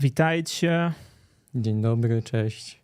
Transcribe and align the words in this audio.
Witajcie. 0.00 0.92
Dzień 1.54 1.82
dobry, 1.82 2.22
cześć. 2.22 2.80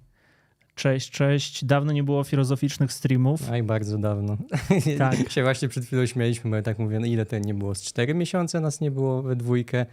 Cześć, 0.75 1.11
cześć. 1.11 1.65
Dawno 1.65 1.93
nie 1.93 2.03
było 2.03 2.25
filozoficznych 2.25 2.93
streamów. 2.93 3.51
Aj, 3.51 3.63
bardzo 3.63 3.99
dawno. 3.99 4.37
Tak. 4.99 5.31
się 5.31 5.43
właśnie 5.43 5.69
przed 5.69 5.85
chwilą 5.85 6.07
śmialiśmy, 6.07 6.51
bo 6.51 6.57
ja 6.57 6.63
tak 6.63 6.79
mówię, 6.79 7.01
no 7.01 7.07
ile 7.07 7.27
to 7.27 7.39
nie 7.39 7.55
było? 7.55 7.75
Z 7.75 7.83
cztery 7.83 8.15
miesiące 8.15 8.61
nas 8.61 8.81
nie 8.81 8.91
było 8.91 9.23
we 9.23 9.37
dwójkę. 9.37 9.87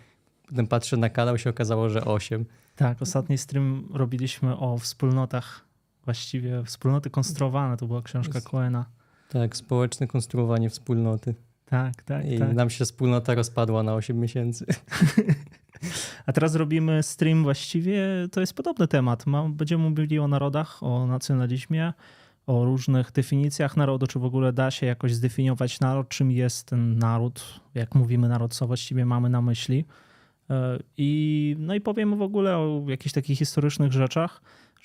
Potem 0.47 0.67
patrzę 0.67 0.97
na 0.97 1.09
kanał, 1.09 1.37
się 1.37 1.49
okazało, 1.49 1.89
że 1.89 2.05
osiem. 2.05 2.45
Tak, 2.75 3.01
ostatni 3.01 3.37
stream 3.37 3.89
robiliśmy 3.93 4.57
o 4.57 4.77
wspólnotach, 4.77 5.65
właściwie 6.05 6.63
wspólnoty 6.63 7.09
konstruowane, 7.09 7.77
to 7.77 7.87
była 7.87 8.01
książka 8.01 8.41
Coena. 8.41 8.85
Tak, 9.29 9.57
społeczne 9.57 10.07
konstruowanie 10.07 10.69
wspólnoty. 10.69 11.35
Tak, 11.65 12.03
tak, 12.03 12.25
I 12.25 12.39
tak. 12.39 12.53
nam 12.53 12.69
się 12.69 12.85
wspólnota 12.85 13.35
rozpadła 13.35 13.83
na 13.83 13.93
8 13.93 14.19
miesięcy. 14.19 14.65
A 16.25 16.33
teraz 16.33 16.55
robimy 16.55 17.03
stream 17.03 17.43
właściwie, 17.43 18.01
to 18.31 18.39
jest 18.39 18.53
podobny 18.53 18.87
temat. 18.87 19.25
Będziemy 19.49 19.89
mówili 19.89 20.19
o 20.19 20.27
narodach, 20.27 20.83
o 20.83 21.07
nacjonalizmie, 21.07 21.93
o 22.47 22.65
różnych 22.65 23.11
definicjach 23.11 23.77
narodu, 23.77 24.07
czy 24.07 24.19
w 24.19 24.25
ogóle 24.25 24.53
da 24.53 24.71
się 24.71 24.85
jakoś 24.85 25.13
zdefiniować 25.13 25.79
naród, 25.79 26.09
czym 26.09 26.31
jest 26.31 26.67
ten 26.67 26.97
naród, 26.97 27.59
jak 27.75 27.95
mówimy 27.95 28.29
naród, 28.29 28.53
co 28.53 28.67
właściwie 28.67 29.05
mamy 29.05 29.29
na 29.29 29.41
myśli. 29.41 29.85
E, 30.49 30.79
I, 30.97 31.55
no 31.59 31.75
i 31.75 31.81
powiemy 31.81 32.15
w 32.15 32.21
ogóle 32.21 32.57
o 32.57 32.83
jakichś 32.87 33.13
takich 33.13 33.39
historycznych 33.39 33.93
rzeczach. 33.93 34.41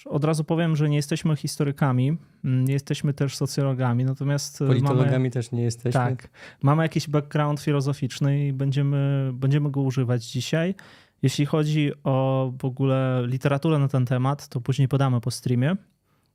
Od 0.06 0.24
razu 0.24 0.44
powiem, 0.44 0.76
że 0.76 0.88
nie 0.88 0.96
jesteśmy 0.96 1.36
historykami, 1.36 2.16
mm, 2.44 2.64
nie 2.64 2.72
jesteśmy 2.72 3.14
też 3.14 3.36
socjologami, 3.36 4.04
natomiast 4.04 4.62
e, 4.62 4.66
Politologami 4.66 5.10
mamy... 5.10 5.30
też 5.30 5.52
nie 5.52 5.62
jesteśmy. 5.62 6.00
Tak. 6.00 6.28
Mamy 6.62 6.82
jakiś 6.82 7.08
background 7.08 7.60
filozoficzny 7.60 8.46
i 8.46 8.52
będziemy, 8.52 9.30
będziemy 9.34 9.70
go 9.70 9.80
używać 9.80 10.24
dzisiaj. 10.24 10.74
Jeśli 11.22 11.46
chodzi 11.46 11.92
o 12.04 12.52
w 12.58 12.64
ogóle 12.64 13.22
literaturę 13.26 13.78
na 13.78 13.88
ten 13.88 14.06
temat, 14.06 14.48
to 14.48 14.60
później 14.60 14.88
podamy 14.88 15.20
po 15.20 15.30
streamie. 15.30 15.76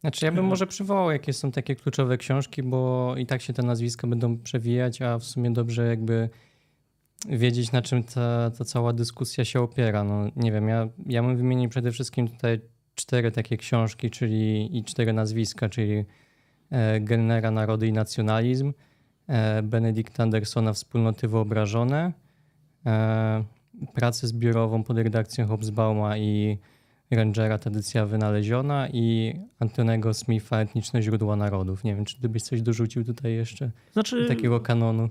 Znaczy 0.02 0.26
ja 0.26 0.32
bym 0.32 0.46
może 0.46 0.68
przywołał, 0.68 1.12
jakie 1.12 1.34
są 1.34 1.52
takie 1.52 1.76
kluczowe 1.76 2.18
książki, 2.18 2.64
bo 2.64 3.14
i 3.18 3.26
tak 3.26 3.42
się 3.42 3.54
te 3.54 3.64
nazwiska 3.64 4.08
będą 4.08 4.38
przewijać, 4.38 5.02
a 5.02 5.18
w 5.18 5.24
sumie 5.24 5.52
dobrze 5.52 5.88
jakby 5.88 6.30
wiedzieć, 7.30 7.72
na 7.72 7.82
czym 7.82 8.04
ta, 8.04 8.52
ta 8.58 8.66
cała 8.66 8.94
dyskusja 8.94 9.46
się 9.46 9.62
opiera. 9.62 10.04
No 10.04 10.26
nie 10.36 10.52
wiem, 10.52 10.68
ja, 10.68 10.88
ja 11.06 11.24
bym 11.24 11.38
wymienił 11.38 11.70
przede 11.70 11.92
wszystkim 11.92 12.28
tutaj 12.28 12.62
cztery 12.96 13.32
takie 13.32 13.58
książki, 13.58 14.10
czyli 14.10 14.78
i 14.78 14.84
cztery 14.84 15.14
nazwiska, 15.14 15.70
czyli 15.70 16.06
e, 16.72 17.00
Gellnera 17.00 17.52
Narody 17.52 17.88
i 17.88 17.94
Nacjonalizm, 17.94 18.74
e, 19.30 19.64
Andersona 20.18 20.74
Wspólnoty 20.74 21.28
Wyobrażone, 21.28 22.14
e, 22.86 23.44
pracę 23.94 24.28
zbiorową 24.28 24.84
pod 24.84 24.98
redakcją 24.98 25.48
Hobsbauma 25.48 26.18
i 26.18 26.58
Rangera 27.12 27.58
Tradycja 27.58 28.06
Wynaleziona 28.06 28.88
i 28.90 29.34
Antonego 29.60 30.14
Smitha 30.14 30.58
Etniczne 30.58 31.02
Źródła 31.02 31.36
Narodów. 31.36 31.84
Nie 31.84 31.96
wiem, 31.96 32.06
czy 32.06 32.18
gdybyś 32.18 32.44
coś 32.44 32.62
dorzucił 32.62 33.04
tutaj 33.04 33.34
jeszcze 33.34 33.72
Znaczy, 33.94 34.26
takiego 34.28 34.60
kanonu. 34.60 35.10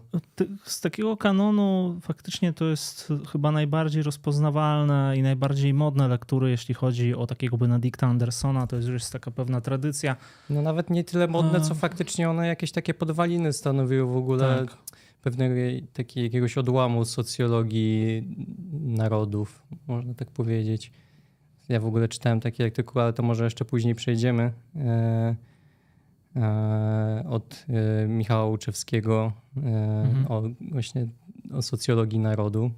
z 0.65 0.81
takiego 0.81 1.17
kanonu 1.17 1.99
faktycznie 2.01 2.53
to 2.53 2.65
jest 2.65 3.13
chyba 3.33 3.53
najbardziej 3.53 4.03
rozpoznawalne 4.03 5.15
i 5.17 5.23
najbardziej 5.23 5.75
modne 5.75 6.09
lektury, 6.09 6.51
jeśli 6.51 6.75
chodzi 6.75 7.15
o 7.15 7.27
takiego 7.27 7.59
Benedicta 7.59 8.07
Andersona. 8.07 8.67
To 8.67 8.77
jest 8.77 8.89
już 8.89 9.05
taka 9.11 9.31
pewna 9.31 9.61
tradycja. 9.61 10.17
No 10.51 10.63
nawet 10.63 10.91
nie 10.91 11.05
tyle 11.05 11.29
modne, 11.29 11.59
A. 11.59 11.61
co 11.61 11.75
faktycznie 11.75 12.31
one 12.31 12.47
jakieś 12.47 12.73
takie 12.73 12.95
podwaliny 12.95 13.53
stanowiły 13.53 14.13
w 14.13 14.17
ogóle 14.17 14.59
Tak. 14.67 14.77
Pewnego 15.23 15.55
takiej, 15.93 16.25
jakiegoś 16.25 16.59
odłamu 16.59 17.05
socjologii 17.05 18.23
narodów, 18.73 19.63
można 19.87 20.15
tak 20.15 20.31
powiedzieć. 20.31 20.93
Ja 21.69 21.81
w 21.81 21.87
ogóle 21.87 22.09
czytałem 22.09 22.41
taki 22.41 22.63
artykuł, 22.63 23.03
ale 23.03 23.13
to 23.13 23.23
może 23.23 23.45
jeszcze 23.45 23.65
później 23.65 23.95
przejdziemy. 23.95 24.53
E, 24.77 25.37
e, 26.37 27.25
od 27.29 27.67
e, 27.69 28.07
Michała 28.09 28.47
Łuczewskiego 28.47 29.33
Mhm. 29.57 30.27
o 30.29 30.43
właśnie 30.61 31.07
o 31.53 31.63
socjologii 31.63 32.19
narodu. 32.19 32.71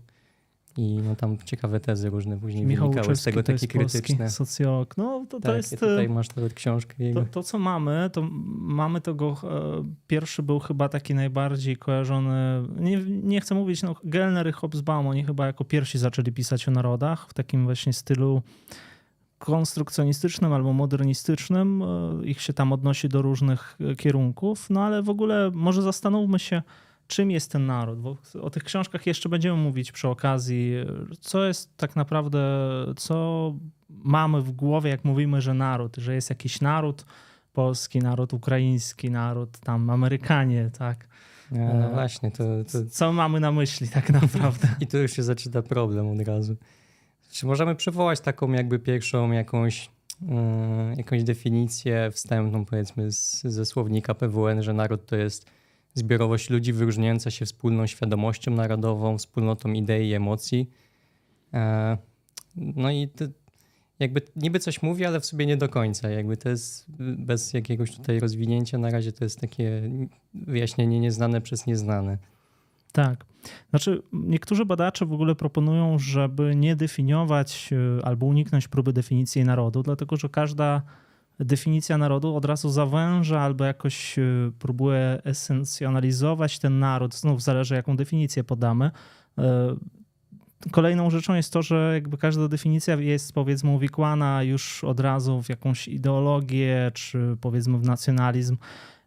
I 0.76 0.98
no 1.04 1.16
tam 1.16 1.38
ciekawe 1.44 1.80
tezy 1.80 2.10
różne 2.10 2.36
później 2.40 2.66
Michał 2.66 2.90
wynikały 2.90 3.16
z 3.16 3.22
tego, 3.22 3.42
takie 3.42 3.52
jest 3.52 3.72
polski 3.72 4.00
krytyczne. 4.00 4.30
socjolog. 4.30 4.96
No 4.96 5.26
to, 5.28 5.40
to 5.40 5.40
tak, 5.40 5.56
jest... 5.56 5.80
tutaj 5.80 6.08
masz 6.08 6.36
nawet 6.36 6.54
książkę 6.54 6.94
jego. 7.04 7.20
To, 7.20 7.26
to, 7.26 7.42
co 7.42 7.58
mamy, 7.58 8.10
to 8.12 8.22
mamy 8.58 9.00
tego. 9.00 9.36
e, 9.44 9.84
Pierwszy 10.06 10.42
był 10.42 10.58
chyba 10.58 10.88
taki 10.88 11.14
najbardziej 11.14 11.76
kojarzony. 11.76 12.62
Nie, 12.78 13.02
nie 13.22 13.40
chcę 13.40 13.54
mówić, 13.54 13.82
no, 13.82 13.94
Gellner 14.04 14.48
i 14.48 14.52
Hobsbawm, 14.52 15.06
oni 15.06 15.24
chyba 15.24 15.46
jako 15.46 15.64
pierwsi 15.64 15.98
zaczęli 15.98 16.32
pisać 16.32 16.68
o 16.68 16.70
narodach 16.70 17.26
w 17.28 17.34
takim 17.34 17.64
właśnie 17.64 17.92
stylu 17.92 18.42
konstrukcjonistycznym 19.38 20.52
albo 20.52 20.72
modernistycznym. 20.72 21.82
E, 21.82 22.26
Ich 22.26 22.40
się 22.40 22.52
tam 22.52 22.72
odnosi 22.72 23.08
do 23.08 23.22
różnych 23.22 23.78
e, 23.80 23.96
kierunków, 23.96 24.70
no 24.70 24.82
ale 24.84 25.02
w 25.02 25.08
ogóle 25.10 25.50
może 25.54 25.82
zastanówmy 25.82 26.38
się, 26.38 26.62
czym 27.06 27.30
jest 27.30 27.52
ten 27.52 27.66
naród. 27.66 28.00
Bo 28.00 28.16
o 28.40 28.50
tych 28.50 28.64
książkach 28.64 29.06
jeszcze 29.06 29.28
będziemy 29.28 29.56
mówić 29.56 29.92
przy 29.92 30.08
okazji, 30.08 30.74
co 31.20 31.44
jest 31.44 31.76
tak 31.76 31.96
naprawdę, 31.96 32.40
co 32.96 33.54
mamy 33.88 34.42
w 34.42 34.52
głowie, 34.52 34.90
jak 34.90 35.04
mówimy, 35.04 35.40
że 35.40 35.54
naród, 35.54 35.96
że 35.96 36.14
jest 36.14 36.30
jakiś 36.30 36.60
naród, 36.60 37.04
polski 37.52 37.98
naród, 37.98 38.32
ukraiński 38.32 39.10
naród, 39.10 39.58
tam 39.58 39.90
Amerykanie, 39.90 40.70
tak. 40.78 41.08
A, 41.52 41.56
no 41.56 41.90
e, 41.90 41.94
właśnie, 41.94 42.30
to, 42.30 42.44
to, 42.72 42.78
Co 42.90 43.12
mamy 43.12 43.40
na 43.40 43.52
myśli 43.52 43.88
tak 43.88 44.10
naprawdę? 44.10 44.68
I 44.80 44.86
tu 44.86 44.98
już 44.98 45.12
się 45.12 45.22
zaczyna 45.22 45.62
problem 45.62 46.08
od 46.08 46.28
razu. 46.28 46.56
Czy 47.30 47.46
możemy 47.46 47.74
przywołać 47.74 48.20
taką 48.20 48.52
jakby 48.52 48.78
pierwszą 48.78 49.32
jakąś, 49.32 49.90
yy, 50.22 50.28
jakąś 50.96 51.24
definicję 51.24 52.10
wstępną 52.10 52.64
powiedzmy 52.64 53.12
z, 53.12 53.42
ze 53.42 53.64
słownika 53.64 54.14
PWN, 54.14 54.62
że 54.62 54.72
naród 54.72 55.06
to 55.06 55.16
jest 55.16 55.50
zbiorowość 55.94 56.50
ludzi 56.50 56.72
wyróżniająca 56.72 57.30
się 57.30 57.46
wspólną 57.46 57.86
świadomością 57.86 58.50
narodową, 58.50 59.18
wspólnotą 59.18 59.72
idei 59.72 60.08
i 60.08 60.14
emocji. 60.14 60.70
E, 61.54 61.98
no 62.56 62.90
i 62.90 63.08
jakby 63.98 64.22
niby 64.36 64.58
coś 64.58 64.82
mówi, 64.82 65.04
ale 65.04 65.20
w 65.20 65.26
sobie 65.26 65.46
nie 65.46 65.56
do 65.56 65.68
końca. 65.68 66.10
Jakby 66.10 66.36
to 66.36 66.48
jest 66.48 66.86
bez 66.98 67.52
jakiegoś 67.52 67.96
tutaj 67.96 68.20
rozwinięcia 68.20 68.78
na 68.78 68.90
razie 68.90 69.12
to 69.12 69.24
jest 69.24 69.40
takie 69.40 69.90
wyjaśnienie 70.34 71.00
nieznane 71.00 71.40
przez 71.40 71.66
nieznane. 71.66 72.18
Tak. 72.92 73.24
Znaczy, 73.70 74.02
niektórzy 74.12 74.64
badacze 74.64 75.06
w 75.06 75.12
ogóle 75.12 75.34
proponują, 75.34 75.98
żeby 75.98 76.56
nie 76.56 76.76
definiować 76.76 77.70
y, 77.72 78.04
albo 78.04 78.26
uniknąć 78.26 78.68
próby 78.68 78.92
definicji 78.92 79.44
narodu, 79.44 79.82
dlatego 79.82 80.16
że 80.16 80.28
każda 80.28 80.82
definicja 81.40 81.98
narodu 81.98 82.36
od 82.36 82.44
razu 82.44 82.70
zawęża 82.70 83.40
albo 83.40 83.64
jakoś 83.64 84.18
y, 84.18 84.52
próbuje 84.58 85.20
esencjonalizować 85.24 86.58
ten 86.58 86.78
naród. 86.78 87.14
Znów 87.14 87.42
zależy, 87.42 87.74
jaką 87.74 87.96
definicję 87.96 88.44
podamy. 88.44 88.90
Y, 89.38 89.42
Kolejną 90.70 91.10
rzeczą 91.10 91.34
jest 91.34 91.52
to, 91.52 91.62
że 91.62 91.90
jakby 91.94 92.18
każda 92.18 92.48
definicja 92.48 92.94
jest 92.94 93.32
powiedzmy 93.32 93.70
uwikłana 93.70 94.42
już 94.42 94.84
od 94.84 95.00
razu 95.00 95.42
w 95.42 95.48
jakąś 95.48 95.88
ideologię, 95.88 96.90
czy 96.94 97.36
powiedzmy 97.40 97.78
w 97.78 97.82
nacjonalizm. 97.82 98.56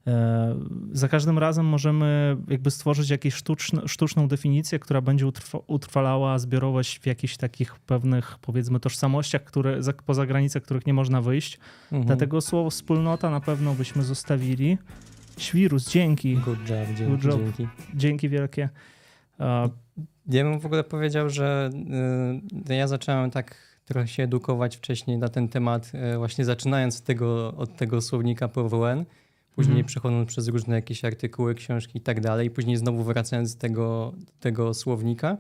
E, 0.08 0.56
Za 0.92 1.08
każdym 1.08 1.38
razem 1.40 1.66
możemy 1.66 2.38
jakby 2.48 2.72
stworzyć 2.72 3.10
jakąś 3.10 3.34
sztuczną, 3.34 3.82
sztuczną 3.88 4.28
definicję, 4.28 4.80
która 4.80 5.02
będzie 5.02 5.28
utrwa, 5.28 5.60
utrwalała 5.68 6.40
zbiorowość 6.40 7.00
w 7.00 7.06
jakichś 7.06 7.38
takich 7.38 7.80
pewnych, 7.80 8.38
powiedzmy, 8.42 8.80
tożsamościach, 8.80 9.44
które, 9.44 9.84
za- 9.84 9.94
poza 9.94 10.26
granice, 10.26 10.62
których 10.62 10.86
nie 10.88 10.94
można 10.94 11.22
wyjść. 11.22 11.60
Mhm. 11.84 12.04
Dlatego 12.06 12.42
słowo 12.42 12.70
wspólnota 12.70 13.30
na 13.30 13.40
pewno 13.40 13.74
byśmy 13.74 14.04
zostawili. 14.04 14.78
Świrus, 15.38 15.90
dzięki. 15.92 16.36
Good 16.38 16.60
job, 16.70 16.88
dzięki. 16.98 17.12
Good 17.12 17.24
job. 17.24 17.42
dzięki. 17.42 17.68
Dzięki 17.96 18.30
wielkie. 18.30 18.70
E, 19.40 19.70
Ja 20.30 20.44
bym 20.44 20.60
w 20.60 20.66
ogóle 20.66 20.84
powiedział, 20.84 21.30
że 21.30 21.70
y, 22.70 22.76
ja 22.76 22.88
zacząłem 22.88 23.32
tak 23.32 23.56
trochę 23.86 24.08
się 24.08 24.24
edukować 24.24 24.78
wcześniej 24.78 25.18
na 25.18 25.30
ten 25.30 25.48
temat, 25.48 25.92
właśnie 26.18 26.46
zaczynając 26.46 27.02
tego, 27.02 27.54
od 27.58 27.76
tego 27.76 28.02
słownika 28.02 28.48
PWN, 28.48 29.06
później 29.58 29.74
Mhm. 29.74 29.86
przechodząc 29.86 30.28
przez 30.28 30.48
różne 30.48 30.76
jakieś 30.76 31.06
artykuły, 31.06 31.56
książki 31.56 31.98
i 31.98 32.02
tak 32.02 32.22
dalej, 32.22 32.52
później 32.52 32.78
znowu 32.78 33.04
wracając 33.04 33.56
do 33.56 33.62
tego, 33.62 34.14
tego 34.40 34.74
słownika. 34.74 35.38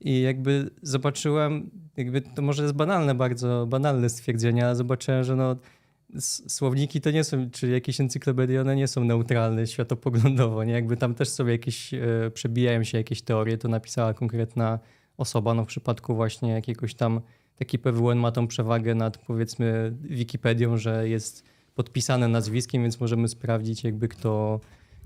I 0.00 0.20
jakby 0.20 0.70
zobaczyłem, 0.82 1.70
jakby 1.96 2.20
to 2.20 2.42
może 2.42 2.62
jest 2.62 2.74
banalne, 2.74 3.14
bardzo 3.14 3.66
banalne 3.66 4.08
stwierdzenie, 4.08 4.64
ale 4.64 4.76
zobaczyłem, 4.76 5.24
że 5.24 5.36
no, 5.36 5.56
słowniki 6.48 7.00
to 7.00 7.10
nie 7.10 7.24
są, 7.24 7.50
czy 7.50 7.68
jakieś 7.68 8.00
encyklopedie, 8.00 8.60
one 8.60 8.76
nie 8.76 8.88
są 8.88 9.04
neutralne 9.04 9.66
światopoglądowo, 9.66 10.64
nie? 10.64 10.72
Jakby 10.72 10.96
tam 10.96 11.14
też 11.14 11.28
sobie 11.28 11.52
jakieś, 11.52 11.94
e, 11.94 12.00
przebijają 12.34 12.84
się 12.84 12.98
jakieś 12.98 13.22
teorie, 13.22 13.58
to 13.58 13.68
napisała 13.68 14.14
konkretna 14.14 14.78
osoba, 15.16 15.54
no 15.54 15.64
w 15.64 15.66
przypadku 15.66 16.14
właśnie 16.14 16.50
jakiegoś 16.50 16.94
tam, 16.94 17.20
taki 17.56 17.78
PWN 17.78 18.18
ma 18.18 18.32
tą 18.32 18.46
przewagę 18.46 18.94
nad 18.94 19.18
powiedzmy 19.18 19.92
Wikipedią, 20.00 20.76
że 20.76 21.08
jest 21.08 21.44
podpisane 21.74 22.28
nazwiskiem, 22.28 22.82
więc 22.82 23.00
możemy 23.00 23.28
sprawdzić 23.28 23.84
jakby 23.84 24.08
kto, 24.08 24.60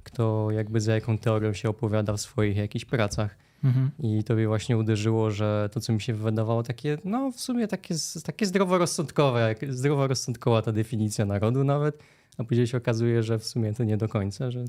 kto 0.05 0.51
jakby 0.51 0.81
za 0.81 0.95
jaką 0.95 1.19
teorią 1.19 1.53
się 1.53 1.69
opowiada 1.69 2.13
w 2.13 2.21
swoich 2.21 2.57
jakichś 2.57 2.85
pracach. 2.85 3.37
Mhm. 3.65 3.91
I 3.99 4.25
to 4.25 4.35
mnie 4.35 4.49
właśnie 4.49 4.77
uderzyło, 4.77 5.31
że 5.31 5.69
to, 5.73 5.81
co 5.81 5.93
mi 5.93 6.01
się 6.01 6.15
wydawało 6.15 6.63
takie, 6.63 6.99
no 7.05 7.33
w 7.33 7.41
sumie 7.41 7.69
takie, 7.69 7.95
takie 8.25 8.47
zdroworozsądkowe, 8.47 9.55
zdroworozsądkowa 9.69 10.63
ta 10.63 10.73
definicja 10.73 11.25
narodu 11.25 11.65
nawet, 11.65 12.03
a 12.39 12.45
później 12.45 12.67
się 12.67 12.79
okazuje, 12.79 13.23
że 13.23 13.39
w 13.39 13.47
sumie 13.47 13.75
to 13.75 13.85
nie 13.85 13.97
do 13.97 14.09
końca, 14.09 14.51
że 14.51 14.65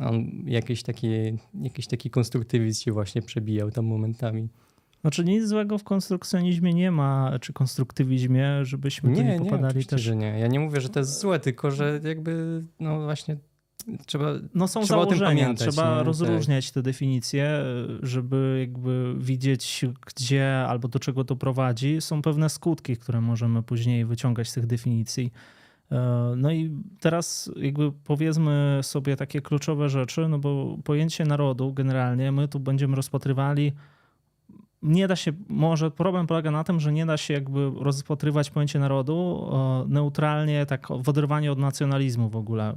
on 0.00 0.30
jakiś 0.44 0.82
taki, 0.82 1.08
jakiś 1.62 1.86
taki 1.86 2.10
konstruktywizm 2.10 2.82
się 2.82 2.92
właśnie 2.92 3.22
przebijał 3.22 3.70
tam 3.70 3.84
momentami. 3.84 4.48
Znaczy 5.06 5.24
nic 5.24 5.44
złego 5.48 5.78
w 5.78 5.84
konstrukcjonizmie 5.84 6.72
nie 6.74 6.90
ma, 6.90 7.32
czy 7.40 7.52
konstruktywizmie, 7.52 8.64
żebyśmy 8.64 9.10
nie, 9.10 9.16
tu 9.16 9.22
nie 9.22 9.38
popadali 9.38 9.78
nie, 9.78 9.84
też. 9.84 10.02
że 10.02 10.16
nie. 10.16 10.38
Ja 10.38 10.46
nie 10.46 10.60
mówię, 10.60 10.80
że 10.80 10.88
to 10.88 11.00
jest 11.00 11.20
złe, 11.20 11.40
tylko 11.40 11.70
że 11.70 12.00
jakby 12.04 12.64
no 12.80 13.04
właśnie 13.04 13.36
trzeba 14.06 14.26
No 14.54 14.68
są 14.68 14.82
trzeba 14.82 15.02
założenia, 15.02 15.26
pamiętać, 15.28 15.68
trzeba 15.68 15.96
nie? 15.98 16.02
rozróżniać 16.02 16.66
tak. 16.66 16.74
te 16.74 16.82
definicje, 16.82 17.64
żeby 18.02 18.56
jakby 18.60 19.14
widzieć 19.18 19.84
gdzie 20.06 20.64
albo 20.68 20.88
do 20.88 20.98
czego 20.98 21.24
to 21.24 21.36
prowadzi. 21.36 22.00
Są 22.00 22.22
pewne 22.22 22.48
skutki, 22.48 22.96
które 22.96 23.20
możemy 23.20 23.62
później 23.62 24.04
wyciągać 24.04 24.48
z 24.48 24.52
tych 24.52 24.66
definicji. 24.66 25.32
E, 25.92 26.34
no 26.36 26.52
i 26.52 26.70
teraz 27.00 27.50
jakby 27.56 27.92
powiedzmy 27.92 28.80
sobie 28.82 29.16
takie 29.16 29.40
kluczowe 29.40 29.88
rzeczy, 29.88 30.28
no 30.28 30.38
bo 30.38 30.78
pojęcie 30.84 31.24
narodu 31.24 31.72
generalnie 31.72 32.32
my 32.32 32.48
tu 32.48 32.60
będziemy 32.60 32.96
rozpatrywali 32.96 33.72
nie 34.82 35.08
da 35.08 35.16
się, 35.16 35.32
może 35.48 35.90
problem 35.90 36.26
polega 36.26 36.50
na 36.50 36.64
tym, 36.64 36.80
że 36.80 36.92
nie 36.92 37.06
da 37.06 37.16
się 37.16 37.34
jakby 37.34 37.70
rozpatrywać 37.80 38.50
pojęcie 38.50 38.78
narodu 38.78 39.50
neutralnie, 39.88 40.66
tak 40.66 40.88
w 41.00 41.08
oderwaniu 41.08 41.52
od 41.52 41.58
nacjonalizmu 41.58 42.28
w 42.28 42.36
ogóle. 42.36 42.74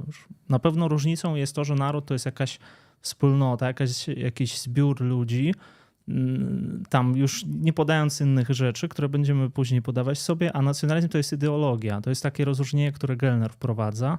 Na 0.48 0.58
pewno 0.58 0.88
różnicą 0.88 1.34
jest 1.34 1.54
to, 1.54 1.64
że 1.64 1.74
naród 1.74 2.06
to 2.06 2.14
jest 2.14 2.26
jakaś 2.26 2.58
wspólnota, 3.00 3.66
jakaś, 3.66 4.08
jakiś 4.08 4.60
zbiór 4.60 5.00
ludzi, 5.00 5.54
mm, 6.08 6.82
tam 6.88 7.16
już 7.16 7.44
nie 7.46 7.72
podając 7.72 8.20
innych 8.20 8.50
rzeczy, 8.50 8.88
które 8.88 9.08
będziemy 9.08 9.50
później 9.50 9.82
podawać 9.82 10.18
sobie, 10.18 10.56
a 10.56 10.62
nacjonalizm 10.62 11.08
to 11.08 11.18
jest 11.18 11.32
ideologia. 11.32 12.00
To 12.00 12.10
jest 12.10 12.22
takie 12.22 12.44
rozróżnienie, 12.44 12.92
które 12.92 13.16
Gelner 13.16 13.52
wprowadza. 13.52 14.18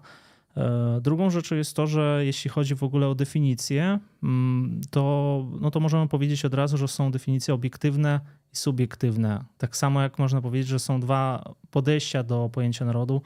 E, 0.57 1.01
drugą 1.01 1.29
rzeczą 1.29 1.55
jest 1.55 1.75
to, 1.75 1.87
że 1.87 2.21
jeśli 2.25 2.49
chodzi 2.49 2.75
w 2.75 2.83
ogóle 2.83 3.07
o 3.07 3.15
definicje, 3.15 3.99
mm, 4.23 4.81
to, 4.89 5.45
no 5.61 5.71
to 5.71 5.79
możemy 5.79 6.07
powiedzieć 6.07 6.45
od 6.45 6.53
razu, 6.53 6.77
że 6.77 6.87
są 6.87 7.11
definicje 7.11 7.53
obiektywne 7.53 8.19
i 8.53 8.55
subiektywne. 8.55 9.43
Tak 9.57 9.77
samo 9.77 10.01
jak 10.01 10.19
można 10.19 10.41
powiedzieć, 10.41 10.67
że 10.67 10.79
są 10.79 10.99
dwa 10.99 11.53
podejścia 11.71 12.23
do 12.23 12.49
pojęcia 12.53 12.85
narodu, 12.85 13.21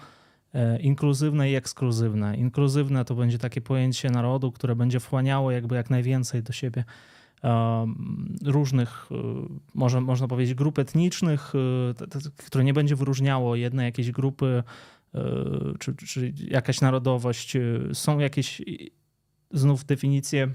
e, 0.54 0.80
inkluzywne 0.80 1.52
i 1.52 1.56
ekskluzywne. 1.56 2.38
Inkluzywne 2.38 3.06
to 3.06 3.16
będzie 3.16 3.38
takie 3.38 3.62
pojęcie 3.62 4.10
narodu, 4.10 4.52
które 4.52 4.76
będzie 4.76 5.00
wchłaniało 5.00 5.52
jakby 5.52 5.76
jak 5.76 5.90
najwięcej 5.90 6.44
do 6.44 6.54
siebie 6.54 6.84
e, 7.44 7.86
różnych, 8.46 9.10
może, 9.74 10.02
można 10.02 10.28
powiedzieć, 10.28 10.56
grup 10.56 10.80
etnicznych, 10.80 11.54
które 12.48 12.64
nie 12.64 12.74
będzie 12.74 12.96
wyróżniało 12.96 13.56
jednej 13.56 13.86
jakiejś 13.86 14.12
grupy 14.12 14.64
czy, 15.80 15.96
czy 15.96 16.34
jakaś 16.38 16.82
narodowość, 16.82 17.56
e, 17.56 17.62
są 17.94 18.20
jakieś 18.20 18.62
znów 19.52 19.86
definicje 19.86 20.48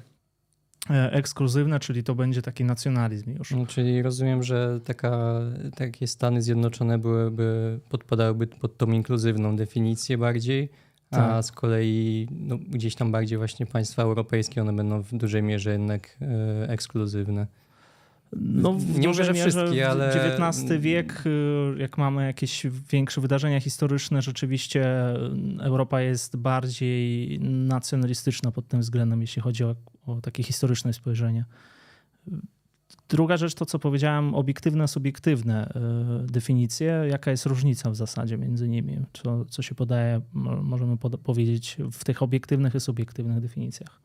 e, 0.90 1.12
ekskluzywne, 1.12 1.80
czyli 1.80 2.04
to 2.04 2.14
będzie 2.14 2.42
taki 2.42 2.64
nacjonalizm 2.64 3.30
już. 3.30 3.50
No, 3.50 3.66
czyli 3.66 4.02
rozumiem, 4.02 4.42
że 4.42 4.80
taka, 4.84 5.40
takie 5.76 6.06
Stany 6.06 6.42
Zjednoczone 6.42 6.98
byłyby, 6.98 7.80
podpadałyby 7.88 8.46
pod 8.46 8.76
tą 8.76 8.86
inkluzywną 8.90 9.56
definicję 9.56 10.18
bardziej, 10.18 10.68
a 11.10 11.16
tak. 11.16 11.44
z 11.44 11.52
kolei 11.52 12.28
no, 12.30 12.58
gdzieś 12.58 12.94
tam 12.94 13.12
bardziej 13.12 13.38
właśnie 13.38 13.66
państwa 13.66 14.02
europejskie, 14.02 14.60
one 14.60 14.72
będą 14.72 15.02
w 15.02 15.16
dużej 15.16 15.42
mierze 15.42 15.72
jednak 15.72 16.18
ekskluzywne. 16.68 17.46
No, 18.36 18.78
nie 18.98 19.08
mówię, 19.08 19.24
że 19.24 19.34
wszystkie, 19.34 19.90
ale... 19.90 20.36
XIX 20.36 20.80
wiek, 20.80 21.22
y, 21.26 21.78
jak 21.78 21.98
mamy 21.98 22.26
jakieś 22.26 22.66
większe 22.92 23.20
wydarzenia 23.20 23.60
historyczne, 23.60 24.22
rzeczywiście 24.22 24.86
Europa 25.60 26.00
jest 26.00 26.36
bardziej 26.36 27.40
nacjonalistyczna 27.40 28.50
pod 28.50 28.68
tym 28.68 28.80
względem, 28.80 29.20
jeśli 29.20 29.42
chodzi 29.42 29.64
o, 29.64 29.76
o 30.06 30.20
takie 30.20 30.42
historyczne 30.42 30.92
spojrzenie. 30.92 31.44
Druga 33.08 33.36
rzecz 33.36 33.54
to, 33.54 33.66
co 33.66 33.78
powiedziałem, 33.78 34.34
obiektywne, 34.34 34.88
subiektywne 34.88 35.72
y, 36.22 36.26
definicje. 36.26 37.04
Jaka 37.10 37.30
jest 37.30 37.46
różnica 37.46 37.90
w 37.90 37.96
zasadzie 37.96 38.38
między 38.38 38.68
nimi? 38.68 38.98
Co, 39.12 39.44
co 39.44 39.62
się 39.62 39.74
podaje, 39.74 40.20
możemy 40.62 40.96
powiedzieć 40.96 41.76
w 41.92 42.04
tych 42.04 42.22
obiektywnych 42.22 42.74
i 42.74 42.80
subiektywnych 42.80 43.40
definicjach? 43.40 44.00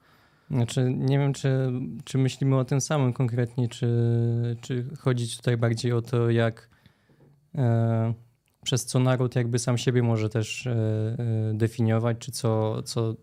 Znaczy, 0.52 0.94
nie 0.98 1.20
wiem, 1.20 1.34
czy, 1.34 1.72
czy 2.04 2.18
myślimy 2.18 2.58
o 2.58 2.66
tym 2.66 2.82
samym 2.82 3.14
konkretnie, 3.14 3.68
czy, 3.68 3.88
czy 4.62 4.86
chodzi 5.00 5.38
tutaj 5.38 5.58
bardziej 5.58 5.92
o 5.92 6.02
to, 6.02 6.30
jak 6.30 6.70
e, 7.56 8.14
przez 8.64 8.86
co 8.86 9.00
naród 9.00 9.36
jakby 9.36 9.60
sam 9.60 9.78
siebie 9.78 10.04
może 10.04 10.30
też 10.30 10.68
e, 10.68 10.72
e 10.72 11.54
definiować, 11.54 12.18
czy 12.18 12.32
co, 12.32 12.84
co, 12.84 13.16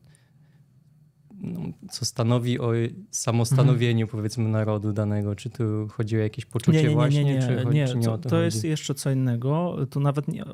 no, 1.35 1.61
co 1.91 2.05
stanowi 2.05 2.61
o 2.61 2.73
samostanowieniu, 3.11 4.07
mhm. 4.07 4.19
powiedzmy, 4.19 4.49
narodu 4.49 4.93
danego. 4.93 5.35
Czy 5.37 5.51
tu 5.51 5.89
chodzi 5.89 6.17
o 6.17 6.21
jakieś 6.21 6.47
poczucie 6.47 6.79
nie, 6.79 6.83
nie, 6.83 6.89
nie, 6.89 6.95
właśnie, 6.95 7.25
nie, 7.25 7.35
nie, 7.35 7.41
czy, 7.41 7.67
nie, 7.71 7.89
czy 7.89 7.97
nie 7.97 8.05
to, 8.05 8.19
to, 8.19 8.29
to 8.29 8.43
jest 8.43 8.65
jeszcze 8.65 8.95
co 8.95 9.11
innego. 9.11 9.77
Tu 9.91 10.01
nawet 10.01 10.29
nie, 10.29 10.45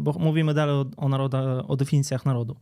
bo 0.00 0.16
mówimy 0.18 0.54
dalej 0.54 0.74
o, 0.74 0.86
o, 0.96 1.08
naroda, 1.08 1.66
o 1.66 1.76
definicjach 1.76 2.26
narodu. 2.26 2.56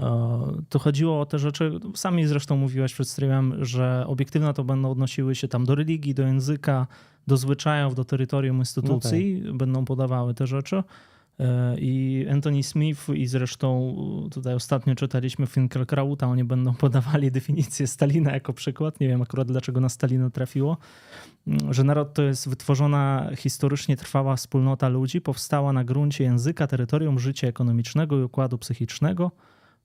E, 0.00 0.62
to 0.68 0.78
chodziło 0.78 1.20
o 1.20 1.26
te 1.26 1.38
rzeczy, 1.38 1.80
sami 1.94 2.26
zresztą 2.26 2.56
mówiłaś 2.56 2.94
przed 2.94 3.08
streamem, 3.08 3.64
że 3.64 4.04
obiektywne 4.06 4.54
to 4.54 4.64
będą 4.64 4.90
odnosiły 4.90 5.34
się 5.34 5.48
tam 5.48 5.64
do 5.64 5.74
religii, 5.74 6.14
do 6.14 6.22
języka, 6.22 6.86
do 7.26 7.36
zwyczajów, 7.36 7.94
do 7.94 8.04
terytorium 8.04 8.58
instytucji, 8.58 9.40
no 9.40 9.48
tak. 9.48 9.56
będą 9.56 9.84
podawały 9.84 10.34
te 10.34 10.46
rzeczy. 10.46 10.82
E, 11.40 11.76
I 11.78 12.26
Anthony 12.30 12.62
Smith 12.62 13.08
i 13.14 13.26
zresztą 13.26 13.96
tutaj 14.30 14.54
ostatnio 14.54 14.94
czytaliśmy 14.94 15.46
Finkelkrauta, 15.46 16.28
oni 16.28 16.44
będą 16.44 16.74
podawali 16.84 17.30
definicję 17.30 17.86
Stalina 17.86 18.32
jako 18.32 18.52
przykład. 18.52 19.00
Nie 19.00 19.08
wiem 19.08 19.22
akurat 19.22 19.48
dlaczego 19.48 19.80
na 19.80 19.88
Stalina 19.88 20.30
trafiło, 20.30 20.76
że 21.70 21.84
naród 21.84 22.14
to 22.14 22.22
jest 22.22 22.48
wytworzona 22.48 23.30
historycznie 23.36 23.96
trwała 23.96 24.36
wspólnota 24.36 24.88
ludzi, 24.88 25.20
powstała 25.20 25.72
na 25.72 25.84
gruncie 25.84 26.24
języka, 26.24 26.66
terytorium, 26.66 27.18
życia 27.18 27.48
ekonomicznego 27.48 28.18
i 28.18 28.22
układu 28.22 28.58
psychicznego– 28.58 29.30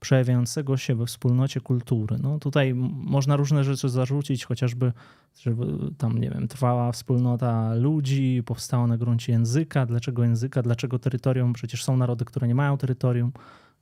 przejawiającego 0.02 0.76
się 0.76 0.94
we 0.94 1.06
wspólnocie 1.06 1.60
kultury. 1.60 2.16
No 2.22 2.38
tutaj 2.38 2.74
można 2.94 3.36
różne 3.36 3.64
rzeczy 3.64 3.88
zarzucić, 3.88 4.44
chociażby, 4.44 4.92
że 5.40 5.56
tam, 5.98 6.18
nie 6.18 6.30
wiem, 6.30 6.48
trwała 6.48 6.92
wspólnota 6.92 7.74
ludzi, 7.74 8.42
powstała 8.46 8.86
na 8.86 8.98
gruncie 8.98 9.32
języka. 9.32 9.86
Dlaczego 9.86 10.24
języka? 10.24 10.62
Dlaczego 10.62 10.98
terytorium? 10.98 11.52
Przecież 11.52 11.84
są 11.84 11.96
narody, 11.96 12.24
które 12.24 12.48
nie 12.48 12.54
mają 12.54 12.78
terytorium. 12.78 13.32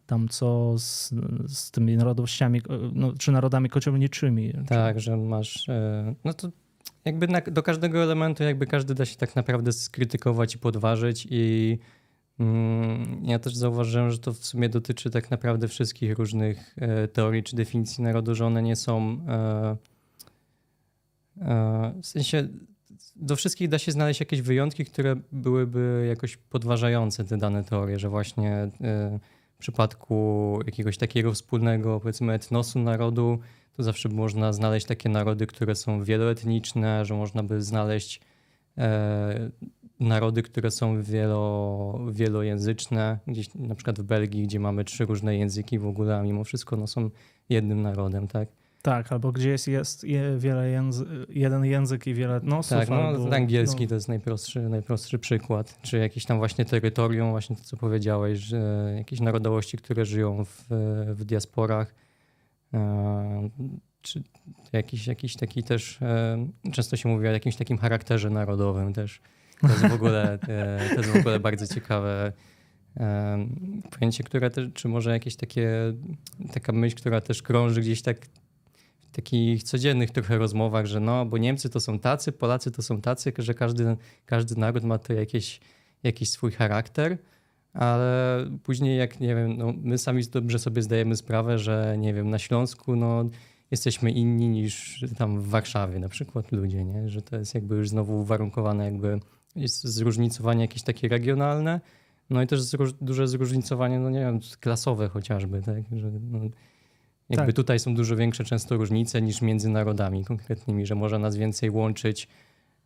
Tam 0.06 0.28
co 0.28 0.78
z, 0.78 1.14
z 1.46 1.70
tymi 1.70 1.96
narodowościami, 1.96 2.62
no, 2.92 3.12
czy 3.18 3.32
narodami 3.32 3.68
kociowniczymi. 3.68 4.52
Tak, 4.66 4.96
czy... 4.96 5.00
że 5.00 5.16
masz, 5.16 5.68
e, 5.68 6.14
no 6.24 6.34
to 6.34 6.48
jakby 7.04 7.28
na, 7.28 7.40
do 7.40 7.62
każdego 7.62 8.02
elementu 8.02 8.42
jakby 8.42 8.66
każdy 8.66 8.94
da 8.94 9.04
się 9.04 9.16
tak 9.16 9.36
naprawdę 9.36 9.72
skrytykować 9.72 10.54
i 10.54 10.58
podważyć 10.58 11.26
i 11.30 11.78
ja 13.22 13.38
też 13.38 13.56
zauważyłem, 13.56 14.10
że 14.10 14.18
to 14.18 14.32
w 14.32 14.46
sumie 14.46 14.68
dotyczy 14.68 15.10
tak 15.10 15.30
naprawdę 15.30 15.68
wszystkich 15.68 16.18
różnych 16.18 16.74
e, 16.78 17.08
teorii 17.08 17.42
czy 17.42 17.56
definicji 17.56 18.04
narodu, 18.04 18.34
że 18.34 18.46
one 18.46 18.62
nie 18.62 18.76
są. 18.76 19.20
E, 19.28 19.76
e, 21.40 21.94
w 22.02 22.06
sensie 22.06 22.48
do 23.16 23.36
wszystkich 23.36 23.68
da 23.68 23.78
się 23.78 23.92
znaleźć 23.92 24.20
jakieś 24.20 24.42
wyjątki, 24.42 24.84
które 24.84 25.16
byłyby 25.32 26.06
jakoś 26.08 26.36
podważające 26.36 27.24
te 27.24 27.36
dane 27.36 27.64
teorie, 27.64 27.98
że 27.98 28.08
właśnie 28.08 28.70
w 29.54 29.58
przypadku 29.58 30.58
jakiegoś 30.66 30.96
takiego 30.96 31.32
wspólnego, 31.32 32.00
powiedzmy, 32.00 32.32
etnosu 32.32 32.78
narodu, 32.78 33.38
to 33.76 33.82
zawsze 33.82 34.08
można 34.08 34.52
znaleźć 34.52 34.86
takie 34.86 35.08
narody, 35.08 35.46
które 35.46 35.74
są 35.74 36.04
wieloetniczne, 36.04 37.04
że 37.04 37.14
można 37.14 37.42
by 37.42 37.62
znaleźć 37.62 38.20
narody, 40.00 40.42
które 40.42 40.70
są 40.70 41.02
wielo, 41.02 41.98
wielojęzyczne, 42.12 43.18
gdzieś 43.26 43.54
na 43.54 43.74
przykład 43.74 44.00
w 44.00 44.02
Belgii, 44.02 44.42
gdzie 44.42 44.60
mamy 44.60 44.84
trzy 44.84 45.04
różne 45.04 45.36
języki 45.36 45.78
w 45.78 45.86
ogóle, 45.86 46.16
a 46.16 46.22
mimo 46.22 46.44
wszystko 46.44 46.76
no, 46.76 46.86
są 46.86 47.10
jednym 47.48 47.82
narodem, 47.82 48.28
tak? 48.28 48.48
Tak, 48.82 49.12
albo 49.12 49.32
gdzie 49.32 49.50
jest, 49.50 49.68
jest 49.68 50.06
wiele 50.38 50.70
języ 50.70 51.04
jeden 51.28 51.64
język 51.64 52.06
i 52.06 52.14
wiele 52.14 52.40
nosów. 52.42 52.78
Tak, 52.78 52.88
no, 52.88 52.96
albo, 52.96 53.34
angielski 53.34 53.82
no. 53.82 53.88
to 53.88 53.94
jest 53.94 54.08
najprostszy, 54.08 54.60
najprostszy 54.60 55.18
przykład. 55.18 55.78
Czy 55.82 55.98
jakieś 55.98 56.24
tam 56.24 56.38
właśnie 56.38 56.64
terytorium, 56.64 57.30
właśnie 57.30 57.56
to, 57.56 57.62
co 57.62 57.76
powiedziałeś, 57.76 58.38
że 58.38 58.92
jakieś 58.96 59.20
narodowości, 59.20 59.76
które 59.76 60.04
żyją 60.04 60.44
w, 60.44 60.64
w 61.06 61.24
diasporach, 61.24 61.94
e, 62.74 63.50
czy 64.02 64.22
jakiś, 64.72 65.06
jakiś 65.06 65.36
taki 65.36 65.62
też, 65.62 66.02
e, 66.02 66.46
często 66.72 66.96
się 66.96 67.08
mówi 67.08 67.28
o 67.28 67.30
jakimś 67.30 67.56
takim 67.56 67.78
charakterze 67.78 68.30
narodowym 68.30 68.92
też. 68.92 69.20
To 69.60 69.68
jest 69.68 69.86
w 69.86 69.92
ogóle, 69.92 70.38
e, 70.48 70.88
to 70.88 71.00
jest 71.00 71.10
w 71.10 71.16
ogóle 71.16 71.40
bardzo 71.40 71.74
ciekawe 71.74 72.32
e, 72.96 73.46
pojęcie, 73.98 74.24
które 74.24 74.50
też, 74.50 74.68
czy 74.74 74.88
może 74.88 75.10
jakieś 75.10 75.36
takie, 75.36 75.70
taka 76.52 76.72
myśl, 76.72 76.96
która 76.96 77.20
też 77.20 77.42
krąży 77.42 77.80
gdzieś 77.80 78.02
tak 78.02 78.26
takich 79.12 79.62
codziennych 79.62 80.10
trochę 80.10 80.38
rozmowach, 80.38 80.86
że 80.86 81.00
no, 81.00 81.26
bo 81.26 81.38
Niemcy 81.38 81.70
to 81.70 81.80
są 81.80 81.98
tacy, 81.98 82.32
Polacy 82.32 82.70
to 82.70 82.82
są 82.82 83.00
tacy, 83.00 83.32
że 83.38 83.54
każdy, 83.54 83.96
każdy 84.26 84.56
naród 84.56 84.84
ma 84.84 84.98
to 84.98 85.12
jakieś, 85.12 85.60
jakiś 86.02 86.30
swój 86.30 86.52
charakter, 86.52 87.18
ale 87.72 88.44
później 88.62 88.98
jak, 88.98 89.20
nie 89.20 89.34
wiem, 89.34 89.56
no, 89.56 89.72
my 89.82 89.98
sami 89.98 90.22
dobrze 90.26 90.58
sobie 90.58 90.82
zdajemy 90.82 91.16
sprawę, 91.16 91.58
że 91.58 91.96
nie 91.98 92.14
wiem, 92.14 92.30
na 92.30 92.38
Śląsku 92.38 92.96
no, 92.96 93.24
jesteśmy 93.70 94.10
inni 94.10 94.48
niż 94.48 95.04
tam 95.18 95.40
w 95.40 95.48
Warszawie 95.48 95.98
na 95.98 96.08
przykład 96.08 96.52
ludzie, 96.52 96.84
nie? 96.84 97.08
że 97.08 97.22
to 97.22 97.36
jest 97.36 97.54
jakby 97.54 97.74
już 97.76 97.88
znowu 97.88 98.20
uwarunkowane 98.20 98.84
jakby 98.84 99.20
jest 99.56 99.84
zróżnicowanie 99.84 100.60
jakieś 100.60 100.82
takie 100.82 101.08
regionalne, 101.08 101.80
no 102.30 102.42
i 102.42 102.46
też 102.46 102.62
zróż, 102.62 102.92
duże 103.00 103.28
zróżnicowanie, 103.28 103.98
no 103.98 104.10
nie 104.10 104.20
wiem, 104.20 104.40
klasowe 104.60 105.08
chociażby, 105.08 105.62
tak, 105.62 105.84
że 105.98 106.10
no, 106.10 106.38
jakby 107.28 107.46
tak. 107.46 107.56
tutaj 107.56 107.78
są 107.78 107.94
dużo 107.94 108.16
większe 108.16 108.44
często 108.44 108.76
różnice 108.76 109.22
niż 109.22 109.42
między 109.42 109.68
narodami 109.68 110.24
konkretnymi, 110.24 110.86
że 110.86 110.94
może 110.94 111.18
nas 111.18 111.36
więcej 111.36 111.70
łączyć, 111.70 112.28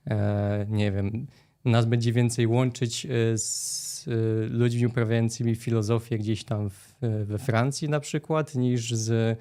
e, 0.06 0.66
nie 0.68 0.92
wiem, 0.92 1.26
nas 1.64 1.86
będzie 1.86 2.12
więcej 2.12 2.46
łączyć 2.46 3.06
e, 3.06 3.38
z 3.38 4.08
e, 4.08 4.46
ludźmi 4.46 4.86
uprawiającymi 4.86 5.54
filozofię 5.54 6.18
gdzieś 6.18 6.44
tam 6.44 6.70
w, 6.70 6.94
we 7.24 7.38
Francji 7.38 7.88
na 7.88 8.00
przykład, 8.00 8.54
niż 8.54 8.94
z, 8.94 9.38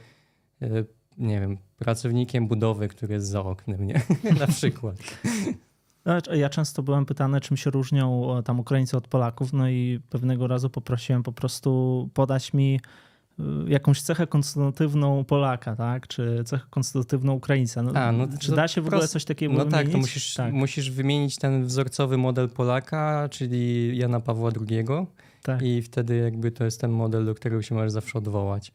e, 0.61 0.67
nie 1.17 1.39
wiem, 1.39 1.57
pracownikiem 1.77 2.47
budowy, 2.47 2.87
który 2.87 3.13
jest 3.13 3.27
za 3.27 3.41
oknem, 3.41 3.87
nie? 3.87 4.01
na 4.39 4.47
przykład. 4.47 4.97
No, 6.05 6.13
ja 6.35 6.49
często 6.49 6.83
byłem 6.83 7.05
pytany, 7.05 7.41
czym 7.41 7.57
się 7.57 7.69
różnią 7.71 8.27
tam 8.45 8.59
Ukraińcy 8.59 8.97
od 8.97 9.07
Polaków, 9.07 9.53
no 9.53 9.69
i 9.69 9.99
pewnego 10.09 10.47
razu 10.47 10.69
poprosiłem 10.69 11.23
po 11.23 11.31
prostu 11.31 12.09
podać 12.13 12.53
mi 12.53 12.79
y, 13.39 13.43
jakąś 13.67 14.01
cechę 14.01 14.27
konstytutywną 14.27 15.23
Polaka, 15.23 15.75
tak? 15.75 16.07
Czy 16.07 16.43
cechę 16.45 16.65
konstytutywną 16.69 17.33
Ukraińca. 17.33 17.83
No, 17.83 17.91
A, 17.93 18.11
no 18.11 18.27
czy 18.39 18.51
da 18.51 18.67
się 18.67 18.81
w 18.81 18.87
ogóle 18.87 19.07
coś 19.07 19.25
takiego 19.25 19.53
No 19.53 19.65
wymienić? 19.65 19.85
tak, 19.85 19.91
to 19.91 19.97
musisz, 19.97 20.33
tak. 20.33 20.53
musisz 20.53 20.91
wymienić 20.91 21.37
ten 21.37 21.65
wzorcowy 21.65 22.17
model 22.17 22.49
Polaka, 22.49 23.29
czyli 23.31 23.97
Jana 23.97 24.19
Pawła 24.19 24.51
II. 24.69 24.85
Tak. 25.43 25.61
I 25.61 25.81
wtedy 25.81 26.17
jakby 26.17 26.51
to 26.51 26.63
jest 26.65 26.81
ten 26.81 26.91
model, 26.91 27.25
do 27.25 27.35
którego 27.35 27.61
się 27.61 27.75
możesz 27.75 27.91
zawsze 27.91 28.17
odwołać. 28.17 28.71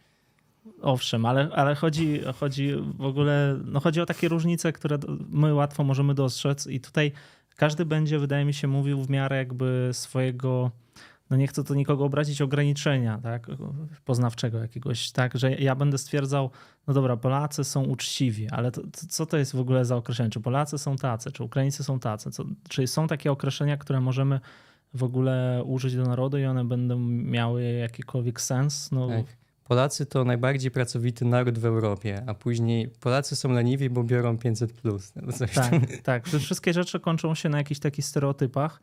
Owszem, 0.82 1.26
ale, 1.26 1.48
ale 1.54 1.74
chodzi, 1.74 2.20
chodzi 2.40 2.72
w 2.98 3.04
ogóle, 3.04 3.58
no 3.64 3.80
chodzi 3.80 4.00
o 4.00 4.06
takie 4.06 4.28
różnice, 4.28 4.72
które 4.72 4.98
my 5.28 5.54
łatwo 5.54 5.84
możemy 5.84 6.14
dostrzec 6.14 6.66
i 6.66 6.80
tutaj 6.80 7.12
każdy 7.56 7.84
będzie, 7.84 8.18
wydaje 8.18 8.44
mi 8.44 8.54
się, 8.54 8.68
mówił 8.68 9.02
w 9.02 9.10
miarę 9.10 9.36
jakby 9.36 9.90
swojego, 9.92 10.70
no 11.30 11.36
nie 11.36 11.46
chcę 11.46 11.64
to 11.64 11.74
nikogo 11.74 12.04
obrazić, 12.04 12.42
ograniczenia, 12.42 13.18
tak, 13.22 13.46
poznawczego 14.04 14.58
jakiegoś, 14.58 15.10
tak, 15.10 15.38
że 15.38 15.54
ja 15.54 15.74
będę 15.74 15.98
stwierdzał, 15.98 16.50
no 16.86 16.94
dobra, 16.94 17.16
Polacy 17.16 17.64
są 17.64 17.84
uczciwi, 17.84 18.48
ale 18.48 18.70
to, 18.70 18.82
to, 18.82 19.00
co 19.08 19.26
to 19.26 19.36
jest 19.36 19.56
w 19.56 19.60
ogóle 19.60 19.84
za 19.84 19.96
określenie? 19.96 20.30
Czy 20.30 20.40
Polacy 20.40 20.78
są 20.78 20.96
tacy, 20.96 21.32
czy 21.32 21.44
Ukraińcy 21.44 21.84
są 21.84 22.00
tacy? 22.00 22.30
Co, 22.30 22.44
czy 22.68 22.86
są 22.86 23.06
takie 23.06 23.32
określenia, 23.32 23.76
które 23.76 24.00
możemy 24.00 24.40
w 24.94 25.02
ogóle 25.02 25.62
użyć 25.64 25.96
do 25.96 26.02
narodu 26.02 26.38
i 26.38 26.44
one 26.44 26.64
będą 26.64 26.98
miały 27.08 27.62
jakikolwiek 27.62 28.40
sens? 28.40 28.92
No, 28.92 29.08
tak. 29.08 29.26
Polacy 29.68 30.06
to 30.06 30.24
najbardziej 30.24 30.70
pracowity 30.70 31.24
naród 31.24 31.58
w 31.58 31.64
Europie, 31.64 32.22
a 32.26 32.34
później 32.34 32.88
Polacy 33.00 33.36
są 33.36 33.52
leniwi, 33.52 33.90
bo 33.90 34.04
biorą 34.04 34.38
500 34.38 34.72
plus. 34.72 35.12
Tak, 35.54 35.72
tak. 36.02 36.28
Te 36.28 36.38
wszystkie 36.38 36.72
rzeczy 36.72 37.00
kończą 37.00 37.34
się 37.34 37.48
na 37.48 37.58
jakichś 37.58 37.80
takich 37.80 38.04
stereotypach. 38.04 38.80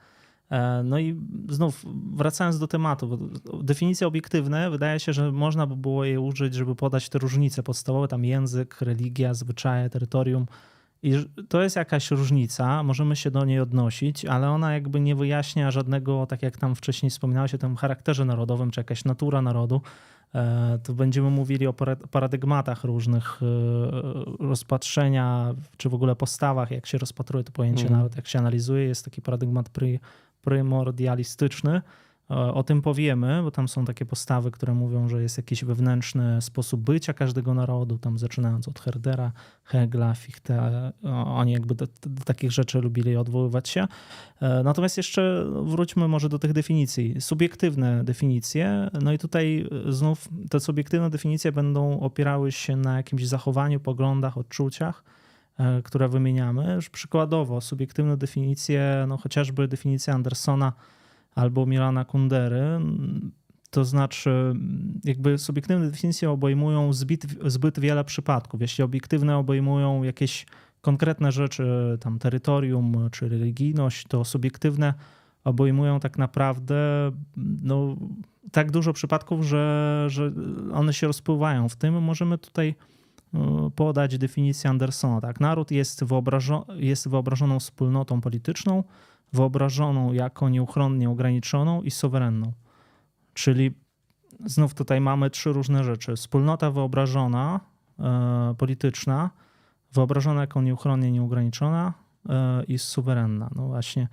E, 0.51 0.83
no 0.83 0.99
i 0.99 1.15
znów 1.49 1.85
wracając 2.15 2.59
do 2.59 2.67
tematu, 2.67 3.07
bo 3.07 3.17
definicje 3.63 4.07
obiektywne, 4.07 4.69
wydaje 4.69 4.99
się, 4.99 5.13
że 5.13 5.31
można 5.31 5.67
by 5.67 5.75
było 5.75 6.05
je 6.05 6.19
użyć, 6.19 6.53
żeby 6.53 6.75
podać 6.75 7.09
te 7.09 7.19
różnice 7.19 7.63
podstawowe, 7.63 8.07
tam 8.07 8.25
język, 8.25 8.81
religia, 8.81 9.33
zwyczaje, 9.33 9.89
terytorium. 9.89 10.45
I 11.03 11.13
to 11.49 11.61
jest 11.61 11.75
jakaś 11.75 12.11
różnica, 12.11 12.83
możemy 12.83 13.15
się 13.15 13.31
do 13.31 13.45
niej 13.45 13.59
odnosić, 13.59 14.25
ale 14.25 14.49
ona 14.49 14.73
jakby 14.73 14.99
nie 14.99 15.15
wyjaśnia 15.15 15.71
żadnego, 15.71 16.25
tak 16.25 16.43
jak 16.43 16.57
tam 16.57 16.75
wcześniej 16.75 17.09
wspominałeś 17.09 17.53
o 17.53 17.57
tym 17.57 17.75
charakterze 17.75 18.25
narodowym, 18.25 18.71
czy 18.71 18.79
jakaś 18.79 19.05
natura 19.05 19.41
narodu. 19.41 19.81
E, 20.35 20.79
to 20.83 20.93
będziemy 20.93 21.29
mówili 21.29 21.67
o 21.67 21.73
paradygmatach 22.11 22.83
różnych 22.83 23.39
e, 23.41 23.45
rozpatrzenia, 24.39 25.53
czy 25.77 25.89
w 25.89 25.93
ogóle 25.93 26.15
postawach, 26.15 26.71
jak 26.71 26.85
się 26.85 26.97
rozpatruje 26.97 27.43
to 27.43 27.51
pojęcie 27.51 27.87
mm. 27.87 27.97
naród, 27.97 28.15
jak 28.15 28.27
się 28.27 28.39
analizuje. 28.39 28.83
Jest 28.83 29.05
taki 29.05 29.21
paradygmat 29.21 29.69
prymordialistyczny, 30.41 31.81
o 32.29 32.63
tym 32.63 32.81
powiemy, 32.81 33.43
bo 33.43 33.51
tam 33.51 33.67
są 33.67 33.85
takie 33.85 34.05
postawy, 34.05 34.51
które 34.51 34.73
mówią, 34.73 35.09
że 35.09 35.21
jest 35.21 35.37
jakiś 35.37 35.65
wewnętrzny 35.65 36.41
sposób 36.41 36.81
bycia 36.81 37.13
każdego 37.13 37.53
narodu, 37.53 37.97
tam 37.97 38.17
zaczynając 38.17 38.67
od 38.67 38.79
Herdera, 38.79 39.31
Hegla, 39.63 40.13
Fichte, 40.13 40.91
oni 41.25 41.51
jakby 41.51 41.75
do, 41.75 41.85
do, 41.85 42.23
takich 42.25 42.51
rzeczy 42.51 42.81
lubili 42.81 43.15
odwoływać 43.15 43.69
się. 43.69 43.87
E, 44.41 44.63
natomiast 44.63 44.97
jeszcze 44.97 45.45
wróćmy 45.63 46.07
może 46.07 46.29
do 46.29 46.39
tych 46.39 46.53
definicji. 46.53 47.21
Subiektywne 47.21 48.03
definicje, 48.03 48.89
no 49.01 49.13
i 49.13 49.17
tutaj 49.17 49.69
znów 49.89 50.29
te 50.49 50.59
subiektywne 50.59 51.09
definicje 51.09 51.51
będą 51.51 51.99
opierały 51.99 52.51
się 52.51 52.75
na 52.75 52.97
jakimś 52.97 53.27
zachowaniu, 53.27 53.79
poglądach, 53.79 54.37
odczuciach, 54.37 55.03
e, 55.57 55.81
które 55.81 56.09
wymieniamy. 56.09 56.79
Przykładowo, 56.91 57.61
subiektywne 57.61 58.17
definicje, 58.17 59.05
no 59.07 59.17
chociażby 59.17 59.67
definicja 59.67 60.13
Andersona, 60.13 60.73
albo 61.35 61.65
Milana 61.65 62.05
Kundery. 62.05 62.79
To 63.69 63.85
znaczy, 63.85 64.53
jakby 65.03 65.37
subiektywne 65.37 65.91
definicje 65.91 66.31
obejmują 66.31 66.93
zbyt, 66.93 67.25
zbyt 67.45 67.79
wiele 67.79 68.03
przypadków. 68.03 68.61
Jeśli 68.61 68.83
obiektywne 68.83 69.37
obejmują 69.37 70.03
jakieś 70.03 70.45
konkretne 70.81 71.31
rzeczy, 71.31 71.97
tam 71.99 72.19
terytorium 72.19 73.09
czy 73.11 73.29
religijność, 73.29 74.07
to 74.07 74.25
subiektywne 74.25 74.93
obejmują 75.43 75.99
tak 75.99 76.17
naprawdę 76.17 76.75
no, 77.63 77.95
tak 78.51 78.71
dużo 78.71 78.93
przypadków, 78.93 79.45
że, 79.45 80.05
że 80.07 80.31
one 80.73 80.93
się 80.93 81.07
rozpływają. 81.07 81.69
W 81.69 81.75
tym 81.75 82.03
możemy 82.03 82.37
tutaj 82.37 82.75
no, 83.33 83.71
podać 83.71 84.17
definicję 84.17 84.69
Andersona. 84.69 85.21
Tak? 85.21 85.39
Naród 85.39 85.71
jest, 85.71 86.03
wyobrażo 86.03 86.65
jest 86.75 87.09
wyobrażoną 87.09 87.59
wspólnotą 87.59 88.21
polityczną, 88.21 88.83
wyobrażoną 89.35 90.13
jako 90.13 90.49
nieuchronnie 90.49 91.09
ograniczoną 91.09 91.81
i 91.81 91.91
suwerenną. 91.91 92.51
Czyli 93.33 93.71
znów 94.45 94.73
tutaj 94.73 95.01
mamy 95.01 95.29
trzy 95.29 95.53
różne 95.53 95.83
rzeczy. 95.83 96.15
Wspólnota 96.15 96.71
wyobrażona, 96.71 97.59
e, 97.99 98.55
polityczna, 98.57 99.29
wyobrażona 99.93 100.41
jako 100.41 100.61
nieuchronnie 100.61 101.11
nieograniczona 101.11 101.93
e, 102.29 102.63
i 102.63 102.77
suwerenna. 102.77 103.49
No 103.55 103.67
właśnie, 103.67 104.07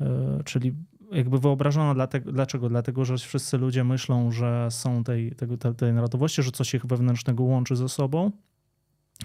e, 0.00 0.42
czyli 0.44 0.74
jakby 1.12 1.38
wyobrażona 1.38 1.94
dlatego, 1.94 2.32
dlaczego? 2.32 2.68
Dlatego, 2.68 3.04
że 3.04 3.18
wszyscy 3.18 3.58
ludzie 3.58 3.84
myślą, 3.84 4.32
że 4.32 4.68
są 4.70 5.04
tej, 5.04 5.32
tej, 5.32 5.48
tej 5.76 5.92
narodowości, 5.92 6.42
że 6.42 6.50
coś 6.50 6.74
ich 6.74 6.86
wewnętrznego 6.86 7.42
łączy 7.42 7.76
ze 7.76 7.88
sobą, 7.88 8.30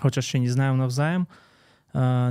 chociaż 0.01 0.25
się 0.25 0.39
nie 0.39 0.51
znają 0.51 0.77
nawzajem, 0.77 1.25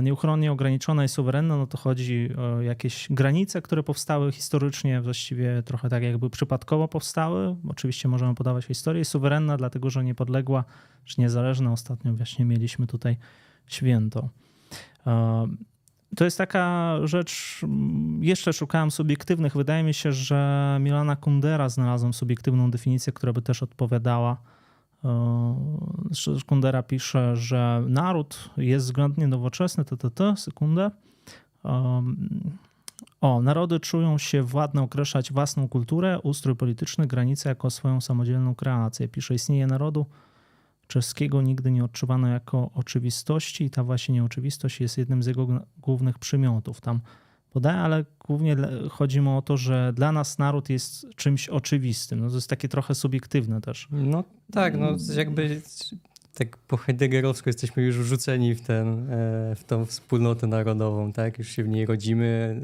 nieuchronnie 0.01 0.51
ograniczona 0.51 1.03
i 1.03 1.07
suwerenna, 1.07 1.57
no 1.57 1.67
to 1.67 1.77
chodzi 1.77 2.29
o 2.37 2.61
jakieś 2.61 3.07
granice, 3.09 3.61
które 3.61 3.83
powstały 3.83 4.31
historycznie, 4.31 5.01
właściwie 5.01 5.63
trochę 5.63 5.89
tak 5.89 6.03
jakby 6.03 6.29
przypadkowo 6.29 6.87
powstały. 6.87 7.55
Oczywiście 7.67 8.07
możemy 8.07 8.35
podawać 8.35 8.65
historię. 8.65 9.05
Suwerenna, 9.05 9.57
dlatego 9.57 9.89
że 9.89 10.03
niepodległa 10.03 10.63
czy 11.05 11.21
niezależna. 11.21 11.71
Ostatnio 11.71 12.13
właśnie 12.13 12.45
mieliśmy 12.45 12.87
tutaj 12.87 13.17
święto. 13.67 14.29
E, 15.07 15.47
to 16.15 16.25
jest 16.25 16.37
taka 16.37 16.95
rzecz, 17.03 17.61
jeszcze 18.19 18.53
szukałem 18.53 18.91
subiektywnych. 18.91 19.55
Wydaje 19.55 19.83
mi 19.83 19.93
się, 19.93 20.11
że 20.11 20.77
Milana 20.81 21.15
Kundera 21.15 21.69
znalazłem 21.69 22.13
subiektywną 22.13 22.71
definicję, 22.71 23.13
która 23.13 23.33
by 23.33 23.41
też 23.41 23.63
odpowiadała 23.63 24.37
Kundera 26.45 26.79
e, 26.79 26.83
pisze, 26.83 27.35
że 27.35 27.83
naród 27.87 28.49
jest 28.57 28.85
względnie 28.85 29.27
nowoczesny, 29.27 29.85
to, 29.85 30.35
sekundę. 30.35 30.91
O, 33.21 33.41
narody 33.41 33.79
czują 33.79 34.17
się 34.17 34.43
władne 34.43 34.81
określać 34.81 35.31
własną 35.31 35.67
kulturę, 35.67 36.19
ustrój 36.19 36.55
polityczny, 36.55 37.07
granice 37.07 37.49
jako 37.49 37.69
swoją 37.69 38.01
samodzielną 38.01 38.55
kreację. 38.55 39.07
Pisze, 39.07 39.35
istnienie 39.35 39.67
narodu 39.67 40.05
czeskiego 40.87 41.41
nigdy 41.41 41.71
nie 41.71 41.83
odczuwano 41.83 42.27
jako 42.27 42.69
oczywistości 42.73 43.63
i 43.63 43.69
ta 43.69 43.83
właśnie 43.83 44.15
nieoczywistość 44.15 44.81
jest 44.81 44.97
jednym 44.97 45.23
z 45.23 45.25
jego 45.25 45.47
głównych 45.77 46.19
przymiotów. 46.19 46.81
Tam 46.81 46.99
podaję, 47.53 47.77
ale 47.77 48.05
głównie 48.27 48.55
chodzi 48.89 49.21
mu 49.21 49.37
o 49.37 49.41
to, 49.41 49.57
że 49.57 49.93
dla 49.95 50.11
nas 50.11 50.39
naród 50.39 50.69
jest 50.69 51.07
czymś 51.15 51.49
oczywistym. 51.49 52.19
No 52.19 52.29
to 52.29 52.35
jest 52.35 52.49
takie 52.49 52.67
trochę 52.69 52.95
subiektywne 52.95 53.61
też. 53.61 53.87
No 53.91 54.23
tak, 54.51 54.77
no 54.77 54.95
jakby 55.15 55.61
tak 56.33 56.57
po 56.57 56.77
heideggerowsku 56.77 57.49
jesteśmy 57.49 57.83
już 57.83 57.97
wrzuceni 57.97 58.55
w, 58.55 58.61
ten, 58.61 59.09
e, 59.11 59.55
w 59.55 59.63
tą 59.67 59.85
wspólnotę 59.85 60.47
narodową, 60.47 61.11
tak? 61.11 61.39
Już 61.39 61.49
się 61.49 61.63
w 61.63 61.67
niej 61.67 61.85
rodzimy, 61.85 62.61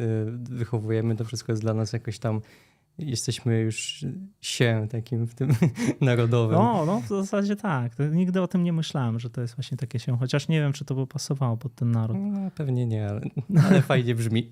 e, 0.50 0.56
wychowujemy, 0.56 1.16
to 1.16 1.26
wszystko 1.26 1.52
jest 1.52 1.62
dla 1.62 1.74
nas 1.74 1.94
jakoś 1.94 2.20
tam 2.20 2.42
jesteśmy 3.00 3.60
już 3.60 4.06
się 4.42 4.88
takim 4.92 5.28
w 5.28 5.36
tym 5.36 5.50
narodowym. 6.02 6.58
No, 6.58 6.86
no 6.86 7.02
w 7.02 7.08
zasadzie 7.08 7.56
tak. 7.56 7.92
Nigdy 8.12 8.42
o 8.42 8.48
tym 8.48 8.64
nie 8.64 8.74
myślałem, 8.74 9.20
że 9.20 9.30
to 9.30 9.42
jest 9.42 9.56
właśnie 9.56 9.78
takie 9.78 10.00
się, 10.00 10.18
chociaż 10.18 10.48
nie 10.48 10.62
wiem, 10.62 10.74
czy 10.74 10.86
to 10.86 10.96
by 10.96 11.08
pasowało 11.08 11.58
pod 11.58 11.76
ten 11.76 11.92
naród. 11.92 12.18
No, 12.22 12.52
pewnie 12.56 12.86
nie, 12.86 13.10
ale, 13.10 13.22
ale 13.68 13.82
fajnie 13.82 14.16
brzmi. 14.16 14.52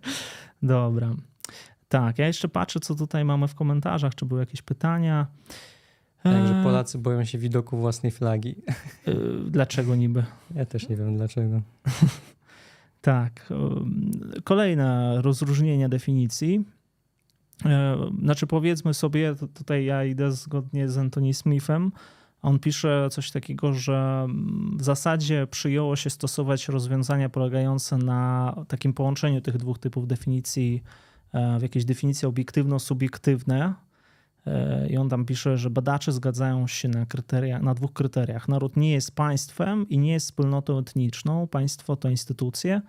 Dobra. 0.62 1.14
Tak, 1.88 2.18
ja 2.18 2.26
jeszcze 2.26 2.48
patrzę, 2.48 2.80
co 2.80 2.94
tutaj 2.94 3.24
mamy 3.24 3.48
w 3.48 3.54
komentarzach, 3.54 4.14
czy 4.14 4.26
były 4.26 4.40
jakieś 4.40 4.62
pytania. 4.62 5.26
Także 6.22 6.56
Eee, 6.56 6.64
Polacy 6.64 6.98
boją 6.98 7.24
się 7.24 7.38
widoku 7.38 7.76
własnej 7.76 8.12
flagi. 8.12 8.54
y, 9.08 9.14
Dlaczego 9.50 9.96
niby? 9.96 10.24
Ja 10.54 10.66
też 10.66 10.88
nie 10.88 10.96
wiem 10.96 11.16
dlaczego. 11.16 11.60
Tak. 13.00 13.50
ym, 13.50 14.10
Kolejne 14.44 15.16
rozróżnienie 15.22 15.88
definicji. 15.88 16.64
E, 17.66 17.96
Znaczy, 18.22 18.46
powiedzmy 18.46 18.94
sobie, 18.94 19.34
tutaj 19.54 19.84
ja 19.84 20.04
idę 20.04 20.32
zgodnie 20.32 20.88
z 20.88 20.98
Anthony 20.98 21.34
Smithem. 21.34 21.92
On 22.42 22.58
pisze 22.58 23.08
coś 23.10 23.30
takiego, 23.30 23.72
że 23.72 24.22
mm, 24.24 24.76
w 24.78 24.82
zasadzie 24.82 25.46
przyjęło 25.46 25.96
się 25.96 26.10
stosować 26.10 26.68
rozwiązania 26.68 27.28
polegające 27.28 27.96
na 27.98 28.54
takim 28.68 28.92
połączeniu 28.92 29.40
tych 29.40 29.56
dwóch 29.56 29.78
typów 29.78 30.06
definicji 30.06 30.82
e, 31.32 31.58
w 31.58 31.62
jakieś 31.62 31.84
definicje 31.84 32.28
obiektywno-subiektywne. 32.28 33.74
E, 34.46 34.88
I 34.88 34.96
on 34.96 35.08
tam 35.08 35.24
pisze, 35.24 35.58
że 35.58 35.70
badacze 35.70 36.12
zgadzają 36.12 36.66
się 36.66 36.88
na, 36.88 37.06
na 37.60 37.74
dwóch 37.74 37.92
kryteriach. 37.92 38.48
Naród 38.48 38.76
nie 38.76 38.92
jest 38.92 39.14
państwem 39.14 39.88
i 39.88 39.98
nie 39.98 40.12
jest 40.12 40.26
wspólnotą 40.26 40.78
etniczną. 40.78 41.46
Państwo 41.48 41.96
to 41.96 42.08
instytucje. 42.08 42.80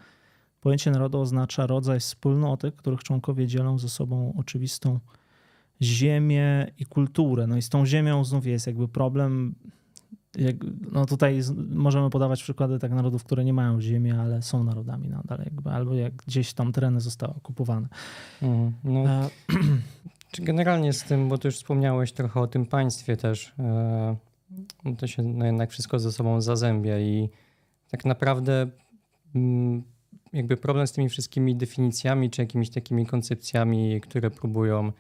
Pojęcie 0.64 0.92
narodu 0.92 1.20
oznacza 1.20 1.68
rodzaj 1.68 2.00
wspólnoty, 2.00 2.72
których 2.72 3.04
członkowie 3.04 3.48
dzielą 3.48 3.78
ze 3.78 3.90
sobą 3.90 4.34
oczywistą 4.38 5.00
ziemię 5.82 6.68
i 6.80 6.86
kulturę. 6.86 7.48
No 7.48 7.58
i 7.58 7.62
z 7.62 7.70
tą 7.70 7.86
ziemią 7.86 8.24
znów 8.26 8.46
jest 8.46 8.68
jakby 8.68 8.88
problem. 8.88 9.56
Jak, 10.38 10.56
no 10.92 11.06
tutaj 11.06 11.42
możemy 11.70 12.10
podawać 12.10 12.44
przykłady 12.44 12.80
tak 12.80 12.92
narodów, 12.92 13.24
które 13.24 13.46
nie 13.46 13.54
mają 13.54 13.82
ziemi, 13.82 14.12
ale 14.12 14.42
są 14.42 14.64
narodami 14.64 15.10
nadal, 15.10 15.40
jakby, 15.46 15.70
albo 15.70 15.94
jak 15.94 16.16
gdzieś 16.16 16.54
tam 16.54 16.72
tereny 16.72 17.02
zostały 17.02 17.34
okupowane. 17.36 17.88
Mhm. 18.42 18.74
No, 18.84 19.04
E, 19.04 19.30
Czy 20.32 20.42
generalnie 20.42 20.94
z 20.94 21.04
tym, 21.04 21.30
bo 21.30 21.38
ty 21.38 21.48
już 21.48 21.56
wspomniałeś 21.56 22.12
trochę 22.12 22.40
o 22.40 22.48
tym 22.48 22.66
państwie 22.66 23.18
też, 23.18 23.54
e, 23.60 24.16
to 24.98 25.08
się 25.08 25.24
no 25.24 25.46
jednak 25.46 25.72
wszystko 25.72 26.00
ze 26.00 26.12
sobą 26.12 26.42
zazębia 26.42 27.00
i 27.00 27.30
tak 27.92 28.06
naprawdę 28.06 28.68
mm, 29.36 29.84
jakby 30.34 30.58
problem 30.58 30.88
z 30.88 30.92
tymi 30.92 31.10
wszystkimi 31.10 31.56
definicjami 31.56 32.30
czy 32.30 32.42
jakimiś 32.42 32.70
takimi 32.70 33.06
koncepcjami, 33.06 34.02
które 34.02 34.32
próbują 34.32 34.92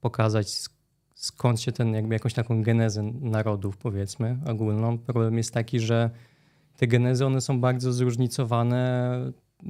pokazać 0.00 0.46
sk- 0.46 0.72
skąd 1.14 1.60
się 1.60 1.72
ten, 1.72 1.94
jakby 1.94 2.14
jakąś 2.14 2.34
taką 2.34 2.62
genezę 2.62 3.02
narodów 3.02 3.76
powiedzmy 3.76 4.38
ogólną. 4.46 4.98
Problem 4.98 5.36
jest 5.36 5.54
taki, 5.54 5.80
że 5.80 6.10
te 6.76 6.86
genezy 6.86 7.26
one 7.26 7.40
są 7.40 7.60
bardzo 7.60 7.92
zróżnicowane 7.92 9.14
y, 9.62 9.66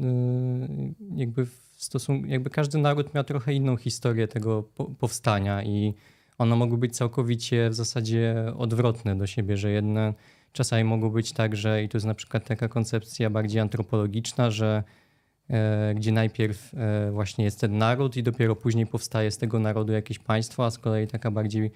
jakby 1.16 1.46
w 1.46 1.60
stosunku, 1.76 2.26
jakby 2.26 2.50
każdy 2.50 2.78
naród 2.78 3.14
miał 3.14 3.24
trochę 3.24 3.54
inną 3.54 3.76
historię 3.76 4.28
tego 4.28 4.62
po, 4.62 4.84
powstania 4.84 5.62
i 5.62 5.94
one 6.38 6.56
mogły 6.56 6.78
być 6.78 6.96
całkowicie 6.96 7.70
w 7.70 7.74
zasadzie 7.74 8.52
odwrotne 8.56 9.18
do 9.18 9.26
siebie, 9.26 9.56
że 9.56 9.70
jedne 9.70 10.14
czasami 10.54 10.84
mogą 10.84 11.10
być 11.10 11.32
tak, 11.32 11.56
że 11.56 11.82
i 11.82 11.88
to 11.88 11.98
jest 11.98 12.06
na 12.06 12.14
przykład 12.14 12.44
taka 12.44 12.68
koncepcja 12.68 13.30
bardziej 13.30 13.60
antropologiczna, 13.60 14.50
że 14.50 14.82
e, 15.50 15.94
gdzie 15.94 16.12
najpierw 16.12 16.74
e, 16.74 17.10
właśnie 17.10 17.44
jest 17.44 17.60
ten 17.60 17.78
naród 17.78 18.16
i 18.16 18.22
dopiero 18.22 18.56
później 18.56 18.86
powstaje 18.86 19.30
z 19.30 19.38
tego 19.38 19.58
narodu 19.58 19.92
jakieś 19.92 20.18
państwo, 20.18 20.64
a 20.64 20.70
z 20.70 20.78
kolei 20.78 21.06
taka 21.06 21.30
bardziej 21.30 21.70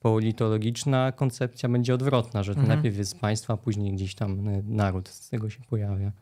politologiczna 0.00 1.12
koncepcja 1.12 1.68
będzie 1.68 1.94
odwrotna, 1.94 2.42
że 2.42 2.54
to 2.54 2.60
Mhm. 2.60 2.76
najpierw 2.76 2.98
jest 2.98 3.20
państwo, 3.20 3.52
a 3.52 3.56
później 3.56 3.92
gdzieś 3.92 4.14
tam 4.14 4.48
e, 4.48 4.62
naród 4.66 5.08
z 5.08 5.28
tego 5.28 5.50
się 5.50 5.60
pojawia. 5.70 6.12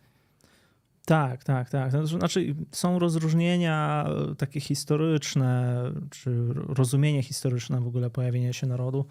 Tak, 1.05 1.45
tak, 1.45 1.71
tak. 1.71 2.07
Znaczy, 2.07 2.55
są 2.71 2.99
rozróżnienia 2.99 4.07
takie 4.39 4.61
historyczne, 4.61 5.83
czy 6.11 6.49
rozumienie 6.55 7.23
historyczne 7.23 7.81
w 7.81 7.87
ogóle 7.87 8.11
pojawienia 8.11 8.53
się 8.53 8.67
narodu. 8.67 9.05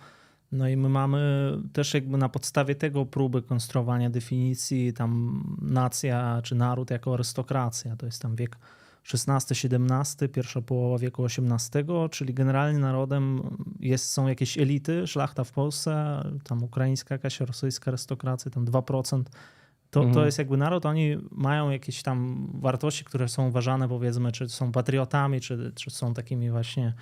No 0.52 0.68
i 0.68 0.78
my 0.78 0.90
mamy 0.90 1.52
też 1.74 1.94
jakby 1.94 2.18
na 2.18 2.30
podstawie 2.30 2.76
tego 2.76 3.06
próby 3.06 3.42
konstruowania 3.42 4.10
definicji 4.10 4.94
tam 4.94 5.44
nacja 5.62 6.42
czy 6.44 6.56
naród 6.56 6.92
jako 6.92 7.14
arystokracja. 7.14 7.96
To 7.96 8.06
jest 8.06 8.22
tam 8.22 8.36
wiek 8.36 8.58
XVI-XVII, 9.14 10.30
pierwsza 10.30 10.62
połowa 10.62 10.98
wieku 10.98 11.26
XVIII, 11.26 11.86
czyli 12.12 12.34
generalnie 12.34 12.80
narodem 12.80 13.42
jest, 13.80 14.12
są 14.12 14.28
jakieś 14.28 14.58
elity, 14.58 15.08
szlachta 15.08 15.44
w 15.44 15.52
Polsce, 15.52 16.24
tam 16.44 16.64
ukraińska 16.64 17.16
jakaś 17.16 17.40
rosyjska 17.40 17.92
arystokracja, 17.92 18.52
tam 18.52 18.66
2%. 18.66 19.24
To, 19.92 20.00
to 20.02 20.08
Mhm. 20.08 20.26
jest 20.26 20.38
jakby 20.38 20.58
naród, 20.58 20.86
oni 20.86 21.18
mają 21.32 21.70
jakieś 21.70 22.04
tam 22.04 22.48
wartości, 22.54 23.06
które 23.06 23.28
są 23.28 23.48
uważane 23.48 23.88
powiedzmy, 23.90 24.32
czy 24.32 24.50
są 24.50 24.72
patriotami, 24.72 25.42
czy, 25.42 25.72
czy 25.76 25.90
są 25.92 26.14
takimi 26.14 26.52
właśnie, 26.52 26.94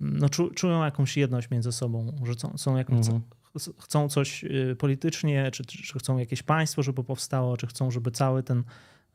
no 0.00 0.28
czu, 0.28 0.50
czują 0.50 0.84
jakąś 0.84 1.16
jedność 1.16 1.50
między 1.50 1.72
sobą, 1.72 2.12
że 2.24 2.34
są, 2.34 2.58
są 2.58 2.76
jakąś, 2.76 3.06
Mhm. 3.06 3.22
ch- 3.58 3.82
chcą 3.84 4.08
coś 4.08 4.44
y, 4.44 4.76
politycznie, 4.78 5.50
czy, 5.50 5.64
czy 5.64 5.98
chcą 5.98 6.18
jakieś 6.18 6.42
państwo, 6.42 6.82
żeby 6.82 7.04
powstało, 7.04 7.56
czy 7.56 7.66
chcą, 7.66 7.90
żeby 7.90 8.10
cały 8.10 8.42
ten, 8.42 8.64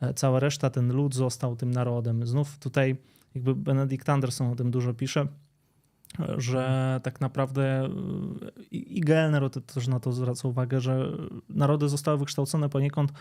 e, 0.01 0.13
cała 0.13 0.39
reszta, 0.39 0.69
ten 0.69 0.93
lud 0.93 1.15
został 1.15 1.55
tym 1.55 1.71
narodem. 1.71 2.27
Znów 2.27 2.57
tutaj 2.57 2.95
jakby 3.35 3.55
Benedict 3.55 4.09
Anderson 4.09 4.47
o 4.51 4.55
tym 4.55 4.71
dużo 4.71 4.93
pisze, 4.93 5.27
że 6.37 6.99
tak 7.03 7.21
naprawdę 7.21 7.85
y, 7.85 8.63
i 8.71 9.01
to- 9.49 9.61
też 9.61 9.87
na 9.87 9.99
to 9.99 10.11
zwraca 10.11 10.47
uwagę, 10.47 10.81
że 10.81 11.11
narody 11.49 11.89
zostały 11.89 12.17
wykształcone 12.17 12.69
poniekąd 12.69 13.11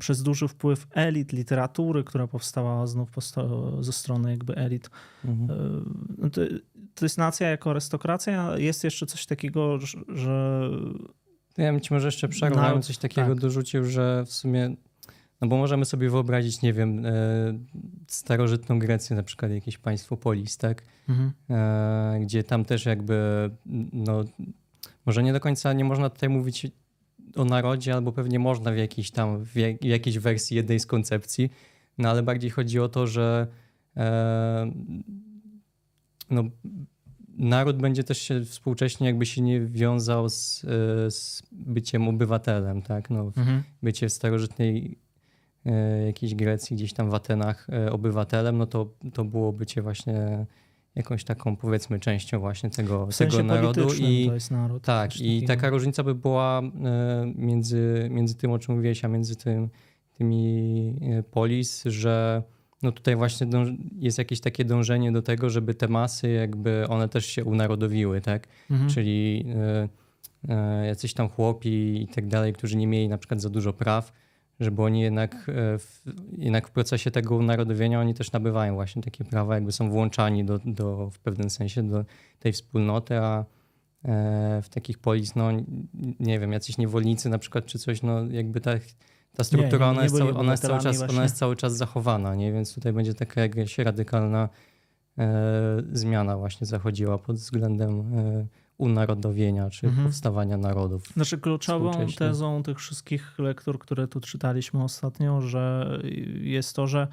przez 0.00 0.22
duży 0.22 0.48
wpływ 0.48 0.86
elit 0.90 1.32
literatury, 1.32 2.04
która 2.04 2.26
powstała 2.26 2.86
znów 2.86 3.10
ze 3.80 3.92
strony 3.92 4.30
jakby 4.30 4.54
elit 4.56 4.90
Mhm. 5.24 5.50
E, 5.60 5.80
no 6.18 6.30
to, 6.30 6.40
to 6.94 7.04
jest 7.04 7.18
nacja 7.18 7.48
jako 7.48 7.70
arystokracja. 7.70 8.58
Jest 8.58 8.84
jeszcze 8.84 9.06
coś 9.06 9.26
takiego, 9.26 9.78
że- 10.08 10.70
Ja 11.58 11.72
bym 11.72 11.80
ci 11.80 11.94
może 11.94 12.06
jeszcze 12.08 12.28
przerwałem 12.28 12.68
Naród, 12.68 12.84
coś 12.84 12.98
takiego 12.98 13.28
tak. 13.28 13.40
dorzucił, 13.40 13.84
że 13.84 14.24
w 14.26 14.32
sumie, 14.32 14.76
no 15.40 15.48
bo 15.48 15.56
możemy 15.56 15.84
sobie 15.84 16.10
wyobrazić, 16.10 16.62
nie 16.62 16.72
wiem, 16.72 17.06
e, 17.06 17.12
starożytną 18.06 18.78
Grecję, 18.78 19.16
na 19.16 19.22
przykład 19.22 19.52
jakieś 19.52 19.78
państwo 19.78 20.16
polis, 20.16 20.56
tak? 20.58 20.82
E, 21.50 22.18
gdzie 22.22 22.42
tam 22.44 22.64
też 22.64 22.86
jakby, 22.86 23.50
no 23.92 24.24
może 25.06 25.22
nie 25.22 25.32
do 25.32 25.40
końca 25.40 25.72
nie 25.72 25.84
można 25.84 26.10
tutaj 26.10 26.28
mówić 26.28 26.66
o 27.36 27.44
narodzie, 27.44 27.94
albo 27.94 28.12
pewnie 28.12 28.38
można 28.38 28.72
w 28.72 28.76
jakiejś 28.76 29.10
tam, 29.10 29.44
w, 29.44 29.56
jak, 29.56 29.80
w 29.80 29.84
jakiejś 29.84 30.18
wersji 30.18 30.56
jednej 30.56 30.80
z 30.80 30.86
koncepcji, 30.86 31.50
no 31.98 32.08
ale 32.08 32.22
bardziej 32.22 32.50
chodzi 32.50 32.80
o 32.80 32.88
to, 32.88 33.06
że 33.06 33.46
e, 33.96 34.72
no, 36.30 36.44
naród 37.28 37.76
będzie 37.76 38.04
też 38.04 38.18
się 38.18 38.44
współcześnie 38.44 39.06
jakby 39.06 39.26
się 39.26 39.42
nie 39.42 39.60
wiązał 39.60 40.28
z, 40.28 40.64
e, 40.64 41.10
z 41.10 41.42
byciem 41.52 42.08
obywatelem, 42.08 42.82
tak? 42.82 43.10
No, 43.10 43.32
Mhm. 43.36 43.62
bycie 43.82 44.08
w 44.08 44.12
starożytnej 44.12 44.98
e, 45.66 46.06
jakiejś 46.06 46.34
Grecji, 46.34 46.76
gdzieś 46.76 46.92
tam 46.92 47.10
w 47.10 47.14
Atenach 47.14 47.66
e, 47.70 47.92
obywatelem, 47.92 48.58
no 48.58 48.66
to, 48.66 48.94
to 49.12 49.24
było 49.24 49.52
bycie 49.52 49.82
właśnie 49.82 50.46
jakąś 50.96 51.24
taką 51.24 51.56
powiedzmy 51.56 52.00
częścią 52.00 52.40
właśnie 52.40 52.70
tego, 52.70 53.06
w 53.06 53.14
sensie 53.14 53.36
tego 53.36 53.48
narodu 53.48 53.94
i 53.94 54.26
to 54.28 54.34
jest 54.34 54.50
naród. 54.50 54.82
tak, 54.82 55.16
i 55.16 55.40
takiego. 55.40 55.46
taka 55.46 55.70
różnica 55.70 56.02
by 56.02 56.14
była 56.14 56.62
e, 56.62 57.32
między, 57.36 58.08
między 58.10 58.34
tym, 58.34 58.52
o 58.52 58.58
czym 58.58 58.74
mówiłeś, 58.74 59.04
a 59.04 59.08
między 59.08 59.36
tym, 59.36 59.68
tymi 60.18 60.94
e, 61.02 61.22
polis, 61.22 61.84
że 61.84 62.42
no 62.82 62.92
tutaj 62.92 63.16
właśnie 63.16 63.46
jest 63.98 64.18
jakieś 64.18 64.40
takie 64.40 64.64
dążenie 64.64 65.12
do 65.12 65.22
tego, 65.22 65.50
żeby 65.50 65.74
te 65.74 65.88
masy 65.88 66.28
jakby 66.28 66.88
one 66.88 67.08
też 67.08 67.26
się 67.26 67.44
unarodowiły, 67.44 68.20
tak? 68.20 68.48
Mhm. 68.70 68.90
czyli 68.90 69.44
e, 70.48 70.86
jacyś 70.86 71.14
tam 71.14 71.28
chłopi 71.28 72.02
i 72.02 72.08
tak 72.08 72.26
dalej, 72.26 72.52
którzy 72.52 72.76
nie 72.76 72.86
mieli 72.86 73.08
na 73.08 73.18
przykład 73.18 73.40
za 73.40 73.50
dużo 73.50 73.72
praw, 73.72 74.12
żeby 74.60 74.82
oni 74.82 75.00
jednak, 75.00 75.34
e, 75.34 75.78
w, 75.78 76.02
jednak 76.38 76.68
w 76.68 76.70
procesie 76.70 77.10
tego 77.10 77.36
unarodowienia 77.36 78.00
oni 78.00 78.14
też 78.14 78.32
nabywają 78.32 78.74
właśnie 78.74 79.02
takie 79.02 79.24
prawa, 79.24 79.54
jakby 79.54 79.72
są 79.72 79.90
włączani 79.90 80.44
do, 80.44 80.58
do, 80.64 81.10
w 81.10 81.18
pewnym 81.18 81.50
sensie 81.50 81.82
do 81.82 82.04
tej 82.38 82.52
wspólnoty, 82.52 83.18
a 83.18 83.44
e, 84.04 84.62
w 84.62 84.68
takich 84.68 84.98
polis, 84.98 85.34
no 85.34 85.50
nie 86.20 86.38
wiem, 86.38 86.52
jacyś 86.52 86.78
niewolnicy 86.78 87.28
na 87.28 87.38
przykład 87.38 87.66
czy 87.66 87.78
coś, 87.78 88.02
no 88.02 88.26
jakby 88.26 88.60
ta, 88.60 88.72
ta 89.36 89.44
struktura, 89.44 89.86
nie, 89.86 89.92
nie 89.92 89.98
ona, 89.98 90.02
jest 90.02 90.18
cały, 90.18 90.34
ona, 90.34 90.52
jest 90.52 90.62
cały 90.62 90.80
czas, 90.80 91.02
ona 91.02 91.22
jest 91.22 91.36
cały 91.36 91.56
czas 91.56 91.76
zachowana, 91.76 92.34
nie? 92.34 92.52
więc 92.52 92.74
tutaj 92.74 92.92
będzie 92.92 93.14
taka 93.14 93.40
jakaś 93.40 93.78
radykalna 93.78 94.48
e, 95.18 95.82
zmiana 95.92 96.36
właśnie 96.36 96.66
zachodziła 96.66 97.18
pod 97.18 97.36
względem 97.36 98.00
e, 98.18 98.46
unarodowienia 98.78 99.70
czy 99.70 99.86
Mhm. 99.86 100.06
powstawania 100.06 100.56
narodów. 100.56 101.02
Znaczy 101.16 101.38
kluczową 101.38 101.92
tezą 102.18 102.62
tych 102.62 102.78
wszystkich 102.78 103.38
lektur, 103.38 103.78
które 103.78 104.08
tu 104.08 104.20
czytaliśmy 104.20 104.82
ostatnio, 104.84 105.40
że 105.40 105.98
jest 106.40 106.76
to, 106.76 106.86
że 106.86 107.08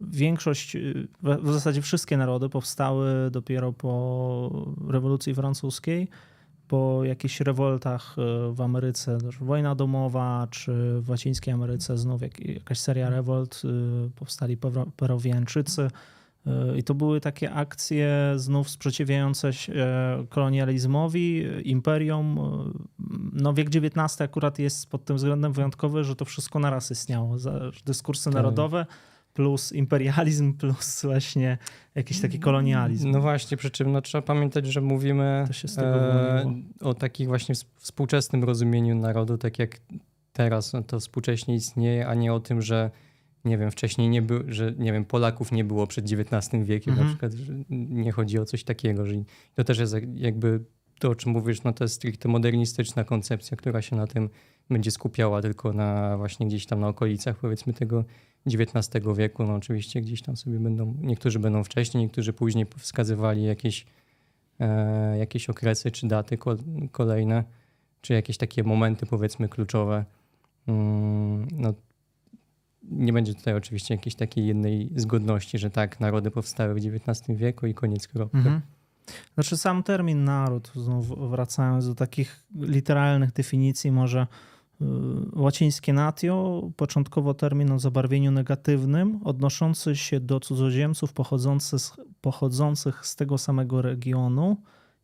większość, 0.00 0.76
w 1.22 1.52
zasadzie 1.52 1.82
wszystkie 1.82 2.16
narody 2.16 2.48
powstały 2.48 3.30
dopiero 3.30 3.72
po 3.72 4.66
rewolucji 4.88 5.34
francuskiej, 5.34 6.08
po 6.68 7.04
jakichś 7.04 7.40
rewoltach 7.40 8.16
y, 8.18 8.52
w 8.52 8.60
Ameryce, 8.60 9.18
wojna 9.40 9.74
domowa, 9.74 10.46
czy 10.50 11.00
w 11.00 11.10
Łacińskiej 11.10 11.54
Ameryce 11.54 11.98
znów 11.98 12.22
jak, 12.22 12.40
jakaś 12.48 12.78
seria 12.78 13.10
rewolt, 13.10 13.62
y, 13.64 14.10
powstali 14.16 14.56
Pero- 14.56 14.86
Perowiańczycy. 14.96 15.90
I 16.76 16.82
to 16.82 16.94
były 16.94 17.20
takie 17.20 17.52
akcje 17.52 18.32
znów 18.36 18.70
sprzeciwiające 18.70 19.52
się 19.52 19.74
kolonializmowi, 20.28 21.44
imperium. 21.64 22.38
y, 22.38 23.02
No 23.32 23.54
wiek 23.54 23.68
XIX 23.68 24.20
akurat 24.20 24.58
jest 24.58 24.90
pod 24.90 25.04
tym 25.04 25.16
względem 25.16 25.52
wyjątkowy, 25.52 26.04
że 26.04 26.16
to 26.16 26.24
wszystko 26.24 26.58
naraz 26.58 26.90
istniało. 26.90 27.36
Dyskursy 27.86 28.24
Tak. 28.24 28.34
narodowe 28.34 28.86
plus 29.34 29.72
imperializm 29.72 30.52
plus 30.54 31.02
właśnie 31.02 31.58
jakiś 31.94 32.20
taki 32.20 32.38
kolonializm. 32.38 33.10
No 33.10 33.20
właśnie, 33.20 33.56
przy 33.56 33.70
czym 33.70 33.92
no, 33.92 34.00
trzeba 34.02 34.22
pamiętać, 34.22 34.66
że 34.66 34.80
mówimy 34.80 35.44
e, 35.78 36.52
o 36.80 36.94
takim 36.94 37.26
właśnie 37.26 37.54
współczesnym 37.76 38.44
rozumieniu 38.44 38.94
narodu, 38.94 39.38
tak 39.38 39.58
jak 39.58 39.80
teraz 40.32 40.72
no, 40.72 40.82
to 40.82 41.00
współcześnie 41.00 41.54
istnieje, 41.54 42.06
a 42.08 42.14
nie 42.14 42.32
o 42.32 42.40
tym, 42.40 42.62
że 42.62 42.90
nie 43.46 43.58
wiem, 43.58 43.70
wcześniej 43.70 44.08
nie 44.08 44.22
było, 44.22 44.40
że 44.48 44.74
nie 44.78 44.92
wiem, 44.92 45.04
Polaków 45.04 45.52
nie 45.52 45.64
było 45.64 45.86
przed 45.86 46.04
XIX 46.12 46.66
wiekiem 46.66 46.92
Mhm. 46.92 47.08
na 47.08 47.12
przykład, 47.14 47.32
że 47.32 47.52
nie 47.70 48.12
chodzi 48.12 48.38
o 48.38 48.44
coś 48.44 48.64
takiego, 48.64 49.06
że 49.06 49.14
to 49.54 49.64
też 49.64 49.78
jest 49.78 49.94
jak- 49.94 50.18
jakby 50.20 50.60
to, 51.00 51.10
o 51.10 51.14
czym 51.14 51.32
mówisz, 51.32 51.62
no 51.62 51.72
to 51.72 51.84
jest 51.84 51.94
stricte 51.94 52.28
modernistyczna 52.28 53.04
koncepcja, 53.04 53.56
która 53.56 53.82
się 53.82 53.96
na 53.96 54.06
tym 54.06 54.28
będzie 54.70 54.90
skupiała 54.90 55.42
tylko 55.42 55.72
na 55.72 56.16
właśnie 56.16 56.46
gdzieś 56.46 56.66
tam 56.66 56.80
na 56.80 56.88
okolicach 56.88 57.36
powiedzmy 57.38 57.72
tego 57.72 58.04
XIX 58.46 59.06
wieku. 59.16 59.44
No 59.44 59.54
oczywiście 59.54 60.00
gdzieś 60.00 60.22
tam 60.22 60.36
sobie 60.36 60.58
będą, 60.58 60.94
niektórzy 61.00 61.38
będą 61.38 61.64
wcześniej, 61.64 62.02
niektórzy 62.04 62.32
później 62.32 62.66
wskazywali 62.78 63.42
jakieś, 63.42 63.86
e, 64.60 65.18
jakieś 65.18 65.50
okresy 65.50 65.90
czy 65.90 66.08
daty 66.08 66.38
ko- 66.38 66.56
kolejne, 66.92 67.44
czy 68.00 68.12
jakieś 68.12 68.36
takie 68.36 68.64
momenty 68.64 69.06
powiedzmy 69.06 69.48
kluczowe. 69.48 70.04
Mm, 70.68 71.48
no, 71.52 71.74
nie 72.90 73.12
będzie 73.12 73.34
tutaj 73.34 73.54
oczywiście 73.54 73.94
jakiejś 73.94 74.14
takiej 74.14 74.46
jednej 74.46 74.90
zgodności, 74.96 75.58
że 75.58 75.70
tak, 75.70 76.00
narody 76.00 76.30
powstały 76.30 76.74
w 76.74 76.76
XIX 76.76 77.38
wieku 77.38 77.66
i 77.66 77.74
koniec 77.74 78.08
kropka. 78.08 78.38
Mhm. 78.38 78.60
Znaczy 79.34 79.56
sam 79.56 79.82
termin 79.82 80.24
naród, 80.24 80.72
znów 80.74 81.30
wracając 81.30 81.86
do 81.86 81.94
takich 81.94 82.46
literalnych 82.54 83.32
definicji, 83.32 83.92
może 83.92 84.26
y, 84.80 84.84
łacińskie 85.32 85.92
natio, 85.92 86.62
początkowo 86.76 87.34
termin 87.34 87.72
o 87.72 87.78
zabarwieniu 87.78 88.30
negatywnym, 88.30 89.20
odnoszący 89.24 89.96
się 89.96 90.20
do 90.20 90.40
cudzoziemców 90.40 91.12
pochodzących, 91.12 91.80
pochodzących 92.20 93.06
z 93.06 93.16
tego 93.16 93.38
samego 93.38 93.82
regionu 93.82 94.56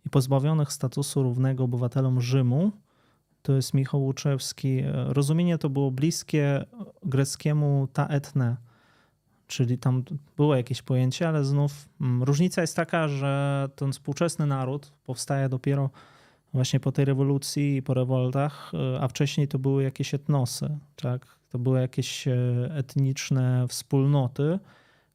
i 0.06 0.10
pozbawionych 0.10 0.72
statusu 0.72 1.22
równego 1.22 1.64
obywatelom 1.64 2.20
Rzymu. 2.20 2.72
To 3.42 3.52
jest 3.52 3.74
Michał 3.74 4.04
Łuczewski. 4.04 4.82
Rozumienie 5.06 5.58
to 5.58 5.70
było 5.70 5.90
bliskie 5.90 6.64
greckiemu 7.02 7.88
ta 7.92 8.06
etne, 8.06 8.56
czyli 9.46 9.78
tam 9.78 10.04
było 10.36 10.56
jakieś 10.56 10.82
pojęcie, 10.82 11.28
ale 11.28 11.44
znów 11.44 11.88
mm, 12.00 12.22
różnica 12.22 12.60
jest 12.60 12.76
taka, 12.76 13.08
że 13.08 13.68
ten 13.76 13.92
współczesny 13.92 14.46
naród 14.46 14.92
powstaje 15.04 15.48
dopiero 15.48 15.90
właśnie 16.54 16.80
po 16.80 16.92
tej 16.92 17.04
rewolucji 17.04 17.76
i 17.76 17.82
po 17.82 17.94
rewoltach, 17.94 18.72
a 19.00 19.08
wcześniej 19.08 19.48
to 19.48 19.58
były 19.58 19.82
jakieś 19.82 20.14
etnosy, 20.14 20.78
tak? 20.96 21.26
To 21.48 21.58
były 21.58 21.80
jakieś 21.80 22.28
e, 22.28 22.34
etniczne 22.76 23.66
wspólnoty, 23.68 24.58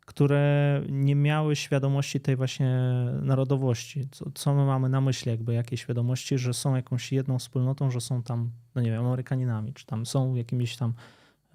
które 0.07 0.81
nie 0.89 1.15
miały 1.15 1.55
świadomości 1.55 2.19
tej 2.19 2.35
właśnie 2.35 2.79
narodowości. 3.21 4.07
Co, 4.11 4.25
co 4.33 4.55
my 4.55 4.65
mamy 4.65 4.89
na 4.89 5.01
myśli, 5.01 5.31
jakby 5.31 5.53
jakiej 5.53 5.77
świadomości, 5.77 6.37
że 6.37 6.53
są 6.53 6.75
jakąś 6.75 7.11
jedną 7.11 7.39
wspólnotą, 7.39 7.91
że 7.91 8.01
są 8.01 8.23
tam, 8.23 8.51
no 8.75 8.81
nie 8.81 8.91
wiem, 8.91 9.05
Amerykaninami, 9.05 9.73
czy 9.73 9.85
tam 9.85 10.05
są 10.05 10.35
jakimiś 10.35 10.77
tam 10.77 10.93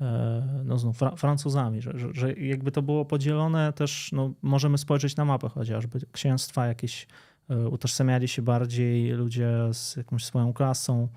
e, 0.01 0.63
no 0.65 0.79
znów 0.79 0.99
Fra- 0.99 1.17
Francuzami, 1.17 1.83
że, 1.83 1.99
że, 1.99 2.09
że 2.13 2.33
jakby 2.33 2.73
to 2.73 2.83
było 2.83 3.05
podzielone 3.05 3.73
też, 3.73 4.11
no 4.13 4.33
możemy 4.43 4.79
spojrzeć 4.79 5.17
na 5.17 5.25
mapę 5.25 5.49
chociażby, 5.49 6.01
księstwa 6.13 6.67
jakieś 6.67 7.07
e, 7.49 7.69
utożsamiali 7.69 8.29
się 8.29 8.43
bardziej 8.43 9.11
ludzie 9.11 9.51
z 9.73 9.97
jakąś 9.97 10.25
swoją 10.25 10.53
klasą, 10.53 11.09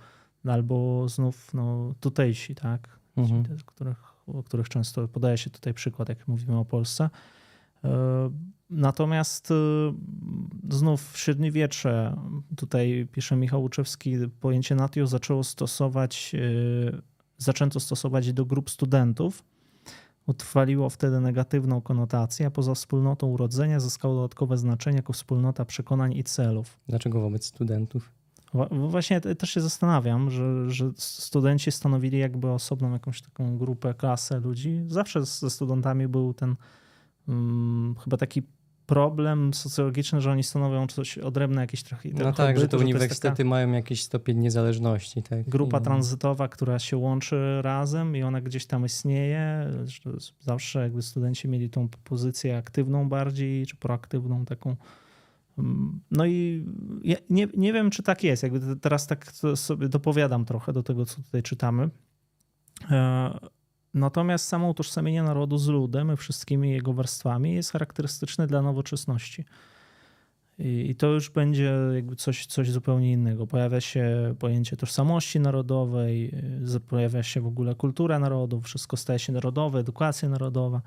albo 0.45 1.09
znów 1.09 1.53
no, 1.53 1.93
tutejsi, 1.99 2.55
tak, 2.55 2.99
Mhm. 3.17 3.43
Których, 3.65 3.97
o 4.27 4.43
których 4.43 4.69
często 4.69 5.07
podaje 5.07 5.37
się 5.37 5.49
tutaj 5.49 5.73
przykład, 5.73 6.09
jak 6.09 6.27
mówimy 6.27 6.57
o 6.57 6.65
Polsce. 6.65 7.09
E, 7.83 8.29
Natomiast 8.69 9.51
e, 9.51 9.55
znów 10.69 11.11
w 11.11 11.17
średniowiecze, 11.17 12.15
tutaj 12.55 13.07
pisze 13.11 13.35
Michał 13.35 13.61
Łuczewski, 13.61 14.15
pojęcie 14.39 14.75
natio 14.75 15.07
zaczęło 15.07 15.43
stosować, 15.43 16.35
e, 16.35 17.01
zaczęto 17.37 17.79
stosować 17.79 18.33
do 18.33 18.45
grup 18.45 18.69
studentów. 18.69 19.43
Utrwaliło 20.27 20.89
wtedy 20.89 21.19
negatywną 21.19 21.81
konotację, 21.81 22.47
a 22.47 22.51
poza 22.51 22.75
wspólnotą 22.75 23.27
urodzenia 23.27 23.79
zyskało 23.79 24.15
dodatkowe 24.15 24.57
znaczenie 24.57 24.97
jako 24.97 25.13
wspólnota 25.13 25.65
przekonań 25.65 26.13
i 26.13 26.23
celów. 26.23 26.79
Dlaczego 26.87 27.21
wobec 27.21 27.45
studentów? 27.45 28.11
Właśnie 28.71 29.21
te- 29.21 29.35
też 29.35 29.49
się 29.49 29.61
zastanawiam, 29.61 30.31
że, 30.31 30.69
że 30.71 30.91
studenci 30.97 31.71
stanowili 31.71 32.17
jakby 32.17 32.49
osobną 32.49 32.93
jakąś 32.93 33.21
taką 33.21 33.57
grupę, 33.57 33.93
klasę 33.93 34.39
ludzi. 34.39 34.81
Zawsze 34.87 35.25
ze 35.25 35.49
studentami 35.49 36.07
był 36.07 36.33
ten 36.33 36.55
mm, 37.27 37.95
chyba 38.03 38.17
taki 38.17 38.43
problem 38.85 39.53
socjologiczny, 39.53 40.21
że 40.21 40.31
oni 40.31 40.43
stanowią 40.43 40.87
coś 40.87 41.17
odrębne, 41.17 41.61
jakieś 41.61 41.83
trochę. 41.83 42.09
No 42.13 42.33
tak, 42.33 42.59
że 42.59 42.67
te 42.67 42.77
uniwersytety 42.77 43.45
mają 43.45 43.71
jakiś 43.71 44.03
stopień 44.03 44.37
niezależności. 44.37 45.23
Tak? 45.23 45.49
Grupa 45.49 45.79
I- 45.79 45.81
tranzytowa, 45.81 46.47
która 46.47 46.79
się 46.79 46.97
łączy 46.97 47.61
razem 47.61 48.15
i 48.15 48.23
ona 48.23 48.41
gdzieś 48.41 48.65
tam 48.65 48.85
istnieje. 48.85 49.69
Zawsze 50.39 50.79
jakby 50.79 51.01
studenci 51.01 51.47
mieli 51.47 51.69
tą 51.69 51.87
pozycję 52.03 52.57
aktywną 52.57 53.09
bardziej, 53.09 53.67
czy 53.67 53.75
proaktywną 53.75 54.45
taką. 54.45 54.75
No 56.11 56.25
i 56.25 56.65
ja 57.03 57.15
nie, 57.29 57.47
nie 57.57 57.73
wiem, 57.73 57.89
czy 57.89 58.03
tak 58.03 58.23
jest. 58.23 58.43
Jakby 58.43 58.59
te- 58.59 58.75
teraz 58.75 59.07
tak 59.07 59.31
sobie 59.55 59.89
dopowiadam 59.89 60.45
trochę 60.45 60.73
do 60.73 60.83
tego, 60.83 61.05
co 61.05 61.21
tutaj 61.21 61.43
czytamy. 61.43 61.89
E, 62.91 63.39
Natomiast 63.95 64.47
samo 64.47 64.69
utożsamienie 64.69 65.23
narodu 65.23 65.57
z 65.57 65.67
ludem 65.67 66.13
i 66.13 66.17
wszystkimi 66.17 66.71
jego 66.71 66.93
warstwami 66.93 67.53
jest 67.53 67.71
charakterystyczne 67.71 68.47
dla 68.47 68.61
nowoczesności. 68.61 69.45
I, 70.59 70.95
to 70.95 71.07
już 71.07 71.29
będzie 71.29 71.73
jakby 71.95 72.15
coś, 72.15 72.45
coś 72.45 72.71
zupełnie 72.71 73.11
innego. 73.11 73.47
Pojawia 73.47 73.81
się 73.81 74.35
pojęcie 74.39 74.77
tożsamości 74.77 75.39
narodowej, 75.39 76.31
pojawia 76.87 77.23
się 77.23 77.41
w 77.41 77.47
ogóle 77.47 77.75
kultura 77.75 78.19
narodu, 78.19 78.61
wszystko 78.61 78.97
staje 78.97 79.19
się 79.19 79.33
narodowe, 79.33 79.79
edukacja 79.79 80.29
narodowa, 80.29 80.81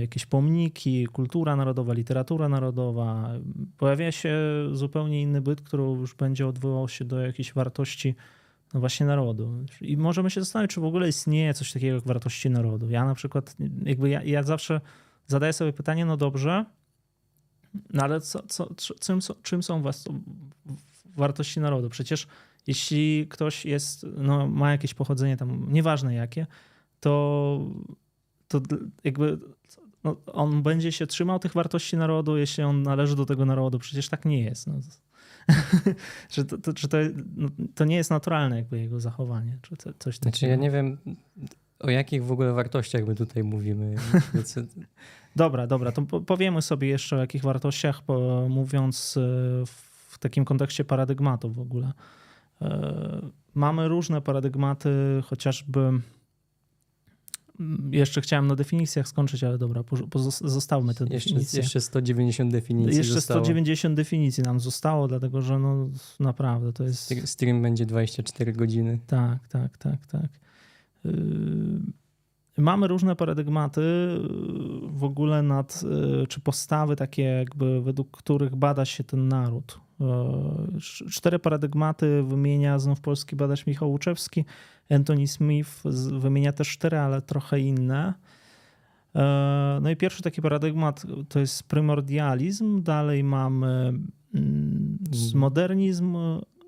jakieś 0.00 0.26
pomniki, 0.26 1.06
kultura 1.06 1.56
narodowa, 1.56 1.92
literatura 1.92 2.48
narodowa. 2.48 3.30
Pojawia 3.78 4.12
się 4.12 4.38
zupełnie 4.72 5.22
inny 5.22 5.40
byt, 5.40 5.60
który 5.60 5.82
już 5.82 6.14
będzie 6.14 6.46
odwoływał 6.46 6.88
się 6.88 7.04
do 7.04 7.20
jakichś 7.20 7.52
wartości 7.52 8.14
no 8.74 8.80
właśnie 8.80 9.06
narodu. 9.06 9.52
I 9.80 9.96
możemy 9.96 10.30
się 10.30 10.40
zastanowić, 10.40 10.74
czy 10.74 10.80
w 10.80 10.84
ogóle 10.84 11.08
istnieje 11.08 11.54
coś 11.54 11.72
takiego 11.72 11.94
jak 11.94 12.04
wartości 12.04 12.50
narodu. 12.50 12.90
Ja 12.90 13.04
na 13.04 13.14
przykład, 13.14 13.56
jakby 13.84 14.08
ja, 14.08 14.22
ja 14.22 14.42
zawsze 14.42 14.80
zadaję 15.26 15.52
sobie 15.52 15.72
pytanie, 15.72 16.04
no 16.04 16.16
dobrze, 16.16 16.64
no 17.90 18.02
ale 18.02 18.20
co, 18.20 18.42
co, 18.42 18.74
czym, 19.00 19.18
czym 19.42 19.62
są 19.62 19.82
wartości 21.16 21.60
narodu? 21.60 21.88
Przecież 21.88 22.26
jeśli 22.66 23.26
ktoś 23.30 23.64
jest, 23.64 24.06
no, 24.16 24.46
ma 24.48 24.70
jakieś 24.70 24.94
pochodzenie 24.94 25.36
tam, 25.36 25.72
nieważne 25.72 26.14
jakie, 26.14 26.46
to, 27.00 27.60
to 28.60 28.76
jakby 29.04 29.38
no, 30.04 30.16
on 30.26 30.62
będzie 30.62 30.92
się 30.92 31.06
trzymał 31.06 31.38
tych 31.38 31.52
wartości 31.52 31.96
narodu, 31.96 32.36
jeśli 32.36 32.64
on 32.64 32.82
należy 32.82 33.16
do 33.16 33.26
tego 33.26 33.44
narodu. 33.44 33.78
Przecież 33.78 34.08
tak 34.08 34.24
nie 34.24 34.42
jest. 34.42 34.66
No. 34.66 34.74
że 36.34 36.44
to, 36.44 36.58
to, 36.58 36.72
że 36.76 36.88
to, 36.88 36.96
no, 37.36 37.48
to 37.74 37.84
nie 37.84 37.96
jest 37.96 38.10
naturalne 38.10 38.56
jakby 38.56 38.80
jego 38.80 39.00
zachowanie. 39.00 39.58
Czy 39.62 39.76
to, 39.76 39.92
coś 39.98 40.18
takiego. 40.18 40.36
Znaczy 40.36 40.46
ja 40.46 40.56
nie 40.56 40.70
wiem 40.70 40.98
o 41.80 41.90
jakich 41.90 42.24
w 42.24 42.32
ogóle 42.32 42.52
wartościach 42.52 43.06
my 43.06 43.14
tutaj 43.14 43.44
mówimy. 43.44 43.94
Dobra, 45.36 45.66
dobra, 45.66 45.92
to 45.92 46.02
po- 46.02 46.20
powiemy 46.20 46.62
sobie 46.62 46.88
jeszcze 46.88 47.16
o 47.16 47.18
jakich 47.18 47.42
wartościach, 47.42 48.02
mówiąc 48.48 49.16
e, 49.16 49.20
w 50.08 50.18
takim 50.18 50.44
kontekście 50.44 50.84
paradygmatów 50.84 51.54
w 51.54 51.60
ogóle. 51.60 51.92
E, 52.62 53.22
Mamy 53.54 53.88
różne 53.88 54.20
paradygmaty, 54.20 54.90
chociażby 55.24 56.00
jeszcze 57.90 58.20
chciałem 58.20 58.46
na 58.46 58.54
definicjach 58.54 59.08
skończyć, 59.08 59.44
ale 59.44 59.58
dobra, 59.58 59.84
zostawmy 60.44 60.94
te 60.94 61.04
Jeszcze, 61.04 61.30
definicje. 61.30 61.60
jeszcze 61.60 61.80
190 61.80 62.52
definicji 62.52 62.96
Jeszcze 62.96 63.12
zostało. 63.12 63.40
190 63.40 63.94
definicji 63.96 64.42
nam 64.42 64.60
zostało, 64.60 65.08
dlatego 65.08 65.42
że 65.42 65.58
no 65.58 65.88
naprawdę 66.20 66.72
to 66.72 66.84
jest... 66.84 67.10
Str- 67.10 67.26
Stream 67.26 67.62
będzie 67.62 67.86
24 67.86 68.52
godziny. 68.52 68.98
Tak, 69.06 69.48
tak, 69.48 69.78
tak, 69.78 70.06
tak. 70.06 70.28
Yy, 71.04 71.12
mamy 72.58 72.88
różne 72.88 73.16
paradygmaty 73.16 73.80
y, 73.80 74.18
w 74.88 75.04
ogóle 75.04 75.42
nad, 75.42 75.82
y, 76.22 76.26
czy 76.26 76.40
postawy 76.40 76.96
takie 76.96 77.22
jakby 77.22 77.82
według 77.82 78.16
których 78.16 78.56
bada 78.56 78.84
się 78.84 79.04
ten 79.04 79.28
naród. 79.28 79.80
Y, 80.02 81.10
cztery 81.10 81.38
paradygmaty 81.38 82.22
wymienia 82.22 82.78
znów 82.78 83.00
polski 83.00 83.36
badacz 83.36 83.66
Michał 83.66 83.90
Łuczewski. 83.90 84.44
Anthony 84.90 85.26
Smith 85.28 85.82
wymienia 86.18 86.52
też 86.52 86.68
cztery, 86.68 86.98
ale 86.98 87.22
trochę 87.22 87.60
inne. 87.60 88.14
No 89.80 89.90
i 89.90 89.96
pierwszy 89.96 90.22
taki 90.22 90.42
paradygmat 90.42 91.06
to 91.28 91.40
jest 91.40 91.62
primordializm. 91.62 92.82
Dalej 92.82 93.24
mamy 93.24 93.66
mm, 93.76 94.08
mm. 94.34 94.98
modernizm. 95.34 96.16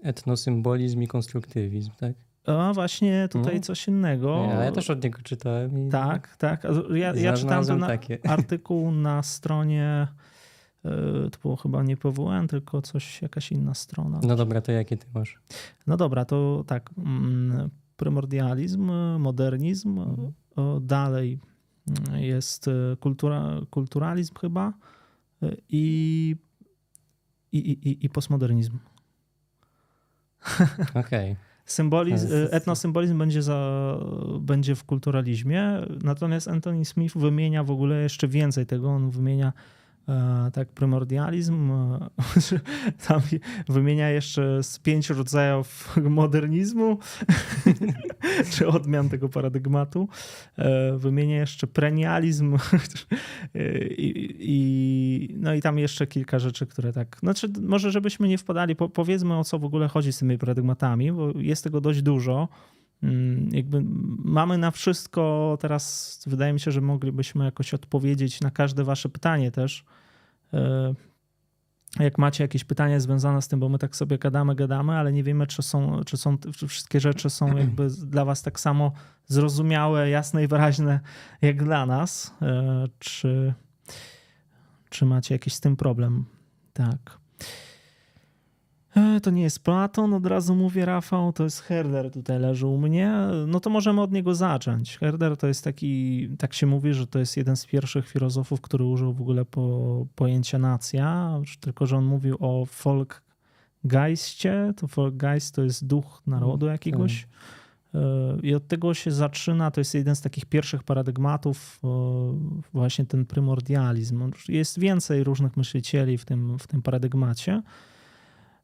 Etnosymbolizm 0.02 1.02
i 1.02 1.08
konstruktywizm, 1.08 1.90
tak? 2.00 2.12
A 2.46 2.72
właśnie 2.74 3.28
tutaj 3.30 3.54
no. 3.54 3.60
coś 3.60 3.88
innego. 3.88 4.46
Ja, 4.48 4.64
ja 4.64 4.72
też 4.72 4.90
od 4.90 5.04
niego 5.04 5.18
czytałem. 5.22 5.86
I... 5.86 5.90
Tak, 5.90 6.36
tak. 6.36 6.66
Ja, 6.94 7.14
ja 7.14 7.32
czytałem 7.32 7.66
ten 7.66 7.80
takie. 7.80 8.18
artykuł 8.28 8.92
na 8.92 9.22
stronie, 9.22 9.82
e, 9.84 10.08
to 11.32 11.38
było 11.42 11.56
chyba 11.56 11.82
nie 11.82 11.96
PWN, 11.96 12.48
tylko 12.48 12.82
coś, 12.82 13.22
jakaś 13.22 13.52
inna 13.52 13.74
strona. 13.74 14.20
No 14.22 14.36
dobra, 14.36 14.60
to 14.60 14.72
jakie 14.72 14.96
ty 14.96 15.06
masz? 15.14 15.38
No 15.86 15.96
dobra, 15.96 16.24
to 16.24 16.64
tak. 16.66 16.90
Mm, 16.98 17.70
Primordializm, 17.96 18.90
modernizm, 19.18 19.98
mhm. 19.98 20.32
dalej 20.86 21.38
jest 22.14 22.68
e, 22.68 22.96
kultura, 23.00 23.60
kulturalizm 23.70 24.34
chyba 24.40 24.72
e, 25.42 25.56
i, 25.68 26.36
i, 27.52 27.58
i, 27.58 28.04
i 28.04 28.08
postmodernizm. 28.08 28.78
Okej. 30.90 31.32
Okay. 31.32 31.36
Symbolizm, 31.66 32.28
etnosymbolizm 32.50 33.18
będzie, 33.18 33.42
za, 33.42 33.98
będzie 34.40 34.74
w 34.74 34.84
kulturalizmie, 34.84 35.86
natomiast 36.02 36.48
Anthony 36.48 36.84
Smith 36.84 37.18
wymienia 37.18 37.64
w 37.64 37.70
ogóle 37.70 38.02
jeszcze 38.02 38.28
więcej 38.28 38.66
tego. 38.66 38.90
On 38.90 39.10
wymienia 39.10 39.52
E, 39.52 39.52
tak, 40.52 40.68
primordializm. 40.68 41.70
E, 41.72 42.08
tam 43.08 43.20
wymienia 43.68 44.10
jeszcze 44.10 44.62
z 44.62 44.78
pięć 44.78 45.10
rodzajów 45.10 45.96
modernizmu, 46.10 46.98
czy 48.52 48.68
odmian 48.68 49.08
tego 49.08 49.28
paradygmatu. 49.28 50.08
E, 50.58 50.98
wymienia 50.98 51.36
jeszcze 51.36 51.66
prenializm 51.66 52.58
I, 53.96 54.36
i, 54.38 55.34
no 55.36 55.54
i 55.54 55.60
tam 55.60 55.78
jeszcze 55.78 56.06
kilka 56.06 56.38
rzeczy, 56.38 56.66
które 56.66 56.92
tak, 56.92 57.16
znaczy 57.20 57.48
może 57.62 57.90
żebyśmy 57.90 58.28
nie 58.28 58.38
wpadali, 58.38 58.76
po, 58.76 58.88
powiedzmy 58.88 59.38
o 59.38 59.44
co 59.44 59.58
w 59.58 59.64
ogóle 59.64 59.88
chodzi 59.88 60.12
z 60.12 60.18
tymi 60.18 60.38
paradygmatami, 60.38 61.12
bo 61.12 61.32
jest 61.36 61.64
tego 61.64 61.80
dość 61.80 62.02
dużo. 62.02 62.48
Mm, 63.04 63.48
jakby 63.52 63.82
mamy 64.24 64.58
na 64.58 64.70
wszystko, 64.70 65.56
teraz 65.60 66.20
wydaje 66.26 66.52
mi 66.52 66.60
się, 66.60 66.72
że 66.72 66.80
moglibyśmy 66.80 67.44
jakoś 67.44 67.74
odpowiedzieć 67.74 68.40
na 68.40 68.50
każde 68.50 68.84
wasze 68.84 69.08
pytanie 69.08 69.50
też. 69.50 69.84
E, 70.52 70.94
jak 72.00 72.18
macie 72.18 72.44
jakieś 72.44 72.64
pytania 72.64 73.00
związane 73.00 73.42
z 73.42 73.48
tym, 73.48 73.60
bo 73.60 73.68
my 73.68 73.78
tak 73.78 73.96
sobie 73.96 74.18
gadamy, 74.18 74.54
gadamy, 74.54 74.92
ale 74.92 75.12
nie 75.12 75.22
wiemy, 75.22 75.46
czy 75.46 75.62
są, 75.62 76.04
czy 76.06 76.16
są 76.16 76.38
czy 76.38 76.68
wszystkie 76.68 77.00
rzeczy 77.00 77.30
są 77.30 77.56
jakby 77.56 77.88
dla 77.90 78.24
was 78.24 78.42
tak 78.42 78.60
samo 78.60 78.92
zrozumiałe, 79.26 80.10
jasne 80.10 80.44
i 80.44 80.46
wyraźne 80.46 81.00
jak 81.42 81.64
dla 81.64 81.86
nas. 81.86 82.34
E, 82.42 82.84
czy, 82.98 83.54
czy 84.90 85.06
macie 85.06 85.34
jakiś 85.34 85.54
z 85.54 85.60
tym 85.60 85.76
problem? 85.76 86.24
Tak. 86.72 87.23
E, 88.96 89.20
to 89.20 89.30
nie 89.30 89.42
jest 89.42 89.64
Platon, 89.64 90.14
od 90.14 90.26
razu 90.26 90.54
mówię 90.54 90.84
Rafał, 90.84 91.32
to 91.32 91.44
jest 91.44 91.60
Herder, 91.60 92.10
tutaj 92.10 92.40
leży 92.40 92.66
u 92.66 92.78
mnie. 92.78 93.12
No 93.46 93.60
to 93.60 93.70
możemy 93.70 94.00
od 94.00 94.12
niego 94.12 94.34
zacząć. 94.34 94.98
Herder 94.98 95.36
to 95.36 95.46
jest 95.46 95.64
taki, 95.64 96.28
tak 96.38 96.54
się 96.54 96.66
mówi, 96.66 96.94
że 96.94 97.06
to 97.06 97.18
jest 97.18 97.36
jeden 97.36 97.56
z 97.56 97.66
pierwszych 97.66 98.08
filozofów, 98.08 98.60
który 98.60 98.84
użył 98.84 99.12
w 99.12 99.20
ogóle 99.20 99.44
po, 99.44 100.06
pojęcia 100.14 100.58
nacja, 100.58 101.30
tylko 101.60 101.86
że 101.86 101.96
on 101.96 102.04
mówił 102.04 102.36
o 102.40 102.66
Volkgeistie. 102.84 104.72
To 104.76 104.86
Volkgeist 104.86 105.54
to 105.54 105.62
jest 105.62 105.86
duch 105.86 106.22
narodu 106.26 106.66
jakiegoś. 106.66 107.28
E, 107.94 107.98
I 108.42 108.54
od 108.54 108.68
tego 108.68 108.94
się 108.94 109.10
zaczyna, 109.10 109.70
to 109.70 109.80
jest 109.80 109.94
jeden 109.94 110.16
z 110.16 110.20
takich 110.20 110.46
pierwszych 110.46 110.82
paradygmatów, 110.82 111.80
e, 111.84 111.88
właśnie 112.72 113.06
ten 113.06 113.26
primordializm. 113.26 114.30
Jest 114.48 114.78
więcej 114.78 115.24
różnych 115.24 115.56
myślicieli 115.56 116.18
w 116.18 116.24
tym, 116.24 116.58
w 116.58 116.66
tym 116.66 116.82
paradygmacie. 116.82 117.62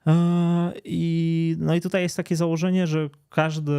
E, 0.06 0.72
I, 0.84 1.56
no 1.58 1.74
i 1.74 1.80
tutaj 1.80 2.02
jest 2.02 2.16
takie 2.16 2.36
założenie, 2.36 2.86
że 2.86 3.08
każdy, 3.28 3.72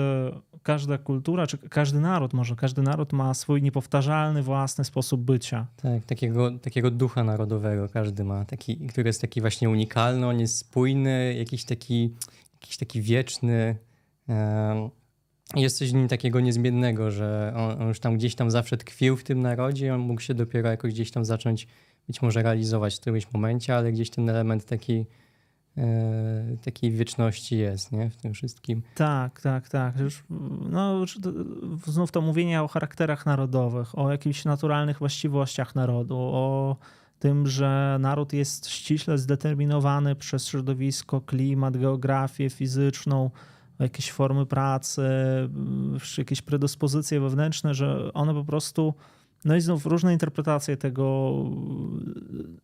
każda 0.63 0.97
kultura, 0.97 1.47
czy 1.47 1.57
każdy 1.57 1.99
naród, 1.99 2.33
może 2.33 2.55
każdy 2.55 2.81
naród 2.81 3.13
ma 3.13 3.33
swój 3.33 3.61
niepowtarzalny, 3.61 4.43
własny 4.43 4.83
sposób 4.83 5.21
bycia. 5.21 5.67
Tak, 5.75 6.05
takiego, 6.05 6.51
takiego 6.51 6.91
ducha 6.91 7.23
narodowego 7.23 7.89
każdy 7.89 8.23
ma, 8.23 8.45
taki, 8.45 8.77
który 8.77 9.09
jest 9.09 9.21
taki 9.21 9.41
właśnie 9.41 9.69
unikalny, 9.69 10.27
on 10.27 10.39
jest 10.39 10.57
spójny, 10.57 11.35
jakiś 11.37 11.65
taki, 11.65 12.15
jakiś 12.53 12.77
taki 12.77 13.01
wieczny. 13.01 13.75
Jest 15.55 15.77
coś 15.77 15.91
w 15.91 15.93
nim 15.93 16.07
takiego 16.07 16.39
niezmiennego, 16.39 17.11
że 17.11 17.53
on, 17.55 17.81
on 17.81 17.87
już 17.87 17.99
tam 17.99 18.17
gdzieś 18.17 18.35
tam 18.35 18.51
zawsze 18.51 18.77
tkwił 18.77 19.17
w 19.17 19.23
tym 19.23 19.41
narodzie, 19.41 19.93
on 19.93 19.99
mógł 19.99 20.21
się 20.21 20.33
dopiero 20.33 20.69
jakoś 20.69 20.93
gdzieś 20.93 21.11
tam 21.11 21.25
zacząć 21.25 21.67
być 22.07 22.21
może 22.21 22.43
realizować 22.43 22.95
w 22.95 22.99
którymś 22.99 23.33
momencie, 23.33 23.75
ale 23.75 23.91
gdzieś 23.91 24.09
ten 24.09 24.29
element 24.29 24.65
taki 24.65 24.99
E, 24.99 25.20
takiej 26.61 26.91
wieczności 26.91 27.57
jest 27.57 27.91
nie? 27.91 28.09
w 28.09 28.17
tym 28.17 28.33
wszystkim. 28.33 28.81
Tak, 28.95 29.41
tak, 29.41 29.69
tak. 29.69 29.99
Już, 29.99 30.23
no, 30.69 31.05
znów 31.85 32.11
to 32.11 32.21
mówienie 32.21 32.61
o 32.61 32.67
charakterach 32.67 33.25
narodowych, 33.25 33.99
o 33.99 34.11
jakichś 34.11 34.45
naturalnych 34.45 34.99
właściwościach 34.99 35.75
narodu, 35.75 36.17
o 36.19 36.75
tym, 37.19 37.47
że 37.47 37.97
naród 37.99 38.33
jest 38.33 38.69
ściśle 38.69 39.17
zdeterminowany 39.17 40.15
przez 40.15 40.47
środowisko, 40.47 41.21
klimat, 41.21 41.77
geografię 41.77 42.49
fizyczną, 42.49 43.29
jakieś 43.79 44.11
formy 44.11 44.45
pracy, 44.45 45.01
jakieś 46.17 46.41
predyspozycje 46.41 47.19
wewnętrzne, 47.19 47.73
że 47.73 48.13
one 48.13 48.33
po 48.33 48.43
prostu 48.43 48.93
no 49.45 49.55
i 49.55 49.61
znów 49.61 49.85
różne 49.85 50.13
interpretacje 50.13 50.77
tego, 50.77 51.33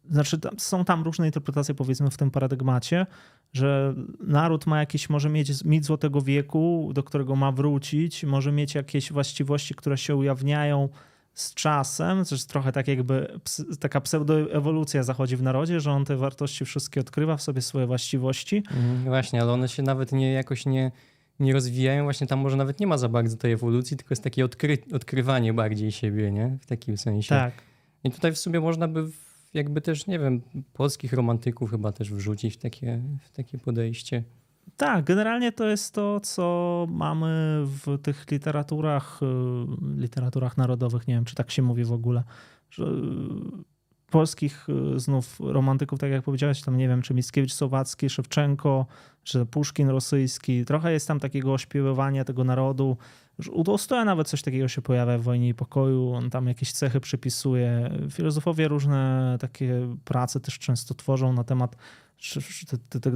znaczy 0.09 0.39
są 0.57 0.85
tam 0.85 1.03
różne 1.03 1.25
interpretacje 1.25 1.75
powiedzmy 1.75 2.09
w 2.09 2.17
tym 2.17 2.31
paradygmacie, 2.31 3.05
że 3.53 3.93
naród 4.19 4.65
ma 4.65 4.79
jakieś, 4.79 5.09
może 5.09 5.29
mieć 5.29 5.65
mit 5.65 5.85
złotego 5.85 6.21
wieku, 6.21 6.91
do 6.93 7.03
którego 7.03 7.35
ma 7.35 7.51
wrócić, 7.51 8.23
może 8.23 8.51
mieć 8.51 8.75
jakieś 8.75 9.11
właściwości, 9.11 9.75
które 9.75 9.97
się 9.97 10.15
ujawniają 10.15 10.89
z 11.33 11.53
czasem, 11.53 12.25
to 12.25 12.35
jest 12.35 12.49
trochę 12.49 12.71
tak 12.71 12.87
jakby 12.87 13.39
taka 13.79 14.01
pseudoewolucja 14.01 15.03
zachodzi 15.03 15.37
w 15.37 15.41
narodzie, 15.41 15.79
że 15.79 15.91
on 15.91 16.05
te 16.05 16.17
wartości 16.17 16.65
wszystkie 16.65 17.01
odkrywa 17.01 17.37
w 17.37 17.41
sobie 17.41 17.61
swoje 17.61 17.87
właściwości. 17.87 18.57
Mhm, 18.57 19.03
właśnie, 19.03 19.41
ale 19.41 19.51
one 19.53 19.69
się 19.69 19.83
nawet 19.83 20.11
nie 20.11 20.31
jakoś 20.33 20.65
nie 20.65 20.91
nie 21.39 21.53
rozwijają, 21.53 22.03
właśnie 22.03 22.27
tam 22.27 22.39
może 22.39 22.57
nawet 22.57 22.79
nie 22.79 22.87
ma 22.87 22.97
za 22.97 23.09
bardzo 23.09 23.37
tej 23.37 23.51
ewolucji, 23.51 23.97
tylko 23.97 24.11
jest 24.11 24.23
takie 24.23 24.45
odkry 24.45 24.77
odkrywanie 24.93 25.53
bardziej 25.53 25.91
siebie, 25.91 26.31
nie? 26.31 26.57
W 26.61 26.65
takim 26.65 26.97
sensie. 26.97 27.29
Tak. 27.29 27.53
I 28.03 28.11
tutaj 28.11 28.33
w 28.33 28.37
sumie 28.37 28.59
można 28.59 28.87
by 28.87 29.07
jakby 29.53 29.81
też, 29.81 30.07
nie 30.07 30.19
wiem, 30.19 30.41
polskich 30.73 31.13
romantyków 31.13 31.71
chyba 31.71 31.91
też 31.91 32.13
wrzucić 32.13 32.53
w 32.53 32.57
takie, 32.57 33.01
w 33.21 33.31
takie 33.31 33.57
podejście. 33.57 34.23
Tak, 34.77 35.05
generalnie 35.05 35.51
to 35.51 35.67
jest 35.67 35.93
to, 35.93 36.19
co 36.19 36.87
mamy 36.89 37.61
w 37.65 37.97
tych 38.01 38.31
literaturach, 38.31 39.19
y, 39.23 39.25
literaturach 39.97 40.57
narodowych, 40.57 41.07
nie 41.07 41.13
wiem, 41.13 41.25
czy 41.25 41.35
tak 41.35 41.51
się 41.51 41.61
mówi 41.61 41.83
w 41.83 41.91
ogóle, 41.91 42.23
że 42.69 42.85
polskich 44.11 44.67
y, 44.95 44.99
znów 44.99 45.39
romantyków, 45.39 45.99
tak 45.99 46.11
jak 46.11 46.23
powiedziałeś, 46.23 46.61
tam 46.61 46.77
nie 46.77 46.87
wiem, 46.87 47.01
czy 47.01 47.13
Mickiewicz 47.13 47.53
Słowacki, 47.53 48.09
Szewczenko, 48.09 48.85
czy 49.23 49.45
Puszkin 49.45 49.89
rosyjski. 49.89 50.65
Trochę 50.65 50.93
jest 50.93 51.07
tam 51.07 51.19
takiego 51.19 51.53
ośpiewywania 51.53 52.23
tego 52.23 52.43
narodu. 52.43 52.97
U 53.51 53.63
Tolstoja 53.63 54.05
nawet 54.05 54.27
coś 54.27 54.41
takiego 54.41 54.67
się 54.67 54.81
pojawia 54.81 55.17
w 55.17 55.21
Wojnie 55.21 55.49
i 55.49 55.53
Pokoju. 55.53 56.13
On 56.13 56.29
tam 56.29 56.47
jakieś 56.47 56.71
cechy 56.71 56.99
przypisuje. 56.99 57.91
Filozofowie 58.11 58.67
różne 58.67 59.37
takie 59.39 59.95
prace 60.05 60.39
też 60.39 60.59
często 60.59 60.93
tworzą 60.93 61.33
na 61.33 61.43
temat 61.43 61.75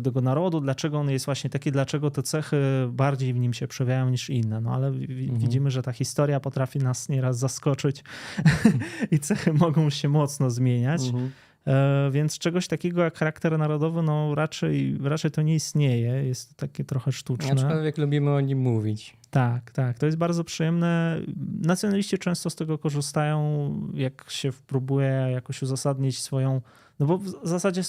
tego 0.04 0.22
narodu, 0.22 0.62
dlaczego 0.62 1.00
on 1.00 1.10
jest 1.10 1.26
właśnie 1.26 1.50
taki, 1.50 1.72
dlaczego 1.72 2.12
te 2.12 2.24
cechy 2.24 2.58
bardziej 2.90 3.34
w 3.34 3.40
nim 3.40 3.54
się 3.54 3.68
przejawiają 3.68 4.10
niż 4.10 4.30
inne. 4.30 4.62
No 4.62 4.74
ale 4.74 4.88
mhm. 4.88 5.40
widzimy, 5.40 5.72
że 5.72 5.82
ta 5.82 5.92
historia 5.92 6.40
potrafi 6.40 6.80
nas 6.80 7.10
nieraz 7.10 7.40
zaskoczyć 7.40 8.04
i 9.12 9.20
cechy 9.20 9.54
mogą 9.54 9.90
się 9.90 10.10
mocno 10.10 10.50
zmieniać. 10.50 11.06
Mhm. 11.06 11.32
E, 11.68 12.10
więc 12.12 12.38
czegoś 12.38 12.68
takiego 12.68 13.04
jak 13.04 13.18
charakter 13.18 13.58
narodowy, 13.58 14.04
no 14.04 14.36
raczej, 14.36 14.98
raczej 15.04 15.32
to 15.32 15.42
nie 15.42 15.56
istnieje. 15.56 16.24
Jest 16.24 16.50
to 16.50 16.56
takie 16.56 16.84
trochę 16.84 17.12
sztuczne. 17.12 17.52
Aczkolwiek 17.52 17.98
lubimy 17.98 18.32
o 18.32 18.42
nim 18.42 18.60
mówić. 18.60 19.18
Tak, 19.30 19.72
tak. 19.72 20.00
To 20.00 20.06
jest 20.06 20.18
bardzo 20.18 20.44
przyjemne. 20.44 21.22
Nacjonaliści 21.62 22.18
często 22.18 22.50
z 22.50 22.56
tego 22.56 22.78
korzystają, 22.78 23.72
jak 23.94 24.26
się 24.30 24.52
próbuje 24.68 25.28
jakoś 25.32 25.62
uzasadnić 25.62 26.20
swoją. 26.20 26.62
No 27.00 27.06
bo 27.06 27.18
w 27.18 27.32
zasadzie 27.44 27.82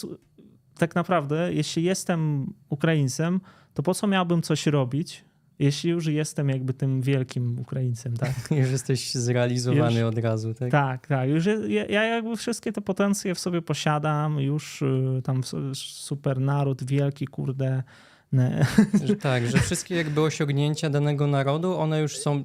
tak 0.78 0.94
naprawdę, 0.94 1.52
jeśli 1.52 1.82
jestem 1.82 2.52
Ukraińcem, 2.68 3.40
to 3.74 3.82
po 3.82 3.94
co 3.94 4.06
miałbym 4.06 4.42
coś 4.42 4.66
robić, 4.66 5.24
Jeśli 5.58 5.90
już 5.90 6.06
jestem 6.06 6.48
jakby 6.48 6.74
tym 6.74 7.02
wielkim 7.02 7.58
Ukraińcem, 7.58 8.16
tak? 8.16 8.34
Już 8.60 8.70
jesteś 8.70 9.14
zrealizowany 9.14 10.00
Już- 10.00 10.08
od 10.08 10.18
razu, 10.18 10.54
tak? 10.54 10.70
Tak, 10.70 11.06
tak. 11.06 11.28
Już 11.28 11.46
ja, 11.68 11.86
ja 11.86 12.04
jakby 12.04 12.36
wszystkie 12.36 12.72
te 12.72 12.80
potencje 12.80 13.34
w 13.34 13.38
sobie 13.38 13.62
posiadam, 13.62 14.40
już 14.40 14.82
y, 14.82 15.22
tam 15.24 15.40
super 15.74 16.40
naród 16.40 16.84
wielki, 16.84 17.26
kurde. 17.26 17.82
Że 19.04 19.16
tak, 19.16 19.46
że 19.46 19.58
wszystkie 19.58 19.94
jakby 19.94 20.20
osiągnięcia 20.20 20.90
danego 20.90 21.26
narodu, 21.26 21.78
one 21.78 22.00
już 22.00 22.18
są, 22.18 22.44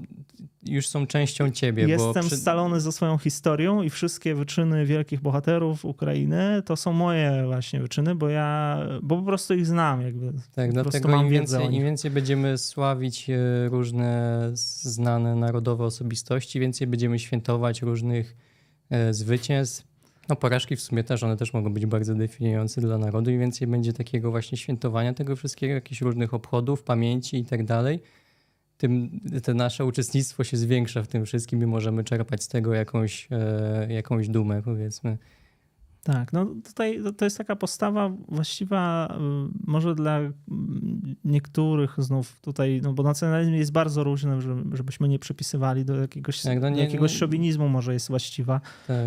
już 0.65 0.87
są 0.87 1.07
częścią 1.07 1.51
ciebie. 1.51 1.87
Jestem 1.87 2.25
przy- 2.25 2.37
scalony 2.37 2.81
ze 2.81 2.91
swoją 2.91 3.17
historią 3.17 3.81
i 3.81 3.89
wszystkie 3.89 4.35
wyczyny 4.35 4.85
wielkich 4.85 5.21
bohaterów 5.21 5.85
Ukrainy 5.85 6.61
to 6.65 6.75
są 6.75 6.93
moje 6.93 7.43
właśnie 7.45 7.79
wyczyny, 7.79 8.15
bo 8.15 8.29
ja, 8.29 8.79
bo 9.01 9.17
po 9.17 9.23
prostu 9.23 9.53
ich 9.53 9.65
znam 9.65 10.01
jakby. 10.01 10.33
Tak, 10.51 10.67
po 10.67 10.73
dlatego 10.73 11.09
mam 11.09 11.25
im 11.25 11.31
więcej, 11.31 11.75
im 11.75 11.83
więcej 11.83 12.11
będziemy 12.11 12.57
sławić 12.57 13.29
e, 13.29 13.69
różne 13.69 14.49
znane 14.53 15.35
narodowe 15.35 15.83
osobistości, 15.83 16.59
więcej 16.59 16.87
będziemy 16.87 17.19
świętować 17.19 17.81
różnych 17.81 18.35
e, 18.89 19.13
zwycięstw. 19.13 19.86
No 20.29 20.35
porażki 20.35 20.75
w 20.75 20.81
sumie 20.81 21.03
też, 21.03 21.23
one 21.23 21.37
też 21.37 21.53
mogą 21.53 21.73
być 21.73 21.85
bardzo 21.85 22.15
definiujące 22.15 22.81
dla 22.81 22.97
narodu 22.97 23.31
i 23.31 23.37
więcej 23.37 23.67
będzie 23.67 23.93
takiego 23.93 24.31
właśnie 24.31 24.57
świętowania 24.57 25.13
tego 25.13 25.35
wszystkiego, 25.35 25.73
jakichś 25.73 26.01
różnych 26.01 26.33
obchodów, 26.33 26.83
pamięci 26.83 27.37
i 27.37 27.45
tak 27.45 27.65
dalej. 27.65 27.99
Tym 28.77 29.19
te 29.43 29.53
nasze 29.53 29.85
uczestnictwo 29.85 30.43
się 30.43 30.57
zwiększa 30.57 31.03
w 31.03 31.07
tym 31.07 31.25
wszystkim 31.25 31.63
i 31.63 31.65
możemy 31.65 32.03
czerpać 32.03 32.43
z 32.43 32.47
tego 32.47 32.73
jakąś, 32.73 33.27
e, 33.31 33.87
jakąś 33.93 34.27
dumę, 34.27 34.61
powiedzmy. 34.61 35.17
Tak, 36.13 36.33
no 36.33 36.45
tutaj 36.45 36.99
to- 37.17 37.25
jest 37.25 37.37
taka 37.37 37.55
postawa 37.55 38.09
właściwa 38.27 39.07
y, 39.15 39.17
może 39.67 39.95
dla 39.95 40.17
mm, 40.17 40.35
niektórych 41.25 41.95
znów 41.97 42.39
tutaj, 42.41 42.79
no 42.83 42.93
bo 42.93 43.03
nacjonalizm 43.03 43.53
jest 43.53 43.71
bardzo 43.71 44.03
różny, 44.03 44.41
żeby- 44.41 44.77
żebyśmy 44.77 45.07
nie 45.07 45.19
przypisywali 45.19 45.85
do 45.85 45.95
jakiegoś, 45.95 46.41
Tak, 46.41 46.55
no 46.55 46.61
do 46.61 46.69
nie- 46.69 46.83
jakiegoś 46.83 47.11
szowinizmu 47.11 47.69
może 47.69 47.93
jest 47.93 48.07
właściwa, 48.09 48.61
Tak. 48.87 48.97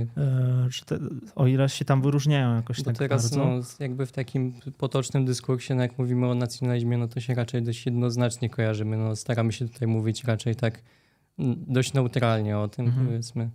y, 0.80 0.86
te, 0.86 0.98
o 1.34 1.46
ile 1.46 1.68
się 1.68 1.84
tam 1.84 2.02
wyróżniają 2.02 2.54
jakoś 2.54 2.78
Bo 2.78 2.84
tak 2.84 2.98
teraz 2.98 3.22
bardzo. 3.22 3.44
no, 3.44 3.62
jakby 3.80 4.06
w 4.06 4.12
takim 4.12 4.52
potocznym 4.78 5.24
dyskursie, 5.24 5.74
no 5.74 5.82
jak 5.82 5.98
mówimy 5.98 6.26
o 6.26 6.34
nacjonalizmie, 6.34 6.98
no 6.98 7.08
to 7.08 7.20
się 7.20 7.34
raczej 7.34 7.62
dość 7.62 7.86
jednoznacznie 7.86 8.50
kojarzymy. 8.50 8.96
No, 8.96 9.16
staramy 9.16 9.52
się 9.52 9.68
tutaj 9.68 9.88
mówić 9.88 10.24
raczej 10.24 10.56
tak 10.56 10.82
mm, 11.38 11.56
dość 11.68 11.92
neutralnie 11.94 12.58
o 12.58 12.68
tym, 12.68 12.86
Mhm. 12.86 13.06
powiedzmy. 13.06 13.50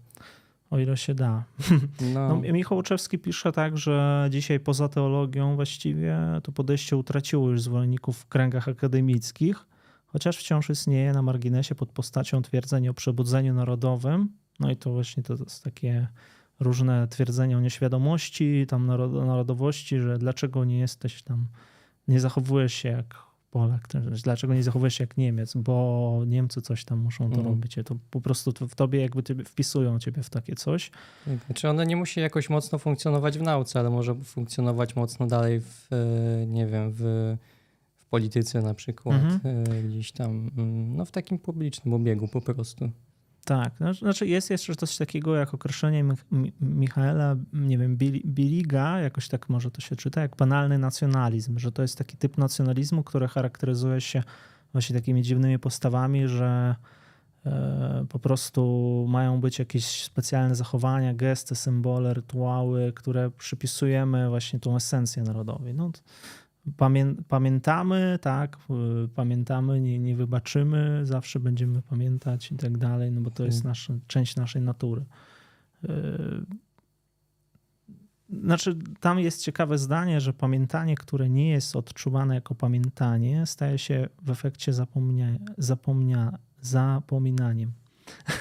O 0.70 0.80
ile 0.80 0.98
się 0.98 1.16
da. 1.16 1.44
No, 2.14 2.28
No, 2.30 2.36
Michał 2.54 2.78
Łuczewski 2.78 3.20
pisze 3.20 3.52
tak, 3.52 3.78
że 3.78 4.28
dzisiaj 4.32 4.60
poza 4.60 4.90
teologią 4.90 5.56
właściwie 5.56 6.18
to 6.44 6.52
podejście 6.52 6.98
utraciło 6.98 7.50
już 7.50 7.62
zwolenników 7.62 8.18
w 8.18 8.26
kręgach 8.28 8.68
akademickich, 8.68 9.66
chociaż 10.08 10.38
wciąż 10.38 10.70
istnieje 10.70 11.14
na 11.14 11.22
marginesie 11.22 11.76
pod 11.76 11.92
postacią 11.92 12.42
twierdzeń 12.42 12.88
o 12.88 12.94
przebudzeniu 12.94 13.54
narodowym. 13.54 14.30
No 14.60 14.72
i 14.72 14.76
to 14.76 14.92
właśnie 14.92 15.24
to 15.24 15.34
jest 15.34 15.64
takie 15.64 16.08
różne 16.60 17.08
twierdzenia 17.08 17.58
o 17.58 17.62
nieświadomości, 17.62 18.66
tam 18.68 18.88
narod- 18.88 19.26
narodowości, 19.26 20.00
że 20.00 20.18
dlaczego 20.18 20.66
nie 20.66 20.80
jesteś 20.80 21.24
tam, 21.24 21.48
nie 22.08 22.20
zachowujesz 22.20 22.74
się 22.74 22.90
jak 22.90 23.16
Polak, 23.56 23.88
to- 23.88 24.00
dlaczego 24.24 24.54
nie 24.54 24.64
zachowujesz 24.64 24.94
się 24.94 25.04
jak 25.04 25.18
Niemiec, 25.18 25.54
bo 25.56 26.22
Niemcy 26.28 26.62
coś 26.62 26.86
tam 26.86 27.00
muszą 27.00 27.24
to 27.30 27.36
Mhm. 27.36 27.48
robić. 27.48 27.76
To 27.86 27.96
po 28.12 28.22
prostu 28.22 28.52
w 28.68 28.76
tobie 28.76 29.02
jakby 29.02 29.24
ciebie, 29.24 29.44
wpisują 29.44 30.00
ciebie 30.00 30.24
w 30.24 30.30
takie 30.30 30.56
coś. 30.56 30.92
Znaczy 31.46 31.70
one 31.70 31.86
nie 31.86 31.96
musi 31.96 32.20
jakoś 32.20 32.50
mocno 32.50 32.78
funkcjonować 32.80 33.38
w 33.38 33.42
nauce, 33.42 33.80
ale 33.80 33.90
może 33.90 34.16
funkcjonować 34.16 34.96
mocno 34.96 35.28
dalej 35.28 35.62
w, 35.62 35.88
e, 35.92 36.48
nie 36.48 36.66
wiem, 36.68 36.92
w, 36.92 37.00
w 37.98 38.06
polityce 38.10 38.62
na 38.62 38.74
przykład, 38.74 39.22
Mhm. 39.24 39.58
e, 39.78 39.84
gdzieś 39.84 40.12
tam, 40.12 40.52
mm, 40.58 40.96
no 40.96 41.06
w 41.06 41.12
takim 41.12 41.40
publicznym 41.40 41.94
obiegu 41.94 42.28
po 42.28 42.42
prostu. 42.42 42.90
Tak, 43.46 43.80
no, 43.80 43.94
znaczy 43.94 44.28
jest 44.28 44.50
jeszcze 44.50 44.76
coś 44.76 44.98
takiego 44.98 45.36
jak 45.36 45.54
określenie 45.54 46.04
Mich- 46.04 46.26
Mi- 46.32 46.54
Michaela, 46.62 47.36
nie 47.54 47.78
wiem, 47.78 47.98
Bili- 47.98 48.26
Biliga, 48.26 49.00
jakoś 49.00 49.28
tak 49.28 49.50
może 49.50 49.72
to 49.72 49.82
się 49.82 49.96
czyta, 49.96 50.22
jak 50.22 50.36
banalny 50.36 50.78
nacjonalizm, 50.78 51.60
że 51.60 51.72
to 51.72 51.82
jest 51.82 51.98
taki 51.98 52.18
typ 52.18 52.38
nacjonalizmu, 52.38 53.04
który 53.04 53.28
charakteryzuje 53.28 54.02
się 54.02 54.24
właśnie 54.72 54.96
takimi 54.96 55.22
dziwnymi 55.22 55.60
postawami, 55.60 56.28
że 56.28 56.76
e, 57.46 58.06
po 58.10 58.20
prostu 58.20 59.06
mają 59.10 59.42
być 59.42 59.60
jakieś 59.60 60.04
specjalne 60.04 60.56
zachowania, 60.56 61.14
gesty, 61.14 61.56
symbole, 61.56 62.14
rytuały, 62.14 62.94
które 62.94 63.32
przypisujemy 63.32 64.30
właśnie 64.30 64.60
tą 64.60 64.76
esencję 64.76 65.24
narodowi. 65.24 65.74
No, 65.74 65.92
pamię, 66.78 67.16
pamiętamy, 67.28 68.20
tak, 68.22 68.58
y, 69.06 69.08
pamiętamy, 69.08 69.82
nie, 69.82 70.00
nie 70.00 70.16
wybaczymy, 70.16 71.02
zawsze 71.04 71.40
będziemy 71.40 71.82
pamiętać 71.82 72.52
i 72.52 72.56
tak 72.56 72.78
dalej, 72.78 73.12
no 73.12 73.22
bo 73.22 73.32
to 73.32 73.46
jest 73.46 73.64
nasza, 73.64 73.94
część 74.08 74.36
naszej 74.36 74.62
natury. 74.62 75.06
Y, 75.84 75.90
Znaczy, 78.30 78.78
tam 79.00 79.20
jest 79.20 79.44
ciekawe 79.44 79.78
zdanie, 79.78 80.22
że 80.22 80.34
pamiętanie, 80.34 80.96
które 80.96 81.30
nie 81.30 81.50
jest 81.50 81.76
odczuwane 81.76 82.36
jako 82.36 82.56
pamiętanie, 82.56 83.46
staje 83.46 83.78
się 83.78 84.10
w 84.22 84.30
efekcie 84.30 84.74
zapomnia, 84.74 85.28
zapomnia, 85.58 86.38
zapominaniem. 86.62 87.72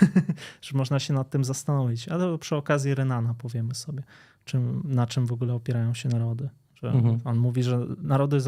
że 0.62 0.78
można 0.78 0.98
się 0.98 1.14
nad 1.14 1.30
tym 1.30 1.44
zastanowić. 1.44 2.08
Ale 2.08 2.38
przy 2.38 2.56
okazji 2.56 2.94
Renana 2.94 3.34
powiemy 3.34 3.74
sobie, 3.74 4.02
czym, 4.44 4.82
na 4.84 5.06
czym 5.06 5.26
w 5.26 5.32
ogóle 5.32 5.54
opierają 5.54 5.94
się 5.94 6.08
narody. 6.08 6.48
Mhm. 6.90 7.20
On 7.24 7.38
mówi, 7.38 7.62
że 7.62 7.86
narody 8.02 8.38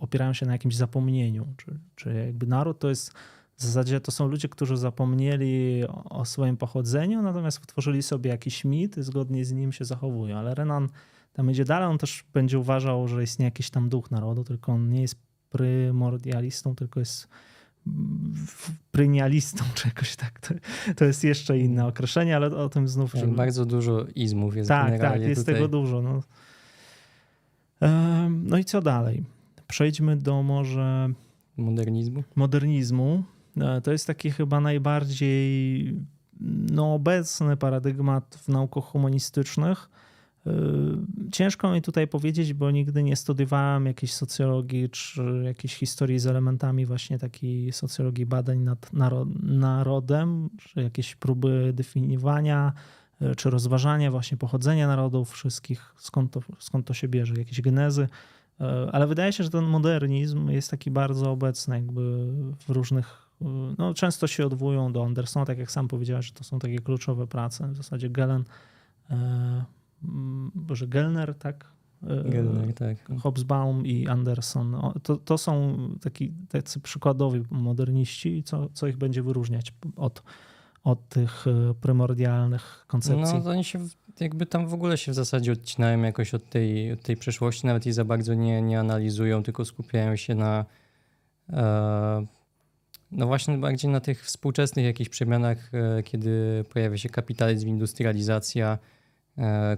opierają 0.00 0.32
się 0.32 0.46
na 0.46 0.52
jakimś 0.52 0.76
zapomnieniu. 0.76 1.46
Czy, 1.56 1.78
czy 1.96 2.14
jakby 2.14 2.46
naród 2.46 2.78
to 2.78 2.88
jest 2.88 3.12
w 3.56 3.62
zasadzie 3.62 4.00
to 4.00 4.12
są 4.12 4.28
ludzie, 4.28 4.48
którzy 4.48 4.76
zapomnieli 4.76 5.82
o, 6.04 6.24
swoim 6.24 6.56
pochodzeniu, 6.56 7.22
natomiast 7.22 7.60
wytworzyli 7.60 8.02
sobie 8.02 8.30
jakiś 8.30 8.64
mit 8.64 8.96
i 8.98 9.02
zgodnie 9.02 9.44
z 9.44 9.52
nim 9.52 9.72
się 9.72 9.84
zachowują. 9.84 10.38
Ale 10.38 10.54
Renan 10.54 10.88
tam 11.32 11.50
idzie 11.50 11.64
dalej, 11.64 11.88
on 11.88 11.98
też 11.98 12.24
będzie 12.32 12.58
uważał, 12.58 13.08
że 13.08 13.22
istnieje 13.22 13.46
jakiś 13.46 13.70
tam 13.70 13.88
duch 13.88 14.10
narodu, 14.10 14.44
tylko 14.44 14.72
on 14.72 14.90
nie 14.90 15.02
jest 15.02 15.16
prymordialistą, 15.50 16.74
tylko 16.74 17.00
jest 17.00 17.28
prynialistą, 18.92 19.64
czy 19.74 19.88
jakoś 19.88 20.16
tak. 20.16 20.40
To, 20.40 20.54
to 20.96 21.04
jest 21.04 21.24
jeszcze 21.24 21.58
inne 21.58 21.86
określenie, 21.86 22.36
ale 22.36 22.46
o 22.46 22.68
tym 22.68 22.88
znów... 22.88 23.12
Tak, 23.12 23.30
bardzo 23.30 23.66
dużo 23.66 24.06
izmów 24.14 24.56
jest 24.56 24.68
tak, 24.68 25.00
tak, 25.00 25.20
jest 25.20 25.40
tutaj. 25.40 25.54
tego 25.54 25.68
dużo. 25.68 26.02
No. 26.02 26.22
No 28.30 28.58
i 28.58 28.64
co 28.64 28.80
dalej? 28.80 29.24
Przejdźmy 29.68 30.16
do 30.16 30.42
może 30.42 31.08
modernizmu. 31.56 32.22
modernizmu. 32.36 33.22
E, 33.60 33.80
To 33.80 33.92
jest 33.92 34.06
taki 34.06 34.30
chyba 34.30 34.60
najbardziej 34.60 35.94
no, 36.72 36.94
obecny 36.94 37.56
paradygmat 37.56 38.38
w 38.42 38.48
naukach 38.48 38.84
humanistycznych. 38.84 39.90
E, 40.46 40.50
Ciężko 41.32 41.72
mi 41.72 41.82
tutaj 41.82 42.08
powiedzieć, 42.08 42.54
bo 42.54 42.70
nigdy 42.70 43.02
nie 43.02 43.16
studiowałem 43.16 43.86
jakiejś 43.86 44.12
socjologii 44.12 44.90
czy 44.90 45.42
jakiejś 45.44 45.74
historii 45.74 46.18
z 46.18 46.26
elementami 46.26 46.86
właśnie 46.86 47.18
takiej 47.18 47.72
socjologii 47.72 48.26
badań 48.26 48.58
nad 48.58 48.90
naro- 48.92 49.42
narodem, 49.42 50.50
czy 50.58 50.82
jakieś 50.82 51.14
próby 51.14 51.70
definiowania 51.74 52.72
czy 53.36 53.50
rozważania 53.50 54.10
właśnie 54.10 54.36
pochodzenia 54.36 54.86
narodów 54.86 55.30
wszystkich, 55.30 55.94
skąd 55.98 56.32
to, 56.32 56.40
skąd 56.58 56.86
to 56.86 56.94
się 56.94 57.08
bierze, 57.08 57.34
jakieś 57.38 57.60
genezy. 57.60 58.08
E, 58.60 58.88
Ale 58.92 59.06
wydaje 59.06 59.32
się, 59.32 59.44
że 59.44 59.50
ten 59.50 59.64
modernizm 59.64 60.48
jest 60.48 60.70
taki 60.70 60.90
bardzo 60.90 61.30
obecny 61.30 61.76
jakby 61.76 62.32
w 62.58 62.70
różnych, 62.70 63.28
e, 63.42 63.44
no 63.78 63.94
często 63.94 64.26
się 64.26 64.46
odwołują 64.46 64.92
do 64.92 65.04
Andersona, 65.04 65.46
tak 65.46 65.58
jak 65.58 65.70
sam 65.70 65.88
powiedziałeś, 65.88 66.26
że 66.26 66.32
to 66.32 66.44
są 66.44 66.58
takie 66.58 66.78
kluczowe 66.78 67.26
prace. 67.26 67.68
W 67.68 67.76
zasadzie 67.76 68.10
Gelen, 68.10 68.44
e, 69.10 69.64
Boże, 70.54 70.86
Gelner, 70.86 71.34
tak? 71.34 71.66
E, 72.02 72.30
Gellner, 72.30 72.74
tak. 72.74 73.20
Hobsbawm 73.20 73.86
i 73.86 74.08
Anderson. 74.08 74.76
To, 75.02 75.16
to 75.16 75.38
są 75.38 75.76
taki, 76.00 76.32
tacy 76.48 76.80
przykładowi 76.80 77.42
moderniści, 77.50 78.42
co, 78.42 78.68
co 78.72 78.86
ich 78.86 78.96
będzie 78.96 79.22
wyróżniać 79.22 79.74
od, 79.96 80.22
od 80.86 81.08
tych 81.08 81.46
e, 81.46 81.74
prymordialnych 81.74 82.84
koncepcji. 82.86 83.34
No 83.38 83.40
to 83.44 83.50
oni 83.50 83.64
się 83.64 83.78
jakby 84.20 84.46
tam 84.46 84.68
w 84.68 84.74
ogóle 84.74 84.98
się 84.98 85.12
w 85.12 85.14
zasadzie 85.14 85.52
odcinają 85.52 86.02
jakoś 86.02 86.34
od 86.34 86.48
tej, 86.50 86.92
od 86.92 87.02
tej 87.02 87.16
przeszłości, 87.16 87.66
nawet 87.66 87.86
jej 87.86 87.92
za 87.92 88.04
bardzo 88.04 88.34
nie, 88.34 88.62
nie 88.62 88.80
analizują, 88.80 89.42
tylko 89.42 89.64
skupiają 89.64 90.16
się 90.16 90.34
na 90.34 90.64
e, 91.52 92.26
no 93.10 93.26
właśnie 93.26 93.58
bardziej 93.58 93.90
na 93.90 94.00
tych 94.00 94.24
współczesnych 94.24 94.84
jakichś 94.84 95.10
przemianach, 95.10 95.70
e, 95.74 96.02
kiedy 96.02 96.64
pojawia 96.72 96.98
się 96.98 97.08
kapitalizm, 97.08 97.68
industrializacja, 97.68 98.78
e, 99.38 99.76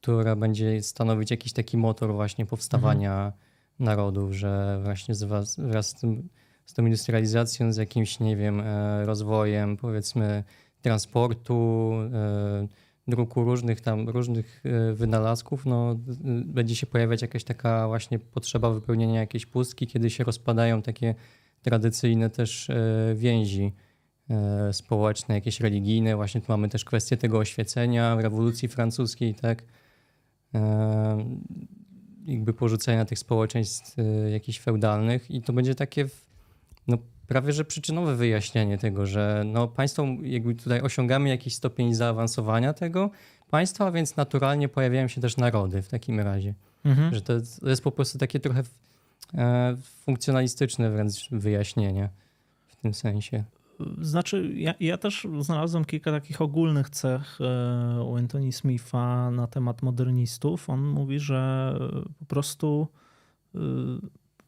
która 0.00 0.36
będzie 0.36 0.82
stanowić 0.82 1.30
jakiś 1.30 1.52
taki 1.52 1.76
motor 1.76 2.12
właśnie 2.12 2.46
powstawania 2.46 3.32
narodów, 3.78 4.32
że 4.32 4.80
właśnie 4.84 5.14
z- 5.14 5.22
wraz 5.58 5.88
z, 5.88 5.94
tym, 5.94 6.28
z 6.66 6.74
tą 6.74 6.84
industrializacją, 6.84 7.72
z 7.72 7.76
jakimś, 7.76 8.20
nie 8.20 8.36
wiem, 8.36 8.60
e, 8.60 9.06
rozwojem 9.06 9.76
powiedzmy 9.76 10.44
transportu, 10.82 11.92
e, 12.12 12.68
druku 13.08 13.44
różnych 13.44 13.80
tam, 13.80 14.08
różnych 14.08 14.62
e, 14.64 14.92
wynalazków, 14.92 15.66
no 15.66 15.96
będzie 16.44 16.76
się 16.76 16.86
pojawiać 16.86 17.22
jakaś 17.22 17.44
taka 17.44 17.88
właśnie 17.88 18.18
potrzeba 18.18 18.70
wypełnienia 18.70 19.20
jakiejś 19.20 19.46
pustki, 19.46 19.86
kiedy 19.86 20.10
się 20.10 20.24
rozpadają 20.24 20.82
takie 20.82 21.14
tradycyjne 21.62 22.30
też 22.30 22.70
więzi 23.14 23.72
społeczne, 24.72 25.34
jakieś 25.34 25.60
religijne. 25.60 26.16
Właśnie 26.16 26.40
tu 26.40 26.46
mamy 26.48 26.68
też 26.68 26.84
kwestię 26.84 27.16
tego 27.16 27.38
oświecenia, 27.38 28.16
rewolucji 28.20 28.68
francuskiej, 28.68 29.34
tak? 29.34 29.64
Jakby 32.24 32.54
porzucenia 32.54 33.04
tych 33.04 33.18
społeczeństw 33.18 33.96
jakichś 34.32 34.60
feudalnych 34.60 35.30
i 35.30 35.42
to 35.42 35.52
będzie 35.52 35.74
takie 35.74 36.08
no, 36.88 36.98
prawie 37.26 37.52
że 37.52 37.64
przyczynowe 37.64 38.16
wyjaśnienie 38.16 38.78
tego, 38.78 39.06
że 39.06 39.42
no, 39.46 39.68
państwo 39.68 40.06
jakby 40.22 40.54
tutaj 40.54 40.80
osiągamy 40.80 41.28
jakiś 41.28 41.54
stopień 41.54 41.94
zaawansowania 41.94 42.72
tego 42.72 43.10
państwa, 43.50 43.92
więc 43.92 44.16
naturalnie 44.16 44.68
pojawiają 44.68 45.08
się 45.08 45.20
też 45.20 45.36
narody 45.36 45.82
w 45.82 45.88
takim 45.88 46.20
razie. 46.20 46.54
Mhm. 46.84 47.14
Że 47.14 47.20
to, 47.20 47.32
to 47.60 47.68
jest 47.68 47.82
po 47.82 47.92
prostu 47.92 48.18
takie 48.18 48.40
trochę 48.40 48.62
e, 49.34 49.76
funkcjonalistyczne 50.04 50.90
wręcz 50.90 51.30
wyjaśnienie 51.30 52.08
w 52.66 52.76
tym 52.76 52.94
sensie. 52.94 53.44
Znaczy, 54.00 54.52
ja, 54.54 54.74
ja, 54.80 54.98
też 54.98 55.26
znalazłem 55.40 55.84
kilka 55.84 56.12
takich 56.12 56.40
ogólnych 56.40 56.90
cech 56.90 57.38
e, 57.40 58.02
u 58.02 58.16
Anthony 58.16 58.52
Smitha 58.52 59.30
na 59.30 59.46
temat 59.46 59.82
modernistów. 59.82 60.70
On 60.70 60.80
mówi, 60.86 61.18
że 61.18 61.74
po 62.18 62.24
prostu 62.24 62.88
e, 63.54 63.58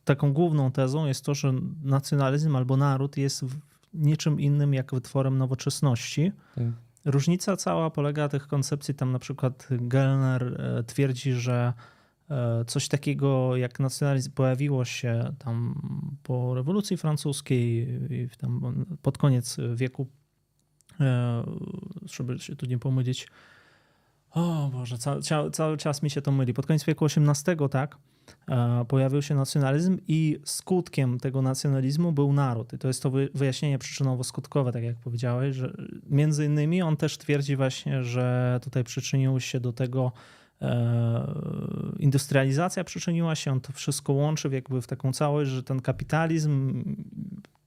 taką 0.06 0.32
główną 0.32 0.72
tezą 0.72 1.06
jest 1.06 1.24
to, 1.24 1.34
że 1.34 1.52
nacjonalizm 1.82 2.56
albo 2.56 2.76
naród 2.76 3.16
jest 3.16 3.44
niczym 3.94 4.40
innym 4.40 4.74
jak 4.74 4.94
wytworem 4.94 5.38
nowoczesności. 5.38 6.32
Tak. 6.54 6.64
Różnica 7.04 7.56
cała 7.56 7.90
polega 7.90 8.28
tych 8.28 8.46
koncepcji, 8.46 8.94
tam 8.94 9.12
na 9.12 9.18
przykład 9.18 9.68
Gellner 9.70 10.60
twierdzi, 10.86 11.32
że 11.32 11.72
E, 12.30 12.64
coś 12.64 12.88
takiego 12.88 13.56
jak 13.56 13.80
nacjonalizm 13.80 14.32
pojawiło 14.32 14.84
się 14.84 15.34
tam 15.38 15.82
po 16.22 16.54
rewolucji 16.54 16.96
francuskiej, 16.96 17.88
tam 18.38 18.84
pod 19.02 19.18
koniec 19.18 19.56
wieku, 19.74 20.06
e, 21.00 21.44
żeby 22.02 22.38
się 22.38 22.56
tu 22.56 22.66
nie 22.66 22.78
pomylić, 22.78 23.28
o 24.30 24.70
Boże, 24.72 24.98
cały, 24.98 25.50
cały 25.50 25.76
czas 25.76 26.02
mi 26.02 26.10
się 26.10 26.22
to 26.22 26.32
myli. 26.32 26.54
Pod 26.54 26.66
koniec 26.66 26.84
wieku 26.84 27.04
XVIII, 27.04 27.68
tak, 27.70 27.98
e, 28.48 28.84
pojawił 28.88 29.22
się 29.22 29.34
nacjonalizm 29.34 29.98
i 30.08 30.38
skutkiem 30.44 31.20
tego 31.20 31.42
nacjonalizmu 31.42 32.12
był 32.12 32.32
naród. 32.32 32.72
I 32.72 32.78
to 32.78 32.88
jest 32.88 33.02
to 33.02 33.10
wyjaśnienie 33.34 33.78
przyczynowo-skutkowe, 33.78 34.72
tak 34.72 34.82
jak 34.82 34.96
powiedziałeś, 34.96 35.56
że 35.56 35.72
między 36.10 36.44
innymi 36.44 36.82
on 36.82 36.96
też 36.96 37.18
twierdzi 37.18 37.56
właśnie, 37.56 38.04
że 38.04 38.58
tutaj 38.62 38.84
przyczynił 38.84 39.40
się 39.40 39.60
do 39.60 39.72
tego 39.72 40.12
E, 40.62 41.34
industrializacja 41.98 42.84
przyczyniła 42.84 43.34
się, 43.34 43.52
on 43.52 43.60
to 43.60 43.72
wszystko 43.72 44.12
łączy 44.12 44.48
jakby 44.52 44.82
w 44.82 44.86
taką 44.86 45.12
całość, 45.12 45.50
że 45.50 45.62
ten 45.62 45.80
kapitalizm 45.80 46.84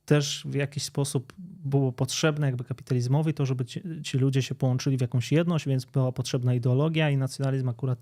też 0.09 0.43
w 0.45 0.55
jakiś 0.55 0.83
sposób 0.83 1.33
było 1.65 1.91
potrzebne 1.91 2.47
jakby 2.47 2.63
kapitalizmowi 2.63 3.33
to, 3.33 3.45
żeby 3.45 3.65
ci, 3.65 3.81
ci, 4.03 4.17
ludzie 4.17 4.41
się 4.41 4.55
połączyli 4.55 4.97
w 4.97 5.01
jakąś 5.01 5.31
jedność, 5.31 5.67
więc 5.67 5.85
była 5.85 6.11
potrzebna 6.11 6.53
ideologia 6.53 7.09
i 7.09 7.17
nacjonalizm 7.17 7.69
akurat 7.69 7.99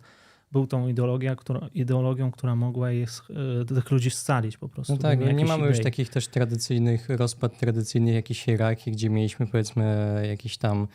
był 0.51 0.67
tą 0.67 0.87
ideologią, 0.87 1.35
która, 1.35 1.69
ideologią, 1.73 2.31
która 2.31 2.55
mogła 2.55 2.91
ich, 2.91 3.21
e, 3.61 3.65
tych 3.65 3.91
ludzi 3.91 4.11
scalić 4.11 4.57
po 4.57 4.69
prostu. 4.69 4.93
No 4.93 4.99
tak, 4.99 5.19
no 5.19 5.31
nie 5.31 5.45
mamy 5.45 5.63
idei. 5.63 5.75
już 5.75 5.83
takich 5.83 6.09
też 6.09 6.27
tradycyjnych, 6.27 7.09
rozpad 7.09 7.59
tradycyjnych 7.59 8.15
jakichś 8.15 8.43
hierarchii, 8.43 8.91
gdzie 8.91 9.09
mieliśmy 9.09 9.47
powiedzmy 9.47 10.23
jakiś 10.27 10.57
tam 10.57 10.87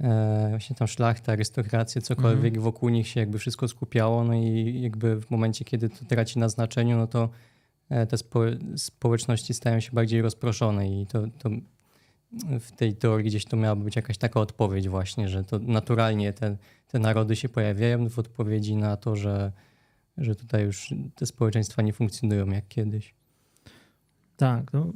E, 0.00 0.46
właśnie 0.50 0.76
tam 0.76 0.88
szlachta, 0.88 1.32
arystokrację, 1.32 2.02
cokolwiek 2.02 2.54
mm. 2.54 2.64
wokół 2.64 2.88
nich 2.88 3.08
się 3.08 3.20
jakby 3.20 3.38
wszystko 3.38 3.68
skupiało, 3.68 4.24
no 4.24 4.34
i 4.34 4.80
jakby 4.82 5.20
w 5.20 5.30
momencie, 5.30 5.64
kiedy 5.64 5.88
to 5.88 6.04
traci 6.04 6.38
na 6.38 6.48
znaczeniu, 6.48 6.96
no 6.96 7.06
to 7.06 7.28
te 8.08 8.18
spo 8.18 8.40
społeczności 8.76 9.54
stają 9.54 9.80
się 9.80 9.92
bardziej 9.92 10.22
rozproszone 10.22 11.00
i 11.00 11.06
to, 11.06 11.22
to 11.38 11.50
w 12.60 12.72
tej 12.72 12.96
teorii 12.96 13.26
gdzieś 13.26 13.44
to 13.44 13.56
miała 13.56 13.76
być 13.76 13.96
jakaś 13.96 14.18
taka 14.18 14.40
odpowiedź 14.40 14.88
właśnie, 14.88 15.28
że 15.28 15.44
to 15.44 15.58
naturalnie 15.58 16.32
te, 16.32 16.56
te 16.88 16.98
narody 16.98 17.36
się 17.36 17.48
pojawiają 17.48 18.08
w 18.08 18.18
odpowiedzi 18.18 18.76
na 18.76 18.96
to, 18.96 19.16
że, 19.16 19.52
że 20.18 20.36
tutaj 20.36 20.64
już 20.64 20.94
te 21.14 21.26
społeczeństwa 21.26 21.82
nie 21.82 21.92
funkcjonują 21.92 22.46
jak 22.46 22.68
kiedyś. 22.68 23.14
Tak, 24.36 24.72
no, 24.72 24.92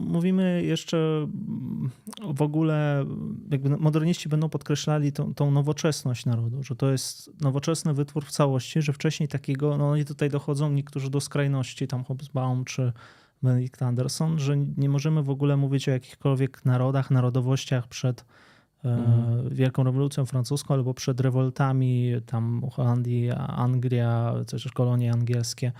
Mówimy 0.00 0.62
jeszcze 0.64 1.26
w 2.34 2.42
ogóle, 2.42 3.04
jakby 3.50 3.68
moderniści 3.68 4.28
będą 4.28 4.48
podkreślali 4.48 5.12
tą, 5.12 5.34
tą, 5.34 5.50
nowoczesność 5.50 6.26
narodu, 6.26 6.62
że 6.62 6.76
to 6.76 6.90
jest 6.90 7.30
nowoczesny 7.40 7.94
wytwór 7.94 8.24
w 8.24 8.30
całości, 8.30 8.82
że 8.82 8.92
wcześniej 8.92 9.28
takiego, 9.28 9.76
no 9.76 9.96
i 9.96 10.04
tutaj 10.04 10.30
dochodzą 10.30 10.70
niektórzy 10.70 11.10
do 11.10 11.20
skrajności, 11.20 11.88
tam 11.88 12.04
Hobsbawm 12.04 12.64
czy 12.64 12.92
Benedict 13.42 13.82
Anderson, 13.82 14.38
że 14.38 14.56
nie 14.56 14.88
możemy 14.88 15.22
w 15.22 15.30
ogóle 15.30 15.56
mówić 15.56 15.88
o 15.88 15.92
jakichkolwiek 15.92 16.64
narodach, 16.64 17.10
narodowościach 17.10 17.88
przed 17.88 18.24
e, 18.84 18.88
mhm. 18.88 19.48
Wielką 19.54 19.84
Rewolucją 19.84 20.26
Francuską 20.26 20.74
albo 20.74 20.94
przed 20.94 21.20
rewoltami 21.20 22.12
tam 22.26 22.62
Holandii, 22.72 23.30
Anglia, 23.48 24.34
też 24.46 24.68
kolonie 24.72 25.12
angielskie 25.12 25.72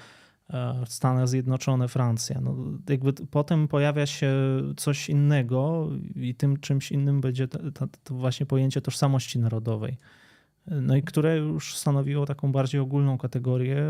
Stany 0.87 1.29
Zjednoczone, 1.29 1.89
Francja. 1.89 2.41
No, 2.41 2.57
jakby 2.89 3.13
potem 3.13 3.69
pojawia 3.69 4.07
się 4.07 4.33
coś 4.77 5.09
innego 5.09 5.89
i 6.17 6.35
tym 6.35 6.57
czymś 6.57 6.93
innym 6.93 7.21
będzie 7.21 7.49
to, 7.49 7.59
to, 7.73 7.87
to, 8.05 8.15
właśnie 8.15 8.47
pojęcie 8.47 8.81
tożsamości 8.81 9.39
narodowej. 9.39 9.97
No 10.67 10.97
i 10.97 11.03
które 11.03 11.37
już 11.37 11.77
stanowiło 11.77 12.27
taką 12.27 12.53
bardziej 12.53 12.81
ogólną 12.81 13.19
kategorię, 13.19 13.85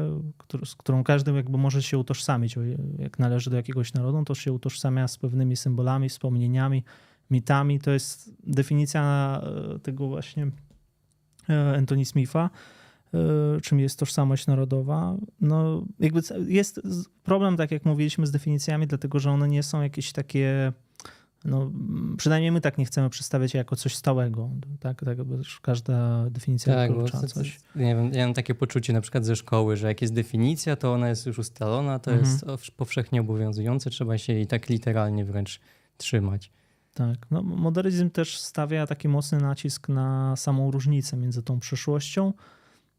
z 0.64 0.74
którą 0.74 1.04
każdy 1.04 1.32
jakby 1.32 1.58
może 1.58 1.82
się 1.82 1.98
utożsamić. 1.98 2.56
Jak 2.98 3.18
należy 3.18 3.50
do 3.50 3.56
jakiegoś 3.56 3.94
narodu, 3.94 4.24
to 4.24 4.34
się 4.34 4.52
utożsamia 4.52 5.08
z 5.08 5.18
pewnymi 5.18 5.56
symbolami, 5.56 6.08
wspomnieniami, 6.08 6.84
mitami. 7.30 7.80
To 7.80 7.90
jest 7.90 8.32
definicja 8.46 9.40
e, 9.74 9.78
tego 9.78 10.08
właśnie 10.08 10.50
e, 11.48 11.76
Anthony 11.76 12.04
Smitha 12.04 12.50
E, 12.50 12.79
czym 13.62 13.80
jest 13.80 13.98
tożsamość 13.98 14.46
narodowa. 14.46 15.16
No, 15.40 15.84
jakby 16.00 16.20
jest 16.46 16.80
problem, 17.22 17.56
tak 17.56 17.70
jak 17.70 17.84
mówiliśmy, 17.84 18.26
z 18.26 18.30
definicjami, 18.30 18.86
dlatego 18.86 19.18
że 19.18 19.30
one 19.30 19.48
nie 19.48 19.62
są 19.62 19.82
jakieś 19.82 20.12
takie. 20.12 20.72
No, 21.44 21.72
przynajmniej 22.16 22.52
my 22.52 22.60
tak 22.60 22.78
nie 22.78 22.84
chcemy 22.84 23.10
przedstawiać 23.10 23.54
je 23.54 23.58
jako 23.58 23.76
coś 23.76 23.94
stałego. 23.94 24.50
Tak, 24.80 25.04
tak 25.04 25.18
każda 25.62 26.26
definicja 26.30 26.74
tak, 26.74 26.90
wyklucza 26.90 27.20
coś. 27.20 27.60
Nie 27.76 27.94
wiem, 27.94 28.12
ja 28.12 28.26
mam 28.26 28.34
takie 28.34 28.54
poczucie 28.54 28.92
na 28.92 29.00
przykład 29.00 29.24
ze 29.24 29.36
szkoły, 29.36 29.76
że 29.76 29.86
jak 29.86 30.02
jest 30.02 30.14
definicja, 30.14 30.76
to 30.76 30.92
ona 30.92 31.08
jest 31.08 31.26
już 31.26 31.38
ustalona, 31.38 31.98
to 31.98 32.10
mhm. 32.10 32.30
jest 32.30 32.72
powszechnie 32.76 33.20
obowiązujące, 33.20 33.90
trzeba 33.90 34.18
się 34.18 34.32
jej 34.32 34.46
tak 34.46 34.68
literalnie 34.68 35.24
wręcz 35.24 35.60
trzymać. 35.96 36.52
Tak. 36.94 37.26
No, 37.30 37.42
modernizm 37.42 38.10
też 38.10 38.38
stawia 38.38 38.86
taki 38.86 39.08
mocny 39.08 39.38
nacisk 39.38 39.88
na 39.88 40.36
samą 40.36 40.70
różnicę 40.70 41.16
między 41.16 41.42
tą 41.42 41.60
przeszłością 41.60 42.32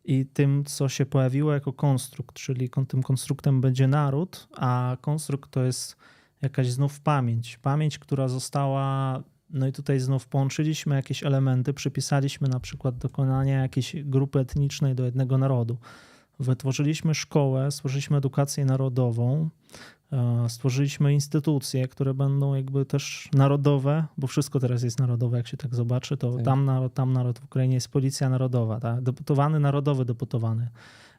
i 0.04 0.26
tym, 0.26 0.64
co 0.66 0.90
się 0.90 1.06
pojawiło 1.06 1.54
jako 1.54 1.74
konstrukt, 1.74 2.36
czyli 2.36 2.70
tym 2.88 3.04
konstruktem 3.04 3.62
będzie 3.62 3.88
naród, 3.88 4.48
a 4.58 4.98
konstrukt 5.02 5.52
to 5.52 5.64
jest 5.64 5.96
jakaś 6.42 6.72
znów 6.72 7.00
pamięć. 7.00 7.58
Pamięć, 7.58 8.00
która 8.00 8.28
została, 8.28 9.24
no 9.50 9.68
i 9.68 9.72
tutaj 9.72 10.00
znów 10.00 10.28
połączyliśmy 10.28 10.96
jakieś 10.96 11.24
elementy, 11.24 11.74
przypisaliśmy 11.74 12.48
na 12.48 12.60
przykład 12.60 12.98
dokonania 12.98 13.62
jakiejś 13.62 13.96
grupy 14.04 14.40
etnicznej 14.40 14.96
do 14.96 15.06
jednego 15.06 15.38
narodu. 15.38 15.78
Wytworzyliśmy 16.40 17.16
szkołę, 17.16 17.72
stworzyliśmy 17.72 18.18
edukację 18.18 18.66
narodową, 18.66 19.50
stworzyliśmy 20.48 21.14
instytucje, 21.14 21.88
które 21.88 22.14
będą 22.14 22.56
jakby 22.56 22.86
też 22.86 23.30
narodowe, 23.34 24.06
bo 24.18 24.28
wszystko 24.28 24.60
teraz 24.60 24.84
jest 24.84 25.00
narodowe, 25.00 25.38
jak 25.38 25.48
się 25.48 25.58
tak 25.58 25.76
zobaczy, 25.76 26.18
to 26.18 26.34
tak. 26.36 26.46
tam 26.46 26.66
naród, 26.66 26.94
tam 26.94 27.14
naród 27.14 27.40
w 27.40 27.44
Ukrainie 27.44 27.76
jest 27.76 27.90
policja 27.90 28.30
narodowa, 28.30 28.80
tak? 28.80 29.02
deputowany, 29.02 29.60
narodowy 29.60 30.06
deputowany. 30.06 30.68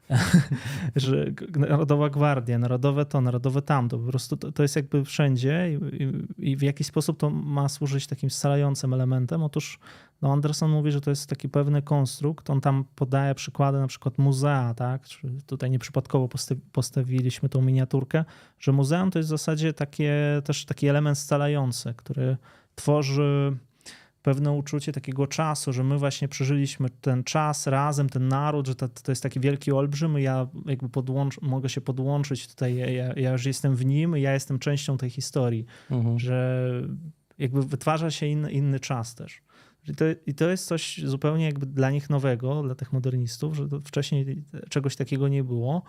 że 0.95 1.25
Narodowa 1.55 2.09
Gwardia, 2.09 2.59
narodowe 2.59 3.05
to, 3.05 3.21
narodowe 3.21 3.61
tamto. 3.61 3.99
Po 3.99 4.07
prostu 4.07 4.37
to, 4.37 4.51
to 4.51 4.63
jest 4.63 4.75
jakby 4.75 5.05
wszędzie 5.05 5.69
i, 5.73 6.03
i, 6.03 6.51
i, 6.51 6.57
w 6.57 6.61
jakiś 6.61 6.87
sposób 6.87 7.19
to 7.19 7.29
ma 7.29 7.69
służyć 7.69 8.07
takim 8.07 8.29
scalającym 8.29 8.93
elementem. 8.93 9.43
Otóż 9.43 9.79
no 10.21 10.33
Anderson 10.33 10.71
mówi, 10.71 10.91
że 10.91 11.01
to 11.01 11.09
jest 11.09 11.29
taki 11.29 11.49
pewny 11.49 11.81
konstrukt. 11.81 12.49
On 12.49 12.61
tam 12.61 12.85
podaje 12.95 13.35
przykłady, 13.35 13.79
na 13.79 13.87
przykład 13.87 14.17
muzea, 14.17 14.73
tak? 14.73 15.03
Tutaj 15.45 15.69
nieprzypadkowo 15.71 16.29
postawiliśmy 16.71 17.49
tą 17.49 17.61
miniaturkę, 17.61 18.25
że 18.59 18.71
muzeum 18.71 19.11
to 19.11 19.19
jest 19.19 19.29
w 19.29 19.29
zasadzie 19.29 19.73
takie, 19.73 20.41
też 20.43 20.65
taki 20.65 20.87
element 20.87 21.17
scalający, 21.17 21.93
który 21.97 22.37
tworzy 22.75 23.57
pewne 24.23 24.51
uczucie 24.51 24.91
takiego 24.91 25.27
czasu, 25.27 25.73
że 25.73 25.83
my 25.83 25.97
właśnie 25.97 26.27
przeżyliśmy 26.27 26.89
ten 26.89 27.23
czas 27.23 27.67
razem, 27.67 28.09
ten 28.09 28.27
naród, 28.27 28.67
że 28.67 28.75
to, 28.75 28.89
to 28.89 29.11
jest 29.11 29.23
taki 29.23 29.39
wielki 29.39 29.71
olbrzym 29.71 30.19
i 30.19 30.23
ja 30.23 30.47
jakby 30.65 30.89
podłącz, 30.89 31.41
mogę 31.41 31.69
się 31.69 31.81
podłączyć 31.81 32.47
tutaj, 32.47 32.75
ja, 32.75 33.13
ja 33.13 33.31
już 33.31 33.45
jestem 33.45 33.75
w 33.75 33.85
nim 33.85 34.17
i 34.17 34.21
ja 34.21 34.33
jestem 34.33 34.59
częścią 34.59 34.97
tej 34.97 35.09
historii, 35.09 35.65
mhm. 35.91 36.19
że 36.19 36.67
jakby 37.37 37.63
wytwarza 37.63 38.11
się 38.11 38.25
inny, 38.25 38.51
inny 38.51 38.79
czas 38.79 39.15
też. 39.15 39.41
I 39.87 39.95
to, 39.95 40.05
I 40.25 40.33
to 40.33 40.49
jest 40.49 40.67
coś 40.67 41.01
zupełnie 41.05 41.45
jakby 41.45 41.65
dla 41.65 41.91
nich 41.91 42.09
nowego, 42.09 42.63
dla 42.63 42.75
tych 42.75 42.93
modernistów, 42.93 43.55
że 43.55 43.67
wcześniej 43.83 44.43
czegoś 44.69 44.95
takiego 44.95 45.27
nie 45.27 45.43
było. 45.43 45.83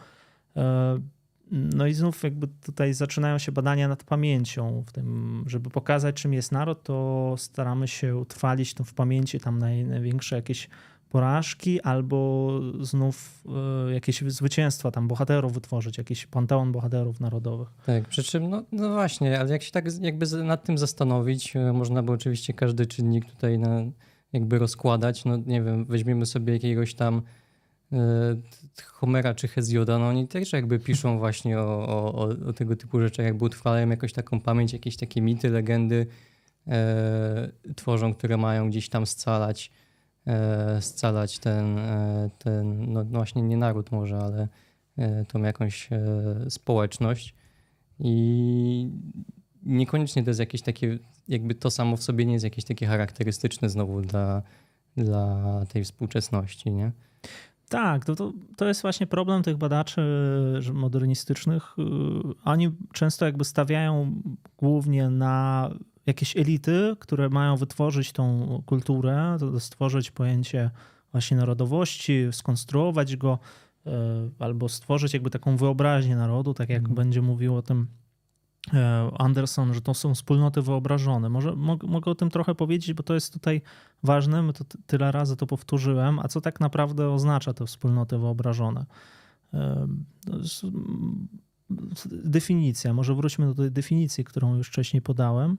E, 1.53 1.57
no 1.57 1.86
i 1.86 1.95
znów 1.95 2.22
jakby 2.22 2.49
tutaj 2.49 2.95
zaczynają 2.95 3.38
się 3.38 3.53
badania 3.53 3.88
nad 3.88 4.05
pamięcią, 4.05 4.84
w 4.86 4.92
tym, 4.92 5.45
żeby 5.47 5.70
pokazać 5.70 6.16
czym 6.16 6.32
jest 6.32 6.53
naród, 6.53 6.82
to 6.82 7.34
staramy 7.38 7.88
się 7.88 8.16
utrwalić 8.16 8.74
to 8.74 8.84
w 8.84 8.95
pamięci 8.95 9.40
tam 9.40 9.59
naj, 9.59 9.84
największe 9.84 10.36
jakieś 10.36 10.68
porażki 11.09 11.80
albo 11.80 12.61
znów 12.80 13.45
y, 13.88 13.92
jakieś 13.92 14.22
zwycięstwa 14.22 14.90
tam 14.90 15.09
bohaterów 15.09 15.53
wytworzyć, 15.53 15.99
jakiś 15.99 16.26
panteon 16.26 16.72
bohaterów 16.72 17.20
narodowych. 17.20 17.68
Tak, 17.86 18.09
przy 18.09 18.22
czym 18.22 18.51
no, 18.51 18.62
no 18.72 18.92
właśnie, 18.92 19.40
ale 19.40 19.51
jak 19.51 19.62
się 19.62 19.70
tak 19.70 19.84
jakby 20.01 20.26
nad 20.45 20.64
tym 20.64 20.78
zastanowić, 20.78 21.57
e, 21.57 21.72
można 21.72 22.03
by 22.03 22.12
oczywiście 22.12 22.53
każdy 22.53 22.86
czynnik 22.86 23.24
tutaj 23.24 23.59
na, 23.59 23.82
jakby 24.32 24.59
rozkładać, 24.59 25.24
no 25.24 25.36
nie 25.36 25.62
wiem, 25.62 25.84
weźmiemy 25.84 26.26
sobie 26.26 26.53
jakiegoś 26.53 26.95
tam 26.95 27.14
E, 27.16 27.43
Homera 28.82 29.34
czy 29.34 29.49
Hezjoda, 29.49 29.99
no 29.99 30.09
oni 30.09 30.28
też 30.28 30.53
jakby 30.53 30.78
piszą 30.78 31.18
właśnie 31.18 31.59
o, 31.59 31.88
o, 31.88 32.22
o 32.49 32.53
tego 32.53 32.76
typu 32.76 33.01
rzeczach, 33.01 33.26
jakby 33.26 33.45
utrwalają 33.45 33.88
jakoś 33.88 34.12
taką 34.12 34.40
pamięć, 34.40 34.72
jakieś 34.72 34.97
takie 34.97 35.22
mity, 35.22 35.51
legendy 35.51 36.07
e, 36.66 37.51
tworzą, 37.76 38.14
które 38.14 38.36
mają 38.36 38.70
gdzieś 38.70 38.88
tam 38.88 39.07
scalać, 39.07 39.70
e, 40.26 40.82
scalać 40.82 41.38
ten, 41.38 41.78
e, 41.78 42.30
ten 42.38 42.92
no, 42.92 43.05
no 43.05 43.18
właśnie 43.18 43.42
nie 43.42 43.57
naród 43.57 43.92
może, 43.92 44.18
ale 44.18 44.49
e, 44.99 45.24
tą 45.24 45.42
jakąś 45.42 45.92
e, 45.92 45.99
społeczność 46.51 47.34
i 47.99 48.88
niekoniecznie 49.62 50.22
to 50.22 50.30
jest 50.30 50.40
jakieś 50.40 50.62
takie, 50.62 50.99
jakby 51.28 51.55
to 51.55 51.70
samo 51.70 51.97
w 51.97 52.03
sobie 52.03 52.26
nie 52.26 52.32
jest 52.32 52.45
jakieś 52.45 52.64
takie 52.64 52.86
charakterystyczne 52.86 53.68
znowu 53.68 54.03
dla, 54.03 54.42
dla 54.97 55.66
tej 55.68 55.84
współczesności, 55.84 56.70
nie? 56.72 56.92
Tak, 57.68 58.04
to, 58.04 58.16
to, 58.16 58.32
to 58.56 58.68
jest 58.68 58.82
właśnie 58.82 59.06
problem 59.06 59.42
tych 59.42 59.56
badaczy 59.56 60.02
modernistycznych. 60.72 61.76
Oni 62.44 62.70
często 62.92 63.24
jakby 63.24 63.44
stawiają 63.44 64.22
głównie 64.58 65.10
na 65.10 65.70
jakieś 66.06 66.36
elity, 66.36 66.96
które 66.98 67.28
mają 67.28 67.56
wytworzyć 67.56 68.12
tą 68.12 68.62
kulturę, 68.66 69.36
stworzyć 69.58 70.10
pojęcie 70.10 70.70
właśnie 71.12 71.36
narodowości, 71.36 72.28
skonstruować 72.32 73.16
go, 73.16 73.38
y, 73.86 73.90
albo 74.38 74.68
stworzyć 74.68 75.14
jakby 75.14 75.30
taką 75.30 75.56
wyobraźnię 75.56 76.16
narodu, 76.16 76.54
tak 76.54 76.68
jak 76.68 76.82
mm. 76.82 76.94
będzie 76.94 77.22
mówił 77.22 77.56
o 77.56 77.62
tym 77.62 77.86
E, 77.86 78.03
Anderson, 79.18 79.74
że 79.74 79.80
to 79.80 79.94
są 79.94 80.14
wspólnoty 80.14 80.62
wyobrażone. 80.62 81.28
Może 81.28 81.56
mogę 81.82 82.10
o 82.10 82.14
tym 82.14 82.30
trochę 82.30 82.54
powiedzieć, 82.54 82.94
bo 82.94 83.02
to 83.02 83.14
jest 83.14 83.32
tutaj 83.32 83.62
ważne. 84.02 84.42
My 84.42 84.52
to 84.52 84.64
tyle 84.86 85.12
razy 85.12 85.36
to 85.36 85.46
powtórzyłem. 85.46 86.18
A 86.18 86.28
co 86.28 86.40
tak 86.40 86.60
naprawdę 86.60 87.10
oznacza 87.10 87.54
te 87.54 87.66
wspólnoty 87.66 88.18
wyobrażone? 88.18 88.86
E, 89.54 89.86
definicja. 92.10 92.94
Może 92.94 93.14
wróćmy 93.14 93.46
do 93.46 93.54
tej 93.54 93.70
definicji, 93.70 94.24
którą 94.24 94.56
już 94.56 94.68
wcześniej 94.68 95.02
podałem. 95.02 95.58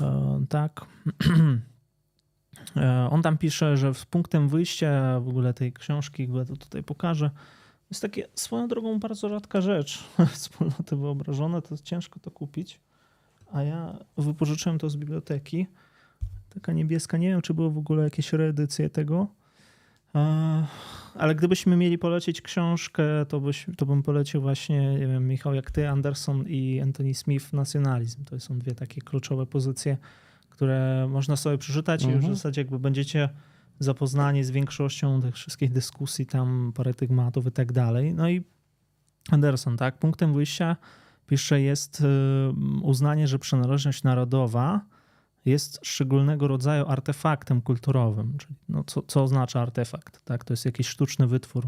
E, 0.00 0.44
tak. 0.48 0.86
On 3.10 3.22
tam 3.22 3.38
pisze, 3.38 3.76
że 3.76 3.92
punktem 4.10 4.48
wyjścia 4.48 5.20
w 5.20 5.28
ogóle 5.28 5.54
tej 5.54 5.72
książki, 5.72 6.28
to 6.48 6.56
tutaj 6.56 6.82
pokażę, 6.82 7.30
jest 7.90 8.02
takie 8.02 8.28
swoją 8.34 8.68
drogą 8.68 8.98
bardzo 8.98 9.28
rzadka 9.28 9.60
rzecz. 9.60 10.04
Wspólnoty 10.32 10.96
wyobrażone, 10.96 11.62
to 11.62 11.76
ciężko 11.78 12.20
to 12.20 12.30
kupić. 12.30 12.80
A 13.52 13.62
ja 13.62 13.98
wypożyczyłem 14.16 14.78
to 14.78 14.90
z 14.90 14.96
biblioteki. 14.96 15.66
Taka 16.54 16.72
niebieska. 16.72 17.16
Nie 17.18 17.28
wiem, 17.28 17.42
czy 17.42 17.54
były 17.54 17.70
w 17.70 17.78
ogóle 17.78 18.04
jakieś 18.04 18.32
reedycje 18.32 18.90
tego. 18.90 19.26
Ale 21.14 21.34
gdybyśmy 21.34 21.76
mieli 21.76 21.98
polecić 21.98 22.42
książkę, 22.42 23.02
to, 23.28 23.40
byś, 23.40 23.66
to 23.76 23.86
bym 23.86 24.02
polecił 24.02 24.40
właśnie, 24.40 24.94
nie 24.94 25.06
wiem, 25.06 25.28
Michał, 25.28 25.54
jak 25.54 25.70
ty, 25.70 25.88
Anderson 25.88 26.44
i 26.46 26.80
Anthony 26.80 27.14
Smith, 27.14 27.52
Nacjonalizm. 27.52 28.24
To 28.24 28.40
są 28.40 28.58
dwie 28.58 28.74
takie 28.74 29.00
kluczowe 29.00 29.46
pozycje, 29.46 29.96
które 30.50 31.06
można 31.10 31.36
sobie 31.36 31.58
przeczytać 31.58 32.02
mhm. 32.02 32.12
i 32.12 32.16
już 32.16 32.22
w 32.22 32.24
mhm. 32.24 32.36
zasadzie 32.36 32.60
jakby 32.60 32.78
będziecie 32.78 33.28
zapoznanie 33.78 34.44
z 34.44 34.50
większością 34.50 35.22
tych 35.22 35.34
wszystkich 35.34 35.72
dyskusji, 35.72 36.26
tam 36.26 36.72
paradygmatów 36.74 37.46
i 37.46 37.52
tak 37.52 37.72
dalej. 37.72 38.14
No 38.14 38.28
i 38.28 38.44
Anderson, 39.30 39.76
tak, 39.76 39.98
punktem 39.98 40.34
wyjścia 40.34 40.76
pisze 41.26 41.60
jest 41.60 42.00
y, 42.00 42.04
uznanie, 42.82 43.28
że 43.28 43.38
przynależność 43.38 44.02
narodowa 44.02 44.80
jest 45.44 45.80
szczególnego 45.82 46.48
rodzaju 46.48 46.84
artefaktem 46.86 47.60
kulturowym. 47.62 48.38
Czyli 48.38 48.54
no 48.68 48.84
co, 48.84 49.02
co 49.02 49.22
oznacza 49.22 49.60
artefakt? 49.60 50.24
Tak? 50.24 50.44
To 50.44 50.52
jest 50.52 50.64
jakiś 50.64 50.88
sztuczny 50.88 51.26
wytwór, 51.26 51.66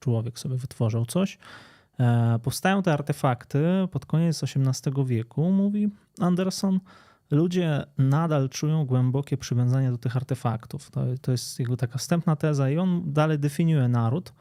człowiek 0.00 0.38
sobie 0.38 0.56
wytworzył 0.56 1.06
coś. 1.06 1.38
E, 2.00 2.38
powstają 2.42 2.82
te 2.82 2.92
artefakty 2.92 3.64
pod 3.90 4.06
koniec 4.06 4.42
XVIII 4.42 5.06
wieku, 5.06 5.50
mówi 5.50 5.90
Anderson, 6.20 6.80
ludzie 7.32 7.84
nadal 7.98 8.48
czują 8.48 8.84
głębokie 8.84 9.36
przywiązanie 9.36 9.90
do 9.90 9.98
tych 9.98 10.16
artefaktów. 10.16 10.90
To, 10.90 11.04
to 11.20 11.32
jest 11.32 11.60
jego 11.60 11.76
taka 11.76 11.98
wstępna 11.98 12.36
teza 12.36 12.70
i 12.70 12.78
on 12.78 13.12
dalej 13.12 13.38
definiuje 13.38 13.88
naród. 13.88 14.32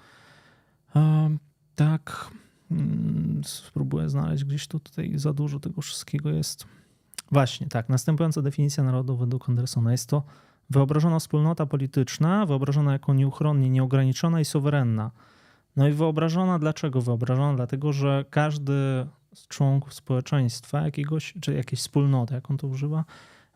Tak, 1.75 2.31
mm, 2.71 3.41
spróbuję 3.45 4.09
znaleźć 4.09 4.43
gdzieś 4.43 4.67
tu 4.67 4.79
tutaj 4.79 5.11
za 5.15 5.33
dużo 5.33 5.59
tego 5.59 5.81
wszystkiego 5.81 6.29
jest. 6.29 6.65
Właśnie, 7.31 7.67
tak. 7.67 7.89
Następująca 7.89 8.41
definicja 8.41 8.83
narodu 8.83 9.17
według 9.17 9.49
Andersona 9.49 9.91
jest 9.91 10.09
to 10.09 10.23
wyobrażona 10.69 11.19
wspólnota 11.19 11.65
polityczna, 11.65 12.45
wyobrażona 12.45 12.93
jako 12.93 13.13
nieuchronnie 13.13 13.69
nieograniczona 13.69 14.41
i 14.41 14.45
suwerenna. 14.45 15.11
No 15.75 15.87
i 15.87 15.91
wyobrażona 15.91 16.59
dlaczego? 16.59 17.01
Wyobrażona 17.01 17.55
dlatego, 17.55 17.93
że 17.93 18.25
każdy 18.29 19.07
członków 19.47 19.93
społeczeństwa 19.93 20.82
jakiegoś, 20.82 21.34
czy 21.41 21.53
jakiejś 21.53 21.79
wspólnoty, 21.79 22.34
jak 22.34 22.51
on 22.51 22.57
to 22.57 22.67
używa, 22.67 23.05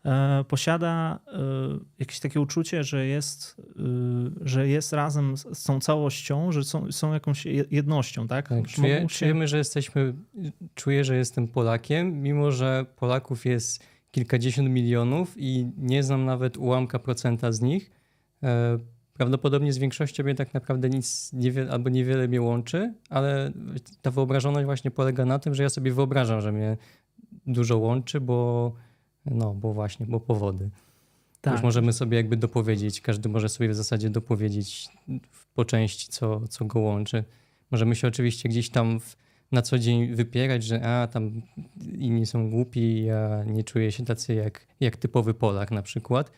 e, 0.04 0.44
posiada 0.48 1.18
e, 1.26 1.38
jakieś 1.98 2.20
takie 2.20 2.40
uczucie, 2.40 2.84
że 2.84 3.06
jest, 3.06 3.56
e, 3.60 3.82
że 4.40 4.68
jest 4.68 4.92
razem 4.92 5.36
z 5.36 5.62
tą 5.62 5.80
całością, 5.80 6.52
że 6.52 6.64
są, 6.64 6.92
są 6.92 7.12
jakąś 7.12 7.46
jednością, 7.70 8.28
tak? 8.28 8.48
tak 8.48 8.68
czuje, 8.68 9.00
się... 9.00 9.06
Czujemy, 9.08 9.48
że 9.48 9.58
jesteśmy, 9.58 10.14
czuję, 10.74 11.04
że 11.04 11.16
jestem 11.16 11.48
Polakiem, 11.48 12.22
mimo 12.22 12.52
że 12.52 12.86
Polaków 12.96 13.46
jest 13.46 13.84
kilkadziesiąt 14.10 14.70
milionów 14.70 15.34
i 15.36 15.70
nie 15.76 16.02
znam 16.02 16.24
nawet 16.24 16.56
ułamka 16.56 16.98
procenta 16.98 17.52
z 17.52 17.60
nich 17.60 17.90
Prawdopodobnie 19.16 19.72
z 19.72 19.78
większością 19.78 20.24
mnie 20.24 20.34
tak 20.34 20.54
naprawdę 20.54 20.90
nic 20.90 21.32
niewiele, 21.32 21.72
albo 21.72 21.90
niewiele 21.90 22.28
mnie 22.28 22.42
łączy, 22.42 22.94
ale 23.10 23.52
ta 24.02 24.10
wyobrażoność 24.10 24.64
właśnie 24.64 24.90
polega 24.90 25.24
na 25.24 25.38
tym, 25.38 25.54
że 25.54 25.62
ja 25.62 25.68
sobie 25.68 25.92
wyobrażam, 25.92 26.40
że 26.40 26.52
mnie 26.52 26.76
dużo 27.46 27.78
łączy, 27.78 28.20
bo 28.20 28.72
no, 29.26 29.54
bo 29.54 29.72
właśnie, 29.72 30.06
bo 30.06 30.20
powody. 30.20 30.70
Tak. 31.40 31.54
Już 31.54 31.62
możemy 31.62 31.92
sobie 31.92 32.16
jakby 32.16 32.36
dopowiedzieć, 32.36 33.00
każdy 33.00 33.28
może 33.28 33.48
sobie 33.48 33.68
w 33.68 33.74
zasadzie 33.74 34.10
dopowiedzieć 34.10 34.88
po 35.54 35.64
części, 35.64 36.08
co, 36.08 36.48
co 36.48 36.64
go 36.64 36.80
łączy. 36.80 37.24
Możemy 37.70 37.94
się 37.94 38.08
oczywiście 38.08 38.48
gdzieś 38.48 38.70
tam 38.70 39.00
w, 39.00 39.16
na 39.52 39.62
co 39.62 39.78
dzień 39.78 40.14
wypierać, 40.14 40.64
że 40.64 40.82
a, 40.82 41.06
tam 41.06 41.42
inni 41.98 42.26
są 42.26 42.50
głupi, 42.50 43.04
ja 43.04 43.44
nie 43.44 43.64
czuję 43.64 43.92
się 43.92 44.04
tacy 44.04 44.34
jak, 44.34 44.66
jak 44.80 44.96
typowy 44.96 45.34
Polak 45.34 45.70
na 45.70 45.82
przykład 45.82 46.30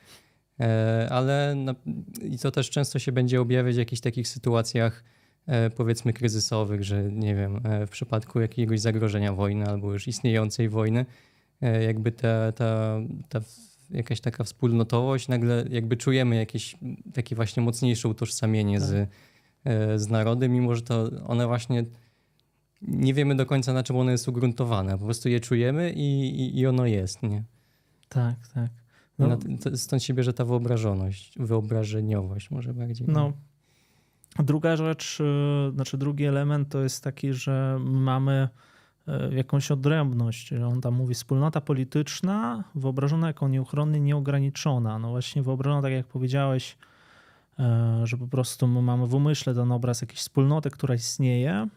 ale 1.10 1.54
no, 1.56 1.74
i 2.22 2.38
to 2.38 2.50
też 2.50 2.70
często 2.70 2.98
się 2.98 3.12
będzie 3.12 3.40
objawiać 3.40 3.74
w 3.74 3.78
jakichś 3.78 4.00
takich 4.00 4.28
sytuacjach 4.28 5.04
e, 5.46 5.70
powiedzmy 5.70 6.12
kryzysowych, 6.12 6.84
że 6.84 7.02
nie 7.12 7.34
wiem, 7.34 7.60
e, 7.64 7.86
w 7.86 7.90
przypadku 7.90 8.40
jakiegoś 8.40 8.80
zagrożenia 8.80 9.32
wojny 9.32 9.66
albo 9.66 9.92
już 9.92 10.08
istniejącej 10.08 10.68
wojny, 10.68 11.06
jakby 11.86 12.12
ta, 12.12 12.52
ta, 12.52 13.00
ta 13.28 13.40
jakaś 13.90 14.20
taka 14.20 14.44
wspólnotowość, 14.44 15.28
nagle 15.28 15.64
jakby 15.70 15.96
czujemy 15.96 16.36
jakieś 16.36 16.76
takie 17.14 17.36
właśnie 17.36 17.62
mocniejsze 17.62 18.08
utożsamienie 18.08 18.80
tak. 18.80 18.88
z, 18.88 19.08
z 20.02 20.08
narodem, 20.08 20.52
mimo 20.52 20.74
że 20.74 20.82
to 20.82 21.10
one 21.26 21.46
właśnie 21.46 21.84
nie 22.82 23.14
wiemy 23.14 23.36
do 23.36 23.46
końca 23.46 23.72
na 23.72 23.82
czym 23.82 23.96
ono 23.96 24.10
jest 24.10 24.28
ugruntowane, 24.28 24.98
po 24.98 25.04
prostu 25.04 25.28
je 25.28 25.40
czujemy 25.40 25.92
i, 25.92 26.40
i, 26.40 26.58
i 26.58 26.66
ono 26.66 26.86
jest, 26.86 27.22
nie? 27.22 27.44
Tak, 28.08 28.48
tak. 28.54 28.70
No. 29.18 29.38
Stąd 29.74 30.02
się 30.02 30.14
bierze 30.14 30.32
ta 30.32 30.44
wyobrażoność, 30.44 31.38
wyobrażeniowość 31.38 32.50
może 32.50 32.74
bardziej. 32.74 33.06
No. 33.10 33.32
Druga 34.38 34.76
rzecz, 34.76 35.20
y, 35.20 35.72
znaczy 35.74 35.98
drugi 35.98 36.24
element 36.24 36.68
to 36.68 36.82
jest 36.82 37.04
taki, 37.04 37.32
że 37.32 37.78
mamy 37.80 38.48
y, 39.08 39.34
jakąś 39.34 39.70
odrębność. 39.70 40.52
On 40.52 40.80
tam 40.80 40.94
mówi 40.94 41.14
wspólnota 41.14 41.60
polityczna 41.60 42.64
wyobrażona 42.74 43.26
jako 43.26 43.48
nieuchronnie 43.48 44.00
nieograniczona. 44.00 44.98
No 44.98 45.10
właśnie 45.10 45.42
wyobrażona, 45.42 45.82
tak 45.82 45.92
jak 45.92 46.06
powiedziałeś, 46.06 46.76
y, 47.58 47.62
że 48.04 48.16
po 48.16 48.26
prostu 48.28 48.66
my 48.66 48.82
mamy 48.82 49.06
w 49.06 49.14
umyśle 49.14 49.54
ten 49.54 49.72
obraz 49.72 50.00
jakiejś 50.00 50.20
wspólnoty, 50.20 50.70
która 50.70 50.94
istnieje, 50.94 51.68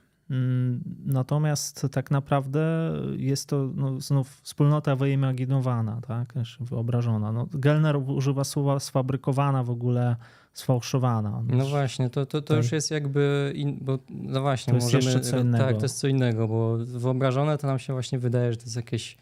natomiast 1.06 1.88
tak 1.92 2.12
naprawdę 2.12 2.92
jest 3.18 3.50
to 3.50 3.70
no, 3.76 4.00
znów 4.00 4.40
wspólnota 4.42 4.96
wyimaginowana, 4.96 6.02
tak? 6.08 6.34
wyobrażona. 6.60 7.32
No, 7.32 7.48
Gelner 7.54 7.98
używa 7.98 8.44
słowa 8.44 8.80
sfabrykowana 8.80 9.64
w 9.64 9.70
ogóle, 9.70 10.16
sfałszowana. 10.54 11.44
No 11.48 11.66
właśnie, 11.66 12.10
to, 12.10 12.26
to, 12.26 12.42
to 12.42 12.56
już 12.56 12.72
jest 12.72 12.92
jakby, 12.92 13.54
in, 13.56 13.78
bo 13.82 14.00
no 14.10 14.42
właśnie, 14.42 14.72
to 14.72 14.76
jest 14.78 14.94
możemy, 14.94 15.04
jeszcze 15.14 15.20
co 15.32 15.40
innego. 15.40 15.64
tak, 15.66 15.76
to 15.78 15.82
jest 15.82 16.00
co 16.00 16.08
innego, 16.08 16.48
bo 16.48 16.78
wyobrażone 16.78 17.58
to 17.58 17.68
nam 17.68 17.80
się 17.80 17.94
właśnie 17.94 18.20
wydaje, 18.20 18.52
że 18.52 18.58
to 18.58 18.64
jest 18.64 18.76
jakieś 18.76 19.18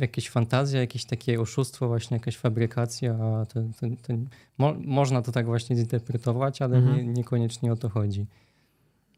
jakieś 0.00 0.30
fantazja, 0.30 0.80
jakieś 0.80 1.04
takie 1.04 1.40
oszustwo, 1.40 1.88
właśnie 1.88 2.16
jakaś 2.16 2.36
fabrykacja, 2.36 3.14
a 3.14 3.46
to, 3.46 3.60
to, 3.60 3.86
to 4.02 4.12
mo, 4.58 4.74
można 4.84 5.22
to 5.22 5.32
tak 5.32 5.46
właśnie 5.46 5.76
zinterpretować, 5.76 6.62
ale 6.62 6.76
Mhm. 6.76 6.96
nie, 6.96 7.04
niekoniecznie 7.04 7.72
o 7.72 7.76
to 7.76 7.88
chodzi. 7.88 8.26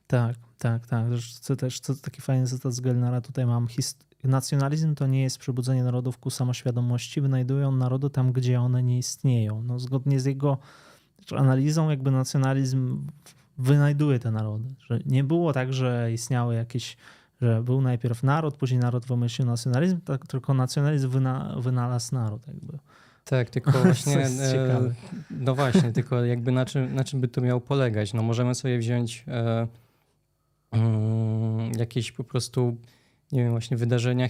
Tak, 0.06 0.36
tak, 0.62 0.86
tak. 0.86 1.06
Co 1.40 1.56
też 1.56 1.80
co, 1.80 1.94
taki 1.94 2.20
fajny 2.20 2.46
cytat 2.46 2.72
z 2.72 2.80
Gelnera 2.80 3.20
tutaj 3.20 3.46
mam. 3.46 3.66
His- 3.66 3.96
nacjonalizm 4.24 4.94
to 4.94 5.06
nie 5.06 5.22
jest 5.22 5.38
przebudzenie 5.38 5.84
narodów 5.84 6.18
ku 6.18 6.30
samoświadomości. 6.30 7.20
Wynajdują 7.20 7.72
narody 7.72 8.10
tam, 8.10 8.32
gdzie 8.32 8.60
one 8.60 8.82
nie 8.82 8.98
istnieją. 8.98 9.62
No, 9.62 9.78
zgodnie 9.78 10.20
z 10.20 10.24
jego 10.24 10.58
analizą, 11.36 11.90
jakby 11.90 12.10
nacjonalizm 12.10 13.06
wynajduje 13.58 14.18
te 14.18 14.30
narody. 14.30 14.74
Że 14.86 14.98
nie 15.06 15.24
było 15.24 15.52
tak, 15.52 15.72
że 15.72 16.12
istniały 16.12 16.54
jakieś, 16.54 16.96
że 17.40 17.62
był 17.62 17.80
najpierw 17.80 18.22
naród, 18.22 18.56
później 18.56 18.80
naród 18.80 19.06
wymyślił 19.06 19.48
nacjonalizm, 19.48 20.00
tak, 20.00 20.26
tylko 20.26 20.54
nacjonalizm 20.54 21.08
wyna, 21.08 21.54
wynalazł 21.60 22.14
naród. 22.14 22.46
Jakby. 22.46 22.78
Tak, 23.24 23.50
tylko 23.50 23.72
właśnie, 23.82 24.26
e, 24.26 24.94
no 25.30 25.54
właśnie, 25.54 25.92
tylko 25.92 26.24
jakby 26.24 26.52
na 26.52 26.64
czym, 26.64 26.94
na 26.94 27.04
czym 27.04 27.20
by 27.20 27.28
to 27.28 27.40
miało 27.40 27.60
polegać? 27.60 28.14
No 28.14 28.22
możemy 28.22 28.54
sobie 28.54 28.78
wziąć 28.78 29.24
e, 29.28 29.66
jakieś 31.78 32.12
po 32.12 32.24
prostu, 32.24 32.76
nie 33.32 33.42
wiem, 33.42 33.50
właśnie 33.50 33.76
wydarzenia, 33.76 34.28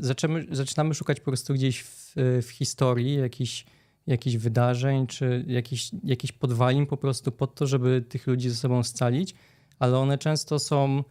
zaczynamy, 0.00 0.46
zaczynamy 0.50 0.94
szukać 0.94 1.20
po 1.20 1.24
prostu 1.24 1.54
gdzieś 1.54 1.82
w, 1.82 2.14
w 2.42 2.50
historii 2.50 3.14
jakichś 3.14 3.64
jakichś 4.06 4.36
wydarzeń, 4.36 5.06
czy 5.06 5.44
jakichś, 5.46 5.90
jakichś 6.04 6.32
podwalin 6.32 6.86
po 6.86 6.96
prostu 6.96 7.32
pod 7.32 7.54
to, 7.54 7.66
żeby 7.66 8.04
tych 8.08 8.26
ludzi 8.26 8.50
ze 8.50 8.56
sobą 8.56 8.82
scalić, 8.82 9.34
ale 9.78 9.98
one 9.98 10.18
często 10.18 10.58
są 10.58 11.04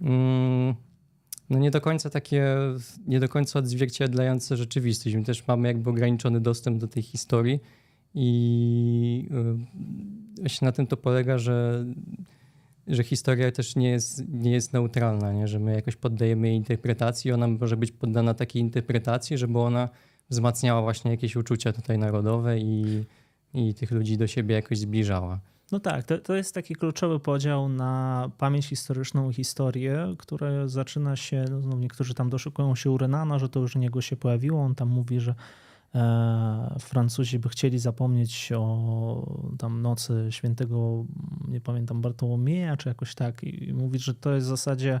mm, 0.00 0.74
no 1.50 1.58
nie 1.58 1.70
do 1.70 1.80
końca 1.80 2.10
takie, 2.10 2.56
nie 3.06 3.20
do 3.20 3.28
końca 3.28 3.58
odzwierciedlające 3.58 4.56
rzeczywistość. 4.56 5.16
My 5.16 5.24
też 5.24 5.46
mamy 5.46 5.68
jakby 5.68 5.90
ograniczony 5.90 6.40
dostęp 6.40 6.78
do 6.78 6.88
tej 6.88 7.02
historii 7.02 7.60
i 8.14 9.28
y, 10.36 10.40
właśnie 10.40 10.66
na 10.66 10.72
tym 10.72 10.86
to 10.86 10.96
polega, 10.96 11.38
że, 11.38 11.84
że 12.88 13.04
historia 13.04 13.52
też 13.52 13.76
nie 13.76 13.90
jest, 13.90 14.28
nie 14.28 14.52
jest 14.52 14.72
neutralna, 14.72 15.32
nie? 15.32 15.48
że 15.48 15.58
my 15.58 15.74
jakoś 15.74 15.96
poddajemy 15.96 16.48
jej 16.48 16.56
interpretacji, 16.56 17.32
ona 17.32 17.48
może 17.48 17.76
być 17.76 17.92
poddana 17.92 18.34
takiej 18.34 18.62
interpretacji, 18.62 19.38
żeby 19.38 19.58
ona 19.58 19.88
wzmacniała 20.30 20.82
właśnie 20.82 21.10
jakieś 21.10 21.36
uczucia 21.36 21.72
tutaj 21.72 21.98
narodowe 21.98 22.58
i, 22.58 23.04
i 23.54 23.74
tych 23.74 23.90
ludzi 23.90 24.18
do 24.18 24.26
siebie 24.26 24.54
jakoś 24.54 24.78
zbliżała. 24.78 25.40
No 25.72 25.80
tak, 25.80 26.04
to, 26.04 26.18
to 26.18 26.36
jest 26.36 26.54
taki 26.54 26.74
kluczowy 26.74 27.20
podział 27.20 27.68
na 27.68 28.30
pamięć 28.38 28.66
historyczną 28.66 29.30
i 29.30 29.34
historię, 29.34 30.14
które 30.18 30.68
zaczyna 30.68 31.16
się, 31.16 31.44
no 31.50 31.76
niektórzy 31.76 32.14
tam 32.14 32.30
doszukują 32.30 32.74
się 32.74 32.90
u 32.90 32.98
Renana, 32.98 33.38
że 33.38 33.48
to 33.48 33.60
już 33.60 33.76
u 33.76 33.78
niego 33.78 34.00
się 34.00 34.16
pojawiło. 34.16 34.62
On 34.62 34.74
tam 34.74 34.88
mówi, 34.88 35.20
że 35.20 35.34
Francuzi 36.80 37.38
by 37.38 37.48
chcieli 37.48 37.78
zapomnieć 37.78 38.52
o 38.56 39.36
tam 39.58 39.82
nocy 39.82 40.26
świętego, 40.30 41.04
nie 41.48 41.60
pamiętam, 41.60 42.00
Bartłomieja 42.00 42.76
czy 42.76 42.88
jakoś 42.88 43.14
tak 43.14 43.44
i 43.44 43.74
mówi, 43.74 43.98
że 43.98 44.14
to 44.14 44.34
jest 44.34 44.46
w 44.46 44.50
zasadzie 44.50 45.00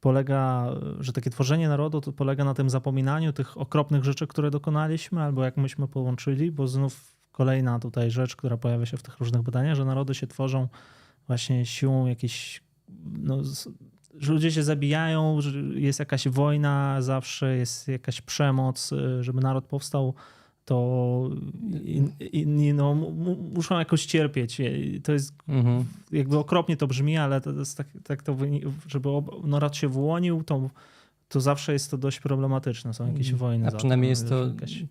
polega, 0.00 0.70
że 1.00 1.12
takie 1.12 1.30
tworzenie 1.30 1.68
narodu 1.68 2.00
to 2.00 2.12
polega 2.12 2.44
na 2.44 2.54
tym 2.54 2.70
zapominaniu 2.70 3.32
tych 3.32 3.58
okropnych 3.58 4.04
rzeczy, 4.04 4.26
które 4.26 4.50
dokonaliśmy 4.50 5.22
albo 5.22 5.44
jak 5.44 5.56
myśmy 5.56 5.88
połączyli, 5.88 6.52
bo 6.52 6.68
znów 6.68 7.16
kolejna 7.32 7.78
tutaj 7.78 8.10
rzecz, 8.10 8.36
która 8.36 8.56
pojawia 8.56 8.86
się 8.86 8.96
w 8.96 9.02
tych 9.02 9.18
różnych 9.18 9.42
badaniach, 9.42 9.76
że 9.76 9.84
narody 9.84 10.14
się 10.14 10.26
tworzą 10.26 10.68
właśnie 11.26 11.66
siłą 11.66 12.06
jakiejś, 12.06 12.62
no, 13.04 13.42
że 14.18 14.32
ludzie 14.32 14.52
się 14.52 14.62
zabijają, 14.62 15.40
że 15.40 15.58
jest 15.58 15.98
jakaś 15.98 16.28
wojna 16.28 17.02
zawsze, 17.02 17.56
jest 17.56 17.88
jakaś 17.88 18.20
przemoc, 18.20 18.92
y, 18.92 19.22
żeby 19.24 19.40
naród 19.40 19.64
powstał, 19.64 20.14
to 20.64 21.30
in- 21.84 22.12
inni 22.32 22.74
no, 22.74 22.94
mu- 22.94 23.10
mu- 23.10 23.36
muszą 23.54 23.78
jakoś 23.78 24.06
cierpieć. 24.06 24.60
I 24.60 25.00
To 25.04 25.12
jest 25.12 25.34
Mhm. 25.48 25.84
jakby 26.12 26.38
okropnie 26.38 26.76
to 26.76 26.86
brzmi, 26.86 27.16
ale 27.16 27.40
to 27.40 27.50
jest 27.52 27.76
tak, 27.76 27.86
tak 28.04 28.22
to, 28.22 28.36
żeby 28.88 29.08
ob- 29.08 29.44
narod 29.46 29.76
się 29.76 29.88
wyłonił, 29.88 30.42
to, 30.44 30.70
to 31.28 31.40
zawsze 31.40 31.72
jest 31.72 31.90
to 31.90 31.98
dość 31.98 32.20
problematyczne. 32.20 32.94
Są 32.94 33.06
jakieś 33.06 33.32
wojny. 33.34 33.68
A 33.68 33.70
przynajmniej 33.72 34.10
jest 34.10 34.28
to, 34.28 34.46
Jakaś... 34.46 34.84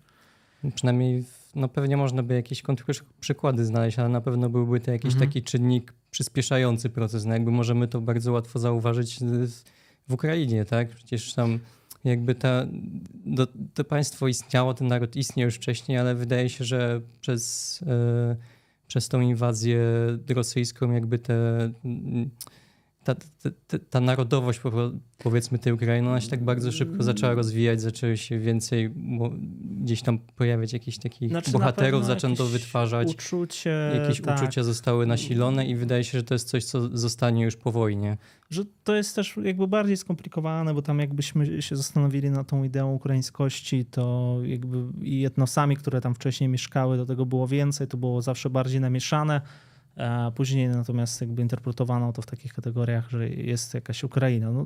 przynajmniej, 0.75 1.21
w- 1.23 1.42
no 1.55 1.67
pewnie 1.67 1.97
można 1.97 2.23
by 2.23 2.33
jakieś 2.33 2.61
kontrprzykłady 2.61 3.65
znaleźć, 3.65 3.99
ale 3.99 4.09
na 4.09 4.21
pewno 4.21 4.49
byłby 4.49 4.79
to 4.79 4.91
jakiś 4.91 5.13
Mhm. 5.13 5.29
taki 5.29 5.43
czynnik 5.43 5.93
przyspieszający 6.11 6.89
proces. 6.89 7.25
No 7.25 7.33
jakby 7.33 7.51
możemy 7.51 7.87
to 7.87 8.01
bardzo 8.01 8.31
łatwo 8.31 8.59
zauważyć 8.59 9.19
w- 10.07 10.13
Ukrainie, 10.13 10.65
tak? 10.65 10.89
Przecież 10.89 11.33
tam 11.33 11.59
jakby 12.03 12.35
ta, 12.35 12.65
do, 13.25 13.47
to 13.73 13.83
państwo 13.83 14.27
istniało, 14.27 14.73
ten 14.73 14.87
naród 14.87 15.15
istniał 15.15 15.45
już 15.45 15.55
wcześniej, 15.55 15.97
ale 15.97 16.15
wydaje 16.15 16.49
się, 16.49 16.65
że 16.65 17.01
przez, 17.21 17.79
e, 17.87 18.35
przez 18.87 19.09
tą 19.09 19.21
inwazję 19.21 19.79
rosyjską 20.29 20.91
jakby 20.91 21.19
te, 21.19 21.33
mm, 21.85 22.29
ta, 23.03 23.15
ta, 23.67 23.79
ta, 23.89 23.99
narodowość 23.99 24.61
powiedzmy 25.17 25.59
tej 25.59 25.73
Ukrainy, 25.73 26.09
ona 26.09 26.21
się 26.21 26.29
tak 26.29 26.43
bardzo 26.43 26.71
szybko 26.71 27.03
zaczęła 27.03 27.33
rozwijać, 27.33 27.81
zaczęły 27.81 28.17
się 28.17 28.39
więcej 28.39 28.93
gdzieś 29.61 30.01
tam 30.01 30.19
pojawiać 30.19 30.73
jakichś 30.73 30.97
takich 30.97 31.29
Znaczy, 31.29 31.53
na 31.53 31.59
bohaterów, 31.59 32.05
zaczęto 32.05 32.45
wytwarzać, 32.45 33.07
Uczucie, 33.07 33.91
jakieś 34.01 34.21
tak, 34.21 34.37
uczucia 34.37 34.63
zostały 34.63 35.05
nasilone 35.05 35.65
i 35.65 35.75
wydaje 35.75 36.03
się, 36.03 36.17
że 36.17 36.23
to 36.23 36.35
jest 36.35 36.49
coś, 36.49 36.65
co 36.65 36.97
zostanie 36.97 37.43
już 37.43 37.55
po 37.55 37.71
wojnie. 37.71 38.17
że 38.49 38.63
to 38.83 38.95
jest 38.95 39.15
też 39.15 39.37
jakby 39.43 39.67
bardziej 39.67 39.97
skomplikowane, 39.97 40.73
bo 40.73 40.81
tam 40.81 40.99
jakbyśmy 40.99 41.61
się 41.61 41.75
zastanowili 41.75 42.31
nad 42.31 42.47
tą 42.47 42.63
ideą 42.63 42.93
ukraińskości, 42.93 43.85
to 43.85 44.37
jakby 44.43 44.77
i 45.01 45.25
etnosami, 45.25 45.77
które 45.77 46.01
tam 46.01 46.15
wcześniej 46.15 46.49
mieszkały, 46.49 46.97
do 46.97 47.05
tego 47.05 47.25
było 47.25 47.47
więcej, 47.47 47.87
to 47.87 47.97
było 47.97 48.21
zawsze 48.21 48.49
bardziej 48.49 48.81
namieszane. 48.81 49.41
Później 50.35 50.67
natomiast 50.69 51.21
jakby 51.21 51.41
interpretowano 51.41 52.13
to 52.13 52.21
w 52.21 52.25
takich 52.25 52.53
kategoriach, 52.53 53.09
że 53.09 53.29
jest 53.29 53.73
jakaś 53.73 54.03
Ukraina. 54.03 54.51
No, 54.51 54.65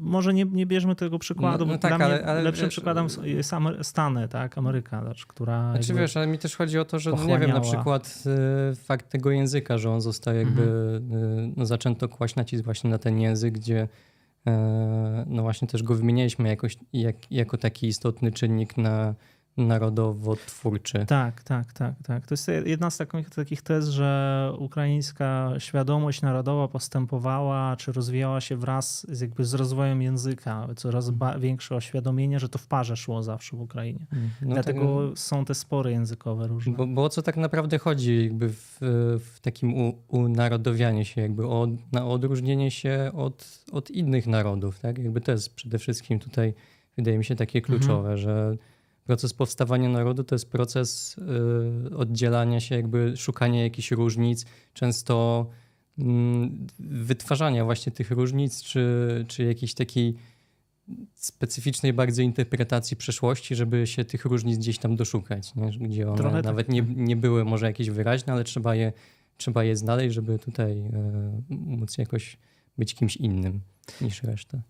może 0.00 0.34
nie, 0.34 0.44
nie 0.44 0.66
bierzmy 0.66 0.96
tego 0.96 1.18
przykładu, 1.18 1.66
No- 1.66 1.72
no 1.72 1.78
bo 1.78 1.88
tak, 1.88 2.00
ale- 2.00 2.24
ale 2.24 2.42
lepszym 2.42 2.64
wiesz, 2.64 2.74
przykładem 2.74 3.06
jest 3.22 3.52
Amer- 3.52 3.84
Stany, 3.84 4.28
tak, 4.28 4.58
Ameryka, 4.58 5.02
znaczy, 5.02 5.24
która 5.28 5.70
Znaczy 5.72 5.94
wiesz, 5.94 6.16
ale 6.16 6.26
mi 6.26 6.38
też 6.38 6.56
chodzi 6.56 6.78
o 6.78 6.84
to, 6.84 6.98
że 6.98 7.10
no 7.10 7.16
nie 7.16 7.22
wiem, 7.22 7.30
pochłaniała. 7.30 7.60
na 7.60 7.66
przykład 7.66 8.24
y, 8.72 8.74
fakt 8.76 9.10
tego 9.10 9.30
języka, 9.30 9.78
że 9.78 9.90
on 9.90 10.00
został 10.00 10.34
jakby, 10.34 10.62
y, 10.62 11.52
no 11.56 11.66
zaczęto 11.66 12.08
kłaść 12.08 12.34
nacisk 12.36 12.64
właśnie 12.64 12.90
na 12.90 12.98
ten 12.98 13.20
język, 13.20 13.54
gdzie 13.54 13.82
y, 13.82 14.50
no 15.26 15.42
właśnie 15.42 15.68
też 15.68 15.82
go 15.82 15.94
wymienialiśmy 15.94 16.48
jakoś, 16.48 16.76
jak, 16.92 17.16
jako 17.32 17.58
taki 17.58 17.86
istotny 17.86 18.32
czynnik 18.32 18.76
na 18.76 19.14
narodowo-twórczy. 19.56 21.06
Tak, 21.06 21.42
tak, 21.42 21.72
tak, 21.72 21.94
tak. 22.06 22.26
To 22.26 22.32
jest 22.32 22.48
jedna 22.66 22.90
z 22.90 22.96
takich, 22.96 23.30
takich 23.30 23.62
tez, 23.62 23.88
że 23.88 24.52
ukraińska 24.58 25.52
świadomość 25.58 26.22
narodowa 26.22 26.68
postępowała 26.68 27.76
czy 27.76 27.92
rozwijała 27.92 28.40
się 28.40 28.56
wraz 28.56 29.06
z, 29.16 29.20
jakby 29.20 29.44
z 29.44 29.54
rozwojem 29.54 30.02
języka. 30.02 30.68
Coraz 30.76 31.10
ba- 31.10 31.38
większe 31.38 31.76
oświadomienie, 31.76 32.40
że 32.40 32.48
to 32.48 32.58
w 32.58 32.66
parze 32.66 32.96
szło 32.96 33.22
zawsze 33.22 33.56
w 33.56 33.60
Ukrainie. 33.60 34.06
No 34.42 34.54
Dlatego 34.54 35.08
tak, 35.08 35.18
są 35.18 35.44
te 35.44 35.54
spory 35.54 35.90
językowe 35.90 36.46
różne. 36.48 36.72
bo, 36.76 36.86
bo 36.86 37.04
o 37.04 37.08
co 37.08 37.22
tak 37.22 37.36
naprawdę 37.36 37.78
chodzi 37.78 38.22
jakby 38.24 38.48
w, 38.48 38.76
w 39.34 39.40
takim 39.40 39.74
u, 39.74 39.94
unarodowianiu 40.08 41.04
się, 41.04 41.20
jakby 41.20 41.46
o, 41.46 41.68
na 41.92 42.06
odróżnienie 42.06 42.70
się 42.70 43.10
od, 43.14 43.64
od 43.72 43.90
innych 43.90 44.26
narodów, 44.26 44.80
tak? 44.80 44.98
Jakby 44.98 45.20
to 45.20 45.32
jest 45.32 45.54
przede 45.54 45.78
wszystkim 45.78 46.18
tutaj, 46.18 46.54
wydaje 46.96 47.18
mi 47.18 47.24
się, 47.24 47.36
takie 47.36 47.58
Mhm. 47.58 47.78
kluczowe, 47.78 48.18
że 48.18 48.56
proces 49.12 49.34
powstawania 49.34 49.88
narodu 49.88 50.24
to 50.24 50.34
jest 50.34 50.50
proces 50.50 51.16
y, 51.92 51.96
oddzielania 51.96 52.60
się, 52.60 52.74
jakby 52.74 53.16
szukania 53.16 53.62
jakichś 53.62 53.90
różnic, 53.90 54.46
często 54.74 55.46
mm, 55.98 56.66
wytwarzania 56.78 57.64
właśnie 57.64 57.92
tych 57.92 58.10
różnic, 58.10 58.62
czy, 58.62 59.24
czy 59.28 59.44
jakiejś 59.44 59.74
takiej 59.74 60.14
specyficznej 61.14 61.92
bardzo 61.92 62.22
interpretacji 62.22 62.96
przeszłości, 62.96 63.54
żeby 63.54 63.86
się 63.86 64.04
tych 64.04 64.24
różnic 64.24 64.58
gdzieś 64.58 64.78
tam 64.78 64.96
doszukać, 64.96 65.54
nie? 65.54 65.70
gdzie 65.88 66.08
one 66.08 66.16
Trochę 66.16 66.36
tak, 66.36 66.44
nawet 66.44 66.68
nie, 66.68 66.82
nie 66.96 67.16
były 67.16 67.44
może 67.44 67.66
jakieś 67.66 67.90
wyraźne, 67.90 68.32
ale 68.32 68.44
trzeba 68.44 68.74
je, 68.74 68.92
trzeba 69.36 69.64
je 69.64 69.76
znaleźć, 69.76 70.14
żeby 70.14 70.38
tutaj 70.38 70.80
e, 70.80 70.92
móc 71.50 71.98
jakoś 71.98 72.38
być 72.78 72.94
kimś 72.94 73.16
innym 73.16 73.60
niż 74.00 74.22
reszta. 74.22 74.62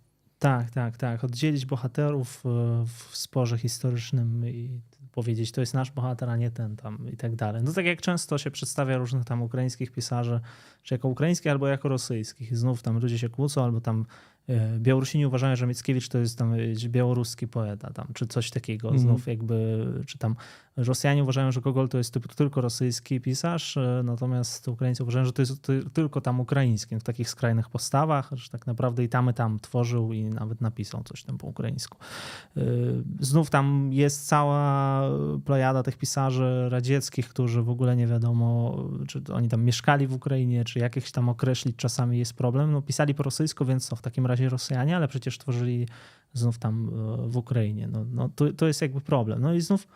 Tak, 0.43 0.71
tak, 0.71 0.97
tak. 0.97 1.25
Oddzielić 1.25 1.67
bohaterów 1.67 2.43
e, 2.47 2.49
w 2.87 3.17
sporze 3.17 3.59
historycznym 3.59 4.49
i 4.49 4.81
powiedzieć, 5.13 5.53
to 5.53 5.61
jest 5.61 5.75
nasz 5.75 5.91
bohater, 5.91 6.31
a 6.31 6.37
nie 6.37 6.51
ten 6.51 6.77
tam 6.77 7.11
i 7.13 7.17
tak 7.17 7.37
dalej. 7.37 7.63
No 7.65 7.73
tak 7.73 7.87
jak 7.87 8.01
często 8.01 8.39
się 8.39 8.51
przedstawia 8.51 8.99
różnych 8.99 9.25
tam 9.25 9.43
ukraińskich 9.43 9.93
pisarzy, 9.93 10.41
czy 10.83 10.95
jako 10.95 11.09
ukraińskich 11.09 11.53
albo 11.53 11.69
jako 11.69 11.89
rosyjskich. 11.89 12.53
I 12.53 12.57
znów 12.57 12.83
tam 12.83 12.99
ludzie 12.99 13.19
się 13.19 13.29
kłócą, 13.29 13.65
albo 13.65 13.81
tam 13.81 14.07
e, 14.49 14.79
Białorusini 14.79 15.27
uważają, 15.27 15.57
że 15.57 15.67
Mickiewicz 15.67 16.09
to 16.09 16.19
jest 16.19 16.39
tam 16.39 16.55
e, 16.55 16.59
białoruski 16.89 17.49
poeta, 17.49 17.93
tam, 17.93 18.09
czy 18.15 18.27
coś 18.27 18.51
takiego. 18.51 18.89
Mhm. 18.89 19.09
Znów 19.09 19.27
jakby, 19.27 19.87
czy 20.07 20.19
tam 20.19 20.37
Rosjanie 20.77 21.23
uważają, 21.23 21.53
że 21.53 21.61
Gogol 21.61 21.89
to 21.89 21.99
jest 21.99 22.19
tylko 22.37 22.61
rosyjski 22.61 23.21
pisarz, 23.21 23.77
e, 23.77 24.03
natomiast 24.05 24.69
Ukraińcy 24.69 25.03
uważają, 25.03 25.25
że 25.25 25.33
to 25.33 25.43
jest 25.43 25.63
ty- 25.63 25.91
tylko 25.93 26.21
tam 26.21 26.41
ukraiński, 26.41 26.97
w 26.97 27.03
takich 27.03 27.31
skrajnych 27.31 27.69
postawach, 27.69 28.31
że 28.33 28.49
tak 28.49 28.67
naprawdę 28.67 29.05
i 29.05 29.09
tam 29.09 29.31
i 29.31 29.35
tam 29.35 29.61
tworzył 29.61 30.13
i 30.13 30.25
nawet 30.25 30.61
napisał 30.61 31.03
coś 31.05 31.23
tam 31.23 31.39
po 31.39 31.47
ukraińsku. 31.47 31.99
Y, 32.57 32.63
Znów 33.21 33.51
tam 33.51 33.93
jest 33.93 34.27
cała 34.29 35.03
plejada 35.45 35.83
tych 35.83 35.97
pisarzy 35.99 36.69
radzieckich, 36.69 37.29
którzy 37.29 37.63
w 37.63 37.71
ogóle 37.71 37.97
nie 37.97 38.07
wiadomo, 38.07 38.79
czy 39.09 39.23
oni 39.35 39.49
tam 39.49 39.65
mieszkali 39.65 40.07
w 40.07 40.15
Ukrainie, 40.15 40.65
czy 40.65 40.79
jakieś 40.79 41.13
tam 41.13 41.29
określić 41.29 41.77
czasami 41.77 42.19
jest 42.19 42.35
problem. 42.35 42.73
No, 42.73 42.83
pisali 42.83 43.15
po 43.15 43.23
rosyjsku, 43.23 43.65
więc 43.65 43.89
to 43.89 43.97
w 43.97 44.03
takim 44.03 44.27
razie 44.27 44.49
Rosjanie, 44.49 44.97
ale 44.97 45.09
przecież 45.09 45.39
tworzyli 45.39 45.89
znów 46.33 46.59
tam 46.59 46.89
y, 47.25 47.29
w 47.29 47.37
Ukrainie. 47.37 47.89
No, 47.89 48.05
no, 48.13 48.29
to, 48.37 48.53
to 48.53 48.67
jest 48.67 48.83
jakby 48.83 49.01
problem. 49.01 49.41
No 49.41 49.55
i 49.55 49.61
znów 49.61 49.87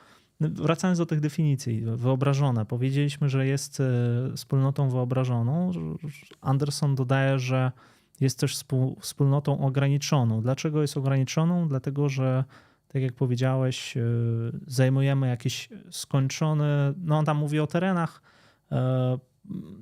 wracając 0.40 0.98
do 0.98 1.06
tych 1.06 1.20
definicji, 1.20 1.80
wyobrażone. 1.80 2.66
Powiedzieliśmy, 2.66 3.28
że 3.28 3.46
jest 3.46 3.80
y, 3.80 3.84
wspólnotą 4.36 4.90
wyobrażoną. 4.90 5.72
Anderson 6.40 6.94
dodaje, 6.94 7.38
że 7.38 7.72
jest 8.20 8.38
też 8.38 8.58
wspólnotą 9.00 9.60
ograniczoną. 9.60 10.42
Dlaczego 10.42 10.82
jest 10.82 10.96
ograniczoną? 10.96 11.68
Dlatego, 11.68 12.08
że 12.08 12.44
tak 12.88 13.02
jak 13.02 13.12
powiedziałeś, 13.12 13.96
y, 13.96 14.00
zajmujemy 14.66 15.28
jakieś 15.28 15.68
skończone, 15.90 16.94
no 16.96 17.18
on 17.18 17.24
tam 17.24 17.36
mówi 17.36 17.60
o 17.60 17.66
terenach, 17.66 18.22
y, 18.72 18.76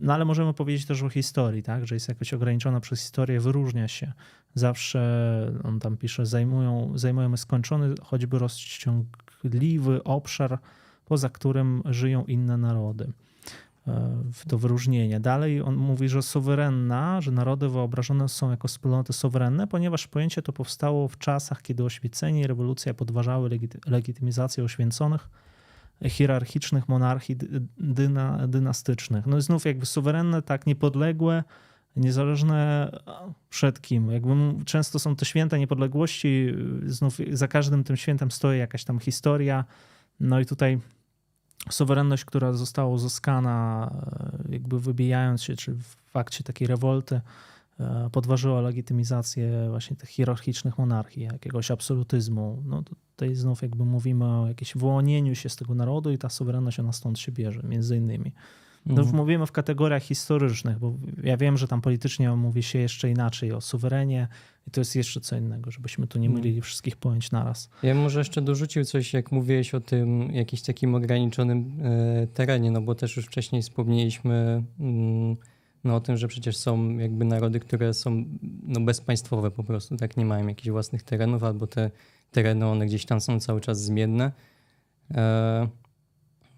no 0.00 0.14
ale 0.14 0.24
możemy 0.24 0.54
powiedzieć 0.54 0.86
też 0.86 1.02
o 1.02 1.08
historii, 1.08 1.62
tak? 1.62 1.86
że 1.86 1.94
jest 1.94 2.08
jakoś 2.08 2.34
ograniczona 2.34 2.80
przez 2.80 3.00
historię, 3.00 3.40
wyróżnia 3.40 3.88
się. 3.88 4.12
Zawsze, 4.54 5.52
on 5.64 5.80
tam 5.80 5.96
pisze, 5.96 6.26
zajmują, 6.26 6.92
zajmujemy 6.94 7.36
skończony, 7.36 7.94
choćby 8.02 8.38
rozciągliwy 9.44 10.04
obszar, 10.04 10.58
poza 11.04 11.28
którym 11.28 11.82
żyją 11.84 12.24
inne 12.24 12.56
narody 12.56 13.12
w 14.32 14.48
to 14.48 14.58
wyróżnienie. 14.58 15.20
Dalej 15.20 15.62
on 15.62 15.76
mówi, 15.76 16.08
że 16.08 16.22
suwerenna, 16.22 17.20
że 17.20 17.30
narody 17.30 17.68
wyobrażone 17.68 18.28
są 18.28 18.50
jako 18.50 18.68
wspólnoty 18.68 19.12
suwerenne, 19.12 19.66
ponieważ 19.66 20.06
pojęcie 20.06 20.42
to 20.42 20.52
powstało 20.52 21.08
w 21.08 21.18
czasach, 21.18 21.62
kiedy 21.62 21.84
oświecenie 21.84 22.40
i 22.40 22.46
rewolucja 22.46 22.94
podważały 22.94 23.50
legity- 23.50 23.90
legitymizację 23.90 24.64
oświęconych 24.64 25.28
hierarchicznych 26.04 26.88
monarchii 26.88 27.36
dy- 27.36 27.62
dyna, 27.78 28.48
dynastycznych. 28.48 29.26
No 29.26 29.38
i 29.38 29.42
znów 29.42 29.64
jakby 29.64 29.86
suwerenne, 29.86 30.42
tak 30.42 30.66
niepodległe, 30.66 31.44
niezależne 31.96 32.90
przed 33.50 33.80
kim. 33.80 34.10
Jakby 34.10 34.32
m- 34.32 34.64
często 34.64 34.98
są 34.98 35.16
to 35.16 35.24
święta 35.24 35.56
niepodległości, 35.56 36.46
znów 36.86 37.18
za 37.32 37.48
każdym 37.48 37.84
tym 37.84 37.96
świętem 37.96 38.30
stoi 38.30 38.58
jakaś 38.58 38.84
tam 38.84 38.98
historia. 38.98 39.64
No 40.20 40.40
i 40.40 40.46
tutaj 40.46 40.80
suwerenność, 41.70 42.24
która 42.24 42.52
została 42.52 42.88
uzyskana, 42.88 43.90
e, 44.48 44.52
jakby 44.52 44.80
wybijając 44.80 45.42
się, 45.42 45.56
czy 45.56 45.74
w 45.74 45.96
fakcie 46.06 46.44
takiej 46.44 46.68
rewolty, 46.68 47.20
e, 47.80 48.08
podważyła 48.12 48.60
legitymizację 48.60 49.66
właśnie 49.70 49.96
tych 49.96 50.08
hierarchicznych 50.08 50.78
monarchii, 50.78 51.22
jakiegoś 51.22 51.70
absolutyzmu. 51.70 52.62
No 52.66 52.82
tutaj 52.82 53.34
znów 53.34 53.62
jakby 53.62 53.84
mówimy 53.84 54.24
o 54.24 54.46
jakimś 54.48 54.74
wyłonieniu 54.76 55.34
się 55.34 55.48
z 55.48 55.56
tego 55.56 55.74
narodu 55.74 56.10
i 56.10 56.18
ta 56.18 56.28
suwerenność 56.28 56.80
ona 56.80 56.92
stąd 56.92 57.18
się 57.18 57.32
bierze, 57.32 57.60
między 57.62 57.96
innymi. 57.96 58.32
No, 58.86 58.94
Mhm. 59.00 59.16
Mówimy 59.16 59.46
w 59.46 59.52
kategoriach 59.52 60.02
historycznych, 60.02 60.78
bo 60.78 60.94
ja 61.22 61.36
wiem, 61.36 61.56
że 61.56 61.68
tam 61.68 61.80
politycznie 61.80 62.30
mówi 62.30 62.62
się 62.62 62.78
jeszcze 62.78 63.10
inaczej 63.10 63.52
o 63.52 63.60
suwerenie 63.60 64.28
i 64.68 64.70
to 64.70 64.80
jest 64.80 64.96
jeszcze 64.96 65.20
co 65.20 65.36
innego, 65.36 65.70
żebyśmy 65.70 66.06
tu 66.06 66.18
nie 66.18 66.26
Mhm. 66.26 66.42
mylili 66.44 66.60
wszystkich 66.60 66.96
pojęć 66.96 67.30
naraz. 67.30 67.70
Ja 67.82 67.94
bym 67.94 68.02
może 68.02 68.20
jeszcze 68.20 68.42
dorzucił 68.42 68.84
coś, 68.84 69.12
jak 69.12 69.32
mówiłeś 69.32 69.74
o 69.74 69.80
tym 69.80 70.32
jakimś 70.32 70.62
takim 70.62 70.94
ograniczonym 70.94 71.80
e, 71.82 72.26
terenie, 72.26 72.70
no 72.70 72.80
bo 72.80 72.94
też 72.94 73.16
już 73.16 73.26
wcześniej 73.26 73.62
wspomnieliśmy 73.62 74.62
mm, 74.80 75.36
no, 75.84 75.96
o 75.96 76.00
tym, 76.00 76.16
że 76.16 76.28
przecież 76.28 76.56
są 76.56 76.98
jakby 76.98 77.24
narody, 77.24 77.60
które 77.60 77.94
są 77.94 78.24
no, 78.62 78.80
bezpaństwowe 78.80 79.50
po 79.50 79.64
prostu, 79.64 79.96
tak 79.96 80.16
nie 80.16 80.24
mają 80.24 80.46
jakichś 80.46 80.68
własnych 80.68 81.02
terenów, 81.02 81.44
albo 81.44 81.66
te 81.66 81.90
tereny, 82.30 82.66
one 82.66 82.86
gdzieś 82.86 83.04
tam 83.04 83.20
są 83.20 83.40
cały 83.40 83.60
czas 83.60 83.82
zmienne. 83.82 84.32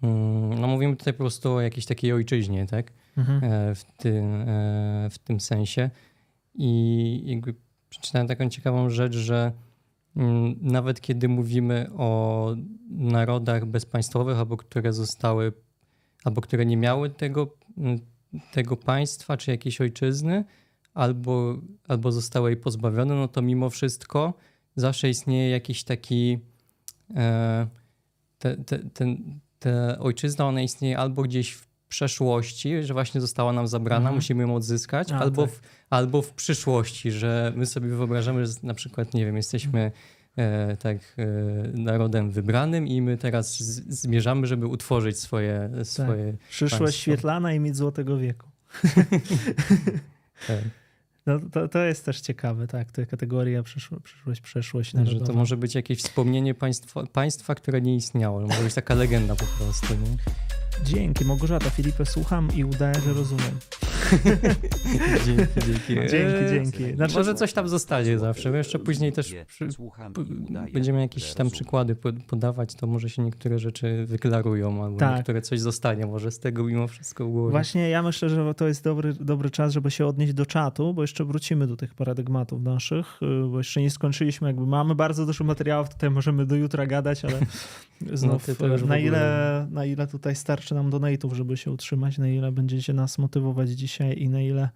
Mm, 0.01 0.59
no 0.59 0.67
mówimy 0.67 0.95
tutaj 0.95 1.13
po 1.13 1.17
prostu 1.17 1.53
o 1.53 1.61
jakiejś 1.61 1.85
takiej 1.85 2.13
ojczyźnie, 2.13 2.65
tak? 2.65 2.91
Mhm. 3.17 3.43
e, 3.43 3.75
w 3.75 3.83
tym, 3.83 4.41
e, 4.47 5.09
w 5.11 5.17
tym 5.17 5.39
sensie. 5.39 5.89
I 6.53 7.21
jakby 7.25 7.55
przeczytałem 7.89 8.27
taką 8.27 8.49
ciekawą 8.49 8.89
rzecz, 8.89 9.15
że 9.15 9.51
mm, 10.15 10.55
nawet 10.61 11.01
kiedy 11.01 11.27
mówimy 11.27 11.89
o 11.97 12.55
narodach 12.89 13.65
bezpaństwowych, 13.65 14.37
albo 14.37 14.57
które 14.57 14.93
zostały, 14.93 15.53
albo 16.23 16.41
które 16.41 16.65
nie 16.65 16.77
miały 16.77 17.09
tego, 17.09 17.55
mm, 17.77 17.99
tego 18.51 18.77
państwa 18.77 19.37
czy 19.37 19.51
jakiejś 19.51 19.81
ojczyzny, 19.81 20.45
albo, 20.93 21.57
albo 21.87 22.11
zostały 22.11 22.49
jej 22.49 22.57
pozbawione, 22.57 23.15
no 23.15 23.27
to 23.27 23.41
mimo 23.41 23.69
wszystko 23.69 24.33
zawsze 24.75 25.09
istnieje 25.09 25.49
jakiś 25.49 25.83
taki 25.83 26.39
e, 27.15 27.67
te, 28.39 28.57
te, 28.57 28.79
ten, 28.79 29.39
ta 29.59 29.99
ojczyzna, 29.99 30.45
ona 30.45 30.61
istnieje 30.61 30.97
albo 30.97 31.21
gdzieś 31.23 31.51
w 31.51 31.67
przeszłości, 31.89 32.83
że 32.83 32.93
właśnie 32.93 33.21
została 33.21 33.53
nam 33.53 33.67
zabrana, 33.67 33.97
Mhm. 33.99 34.15
musimy 34.15 34.43
ją 34.43 34.55
odzyskać, 34.55 35.11
A, 35.11 35.19
albo, 35.19 35.41
tak. 35.41 35.51
w, 35.55 35.61
albo 35.89 36.21
w 36.21 36.33
przyszłości, 36.33 37.11
że 37.11 37.53
my 37.55 37.65
sobie 37.65 37.87
wyobrażamy, 37.89 38.45
że 38.45 38.53
na 38.63 38.73
przykład, 38.73 39.13
nie 39.13 39.25
wiem, 39.25 39.37
jesteśmy 39.37 39.91
e, 40.37 40.77
tak 40.77 40.97
e, 41.17 41.25
narodem 41.81 42.31
wybranym 42.31 42.87
i 42.87 43.01
my 43.01 43.17
teraz 43.17 43.57
z, 43.57 43.99
zmierzamy, 44.01 44.47
żeby 44.47 44.67
utworzyć 44.67 45.19
swoje... 45.19 45.69
swoje 45.83 46.37
Przyszłość 46.49 46.81
państwo. 46.83 47.01
świetlana 47.01 47.53
i 47.53 47.59
mit 47.59 47.75
złotego 47.75 48.17
wieku. 48.17 48.47
tak. 50.47 50.57
No, 51.27 51.39
to, 51.51 51.67
to 51.67 51.79
jest 51.79 52.05
też 52.05 52.21
ciekawe, 52.21 52.67
tak, 52.67 52.91
te 52.91 53.05
kategoria 53.05 53.63
przyszło, 53.63 53.99
przyszłość, 53.99 54.41
przeszłość 54.41 54.93
Że 55.03 55.19
to 55.19 55.33
może 55.33 55.57
być 55.57 55.75
jakieś 55.75 55.99
wspomnienie 55.99 56.53
państwa, 56.53 57.03
państwa 57.13 57.55
które 57.55 57.81
nie 57.81 57.95
istniało. 57.95 58.41
Może 58.41 58.63
być 58.63 58.73
taka 58.73 58.95
legenda 58.95 59.35
po 59.35 59.45
prostu. 59.45 59.93
Nie? 59.93 60.17
Dzięki, 60.83 61.25
Małgorzata, 61.25 61.69
Filipę 61.69 62.05
słucham 62.05 62.47
i 62.55 62.63
udaję, 62.63 62.95
że 63.05 63.13
rozumiem. 63.13 63.51
Dzięki, 65.25 65.53
dzięki. 65.67 65.95
Dzięki, 66.11 66.15
Eee, 66.15 66.49
dzięki. 66.49 66.95
Znaczy, 66.95 67.15
Może 67.17 67.35
coś 67.35 67.53
tam 67.53 67.67
zostanie 67.67 68.19
zawsze. 68.19 68.51
My 68.51 68.57
jeszcze 68.57 68.79
później 68.79 69.11
też 69.11 69.35
przy, 69.47 69.67
będziemy 70.73 71.01
jakieś 71.01 71.33
tam 71.33 71.49
przykłady 71.49 71.95
po- 71.95 72.13
podawać, 72.27 72.75
to 72.75 72.87
może 72.87 73.09
się 73.09 73.21
niektóre 73.21 73.59
rzeczy 73.59 74.05
wyklarują, 74.05 74.83
albo 74.83 74.97
Tak. 74.97 75.15
niektóre 75.17 75.41
coś 75.41 75.59
zostanie 75.59 76.05
może 76.05 76.31
z 76.31 76.39
tego 76.39 76.63
mimo 76.63 76.87
wszystko 76.87 77.25
w 77.25 77.31
głowie. 77.31 77.51
Właśnie 77.51 77.89
ja 77.89 78.03
myślę, 78.03 78.29
że 78.29 78.53
to 78.53 78.67
jest 78.67 78.83
dobry, 78.83 79.13
dobry 79.13 79.49
czas, 79.49 79.73
żeby 79.73 79.91
się 79.91 80.05
odnieść 80.05 80.33
do 80.33 80.45
czatu, 80.45 80.93
bo 80.93 81.01
jeszcze 81.01 81.25
wrócimy 81.25 81.67
do 81.67 81.77
tych 81.77 81.93
paradygmatów 81.93 82.61
naszych, 82.61 83.19
y, 83.45 83.49
bo 83.49 83.57
jeszcze 83.57 83.81
nie 83.81 83.91
skończyliśmy. 83.91 84.47
Jakby 84.47 84.65
mamy 84.65 84.95
bardzo 84.95 85.25
dużo 85.25 85.43
materiałów, 85.43 85.89
tutaj 85.89 86.09
możemy 86.09 86.45
do 86.45 86.55
jutra 86.55 86.85
gadać, 86.87 87.25
ale 87.25 87.39
znów 88.19 88.45
ty 88.45 88.55
to 88.55 88.67
już 88.67 88.81
w 88.83 88.87
na, 88.87 88.97
ile, 88.97 89.67
na 89.71 89.85
ile 89.85 90.07
tutaj 90.07 90.35
starczy 90.35 90.66
nam 90.75 90.89
donate'ów, 90.89 91.33
żeby 91.33 91.57
się 91.57 91.71
utrzymać, 91.71 92.17
na 92.17 92.27
ile 92.27 92.51
będziecie 92.51 92.93
nas 92.93 93.17
motywować 93.17 93.69
dzisiaj 93.69 94.19
i 94.21 94.29
na 94.29 94.41
ile 94.41 94.69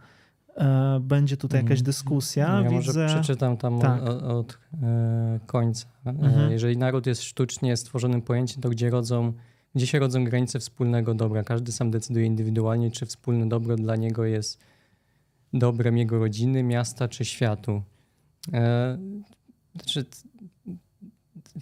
e, 0.55 0.99
będzie 1.01 1.37
tutaj 1.37 1.61
jakaś 1.61 1.79
Mm. 1.79 1.83
dyskusja. 1.85 2.47
Ja 2.61 2.69
Widzę... 2.69 2.75
może 2.75 3.07
przeczytam 3.21 3.57
tam 3.57 3.79
Tak. 3.79 4.03
od, 4.03 4.23
od 4.23 4.59
e, 4.83 5.39
końca. 5.45 5.87
E, 6.05 6.09
Mhm. 6.09 6.51
Jeżeli 6.51 6.77
naród 6.77 7.07
jest 7.07 7.23
sztucznie 7.23 7.77
stworzonym 7.77 8.21
pojęciem, 8.21 8.61
to 8.61 8.69
gdzie, 8.69 8.89
rodzą, 8.89 9.33
gdzie 9.75 9.87
się 9.87 9.99
rodzą 9.99 10.23
granice 10.23 10.59
wspólnego 10.59 11.13
dobra? 11.13 11.43
Każdy 11.43 11.71
sam 11.71 11.91
decyduje 11.91 12.25
indywidualnie, 12.25 12.91
czy 12.91 13.05
wspólne 13.05 13.49
dobro 13.49 13.75
dla 13.75 13.95
niego 13.95 14.25
jest 14.25 14.59
dobrem 15.53 15.97
jego 15.97 16.19
rodziny, 16.19 16.63
miasta 16.63 17.07
czy 17.07 17.25
światu. 17.25 17.81
E, 18.53 18.97
znaczy, 19.75 20.05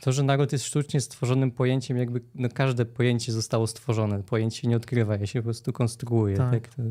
to, 0.02 0.12
że 0.12 0.24
naród 0.24 0.52
jest 0.52 0.66
sztucznie 0.66 1.02
stworzonym 1.02 1.52
pojęciem, 1.52 1.98
jakby 1.98 2.22
no, 2.36 2.50
każde 2.54 2.86
pojęcie 2.86 3.32
zostało 3.32 3.68
stworzone. 3.68 4.24
Pojęcie 4.24 4.68
nie 4.68 4.76
odkrywa, 4.76 5.16
je 5.16 5.28
się 5.28 5.40
po 5.40 5.44
prostu 5.44 5.74
konstruuje. 5.74 6.38
Tak. 6.38 6.52
Tak. 6.52 6.76
To, 6.76 6.82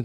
e, 0.00 0.04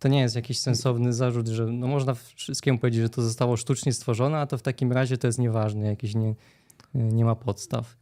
to, 0.00 0.08
nie 0.08 0.20
jest 0.20 0.36
jakiś 0.36 0.58
sensowny 0.58 1.12
zarzut, 1.12 1.48
że 1.48 1.66
no 1.66 1.86
można 1.86 2.14
wszystkiemu 2.14 2.78
powiedzieć, 2.78 3.02
że 3.02 3.08
to 3.08 3.22
zostało 3.22 3.56
sztucznie 3.56 3.92
stworzone, 3.92 4.38
a 4.38 4.46
to 4.46 4.58
w 4.58 4.62
takim 4.62 4.92
razie 4.92 5.18
to 5.18 5.26
jest 5.26 5.38
nieważne, 5.38 5.86
jakieś 5.86 6.14
nie, 6.14 6.34
nie 6.94 7.24
ma 7.24 7.34
podstaw. 7.34 7.96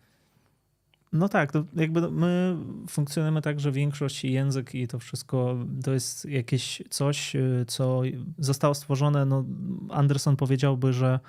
No 1.12 1.28
tak, 1.28 1.52
to 1.52 1.64
jakby 1.76 2.10
my 2.10 2.56
funkcjonujemy 2.88 3.42
tak, 3.42 3.60
że 3.60 3.72
większość 3.72 4.24
i 4.24 4.32
język 4.32 4.74
i 4.74 4.88
to 4.88 4.98
wszystko 4.98 5.56
to 5.84 5.92
jest 5.92 6.24
jakieś 6.24 6.82
coś, 6.90 7.36
co 7.66 8.02
zostało 8.38 8.74
stworzone. 8.74 9.24
No, 9.26 9.44
Anderson 9.90 10.36
powiedziałby, 10.36 10.92
że 10.92 11.20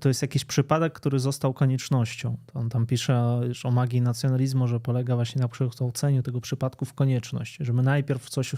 to 0.00 0.08
jest 0.08 0.22
jakiś 0.22 0.44
przypadek, 0.44 0.92
który 0.92 1.18
został 1.18 1.54
koniecznością. 1.54 2.36
On 2.54 2.68
tam 2.68 2.86
pisze 2.86 3.40
już 3.48 3.66
o 3.66 3.70
magii 3.70 4.00
nacjonalizmu, 4.00 4.68
że 4.68 4.80
polega 4.80 5.16
właśnie 5.16 5.42
na 5.42 5.48
przekształceniu 5.48 6.22
tego 6.22 6.40
przypadku 6.40 6.84
w 6.84 6.94
konieczność, 6.94 7.56
że 7.60 7.72
my 7.72 7.82
najpierw 7.82 8.30
coś 8.30 8.54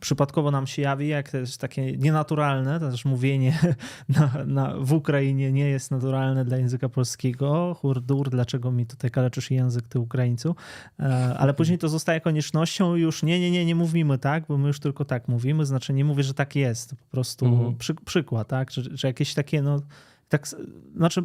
przypadkowo 0.00 0.50
nam 0.50 0.66
się 0.66 0.82
jawi, 0.82 1.08
jak 1.08 1.30
to 1.30 1.36
jest 1.36 1.60
takie 1.60 1.96
nienaturalne, 1.96 2.80
to 2.80 2.90
też 2.90 3.04
mówienie 3.04 3.58
na, 4.08 4.44
na, 4.46 4.74
w 4.80 4.92
Ukrainie 4.92 5.52
nie 5.52 5.68
jest 5.68 5.90
naturalne 5.90 6.44
dla 6.44 6.56
języka 6.56 6.88
polskiego. 6.88 7.76
Hurdur, 7.80 8.30
dlaczego 8.30 8.72
mi 8.72 8.86
tutaj 8.86 9.10
kaleczysz 9.10 9.50
język, 9.50 9.88
ty 9.88 9.98
Ukraińcu? 9.98 10.54
E, 11.00 11.34
ale 11.38 11.54
później 11.54 11.78
to 11.78 11.88
zostaje 11.88 12.20
koniecznością 12.20 12.96
i 12.96 13.00
już 13.00 13.22
nie, 13.22 13.40
nie, 13.40 13.50
nie, 13.50 13.64
nie 13.64 13.74
mówimy 13.74 14.18
tak, 14.18 14.44
bo 14.48 14.58
my 14.58 14.66
już 14.66 14.80
tylko 14.80 15.04
tak 15.04 15.28
mówimy, 15.28 15.66
znaczy 15.66 15.92
nie 15.92 16.04
mówię, 16.04 16.22
że 16.22 16.34
tak 16.34 16.56
jest, 16.56 16.90
po 16.90 17.10
prostu 17.10 17.46
mhm. 17.46 17.76
przy, 17.76 17.94
przykład, 17.94 18.48
tak, 18.48 18.70
że, 18.70 18.82
że 18.92 19.08
jakieś 19.08 19.34
takie 19.34 19.62
no 19.62 19.80
tak, 20.28 20.48
znaczy 20.96 21.24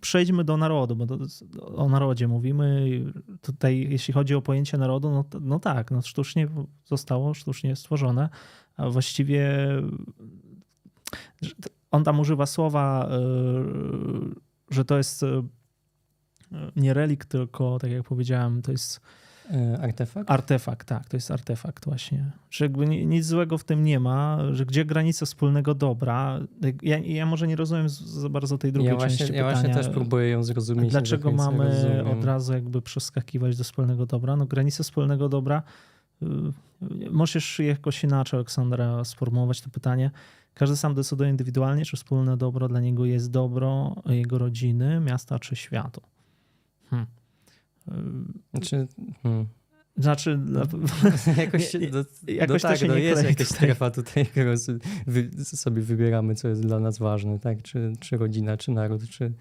przejdźmy 0.00 0.44
do 0.44 0.56
narodu, 0.56 0.96
bo 0.96 1.06
o 1.74 1.88
narodzie 1.88 2.28
mówimy. 2.28 2.86
Tutaj, 3.40 3.86
jeśli 3.90 4.14
chodzi 4.14 4.34
o 4.34 4.42
pojęcie 4.42 4.78
narodu, 4.78 5.10
no, 5.10 5.24
no 5.40 5.58
tak, 5.58 5.90
no 5.90 6.02
sztucznie 6.02 6.48
zostało, 6.84 7.34
sztucznie 7.34 7.76
stworzone, 7.76 8.28
a 8.76 8.90
właściwie 8.90 9.68
on 11.90 12.04
tam 12.04 12.20
używa 12.20 12.46
słowa, 12.46 13.08
e, 13.10 13.20
że 14.70 14.84
to 14.84 14.96
jest 14.96 15.22
e, 15.22 15.42
nie 16.76 16.94
relikt, 16.94 17.28
tylko 17.28 17.78
tak 17.78 17.90
jak 17.90 18.02
powiedziałem, 18.02 18.62
to 18.62 18.72
jest 18.72 19.00
artefakt? 19.80 20.30
Artefakt, 20.30 20.88
tak, 20.88 21.08
to 21.08 21.16
jest 21.16 21.30
artefakt 21.30 21.84
właśnie. 21.84 22.30
Że 22.50 22.64
jakby 22.64 22.86
nic 22.86 23.26
złego 23.26 23.58
w 23.58 23.64
tym 23.64 23.84
nie 23.84 24.00
ma, 24.00 24.38
że 24.52 24.66
gdzie 24.66 24.84
granica 24.84 25.26
wspólnego 25.26 25.74
dobra. 25.74 26.40
Ja, 26.82 26.98
ja 26.98 27.26
może 27.26 27.46
nie 27.46 27.56
rozumiem 27.56 27.88
za 27.88 28.28
bardzo 28.28 28.58
tej 28.58 28.72
drugiej 28.72 28.88
ja 28.88 28.96
właśnie, 28.96 29.18
części 29.18 29.34
ja 29.34 29.44
pytania. 29.44 29.68
Ja 29.68 29.72
właśnie 29.72 29.82
też 29.84 29.94
próbuję 29.94 30.28
ją 30.28 30.44
zrozumieć. 30.44 30.90
Dlaczego 30.90 31.32
mamy 31.32 32.04
od 32.12 32.24
razu 32.24 32.52
jakby 32.52 32.82
przeskakiwać 32.82 33.56
do 33.56 33.64
wspólnego 33.64 34.06
dobra? 34.06 34.36
No 34.36 34.46
granica 34.46 34.82
wspólnego 34.82 35.28
dobra, 35.28 35.62
y, 36.22 36.26
możesz 37.10 37.58
jakoś 37.58 38.04
inaczej, 38.04 38.38
Aleksandra, 38.38 39.04
sformułować 39.04 39.60
to 39.60 39.70
pytanie. 39.70 40.10
Każdy 40.54 40.76
sam 40.76 40.94
decyduje 40.94 41.30
indywidualnie, 41.30 41.84
czy 41.84 41.96
wspólne 41.96 42.36
dobro 42.36 42.68
dla 42.68 42.80
niego 42.80 43.04
jest 43.04 43.30
dobro 43.30 43.96
jego 44.06 44.38
rodziny, 44.38 45.00
miasta 45.00 45.38
czy 45.38 45.56
światu. 45.56 46.00
Hmm. 46.90 47.08
Znaczy, 48.52 48.86
hmm. 49.22 49.46
Znaczy, 49.96 50.38
jakoś, 51.36 51.68
się, 51.68 51.78
do, 51.78 52.04
jakoś 52.28 52.62
do, 52.62 52.68
tak, 52.68 52.88
no 52.88 52.96
jest 52.96 53.24
jakaś 53.24 53.48
strefa 53.48 53.90
tutaj, 53.90 54.26
którą 54.30 54.54
sobie 55.36 55.82
wybieramy, 55.82 56.34
co 56.34 56.48
jest 56.48 56.62
dla 56.62 56.80
nas 56.80 56.98
ważne, 56.98 57.38
tak? 57.38 57.62
Czy, 57.62 57.92
czy 58.00 58.16
rodzina, 58.16 58.56
czy 58.56 58.70
naród, 58.70 59.08
czy, 59.08 59.32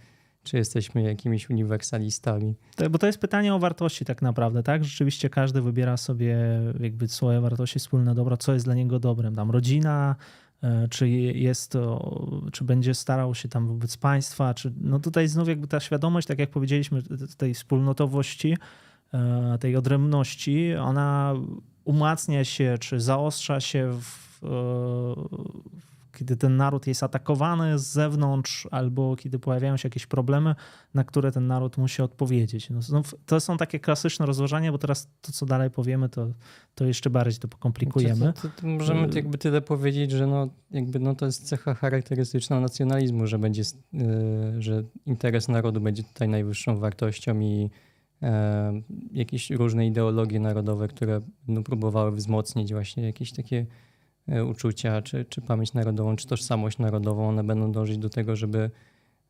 czy 0.44 0.58
jesteśmy 0.58 1.02
jakimiś 1.02 1.50
uniwersalistami. 1.50 2.56
Tak, 2.76 2.90
bo 2.90 2.98
to 2.98 3.08
jest 3.08 3.20
pytanie 3.20 3.54
o 3.54 3.60
wartości 3.60 4.06
tak 4.06 4.22
naprawdę, 4.22 4.64
tak? 4.64 4.84
Rzeczywiście 4.84 5.30
każdy 5.30 5.62
wybiera 5.62 5.98
sobie 5.98 6.38
jakby 6.80 7.08
swoje 7.08 7.42
wartości, 7.42 7.80
wspólne 7.80 8.16
dobro, 8.16 8.38
co 8.38 8.54
jest 8.54 8.66
dla 8.66 8.76
niego 8.76 9.00
dobrem. 9.00 9.36
Tam 9.36 9.52
rodzina, 9.52 10.16
czy 10.90 11.10
jest 11.10 11.72
to, 11.72 12.16
czy 12.52 12.64
będzie 12.64 12.94
starał 12.94 13.36
się 13.36 13.50
tam 13.50 13.68
wobec 13.68 13.98
państwa, 13.98 14.54
czy 14.54 14.74
no 14.82 15.00
tutaj 15.00 15.28
znów 15.28 15.48
jakby 15.48 15.68
ta 15.68 15.80
świadomość, 15.80 16.28
tak 16.28 16.40
jak 16.40 16.50
powiedzieliśmy, 16.50 17.02
tej 17.38 17.54
wspólnotowości, 17.54 18.58
e, 19.14 19.58
tej 19.60 19.76
odrębności, 19.76 20.76
ona 20.76 21.34
umacnia 21.84 22.44
się, 22.44 22.78
czy 22.80 23.00
zaostrza 23.00 23.60
się 23.60 23.92
w, 24.02 24.40
w 24.42 25.91
kiedy 26.12 26.38
ten 26.38 26.58
naród 26.58 26.88
jest 26.88 27.04
atakowany 27.04 27.80
z 27.80 27.88
zewnątrz, 27.88 28.68
albo 28.72 29.16
kiedy 29.16 29.40
pojawiają 29.40 29.78
się 29.78 29.88
jakieś 29.88 30.06
problemy, 30.06 30.56
na 30.94 31.04
które 31.04 31.32
ten 31.32 31.48
naród 31.48 31.78
musi 31.78 32.02
odpowiedzieć. 32.02 32.70
No, 32.70 33.02
to 33.26 33.40
są 33.40 33.58
takie 33.58 33.80
klasyczne 33.80 34.26
rozważania, 34.26 34.72
bo 34.72 34.78
teraz 34.78 35.08
to, 35.22 35.32
co 35.32 35.46
dalej 35.46 35.70
powiemy, 35.70 36.10
to, 36.10 36.28
to 36.76 36.86
jeszcze 36.86 37.10
bardziej 37.10 37.40
to 37.40 37.48
pokomplikujemy. 37.48 38.34
To, 38.34 38.42
to, 38.42 38.50
to 38.62 38.68
możemy 38.68 39.08
jakby 39.16 39.38
tyle 39.38 39.62
powiedzieć, 39.62 40.12
że 40.12 40.28
no, 40.28 40.50
jakby 40.72 41.00
no 41.00 41.16
to 41.16 41.26
jest 41.26 41.48
cecha 41.48 41.74
charakterystyczna 41.74 42.60
nacjonalizmu, 42.60 43.28
że 43.28 43.40
będzie, 43.40 43.64
yy, 43.94 44.62
że 44.62 44.84
interes 45.06 45.48
narodu 45.48 45.82
będzie 45.82 46.04
tutaj 46.04 46.30
najwyższą 46.30 46.78
wartością 46.78 47.40
i 47.40 47.70
yy, 48.22 48.30
jakieś 49.12 49.50
różne 49.50 49.88
ideologie 49.88 50.40
narodowe, 50.40 50.88
które 50.88 51.22
no, 51.48 51.64
próbowały 51.64 52.12
wzmocnić 52.12 52.74
właśnie 52.74 53.04
jakieś 53.04 53.32
takie 53.32 53.66
E, 53.66 53.66
uczucia, 54.50 55.02
czy, 55.02 55.26
czy 55.26 55.42
pamięć 55.42 55.74
narodową, 55.74 56.16
czy 56.16 56.28
tożsamość 56.28 56.78
narodową, 56.78 57.30
one 57.30 57.44
będą 57.44 57.72
dążyć 57.72 57.98
do 57.98 58.10
tego, 58.10 58.36
żeby 58.36 58.72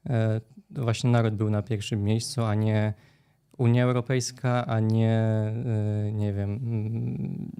e, 0.09 0.41
właśnie 0.69 1.09
naród 1.09 1.35
był 1.35 1.49
na 1.49 1.61
pierwszym 1.61 2.03
miejscu, 2.03 2.43
a 2.43 2.55
nie 2.55 2.93
Unia 3.57 3.83
Europejska, 3.83 4.65
a 4.65 4.79
nie, 4.79 5.11
e, 5.11 6.11
nie 6.13 6.33
wiem, 6.33 6.51
mm, 6.51 7.51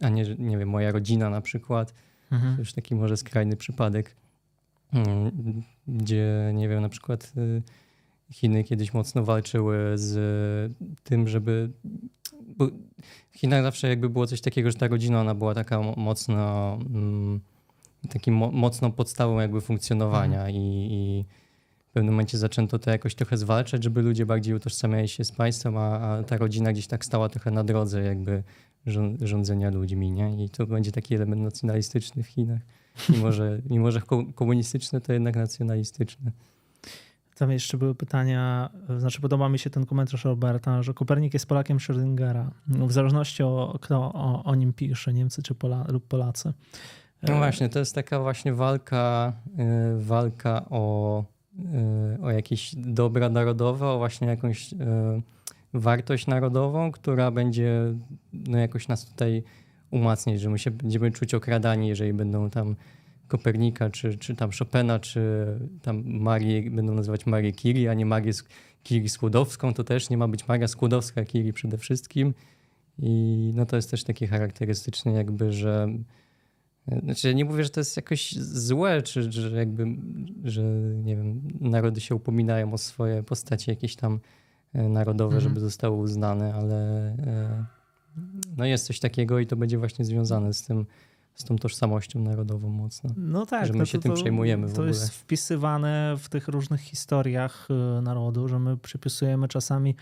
a 0.00 0.08
nie, 0.08 0.36
nie 0.38 0.58
wiem, 0.58 0.68
moja 0.68 0.92
rodzina 0.92 1.30
na 1.30 1.40
przykład. 1.40 1.94
Mhm. 2.30 2.54
To 2.54 2.60
już 2.60 2.72
taki 2.72 2.94
może 2.94 3.16
skrajny 3.16 3.56
przypadek, 3.56 4.16
mm, 4.92 5.62
gdzie, 5.88 6.52
nie 6.54 6.68
wiem, 6.68 6.82
na 6.82 6.88
przykład 6.88 7.32
Chiny 8.32 8.64
kiedyś 8.64 8.94
mocno 8.94 9.24
walczyły 9.24 9.76
z 9.94 10.14
tym, 11.02 11.28
żeby 11.28 11.70
bo 12.56 12.68
w 13.30 13.38
Chinach 13.38 13.62
zawsze 13.62 13.88
jakby 13.88 14.08
było 14.08 14.26
coś 14.26 14.40
takiego, 14.40 14.70
że 14.70 14.76
ta 14.76 14.88
rodzina 14.88 15.20
ona 15.20 15.34
była 15.34 15.54
taka 15.54 15.80
mocno, 15.96 16.74
mm, 16.74 17.40
takim 18.08 18.34
mo 18.34 18.50
mocną 18.50 18.92
podstawą 18.92 19.40
jakby 19.40 19.60
funkcjonowania 19.60 20.38
mhm. 20.38 20.56
i, 20.56 20.88
i, 20.90 21.24
w 21.90 21.92
pewnym 21.92 22.14
momencie 22.14 22.38
zaczęto 22.38 22.78
to 22.78 22.90
jakoś 22.90 23.14
trochę 23.14 23.36
zwalczać, 23.36 23.84
żeby 23.84 24.02
ludzie 24.02 24.26
bardziej 24.26 24.54
utożsamiali 24.54 25.08
się 25.08 25.24
z 25.24 25.32
państwem, 25.32 25.76
a, 25.76 25.98
a 25.98 26.22
ta 26.22 26.36
rodzina 26.36 26.72
gdzieś 26.72 26.86
tak 26.86 27.04
stała 27.04 27.28
trochę 27.28 27.50
na 27.50 27.64
drodze 27.64 28.02
jakby 28.02 28.42
rządzenia 29.20 29.70
ludźmi, 29.70 30.12
nie? 30.12 30.44
I 30.44 30.48
to 30.48 30.66
będzie 30.66 30.92
taki 30.92 31.14
element 31.14 31.42
nacjonalistyczny 31.42 32.22
w 32.22 32.26
Chinach. 32.26 32.60
Mimo, 33.08 33.32
że, 33.32 33.60
mimo, 33.70 33.90
że 33.90 34.02
komunistyczne, 34.34 35.00
to 35.00 35.12
jednak 35.12 35.36
nacjonalistyczne. 35.36 36.32
Tam 37.36 37.50
jeszcze 37.50 37.78
były 37.78 37.94
pytania, 37.94 38.70
znaczy 38.98 39.20
podoba 39.20 39.48
mi 39.48 39.58
się 39.58 39.70
ten 39.70 39.86
komentarz 39.86 40.24
Roberta, 40.24 40.82
że 40.82 40.94
Kopernik 40.94 41.34
jest 41.34 41.46
Polakiem 41.46 41.78
Schrödingera. 41.78 42.46
W 42.66 42.92
zależności 42.92 43.42
o 43.42 43.78
kto 43.80 44.12
o, 44.14 44.44
o 44.44 44.54
nim 44.54 44.72
pisze, 44.72 45.12
Niemcy 45.12 45.42
czy 45.42 45.54
Pola, 45.54 45.84
lub 45.88 46.06
Polacy. 46.06 46.52
No 47.22 47.36
właśnie, 47.36 47.68
to 47.68 47.78
jest 47.78 47.94
taka 47.94 48.20
właśnie 48.20 48.54
walka, 48.54 49.32
yy, 49.56 50.04
walka 50.04 50.64
o, 50.70 51.24
o 52.22 52.30
jakieś 52.30 52.74
dobra 52.74 53.28
narodowe, 53.28 53.86
o 53.86 53.98
właśnie 53.98 54.28
jakąś 54.28 54.74
wartość 55.74 56.26
narodową, 56.26 56.92
która 56.92 57.30
będzie 57.30 57.94
no, 58.32 58.58
jakoś 58.58 58.88
nas 58.88 59.04
tutaj 59.04 59.42
umacniać, 59.90 60.40
że 60.40 60.50
my 60.50 60.58
się 60.58 60.70
będziemy 60.70 61.10
czuć 61.10 61.34
okradani, 61.34 61.88
jeżeli 61.88 62.12
będą 62.12 62.50
tam 62.50 62.76
Kopernika, 63.32 63.90
czy, 63.90 64.18
czy 64.18 64.34
tam 64.36 64.50
Chopina, 64.58 64.98
czy 64.98 65.46
tam 65.82 66.02
Marię, 66.06 66.70
będą 66.70 66.94
nazywać 66.94 67.26
Marię 67.26 67.52
Curie, 67.52 67.90
a 67.90 67.94
nie 67.94 68.06
Marię 68.06 68.32
Curie 68.84 69.08
Skłodowską, 69.08 69.74
to 69.74 69.84
też 69.84 70.10
nie 70.10 70.16
ma 70.16 70.28
być 70.28 70.48
Maria 70.48 70.68
Skłodowska 70.68 71.24
Curie 71.24 71.52
przede 71.52 71.78
wszystkim. 71.78 72.34
I 72.98 73.52
no 73.54 73.66
to 73.66 73.76
jest 73.76 73.90
też 73.90 74.04
takie 74.04 74.26
charakterystyczne 74.26 75.12
jakby, 75.12 75.52
że 75.52 75.88
znaczy 77.02 77.34
nie 77.34 77.44
mówię, 77.44 77.64
że 77.64 77.70
to 77.70 77.80
jest 77.80 77.96
jakoś 77.96 78.32
złe, 78.36 79.02
czy 79.02 79.32
że 79.32 79.56
jakby, 79.56 79.84
że 80.44 80.62
nie 81.04 81.16
wiem, 81.16 81.48
narody 81.60 82.00
się 82.00 82.14
upominają 82.14 82.72
o 82.72 82.78
swoje 82.78 83.22
postacie 83.22 83.72
jakieś 83.72 83.96
tam 83.96 84.20
e, 84.72 84.88
narodowe, 84.88 85.34
mhm. 85.34 85.48
żeby 85.48 85.60
zostały 85.60 85.96
uznane, 85.96 86.54
ale 86.54 87.06
e, 87.18 87.64
no 88.56 88.64
jest 88.64 88.86
coś 88.86 89.00
takiego 89.00 89.38
i 89.38 89.46
to 89.46 89.56
będzie 89.56 89.78
właśnie 89.78 90.04
związane 90.04 90.52
z 90.52 90.62
tym, 90.62 90.86
z 91.34 91.44
tą 91.44 91.56
tożsamością 91.56 92.20
narodową 92.20 92.68
mocno. 92.68 93.10
No 93.16 93.46
tak. 93.46 93.66
Że 93.66 93.72
my 93.72 93.78
no 93.78 93.84
się 93.84 93.98
to, 93.98 94.02
tym 94.02 94.14
przejmujemy 94.14 94.66
w 94.66 94.70
to 94.70 94.74
ogóle. 94.74 94.88
Jest 94.88 95.10
wpisywane 95.10 96.14
w 96.18 96.28
tych 96.28 96.48
różnych 96.48 96.80
historiach 96.80 97.68
y, 97.98 98.02
narodu, 98.02 98.48
że 98.48 98.58
my 98.58 98.76
przypisujemy 98.76 99.48
czasami 99.48 99.94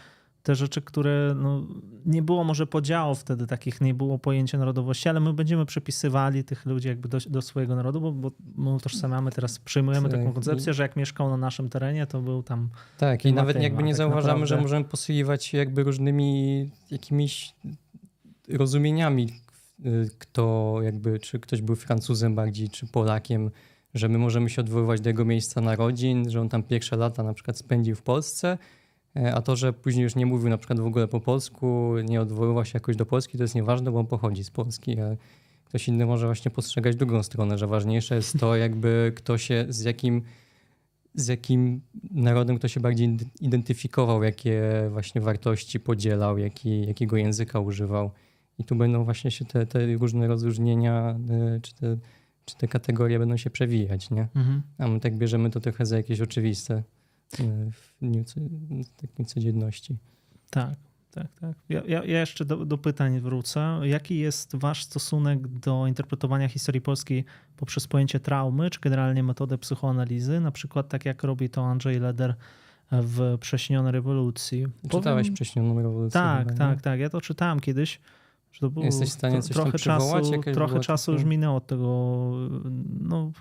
te 0.43 0.55
rzeczy, 0.55 0.83
które 0.83 1.35
no, 1.37 1.67
nie 2.07 2.23
było 2.23 2.45
może 2.45 2.67
podziałów 2.67 3.21
wtedy 3.21 3.47
takich, 3.47 3.81
nie 3.81 3.95
było 3.95 4.19
pojęcia 4.19 4.59
narodowości, 4.59 5.09
ale 5.09 5.21
my 5.21 5.33
będziemy 5.33 5.67
przypisywali 5.67 6.45
tych 6.45 6.67
ludzi 6.67 6.89
jakby 6.89 7.09
do, 7.09 7.19
do 7.29 7.43
swojego 7.43 7.77
narodu, 7.77 8.01
bo, 8.01 8.13
bo 8.13 8.31
my 8.57 8.75
utożsamiamy 8.75 9.31
teraz, 9.31 9.59
przyjmujemy 9.59 10.09
tak. 10.09 10.21
taką 10.21 10.33
koncepcję, 10.33 10.75
że 10.75 10.83
jak 10.83 10.97
mieszkał 10.97 11.31
na 11.31 11.37
naszym 11.37 11.69
terenie, 11.69 12.07
to 12.07 12.21
był 12.21 12.43
tam... 12.43 12.69
Tak 12.99 13.25
i 13.25 13.33
nawet 13.33 13.63
jakby 13.63 13.83
nie 13.83 13.93
tak 13.93 13.97
zauważamy, 13.97 14.41
naprawdę... 14.41 14.47
że 14.47 14.61
możemy 14.61 14.85
posługiwać 14.85 15.45
się 15.45 15.59
jakby 15.59 15.83
różnymi 15.83 16.71
jakimiś 16.91 17.55
rozumieniami 18.49 19.29
kto 20.19 20.77
jakby, 20.83 21.19
czy 21.19 21.41
ktoś 21.41 21.63
był 21.63 21.77
Francuzem 21.77 22.35
bardziej, 22.35 22.69
czy 22.69 22.87
Polakiem, 22.87 23.51
że 23.95 24.09
my 24.09 24.19
możemy 24.19 24.51
się 24.51 24.61
odwoływać 24.61 25.01
do 25.01 25.11
jego 25.11 25.25
miejsca 25.25 25.61
narodzin, 25.61 26.31
że 26.31 26.41
on 26.41 26.49
tam 26.49 26.63
pierwsze 26.63 26.97
lata 26.97 27.23
na 27.23 27.35
przykład 27.35 27.59
spędził 27.59 27.97
w 27.97 28.03
Polsce, 28.03 28.59
e, 29.17 29.35
a 29.35 29.43
to, 29.43 29.57
że 29.57 29.73
później 29.73 30.03
już 30.05 30.17
nie 30.17 30.27
mówił 30.27 30.49
na 30.49 30.59
przykład 30.59 30.81
w 30.81 30.87
ogóle 30.87 31.09
po 31.09 31.21
polsku, 31.21 31.95
nie 32.05 32.21
odwoływał 32.21 32.65
się 32.65 32.73
jakoś 32.75 32.97
do 32.97 33.07
Polski, 33.07 33.39
to 33.39 33.45
jest 33.45 33.55
nieważne, 33.55 33.91
bo 33.91 33.99
on 33.99 34.07
pochodzi 34.07 34.45
z 34.45 34.51
Polski, 34.51 34.97
ktoś 35.65 35.89
inny 35.89 36.07
może 36.07 36.27
właśnie 36.27 36.51
postrzegać 36.51 36.97
drugą 36.97 37.23
stronę, 37.23 37.59
że 37.59 37.67
ważniejsze 37.67 38.15
jest 38.15 38.39
to 38.39 38.57
jakby 38.57 39.13
kto 39.17 39.39
się, 39.39 39.67
z 39.69 39.81
jakim 39.81 40.23
z 41.15 41.27
jakim 41.27 41.81
narodem 42.11 42.59
kto 42.59 42.69
się 42.69 42.81
bardziej 42.81 43.17
identyfikował, 43.41 44.23
jakie 44.23 44.63
właśnie 44.91 45.21
wartości 45.21 45.81
podzielał, 45.81 46.39
jaki, 46.39 46.87
jakiego 46.87 47.17
języka 47.17 47.61
używał. 47.61 48.11
I 48.61 48.65
tu 48.65 48.77
będą 48.77 49.05
właśnie 49.05 49.31
się 49.31 49.45
te, 49.45 49.67
te 49.67 49.97
różne 49.97 50.27
rozróżnienia, 50.27 51.19
y, 51.57 51.61
czy 51.61 51.75
te, 51.75 51.97
czy 52.45 52.57
te 52.57 52.69
kategorie 52.69 53.19
będą 53.19 53.37
się 53.37 53.51
przewijać, 53.51 54.11
nie? 54.11 54.29
Mhm. 54.35 54.63
A 54.79 54.89
my 54.89 55.01
tak 55.01 55.17
bierzemy 55.17 55.51
to 55.51 55.61
trochę 55.61 55.87
za 55.87 55.97
jakieś 55.97 56.21
oczywiste 56.21 56.83
y, 57.41 57.43
w 57.73 57.95
dniu, 58.03 58.25
takiej 58.97 59.27
codzienności. 59.27 59.97
Tak, 60.51 60.75
tak, 61.11 61.27
tak. 61.41 61.57
Ja, 61.69 61.83
ja, 61.87 62.05
ja 62.05 62.21
jeszcze 62.21 62.45
do, 62.45 62.65
do, 62.65 62.79
pytań 62.79 63.21
wrócę. 63.21 63.81
Jaki 63.83 64.19
jest 64.19 64.57
wasz 64.57 64.85
stosunek 64.85 65.49
do 65.49 65.87
interpretowania 65.87 66.49
historii 66.49 66.81
polskiej 66.81 67.25
poprzez 67.57 67.87
pojęcie 67.87 68.21
traumy, 68.21 68.71
czy 68.71 68.81
generalnie 68.81 69.23
metodę 69.23 69.59
psychoanalizy? 69.59 70.41
Na 70.41 70.51
przykład 70.51 70.89
tak 70.89 71.05
jak 71.05 71.23
robi 71.23 71.51
to 71.51 71.67
Andrzej 71.67 72.01
Leder 72.01 72.35
w 72.93 73.39
Prześnionej 73.41 73.93
rewolucji. 73.93 74.67
Czytałeś 74.83 75.05
Powiem... 75.05 75.35
Prześnioną 75.35 75.83
rewolucję? 75.83 76.21
Tak, 76.21 76.49
chyba, 76.49 76.59
tak, 76.59 76.83
tak. 76.83 77.01
Ja 77.01 77.11
to 77.11 77.21
czytałem 77.21 77.61
kiedyś. 77.61 78.01
Że 78.53 78.61
to 78.61 78.71
było 78.71 78.87
Jesteś 78.87 79.09
w 79.09 79.13
stanie 79.13 79.43
coś 79.43 79.57
trochę 79.57 79.79
czasu, 79.79 80.15
trochę 80.55 80.81
czasu 80.81 81.13
już 81.13 81.25
minęło 81.25 81.57
od 81.57 81.67
tego. 81.67 82.31
No, 83.01 83.33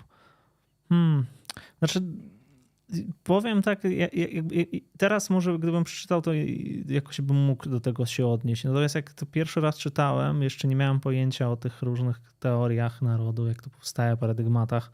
hmm. 0.88 1.26
Znaczy, 1.78 2.00
powiem 3.22 3.62
tak, 3.62 3.84
ja, 3.84 4.08
ja, 4.12 4.42
teraz 4.98 5.30
może 5.30 5.58
gdybym 5.58 5.84
przeczytał, 5.84 6.22
to 6.22 6.30
jakoś 6.88 7.20
bym 7.20 7.36
mógł 7.36 7.68
do 7.68 7.80
tego 7.80 8.06
się 8.06 8.26
odnieść. 8.26 8.64
Natomiast 8.64 8.94
jak 8.94 9.12
to 9.12 9.26
pierwszy 9.26 9.60
raz 9.60 9.78
czytałem, 9.78 10.42
jeszcze 10.42 10.68
nie 10.68 10.76
miałem 10.76 11.00
pojęcia 11.00 11.50
o 11.50 11.56
tych 11.56 11.82
różnych 11.82 12.20
teoriach 12.40 13.02
narodu, 13.02 13.46
jak 13.46 13.62
to 13.62 13.70
powstaje, 13.70 14.16
paradygmatach, 14.16 14.92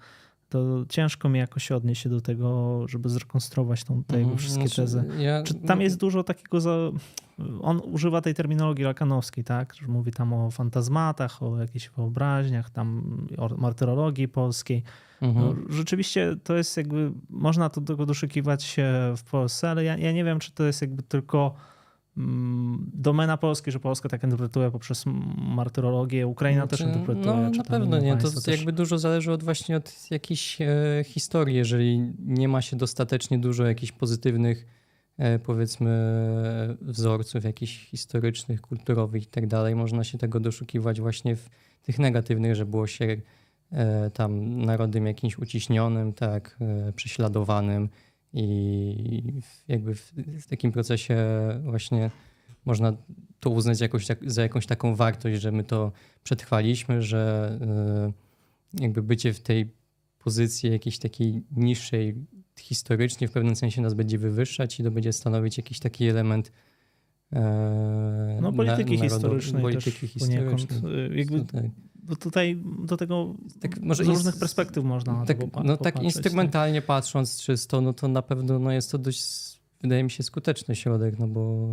to 0.49 0.85
ciężko 0.89 1.29
mi 1.29 1.39
jakoś 1.39 1.73
odnieść 1.73 2.03
się 2.03 2.09
do 2.09 2.21
tego, 2.21 2.83
żeby 2.89 3.09
zrekonstruować 3.09 3.85
tą, 3.85 4.05
te 4.05 4.19
jego 4.19 4.31
mhm, 4.31 4.39
wszystkie 4.39 4.69
znaczy, 4.69 4.83
tezy. 4.83 5.05
Ja... 5.19 5.43
tam 5.67 5.81
jest 5.81 5.99
dużo 5.99 6.25
takiego, 6.25 6.61
za... 6.61 6.77
on 7.61 7.81
używa 7.85 8.21
tej 8.21 8.35
terminologii 8.35 8.85
lakanowskiej, 8.85 9.45
tak, 9.45 9.75
że 9.75 9.89
mówi 9.89 10.13
tam 10.13 10.33
o 10.33 10.51
fantazmatach, 10.51 11.43
o 11.43 11.59
jakichś 11.59 11.91
wyobraźniach, 11.97 12.71
tam 12.71 13.19
o 13.39 13.49
martyrologii 13.57 14.29
polskiej. 14.29 14.83
Mhm. 15.21 15.47
No, 15.47 15.75
rzeczywiście 15.75 16.37
to 16.45 16.57
jest 16.57 16.77
jakby, 16.77 17.13
można 17.31 17.69
do 17.69 17.81
tego 17.81 18.07
doszukiwać 18.07 18.65
się 18.65 19.15
w 19.17 19.25
Polsce, 19.25 19.71
ale 19.71 19.85
ja, 19.85 19.97
ja 19.97 20.13
nie 20.13 20.25
wiem, 20.25 20.39
czy 20.39 20.53
to 20.53 20.65
jest 20.65 20.81
jakby 20.81 21.03
tylko 21.03 21.55
domena 22.95 23.37
Polski, 23.37 23.71
że 23.71 23.81
Polska 23.81 24.09
tak 24.09 24.25
interpretuje 24.25 24.71
poprzez 24.71 25.05
martyrologię, 25.37 26.27
Ukraina 26.27 26.67
znaczy, 26.67 26.77
też 26.85 26.87
interpretuje. 26.87 27.37
No 27.37 27.51
na 27.51 27.65
pewno 27.65 27.99
nie, 27.99 28.17
to 28.17 28.41
też... 28.41 28.57
jakby 28.57 28.73
dużo 28.73 28.99
zależy 28.99 29.33
od 29.33 29.45
właśnie 29.45 29.77
od 29.77 30.11
jakiejś 30.11 30.61
e, 30.61 30.67
historii, 31.05 31.57
jeżeli 31.57 32.13
nie 32.19 32.49
ma 32.49 32.63
się 32.63 32.77
dostatecznie 32.77 33.39
dużo 33.39 33.67
jakichś 33.67 33.93
pozytywnych 33.93 34.67
e, 35.19 35.39
powiedzmy 35.39 35.91
wzorców 36.81 37.45
jakichś 37.45 37.91
historycznych, 37.91 38.61
kulturowych 38.61 39.23
i 39.23 39.27
tak 39.27 39.47
dalej, 39.47 39.75
można 39.75 40.05
się 40.05 40.19
tego 40.19 40.41
doszukiwać 40.41 41.01
właśnie 41.01 41.37
w 41.37 41.49
tych 41.83 41.99
negatywnych, 41.99 42.55
że 42.55 42.67
było 42.67 42.87
się 42.87 43.17
E, 43.73 44.11
tam 44.11 44.63
narodem 44.63 45.07
jakimś 45.07 45.39
uciśnionym, 45.39 46.13
tak, 46.13 46.57
e, 46.61 46.93
prześladowanym 46.93 47.89
i 48.37 49.41
jakby 49.69 49.95
w, 49.95 50.13
w 50.41 50.47
takim 50.47 50.73
procesie 50.73 51.17
właśnie 51.63 52.11
można 52.65 52.93
to 53.41 53.51
uznać 53.51 53.81
jakoś, 53.81 54.07
tak, 54.07 54.31
za 54.31 54.43
jakąś 54.43 54.67
taką 54.67 54.97
wartość, 54.97 55.41
że 55.41 55.53
my 55.53 55.65
to 55.65 55.93
przetrwaliśmy, 56.23 57.03
że 57.03 57.53
e, 58.81 58.83
jakby 58.83 59.03
bycie 59.03 59.33
w 59.33 59.41
tej 59.41 59.71
pozycji 60.19 60.71
jakiejś 60.71 60.99
takiej 60.99 61.43
niższej 61.57 62.15
historycznie 62.59 63.29
w 63.29 63.33
pewnym 63.33 63.57
sensie 63.57 63.83
nas 63.83 63.95
będzie 63.95 64.19
wywyższać 64.19 64.81
i 64.81 64.83
to 64.83 64.91
będzie 64.91 65.13
stanowić 65.13 65.57
jakiś 65.57 65.79
taki 65.79 66.07
element 66.07 66.53
no, 68.41 68.53
polityki 68.53 68.99
na, 68.99 69.05
historycznej 69.05 69.63
polityki 69.63 70.01
też 70.01 70.11
historycznej. 70.11 71.19
Jakby, 71.19 71.45
tak 71.45 71.65
bo 72.09 72.17
tutaj 72.17 72.63
do 72.85 72.97
tego 72.97 73.35
tak, 73.61 73.97
z 73.97 74.01
różnych 74.01 74.37
perspektyw 74.37 74.85
można 74.85 75.27
tak, 75.27 75.39
No 75.41 75.47
popatrzeć, 75.47 75.81
tak 75.83 76.03
instrumentalnie 76.03 76.81
tak. 76.81 76.87
patrząc 76.87 77.43
czysto, 77.43 77.81
no 77.81 77.93
to 77.93 78.09
na 78.09 78.23
pewno 78.23 78.59
no 78.59 78.73
jest 78.73 78.91
to 78.91 78.99
dość, 78.99 79.61
wydaje 79.83 80.05
mi 80.05 80.11
się, 80.11 80.23
skuteczny 80.23 80.77
środek, 80.77 81.19
no 81.19 81.29
bo... 81.29 81.69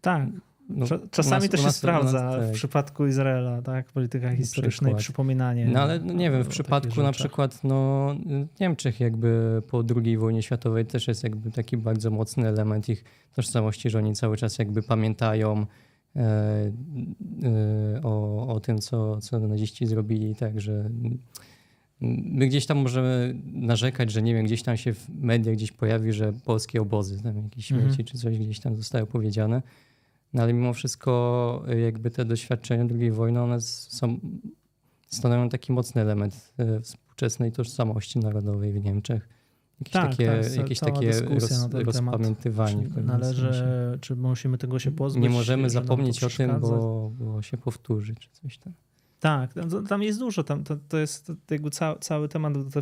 Tak. 0.00 0.28
No, 0.68 0.86
czasami 1.10 1.42
nas, 1.42 1.50
to 1.50 1.56
się 1.56 1.62
nas, 1.62 1.76
sprawdza 1.76 2.24
nas, 2.24 2.36
tak. 2.36 2.48
w 2.48 2.52
przypadku 2.52 3.06
Izraela, 3.06 3.62
tak? 3.62 3.86
Polityka 3.86 4.36
historyczna 4.36 4.90
i 4.90 4.94
przypominanie. 4.94 5.66
No 5.66 5.80
ale 5.80 5.98
no, 5.98 6.12
nie 6.12 6.30
wiem, 6.30 6.44
w 6.44 6.48
przypadku 6.48 7.02
na 7.02 7.12
przykład 7.12 7.64
no, 7.64 8.14
Niemczech 8.60 9.00
jakby 9.00 9.62
po 9.68 9.84
II 10.04 10.18
wojnie 10.18 10.42
światowej 10.42 10.86
też 10.86 11.08
jest 11.08 11.24
jakby 11.24 11.50
taki 11.50 11.76
bardzo 11.76 12.10
mocny 12.10 12.48
element 12.48 12.88
ich 12.88 13.04
tożsamości, 13.34 13.90
że 13.90 13.98
oni 13.98 14.14
cały 14.14 14.36
czas 14.36 14.58
jakby 14.58 14.82
pamiętają 14.82 15.66
o, 18.02 18.46
o 18.48 18.60
tym, 18.60 18.78
co, 18.78 19.20
co 19.20 19.40
naziści 19.40 19.86
zrobili, 19.86 20.34
tak, 20.34 20.60
że 20.60 20.90
my 22.00 22.46
gdzieś 22.46 22.66
tam 22.66 22.78
możemy 22.78 23.34
narzekać, 23.44 24.10
że 24.10 24.22
nie 24.22 24.34
wiem, 24.34 24.46
gdzieś 24.46 24.62
tam 24.62 24.76
się 24.76 24.94
w 24.94 25.08
mediach 25.08 25.54
gdzieś 25.54 25.72
pojawi, 25.72 26.12
że 26.12 26.32
polskie 26.32 26.82
obozy, 26.82 27.22
tam 27.22 27.36
jakieś 27.36 27.72
mhm. 27.72 27.90
śmieci 27.90 28.12
czy 28.12 28.18
coś 28.18 28.38
gdzieś 28.38 28.60
tam 28.60 28.76
zostały 28.76 29.06
powiedziane. 29.06 29.62
No 30.32 30.42
ale 30.42 30.52
mimo 30.52 30.72
wszystko 30.72 31.64
jakby 31.84 32.10
te 32.10 32.24
doświadczenia 32.24 32.84
II 33.00 33.10
wojny, 33.10 33.42
one 33.42 33.60
są, 33.60 34.20
stanowią 35.06 35.48
taki 35.48 35.72
mocny 35.72 36.02
element 36.02 36.52
e, 36.58 36.80
współczesnej 36.80 37.52
tożsamości 37.52 38.18
narodowej 38.18 38.72
w 38.72 38.84
Niemczech. 38.84 39.28
Jakieś 39.80 39.92
tak, 39.92 40.10
takie, 40.10 40.40
tak, 40.42 40.56
jakieś 40.56 40.80
takie 40.80 41.20
roz, 41.20 41.68
rozpamiętywanie. 41.72 42.88
Czy 42.94 43.02
należy, 43.02 43.52
czy 44.00 44.16
musimy 44.16 44.58
tego 44.58 44.78
się 44.78 44.90
pozbyć? 44.90 45.22
Nie 45.22 45.30
możemy 45.30 45.70
zapomnieć 45.70 46.24
o 46.24 46.28
tym, 46.28 46.60
bo, 46.60 47.10
bo 47.18 47.42
się 47.42 47.56
powtórzy, 47.56 48.14
czy 48.14 48.28
coś 48.30 48.58
tam. 48.58 48.72
Tak, 49.20 49.54
tam 49.88 50.02
jest 50.02 50.18
dużo. 50.18 50.44
Tam, 50.44 50.64
to, 50.64 50.76
to 50.88 50.98
jest 50.98 51.32
jakby 51.50 51.70
cały, 51.70 51.98
cały 51.98 52.28
temat. 52.28 52.54
Te, 52.72 52.80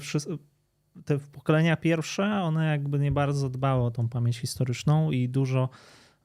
te 1.04 1.18
pokolenia 1.18 1.76
pierwsze, 1.76 2.24
one 2.24 2.66
jakby 2.66 2.98
nie 2.98 3.12
bardzo 3.12 3.50
dbały 3.50 3.82
o 3.82 3.90
tą 3.90 4.08
pamięć 4.08 4.38
historyczną 4.38 5.10
i 5.10 5.28
dużo 5.28 5.68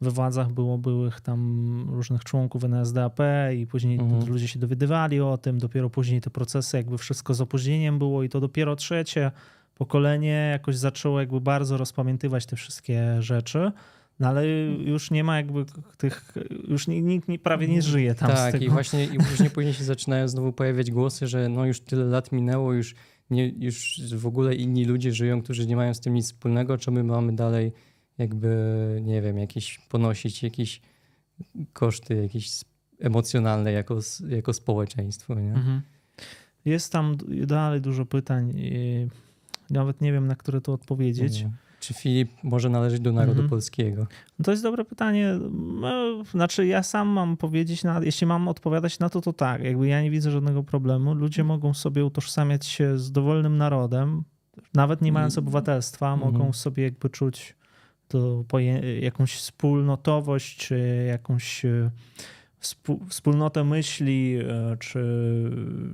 we 0.01 0.11
władzach 0.11 0.51
było 0.51 0.77
byłych 0.77 1.21
tam 1.21 1.85
różnych 1.89 2.23
członków 2.23 2.63
NSDAP 2.63 3.19
i 3.57 3.67
później 3.67 3.99
mhm. 3.99 4.29
ludzie 4.29 4.47
się 4.47 4.59
dowiadywali 4.59 5.19
o 5.19 5.37
tym, 5.37 5.57
dopiero 5.57 5.89
później 5.89 6.21
te 6.21 6.29
procesy 6.29 6.77
jakby 6.77 6.97
wszystko 6.97 7.33
z 7.33 7.41
opóźnieniem 7.41 7.99
było 7.99 8.23
i 8.23 8.29
to 8.29 8.39
dopiero 8.39 8.75
trzecie 8.75 9.31
pokolenie 9.81 10.49
jakoś 10.51 10.77
zaczęło 10.77 11.19
jakby 11.19 11.41
bardzo 11.41 11.77
rozpamiętywać 11.77 12.45
te 12.45 12.55
wszystkie 12.55 13.21
rzeczy. 13.21 13.71
No 14.19 14.27
ale 14.27 14.47
już 14.67 15.11
nie 15.11 15.23
ma 15.23 15.37
jakby 15.37 15.65
tych, 15.97 16.33
już 16.67 16.87
nikt 16.87 17.27
prawie 17.43 17.67
nie 17.67 17.81
żyje 17.81 18.15
tam 18.15 18.31
Tak, 18.31 18.61
i 18.61 18.69
właśnie 18.69 19.05
i 19.05 19.17
później, 19.17 19.49
później 19.49 19.73
się 19.73 19.83
zaczynają 19.83 20.27
znowu 20.27 20.53
pojawiać 20.53 20.91
głosy, 20.91 21.27
że 21.27 21.49
no 21.49 21.65
już 21.65 21.81
tyle 21.81 22.05
lat 22.05 22.31
minęło, 22.31 22.73
już, 22.73 22.95
nie, 23.29 23.49
już 23.49 24.01
w 24.15 24.25
ogóle 24.25 24.55
inni 24.55 24.85
ludzie 24.85 25.13
żyją, 25.13 25.41
którzy 25.41 25.67
nie 25.67 25.75
mają 25.75 25.93
z 25.93 25.99
tym 25.99 26.13
nic 26.13 26.25
wspólnego, 26.25 26.77
czy 26.77 26.91
my 26.91 27.03
mamy 27.03 27.35
dalej 27.35 27.71
jakby, 28.17 28.49
nie 29.03 29.21
wiem, 29.21 29.37
jakieś 29.37 29.77
ponosić 29.77 30.43
jakieś 30.43 30.81
koszty 31.73 32.15
jakieś 32.15 32.61
emocjonalne 32.99 33.71
jako, 33.71 33.99
jako 34.29 34.53
społeczeństwo, 34.53 35.35
nie? 35.35 35.53
Mhm. 35.53 35.81
Jest 36.65 36.91
tam 36.91 37.17
dalej 37.47 37.81
dużo 37.81 38.05
pytań 38.05 38.53
nawet 39.71 40.01
nie 40.01 40.11
wiem, 40.11 40.27
na 40.27 40.35
które 40.35 40.61
to 40.61 40.73
odpowiedzieć. 40.73 41.43
Nie. 41.43 41.51
Czy 41.79 41.93
Filip 41.93 42.31
może 42.43 42.69
należeć 42.69 42.99
do 42.99 43.11
narodu 43.11 43.31
mhm. 43.31 43.49
polskiego? 43.49 44.07
No 44.39 44.45
to 44.45 44.51
jest 44.51 44.63
dobre 44.63 44.85
pytanie. 44.85 45.39
No, 45.51 46.23
znaczy, 46.23 46.67
ja 46.67 46.83
sam 46.83 47.07
mam 47.07 47.37
powiedzieć, 47.37 47.83
na, 47.83 47.99
jeśli 48.03 48.27
mam 48.27 48.47
odpowiadać 48.47 48.99
na 48.99 49.09
to, 49.09 49.21
to 49.21 49.33
tak. 49.33 49.63
Jakby 49.63 49.87
ja 49.87 50.01
nie 50.01 50.11
widzę 50.11 50.31
żadnego 50.31 50.63
problemu. 50.63 51.13
Ludzie 51.13 51.43
mogą 51.43 51.73
sobie 51.73 52.05
utożsamiać 52.05 52.65
się 52.65 52.97
z 52.97 53.11
dowolnym 53.11 53.57
narodem, 53.57 54.23
nawet 54.73 55.01
nie 55.01 55.11
mając 55.11 55.37
mm. 55.37 55.47
obywatelstwa, 55.47 56.13
mhm. 56.13 56.33
mogą 56.33 56.53
sobie 56.53 56.83
jakby 56.83 57.09
czuć 57.09 57.55
to 58.07 58.43
jakąś 58.99 59.35
wspólnotowość, 59.35 60.57
czy 60.57 61.05
jakąś 61.07 61.65
e, 61.65 61.91
wspólnotę 63.09 63.63
myśli, 63.63 64.37
e, 64.39 64.77
czy 64.79 65.03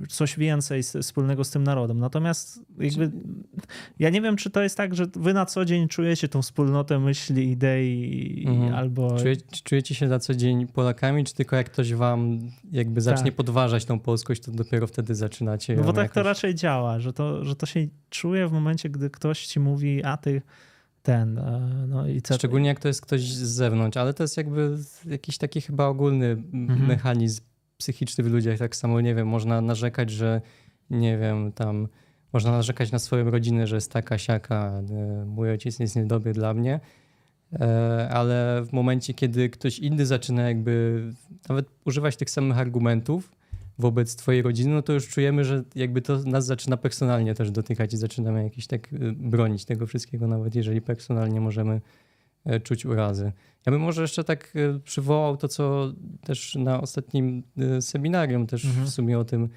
coś 0.08 0.38
więcej 0.38 0.82
wspólnego 0.82 1.44
z 1.44 1.50
tym 1.50 1.64
narodem. 1.64 1.98
Natomiast 1.98 2.60
jakby 2.78 3.10
ja 3.98 4.10
nie 4.10 4.20
wiem, 4.20 4.36
czy 4.36 4.50
to 4.50 4.62
jest 4.62 4.76
tak, 4.76 4.94
że 4.94 5.06
wy 5.16 5.34
na 5.34 5.46
co 5.46 5.64
dzień 5.64 5.88
czujecie 5.88 6.28
tą 6.28 6.42
wspólnotę 6.42 6.98
myśli, 6.98 7.50
idei 7.50 8.44
mhm. 8.46 8.74
albo... 8.74 9.18
Czujecie, 9.18 9.44
czujecie 9.64 9.94
się 9.94 10.06
na 10.06 10.18
co 10.18 10.34
dzień 10.34 10.66
Polakami, 10.66 11.24
czy 11.24 11.34
tylko 11.34 11.56
jak 11.56 11.70
ktoś 11.70 11.94
wam 11.94 12.38
jakby 12.72 13.00
zacznie 13.00 13.30
tak. 13.30 13.34
podważać 13.34 13.84
tą 13.84 14.00
polskość, 14.00 14.42
to 14.42 14.52
dopiero 14.52 14.86
wtedy 14.86 15.14
zaczynacie 15.14 15.76
No 15.76 15.82
bo 15.82 15.92
tak 15.92 16.02
jakoś... 16.02 16.14
to 16.14 16.22
raczej 16.22 16.54
działa, 16.54 17.00
że 17.00 17.12
to, 17.12 17.44
że 17.44 17.56
to 17.56 17.66
się 17.66 17.86
czuje 18.10 18.48
w 18.48 18.52
momencie, 18.52 18.90
gdy 18.90 19.10
ktoś 19.10 19.46
ci 19.46 19.60
mówi, 19.60 20.04
a 20.04 20.16
ty 20.16 20.42
ten. 21.02 21.38
E, 21.38 21.86
no 21.88 22.08
i 22.08 22.22
co... 22.22 22.34
Szczególnie 22.34 22.68
jak 22.68 22.80
to 22.80 22.88
jest 22.88 23.00
ktoś 23.00 23.20
z 23.20 23.48
zewnątrz, 23.48 23.96
ale 23.96 24.14
to 24.14 24.24
jest 24.24 24.36
jakby 24.36 24.78
jakiś 25.06 25.38
taki 25.38 25.60
chyba 25.60 25.86
ogólny 25.86 26.26
mhm. 26.52 26.86
mechanizm 26.86 27.42
psychiczny 27.78 28.24
w 28.24 28.26
ludziach. 28.26 28.58
Tak 28.58 28.76
samo, 28.76 29.00
nie 29.00 29.14
wiem, 29.14 29.28
można 29.28 29.60
narzekać, 29.60 30.10
że 30.10 30.40
nie 30.90 31.18
wiem, 31.18 31.52
tam 31.52 31.88
można 32.32 32.50
narzekać 32.50 32.92
na 32.92 32.98
swoją 32.98 33.30
rodzinę, 33.30 33.66
że 33.66 33.74
jest 33.74 33.92
taka, 33.92 34.18
siaka, 34.18 34.82
e, 34.90 35.24
mój 35.24 35.50
ojciec 35.50 35.78
jest 35.78 35.96
niedobry 35.96 36.32
dla 36.32 36.54
mnie, 36.54 36.80
e, 37.52 38.08
ale 38.12 38.62
w 38.64 38.72
momencie, 38.72 39.14
kiedy 39.14 39.48
ktoś 39.48 39.78
inny 39.78 40.06
zaczyna 40.06 40.42
jakby 40.42 41.02
nawet 41.48 41.66
używać 41.84 42.16
tych 42.16 42.30
samych 42.30 42.58
argumentów 42.58 43.37
wobec 43.78 44.16
twojej 44.16 44.42
rodziny, 44.42 44.74
no 44.74 44.82
to 44.82 44.92
już 44.92 45.08
czujemy, 45.08 45.44
że 45.44 45.64
jakby 45.74 46.02
to 46.02 46.18
nas 46.18 46.46
zaczyna 46.46 46.76
personalnie 46.76 47.34
też 47.34 47.50
dotykać 47.50 47.94
i 47.94 47.96
zaczynamy 47.96 48.44
jakieś 48.44 48.66
tak 48.66 48.92
e, 48.92 48.96
bronić 49.12 49.64
tego 49.64 49.86
wszystkiego, 49.86 50.26
nawet 50.26 50.54
jeżeli 50.54 50.80
personalnie 50.80 51.40
możemy 51.40 51.80
czuć 52.62 52.86
urazy. 52.86 53.32
Ja 53.66 53.72
bym 53.72 53.80
może 53.80 54.02
jeszcze 54.02 54.24
tak 54.24 54.54
przywołał 54.84 55.36
to, 55.36 55.48
co 55.48 55.92
też 56.24 56.54
na 56.54 56.80
ostatnim 56.80 57.42
seminarium 57.80 58.46
też 58.46 58.64
mhm. 58.64 58.86
w 58.86 58.90
sumie 58.90 59.18
o 59.18 59.24
tym 59.24 59.48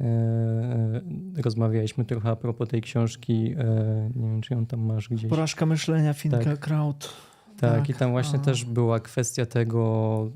E, 0.00 0.04
e, 0.04 1.42
rozmawialiśmy 1.42 2.04
trochę 2.04 2.30
a 2.30 2.36
propos 2.36 2.68
tej 2.68 2.82
książki. 2.82 3.54
E, 3.58 4.10
nie 4.16 4.28
wiem, 4.28 4.40
czy 4.40 4.54
ją 4.54 4.66
tam 4.66 4.80
masz 4.80 5.08
gdzieś. 5.08 5.30
Porażka 5.30 5.66
myślenia 5.66 6.14
Finka 6.14 6.38
tak. 6.38 6.60
Kraut. 6.60 7.12
Tak, 7.56 7.72
tak, 7.72 7.88
i 7.88 7.94
tam 7.94 8.10
właśnie 8.10 8.38
a... 8.38 8.42
też 8.42 8.64
była 8.64 9.00
kwestia 9.00 9.46
tego. 9.46 10.30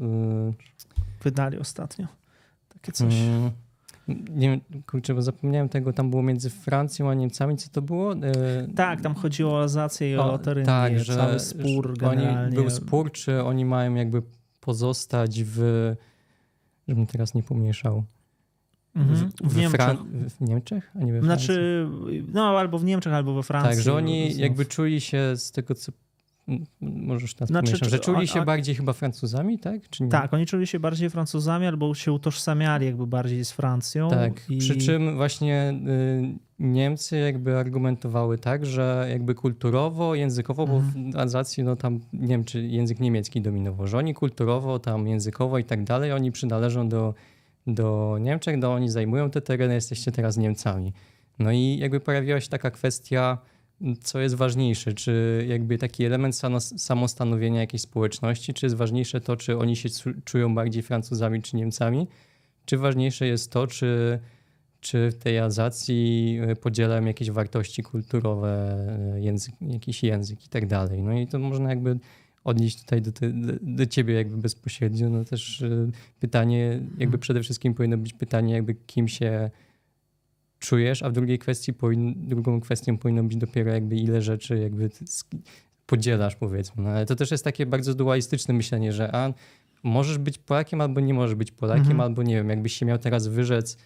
Wydali 1.22 1.58
ostatnio 1.58 2.06
takie 2.80 2.92
coś. 2.92 3.14
Mm, 3.14 3.50
nie 4.30 4.50
wiem, 4.50 4.60
kurczę, 4.86 5.14
bo 5.14 5.22
zapomniałem 5.22 5.68
tego, 5.68 5.92
tam 5.92 6.10
było 6.10 6.22
między 6.22 6.50
Francją 6.50 7.10
a 7.10 7.14
Niemcami, 7.14 7.56
co 7.56 7.70
to 7.70 7.82
było? 7.82 8.14
Tak, 8.76 9.00
tam 9.00 9.14
chodziło 9.14 9.52
o 9.52 9.60
Alzację 9.62 10.10
i 10.10 10.16
o, 10.16 10.32
o 10.32 10.38
tak, 10.64 10.98
że, 10.98 11.16
cały 11.16 11.40
spór 11.40 11.88
że 11.88 11.92
generalnie. 11.92 12.46
Oni, 12.46 12.54
był 12.54 12.70
spór, 12.70 13.12
czy 13.12 13.42
oni 13.42 13.64
mają 13.64 13.94
jakby 13.94 14.22
pozostać 14.60 15.44
w, 15.44 15.94
żebym 16.88 17.06
teraz 17.06 17.34
nie 17.34 17.42
pomieszał, 17.42 18.04
Mhm. 18.96 19.30
W, 19.30 19.52
w, 19.52 19.56
Niemczech. 19.56 19.98
w 20.38 20.40
Niemczech, 20.40 20.90
a 20.94 20.98
nie 20.98 21.12
we 21.12 21.20
Francji. 21.20 21.46
Znaczy, 21.46 21.86
no 22.32 22.58
albo 22.58 22.78
w 22.78 22.84
Niemczech, 22.84 23.12
albo 23.12 23.34
we 23.34 23.42
Francji. 23.42 23.70
Tak, 23.70 23.84
że 23.84 23.94
oni 23.94 24.36
jakby 24.36 24.66
czuli 24.66 25.00
się 25.00 25.36
z 25.36 25.52
tego, 25.52 25.74
co 25.74 25.92
możesz 26.80 27.38
nas 27.38 27.48
znaczy, 27.48 27.76
że 27.82 27.98
czuli 27.98 28.28
się 28.28 28.40
a, 28.40 28.44
bardziej 28.44 28.74
chyba 28.74 28.92
Francuzami, 28.92 29.58
tak? 29.58 29.88
Czy 29.90 30.02
nie? 30.02 30.08
Tak, 30.08 30.34
oni 30.34 30.46
czuli 30.46 30.66
się 30.66 30.80
bardziej 30.80 31.10
Francuzami 31.10 31.66
albo 31.66 31.94
się 31.94 32.12
utożsamiali 32.12 32.86
jakby 32.86 33.06
bardziej 33.06 33.44
z 33.44 33.52
Francją. 33.52 34.10
Tak, 34.10 34.50
i... 34.50 34.58
przy 34.58 34.76
czym 34.76 35.16
właśnie 35.16 35.74
y, 35.88 36.38
Niemcy 36.58 37.18
jakby 37.18 37.56
argumentowały 37.56 38.38
tak, 38.38 38.66
że 38.66 39.06
jakby 39.10 39.34
kulturowo, 39.34 40.14
językowo, 40.14 40.62
mhm. 40.62 41.10
bo 41.10 41.12
w 41.12 41.20
Alzacji 41.20 41.64
no 41.64 41.76
tam 41.76 42.00
nie 42.12 42.28
wiem, 42.28 42.44
czy 42.44 42.62
język 42.62 43.00
niemiecki 43.00 43.40
dominował, 43.40 43.86
że 43.86 43.98
oni 43.98 44.14
kulturowo, 44.14 44.78
tam 44.78 45.08
językowo 45.08 45.58
i 45.58 45.64
tak 45.64 45.84
dalej, 45.84 46.12
oni 46.12 46.32
przynależą 46.32 46.88
do 46.88 47.14
do 47.68 48.16
Niemczech, 48.20 48.56
no 48.58 48.72
oni 48.72 48.88
zajmują 48.88 49.30
te 49.30 49.40
tereny, 49.40 49.74
jesteście 49.74 50.12
teraz 50.12 50.36
Niemcami. 50.36 50.92
No 51.38 51.52
i 51.52 51.78
jakby 51.80 52.00
pojawiła 52.00 52.40
się 52.40 52.48
taka 52.48 52.70
kwestia, 52.70 53.38
co 54.00 54.20
jest 54.20 54.34
ważniejsze, 54.34 54.92
czy 54.92 55.44
jakby 55.48 55.78
taki 55.78 56.04
element 56.04 56.40
samostanowienia 56.76 57.60
jakiejś 57.60 57.82
społeczności, 57.82 58.54
czy 58.54 58.66
jest 58.66 58.76
ważniejsze 58.76 59.20
to, 59.20 59.36
czy 59.36 59.58
oni 59.58 59.76
się 59.76 59.88
czują 60.24 60.54
bardziej 60.54 60.82
Francuzami 60.82 61.42
czy 61.42 61.56
Niemcami, 61.56 62.06
czy 62.64 62.76
ważniejsze 62.76 63.26
jest 63.26 63.52
to, 63.52 63.66
czy, 63.66 64.18
czy 64.80 65.10
w 65.10 65.14
tej 65.14 65.38
Alzacji 65.38 66.38
e, 66.42 66.56
podzielają 66.56 67.04
jakieś 67.04 67.30
wartości 67.30 67.82
kulturowe, 67.82 68.76
e, 69.14 69.20
język, 69.20 69.54
jakiś 69.60 70.02
język 70.02 70.46
i 70.46 70.48
tak 70.48 70.66
dalej. 70.66 71.02
No 71.02 71.12
i 71.12 71.26
to 71.26 71.38
można 71.38 71.68
jakby 71.68 71.98
odnieść 72.44 72.82
tutaj 72.82 73.02
do, 73.02 73.10
do, 73.10 73.52
do 73.62 73.86
ciebie 73.86 74.14
jakby 74.14 74.36
bezpośrednio, 74.36 75.10
no 75.10 75.24
też 75.24 75.60
y, 75.60 75.90
pytanie, 76.20 76.68
jakby 76.68 76.98
hmm. 76.98 77.20
przede 77.20 77.40
wszystkim 77.40 77.74
powinno 77.74 77.98
być 77.98 78.12
pytanie 78.12 78.54
jakby 78.54 78.74
kim 78.74 79.08
się 79.08 79.50
czujesz, 80.58 81.02
a 81.02 81.10
w 81.10 81.12
drugiej 81.12 81.38
kwestii, 81.38 81.72
drugą 82.16 82.60
kwestią 82.60 82.98
powinno 82.98 83.24
być 83.24 83.36
dopiero 83.36 83.72
jakby 83.72 83.96
ile 83.96 84.22
rzeczy 84.22 84.58
jakby 84.58 84.90
podzielasz 85.86 86.36
powiedzmy. 86.36 86.82
No, 86.82 86.90
ale 86.90 87.06
to 87.06 87.16
też 87.16 87.30
jest 87.30 87.44
takie 87.44 87.66
bardzo 87.66 87.94
dualistyczne 87.94 88.54
myślenie, 88.54 88.92
że 88.92 89.14
a 89.14 89.32
możesz 89.82 90.18
być 90.18 90.38
Polakiem 90.38 90.80
albo 90.80 91.00
nie 91.00 91.14
możesz 91.14 91.34
być 91.34 91.50
Polakiem, 91.50 91.82
mhm. 91.82 92.00
albo 92.00 92.22
nie 92.22 92.34
wiem, 92.34 92.50
jakbyś 92.50 92.72
się 92.72 92.86
miał 92.86 92.98
teraz 92.98 93.26
wyrzec 93.26 93.76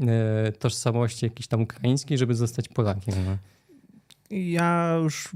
e, 0.00 0.52
tożsamości 0.52 1.26
jakiejś 1.26 1.46
tam 1.46 1.62
ukraińskiej, 1.62 2.18
żeby 2.18 2.34
zostać 2.34 2.68
Polakiem. 2.68 3.14
No. 3.26 3.36
Ja 4.30 4.96
już 5.02 5.28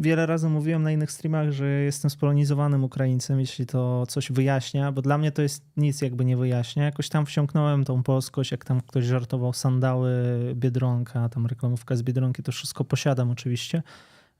wiele 0.00 0.26
razy 0.26 0.48
mówiłem 0.48 0.82
na 0.82 0.92
innych 0.92 1.12
streamach, 1.12 1.50
że 1.50 1.66
jestem 1.66 2.10
spolonizowanym 2.10 2.84
Ukraińcem, 2.84 3.40
jeśli 3.40 3.66
to 3.66 4.06
coś 4.06 4.32
wyjaśnia, 4.32 4.92
bo 4.92 5.02
dla 5.02 5.18
mnie 5.18 5.32
to 5.32 5.42
jest 5.42 5.64
nic 5.76 6.00
jakby 6.00 6.24
nie 6.24 6.36
wyjaśnia. 6.36 6.84
Jakoś 6.84 7.08
tam 7.08 7.26
wsiąknąłem 7.26 7.84
tą 7.84 8.02
polskość, 8.02 8.50
jak 8.50 8.64
tam 8.64 8.80
ktoś 8.80 9.04
żartował 9.04 9.52
sandały 9.52 10.12
Biedronka, 10.54 11.28
tam 11.28 11.46
reklamówka 11.46 11.96
z 11.96 12.02
Biedronki, 12.02 12.42
to 12.42 12.52
wszystko 12.52 12.84
posiadam 12.84 13.30
oczywiście. 13.30 13.82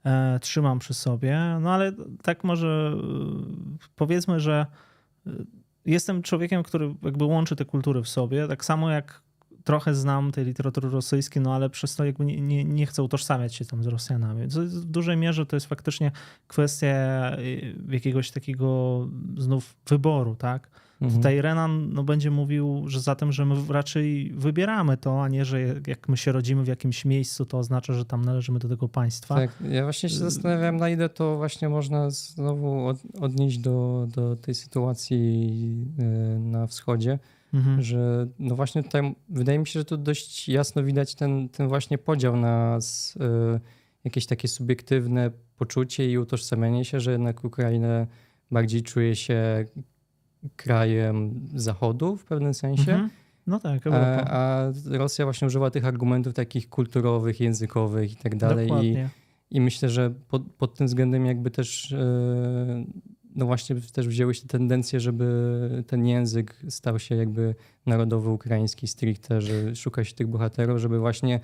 E, 0.05 0.39
trzymam 0.39 0.79
przy 0.79 0.93
sobie, 0.93 1.57
no 1.61 1.73
ale 1.73 1.91
tak 2.23 2.43
może 2.43 2.93
e, 2.95 3.87
powiedzmy, 3.95 4.39
że 4.39 4.65
e, 5.27 5.31
jestem 5.85 6.21
człowiekiem, 6.21 6.63
który 6.63 6.95
jakby 7.01 7.25
łączy 7.25 7.55
te 7.55 7.65
kultury 7.65 8.01
w 8.01 8.07
sobie, 8.09 8.47
tak 8.47 8.65
samo 8.65 8.89
jak 8.89 9.21
trochę 9.63 9.95
znam 9.95 10.31
tej 10.31 10.45
literatury 10.45 10.89
rosyjskiej, 10.89 11.41
no 11.41 11.55
ale 11.55 11.69
przez 11.69 11.95
to 11.95 12.05
jakby 12.05 12.25
nie, 12.25 12.41
nie, 12.41 12.65
nie 12.65 12.85
chcę 12.85 13.03
utożsamiać 13.03 13.55
się 13.55 13.65
tam 13.65 13.83
z 13.83 13.87
Rosjanami. 13.87 14.47
W 14.47 14.85
dużej 14.85 15.17
mierze 15.17 15.45
to 15.45 15.55
jest 15.55 15.65
faktycznie 15.65 16.11
kwestia 16.47 16.87
y, 17.39 17.75
jakiegoś 17.89 18.31
takiego 18.31 19.07
znów 19.37 19.75
wyboru, 19.87 20.35
tak? 20.35 20.69
Mhm. 21.01 21.21
Tutaj 21.21 21.41
Renan 21.41 21.93
no, 21.93 22.03
będzie 22.03 22.31
mówił, 22.31 22.83
że 22.87 22.99
za 22.99 23.15
tym, 23.15 23.31
że 23.31 23.45
my 23.45 23.55
raczej 23.69 24.31
wybieramy 24.35 24.97
to, 24.97 25.23
a 25.23 25.27
nie, 25.27 25.45
że 25.45 25.61
jak 25.87 26.09
my 26.09 26.17
się 26.17 26.31
rodzimy 26.31 26.63
w 26.63 26.67
jakimś 26.67 27.05
miejscu, 27.05 27.45
to 27.45 27.57
oznacza, 27.57 27.93
że 27.93 28.05
tam 28.05 28.25
należymy 28.25 28.59
do 28.59 28.69
tego 28.69 28.89
państwa. 28.89 29.35
Tak, 29.35 29.51
ja 29.69 29.83
właśnie 29.83 30.09
się 30.09 30.15
zastanawiam, 30.15 30.77
na 30.77 30.89
ile 30.89 31.09
to 31.09 31.37
właśnie 31.37 31.69
można 31.69 32.09
znowu 32.09 32.93
odnieść 33.21 33.57
do, 33.57 34.07
do 34.15 34.35
tej 34.35 34.55
sytuacji 34.55 35.87
y, 35.99 36.39
na 36.39 36.67
wschodzie 36.67 37.19
Mhm. 37.53 37.81
Że 37.81 38.27
no 38.39 38.55
właśnie 38.55 38.83
tutaj 38.83 39.15
wydaje 39.29 39.59
mi 39.59 39.67
się, 39.67 39.79
że 39.79 39.85
tu 39.85 39.97
dość 39.97 40.49
jasno 40.49 40.83
widać 40.83 41.15
ten, 41.15 41.49
ten 41.49 41.67
właśnie 41.67 41.97
podział 41.97 42.37
na 42.37 42.77
y, 42.77 43.59
jakieś 44.03 44.25
takie 44.25 44.47
subiektywne 44.47 45.31
poczucie 45.57 46.11
i 46.11 46.17
utożsamianie 46.17 46.85
się, 46.85 46.99
że 46.99 47.11
jednak 47.11 47.43
Ukraina 47.43 48.07
bardziej 48.51 48.83
czuje 48.83 49.15
się 49.15 49.65
krajem 50.55 51.47
zachodu 51.53 52.17
w 52.17 52.25
pewnym 52.25 52.53
sensie. 52.53 52.91
Mhm. 52.91 53.09
No 53.47 53.59
tak, 53.59 53.87
Europa. 53.87 54.25
A, 54.27 54.67
a, 54.67 54.71
Rosja 54.85 55.25
właśnie 55.25 55.47
używa 55.47 55.71
tych 55.71 55.85
argumentów 55.85 56.33
takich 56.33 56.69
kulturowych, 56.69 57.39
językowych 57.39 58.13
i 58.13 58.15
tak 58.15 58.35
dalej. 58.35 58.69
I, 58.81 58.97
I, 59.57 59.61
myślę, 59.61 59.89
że 59.89 60.13
pod, 60.29 60.43
pod, 60.57 60.75
tym 60.75 60.87
względem 60.87 61.25
jakby 61.25 61.51
też 61.51 61.91
y, 61.91 61.97
no 63.35 63.45
właśnie 63.45 63.75
też 63.75 64.07
wzięły 64.07 64.33
się 64.33 64.47
tendencje, 64.47 64.99
żeby 64.99 65.83
ten 65.87 66.05
język 66.05 66.55
stał 66.69 66.99
się 66.99 67.15
jakby 67.15 67.55
narodowy 67.85 68.29
ukraiński 68.29 68.87
stricte, 68.87 69.41
że 69.41 69.75
szuka 69.75 70.03
się 70.03 70.13
tych 70.13 70.27
bohaterów, 70.27 70.79
żeby 70.79 70.99
właśnie 70.99 71.39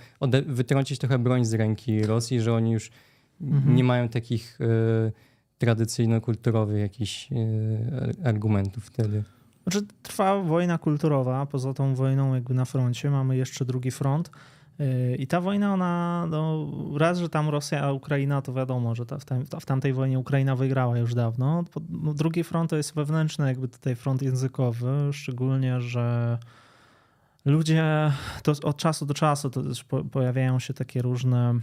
wytrącić 0.46 1.00
trochę 1.00 1.20
broń 1.20 1.46
z 1.46 1.54
ręki 1.54 2.06
Rosji, 2.06 2.42
że 2.42 2.54
oni 2.54 2.72
już 2.72 2.92
mhm. 3.42 3.76
nie 3.76 3.84
mają 3.84 4.10
takich 4.10 4.62
y, 4.62 5.12
tradycyjno-kulturowych 5.60 6.80
jakichś 6.80 7.32
y, 7.32 7.36
argumentów 8.24 8.86
wtedy. 8.86 9.24
Znaczy 9.64 9.88
trwa 10.04 10.42
wojna 10.42 10.78
kulturowa, 10.78 11.46
poza 11.46 11.74
tą 11.74 11.96
wojną 11.96 12.36
jakby 12.36 12.54
na 12.54 12.66
froncie 12.66 13.10
mamy 13.10 13.38
jeszcze 13.38 13.66
drugi 13.66 13.92
front, 13.92 14.32
i 15.18 15.28
ta 15.28 15.42
wojna, 15.42 15.74
ona, 15.74 16.26
no, 16.30 16.68
raz, 16.98 17.18
że 17.18 17.30
tam 17.30 17.50
Rosja, 17.50 17.92
Ukraina, 17.92 18.42
to 18.42 18.54
wiadomo, 18.54 18.96
że 18.96 19.06
ta, 19.06 19.18
w, 19.18 19.26
tam, 19.26 19.46
w 19.46 19.66
tamtej 19.66 19.94
wojnie 19.94 20.20
Ukraina 20.20 20.56
wygrała 20.56 20.98
już 20.98 21.14
dawno. 21.14 21.64
No, 21.90 22.14
drugi 22.14 22.44
front 22.44 22.70
to 22.70 22.78
jest 22.78 22.96
wewnętrzny, 22.96 23.48
jakby 23.48 23.68
tutaj 23.68 23.96
front 23.96 24.22
językowy, 24.22 25.10
szczególnie, 25.12 25.82
że 25.82 26.38
ludzie 27.46 28.12
to 28.44 28.54
od 28.64 28.78
czasu 28.78 29.06
do 29.06 29.14
czasu 29.14 29.50
to 29.50 29.64
też 29.64 29.86
pojawiają 30.12 30.60
się 30.60 30.74
takie 30.74 31.02
różne 31.02 31.54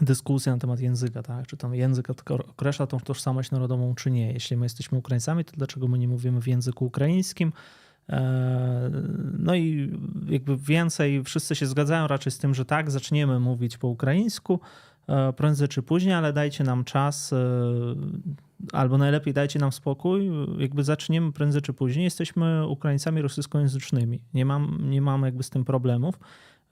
dyskusje 0.00 0.52
na 0.52 0.58
temat 0.58 0.80
języka, 0.80 1.22
tak? 1.22 1.46
Czy 1.46 1.56
tam 1.56 1.74
język 1.74 2.08
określa 2.30 2.86
tą 2.86 3.00
tożsamość 3.00 3.50
narodową, 3.50 3.94
czy 3.94 4.10
nie. 4.10 4.32
Jeśli 4.32 4.56
my 4.56 4.64
jesteśmy 4.64 4.98
Ukraińcami, 4.98 5.44
to 5.44 5.52
dlaczego 5.56 5.88
my 5.88 5.98
nie 5.98 6.08
mówimy 6.08 6.40
w 6.40 6.46
języku 6.46 6.84
ukraińskim? 6.84 7.52
E, 8.08 8.90
no 9.38 9.54
i 9.54 9.92
jakby 10.28 10.56
więcej, 10.56 11.24
wszyscy 11.24 11.54
się 11.54 11.66
zgadzają 11.66 12.06
raczej 12.06 12.32
z 12.32 12.38
tym, 12.38 12.54
że 12.54 12.64
tak, 12.64 12.90
zaczniemy 12.90 13.40
mówić 13.40 13.78
po 13.78 13.88
ukraińsku 13.88 14.60
e, 15.08 15.32
prędzej 15.32 15.68
czy 15.68 15.82
później, 15.82 16.14
ale 16.14 16.32
dajcie 16.32 16.64
nam 16.64 16.84
czas, 16.84 17.32
e, 17.32 17.36
albo 18.72 18.98
najlepiej 18.98 19.34
dajcie 19.34 19.58
nam 19.58 19.72
spokój, 19.72 20.30
jakby 20.58 20.84
zaczniemy 20.84 21.32
prędzej 21.32 21.62
czy 21.62 21.72
później. 21.72 22.04
Jesteśmy 22.04 22.68
Ukraińcami 22.68 23.22
rosyjskojęzycznymi, 23.22 24.20
nie, 24.34 24.44
mam, 24.44 24.90
nie 24.90 25.02
mamy 25.02 25.26
jakby 25.26 25.42
z 25.42 25.50
tym 25.50 25.64
problemów. 25.64 26.18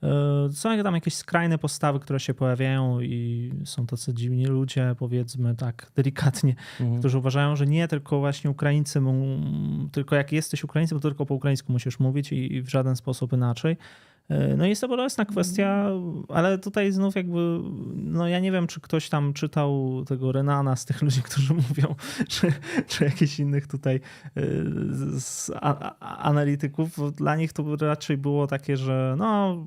E, 0.03 0.51
są 0.51 0.83
tam 0.83 0.93
jakieś 0.93 1.13
skrajne 1.13 1.57
postawy, 1.57 1.99
które 1.99 2.19
się 2.19 2.33
pojawiają 2.33 3.01
i 3.01 3.51
są 3.65 3.85
tacy 3.85 4.13
dziwni 4.13 4.45
ludzie, 4.45 4.95
powiedzmy 4.99 5.55
tak 5.55 5.91
delikatnie, 5.95 6.55
mhm. 6.79 6.99
którzy 6.99 7.17
uważają, 7.17 7.55
że 7.55 7.65
nie 7.65 7.87
tylko 7.87 8.19
właśnie 8.19 8.49
Ukraińcy, 8.49 9.01
tylko 9.91 10.15
jak 10.15 10.31
jesteś 10.31 10.63
Ukraińcem, 10.63 10.99
to 10.99 11.09
tylko 11.09 11.25
po 11.25 11.33
ukraińsku 11.33 11.71
musisz 11.71 11.99
mówić 11.99 12.31
i 12.31 12.61
w 12.61 12.69
żaden 12.69 12.95
sposób 12.95 13.33
inaczej. 13.33 13.77
E, 14.29 14.57
no 14.57 14.65
jest 14.65 14.81
to 14.81 14.87
bolesna 14.87 15.25
kwestia, 15.25 15.89
ale 16.29 16.57
tutaj 16.57 16.91
znów 16.91 17.15
jakby, 17.15 17.59
no 17.95 18.27
ja 18.27 18.39
nie 18.39 18.51
wiem, 18.51 18.67
czy 18.67 18.81
ktoś 18.81 19.09
tam 19.09 19.33
czytał 19.33 20.03
tego 20.07 20.31
Renana 20.31 20.75
z 20.75 20.85
tych 20.85 21.01
ludzi, 21.01 21.21
którzy 21.29 21.53
mówią, 21.53 21.95
czy, 22.29 22.53
czy 22.87 23.03
jakichś 23.03 23.39
innych 23.39 23.67
tutaj 23.67 23.95
e, 23.95 24.41
z 25.19 25.51
a, 25.55 25.95
a, 25.99 26.17
analityków. 26.17 27.15
Dla 27.15 27.35
nich 27.35 27.53
to 27.53 27.75
raczej 27.75 28.17
było 28.17 28.47
takie, 28.47 28.77
że 28.77 29.15
no 29.17 29.57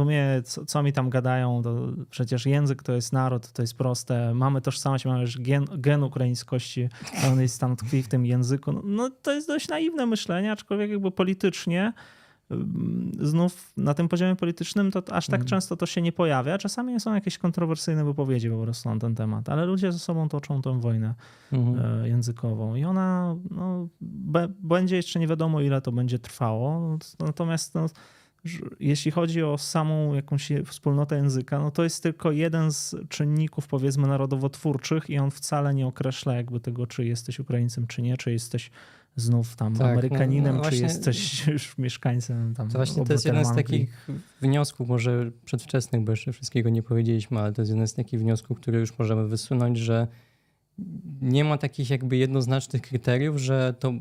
sumie 0.00 0.42
co, 0.44 0.66
co 0.66 0.82
mi 0.82 0.92
tam 0.92 1.10
gadają, 1.10 1.62
to 1.62 1.92
przecież 2.10 2.46
język 2.46 2.82
to 2.82 2.92
jest 2.92 3.12
naród, 3.12 3.52
to 3.52 3.62
jest 3.62 3.74
proste, 3.74 4.34
mamy 4.34 4.60
tożsamość, 4.60 5.04
mamy 5.04 5.20
już 5.20 5.38
gen, 5.38 5.64
gen 5.72 6.02
ukraińskości, 6.02 6.88
a 7.24 7.28
on 7.32 7.40
jest 7.40 7.60
tam 7.60 7.76
tkwi 7.76 8.02
w 8.02 8.08
tym 8.08 8.26
języku. 8.26 8.72
No, 8.72 8.82
no 8.84 9.10
to 9.22 9.32
jest 9.32 9.48
dość 9.48 9.68
naiwne 9.68 10.06
myślenie, 10.06 10.52
aczkolwiek 10.52 10.90
jakby 10.90 11.10
politycznie 11.10 11.92
znów 13.20 13.72
na 13.76 13.94
tym 13.94 14.08
poziomie 14.08 14.36
politycznym 14.36 14.90
to 14.90 14.98
aż 14.98 15.26
tak 15.26 15.40
mhm. 15.40 15.48
często 15.48 15.76
to 15.76 15.86
się 15.86 16.02
nie 16.02 16.12
pojawia. 16.12 16.58
Czasami 16.58 17.00
są 17.00 17.14
jakieś 17.14 17.38
kontrowersyjne 17.38 18.04
wypowiedzi 18.04 18.50
po 18.50 18.62
prostu 18.62 18.88
na 18.88 18.98
ten 18.98 19.14
temat, 19.14 19.48
ale 19.48 19.64
ludzie 19.64 19.92
ze 19.92 19.98
sobą 19.98 20.28
toczą 20.28 20.62
tę 20.62 20.80
wojnę 20.80 21.14
mhm. 21.52 22.02
E, 22.02 22.08
językową 22.08 22.74
i 22.74 22.84
ona 22.84 23.36
no, 23.50 23.88
będzie 24.62 24.96
jeszcze 24.96 25.18
nie 25.18 25.26
wiadomo 25.26 25.60
ile 25.60 25.80
to 25.80 25.92
będzie 25.92 26.18
trwało. 26.18 26.98
Natomiast 27.18 27.74
no, 27.74 27.86
jeśli 28.80 29.10
chodzi 29.10 29.42
o 29.42 29.58
samą 29.58 30.14
jakąś 30.14 30.52
wspólnotę 30.64 31.16
języka, 31.16 31.58
no 31.58 31.70
to 31.70 31.84
jest 31.84 32.02
tylko 32.02 32.32
jeden 32.32 32.72
z 32.72 32.94
czynników 33.08 33.66
powiedzmy 33.66 34.08
narodowo-twórczych 34.08 35.10
i 35.10 35.18
on 35.18 35.30
wcale 35.30 35.74
nie 35.74 35.86
określa 35.86 36.34
jakby 36.34 36.60
tego, 36.60 36.86
czy 36.86 37.04
jesteś 37.04 37.40
Ukraińcem, 37.40 37.86
czy 37.86 38.02
nie, 38.02 38.16
czy 38.16 38.32
jesteś 38.32 38.70
znów 39.16 39.56
tam 39.56 39.74
tak, 39.74 39.92
Amerykaninem, 39.92 40.56
no, 40.56 40.62
no 40.62 40.70
czy 40.70 40.76
jesteś 40.76 41.46
już 41.46 41.78
mieszkańcem 41.78 42.54
tam. 42.54 42.68
To 42.68 42.78
właśnie 42.78 43.04
to 43.04 43.12
jest 43.12 43.24
jeden 43.24 43.44
z 43.44 43.54
takich 43.54 44.08
wniosków, 44.40 44.88
może 44.88 45.30
przedwczesnych, 45.44 46.04
bo 46.04 46.12
jeszcze 46.12 46.32
wszystkiego 46.32 46.70
nie 46.70 46.82
powiedzieliśmy, 46.82 47.40
ale 47.40 47.52
to 47.52 47.62
jest 47.62 47.70
jeden 47.70 47.86
z 47.86 47.94
takich 47.94 48.20
wniosków, 48.20 48.60
które 48.60 48.80
już 48.80 48.98
możemy 48.98 49.28
wysunąć, 49.28 49.78
że 49.78 50.06
nie 51.20 51.44
ma 51.44 51.58
takich 51.58 51.90
jakby 51.90 52.16
jednoznacznych 52.16 52.82
kryteriów, 52.82 53.38
że 53.38 53.74
to 53.78 53.92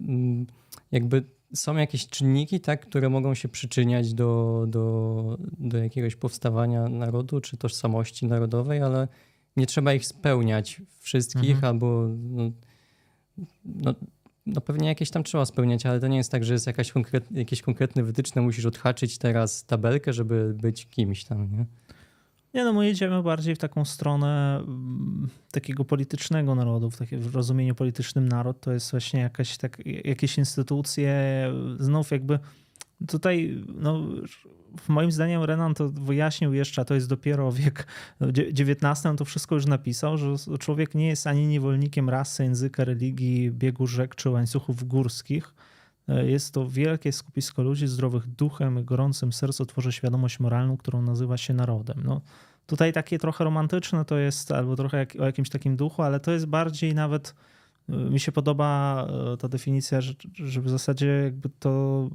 mm, 0.00 0.46
jakby 0.92 1.35
są 1.54 1.76
jakieś 1.76 2.08
czynniki, 2.08 2.60
tak, 2.60 2.80
które 2.80 3.08
mogą 3.08 3.34
się 3.34 3.48
przyczyniać 3.48 4.14
do, 4.14 4.64
do, 4.68 5.38
do 5.58 5.78
jakiegoś 5.78 6.16
powstawania 6.16 6.88
narodu 6.88 7.40
czy 7.40 7.56
tożsamości 7.56 8.26
narodowej, 8.26 8.82
ale 8.82 9.08
nie 9.56 9.66
trzeba 9.66 9.92
ich 9.92 10.06
spełniać 10.06 10.82
wszystkich 11.00 11.50
mhm. 11.50 11.64
albo 11.64 12.08
no, 12.18 12.50
no, 13.64 13.94
no 14.46 14.60
pewnie 14.60 14.88
jakieś 14.88 15.10
tam 15.10 15.24
trzeba 15.24 15.44
spełniać, 15.44 15.86
ale 15.86 16.00
to 16.00 16.06
nie 16.06 16.16
jest 16.16 16.32
tak, 16.32 16.44
że 16.44 16.52
jest 16.52 16.66
jakaś 16.66 16.92
konkret, 16.92 17.32
jakieś 17.32 17.62
konkretne 17.62 18.02
wytyczne, 18.02 18.42
musisz 18.42 18.66
odhaczyć 18.66 19.18
teraz 19.18 19.64
tabelkę, 19.64 20.12
żeby 20.12 20.54
być 20.54 20.86
kimś 20.86 21.24
tam, 21.24 21.50
nie? 21.52 21.66
Nie, 22.56 22.64
no 22.64 22.72
my 22.72 22.86
jedziemy 22.86 23.22
bardziej 23.22 23.54
w 23.54 23.58
taką 23.58 23.84
stronę 23.84 24.58
mm, 24.58 25.28
takiego 25.52 25.84
politycznego 25.84 26.54
narodu, 26.54 26.90
w 26.90 26.96
takim 26.96 27.20
rozumieniu 27.34 27.74
politycznym 27.74 28.28
naród 28.28 28.60
to 28.60 28.72
jest 28.72 28.90
właśnie 28.90 29.20
jakaś, 29.20 29.58
tak, 29.58 29.86
jakieś 29.86 30.38
instytucje, 30.38 31.14
znów 31.78 32.10
jakby 32.10 32.38
tutaj 33.08 33.64
no, 33.74 34.02
moim 34.88 35.12
zdaniem 35.12 35.42
Renan 35.42 35.74
to 35.74 35.88
wyjaśnił 35.88 36.52
jeszcze, 36.52 36.82
a 36.82 36.84
to 36.84 36.94
jest 36.94 37.08
dopiero 37.08 37.52
wiek 37.52 37.86
XIX, 38.20 39.06
on 39.06 39.16
to 39.16 39.24
wszystko 39.24 39.54
już 39.54 39.66
napisał, 39.66 40.18
że 40.18 40.34
człowiek 40.58 40.94
nie 40.94 41.08
jest 41.08 41.26
ani 41.26 41.46
niewolnikiem 41.46 42.10
rasy, 42.10 42.44
języka, 42.44 42.84
religii, 42.84 43.50
biegu 43.50 43.86
rzek 43.86 44.14
czy 44.14 44.30
łańcuchów 44.30 44.84
górskich. 44.84 45.54
E, 46.08 46.26
jest 46.26 46.54
to 46.54 46.68
wielkie 46.68 47.12
skupisko 47.12 47.62
ludzi 47.62 47.86
zdrowych 47.86 48.26
duchem, 48.26 48.84
gorącym 48.84 49.32
sercu 49.32 49.66
tworzy 49.66 49.92
świadomość 49.92 50.40
moralną, 50.40 50.76
którą 50.76 51.02
nazywa 51.02 51.36
się 51.36 51.54
narodem. 51.54 52.02
No, 52.04 52.20
tutaj 52.66 52.92
takie 52.92 53.18
trochę 53.18 53.44
romantyczne 53.44 54.04
to 54.04 54.18
jest, 54.18 54.52
albo 54.52 54.76
trochę 54.76 54.98
jak, 54.98 55.16
o 55.20 55.24
jakimś 55.24 55.48
takim 55.48 55.76
duchu, 55.76 56.02
ale 56.02 56.20
to 56.20 56.32
jest 56.32 56.46
bardziej 56.46 56.94
nawet 56.94 57.34
e, 57.88 57.96
mi 57.96 58.20
się 58.20 58.32
podoba 58.32 59.02
e, 59.32 59.36
ta 59.36 59.48
definicja, 59.48 60.00
że, 60.00 60.14
że 60.34 60.60
w 60.60 60.68
zasadzie 60.68 61.06
jakby 61.06 61.48
to 61.58 62.08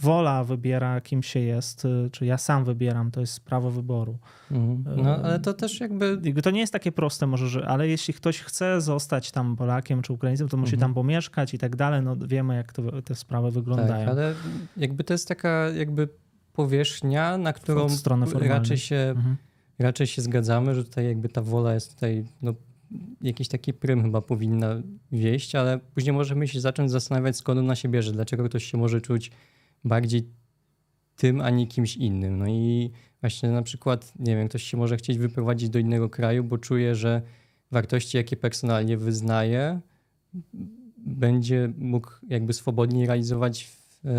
wola 0.00 0.44
wybiera, 0.44 1.00
kim 1.00 1.22
się 1.22 1.40
jest, 1.40 1.84
y, 1.84 2.10
czy 2.12 2.26
ja 2.26 2.38
sam 2.38 2.64
wybieram, 2.64 3.10
to 3.10 3.20
jest 3.20 3.40
prawo 3.40 3.70
wyboru. 3.70 4.18
Mhm. 4.50 5.02
No, 5.04 5.16
ale 5.16 5.40
to 5.40 5.54
też 5.54 5.80
jakby... 5.80 6.18
jakby... 6.22 6.42
To 6.42 6.50
nie 6.50 6.60
jest 6.60 6.72
takie 6.72 6.92
proste 6.92 7.26
może, 7.26 7.48
że, 7.48 7.68
ale 7.68 7.88
jeśli 7.88 8.14
ktoś 8.14 8.40
chce 8.40 8.80
zostać 8.80 9.30
tam 9.30 9.56
Polakiem 9.56 10.02
czy 10.02 10.12
Ukraińcem, 10.12 10.48
to 10.48 10.56
musi 10.56 10.74
mhm. 10.74 10.80
tam 10.80 10.94
pomieszkać 10.94 11.54
i 11.54 11.58
tak 11.58 11.76
dalej, 11.76 12.02
no 12.02 12.16
wiemy 12.16 12.56
jak 12.56 12.72
to, 12.72 13.02
te 13.02 13.14
sprawy 13.14 13.50
wyglądają. 13.50 14.06
Tak, 14.06 14.08
ale 14.08 14.34
jakby 14.76 15.04
to 15.04 15.14
jest 15.14 15.28
taka 15.28 15.68
jakby 15.68 16.08
powierzchnia, 16.52 17.38
na 17.38 17.52
którą 17.52 17.86
raczej 18.34 18.78
się, 18.78 18.96
mhm. 18.96 19.36
raczej 19.78 20.06
się 20.06 20.22
zgadzamy, 20.22 20.74
że 20.74 20.84
tutaj 20.84 21.06
jakby 21.06 21.28
ta 21.28 21.42
wola 21.42 21.74
jest 21.74 21.94
tutaj 21.94 22.24
no, 22.42 22.54
jakiś 23.20 23.48
taki 23.48 23.72
prym 23.72 24.02
chyba 24.02 24.20
powinna 24.20 24.82
wieść, 25.12 25.54
ale 25.54 25.78
później 25.94 26.12
możemy 26.12 26.48
się 26.48 26.60
zacząć 26.60 26.90
zastanawiać, 26.90 27.36
skąd 27.36 27.60
ona 27.60 27.74
się 27.74 27.88
bierze, 27.88 28.12
dlaczego 28.12 28.44
ktoś 28.44 28.64
się 28.64 28.78
może 28.78 29.00
czuć 29.00 29.30
bardziej 29.86 30.28
tym, 31.16 31.40
a 31.40 31.50
nie 31.50 31.66
kimś 31.66 31.96
innym. 31.96 32.38
No 32.38 32.46
i 32.48 32.90
właśnie 33.20 33.50
na 33.50 33.62
przykład, 33.62 34.12
nie 34.18 34.36
wiem, 34.36 34.48
ktoś 34.48 34.62
się 34.62 34.76
może 34.76 34.96
chcieć 34.96 35.18
wyprowadzić 35.18 35.70
do 35.70 35.78
innego 35.78 36.10
kraju, 36.10 36.44
bo 36.44 36.58
czuje, 36.58 36.94
że 36.94 37.22
wartości, 37.70 38.16
jakie 38.16 38.36
personalnie 38.36 38.96
wyznaje, 38.96 39.80
będzie 40.96 41.72
mógł 41.78 42.10
jakby 42.28 42.52
swobodnie 42.52 43.06
realizować 43.06 43.64
w, 43.64 44.06
e, 44.06 44.10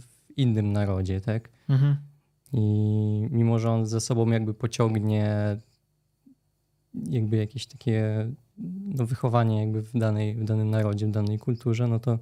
w 0.00 0.08
innym 0.36 0.72
narodzie, 0.72 1.20
tak? 1.20 1.48
Mhm. 1.68 1.96
I 2.52 2.58
mimo, 3.30 3.58
że 3.58 3.70
on 3.70 3.86
ze 3.86 4.00
sobą 4.00 4.30
jakby 4.30 4.54
pociągnie 4.54 5.56
jakby 7.10 7.36
jakieś 7.36 7.66
takie 7.66 8.28
no, 8.84 9.06
wychowanie 9.06 9.60
jakby 9.60 9.82
w, 9.82 9.92
danej, 9.92 10.34
w 10.34 10.44
danym 10.44 10.70
narodzie, 10.70 11.06
w 11.06 11.10
danej 11.10 11.38
kulturze, 11.38 11.88
no 11.88 11.98
to 11.98 12.18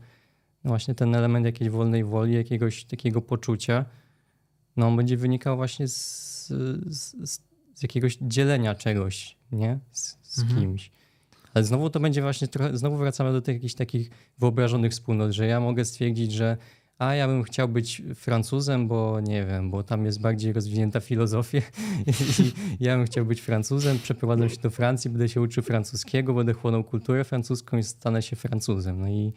właśnie 0.64 0.94
ten 0.94 1.14
element 1.14 1.46
jakiejś 1.46 1.70
wolnej 1.70 2.04
woli, 2.04 2.34
jakiegoś 2.34 2.84
takiego 2.84 3.22
poczucia, 3.22 3.84
no 4.76 4.86
on 4.86 4.96
będzie 4.96 5.16
wynikał 5.16 5.56
właśnie 5.56 5.88
z, 5.88 6.46
z, 6.86 7.16
z 7.74 7.82
jakiegoś 7.82 8.18
dzielenia 8.22 8.74
czegoś, 8.74 9.36
nie? 9.52 9.78
Z, 9.92 10.18
z 10.22 10.38
mhm. 10.38 10.60
kimś. 10.60 10.90
Ale 11.54 11.64
znowu 11.64 11.90
to 11.90 12.00
będzie 12.00 12.22
właśnie 12.22 12.48
trochę, 12.48 12.76
znowu 12.76 12.96
wracamy 12.96 13.32
do 13.32 13.42
tych 13.42 13.54
jakichś 13.54 13.74
takich 13.74 14.10
wyobrażonych 14.38 14.92
wspólnot, 14.92 15.32
że 15.32 15.46
ja 15.46 15.60
mogę 15.60 15.84
stwierdzić, 15.84 16.32
że 16.32 16.56
a 16.98 17.14
ja 17.14 17.28
bym 17.28 17.42
chciał 17.42 17.68
być 17.68 18.02
Francuzem, 18.14 18.88
bo 18.88 19.20
nie 19.20 19.46
wiem, 19.46 19.70
bo 19.70 19.82
tam 19.82 20.04
jest 20.04 20.20
bardziej 20.20 20.52
rozwinięta 20.52 21.00
filozofia 21.00 21.60
i 22.06 22.52
ja 22.84 22.96
bym 22.96 23.06
chciał 23.06 23.24
być 23.24 23.40
Francuzem, 23.40 23.98
przeprowadzę 23.98 24.50
się 24.50 24.60
do 24.60 24.70
Francji, 24.70 25.10
będę 25.10 25.28
się 25.28 25.40
uczył 25.40 25.62
francuskiego, 25.62 26.34
będę 26.34 26.52
chłonął 26.52 26.84
kulturę 26.84 27.24
francuską 27.24 27.78
i 27.78 27.82
stanę 27.82 28.22
się 28.22 28.36
Francuzem. 28.36 29.00
No 29.00 29.08
i 29.08 29.32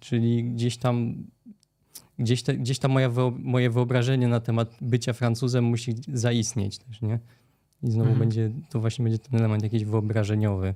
czyli 0.00 0.44
gdzieś 0.44 0.76
tam, 0.76 1.24
gdzieś, 2.18 2.42
gdzieś 2.42 2.78
tam 2.78 2.90
moja 2.90 3.10
moje 3.38 3.70
wyobrażenie 3.70 4.28
na 4.28 4.40
temat 4.40 4.76
bycia 4.80 5.12
Francuzem 5.12 5.64
musi 5.64 5.94
zaistnieć 6.12 6.78
też, 6.78 7.02
nie? 7.02 7.18
I 7.82 7.90
znowu 7.90 8.10
mhm. 8.10 8.18
będzie, 8.18 8.50
to 8.70 8.80
właśnie 8.80 9.02
będzie 9.02 9.18
ten 9.18 9.40
element 9.40 9.62
jakiś 9.62 9.84
wyobrażeniowy. 9.84 10.74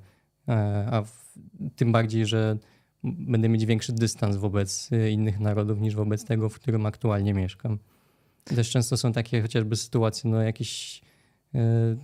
E, 0.49 0.87
a 0.91 1.03
w, 1.03 1.39
tym 1.77 1.93
bardziej, 1.93 2.27
że 2.27 2.59
będę 3.05 3.49
mieć 3.49 3.67
większy 3.67 3.93
dystans 3.93 4.37
wobec 4.37 4.91
e, 4.93 5.11
innych 5.11 5.41
narodów 5.41 5.81
niż 5.81 5.95
wobec 5.95 6.25
tego, 6.25 6.49
w 6.49 6.55
którym 6.55 6.87
aktualnie 6.87 7.35
mieszkam. 7.35 7.79
Też 8.45 8.71
często 8.71 8.97
są 8.97 9.13
takie 9.13 9.43
chociażby 9.43 9.77
sytuacje, 9.77 10.31
no 10.31 10.43
jakichś 10.43 11.03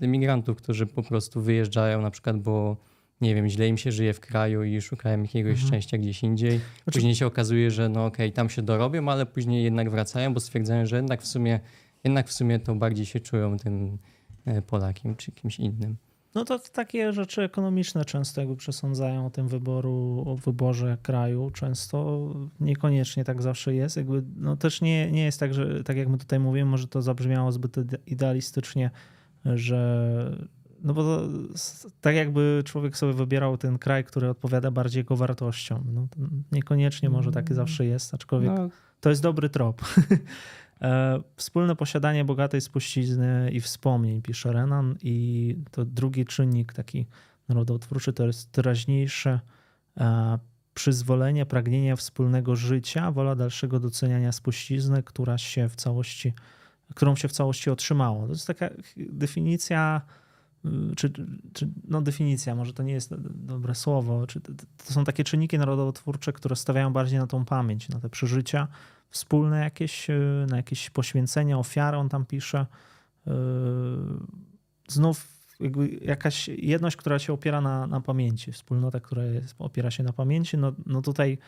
emigrantów, 0.01 0.57
którzy 0.57 0.87
po 0.87 1.03
prostu 1.03 1.41
wyjeżdżają 1.41 2.03
na 2.03 2.11
przykład, 2.11 2.41
bo 2.41 2.77
nie 3.21 3.35
wiem, 3.35 3.49
źle 3.49 3.69
im 3.69 3.79
się 3.79 3.93
żyje 3.93 4.15
w 4.15 4.21
kraju 4.21 4.65
i 4.65 4.81
szukają 4.81 5.23
jakiegoś 5.23 5.53
mhm. 5.53 5.69
szczęścia 5.69 5.99
gdzieś 5.99 6.23
indziej. 6.23 6.51
Znaczy... 6.51 6.99
Później 6.99 7.15
się 7.15 7.27
okazuje, 7.27 7.71
że 7.71 7.89
no 7.89 8.07
okej, 8.07 8.27
okay, 8.27 8.37
tam 8.37 8.51
się 8.51 8.63
dorobią, 8.63 9.09
ale 9.09 9.27
później 9.27 9.65
jednak 9.65 9.91
wracają, 9.91 10.35
bo 10.35 10.41
stwierdzają, 10.41 10.87
że 10.87 10.97
jednak 10.97 11.23
w 11.23 11.27
sumie, 11.27 11.61
jednak 12.05 12.29
w 12.29 12.33
sumie 12.33 12.59
to 12.59 12.75
bardziej 12.75 13.07
się 13.07 13.21
czują 13.21 13.57
tym 13.57 13.99
e, 14.45 14.63
Polakiem 14.63 15.17
czy 15.17 15.33
kimś 15.33 15.59
innym. 15.59 15.97
No 16.35 16.45
to 16.45 16.59
takie 16.59 17.13
rzeczy 17.13 17.43
ekonomiczne 17.43 18.05
często 18.05 18.41
jakby 18.41 18.57
przesądzają 18.57 19.27
o 19.27 19.31
tym 19.31 19.49
wyboru, 19.49 20.25
o 20.27 20.37
wyborze 20.37 20.99
kraju. 21.03 21.51
Często 21.51 22.29
niekoniecznie 22.61 23.25
tak 23.25 23.43
zawsze 23.43 23.75
jest. 23.75 23.97
Jakby, 23.97 24.23
no 24.37 24.57
też 24.57 24.81
nie, 24.81 25.11
nie 25.11 25.25
jest 25.25 25.41
tak, 25.41 25.55
że 25.55 25.85
tak 25.85 25.97
jak 25.97 26.09
my 26.09 26.19
tutaj 26.19 26.41
mówimy, 26.41 26.71
może 26.71 26.89
to 26.89 27.03
zabrzmiało 27.03 27.53
zbyt 27.53 27.77
idealistycznie, 28.07 28.91
że, 29.45 30.49
no 30.83 30.95
bo 30.95 31.03
to, 31.03 31.29
tak 32.01 32.17
jakby 32.17 32.63
człowiek 32.65 32.97
sobie 32.97 33.13
wybierał 33.13 33.59
ten 33.59 33.79
kraj, 33.79 34.05
który 34.05 34.29
odpowiada 34.29 34.71
bardziej 34.71 35.01
jego 35.01 35.17
wartościom. 35.17 35.85
No, 35.93 36.09
niekoniecznie 36.53 37.11
może 37.11 37.31
takie 37.31 37.55
mm. 37.55 37.57
zawsze 37.57 37.85
jest, 37.85 38.15
aczkolwiek 38.15 38.53
no. 38.57 38.69
to 39.01 39.11
jest 39.11 39.23
dobry 39.23 39.49
trop. 39.49 39.83
E, 40.83 41.21
wspólne 41.37 41.77
posiadanie 41.77 42.25
bogatej 42.25 42.61
spuścizny 42.61 43.51
i 43.53 43.61
wspomnień, 43.61 44.23
pisze 44.23 44.53
Renan. 44.53 44.97
I 45.03 45.57
to 45.71 45.85
drugi 45.85 46.25
czynnik 46.25 46.73
taki 46.73 47.07
narodotwórczy 47.49 48.13
to 48.13 48.27
jest 48.27 48.53
teraźniejsze 48.53 49.41
e, 49.97 50.39
przyzwolenie, 50.75 51.47
pragnienie 51.47 51.97
wspólnego 51.97 52.57
życia, 52.57 53.11
wola 53.11 53.35
dalszego 53.35 53.81
doceniania 53.81 54.33
spuścizny, 54.33 55.03
która 55.03 55.39
się 55.39 55.69
w 55.69 55.77
całości, 55.77 56.33
którą 56.95 57.17
się 57.17 57.29
w 57.29 57.33
całości 57.33 57.71
otrzymało. 57.71 58.27
To 58.27 58.33
jest 58.33 58.47
taka 58.47 58.71
definicja, 58.97 60.01
czy, 60.97 61.13
czy 61.53 61.69
no 61.89 62.03
definicja, 62.03 62.55
może 62.55 62.73
to 62.73 62.83
nie 62.83 62.93
jest 62.93 63.15
dobre 63.35 63.75
słowo, 63.75 64.27
czy 64.27 64.41
to 64.87 64.93
są 64.93 65.05
takie 65.05 65.25
czynniki 65.25 65.59
narodowotwórcze, 65.59 66.33
które 66.33 66.57
stawiają 66.57 66.93
bardziej 66.93 67.19
na 67.19 67.27
tą 67.27 67.45
pamięć, 67.45 67.89
na 67.89 68.01
te 68.01 68.11
przeżycia 68.11 68.69
wspólne 69.11 69.61
jakieś, 69.61 70.11
y, 70.11 70.47
na 70.49 70.57
jakieś 70.57 70.91
poświęcenie, 70.91 71.59
ofiarę, 71.59 71.99
on 71.99 72.09
tam 72.09 72.27
pisze. 72.27 72.67
Y, 73.27 73.31
znów 74.89 75.37
jakaś 76.03 76.49
jedność, 76.49 76.97
która 76.97 77.19
się 77.19 77.33
opiera 77.33 77.61
na, 77.61 77.87
na 77.87 78.01
pamięci, 78.01 78.53
wspólnota, 78.53 79.01
która 79.01 79.25
jest, 79.25 79.55
opiera 79.59 79.91
się 79.91 80.03
na 80.03 80.13
pamięci, 80.13 80.59
no, 80.59 80.73
no 80.87 81.03
tutaj 81.03 81.39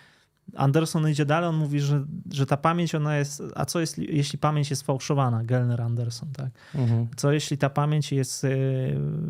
Anderson 0.57 1.09
idzie 1.09 1.25
dalej, 1.25 1.49
on 1.49 1.57
mówi, 1.57 1.81
że, 1.81 2.05
że 2.33 2.47
ta 2.47 2.57
pamięć 2.57 2.95
ona 2.95 3.16
jest, 3.16 3.43
a 3.55 3.65
co 3.65 3.81
jest, 3.81 3.99
jeśli 3.99 4.39
pamięć 4.39 4.70
jest 4.70 4.83
fałszowana, 4.83 5.45
Gelner 5.45 5.81
Anderson, 5.81 6.29
tak? 6.33 6.51
Mhm. 6.75 7.09
Co 7.16 7.33
jeśli 7.33 7.59
ta 7.59 7.70
pamięć 7.70 8.12
jest 8.12 8.45
y, 8.45 8.49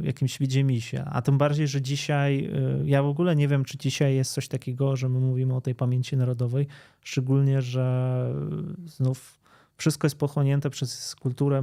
jakimś 0.03 0.39
widzimisię, 0.39 1.05
a 1.05 1.23
tym 1.23 1.39
bardziej, 1.39 1.69
że 1.69 1.83
dzisiaj, 1.83 2.51
y, 2.83 2.89
ja 2.89 3.03
w 3.03 3.07
ogóle 3.07 3.37
nie 3.37 3.49
wiem, 3.49 3.65
czy 3.65 3.79
dzisiaj 3.79 4.15
jest 4.15 4.33
coś 4.33 4.49
takiego, 4.49 4.97
że 4.97 5.09
my 5.09 5.21
mówimy 5.21 5.55
o 5.55 5.61
tej 5.61 5.75
pamięci 5.75 6.17
narodowej, 6.17 6.67
szczególnie, 7.03 7.63
że 7.63 8.35
znów 8.87 9.39
wszystko 9.79 10.07
jest 10.07 10.19
pochłonięte 10.19 10.71
przez 10.71 11.15
kulturę 11.15 11.63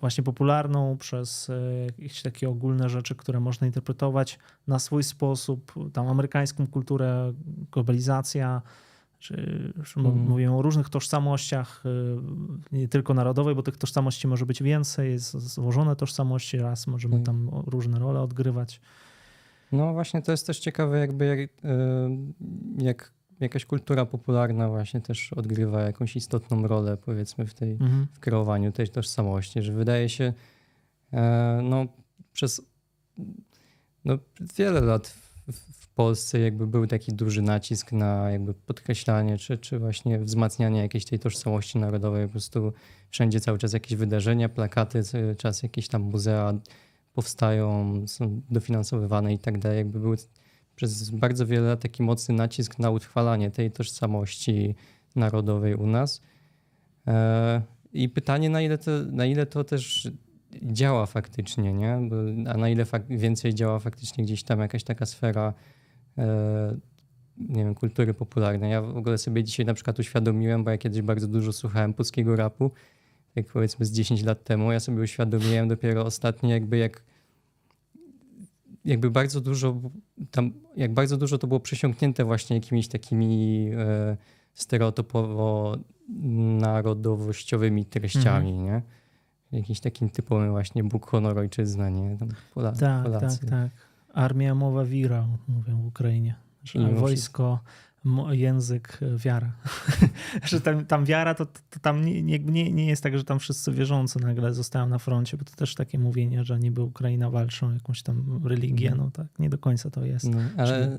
właśnie 0.00 0.24
popularną, 0.24 0.96
przez 0.96 1.50
e, 1.50 1.84
jakieś 1.84 2.22
takie 2.22 2.48
ogólne 2.48 2.88
rzeczy, 2.88 3.14
które 3.14 3.40
można 3.40 3.66
interpretować 3.66 4.38
na 4.66 4.78
swój 4.78 5.02
sposób, 5.02 5.72
tam 5.92 6.08
amerykańską 6.08 6.66
kulturę, 6.66 7.32
globalizacja, 7.72 8.62
czy, 9.18 9.72
czy 9.84 10.00
mm. 10.00 10.18
mówimy 10.18 10.56
o 10.56 10.62
różnych 10.62 10.88
tożsamościach, 10.88 11.82
e, 12.72 12.76
nie 12.76 12.88
tylko 12.88 13.14
narodowej, 13.14 13.54
bo 13.54 13.62
tych 13.62 13.76
tożsamości 13.76 14.28
może 14.28 14.46
być 14.46 14.62
więcej, 14.62 15.12
jest 15.12 15.38
złożone 15.38 15.96
tożsamości, 15.96 16.58
raz 16.58 16.86
możemy 16.86 17.14
mm. 17.14 17.26
tam 17.26 17.50
różne 17.66 17.98
role 17.98 18.20
odgrywać. 18.20 18.80
No 19.72 19.92
właśnie 19.92 20.22
to 20.22 20.32
jest 20.32 20.46
też 20.46 20.58
ciekawe 20.58 20.98
jakby 20.98 21.24
jak, 21.26 21.38
e, 21.40 21.48
jak 22.78 23.12
jakaś 23.40 23.64
kultura 23.64 24.06
popularna 24.06 24.68
właśnie 24.68 25.00
też 25.00 25.32
odgrywa 25.32 25.82
jakąś 25.82 26.16
istotną 26.16 26.66
rolę, 26.66 26.96
powiedzmy, 26.96 27.46
w 27.46 27.54
tej 27.54 27.72
mhm. 27.72 28.06
w 28.12 28.20
kreowaniu 28.20 28.72
tej 28.72 28.88
tożsamości, 28.88 29.62
że 29.62 29.72
wydaje 29.72 30.08
się, 30.08 30.32
e, 31.12 31.60
no 31.64 31.86
przez 32.32 32.62
no, 34.04 34.18
wiele 34.56 34.80
lat 34.80 35.08
w, 35.52 35.77
Polsce 35.98 36.40
jakby 36.40 36.66
był 36.66 36.86
taki 36.86 37.12
duży 37.12 37.42
nacisk 37.42 37.92
na 37.92 38.30
jakby 38.30 38.54
podkreślanie, 38.54 39.38
czy, 39.38 39.58
czy 39.58 39.78
właśnie 39.78 40.18
wzmacnianie 40.18 40.80
jakiejś 40.80 41.04
tej 41.04 41.18
tożsamości 41.18 41.78
narodowej, 41.78 42.26
po 42.26 42.32
prostu 42.32 42.72
wszędzie 43.10 43.40
cały 43.40 43.58
czas 43.58 43.72
jakieś 43.72 43.98
wydarzenia, 43.98 44.48
plakaty, 44.48 45.02
cały 45.02 45.36
czas 45.36 45.62
jakieś 45.62 45.88
tam 45.88 46.02
muzea 46.02 46.54
powstają, 47.12 47.94
są 48.06 48.42
dofinansowywane 48.50 49.34
i 49.34 49.38
tak 49.38 49.58
dalej, 49.58 49.78
jakby 49.78 50.00
były 50.00 50.16
przez 50.76 51.10
bardzo 51.10 51.46
wiele 51.46 51.68
lat 51.68 51.80
taki 51.80 52.02
mocny 52.02 52.34
nacisk 52.34 52.78
na 52.78 52.90
utrwalanie 52.90 53.50
tej 53.50 53.70
tożsamości 53.70 54.74
narodowej 55.16 55.74
u 55.74 55.86
nas. 55.86 56.20
E, 57.06 57.62
I 57.92 58.08
pytanie, 58.08 58.50
na 58.50 58.62
ile 58.62 58.78
to, 58.78 58.90
na 59.12 59.26
ile 59.26 59.46
to 59.46 59.64
też 59.64 60.10
działa 60.62 61.06
faktycznie, 61.06 61.72
nie? 61.72 62.00
a 62.48 62.56
na 62.56 62.68
ile 62.68 62.84
więcej 63.08 63.54
działa 63.54 63.78
faktycznie 63.78 64.24
gdzieś 64.24 64.42
tam 64.42 64.60
jakaś 64.60 64.84
taka 64.84 65.06
sfera 65.06 65.54
nie 67.38 67.64
wiem, 67.64 67.74
kultury 67.74 68.14
popularnej. 68.14 68.70
Ja 68.70 68.82
w 68.82 68.96
ogóle 68.96 69.18
sobie 69.18 69.44
dzisiaj 69.44 69.66
na 69.66 69.74
przykład 69.74 69.98
uświadomiłem, 69.98 70.64
bo 70.64 70.70
ja 70.70 70.78
kiedyś 70.78 71.02
bardzo 71.02 71.28
dużo 71.28 71.52
słuchałem 71.52 71.94
polskiego 71.94 72.36
rapu, 72.36 72.70
jak 73.34 73.46
powiedzmy 73.46 73.86
z 73.86 73.92
10 73.92 74.22
lat 74.22 74.44
temu. 74.44 74.72
Ja 74.72 74.80
sobie 74.80 75.02
uświadomiłem 75.02 75.68
dopiero 75.68 76.04
ostatnio 76.04 76.50
jakby 76.50 76.78
jak 76.78 77.02
jakby 78.84 79.10
bardzo 79.10 79.40
dużo 79.40 79.80
tam, 80.30 80.52
jak 80.76 80.94
bardzo 80.94 81.16
dużo 81.16 81.38
to 81.38 81.46
było 81.46 81.60
przesiąknięte 81.60 82.24
właśnie 82.24 82.56
jakimiś 82.56 82.88
takimi 82.88 83.66
e, 83.76 84.16
stereotypowo 84.54 85.76
narodowościowymi 86.58 87.84
treściami, 87.84 88.50
mhm. 88.50 88.66
nie? 88.66 88.82
Jakimś 89.58 89.80
takim 89.80 90.10
typowym 90.10 90.50
właśnie 90.50 90.84
Bóg, 90.84 91.06
honor, 91.06 91.38
ojczyzna, 91.38 91.90
nie? 91.90 92.16
Tam 92.18 92.28
Pola, 92.54 92.72
tak, 92.72 93.04
Polacy. 93.04 93.40
tak, 93.40 93.50
tak. 93.50 93.87
Armia 94.14 94.54
mowa 94.54 94.84
wira, 94.84 95.28
mówią 95.48 95.82
w 95.82 95.86
Ukrainie. 95.86 96.34
Że 96.64 96.94
wojsko, 96.94 97.60
język, 98.30 98.98
e, 99.02 99.18
wiara. 99.18 99.52
że 100.44 100.60
tam, 100.60 100.86
tam 100.86 101.04
wiara 101.04 101.34
to, 101.34 101.46
to 101.46 101.80
tam 101.82 102.04
nie, 102.04 102.38
nie, 102.38 102.72
nie 102.72 102.86
jest 102.86 103.02
tak, 103.02 103.18
że 103.18 103.24
tam 103.24 103.38
wszyscy 103.38 103.72
wierzący 103.72 104.20
nagle 104.20 104.54
zostają 104.54 104.88
na 104.88 104.98
froncie, 104.98 105.36
bo 105.36 105.44
to 105.44 105.56
też 105.56 105.74
takie 105.74 105.98
mówienie, 105.98 106.44
że 106.44 106.58
niby 106.58 106.82
Ukraina 106.82 107.30
walczą 107.30 107.74
jakąś 107.74 108.02
tam 108.02 108.40
religię, 108.44 108.94
no 108.96 109.10
tak, 109.10 109.26
nie 109.38 109.50
do 109.50 109.58
końca 109.58 109.90
to 109.90 110.04
jest. 110.04 110.24
No, 110.24 110.38
ale 110.56 110.98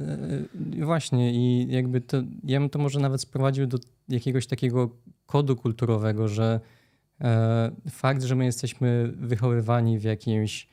Czyli... 0.53 0.81
E, 0.81 0.86
właśnie 0.86 1.34
i 1.34 1.72
jakby 1.72 2.02
to, 2.02 2.18
ja 2.44 2.60
bym 2.60 2.69
to 2.69 2.80
może 2.80 2.99
nawet 2.99 3.22
sprowadził 3.22 3.68
do 3.68 3.77
jakiegoś 4.10 4.48
takiego 4.48 4.90
kodu 5.26 5.56
kulturowego, 5.56 6.27
że 6.27 6.60
e, 7.22 7.72
fakt, 7.90 8.23
że 8.23 8.36
my 8.36 8.45
jesteśmy 8.45 9.14
wychowywani 9.15 9.99
w 9.99 10.03
jakimś 10.03 10.68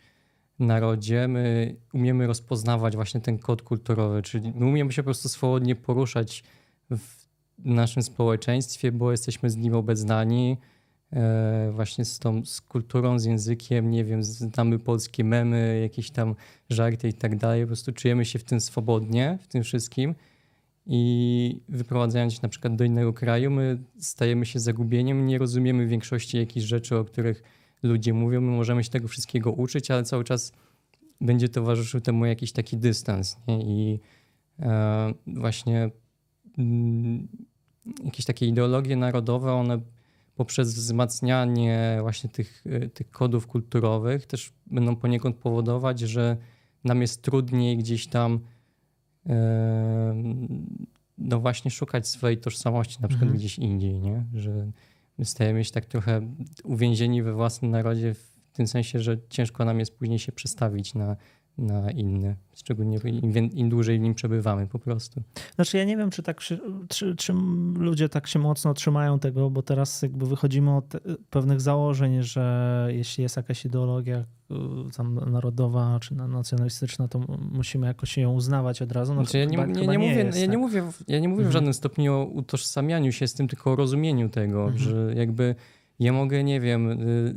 narodzie, 0.58 1.28
my 1.28 1.76
umiemy 1.92 2.26
rozpoznawać 2.26 2.96
właśnie 2.96 3.20
ten 3.20 3.38
kod 3.38 3.62
kulturowy, 3.62 4.22
czyli 4.22 4.52
my 4.54 4.66
umiemy 4.66 4.92
się 4.92 5.02
po 5.02 5.04
prostu 5.04 5.28
swobodnie 5.28 5.76
poruszać 5.76 6.44
w 6.90 7.26
naszym 7.58 8.02
społeczeństwie, 8.02 8.92
bo 8.92 9.10
jesteśmy 9.10 9.50
z 9.50 9.56
nim 9.56 9.74
obeznani 9.74 10.56
e, 11.12 11.70
właśnie 11.72 12.04
z 12.04 12.18
tą 12.18 12.44
z 12.44 12.60
kulturą, 12.60 13.18
z 13.18 13.24
językiem, 13.24 13.90
nie 13.90 14.04
wiem, 14.04 14.22
znamy 14.22 14.78
polskie 14.78 15.24
memy, 15.24 15.78
jakieś 15.82 16.10
tam 16.10 16.34
żarty 16.70 17.08
i 17.08 17.14
tak 17.14 17.36
dalej, 17.36 17.62
po 17.62 17.66
prostu 17.66 17.92
czujemy 17.92 18.24
się 18.24 18.38
w 18.38 18.44
tym 18.44 18.60
swobodnie, 18.60 19.38
w 19.42 19.48
tym 19.48 19.62
wszystkim. 19.62 20.14
I 20.88 21.60
wyprowadzając 21.68 22.32
się 22.32 22.40
na 22.42 22.48
przykład 22.48 22.76
do 22.76 22.84
innego 22.84 23.12
kraju, 23.12 23.50
my 23.50 23.78
stajemy 23.98 24.46
się 24.46 24.60
zagubieniem, 24.60 25.26
nie 25.26 25.38
rozumiemy 25.38 25.86
większości 25.86 26.36
jakichś 26.38 26.66
rzeczy, 26.66 26.96
o 26.96 27.04
których 27.04 27.42
ludzie 27.82 28.14
mówią, 28.14 28.40
my 28.40 28.50
możemy 28.52 28.84
się 28.84 28.90
tego 28.90 29.08
wszystkiego 29.08 29.52
uczyć, 29.52 29.90
ale 29.90 30.02
cały 30.02 30.24
czas 30.24 30.52
będzie 31.20 31.48
towarzyszył 31.48 32.00
temu 32.00 32.26
jakiś 32.26 32.52
taki 32.52 32.76
dystans. 32.76 33.36
Nie? 33.48 33.62
I 33.62 34.00
e, 34.60 35.14
właśnie 35.26 35.90
mm, 36.58 37.28
jakieś 38.04 38.26
takie 38.26 38.46
ideologie 38.46 38.96
narodowe, 38.96 39.52
one 39.52 39.80
poprzez 40.34 40.74
wzmacnianie 40.74 41.98
właśnie 42.00 42.30
tych, 42.30 42.64
e, 42.66 42.88
tych 42.88 43.10
kodów 43.10 43.46
kulturowych 43.46 44.26
też 44.26 44.52
będą 44.66 44.96
poniekąd 44.96 45.36
powodować, 45.36 46.00
że 46.00 46.36
nam 46.84 47.00
jest 47.02 47.22
trudniej 47.22 47.76
gdzieś 47.76 48.06
tam 48.06 48.40
e, 49.26 50.22
no 51.18 51.40
właśnie 51.40 51.70
szukać 51.70 52.08
swojej 52.08 52.38
tożsamości, 52.38 52.98
na 53.00 53.08
przykład 53.08 53.22
mhm. 53.22 53.38
gdzieś 53.38 53.58
indziej, 53.58 54.00
nie? 54.00 54.24
że 54.34 54.70
stajemy 55.24 55.64
się 55.64 55.72
tak 55.72 55.86
trochę 55.86 56.20
uwięzieni 56.64 57.22
we 57.22 57.32
własnym 57.32 57.70
narodzie 57.70 58.14
w 58.14 58.36
tym 58.52 58.66
sensie, 58.66 59.00
że 59.00 59.16
ciężko 59.28 59.64
nam 59.64 59.78
jest 59.78 59.98
później 59.98 60.18
się 60.18 60.32
przestawić 60.32 60.94
na, 60.94 61.16
na 61.58 61.90
inny, 61.90 62.36
szczególnie 62.54 62.98
im, 63.04 63.50
im, 63.52 63.68
dłużej 63.68 63.98
w 63.98 64.02
nim 64.02 64.14
przebywamy 64.14 64.66
po 64.66 64.78
prostu. 64.78 65.22
Znaczy 65.54 65.76
ja 65.76 65.84
nie 65.84 65.96
wiem, 65.96 66.10
czy 66.10 66.22
tak 66.22 66.40
czy, 66.88 67.16
czy 67.16 67.32
ludzie 67.74 68.08
tak 68.08 68.26
się 68.26 68.38
mocno 68.38 68.74
trzymają 68.74 69.18
tego, 69.18 69.50
bo 69.50 69.62
teraz 69.62 70.02
jakby 70.02 70.26
wychodzimy 70.26 70.76
od 70.76 70.92
pewnych 71.30 71.60
założeń, 71.60 72.22
że 72.22 72.88
jeśli 72.90 73.22
jest 73.22 73.36
jakaś 73.36 73.64
ideologia 73.64 74.18
y, 74.18 74.54
tam 74.96 75.14
narodowa 75.30 75.98
czy 76.00 76.14
nacjonalistyczna, 76.14 77.08
to 77.08 77.20
musimy 77.52 77.86
jakoś 77.86 78.18
ją 78.18 78.32
uznawać 78.32 78.82
od 78.82 78.92
razu. 78.92 79.14
No, 79.14 79.24
znaczy, 79.24 79.38
ja, 79.38 79.44
nie, 79.44 79.56
nie, 79.56 79.80
nie, 79.80 79.86
nie 79.86 79.98
mówię, 79.98 80.24
jest, 80.24 80.38
ja, 80.38 80.44
tak? 80.44 80.52
nie 80.52 80.58
mówię, 80.58 80.82
ja 81.08 81.18
nie 81.18 81.28
mówię 81.28 81.42
w 81.42 81.46
mhm. 81.46 81.52
żadnym 81.52 81.74
stopniu 81.74 82.14
o 82.14 82.24
utożsamianiu 82.24 83.12
się 83.12 83.28
z 83.28 83.34
tym, 83.34 83.48
tylko 83.48 83.72
o 83.72 83.76
rozumieniu 83.76 84.28
tego, 84.28 84.60
mhm. 84.62 84.78
że 84.78 85.14
jakby 85.14 85.54
ja 85.98 86.12
mogę, 86.12 86.44
nie 86.44 86.60
wiem, 86.60 86.90
y, 86.90 87.34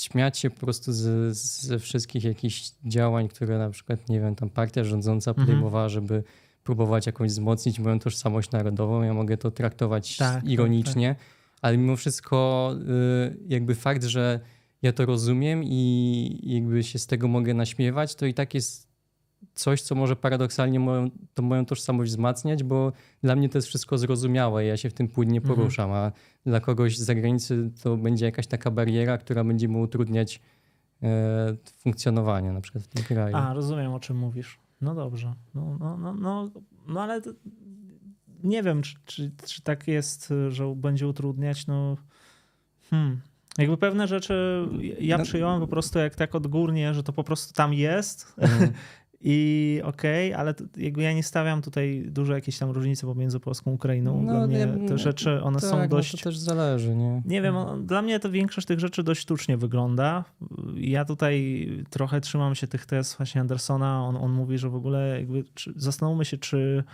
śmiać 0.00 0.38
się 0.38 0.50
po 0.50 0.60
prostu 0.60 0.92
z, 0.92 1.36
ze 1.36 1.78
wszystkich 1.78 2.24
jakichś 2.24 2.70
działań, 2.84 3.28
które 3.28 3.58
na 3.58 3.70
przykład, 3.70 4.08
nie 4.08 4.20
wiem, 4.20 4.34
tam 4.34 4.50
partia 4.50 4.84
rządząca 4.84 5.30
mhm. 5.30 5.46
podejmowała, 5.46 5.88
żeby 5.88 6.24
próbować 6.64 7.06
jakoś 7.06 7.30
wzmocnić 7.30 7.78
moją 7.78 7.98
tożsamość 7.98 8.50
narodową. 8.50 9.02
Ja 9.02 9.14
mogę 9.14 9.36
to 9.36 9.50
traktować 9.50 10.16
tak, 10.16 10.34
tak 10.34 10.50
ironicznie, 10.50 11.08
tak, 11.08 11.18
tak. 11.18 11.58
ale 11.62 11.76
mimo 11.76 11.96
wszystko 11.96 12.70
y, 13.32 13.36
jakby 13.48 13.74
fakt, 13.74 14.04
że 14.04 14.40
ja 14.82 14.92
to 14.92 15.06
rozumiem 15.06 15.64
i 15.64 16.40
jakby 16.42 16.84
się 16.84 16.98
z 16.98 17.06
tego 17.06 17.28
mogę 17.28 17.54
naśmiewać, 17.54 18.14
to 18.14 18.26
i 18.26 18.34
tak 18.34 18.54
jest 18.54 18.87
coś, 19.54 19.82
co 19.82 19.94
może 19.94 20.16
paradoksalnie 20.16 20.80
moją, 20.80 21.10
to 21.34 21.42
moją 21.42 21.66
tożsamość 21.66 22.10
wzmacniać, 22.10 22.64
bo 22.64 22.92
dla 23.22 23.36
mnie 23.36 23.48
to 23.48 23.58
jest 23.58 23.68
wszystko 23.68 23.98
zrozumiałe, 23.98 24.64
ja 24.64 24.76
się 24.76 24.90
w 24.90 24.94
tym 24.94 25.08
płynnie 25.08 25.38
mhm. 25.38 25.56
poruszam, 25.56 25.92
a 25.92 26.12
dla 26.46 26.60
kogoś 26.60 26.98
z 26.98 27.02
zagranicy 27.02 27.70
to 27.82 27.96
będzie 27.96 28.24
jakaś 28.24 28.46
taka 28.46 28.70
bariera, 28.70 29.18
która 29.18 29.44
będzie 29.44 29.68
mu 29.68 29.80
utrudniać 29.80 30.40
e, 31.02 31.56
funkcjonowanie 31.78 32.52
na 32.52 32.60
przykład 32.60 32.84
w 32.84 32.88
tym 32.88 33.04
kraju. 33.04 33.36
A, 33.36 33.54
rozumiem 33.54 33.92
o 33.92 34.00
czym 34.00 34.16
mówisz. 34.16 34.58
No 34.80 34.94
dobrze. 34.94 35.34
No, 35.54 35.76
no, 35.80 35.96
no, 35.96 36.14
no, 36.14 36.50
no 36.86 37.02
ale 37.02 37.20
nie 38.42 38.62
wiem, 38.62 38.82
czy, 38.82 38.94
czy, 39.04 39.30
czy 39.46 39.62
tak 39.62 39.88
jest, 39.88 40.34
że 40.48 40.74
będzie 40.76 41.08
utrudniać. 41.08 41.66
No, 41.66 41.96
hmm. 42.90 43.20
Jakby 43.58 43.76
pewne 43.76 44.08
rzeczy 44.08 44.68
ja 45.00 45.18
No- 45.18 45.24
przyjąłem 45.24 45.60
po 45.60 45.66
prostu 45.66 45.98
jak 45.98 46.14
tak 46.14 46.34
odgórnie, 46.34 46.94
że 46.94 47.02
to 47.02 47.12
po 47.12 47.24
prostu 47.24 47.54
tam 47.54 47.74
jest 47.74 48.34
Mhm. 48.38 48.72
i 49.20 49.80
okej, 49.84 50.34
ale 50.34 50.54
to, 50.54 50.64
jakby 50.76 51.02
ja 51.02 51.12
nie 51.12 51.22
stawiam 51.22 51.62
tutaj 51.62 52.04
dużo 52.06 52.34
jakiejś 52.34 52.58
tam 52.58 52.70
różnicy 52.70 53.06
pomiędzy 53.06 53.40
Polską 53.40 53.70
a 53.70 53.74
Ukrainą. 53.74 54.22
No, 54.22 54.32
Dla 54.32 54.46
mnie 54.46 54.66
nie- 54.80 54.88
te 54.88 54.98
rzeczy, 54.98 55.42
one 55.42 55.60
tak, 55.60 55.70
są 55.70 55.78
no 55.78 55.88
dość... 55.88 56.10
to 56.12 56.18
też 56.18 56.38
zależy, 56.38 56.94
nie? 56.96 57.22
Nie 57.24 57.42
wiem, 57.42 57.56
o- 57.56 57.76
dla 57.76 58.02
mnie 58.02 58.20
to 58.20 58.30
większość 58.30 58.66
tych 58.66 58.80
rzeczy 58.80 59.02
dość 59.02 59.20
sztucznie 59.20 59.56
wygląda. 59.56 60.24
Ja 60.76 61.04
tutaj 61.04 61.68
trochę 61.90 62.20
trzymam 62.20 62.54
się 62.54 62.66
tych 62.66 62.86
tez 62.86 63.14
właśnie 63.16 63.40
Andersona. 63.40 64.04
On, 64.04 64.16
on 64.16 64.32
mówi, 64.32 64.58
że 64.58 64.70
w 64.70 64.74
ogóle 64.74 65.16
jakby 65.18 65.44
czy, 65.54 65.72
zastanówmy 65.76 66.24
się, 66.24 66.38
czy 66.38 66.84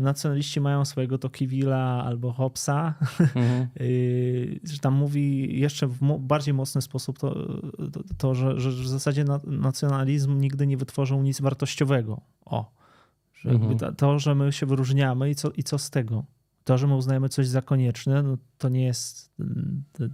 nacjonaliści 0.00 0.60
mają 0.60 0.84
swojego 0.84 1.16
Tocqueville'a 1.16 2.02
albo 2.04 2.32
Hobbesa, 2.32 2.94
Mhm. 3.20 3.68
Yy, 3.80 4.60
że 4.72 4.78
tam 4.78 4.94
mówi 4.94 5.58
jeszcze 5.60 5.86
w 5.86 6.18
bardziej 6.18 6.54
mocny 6.54 6.82
sposób 6.82 7.18
to, 7.18 7.34
to, 7.92 8.00
to 8.18 8.34
że, 8.34 8.60
że 8.60 8.70
w 8.70 8.88
zasadzie 8.88 9.24
na, 9.24 9.40
nacjonalizm 9.44 10.40
nigdy 10.40 10.66
nie 10.66 10.76
wytworzył 10.76 11.22
nic 11.22 11.40
wartościowego. 11.40 12.20
O, 12.44 12.72
że 13.34 13.50
Mhm. 13.50 13.94
to, 13.96 14.18
że 14.18 14.34
my 14.34 14.52
się 14.52 14.66
wyróżniamy 14.66 15.30
i 15.30 15.34
co, 15.34 15.50
i 15.50 15.62
co 15.62 15.78
z 15.78 15.90
tego? 15.90 16.24
To, 16.68 16.78
że 16.78 16.86
my 16.86 16.94
uznajemy 16.94 17.28
coś 17.28 17.46
za 17.46 17.62
konieczne, 17.62 18.22
no 18.22 18.36
to 18.58 18.68
nie 18.68 18.84
jest, 18.84 19.30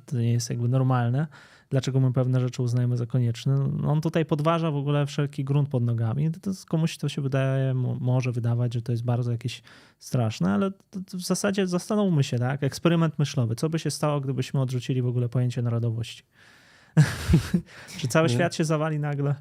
to, 0.07 0.17
nie 0.17 0.33
jest 0.33 0.51
jakby 0.51 0.69
normalne. 0.69 1.27
Dlaczego 1.71 2.01
my 2.01 2.13
pewne 2.13 2.41
rzeczy 2.41 2.63
uznajemy 2.63 2.97
za 2.97 3.07
konieczne? 3.07 3.55
No, 3.59 3.93
on 3.93 4.01
tutaj 4.01 4.25
podważa 4.25 4.71
w 4.71 4.77
ogóle 4.77 5.07
wszelki 5.07 5.45
grunt 5.45 5.69
pod 5.69 5.83
nogami. 5.83 6.31
To, 6.31 6.41
to 6.41 6.51
komuś 6.69 6.97
to 6.97 7.09
się 7.09 7.23
wydaje, 7.23 7.75
mo- 7.75 7.97
może 8.01 8.33
wydawać, 8.33 8.75
że 8.75 8.83
to 8.83 8.93
jest 8.93 9.05
bardzo 9.05 9.33
jakieś 9.33 9.63
straszne, 9.99 10.51
ale 10.51 10.71
to, 10.71 11.01
to 11.11 11.19
w 11.19 11.21
zasadzie 11.21 11.67
zastanówmy 11.67 12.25
się, 12.25 12.39
tak? 12.39 12.63
Eksperyment 12.63 13.19
myślowy. 13.19 13.57
Co 13.57 13.69
by 13.69 13.79
się 13.79 13.91
stało, 13.91 14.21
gdybyśmy 14.21 14.61
odrzucili 14.61 15.03
w 15.03 15.07
ogóle 15.07 15.29
pojęcie 15.29 15.63
narodowości? 15.63 16.23
Czy 17.99 18.09
cały 18.09 18.29
świat 18.29 18.55
się 18.55 18.65
zawali 18.65 18.99
nagle? 18.99 19.35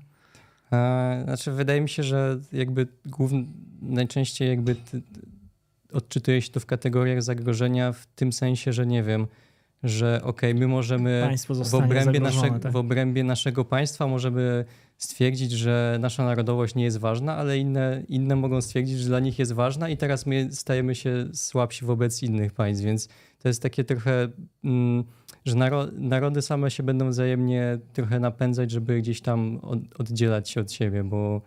A, 0.72 1.16
znaczy, 1.24 1.52
wydaje 1.52 1.82
mi 1.82 1.90
się, 1.90 2.04
że 2.04 2.40
jakby 2.52 2.88
główny, 3.06 3.46
najczęściej 3.82 4.50
jakby 4.50 4.76
odczytuje 5.94 6.42
się 6.42 6.52
to 6.52 6.60
w 6.60 6.66
kategoriach 6.66 7.24
zagrożenia 7.24 7.92
w 7.92 8.06
tym 8.06 8.34
sensie, 8.34 8.74
że 8.74 8.86
nie 8.86 9.04
wiem, 9.04 9.28
że 9.84 10.22
okej, 10.24 10.56
my 10.56 10.68
możemy 10.68 11.30
w 11.66 11.76
obrębie, 11.76 12.20
naszego, 12.20 12.60
tak? 12.60 12.72
w 12.72 12.76
obrębie 12.76 13.24
naszego 13.24 13.66
państwa 13.66 14.08
możemy 14.08 14.66
stwierdzić, 14.98 15.52
że 15.52 15.98
nasza 16.00 16.26
narodowość 16.26 16.76
nie 16.76 16.84
jest 16.84 16.98
ważna, 16.98 17.36
ale 17.36 17.58
inne, 17.58 18.04
inne 18.08 18.36
mogą 18.36 18.62
stwierdzić, 18.62 19.00
że 19.00 19.08
dla 19.08 19.20
nich 19.20 19.40
jest 19.40 19.52
ważna 19.52 19.90
i 19.90 19.98
teraz 19.98 20.26
my 20.26 20.48
stajemy 20.52 20.96
się 20.96 21.28
słabsi 21.34 21.86
wobec 21.86 22.24
innych 22.24 22.54
państw, 22.54 22.84
więc 22.86 23.08
to 23.40 23.48
jest 23.48 23.62
takie 23.62 23.84
trochę, 23.84 24.28
mm, 24.64 25.04
że 25.46 25.56
naro, 25.56 25.88
narody 25.94 26.42
same 26.42 26.72
się 26.72 26.84
będą 26.84 27.10
wzajemnie 27.10 27.78
trochę 27.94 28.20
napędzać, 28.20 28.72
żeby 28.72 29.02
gdzieś 29.02 29.22
tam 29.22 29.60
od, 29.62 29.80
oddzielać 30.00 30.50
się 30.50 30.62
od 30.62 30.72
siebie, 30.72 31.04
bo 31.04 31.42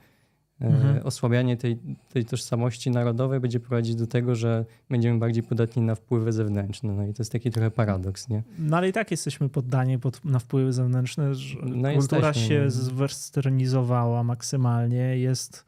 Mhm. 0.61 1.07
osłabianie 1.07 1.57
tej, 1.57 1.79
tej 2.13 2.25
tożsamości 2.25 2.91
narodowej 2.91 3.41
będzie 3.41 3.61
prowadzić 3.61 3.95
do 3.95 4.07
tego, 4.07 4.35
że 4.35 4.65
będziemy 4.91 5.19
bardziej 5.19 5.43
podatni 5.43 5.83
na 5.83 5.95
wpływy 5.95 6.33
zewnętrzne. 6.33 6.93
No 6.93 7.07
i 7.07 7.13
to 7.15 7.23
jest 7.23 7.33
taki 7.33 7.51
trochę 7.51 7.71
paradoks, 7.71 8.29
nie? 8.29 8.43
No 8.59 8.77
ale 8.77 8.89
i 8.89 8.93
tak 8.93 9.11
jesteśmy 9.11 9.49
poddani 9.49 9.99
pod, 9.99 10.25
na 10.25 10.39
wpływy 10.39 10.73
zewnętrzne. 10.73 11.35
że 11.35 11.59
No 11.63 11.93
Kultura 11.95 12.27
jesteśmy, 12.29 12.49
się 12.49 12.61
no. 12.65 12.71
zwesternizowała 12.71 14.23
maksymalnie. 14.23 15.19
Jest, 15.19 15.65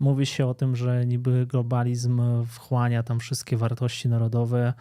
mówi 0.00 0.26
się 0.26 0.46
o 0.46 0.54
tym, 0.54 0.76
że 0.76 1.06
niby 1.06 1.46
globalizm 1.46 2.22
wchłania 2.46 3.02
tam 3.02 3.18
wszystkie 3.20 3.56
wartości 3.56 4.08
narodowe. 4.08 4.72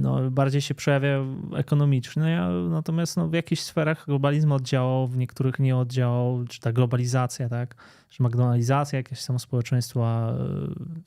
No, 0.00 0.30
bardziej 0.30 0.60
się 0.60 0.74
przejawia 0.74 1.24
ekonomicznie, 1.56 2.40
natomiast 2.70 3.16
no, 3.16 3.28
w 3.28 3.32
jakichś 3.32 3.62
sferach 3.62 4.06
globalizm 4.06 4.52
oddziałał, 4.52 5.06
w 5.06 5.16
niektórych 5.16 5.58
nie 5.58 5.76
oddziałał, 5.76 6.44
czy 6.48 6.60
ta 6.60 6.72
globalizacja, 6.72 7.48
tak, 7.48 7.74
czy 8.08 8.22
McDonaldizacja, 8.22 8.96
jakieś 8.96 9.24
tam 9.26 9.38
społeczeństwa, 9.38 10.32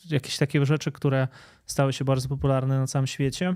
e, 0.09 0.13
jakieś 0.13 0.37
takie 0.37 0.65
rzeczy, 0.65 0.91
które 0.91 1.27
stały 1.65 1.93
się 1.93 2.05
bardzo 2.05 2.29
popularne 2.29 2.79
na 2.79 2.87
całym 2.87 3.07
świecie. 3.07 3.55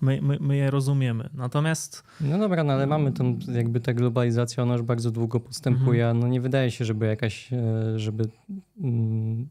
My, 0.00 0.22
my, 0.22 0.38
my 0.40 0.56
je 0.56 0.70
rozumiemy. 0.70 1.30
Natomiast 1.34 2.04
No 2.20 2.38
dobra, 2.38 2.64
no 2.64 2.72
ale 2.72 2.86
mamy 2.86 3.12
tą, 3.12 3.38
jakby 3.52 3.80
ta 3.80 3.94
globalizacja, 3.94 4.62
ona 4.62 4.72
już 4.72 4.82
bardzo 4.82 5.10
długo 5.10 5.40
postępuje, 5.40 6.04
Mhm. 6.04 6.18
no 6.18 6.28
nie 6.28 6.40
wydaje 6.40 6.70
się, 6.70 6.84
żeby 6.84 7.06
jakaś, 7.06 7.52
e, 7.52 7.98
żeby 7.98 8.24
mm, 8.80 9.48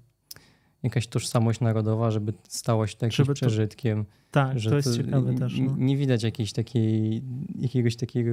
jakaś 0.86 1.08
tożsamość 1.08 1.60
narodowa, 1.60 2.12
żeby 2.12 2.34
stała 2.48 2.88
się 2.88 2.96
takim 2.98 3.12
Żeby 3.12 3.28
to- 3.28 3.34
przeżytkiem. 3.34 4.06
tak, 4.32 4.60
że 4.60 4.70
to 4.70 4.76
jest 4.76 4.96
ciekawe 4.98 5.30
n- 5.30 5.38
też. 5.38 5.60
No. 5.60 5.76
Nie 5.78 5.98
widać 5.98 6.24
jakiejś 6.24 6.54
takiej, 6.54 7.22
jakiegoś 7.60 7.96
takiego 7.96 8.32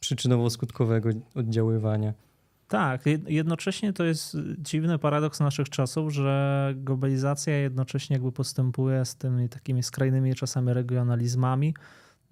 przyczynowo-skutkowego 0.00 1.10
oddziaływania. 1.34 2.12
Tak, 2.68 3.04
jed- 3.06 3.28
jednocześnie 3.30 3.92
to 3.92 4.04
jest 4.04 4.36
dziwny 4.58 4.98
paradoks 4.98 5.40
naszych 5.40 5.68
czasów, 5.68 6.12
że 6.12 6.72
globalizacja 6.76 7.56
jednocześnie 7.56 8.14
jakby 8.14 8.32
postępuje 8.32 9.04
z 9.04 9.16
tymi 9.16 9.48
takimi 9.48 9.82
skrajnymi 9.82 10.34
czasami 10.34 10.72
regionalizmami. 10.74 11.74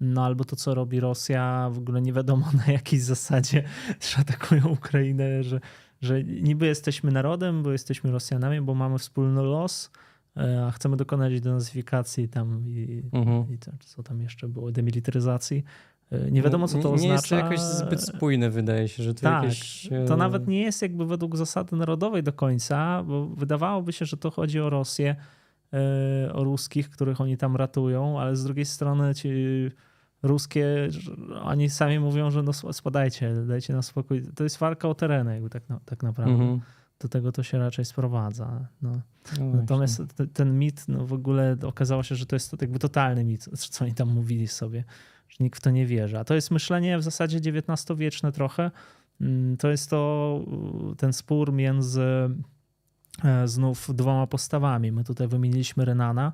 No 0.01 0.25
albo 0.25 0.45
to, 0.45 0.55
co 0.55 0.75
robi 0.75 0.99
Rosja, 0.99 1.69
w 1.73 1.77
ogóle 1.77 2.01
nie 2.01 2.13
wiadomo 2.13 2.45
na 2.67 2.73
jakiej 2.73 2.99
zasadzie, 2.99 3.63
że 4.01 4.17
atakują 4.21 4.67
Ukrainę, 4.67 5.43
że, 5.43 5.59
że 6.01 6.23
niby 6.23 6.65
jesteśmy 6.65 7.11
narodem, 7.11 7.63
bo 7.63 7.71
jesteśmy 7.71 8.11
Rosjanami, 8.11 8.61
bo 8.61 8.75
mamy 8.75 8.97
wspólny 8.99 9.41
los, 9.41 9.91
e, 10.37 10.65
a 10.67 10.71
chcemy 10.71 10.97
dokonać 10.97 11.41
denazyfikacji 11.41 12.29
tam 12.29 12.63
i, 12.67 13.03
Mhm. 13.11 13.53
i 13.53 13.57
to, 13.57 13.71
co 13.79 14.03
tam 14.03 14.21
jeszcze 14.21 14.47
było, 14.47 14.71
demilitaryzacji. 14.71 15.63
E, 16.11 16.31
Nie 16.31 16.41
wiadomo, 16.41 16.67
co 16.67 16.79
to 16.79 16.89
nie, 16.89 16.93
oznacza. 16.95 17.07
Nie 17.07 17.11
jest 17.13 17.29
to 17.29 17.35
jakoś 17.35 17.59
zbyt 17.59 18.01
spójne, 18.03 18.49
wydaje 18.49 18.87
się, 18.87 19.03
że 19.03 19.13
to 19.13 19.21
Tak, 19.21 19.43
jakieś... 19.43 19.89
to 20.07 20.13
e, 20.13 20.17
nawet 20.17 20.47
nie 20.47 20.61
jest 20.61 20.81
jakby 20.81 21.05
według 21.05 21.35
zasady 21.37 21.75
narodowej 21.75 22.23
do 22.23 22.33
końca, 22.33 23.03
bo 23.03 23.25
wydawałoby 23.25 23.93
się, 23.93 24.05
że 24.05 24.17
to 24.17 24.31
chodzi 24.31 24.59
o 24.59 24.69
Rosję, 24.69 25.15
o 26.33 26.43
ruskich, 26.43 26.89
których 26.89 27.21
oni 27.21 27.37
tam 27.37 27.55
ratują, 27.55 28.19
ale 28.19 28.35
z 28.35 28.43
drugiej 28.43 28.65
strony 28.65 29.15
ci 29.15 29.29
ruskie, 30.23 30.65
oni 31.41 31.69
sami 31.69 31.99
mówią, 31.99 32.31
że 32.31 32.43
no 32.43 32.51
sp- 32.59 32.73
spadajcie, 32.73 33.33
dajcie 33.47 33.73
nam 33.73 33.83
spokój. 33.83 34.23
To 34.35 34.43
jest 34.43 34.57
walka 34.57 34.87
o 34.89 34.95
tereny 34.95 35.33
jakby 35.33 35.49
tak, 35.49 35.69
na, 35.69 35.79
tak 35.85 36.03
naprawdę. 36.03 36.33
Mhm. 36.33 36.59
Do 36.99 37.07
tego 37.09 37.31
to 37.31 37.43
się 37.43 37.57
raczej 37.59 37.85
sprowadza. 37.85 38.67
No. 38.81 38.91
No 39.39 39.45
Natomiast 39.45 39.97
właśnie. 39.97 40.15
te- 40.15 40.27
ten 40.27 40.59
mit 40.59 40.85
no 40.87 41.05
w 41.05 41.13
ogóle 41.13 41.57
okazało 41.63 42.03
się, 42.03 42.15
że 42.15 42.25
to 42.25 42.35
jest 42.35 42.61
jakby 42.61 42.79
totalny 42.79 43.23
mit, 43.23 43.49
co 43.71 43.85
oni 43.85 43.93
tam 43.93 44.09
mówili 44.13 44.47
sobie, 44.47 44.83
że 45.29 45.37
nikt 45.43 45.59
w 45.59 45.61
to 45.61 45.69
nie 45.71 45.85
wierzy. 45.85 46.19
A 46.19 46.23
to 46.23 46.35
jest 46.35 46.51
myślenie 46.51 46.97
w 46.97 47.03
zasadzie 47.03 47.37
XIX-wieczne 47.37 48.31
trochę. 48.31 48.71
Mm, 49.21 49.57
To 49.57 49.69
jest 49.71 49.89
to 49.89 50.39
ten 50.97 51.13
spór 51.13 51.53
między 51.53 52.03
e, 53.23 53.47
znów 53.47 53.95
dwoma 53.95 54.27
postawami. 54.27 54.91
My 54.91 55.03
tutaj 55.03 55.27
wymieniliśmy 55.27 55.85
Renana. 55.85 56.31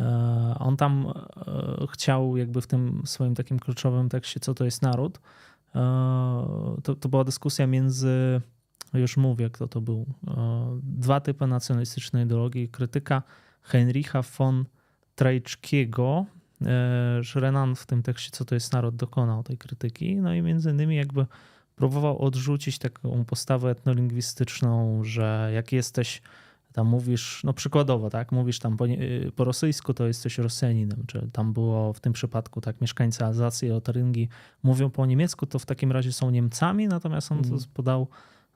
E, 0.00 0.54
On 0.58 0.76
tam 0.76 1.06
e, 1.06 1.86
chciał 1.92 2.36
jakby 2.36 2.60
w 2.60 2.66
tym 2.66 3.02
swoim 3.04 3.34
takim 3.34 3.58
kluczowym 3.58 4.08
tekście, 4.08 4.40
co 4.40 4.54
to 4.54 4.64
jest 4.64 4.82
naród. 4.82 5.20
E, 5.74 5.80
To, 6.82 6.94
to 6.94 7.08
była 7.08 7.24
dyskusja 7.24 7.66
między 7.66 8.40
już 8.94 9.16
mówię, 9.16 9.50
kto 9.50 9.68
to 9.68 9.80
był. 9.80 10.06
Dwa 10.82 11.20
typy 11.20 11.46
nacjonalistycznej 11.46 12.24
ideologii. 12.24 12.68
Krytyka 12.68 13.22
Heinricha 13.62 14.22
von 14.22 14.64
Trajczkiego. 15.14 16.26
Renan 17.34 17.76
w 17.76 17.86
tym 17.86 18.02
tekście, 18.02 18.30
co 18.30 18.44
to 18.44 18.54
jest 18.54 18.72
naród, 18.72 18.96
dokonał 18.96 19.42
tej 19.42 19.58
krytyki. 19.58 20.16
No 20.16 20.34
i 20.34 20.42
między 20.42 20.70
innymi 20.70 20.96
jakby 20.96 21.26
próbował 21.76 22.18
odrzucić 22.18 22.78
taką 22.78 23.24
postawę 23.24 23.70
etnolingwistyczną, 23.70 25.04
że 25.04 25.50
jak 25.54 25.72
jesteś, 25.72 26.22
tam 26.72 26.86
mówisz, 26.86 27.40
no 27.44 27.52
przykładowo, 27.52 28.10
tak, 28.10 28.32
mówisz 28.32 28.58
tam 28.58 28.76
po, 28.76 28.86
nie- 28.86 28.98
po 29.36 29.44
rosyjsku, 29.44 29.94
to 29.94 30.06
jesteś 30.06 30.38
Rosjaninem, 30.38 31.04
czy 31.06 31.28
tam 31.32 31.52
było 31.52 31.92
w 31.92 32.00
tym 32.00 32.12
przypadku, 32.12 32.60
tak, 32.60 32.80
mieszkańcy 32.80 33.24
Alzacji 33.24 33.68
i 33.68 33.70
Lotaryngii 33.70 34.28
mówią 34.62 34.90
po 34.90 35.06
niemiecku, 35.06 35.46
to 35.46 35.58
w 35.58 35.66
takim 35.66 35.92
razie 35.92 36.12
są 36.12 36.30
Niemcami, 36.30 36.88
natomiast 36.88 37.32
on 37.32 37.38
to 37.42 37.56
podał 37.74 38.08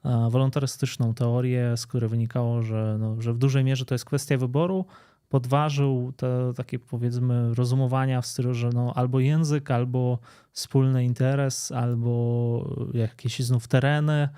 e, 0.04 0.30
wolontarystyczną 0.30 1.14
teorię, 1.14 1.76
z 1.76 1.86
której 1.86 2.10
wynikało, 2.10 2.62
że, 2.62 2.96
no, 3.00 3.22
że 3.22 3.32
w 3.32 3.38
dużej 3.38 3.64
mierze 3.64 3.84
to 3.84 3.94
jest 3.94 4.04
kwestia 4.04 4.38
wyboru. 4.38 4.84
Podważył 5.28 6.12
te 6.16 6.52
takie 6.56 6.78
powiedzmy 6.78 7.54
rozumowania 7.54 8.20
w 8.20 8.26
stylu, 8.26 8.54
że 8.54 8.70
no, 8.74 8.92
albo 8.94 9.20
język, 9.20 9.70
albo 9.70 10.18
wspólny 10.52 11.04
interes, 11.04 11.72
albo 11.72 12.74
jakieś 12.94 13.40
znów 13.40 13.68
tereny. 13.68 14.28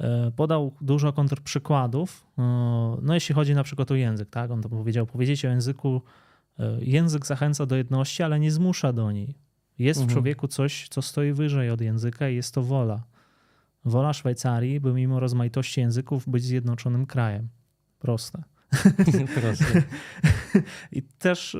E, 0.00 0.30
Podał 0.36 0.72
dużo 0.80 1.12
kontrprzykładów. 1.12 2.26
E, 2.38 2.42
No 3.02 3.14
jeśli 3.14 3.34
chodzi 3.34 3.54
na 3.54 3.62
przykład 3.62 3.90
o 3.90 3.94
język, 3.94 4.30
tak? 4.30 4.50
On 4.50 4.62
to 4.62 4.68
powiedział, 4.68 5.06
powiedzieć 5.06 5.44
o 5.44 5.48
języku, 5.48 6.02
e, 6.58 6.78
język 6.84 7.26
zachęca 7.26 7.66
do 7.66 7.76
jedności, 7.76 8.22
ale 8.22 8.40
nie 8.40 8.52
zmusza 8.52 8.92
do 8.92 9.12
niej. 9.12 9.34
Jest 9.78 10.00
w 10.00 10.02
Mhm. 10.02 10.14
człowieku 10.14 10.48
coś, 10.48 10.88
co 10.88 11.02
stoi 11.02 11.32
wyżej 11.32 11.70
od 11.70 11.80
języka 11.80 12.28
i 12.28 12.36
jest 12.36 12.54
to 12.54 12.62
wola. 12.62 13.02
Wola 13.84 14.12
Szwajcarii, 14.12 14.80
by 14.80 14.92
mimo 14.92 15.20
rozmaitości 15.20 15.80
języków 15.80 16.28
być 16.28 16.44
zjednoczonym 16.44 17.06
krajem. 17.06 17.48
Proste. 17.98 18.42
Proste. 19.40 19.82
I 20.92 21.02
też 21.02 21.56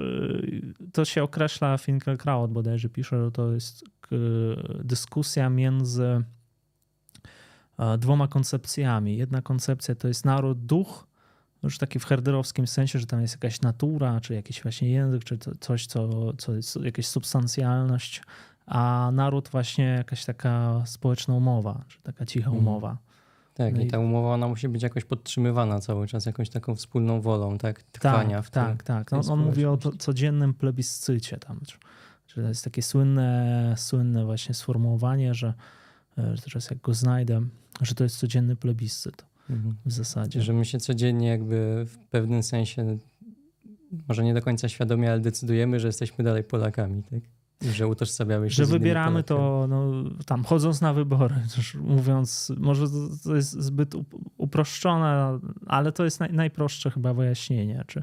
to 0.92 1.04
się 1.04 1.22
określa 1.22 1.78
Finkelkraut 1.78 2.52
bodajże 2.52 2.88
pisze, 2.88 3.24
że 3.24 3.30
to 3.30 3.52
jest 3.52 3.84
dyskusja 4.84 5.50
między 5.50 6.24
dwoma 7.98 8.28
koncepcjami. 8.28 9.16
Jedna 9.16 9.42
koncepcja 9.42 9.94
to 9.94 10.08
jest 10.08 10.24
naród, 10.24 10.66
duch, 10.66 11.06
już 11.62 11.78
taki 11.78 11.98
w 11.98 12.04
herderowskim 12.04 12.66
sensie, 12.66 12.98
że 12.98 13.06
tam 13.06 13.22
jest 13.22 13.34
jakaś 13.34 13.60
natura, 13.60 14.20
czy 14.20 14.34
jakiś 14.34 14.62
właśnie 14.62 14.90
język, 14.90 15.24
czy 15.24 15.38
coś, 15.60 15.86
co, 15.86 16.32
co 16.32 16.54
jest 16.54 16.76
jakaś 16.82 17.06
substancjalność, 17.06 18.22
a 18.66 19.10
naród 19.12 19.48
właśnie 19.48 19.84
jakaś 19.84 20.24
taka 20.24 20.82
społeczna 20.86 21.34
umowa, 21.34 21.84
czy 21.88 22.00
taka 22.02 22.26
cicha 22.26 22.50
Mhm. 22.50 22.66
umowa. 22.68 22.98
Tak, 23.54 23.74
No 23.74 23.80
i 23.82 23.86
ta 23.86 23.98
umowa 23.98 24.28
ona 24.34 24.48
musi 24.48 24.68
być 24.68 24.82
jakoś 24.82 25.04
podtrzymywana 25.04 25.80
cały 25.80 26.06
czas, 26.06 26.26
jakąś 26.26 26.50
taką 26.50 26.74
wspólną 26.74 27.20
wolą, 27.20 27.58
tak? 27.58 27.82
Trwania 27.82 28.36
Tak, 28.36 28.46
w 28.46 28.50
tym. 28.50 28.62
tak, 28.62 28.82
tak. 28.82 29.10
tej 29.10 29.20
On, 29.32 29.40
mówi 29.40 29.66
o 29.66 29.76
codziennym 29.76 30.54
plebiscycie 30.54 31.36
tam. 31.36 31.60
Że 32.28 32.42
to 32.42 32.48
jest 32.48 32.64
takie 32.64 32.82
słynne, 32.82 33.74
słynne 33.76 34.24
właśnie 34.24 34.54
sformułowanie, 34.54 35.34
że 35.34 35.54
e, 36.20 36.36
że 36.36 36.42
teraz 36.42 36.70
jak 36.70 36.80
go 36.80 36.94
znajdę, 36.94 37.42
że 37.82 37.94
to 37.94 38.04
jest 38.04 38.18
codzienny 38.18 38.56
plebiscyt 38.56 39.24
Mhm. 39.50 39.74
w 39.86 39.92
zasadzie. 39.92 40.42
Że 40.42 40.52
my 40.52 40.64
się 40.64 40.78
codziennie 40.78 41.28
jakby 41.28 41.84
w 41.88 41.98
pewnym 41.98 42.42
sensie, 42.42 42.98
może 44.08 44.24
nie 44.24 44.34
do 44.34 44.42
końca 44.42 44.68
świadomie, 44.68 45.10
ale 45.10 45.20
decydujemy, 45.20 45.80
że 45.80 45.86
jesteśmy 45.86 46.24
dalej 46.24 46.44
Polakami, 46.44 47.02
tak? 47.02 47.20
Że 47.72 47.86
utożsamiamy 47.88 48.50
się 48.50 48.56
Że 48.56 48.66
wybieramy 48.66 49.22
to 49.22 49.66
no, 49.68 49.92
tam 50.26 50.44
chodząc 50.44 50.80
na 50.80 50.92
wybory, 50.92 51.34
mówiąc, 51.80 52.52
może 52.58 52.86
to, 53.24 53.36
jest 53.36 53.50
zbyt 53.52 53.94
up- 53.94 54.18
uproszczone, 54.36 55.38
ale 55.66 55.92
to 55.92 56.04
jest 56.04 56.20
naj, 56.20 56.32
najprostsze 56.32 56.90
chyba 56.90 57.14
wyjaśnienie. 57.14 57.84
Czy 57.86 58.02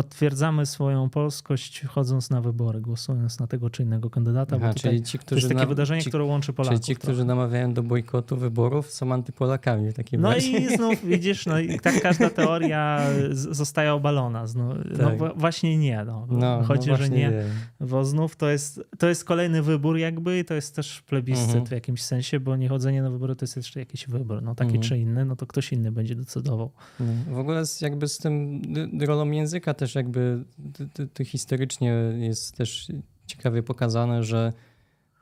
potwierdzamy 0.00 0.66
swoją 0.66 1.10
polskość 1.10 1.82
chodząc 1.86 2.30
na 2.30 2.40
wybory, 2.40 2.80
głosując 2.80 3.38
na 3.40 3.46
tego 3.46 3.70
czy 3.70 3.82
innego 3.82 4.10
kandydata, 4.10 4.56
Aha, 4.56 4.74
czyli 4.74 5.02
ci, 5.02 5.18
to 5.18 5.24
którzy 5.24 5.38
jest 5.38 5.48
takie 5.48 5.58
nam- 5.60 5.68
wydarzenie, 5.68 6.02
ci, 6.02 6.08
które 6.08 6.24
łączy 6.24 6.52
Polaków. 6.52 6.80
Czyli 6.80 6.84
ci, 6.86 6.94
trochę. 7.00 7.02
którzy 7.12 7.24
namawiają 7.24 7.74
do 7.74 7.82
bojkotu 7.82 8.36
wyborów, 8.36 8.90
są 8.90 9.12
antypolakami 9.12 9.90
w 9.90 9.94
takim 9.94 10.20
No 10.20 10.30
razie. 10.30 10.48
i 10.58 10.76
znów 10.76 11.04
widzisz, 11.12 11.46
no 11.46 11.58
i 11.58 11.80
tak 11.80 12.00
każda 12.02 12.30
teoria 12.30 13.00
zostaje 13.30 13.92
obalona. 13.94 14.44
No, 14.56 14.74
no 14.98 14.98
Tak. 15.08 15.18
wa- 15.18 15.32
właśnie 15.36 15.78
nie. 15.78 16.04
No. 16.04 16.26
No, 16.30 16.62
Chodzi, 16.62 16.90
no 16.90 16.96
że 16.96 17.02
właśnie 17.02 17.16
nie, 17.18 17.32
bo 17.80 18.04
znów 18.04 18.36
to 18.36 18.48
jest, 18.50 18.80
to 18.98 19.08
jest 19.08 19.24
kolejny 19.24 19.62
wybór 19.62 19.96
jakby 19.98 20.38
i 20.38 20.44
to 20.44 20.54
jest 20.54 20.76
też 20.76 21.02
plebiscyt 21.02 21.46
Mhm. 21.48 21.66
w 21.66 21.70
jakimś 21.70 22.02
sensie, 22.02 22.40
bo 22.40 22.56
niechodzenie 22.56 23.02
na 23.02 23.10
wybory 23.10 23.36
to 23.36 23.44
jest 23.44 23.56
jeszcze 23.56 23.80
jakiś 23.80 24.06
wybór. 24.06 24.42
No 24.42 24.54
taki 24.54 24.68
Mhm. 24.76 24.82
czy 24.82 24.98
inny, 24.98 25.24
no 25.24 25.36
to 25.36 25.46
ktoś 25.46 25.72
inny 25.72 25.92
będzie 25.92 26.14
decydował. 26.14 26.70
No, 27.00 27.34
W 27.34 27.38
ogóle 27.38 27.66
z, 27.66 27.80
jakby 27.80 28.08
z 28.08 28.18
tym 28.18 28.62
rolą 29.06 29.30
języka 29.30 29.74
też 29.74 29.85
jakby 29.94 30.44
ty, 30.72 30.88
ty, 30.88 31.06
ty 31.06 31.24
historycznie 31.24 31.92
jest 32.18 32.56
też 32.56 32.88
ciekawie 33.26 33.62
pokazane, 33.62 34.24
że 34.24 34.52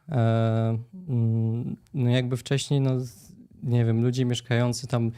e, 0.08 0.78
mm, 1.08 1.76
no 1.94 2.10
jakby 2.10 2.36
wcześniej, 2.36 2.80
no 2.80 2.90
nie 3.62 3.84
wiem, 3.84 4.02
ludzie 4.02 4.24
mieszkający 4.24 4.86
tam, 4.86 5.10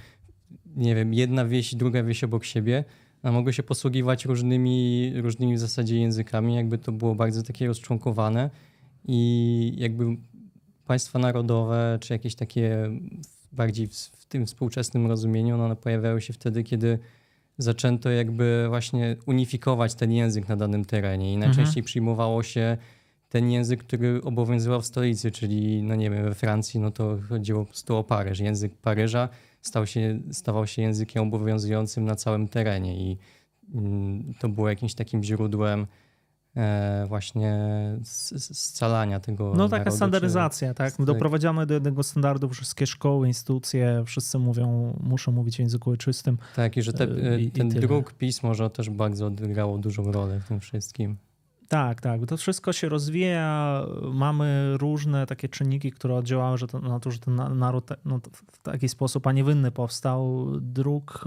nie 0.77 0.95
wiem, 0.95 1.15
jedna 1.15 1.45
wieś, 1.45 1.75
druga 1.75 2.03
wieś 2.03 2.25
obok 2.25 2.45
siebie, 2.45 2.85
a 3.23 3.33
mogły 3.33 3.53
się 3.53 3.63
posługiwać 3.63 4.25
różnymi, 4.25 5.13
różnymi 5.17 5.57
w 5.57 5.59
zasadzie 5.59 6.01
językami, 6.01 6.55
jakby 6.55 6.79
to 6.79 6.93
było 6.93 7.15
bardzo 7.15 7.43
takie 7.43 7.67
rozczłonkowane 7.67 8.51
i 9.05 9.73
jakby 9.77 10.05
państwa 10.87 11.19
narodowe, 11.19 11.99
czy 12.01 12.13
jakieś 12.13 12.35
takie 12.35 12.91
bardziej 13.53 13.87
w, 13.87 13.95
w 13.95 14.27
tym 14.27 14.47
współczesnym 14.47 15.07
rozumieniu, 15.07 15.57
no 15.57 15.65
one 15.65 15.77
pojawiały 15.77 16.21
się 16.21 16.33
wtedy, 16.33 16.65
kiedy 16.65 16.99
zaczęto 17.59 18.11
jakby 18.11 18.67
właśnie 18.69 19.17
unifikować 19.27 19.95
ten 19.95 20.13
język 20.13 20.49
na 20.49 20.57
danym 20.57 20.85
terenie 20.85 21.33
i 21.33 21.37
najczęściej 21.37 21.83
przyjmowało 21.83 22.43
się 22.43 22.77
ten 23.29 23.51
język, 23.51 23.85
który 23.85 24.23
obowiązywał 24.23 24.81
w 24.81 24.87
stolicy, 24.87 25.31
czyli 25.31 25.83
no 25.83 25.95
nie 25.95 26.11
wiem, 26.11 26.25
we 26.25 26.35
Francji 26.35 26.81
no 26.81 26.91
to 26.91 27.19
chodziło 27.29 27.65
po 27.65 27.69
prostu 27.69 27.97
o 27.97 28.05
Paryż. 28.05 28.39
Język 28.39 28.75
Paryża 28.75 29.29
stał 29.63 29.87
się, 29.87 30.21
stawał 30.33 30.67
się 30.67 30.83
językiem 30.83 31.23
obowiązującym 31.23 32.05
na 32.05 32.17
całym 32.17 32.49
terenie 32.49 32.97
i 32.97 33.19
mm, 33.75 34.35
to 34.41 34.49
było 34.49 34.69
jakimś 34.69 34.95
takim 34.95 35.23
źródłem 35.23 35.87
właśnie 37.09 37.59
s- 38.01 38.33
s- 38.33 38.59
scalania 38.59 39.21
tego 39.21 39.53
No 39.57 39.65
taka 39.69 39.79
narodu, 39.79 39.97
standaryzacja, 39.97 40.75
tak? 40.75 40.95
Doprowadzamy 41.05 41.67
do 41.67 41.75
jednego 41.75 42.03
standardu, 42.03 42.49
wszystkie 42.49 42.87
szkoły, 42.87 43.29
instytucje, 43.29 44.03
wszyscy 44.07 44.39
mówią, 44.39 44.97
muszą 45.01 45.33
mówić 45.33 45.57
w 45.57 45.59
języku 45.59 45.91
ojczystym. 45.91 46.39
Tak, 46.57 46.77
i 46.77 46.83
że 46.83 46.93
te, 46.93 47.05
E, 47.05 47.41
i- 47.41 47.45
i 47.47 47.51
ten 47.51 47.69
tyle. 47.69 47.81
druk 47.81 48.13
pismo, 48.13 48.55
że 48.55 48.71
też 48.71 48.91
bardzo 48.91 49.27
odegrało 49.27 49.79
dużą 49.79 50.13
rolę 50.13 50.41
w 50.41 50.49
tym 50.49 50.61
wszystkim. 50.61 51.17
Tak, 51.69 52.01
tak. 52.01 52.27
To 52.27 52.37
wszystko 52.37 52.73
się 52.73 52.89
rozwija. 52.89 53.83
Mamy 54.13 54.75
różne 54.77 55.27
takie 55.27 55.49
czynniki, 55.49 55.93
które 55.93 56.15
oddziałały 56.15 56.59
że 56.59 56.67
to, 56.67 56.81
na 56.81 57.01
to, 57.01 57.11
że 57.11 57.19
ten 57.19 57.35
na- 57.35 57.49
naród 57.55 57.89
no, 58.05 58.21
w 58.53 58.59
taki 58.59 58.89
sposób, 58.89 59.27
a 59.27 59.33
nie 59.33 59.45
winny 59.45 59.71
powstał. 59.71 60.47
Druk, 60.61 61.25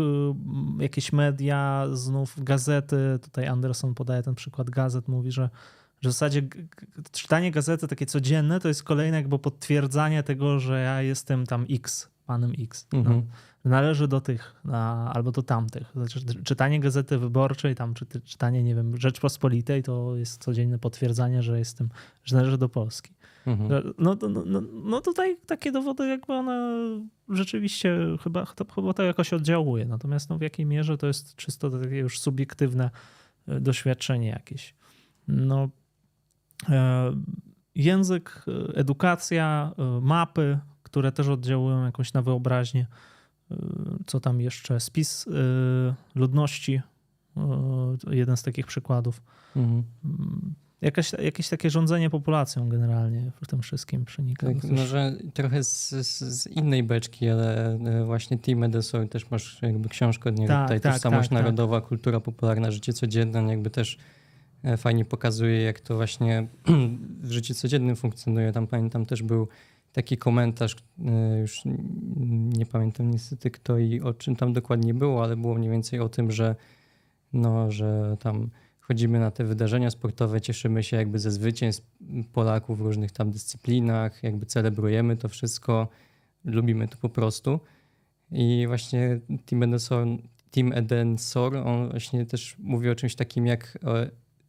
y, 0.79 0.83
jakieś 0.83 1.13
media, 1.13 1.85
znów 1.93 2.43
gazety. 2.43 3.19
Tutaj 3.21 3.47
Anderson 3.47 3.93
podaje 3.95 4.23
ten 4.23 4.35
przykład 4.35 4.69
gazet. 4.69 5.07
Mówi, 5.07 5.31
że, 5.31 5.49
w 6.01 6.05
zasadzie 6.05 6.41
czytanie 7.11 7.51
gazety 7.51 7.87
takie 7.87 8.05
codzienne 8.05 8.59
to 8.59 8.67
jest 8.67 8.83
kolejne 8.83 9.17
jakby 9.17 9.39
potwierdzanie 9.39 10.23
tego, 10.23 10.59
że 10.59 10.81
ja 10.81 11.01
jestem 11.01 11.45
tam 11.45 11.65
X, 11.69 12.09
panem 12.25 12.51
X. 12.59 12.87
No 12.93 12.99
Mhm. 12.99 13.21
Należy 13.69 14.07
do 14.07 14.21
tych 14.21 14.55
a, 14.71 15.13
albo 15.13 15.31
do 15.31 15.43
tamtych. 15.43 15.91
Znaczy, 15.95 16.43
czytanie 16.43 16.79
gazety 16.79 17.17
wyborczej, 17.17 17.75
tam, 17.75 17.93
czy 17.93 18.05
czytanie, 18.23 18.63
nie 18.63 18.75
wiem, 18.75 18.97
Rzeczpospolitej 18.97 19.83
to 19.83 20.15
jest 20.15 20.43
codzienne 20.43 20.79
potwierdzanie, 20.79 21.43
że 21.43 21.59
jestem, 21.59 21.89
że 22.23 22.35
należy 22.35 22.57
do 22.57 22.69
Polski. 22.69 23.13
Mhm. 23.45 23.93
No, 23.97 24.15
no, 24.21 24.29
no, 24.29 24.43
no, 24.45 24.61
no 24.83 25.01
tutaj 25.01 25.37
takie 25.45 25.71
dowody 25.71 26.07
jakby 26.07 26.33
one 26.33 26.77
rzeczywiście 27.29 27.99
chyba, 28.23 28.45
to, 28.45 28.65
chyba 28.75 28.93
to 28.93 29.03
jakoś 29.03 29.33
oddziałuje. 29.33 29.85
Natomiast 29.85 30.29
no, 30.29 30.37
w 30.37 30.41
jakiej 30.41 30.65
mierze 30.65 30.97
to 30.97 31.07
jest 31.07 31.35
czysto 31.35 31.69
takie 31.69 31.97
już 31.97 32.19
subiektywne 32.19 32.89
e, 33.47 33.59
doświadczenie 33.59 34.27
jakieś. 34.27 34.75
No, 35.27 35.69
e, 36.69 37.11
język, 37.75 38.45
e, 38.47 38.75
edukacja, 38.75 39.71
mapy, 40.01 40.59
które 40.83 41.11
też 41.11 41.27
oddziałują 41.27 41.85
jakoś 41.85 42.13
na 42.13 42.21
wyobraźnię. 42.21 42.87
E, 43.51 43.55
Co 44.07 44.19
tam 44.19 44.41
jeszcze? 44.41 44.79
Spis 44.79 45.27
e, 45.27 45.31
ludności, 46.15 46.81
e, 47.37 48.15
jeden 48.15 48.37
z 48.37 48.43
takich 48.43 48.67
przykładów. 48.67 49.21
Mhm. 49.55 49.83
Mm, 50.05 50.55
Jakaś, 50.81 51.13
jakieś 51.13 51.49
takie 51.49 51.69
rządzenie 51.69 52.09
populacją 52.09 52.69
generalnie 52.69 53.31
w 53.41 53.47
tym 53.47 53.61
wszystkim 53.61 54.05
przenika. 54.05 54.47
Tak, 54.47 54.63
może 54.63 55.15
trochę 55.33 55.63
z, 55.63 55.89
z, 55.89 56.47
innej 56.47 56.83
beczki, 56.83 57.29
ale 57.29 57.73
e, 57.73 58.05
właśnie 58.05 58.37
Tim 58.37 58.63
Edison 58.63 59.09
też 59.09 59.31
masz 59.31 59.61
jakby 59.61 59.89
książkę 59.89 60.29
od 60.29 60.39
niego 60.39 60.53
Tak, 60.53 60.67
tutaj, 60.67 60.81
tak, 60.81 60.93
Tożsamość 60.93 61.29
tak, 61.29 61.37
tak. 61.37 61.43
Narodowa, 61.43 61.81
Kultura 61.81 62.19
Popularna, 62.19 62.71
Życie 62.71 62.93
Codzienne, 62.93 63.43
jakby 63.49 63.69
też 63.69 63.97
e, 64.63 64.77
fajnie 64.77 65.05
pokazuje, 65.05 65.61
jak 65.61 65.79
to 65.79 65.95
właśnie 65.95 66.47
w 67.23 67.31
życiu 67.31 67.53
codziennym 67.53 67.95
funkcjonuje. 67.95 68.51
Tam 68.51 68.67
pamiętam 68.67 69.05
też 69.05 69.23
był 69.23 69.47
taki 69.91 70.17
komentarz, 70.17 70.75
e, 71.05 71.39
już 71.39 71.61
nie 72.57 72.65
pamiętam 72.65 73.11
niestety 73.11 73.51
kto 73.51 73.77
i 73.77 74.01
o 74.01 74.13
czym 74.13 74.35
tam 74.35 74.53
dokładnie 74.53 74.93
było, 74.93 75.23
ale 75.23 75.35
było 75.35 75.55
mniej 75.55 75.71
więcej 75.71 75.99
o 75.99 76.09
tym, 76.09 76.31
że 76.31 76.55
no, 77.33 77.71
że 77.71 78.17
tam 78.19 78.49
chodzimy 78.79 79.19
na 79.19 79.31
te 79.31 79.43
wydarzenia 79.43 79.91
sportowe, 79.91 80.41
cieszymy 80.41 80.83
się 80.83 80.97
jakby 80.97 81.19
ze 81.19 81.31
zwycięstw 81.31 81.87
Polaków 82.33 82.77
w 82.77 82.81
różnych 82.81 83.11
tam 83.11 83.31
dyscyplinach, 83.31 84.23
jakby 84.23 84.45
celebrujemy 84.45 85.17
to 85.17 85.29
wszystko, 85.29 85.87
lubimy 86.45 86.87
to 86.87 86.97
po 86.97 87.09
prostu. 87.09 87.59
I 88.31 88.65
właśnie 88.67 89.19
Tim 89.45 89.63
Edensor, 89.63 90.07
Tim 90.51 90.73
Edensor 90.73 91.57
on 91.57 91.89
właśnie 91.89 92.25
też 92.25 92.55
mówi 92.59 92.89
o 92.89 92.95
czymś 92.95 93.15
takim 93.15 93.45
jak 93.45 93.77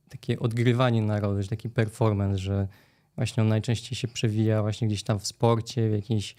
takie 0.09 0.39
odgrywanie 0.39 1.03
narodu, 1.03 1.43
że 1.43 1.49
taki 1.49 1.71
performance, 1.71 2.39
że 2.39 2.69
właśnie 3.21 3.43
on 3.43 3.49
najczęściej 3.49 3.97
się 3.97 4.09
przewija 4.09 4.63
właśnie 4.63 4.89
gdzieś 4.89 5.03
tam 5.03 5.19
w 5.19 5.27
sporcie, 5.27 5.89
w 5.89 5.93
jakichś 5.93 6.35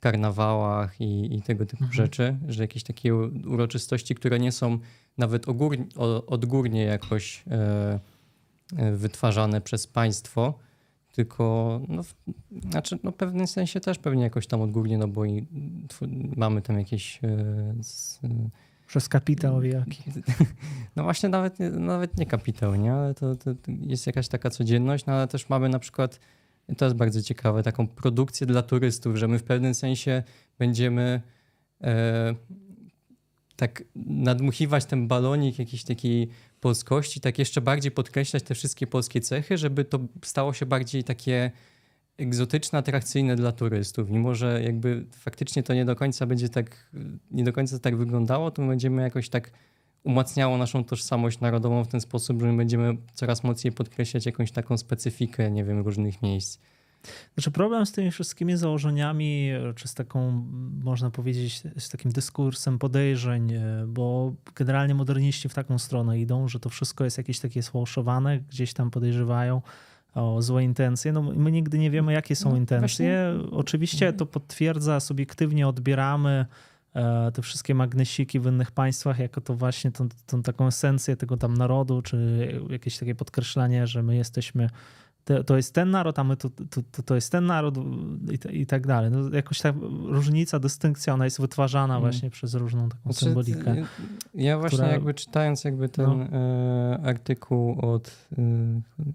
karnawałach 0.00 1.00
i, 1.00 1.34
i 1.34 1.42
tego 1.42 1.66
typu 1.66 1.84
Mhm. 1.84 1.92
rzeczy, 1.92 2.36
że 2.48 2.62
jakieś 2.62 2.82
takie 2.82 3.14
uroczystości, 3.14 4.14
które 4.14 4.38
nie 4.38 4.52
są 4.52 4.78
nawet 5.18 5.48
ogórnie, 5.48 5.84
odgórnie 6.26 6.84
jakoś 6.84 7.44
e, 7.50 8.00
e, 8.76 8.92
wytwarzane 8.92 9.60
przez 9.60 9.86
państwo, 9.86 10.58
tylko 11.12 11.80
no, 11.88 12.02
w, 12.02 12.14
znaczy, 12.70 12.98
no 13.02 13.10
w 13.10 13.14
pewnym 13.14 13.46
sensie 13.46 13.80
też 13.80 13.98
pewnie 13.98 14.22
jakoś 14.22 14.46
tam 14.46 14.60
odgórnie, 14.60 14.98
no 14.98 15.08
bo 15.08 15.24
i, 15.24 15.46
mamy 16.36 16.62
tam 16.62 16.78
jakieś 16.78 17.20
e, 17.24 17.74
z, 17.82 18.20
Przez 18.92 19.08
kapitał 19.08 19.62
jaki. 19.62 20.02
no 20.96 21.02
właśnie 21.02 21.28
nawet, 21.28 21.58
nawet 21.58 22.16
nie 22.16 22.26
kapitał, 22.26 22.74
nie? 22.74 22.92
Ale 22.92 23.14
to, 23.14 23.36
to 23.36 23.50
jest 23.66 24.06
jakaś 24.06 24.28
taka 24.28 24.50
codzienność, 24.50 25.06
no 25.06 25.12
ale 25.12 25.28
też 25.28 25.48
mamy 25.48 25.68
na 25.68 25.78
przykład, 25.78 26.20
to 26.76 26.84
jest 26.84 26.96
bardzo 26.96 27.22
ciekawe, 27.22 27.62
taką 27.62 27.88
produkcję 27.88 28.46
dla 28.46 28.62
turystów, 28.62 29.16
że 29.16 29.28
my 29.28 29.38
w 29.38 29.42
pewnym 29.42 29.74
sensie 29.74 30.22
będziemy 30.58 31.22
e, 31.80 32.34
tak 33.56 33.84
nadmuchiwać 33.96 34.84
ten 34.84 35.08
balonik 35.08 35.58
jakiejś 35.58 35.84
takiej 35.84 36.28
polskości, 36.60 37.20
tak 37.20 37.38
jeszcze 37.38 37.60
bardziej 37.60 37.92
podkreślać 37.92 38.42
te 38.42 38.54
wszystkie 38.54 38.86
polskie 38.86 39.20
cechy, 39.20 39.58
żeby 39.58 39.84
to 39.84 39.98
stało 40.24 40.52
się 40.52 40.66
bardziej 40.66 41.04
takie 41.04 41.50
egzotyczne, 42.18 42.78
atrakcyjne 42.78 43.36
dla 43.36 43.52
turystów. 43.52 44.10
Mimo, 44.10 44.34
że 44.34 44.62
jakby 44.62 45.06
faktycznie 45.12 45.62
to 45.62 45.74
nie 45.74 45.84
do 45.84 45.96
końca 45.96 46.26
będzie 46.26 46.48
tak, 46.48 46.90
nie 47.30 47.44
do 47.44 47.52
końca 47.52 47.78
tak 47.78 47.96
wyglądało, 47.96 48.50
to 48.50 48.62
my 48.62 48.68
będziemy 48.68 49.02
jakoś 49.02 49.28
tak 49.28 49.50
umacniało 50.04 50.58
naszą 50.58 50.84
tożsamość 50.84 51.40
narodową 51.40 51.84
w 51.84 51.88
ten 51.88 52.00
sposób, 52.00 52.40
że 52.40 52.46
my 52.46 52.56
będziemy 52.56 52.96
coraz 53.14 53.44
mocniej 53.44 53.72
podkreślać 53.72 54.26
jakąś 54.26 54.52
taką 54.52 54.78
specyfikę, 54.78 55.50
nie 55.50 55.64
wiem, 55.64 55.80
różnych 55.80 56.22
miejsc. 56.22 56.58
Znaczy 57.34 57.50
problem 57.50 57.86
z 57.86 57.92
tymi 57.92 58.10
wszystkimi 58.10 58.56
założeniami, 58.56 59.50
czy 59.76 59.88
z 59.88 59.94
taką, 59.94 60.30
można 60.82 61.10
powiedzieć, 61.10 61.62
z 61.78 61.88
takim 61.88 62.12
dyskursem 62.12 62.78
podejrzeń, 62.78 63.52
bo 63.86 64.34
generalnie 64.54 64.94
moderniści 64.94 65.48
w 65.48 65.54
taką 65.54 65.78
stronę 65.78 66.20
idą, 66.20 66.48
że 66.48 66.60
to 66.60 66.68
wszystko 66.68 67.04
jest 67.04 67.18
jakieś 67.18 67.40
takie 67.40 67.62
sfałszowane, 67.62 68.40
gdzieś 68.40 68.72
tam 68.72 68.90
podejrzewają 68.90 69.62
o 70.14 70.42
złe 70.42 70.64
intencje. 70.64 71.12
No, 71.12 71.22
my 71.22 71.52
nigdy 71.52 71.78
nie 71.78 71.90
wiemy, 71.90 72.12
jakie 72.12 72.36
są 72.36 72.50
no, 72.50 72.56
intencje. 72.56 72.78
Właśnie... 73.38 73.48
Oczywiście 73.50 74.12
to 74.12 74.26
potwierdza, 74.26 75.00
subiektywnie 75.00 75.68
odbieramy 75.68 76.46
e, 76.94 77.32
te 77.32 77.42
wszystkie 77.42 77.74
magnesiki 77.74 78.40
w 78.40 78.46
innych 78.46 78.70
państwach, 78.70 79.18
jako 79.18 79.40
to 79.40 79.54
właśnie 79.54 79.92
tą, 79.92 80.08
tą 80.26 80.42
taką 80.42 80.66
esencję 80.66 81.16
tego 81.16 81.36
tam 81.36 81.54
narodu, 81.54 82.02
czy 82.02 82.48
jakieś 82.70 82.98
takie 82.98 83.14
podkreślanie, 83.14 83.86
że 83.86 84.02
my 84.02 84.16
jesteśmy 84.16 84.68
to, 85.24 85.44
to 85.44 85.56
jest 85.56 85.74
ten 85.74 85.90
naród, 85.90 86.18
a 86.18 86.24
my 86.24 86.36
to, 86.36 86.50
to, 86.92 87.02
to 87.02 87.14
jest 87.14 87.32
ten 87.32 87.46
naród 87.46 87.74
i, 88.52 88.60
i 88.60 88.66
tak 88.66 88.86
dalej. 88.86 89.10
No, 89.10 89.36
jakoś 89.36 89.60
ta 89.60 89.72
różnica, 90.04 90.58
dystynkcja, 90.58 91.14
ona 91.14 91.24
jest 91.24 91.40
wytwarzana 91.40 91.94
hmm. 91.94 92.10
właśnie 92.10 92.30
przez 92.30 92.54
różną 92.54 92.88
taką 92.88 93.02
znaczy, 93.02 93.24
symbolikę. 93.24 93.84
Ja 94.34 94.58
właśnie 94.58 94.78
która... 94.78 94.92
jakby 94.92 95.14
czytając 95.14 95.64
jakby 95.64 95.88
ten 95.88 96.06
no. 96.06 96.24
e, 96.24 97.00
artykuł 97.04 97.78
od, 97.80 98.26
e, 98.38 98.42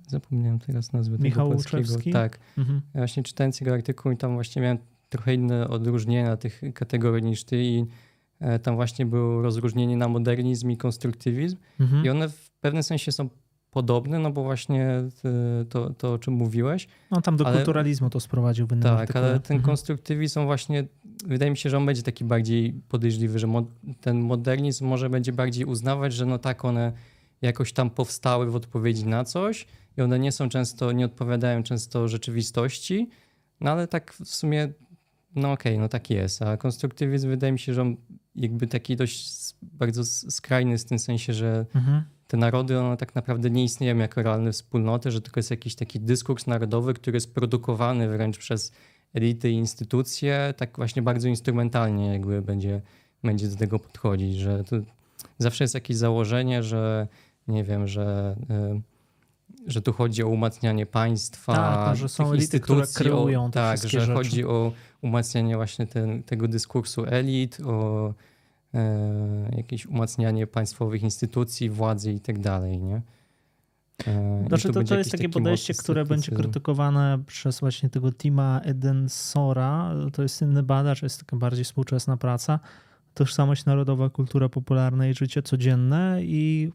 zapomniałem 0.08 0.60
teraz 0.60 0.94
nazwy 0.94 1.18
Michał 1.20 1.50
tego 1.50 1.56
polskiego. 1.56 1.94
Tak. 2.14 2.40
Mhm. 2.58 2.82
Ja 2.94 3.00
właśnie 3.00 3.24
czytając 3.24 3.62
jego 3.62 3.74
artykuł 3.74 4.12
i 4.12 4.18
tam 4.18 4.34
właśnie 4.34 4.62
miałem 4.62 4.78
trochę 5.10 5.34
inne 5.34 5.68
odróżnienia 5.68 6.38
tych 6.38 6.62
kategorii 6.74 7.24
niż 7.24 7.44
ty 7.44 7.64
i 7.64 7.86
e, 8.40 8.60
tam 8.60 8.76
właśnie 8.76 9.06
było 9.06 9.42
rozróżnienie 9.42 9.98
na 9.98 10.08
modernizm 10.08 10.70
i 10.70 10.78
konstruktywizm 10.78 11.58
mhm. 11.80 12.06
i 12.06 12.10
one 12.10 12.30
w 12.30 12.52
pewnym 12.62 12.84
sensie 12.84 13.12
są 13.12 13.30
podobny, 13.78 14.20
no 14.20 14.32
bo 14.32 14.44
właśnie 14.44 15.04
to, 15.70 15.90
to 15.90 16.14
o 16.14 16.18
czym 16.18 16.34
mówiłeś. 16.34 16.88
No 17.12 17.22
tam 17.22 17.38
do 17.38 17.48
ale, 17.48 17.58
kulturalizmu 17.58 18.10
to 18.10 18.20
sprowadził 18.20 18.68
Tak, 18.68 18.86
artykule. 18.86 19.26
ale 19.26 19.40
ten 19.40 19.58
mhm. 19.58 19.62
konstruktywizm 19.62 20.46
właśnie, 20.46 20.88
wydaje 21.26 21.52
mi 21.52 21.58
się, 21.58 21.70
że 21.70 21.78
on 21.78 21.86
będzie 21.86 22.04
taki 22.04 22.26
bardziej 22.26 22.74
podejrzliwy, 22.90 23.40
że 23.40 23.48
mo, 23.48 23.66
ten 24.02 24.20
modernizm 24.20 24.86
może 24.86 25.10
będzie 25.10 25.34
bardziej 25.34 25.66
uznawać, 25.66 26.14
że 26.14 26.26
no 26.26 26.40
tak, 26.40 26.66
one 26.66 26.94
jakoś 27.42 27.74
tam 27.74 27.90
powstały 27.90 28.52
w 28.52 28.56
odpowiedzi 28.56 29.06
na 29.06 29.24
coś 29.24 29.66
i 29.98 30.02
one 30.02 30.20
nie 30.20 30.32
są 30.32 30.50
często, 30.50 30.92
nie 30.92 31.06
odpowiadają 31.06 31.64
często 31.64 32.08
rzeczywistości, 32.08 33.10
no 33.62 33.72
ale 33.72 33.88
tak 33.88 34.14
w 34.14 34.28
sumie, 34.28 34.74
no 35.36 35.52
okej, 35.52 35.74
okay, 35.74 35.82
no 35.82 35.90
tak 35.90 36.10
jest. 36.10 36.42
A 36.42 36.58
konstruktywizm 36.58 37.30
wydaje 37.30 37.54
mi 37.54 37.60
się, 37.60 37.74
że 37.74 37.82
on 37.82 37.98
jakby 38.36 38.68
taki 38.68 38.96
dość 38.96 39.56
bardzo 39.62 40.06
skrajny 40.06 40.78
w 40.78 40.86
tym 40.86 41.00
sensie, 41.00 41.34
że 41.34 41.66
mhm 41.76 42.04
te 42.28 42.38
narody, 42.38 42.80
one 42.80 42.98
tak 42.98 43.16
naprawdę 43.16 43.50
nie 43.50 43.64
istnieją 43.64 43.98
jako 43.98 44.24
realne 44.24 44.52
wspólnoty, 44.52 45.12
że 45.12 45.22
tylko 45.22 45.40
jest 45.40 45.52
jakiś 45.52 45.76
taki 45.76 46.00
dyskurs 46.00 46.48
narodowy, 46.48 46.94
który 46.94 47.16
jest 47.16 47.34
produkowany 47.34 48.10
wręcz 48.10 48.38
przez 48.38 48.72
elity 49.14 49.50
i 49.50 49.54
instytucje, 49.54 50.54
tak 50.58 50.76
właśnie 50.78 51.02
bardzo 51.02 51.28
instrumentalnie 51.28 52.14
jakby 52.14 52.42
będzie, 52.42 52.82
będzie 53.24 53.48
do 53.48 53.56
tego 53.56 53.80
podchodzić, 53.80 54.38
że 54.38 54.64
zawsze 55.38 55.64
jest 55.64 55.74
jakieś 55.74 55.98
założenie, 55.98 56.64
że 56.64 57.08
nie 57.48 57.64
wiem, 57.64 57.88
że, 57.88 58.36
y, 58.76 58.82
że 59.68 59.82
tu 59.82 59.94
chodzi 59.94 60.24
o 60.24 60.28
umacnianie 60.28 60.86
państwa, 60.86 61.54
tak, 61.54 61.88
no, 61.90 61.96
że 61.96 62.10
są 62.10 62.34
elity, 62.34 62.60
które 62.60 62.86
kreują 62.96 63.46
o, 63.46 63.50
Tak, 63.50 63.80
że 63.80 63.90
rzeczy. 64.02 64.14
chodzi 64.14 64.46
o 64.46 64.72
umacnianie 65.02 65.56
właśnie 65.56 65.88
ten, 65.88 66.24
tego 66.24 66.48
dyskursu 66.48 67.06
elit, 67.06 67.60
o 67.66 68.14
jakieś 69.58 69.86
umacnianie 69.86 70.48
państwowych 70.48 71.04
instytucji, 71.04 71.70
władzy 71.70 72.12
i 72.12 72.20
tak 72.20 72.40
dalej, 72.40 72.80
nie? 72.80 73.02
E, 74.08 74.46
znaczy 74.48 74.70
to, 74.72 74.84
to 74.84 74.98
jest 74.98 75.12
takie 75.12 75.30
podejście, 75.30 75.74
które 75.74 76.06
będzie 76.06 76.32
krytykowane 76.32 77.20
przez 77.28 77.60
właśnie 77.60 77.90
tego 77.90 78.12
Tima 78.12 78.62
Edensora. 78.64 79.94
To 80.14 80.24
jest 80.24 80.42
inny 80.42 80.64
badacz, 80.64 81.04
jest 81.04 81.20
taka 81.20 81.38
bardziej 81.38 81.64
współczesna 81.66 82.18
praca. 82.18 82.60
Tożsamość 83.14 83.66
narodowa, 83.66 84.10
kultura 84.10 84.50
popularna 84.50 85.08
i 85.08 85.14
życie 85.14 85.42
codzienne 85.42 86.20
i 86.22 86.72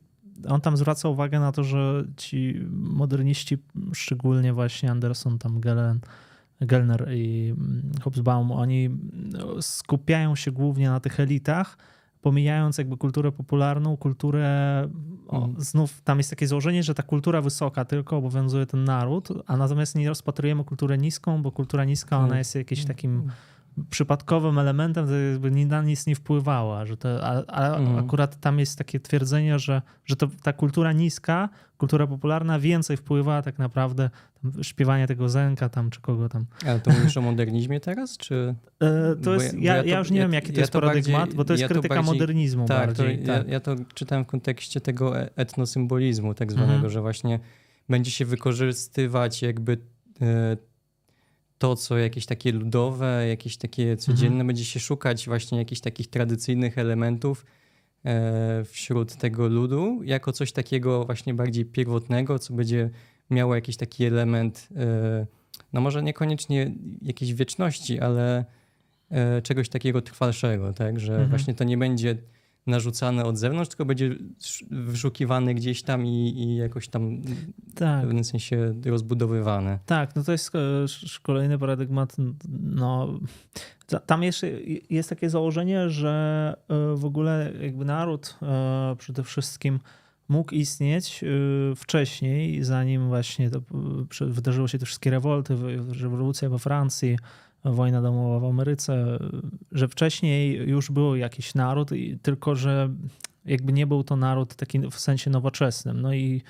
on 0.48 0.60
tam 0.60 0.76
zwraca 0.76 1.08
uwagę 1.08 1.40
na 1.40 1.52
to, 1.52 1.64
że 1.64 2.04
ci 2.16 2.66
moderniści, 2.70 3.58
szczególnie 3.92 4.52
właśnie 4.52 4.90
Anderson, 4.90 5.38
tam 5.38 5.60
Gelen, 5.60 6.00
Gelner 6.66 7.08
i 7.10 7.54
mm, 7.58 7.92
Hobsbawm, 8.02 8.52
oni 8.52 8.90
no, 9.12 9.62
skupiają 9.62 10.36
się 10.36 10.50
głównie 10.50 10.90
na 10.90 11.00
tych 11.00 11.20
elitach, 11.20 11.78
pomijając 12.22 12.78
jakby 12.78 12.96
kulturę 12.96 13.32
popularną, 13.32 13.96
kulturę, 13.96 14.88
o, 15.28 15.36
mhm. 15.36 15.64
znów 15.64 16.00
tam 16.00 16.18
jest 16.18 16.30
takie 16.30 16.46
założenie, 16.46 16.82
że 16.82 16.94
ta 16.94 17.02
kultura 17.02 17.42
wysoka 17.42 17.84
tylko 17.84 18.16
obowiązuje 18.16 18.66
ten 18.66 18.84
naród, 18.84 19.28
a 19.46 19.56
natomiast 19.56 19.94
nie 19.94 20.08
rozpatrujemy 20.08 20.64
kulturę 20.64 20.98
niską, 20.98 21.42
bo 21.42 21.52
kultura 21.52 21.84
niska 21.84 22.16
ona 22.16 22.24
mhm. 22.24 22.38
jest 22.38 22.54
jakimś 22.54 22.80
mhm. 22.80 22.96
takim 22.96 23.30
przypadkowym 23.90 24.58
elementem, 24.58 25.06
to 25.06 25.12
jakby 25.14 25.50
na 25.50 25.82
nic 25.82 26.06
nie 26.06 26.14
wpływała, 26.14 26.86
że 26.86 26.96
to, 26.96 27.24
a, 27.26 27.44
a 27.46 27.76
mhm. 27.76 27.98
akurat 27.98 28.40
tam 28.40 28.58
jest 28.58 28.78
takie 28.78 29.00
twierdzenie, 29.00 29.58
że, 29.58 29.82
że 30.04 30.16
to, 30.16 30.28
ta 30.42 30.52
kultura 30.52 30.92
niska, 30.92 31.48
kultura 31.78 32.06
popularna 32.06 32.58
więcej 32.58 32.96
wpływała 32.96 33.42
tak 33.42 33.58
naprawdę 33.58 34.10
śpiewanie 34.62 35.06
tego 35.06 35.28
Zenka 35.28 35.68
tam, 35.68 35.90
czy 35.90 36.00
kogo 36.00 36.28
tam. 36.28 36.46
Ale 36.66 36.80
to 36.80 36.90
mówisz 36.90 37.16
o 37.16 37.22
modernizmie 37.22 37.80
teraz, 37.80 38.16
czy? 38.16 38.54
To 39.22 39.34
jest, 39.34 39.54
ja, 39.54 39.76
ja, 39.76 39.84
ja, 39.84 39.98
już 39.98 40.10
nie 40.10 40.18
ja, 40.18 40.24
wiem, 40.24 40.32
jaki 40.32 40.52
to 40.52 40.60
jest 40.60 40.72
paradygmat, 40.72 41.20
bardziej, 41.20 41.36
bo 41.36 41.44
to 41.44 41.52
jest 41.52 41.64
krytyka 41.64 41.94
bardziej, 41.94 42.12
modernizmu 42.12 42.66
tak, 42.66 42.86
bardziej. 42.86 43.18
To, 43.18 43.26
tak. 43.26 43.48
Ja, 43.48 43.60
to 43.60 43.76
czytałem 43.94 44.24
w 44.24 44.26
kontekście 44.26 44.80
tego 44.80 45.20
e, 45.20 45.30
etnosymbolizmu 45.36 46.34
tak 46.34 46.52
zwanego, 46.52 46.74
mhm. 46.74 46.90
że 46.90 47.00
właśnie 47.00 47.40
będzie 47.88 48.10
się 48.10 48.24
wykorzystywać 48.24 49.42
jakby 49.42 49.78
e, 50.22 50.56
to, 51.62 51.76
co 51.76 51.98
jakieś 51.98 52.26
takie 52.26 52.52
ludowe, 52.52 53.28
jakieś 53.28 53.56
takie 53.56 53.96
codzienne, 53.96 54.32
mhm. 54.32 54.46
będzie 54.46 54.64
się 54.64 54.80
szukać 54.80 55.26
właśnie 55.26 55.58
jakichś 55.58 55.80
takich 55.80 56.08
tradycyjnych 56.10 56.78
elementów 56.78 57.46
e, 58.04 58.64
wśród 58.64 59.16
tego 59.16 59.48
ludu, 59.48 60.00
jako 60.04 60.32
coś 60.32 60.52
takiego 60.52 61.04
właśnie 61.04 61.34
bardziej 61.34 61.64
pierwotnego, 61.64 62.38
co 62.38 62.54
będzie 62.54 62.90
miało 63.30 63.54
jakiś 63.54 63.76
taki 63.76 64.04
element, 64.04 64.68
e, 64.76 65.26
no 65.72 65.80
może 65.80 66.02
niekoniecznie 66.02 66.72
jakiejś 67.02 67.34
wieczności, 67.34 68.00
ale 68.00 68.44
e, 69.10 69.42
czegoś 69.42 69.68
takiego 69.68 70.02
trwalszego, 70.02 70.72
tak, 70.72 71.00
że 71.00 71.12
mhm. 71.12 71.30
właśnie 71.30 71.54
to 71.54 71.64
nie 71.64 71.78
będzie 71.78 72.16
narzucane 72.66 73.24
od 73.24 73.38
zewnątrz, 73.38 73.68
tylko 73.68 73.84
będzie 73.84 74.14
wyszukiwane 74.70 75.54
gdzieś 75.54 75.82
tam 75.82 76.06
i, 76.06 76.34
i 76.36 76.56
jakoś 76.56 76.88
tam 76.88 77.22
tak. 77.74 77.98
w 77.98 78.06
pewnym 78.06 78.24
sensie 78.24 78.74
rozbudowywane. 78.84 79.78
Tak, 79.86 80.16
no 80.16 80.24
to 80.24 80.32
jest 80.32 80.50
kolejny 81.22 81.58
paradygmat. 81.58 82.16
No, 82.60 83.18
tam 84.06 84.22
jest, 84.22 84.46
jest 84.90 85.08
takie 85.08 85.30
założenie, 85.30 85.90
że 85.90 86.54
e, 86.68 86.96
w 86.96 87.04
ogóle 87.04 87.52
jakby 87.60 87.84
naród 87.84 88.38
e, 88.42 88.96
przede 88.98 89.22
wszystkim 89.22 89.80
mógł 90.28 90.54
istnieć 90.54 91.24
e, 91.24 91.26
wcześniej, 91.76 92.64
zanim 92.64 93.08
właśnie 93.08 93.50
to, 93.50 93.60
wydarzyły 94.20 94.68
się 94.68 94.78
te 94.78 94.86
wszystkie 94.86 95.10
rewolty, 95.10 95.56
rewolucja 96.00 96.48
we 96.48 96.58
Francji, 96.58 97.18
wojna 97.64 98.02
domowa 98.02 98.40
w 98.40 98.50
Ameryce, 98.50 99.18
że 99.72 99.88
wcześniej 99.88 100.54
już 100.54 100.90
był 100.90 101.16
jakiś 101.16 101.54
naród, 101.54 101.90
tylko 102.22 102.56
że 102.56 102.90
jakby 103.44 103.72
nie 103.72 103.86
był 103.86 104.04
to 104.04 104.16
naród 104.16 104.54
taki 104.54 104.78
w 104.90 104.94
sensie 104.94 105.30
nowoczesnym. 105.30 106.00
No 106.00 106.14
i 106.14 106.42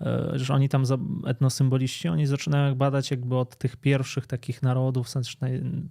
e, 0.00 0.30
że 0.34 0.54
oni 0.54 0.68
tam, 0.68 0.84
etnosymboliści, 1.26 2.08
oni 2.08 2.26
zaczynają 2.26 2.74
badać 2.74 3.10
jakby 3.10 3.36
od 3.36 3.56
tych 3.56 3.76
pierwszych 3.76 4.26
takich 4.26 4.62
narodów, 4.62 5.08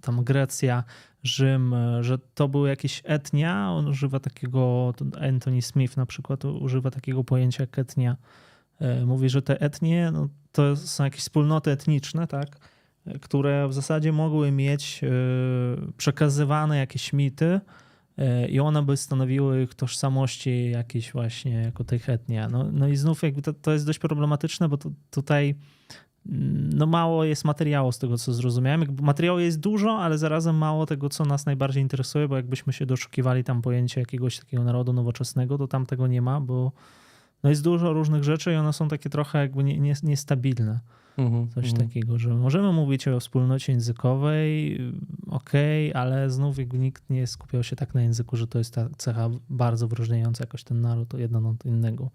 tam 0.00 0.24
Grecja, 0.24 0.84
Rzym, 1.22 1.74
e, 1.74 2.02
że 2.04 2.18
to 2.34 2.48
były 2.48 2.68
jakieś 2.68 3.02
etnia, 3.04 3.70
on 3.70 3.88
używa 3.88 4.20
takiego, 4.20 4.94
Anthony 5.20 5.62
Smith 5.62 5.96
na 5.96 6.06
przykład 6.06 6.44
używa 6.44 6.90
takiego 6.90 7.24
pojęcia 7.24 7.62
jak 7.62 7.78
etnia. 7.78 8.16
E, 8.80 9.06
mówi, 9.06 9.28
że 9.28 9.42
te 9.42 9.60
etnie 9.60 10.10
no, 10.12 10.28
to 10.52 10.76
są 10.76 11.04
jakieś 11.04 11.20
wspólnoty 11.20 11.70
etniczne, 11.70 12.26
tak? 12.26 12.73
Które 13.20 13.68
w 13.68 13.72
zasadzie 13.72 14.12
mogły 14.12 14.50
mieć 14.50 15.00
e, 15.04 15.08
przekazywane 15.96 16.78
jakieś 16.78 17.12
mity 17.12 17.60
e, 18.18 18.48
i 18.48 18.60
one 18.60 18.82
by 18.82 18.96
stanowiły 18.96 19.62
ich 19.62 19.74
tożsamości 19.74 20.70
jakieś 20.70 21.12
właśnie 21.12 21.52
jako 21.52 21.84
tych 21.84 22.08
etnia. 22.08 22.48
No, 22.48 22.64
no 22.72 22.88
i 22.88 22.96
znów 22.96 23.22
jakby 23.22 23.42
to, 23.42 23.52
to 23.52 23.72
jest 23.72 23.86
dość 23.86 23.98
problematyczne, 23.98 24.68
bo 24.68 24.76
to, 24.76 24.90
tutaj 25.10 25.54
no 26.74 26.86
mało 26.86 27.24
jest 27.24 27.44
materiału 27.44 27.92
z 27.92 27.98
tego, 27.98 28.18
co 28.18 28.32
zrozumiałem. 28.32 28.96
Materiału 29.02 29.38
jest 29.38 29.60
dużo, 29.60 29.98
ale 29.98 30.18
zarazem 30.18 30.56
mało 30.56 30.86
tego, 30.86 31.08
co 31.08 31.24
nas 31.24 31.46
najbardziej 31.46 31.82
interesuje, 31.82 32.28
bo 32.28 32.36
jakbyśmy 32.36 32.72
się 32.72 32.86
doszukiwali 32.86 33.44
tam 33.44 33.62
pojęcia 33.62 34.00
jakiegoś 34.00 34.38
takiego 34.38 34.64
narodu 34.64 34.92
nowoczesnego, 34.92 35.58
to 35.58 35.68
tam 35.68 35.86
tego 35.86 36.06
nie 36.06 36.22
ma, 36.22 36.40
bo 36.40 36.72
no 37.42 37.50
jest 37.50 37.62
dużo 37.62 37.92
różnych 37.92 38.24
rzeczy 38.24 38.52
i 38.52 38.56
one 38.56 38.72
są 38.72 38.88
takie 38.88 39.10
trochę 39.10 39.38
jakby 39.38 39.64
nie, 39.64 39.78
nie, 39.78 39.94
niestabilne. 40.02 40.80
Mhm, 41.18 41.48
Coś 41.48 41.64
mhm. 41.70 41.88
takiego, 41.88 42.18
że 42.18 42.34
możemy 42.34 42.72
mówić 42.72 43.08
o 43.08 43.20
wspólnocie 43.20 43.72
językowej, 43.72 44.78
okej, 45.30 45.94
ale 45.94 46.30
znów 46.30 46.56
nikt 46.72 47.10
nie 47.10 47.26
skupiał 47.26 47.62
się 47.62 47.76
tak 47.76 47.94
na 47.94 48.02
języku, 48.02 48.36
że 48.36 48.46
to 48.46 48.58
jest 48.58 48.74
ta 48.74 48.88
cecha 48.98 49.30
bardzo 49.50 49.88
wyróżniająca 49.88 50.44
jakoś 50.44 50.64
ten 50.64 50.80
naród 50.80 51.14
jedno 51.18 51.48
od 51.48 51.64
innego. 51.66 52.10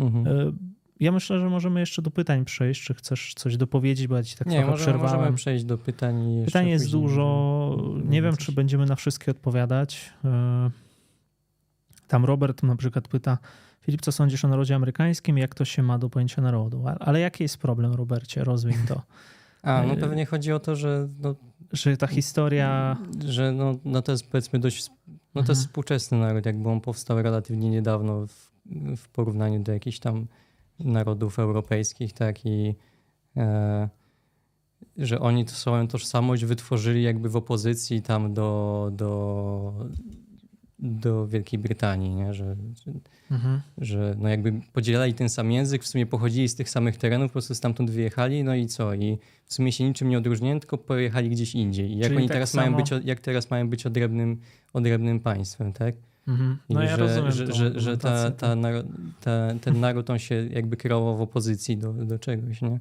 Mhm. 0.00 0.26
E, 0.26 0.52
Ja 1.00 1.12
myślę, 1.12 1.40
że 1.40 1.50
możemy 1.50 1.80
jeszcze 1.80 2.02
do 2.02 2.10
pytań 2.10 2.44
przejść. 2.44 2.84
Czy 2.84 2.94
chcesz 2.94 3.34
coś 3.36 3.56
dopowiedzieć, 3.56 4.06
bo 4.08 4.16
ja 4.16 4.22
ci 4.22 4.36
tak 4.36 4.46
Nie, 4.48 4.56
trochę 4.56 4.70
możemy, 4.70 4.84
przerwałem. 4.92 5.16
możemy 5.20 5.36
przejść 5.36 5.64
do 5.64 5.78
pytań. 5.78 6.42
Pytań 6.44 6.68
jest 6.68 6.90
dużo. 6.90 7.76
Nie 8.08 8.22
wiem, 8.22 8.36
czy 8.36 8.52
będziemy 8.52 8.86
na 8.86 8.96
wszystkie 8.96 9.30
odpowiadać. 9.30 10.12
E, 10.24 10.70
Tam 12.08 12.24
Robert 12.24 12.62
na 12.62 12.76
przykład 12.76 13.08
pyta, 13.08 13.38
Filip, 13.84 14.00
co 14.00 14.12
sądzisz 14.12 14.44
o 14.44 14.48
narodzie 14.48 14.74
amerykańskim? 14.74 15.38
Jak 15.38 15.54
to 15.54 15.64
się 15.64 15.82
ma 15.82 15.98
do 15.98 16.10
pojęcia 16.10 16.42
narodu? 16.42 16.84
Ale 17.00 17.20
jaki 17.20 17.42
jest 17.42 17.58
problem, 17.58 17.92
Robercie? 17.92 18.44
Rozwiń 18.44 18.76
to. 18.88 19.02
A, 19.62 19.82
no 19.82 19.92
e, 19.94 19.96
pewnie 19.96 20.26
chodzi 20.26 20.52
o 20.52 20.60
to, 20.60 20.76
że, 20.76 21.08
no, 21.20 21.34
Że 21.72 21.96
ta 21.96 22.06
historia... 22.06 22.96
że 23.26 23.52
no, 23.52 23.74
no 23.84 24.02
to 24.02 24.12
jest 24.12 24.30
powiedzmy 24.30 24.58
dość, 24.58 24.90
no 25.08 25.14
to 25.34 25.38
jest 25.40 25.50
Mhm. 25.50 25.58
współczesny 25.58 26.18
naród, 26.18 26.46
jakby 26.46 26.68
on 26.68 26.80
powstał 26.80 27.22
relatywnie 27.22 27.70
niedawno 27.70 28.26
w, 28.26 28.50
w 28.96 29.08
porównaniu 29.08 29.62
do 29.62 29.72
jakichś 29.72 29.98
tam 29.98 30.26
narodów 30.78 31.38
europejskich, 31.38 32.12
tak 32.12 32.46
i 32.46 32.74
e, 33.36 33.88
że 34.96 35.20
oni 35.20 35.44
to 35.44 35.52
swoją 35.52 35.88
tożsamość 35.88 36.44
wytworzyli 36.44 37.02
jakby 37.02 37.28
w 37.28 37.36
opozycji 37.36 38.02
tam 38.02 38.34
do, 38.34 38.90
do, 38.92 39.72
do 41.04 41.26
Wielkiej 41.26 41.58
Brytanii, 41.58 42.14
nie? 42.14 42.34
Że, 42.34 42.56
że 42.84 42.92
Mhm. 43.30 43.60
że 43.78 44.14
no 44.18 44.28
jakby 44.28 44.52
podzielali 44.72 45.14
ten 45.14 45.28
sam 45.28 45.52
język, 45.52 45.82
w 45.82 45.86
sumie 45.86 46.06
pochodzili 46.06 46.48
z 46.48 46.54
tych 46.54 46.70
samych 46.70 46.96
terenów, 46.96 47.28
po 47.28 47.32
prostu 47.32 47.54
stamtąd 47.54 47.90
wyjechali, 47.90 48.44
no 48.44 48.54
i 48.54 48.66
co? 48.66 48.94
I 48.94 49.18
w 49.46 49.54
sumie 49.54 49.72
się 49.72 49.84
niczym 49.84 50.08
nie 50.08 50.18
odróżniali, 50.18 50.60
tylko 50.60 50.78
pojechali 50.78 51.30
gdzieś 51.30 51.54
indziej. 51.54 51.90
I 51.92 51.96
jak 51.98 52.06
Czyli 52.06 52.16
oni 52.18 52.28
tak 52.28 52.34
teraz 52.34 52.50
samo- 52.50 52.62
mają 52.70 52.76
być, 52.76 52.90
jak 53.04 53.20
teraz 53.20 53.50
mają 53.50 53.68
być 53.68 53.86
odrębnym, 53.86 54.40
odrębnym 54.72 55.20
państwem, 55.20 55.72
tak? 55.72 55.94
Mhm. 56.28 56.58
I 56.68 56.74
No 56.74 56.82
ja 56.82 56.88
że, 56.88 56.96
rozumiem 56.96 57.32
że, 57.32 57.52
że, 57.52 57.80
że 57.80 57.98
ta, 57.98 58.30
ta, 58.30 58.54
naro- 58.56 58.84
ta, 59.20 59.48
ten 59.60 59.80
naród 59.80 60.10
on 60.10 60.18
się 60.18 60.46
jakby 60.50 60.76
kierował 60.76 61.16
w 61.16 61.20
opozycji 61.20 61.76
do, 61.76 61.92
do 61.92 62.18
czegoś, 62.18 62.62
nie? 62.62 62.80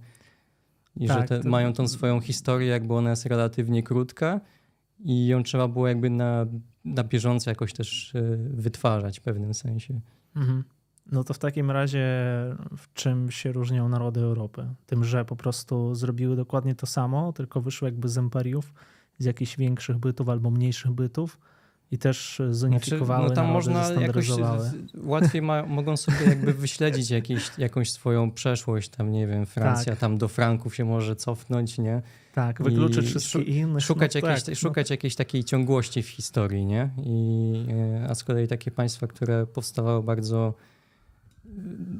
I 0.98 1.08
Tak, 1.08 1.22
że 1.22 1.28
te, 1.28 1.40
to- 1.40 1.50
mają 1.50 1.74
tą 1.74 1.88
swoją 1.88 2.20
historię, 2.20 2.68
jakby 2.68 2.94
ona 2.94 3.10
jest 3.10 3.26
relatywnie 3.26 3.84
krótka 3.84 4.42
i 5.06 5.28
ją 5.28 5.44
trzeba 5.44 5.68
było 5.68 5.88
jakby 5.88 6.10
na, 6.10 6.46
na 6.86 7.04
bieżąco 7.04 7.50
jakoś 7.50 7.74
też 7.74 8.16
e, 8.16 8.22
wytwarzać 8.38 9.20
w 9.20 9.22
pewnym 9.22 9.54
sensie. 9.54 10.00
Mhm. 10.36 10.64
No 11.12 11.24
to 11.24 11.34
w 11.34 11.40
takim 11.40 11.72
razie 11.72 12.08
w 12.78 12.94
czym 12.94 13.32
się 13.32 13.52
różnią 13.52 13.90
narody 13.90 14.20
Europy? 14.20 14.66
Tym, 14.86 15.04
że 15.04 15.26
po 15.26 15.36
prostu 15.36 15.96
zrobiły 15.96 16.36
dokładnie 16.36 16.76
to 16.76 16.86
samo, 16.86 17.34
tylko 17.34 17.62
wyszły 17.62 17.88
jakby 17.88 18.10
z 18.10 18.18
imperiów, 18.18 18.74
z 19.18 19.26
jakichś 19.26 19.58
większych 19.58 19.98
bytów 19.98 20.30
albo 20.30 20.52
mniejszych 20.52 20.92
bytów 20.92 21.40
i 21.92 21.98
też 21.98 22.42
zunifikowały 22.52 23.28
Znaczy, 23.28 23.42
no 23.42 23.44
tam 23.44 23.52
można 23.54 23.92
jakoś 24.02 24.30
łatwiej 25.04 25.42
ma, 25.42 25.66
mogą 25.66 25.98
sobie 25.98 26.26
jakby 26.26 26.54
wyśledzić 26.64 27.10
jakieś, 27.10 27.52
jakąś 27.58 27.92
swoją 27.92 28.32
przeszłość, 28.32 28.90
tam 28.90 29.12
nie 29.12 29.28
wiem, 29.28 29.46
Francja, 29.46 29.92
Tak. 29.92 30.00
tam 30.00 30.18
do 30.18 30.28
Franków 30.28 30.76
się 30.76 30.86
może 30.86 31.16
cofnąć, 31.16 31.78
nie? 31.78 32.02
Tak, 32.34 32.64
wykluczyć 32.64 33.06
i 33.06 33.08
wszystkie 33.08 33.32
szu- 33.32 33.42
inne. 33.42 33.82
Szukać, 33.82 34.16
no, 34.16 34.20
jakiejś, 34.22 34.44
tak, 34.44 34.50
no, 34.50 34.56
szukać 34.56 34.90
jakiejś 34.90 35.16
takiej 35.16 35.44
ciągłości 35.44 36.04
w 36.04 36.10
historii, 36.10 36.66
nie? 36.66 36.90
I, 37.06 37.54
e, 38.04 38.10
a 38.10 38.16
z 38.16 38.24
kolei 38.24 38.48
takie 38.48 38.72
państwa, 38.72 39.08
które 39.08 39.48
powstawały 39.48 40.04
bardzo 40.04 40.54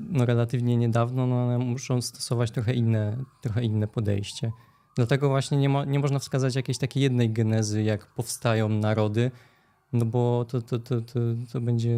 no, 0.10 0.26
relatywnie 0.26 0.78
niedawno, 0.78 1.28
no, 1.28 1.44
one 1.46 1.58
muszą 1.58 2.02
stosować 2.02 2.52
trochę 2.52 2.74
inne, 2.74 3.18
trochę 3.42 3.64
inne 3.64 3.88
podejście. 3.88 4.52
Dlatego 4.96 5.30
właśnie 5.30 5.58
nie, 5.58 5.70
ma, 5.70 5.86
nie 5.86 6.00
można 6.00 6.20
wskazać 6.20 6.56
jakiejś 6.56 6.78
takiej 6.78 7.04
jednej 7.04 7.30
genezy, 7.30 7.84
jak 7.84 8.06
powstają 8.06 8.70
narody, 8.70 9.32
no 9.94 10.06
bo 10.06 10.46
to, 10.46 10.62
to, 10.62 10.80
to, 10.80 11.02
to, 11.02 11.20
to 11.52 11.62
będzie 11.62 11.98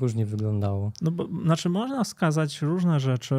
różnie 0.00 0.26
wyglądało. 0.26 0.92
No 1.02 1.10
bo, 1.10 1.28
znaczy 1.44 1.68
można 1.68 2.04
wskazać 2.04 2.62
różne 2.62 3.00
rzeczy. 3.00 3.34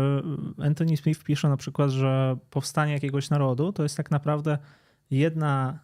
Anthony 0.58 0.98
Smith 0.98 1.24
pisze 1.24 1.50
na 1.50 1.58
przykład, 1.58 1.90
że 1.90 2.38
powstanie 2.50 2.94
jakiegoś 2.94 3.30
narodu 3.30 3.74
to 3.74 3.84
jest 3.84 3.98
tak 3.98 4.12
naprawdę 4.12 4.58
jedna 5.12 5.80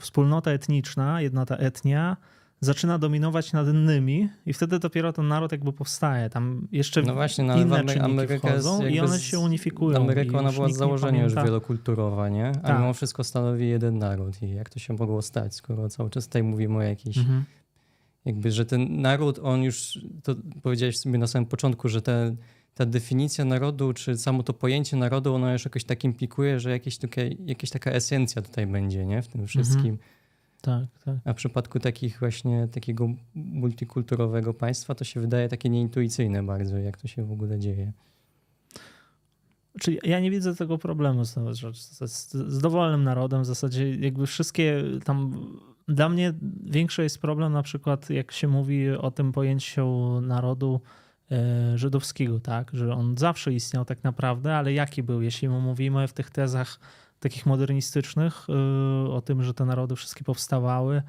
wspólnota 0.00 0.50
etniczna, 0.50 1.20
jedna 1.20 1.46
ta 1.46 1.56
etnia 1.56 2.16
zaczyna 2.60 2.98
dominować 2.98 3.52
nad 3.52 3.68
innymi 3.68 4.28
i 4.46 4.52
wtedy 4.52 4.78
dopiero 4.78 5.12
ten 5.12 5.28
naród 5.28 5.52
jakby 5.52 5.72
powstaje. 5.72 6.30
Tam 6.30 6.68
jeszcze 6.72 7.02
No 7.02 7.14
właśnie, 7.14 7.44
no, 7.44 7.60
inne 7.60 7.76
Amery- 7.82 8.00
Ameryka 8.00 8.48
wchodzą 8.48 8.86
i 8.86 9.00
one 9.00 9.18
się 9.18 9.38
unifikują. 9.38 9.96
Ameryka 10.02 10.38
ona 10.38 10.52
była 10.52 10.68
z 10.68 10.76
założenia 10.76 11.24
już 11.24 11.34
wielokulturowa, 11.34 12.28
nie? 12.28 12.48
A 12.48 12.54
Tak. 12.54 12.78
mimo 12.78 12.92
wszystko 12.94 13.24
stanowi 13.24 13.68
jeden 13.68 13.98
naród. 13.98 14.42
I 14.42 14.50
jak 14.54 14.68
to 14.70 14.78
się 14.78 14.94
mogło 14.94 15.22
stać, 15.22 15.54
skoro 15.54 15.88
cały 15.88 16.10
czas 16.10 16.26
tutaj 16.26 16.42
mówimy 16.42 16.76
o 16.76 16.82
jakiejś 16.82 17.18
Mhm. 17.18 17.44
jakby, 18.24 18.52
że 18.52 18.66
ten 18.66 19.00
naród, 19.00 19.38
on 19.42 19.62
już, 19.62 19.98
to 20.22 20.34
powiedziałeś 20.62 20.98
sobie 20.98 21.18
na 21.18 21.26
samym 21.26 21.46
początku, 21.46 21.88
że 21.88 22.02
ta 22.74 22.86
definicja 22.86 23.44
narodu, 23.44 23.92
czy 23.92 24.16
samo 24.18 24.42
to 24.42 24.52
pojęcie 24.54 24.96
narodu, 24.96 25.34
ono 25.34 25.52
już 25.52 25.64
jakoś 25.64 25.84
tak 25.84 26.04
implikuje, 26.04 26.60
że 26.60 26.70
jakieś, 26.70 26.98
takie, 26.98 27.30
jakaś 27.46 27.70
taka 27.70 27.90
esencja 27.90 28.42
tutaj 28.42 28.66
będzie, 28.66 29.06
nie? 29.06 29.22
W 29.22 29.28
tym 29.28 29.46
wszystkim. 29.46 29.98
Tak, 30.60 30.84
tak. 31.04 31.16
A 31.24 31.32
w 31.32 31.36
przypadku 31.36 31.80
takich 31.80 32.18
właśnie, 32.18 32.68
takiego 32.68 33.08
multikulturowego 33.34 34.54
państwa, 34.54 34.94
to 34.94 35.04
się 35.04 35.20
wydaje 35.20 35.48
takie 35.48 35.68
nieintuicyjne 35.68 36.42
bardzo, 36.42 36.78
jak 36.78 36.96
to 36.96 37.08
się 37.08 37.24
w 37.24 37.32
ogóle 37.32 37.58
dzieje. 37.58 37.92
Czyli 39.80 39.98
ja 40.02 40.20
nie 40.20 40.30
widzę 40.30 40.54
tego 40.54 40.78
problemu 40.78 41.24
z, 41.24 41.34
z, 41.34 42.30
z, 42.30 42.58
dowolnym 42.58 43.04
narodem. 43.04 43.42
W 43.42 43.46
zasadzie 43.46 43.94
jakby 43.94 44.26
wszystkie 44.26 44.84
tam. 45.04 45.46
Dla 45.88 46.08
mnie 46.08 46.34
większy 46.64 47.02
jest 47.02 47.18
problem 47.18 47.52
na 47.52 47.62
przykład, 47.62 48.10
jak 48.10 48.32
się 48.32 48.48
mówi 48.48 48.90
o 48.90 49.10
tym 49.10 49.32
pojęciu 49.32 50.20
narodu 50.20 50.80
e, 51.30 51.78
żydowskiego, 51.78 52.40
tak? 52.40 52.70
Że 52.72 52.94
on 52.94 53.18
zawsze 53.18 53.52
istniał 53.52 53.84
tak 53.84 54.04
naprawdę, 54.04 54.56
ale 54.56 54.72
jaki 54.72 55.02
był? 55.02 55.22
Jeśli 55.22 55.48
mówimy 55.48 56.08
w 56.08 56.12
tych 56.12 56.30
tezach 56.30 56.80
takich 57.20 57.46
modernistycznych 57.46 58.46
e, 58.48 59.10
o 59.10 59.22
tym, 59.24 59.42
że 59.42 59.54
te 59.54 59.64
narody 59.64 59.96
wszystkie 59.96 60.24
powstawały 60.24 61.02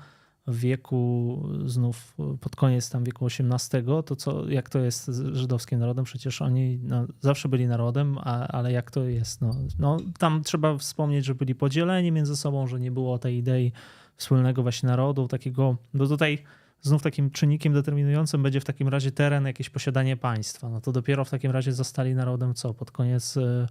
w 0.48 0.60
wieku 0.60 1.44
znów 1.65 2.15
pod 2.41 2.56
koniec 2.56 2.90
tam 2.90 3.03
wieku 3.03 3.26
XVIII, 3.26 3.84
to 4.06 4.15
co, 4.15 4.49
jak 4.49 4.69
to 4.69 4.80
jest 4.80 5.07
z 5.07 5.36
żydowskim 5.36 5.80
narodem? 5.80 6.06
Przecież 6.06 6.41
oni 6.41 6.80
no, 6.84 7.06
zawsze 7.19 7.49
byli 7.49 7.68
narodem, 7.68 8.18
a, 8.18 8.48
ale 8.48 8.72
jak 8.72 8.91
to 8.91 9.03
jest? 9.03 9.41
No, 9.41 9.52
no, 9.80 9.98
tam 10.18 10.44
trzeba 10.44 10.77
wspomnieć, 10.77 11.26
że 11.26 11.36
byli 11.36 11.56
podzieleni 11.56 12.11
między 12.11 12.38
sobą, 12.38 12.68
że 12.68 12.80
nie 12.80 12.91
było 12.91 13.19
tej 13.19 13.38
idei 13.38 13.72
wspólnego 14.15 14.64
właśnie 14.64 14.90
narodu, 14.90 15.27
takiego, 15.27 15.77
no 15.94 16.07
tutaj 16.07 16.44
znów 16.81 17.02
takim 17.02 17.31
czynnikiem 17.31 17.73
determinującym 17.73 18.44
będzie 18.44 18.61
w 18.61 18.65
takim 18.65 18.88
razie 18.88 19.11
teren, 19.11 19.45
jakieś 19.45 19.69
posiadanie 19.69 20.18
państwa. 20.18 20.69
No 20.69 20.81
to 20.81 20.91
dopiero 20.91 21.26
w 21.26 21.30
takim 21.30 21.52
razie 21.52 21.73
zostali 21.73 22.15
narodem 22.15 22.53
co? 22.53 22.73
Pod 22.73 22.91
koniec 22.91 23.38
e, 23.38 23.68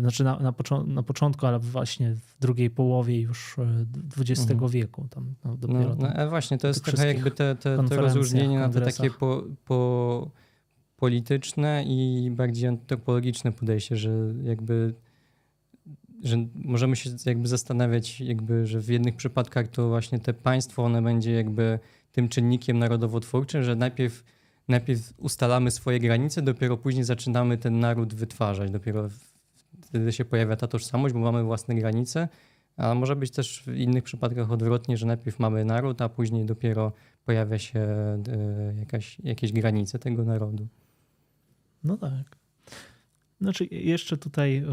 znaczy 0.00 0.24
na, 0.24 0.38
na, 0.38 0.52
począ- 0.52 0.86
na 0.86 1.02
początku, 1.02 1.46
ale 1.46 1.58
właśnie 1.58 2.14
w 2.14 2.40
drugiej 2.40 2.70
połowie 2.70 3.20
już 3.20 3.56
e, 3.58 3.86
XX 4.18 4.50
Mhm. 4.50 4.70
wieku. 4.70 5.06
Tam, 5.10 5.34
no, 5.44 5.50
No, 5.50 5.56
dopiero 5.56 5.94
no 5.98 6.08
e, 6.14 6.28
właśnie, 6.28 6.58
to 6.58 6.68
jest 6.68 6.84
trochę 6.84 7.06
jakby 7.14 7.30
te, 7.30 7.56
te, 7.56 7.76
te 7.88 7.96
rozróżnienie 7.96 8.58
na 8.58 8.68
te 8.68 8.80
takie 8.80 9.10
po, 9.10 9.42
po 9.64 10.30
polityczne 10.96 11.84
i 11.86 12.30
bardziej 12.36 12.68
antropologiczne 12.68 13.52
podejście, 13.52 13.96
że 13.96 14.10
jakby 14.42 14.94
że 16.22 16.36
możemy 16.54 16.96
się 16.96 17.10
jakby 17.26 17.48
zastanawiać, 17.48 18.20
jakby, 18.20 18.66
że 18.66 18.80
w 18.80 18.88
jednych 18.88 19.16
przypadkach 19.16 19.68
to 19.68 19.88
właśnie 19.88 20.18
te 20.18 20.34
państwo, 20.34 20.84
one 20.84 21.02
będzie 21.02 21.32
jakby 21.32 21.78
tym 22.12 22.28
czynnikiem 22.28 22.78
narodowotwórczym, 22.78 23.62
że 23.62 23.76
najpierw, 23.76 24.24
najpierw 24.68 25.12
ustalamy 25.18 25.70
swoje 25.70 25.98
granice, 26.00 26.42
dopiero 26.42 26.76
później 26.76 27.04
zaczynamy 27.04 27.58
ten 27.58 27.80
naród 27.80 28.14
wytwarzać, 28.14 28.70
dopiero 28.70 29.08
w- 29.08 29.31
wtedy 29.86 30.12
się 30.12 30.24
pojawia 30.24 30.56
ta 30.56 30.66
tożsamość, 30.66 31.14
bo 31.14 31.20
mamy 31.20 31.42
własne 31.42 31.74
granice, 31.74 32.28
a 32.76 32.94
może 32.94 33.16
być 33.16 33.30
też 33.30 33.62
w 33.66 33.76
innych 33.76 34.04
przypadkach 34.04 34.50
odwrotnie, 34.50 34.96
że 34.96 35.06
najpierw 35.06 35.38
mamy 35.38 35.64
naród, 35.64 36.02
a 36.02 36.08
później 36.08 36.46
dopiero 36.46 36.92
pojawia 37.24 37.58
się 37.58 37.80
e, 37.80 38.74
jakaś, 38.78 39.18
jakieś 39.18 39.52
granice 39.52 39.98
tego 39.98 40.24
narodu. 40.24 40.68
No 41.84 41.96
tak. 41.96 42.36
Znaczy 43.40 43.64
jeszcze 43.70 44.16
tutaj 44.16 44.56
e, 44.56 44.64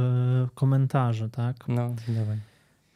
komentarze, 0.53 1.29
tak? 1.29 1.67
No, 1.67 1.95
dawaj. 2.07 2.37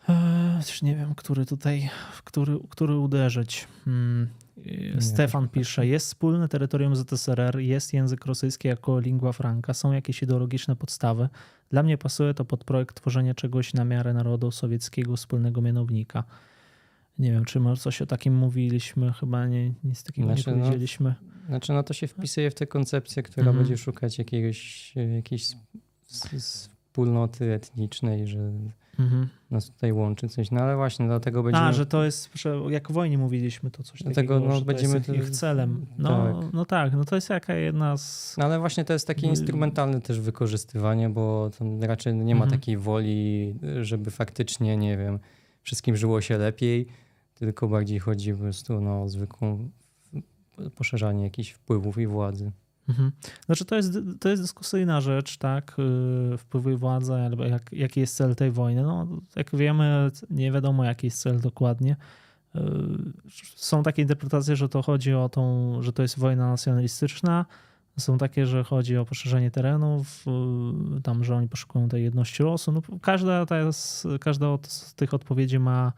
E, 0.09 0.57
już 0.57 0.81
nie 0.81 0.95
wiem, 0.95 1.15
który 1.15 1.45
tutaj, 1.45 1.89
w 2.11 2.23
który, 2.23 2.59
który 2.69 2.97
uderzyć. 2.97 3.67
Stefan 4.99 5.49
pisze, 5.49 5.87
jest 5.87 6.05
wspólne 6.05 6.47
terytorium 6.47 6.95
ZSRR, 6.95 7.59
jest 7.59 7.93
język 7.93 8.25
rosyjski 8.25 8.67
jako 8.67 8.99
lingua 8.99 9.31
franca, 9.31 9.73
są 9.73 9.91
jakieś 9.91 10.23
ideologiczne 10.23 10.75
podstawy. 10.75 11.29
Dla 11.69 11.83
mnie 11.83 11.97
pasuje 11.97 12.33
to 12.33 12.45
pod 12.45 12.63
projekt 12.63 12.95
tworzenia 12.95 13.33
czegoś 13.33 13.73
na 13.73 13.85
miarę 13.85 14.13
narodu 14.13 14.51
sowieckiego 14.51 15.15
wspólnego 15.15 15.61
mianownika. 15.61 16.23
Nie 17.19 17.31
wiem, 17.31 17.45
czy 17.45 17.59
może 17.59 17.81
coś 17.81 18.01
o 18.01 18.05
takim 18.05 18.35
mówiliśmy, 18.35 19.13
chyba 19.13 19.47
nie, 19.47 19.73
nic 19.83 20.03
takiego 20.03 20.27
Znaczy, 20.27 20.49
nie 20.49 20.55
no, 20.55 20.61
powiedzieliśmy. 20.61 21.15
Znaczy, 21.47 21.73
no 21.73 21.83
to 21.83 21.93
się 21.93 22.07
wpisuje 22.07 22.51
w 22.51 22.55
tę 22.55 22.67
koncepcję, 22.67 23.23
która 23.23 23.47
Mhm. 23.47 23.57
będzie 23.57 23.77
szukać 23.77 24.17
jakiegoś, 24.17 24.93
e, 24.97 25.15
jakiejś 25.15 25.47
wspólnoty 26.03 27.53
etnicznej, 27.53 28.27
że 28.27 28.51
Mhm. 28.99 29.27
nas 29.51 29.69
tutaj 29.69 29.91
łączy 29.91 30.27
coś. 30.29 30.51
No 30.51 30.61
ale 30.61 30.75
właśnie, 30.75 31.05
dlatego 31.05 31.43
będziemy... 31.43 31.65
A, 31.65 31.73
że 31.73 31.85
to 31.85 32.03
jest, 32.03 32.29
że 32.33 32.61
jak 32.69 32.89
o 32.89 32.93
wojnie 32.93 33.17
mówiliśmy, 33.17 33.71
to 33.71 33.83
coś 33.83 34.03
Dlatego, 34.03 34.39
takiego, 34.39 34.53
no, 34.53 34.61
będziemy 34.61 35.01
to 35.01 35.13
ich 35.13 35.29
celem. 35.29 35.85
No 35.97 36.09
tak. 36.09 36.53
no 36.53 36.65
tak, 36.65 36.93
no 36.93 37.05
to 37.05 37.15
jest 37.15 37.29
jaka 37.29 37.53
jedna 37.55 37.97
z... 37.97 38.35
No 38.37 38.45
ale 38.45 38.59
właśnie 38.59 38.85
to 38.85 38.93
jest 38.93 39.07
takie 39.07 39.27
Y- 39.27 39.29
instrumentalne 39.29 40.01
też 40.01 40.19
wykorzystywanie, 40.19 41.09
bo 41.09 41.49
tam 41.59 41.83
raczej 41.83 42.15
nie 42.15 42.35
ma 42.35 42.43
Mhm. 42.43 42.59
takiej 42.61 42.77
woli, 42.77 43.55
żeby 43.81 44.11
faktycznie, 44.11 44.77
nie 44.77 44.97
wiem, 44.97 45.19
wszystkim 45.61 45.95
żyło 45.95 46.21
się 46.21 46.37
lepiej, 46.37 46.87
tylko 47.35 47.67
bardziej 47.67 47.99
chodzi 47.99 48.33
po 48.33 48.39
prostu 48.39 48.81
no, 48.81 49.03
o 49.03 49.09
zwykłą 49.09 49.69
poszerzanie 50.75 51.23
jakichś 51.23 51.51
wpływów 51.51 51.97
i 51.97 52.07
władzy. 52.07 52.51
Mhm. 52.89 53.11
Znaczy 53.45 53.65
to 53.65 53.75
jest, 53.75 53.99
to 54.19 54.29
jest 54.29 54.41
dyskusyjna 54.41 55.01
rzecz, 55.01 55.37
tak, 55.37 55.75
yy, 56.31 56.37
wpływy 56.37 56.77
władzy, 56.77 57.13
albo 57.13 57.45
jak, 57.45 57.71
jaki 57.71 57.99
jest 57.99 58.15
cel 58.15 58.35
tej 58.35 58.51
wojny. 58.51 58.83
No, 58.83 59.07
jak 59.35 59.55
wiemy, 59.55 60.11
nie 60.29 60.51
wiadomo 60.51 60.83
jaki 60.83 61.07
jest 61.07 61.21
cel 61.21 61.39
dokładnie. 61.39 61.95
Yy, 62.55 62.61
Są 63.55 63.83
takie 63.83 64.01
interpretacje, 64.01 64.55
że 64.55 64.69
to 64.69 64.81
chodzi 64.81 65.13
o 65.13 65.29
tą, 65.29 65.77
że 65.81 65.93
to 65.93 66.01
jest 66.01 66.19
wojna 66.19 66.49
nacjonalistyczna, 66.49 67.45
są 67.97 68.17
takie, 68.17 68.45
że 68.45 68.63
chodzi 68.63 68.97
o 68.97 69.05
poszerzenie 69.05 69.51
terenów, 69.51 70.25
yy, 70.93 71.01
tam, 71.01 71.23
że 71.23 71.35
oni 71.35 71.47
poszukują 71.47 71.89
tej 71.89 72.03
jedności 72.03 72.43
losu. 72.43 72.71
No, 72.71 72.81
każda, 73.01 73.45
ta 73.45 73.57
jest, 73.57 74.07
każda 74.19 74.49
od 74.49 74.93
tych 74.95 75.13
odpowiedzi 75.13 75.59
ma, 75.59 75.93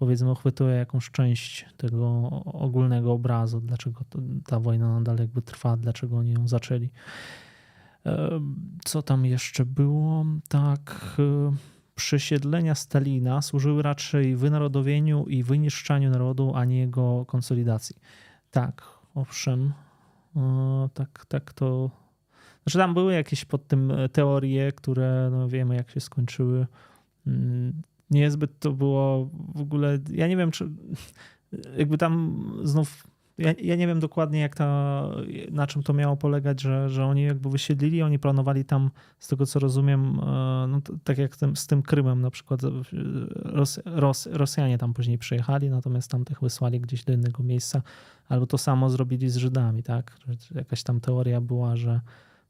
powiedzmy, 0.00 0.30
uchwytuje 0.30 0.76
jakąś 0.76 1.10
część 1.10 1.66
tego 1.76 2.28
ogólnego 2.44 3.12
obrazu, 3.12 3.60
dlaczego 3.60 4.04
ta 4.46 4.60
wojna 4.60 4.94
nadal 4.94 5.18
jakby 5.18 5.42
trwa, 5.42 5.76
dlaczego 5.76 6.16
oni 6.16 6.32
ją 6.32 6.48
zaczęli. 6.48 6.90
E, 8.06 8.40
Co 8.84 9.02
tam 9.02 9.26
jeszcze 9.26 9.66
było? 9.66 10.24
Tak, 10.48 11.16
e, 11.18 11.52
przesiedlenia 11.94 12.74
Stalina 12.74 13.42
służyły 13.42 13.82
raczej 13.82 14.36
wynarodowieniu 14.36 15.24
i 15.26 15.42
wyniszczaniu 15.42 16.10
narodu, 16.10 16.52
a 16.54 16.64
nie 16.64 16.78
jego 16.78 17.24
konsolidacji. 17.24 17.96
Tak, 18.50 18.82
owszem, 19.14 19.72
E, 20.36 20.88
tak, 20.94 21.26
tak 21.28 21.52
to. 21.52 21.90
Znaczy 22.62 22.78
tam 22.78 22.94
były 22.94 23.14
jakieś 23.14 23.44
pod 23.44 23.66
tym 23.66 23.92
teorie, 24.12 24.72
które 24.72 25.28
no 25.32 25.48
wiemy 25.48 25.76
jak 25.76 25.90
się 25.90 26.00
skończyły. 26.00 26.66
Niezbyt 28.10 28.58
to 28.58 28.72
było 28.72 29.30
w 29.54 29.60
ogóle. 29.60 29.98
Ja 30.12 30.26
nie 30.26 30.36
wiem, 30.36 30.50
czy 30.50 30.70
jakby 31.78 31.98
tam 31.98 32.42
znów. 32.62 33.06
Ja, 33.38 33.54
ja 33.62 33.76
nie 33.76 33.86
wiem 33.86 34.00
dokładnie, 34.00 34.40
jak 34.40 34.56
ta, 34.56 35.02
na 35.50 35.66
czym 35.66 35.82
to 35.82 35.92
miało 35.92 36.16
polegać, 36.16 36.60
że, 36.60 36.88
że 36.88 37.04
oni 37.04 37.22
jakby 37.22 37.50
wysiedlili, 37.50 38.02
oni 38.02 38.18
planowali 38.18 38.64
tam, 38.64 38.90
z 39.18 39.28
tego 39.28 39.46
co 39.46 39.58
rozumiem, 39.58 40.20
e, 40.20 40.66
no, 40.68 40.80
to, 40.80 40.92
tak 41.04 41.18
jak 41.18 41.36
tym, 41.36 41.56
z 41.56 41.66
tym 41.66 41.82
Krymem 41.82 42.20
na 42.20 42.30
przykład, 42.30 42.60
Ros, 43.32 43.80
Ros, 43.84 44.26
Rosjanie 44.26 44.78
tam 44.78 44.94
później 44.94 45.18
przyjechali, 45.18 45.70
natomiast 45.70 46.10
tamtych 46.10 46.40
wysłali 46.40 46.80
gdzieś 46.80 47.04
do 47.04 47.12
innego 47.12 47.42
miejsca, 47.42 47.82
albo 48.28 48.46
to 48.46 48.58
samo 48.58 48.90
zrobili 48.90 49.28
z 49.30 49.36
Żydami, 49.36 49.82
tak? 49.82 50.16
Jakaś 50.54 50.82
tam 50.82 51.00
teoria 51.00 51.40
była, 51.40 51.76
że, 51.76 52.00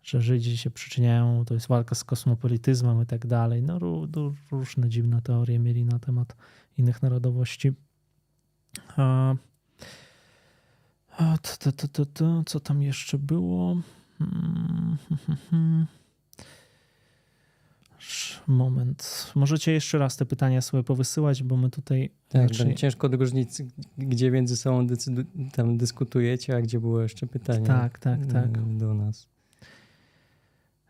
że 0.02 0.20
Żydzi 0.22 0.56
się 0.58 0.70
przyczyniają, 0.70 1.44
to 1.44 1.54
jest 1.54 1.66
walka 1.68 1.94
z 1.94 2.04
kosmopolityzmem 2.04 3.02
i 3.02 3.06
tak 3.06 3.26
dalej. 3.26 3.62
No 3.62 3.78
ró- 3.78 4.10
ró- 4.10 4.34
różne 4.50 4.88
dziwne 4.88 5.22
teorie 5.22 5.58
mieli 5.58 5.84
na 5.84 5.98
temat 5.98 6.36
innych 6.78 7.02
narodowości. 7.02 7.72
A, 8.96 9.34
a, 11.18 11.38
t- 11.38 11.56
t- 11.58 11.72
t- 11.72 11.88
t- 11.88 12.06
t- 12.06 12.42
co 12.46 12.60
tam 12.60 12.82
jeszcze 12.82 13.18
było? 13.18 13.76
Hmm, 14.18 14.96
Moment. 18.46 19.32
Możecie 19.34 19.72
jeszcze 19.72 19.98
raz 19.98 20.16
te 20.16 20.26
pytania 20.26 20.60
sobie 20.60 20.82
powysyłać, 20.82 21.42
bo 21.42 21.56
my 21.56 21.70
tutaj 21.70 22.10
Tak, 22.28 22.42
raczej- 22.48 22.74
ciężko 22.74 23.06
odróżnić, 23.06 23.48
gdzie 23.98 24.30
między 24.30 24.56
sobą 24.56 24.86
decydu- 24.86 25.50
tam 25.52 25.78
dyskutujecie, 25.78 26.56
a 26.56 26.60
gdzie 26.62 26.80
było 26.80 27.00
jeszcze 27.02 27.26
pytanie 27.26 27.66
Tak, 27.66 27.98
tak, 27.98 28.26
tak. 28.26 28.76
do 28.78 28.94
nas. 28.94 29.28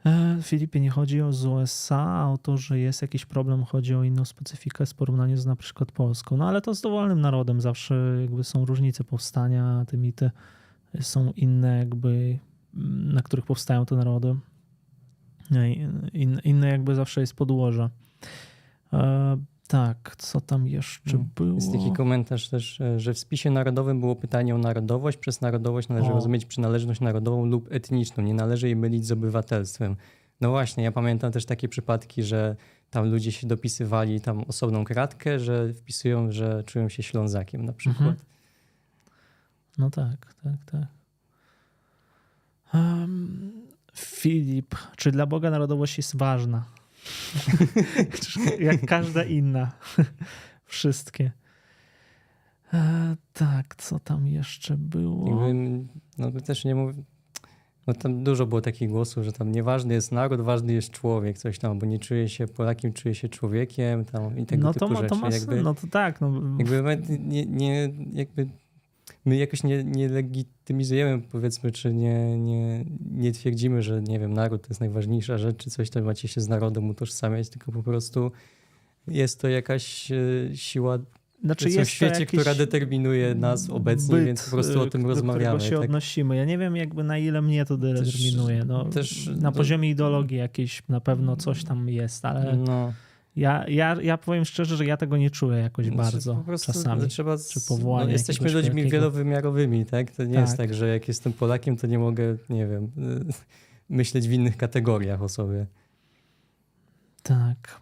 E, 0.06 0.38
Filipie, 0.42 0.80
nie 0.80 0.90
chodzi 0.90 1.22
o 1.22 1.32
z 1.32 1.46
USA, 1.46 2.00
a 2.00 2.32
o 2.32 2.38
to, 2.38 2.56
że 2.56 2.78
jest 2.78 3.02
jakiś 3.02 3.26
problem, 3.26 3.64
chodzi 3.64 3.94
o 3.94 4.04
inną 4.04 4.24
specyfikę 4.24 4.86
w 4.86 4.94
porównaniu 4.94 5.36
z 5.36 5.46
na 5.46 5.56
przykład 5.56 5.92
Polską. 5.92 6.36
No 6.36 6.48
ale 6.48 6.60
to 6.60 6.74
z 6.74 6.80
dowolnym 6.80 7.20
narodem 7.20 7.60
zawsze 7.60 8.16
jakby 8.20 8.44
są 8.44 8.64
różnice 8.64 9.04
powstania, 9.04 9.84
te 9.88 9.96
mity 9.96 10.30
są 11.00 11.32
inne 11.36 11.78
jakby, 11.78 12.38
mm, 12.74 13.12
na 13.12 13.22
których 13.22 13.46
powstają 13.46 13.86
te 13.86 13.96
narody. 13.96 14.36
In, 16.12 16.40
inne 16.44 16.68
jakby 16.68 16.94
zawsze 16.94 17.20
jest 17.20 17.34
podłoże. 17.34 17.90
Tak, 19.70 20.14
co 20.18 20.40
tam 20.40 20.66
jeszcze 20.68 21.10
Mm. 21.16 21.30
było? 21.34 21.54
Jest 21.54 21.72
taki 21.72 21.92
komentarz 21.92 22.48
też, 22.48 22.80
e, 22.80 23.00
że 23.00 23.14
w 23.14 23.18
spisie 23.18 23.50
narodowym 23.50 24.00
było 24.00 24.16
pytanie 24.16 24.54
o 24.54 24.58
narodowość. 24.58 25.18
Przez 25.18 25.40
narodowość 25.40 25.88
należy 25.88 26.10
O. 26.10 26.14
rozumieć 26.14 26.44
przynależność 26.46 27.00
narodową 27.00 27.44
lub 27.46 27.72
etniczną. 27.72 28.22
Nie 28.24 28.34
należy 28.34 28.66
jej 28.66 28.76
mylić 28.76 29.06
z 29.06 29.12
obywatelstwem. 29.12 29.96
No 30.40 30.50
właśnie, 30.50 30.84
ja 30.84 30.92
pamiętam 30.92 31.32
też 31.32 31.44
takie 31.44 31.68
przypadki, 31.68 32.22
że 32.22 32.56
tam 32.90 33.10
ludzie 33.10 33.32
się 33.32 33.46
dopisywali 33.46 34.20
tam 34.20 34.40
osobną 34.48 34.84
kratkę, 34.84 35.38
że 35.38 35.72
wpisują, 35.72 36.32
że 36.32 36.64
czują 36.64 36.88
się 36.88 37.02
Ślązakiem 37.02 37.64
na 37.64 37.72
przykład. 37.72 38.00
Mhm. 38.00 38.16
No 39.78 39.90
tak, 39.90 40.34
tak, 40.42 40.64
tak. 40.70 40.86
Em, 42.74 43.52
Filip, 43.96 44.74
czy 44.96 45.10
dla 45.12 45.26
Boga 45.26 45.50
narodowość 45.50 45.96
jest 45.96 46.16
ważna? 46.16 46.64
Jak 48.60 48.86
każda 48.86 49.24
inna. 49.24 49.72
Wszystkie. 50.64 51.32
E, 52.74 53.16
tak, 53.32 53.74
co 53.76 53.98
tam 53.98 54.26
jeszcze 54.26 54.76
było? 54.76 55.46
Jakby, 55.46 55.84
no 56.18 56.40
też 56.40 56.64
nie 56.64 56.74
mówię, 56.74 57.02
no 57.86 57.94
tam 57.94 58.24
dużo 58.24 58.46
było 58.46 58.60
takich 58.60 58.90
głosów, 58.90 59.24
że 59.24 59.32
tam 59.32 59.52
nieważny 59.52 59.94
jest 59.94 60.12
naród, 60.12 60.40
ważny 60.40 60.72
jest 60.72 60.90
człowiek, 60.90 61.38
coś 61.38 61.58
tam, 61.58 61.78
bo 61.78 61.86
nie 61.86 61.98
czuje 61.98 62.28
się 62.28 62.46
Polakiem, 62.46 62.92
czuje 62.92 63.14
się 63.14 63.28
człowiekiem 63.28 64.04
tam 64.04 64.38
i 64.38 64.46
tego 64.46 64.62
no 64.62 64.72
typu 64.72 64.88
to, 64.88 64.94
ma- 64.94 65.00
rzeczy. 65.00 65.08
to 65.08 65.16
ma 65.16 65.30
jakby, 65.30 65.52
sens, 65.54 65.64
no 65.64 65.74
to 65.74 65.86
tak. 65.86 66.20
No, 66.20 66.32
jakby 66.58 66.98
nie, 67.18 67.46
nie, 67.46 67.92
jakby 68.12 68.48
my 69.30 69.36
jakoś 69.36 69.62
nie, 69.62 69.84
nie 69.84 70.08
legitymizujemy 70.08 71.22
powiedzmy, 71.22 71.72
czy 71.72 71.94
nie, 71.94 72.38
nie, 72.38 72.84
nie 73.10 73.32
twierdzimy, 73.32 73.82
że 73.82 74.02
nie 74.02 74.18
wiem, 74.18 74.32
naród 74.32 74.62
to 74.62 74.68
jest 74.70 74.80
najważniejsza 74.80 75.38
rzecz, 75.38 75.56
czy 75.56 75.70
coś 75.70 75.90
tam 75.90 76.04
macie 76.04 76.28
się 76.28 76.40
z 76.40 76.48
narodem 76.48 76.88
utożsamiać, 76.88 77.48
tylko 77.48 77.72
po 77.72 77.82
prostu 77.82 78.32
jest 79.08 79.40
to 79.40 79.48
jakaś 79.48 80.12
e, 80.12 80.16
siła 80.54 80.98
znaczy 81.44 81.64
w 81.64 81.72
jest 81.72 81.90
to 81.90 81.94
świecie, 81.94 82.26
która 82.26 82.54
determinuje 82.54 83.34
nas 83.34 83.70
obecnie, 83.70 84.14
byt, 84.16 84.24
więc 84.26 84.44
po 84.44 84.50
prostu 84.50 84.80
o 84.80 84.86
y, 84.86 84.90
tym 84.90 85.02
do 85.02 85.08
rozmawiamy. 85.08 85.58
którego 85.58 85.60
się 85.60 85.76
tak? 85.76 85.84
odnosimy. 85.84 86.36
Ja 86.36 86.44
nie 86.44 86.58
wiem 86.58 86.76
jakby 86.76 87.04
na 87.04 87.18
ile 87.18 87.42
mnie 87.42 87.64
to 87.64 87.76
determinuje. 87.76 88.64
No, 88.64 88.84
też 88.84 89.26
na 89.26 89.50
do- 89.50 89.56
poziomie 89.56 89.90
ideologii 89.90 90.38
jakiejś 90.38 90.82
na 90.88 91.00
pewno 91.00 91.36
coś 91.36 91.64
tam 91.64 91.88
jest, 91.88 92.24
ale 92.24 92.56
No, 92.56 92.92
Ja, 93.36 93.68
ja, 93.68 93.96
ja 94.02 94.18
powiem 94.18 94.44
szczerze, 94.44 94.76
że 94.76 94.84
ja 94.84 94.96
tego 94.96 95.16
nie 95.16 95.30
czuję 95.30 95.58
jakoś 95.58 95.86
znaczy 95.86 95.98
bardzo 96.12 96.34
po 96.34 96.42
prostu 96.44 96.72
czasami. 96.72 97.08
Trzeba, 97.08 97.36
czy 97.52 97.60
powołanie 97.68 98.06
no, 98.06 98.12
jesteśmy 98.12 98.50
ludźmi 98.50 98.82
wielkiego- 98.82 98.90
wielowymiarowymi, 98.90 99.86
tak? 99.86 100.10
To 100.10 100.24
nie 100.24 100.38
jest 100.38 100.56
Tak. 100.56 100.66
tak, 100.66 100.74
że 100.74 100.88
jak 100.88 101.08
jestem 101.08 101.32
Polakiem, 101.32 101.76
to 101.76 101.86
nie 101.86 101.98
mogę, 101.98 102.36
nie 102.48 102.66
wiem, 102.66 102.90
myśleć 103.88 104.28
w 104.28 104.32
innych 104.32 104.56
kategoriach 104.56 105.22
o 105.22 105.28
sobie. 105.28 105.66
Tak. 107.22 107.80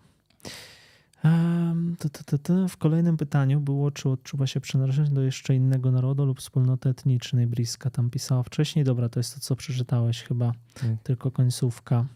To, 1.99 2.09
to, 2.09 2.39
to. 2.39 2.69
W 2.69 2.77
kolejnym 2.77 3.17
pytaniu 3.17 3.61
było, 3.61 3.91
czy 3.91 4.09
odczuwa 4.09 4.47
się 4.47 4.61
przynależność 4.61 5.11
do 5.11 5.23
jeszcze 5.23 5.55
innego 5.55 5.91
narodu 5.91 6.25
lub 6.25 6.41
wspólnoty 6.41 6.89
etnicznej. 6.89 7.47
Bliska 7.47 7.91
tam 7.91 8.11
pisała 8.11 8.43
wcześniej. 8.43 8.85
Dobra, 8.85 9.09
to 9.09 9.21
jest 9.21 9.35
to, 9.35 9.41
co 9.41 9.57
przeczytałeś 9.57 10.23
chyba. 10.23 10.53
Tak. 10.75 10.91
Tylko 11.03 11.31
końcówka. 11.31 12.07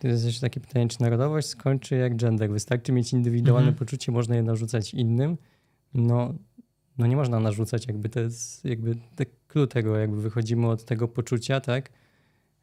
To 0.00 0.08
jest 0.08 0.24
jeszcze 0.24 0.40
takie 0.40 0.60
pytanie, 0.60 0.88
czy 0.88 1.00
narodowość 1.02 1.48
skończy 1.48 1.96
jak 1.96 2.16
gender? 2.16 2.50
Wystarczy 2.50 2.92
mieć 2.92 3.12
indywidualne 3.12 3.68
Mhm. 3.68 3.78
poczucie, 3.78 4.12
można 4.12 4.36
je 4.36 4.42
narzucać 4.42 4.94
innym. 4.94 5.36
No, 5.94 6.34
no 6.98 7.06
nie 7.06 7.16
można 7.16 7.40
narzucać, 7.40 7.86
jakby 7.86 8.08
to 8.08 8.20
jest 8.20 8.64
jakby 8.64 8.94
te 9.16 9.26
clue 9.48 9.66
tego, 9.66 9.96
jakby 9.96 10.22
wychodzimy 10.22 10.68
od 10.68 10.84
tego 10.84 11.08
poczucia, 11.08 11.60
tak? 11.60 11.90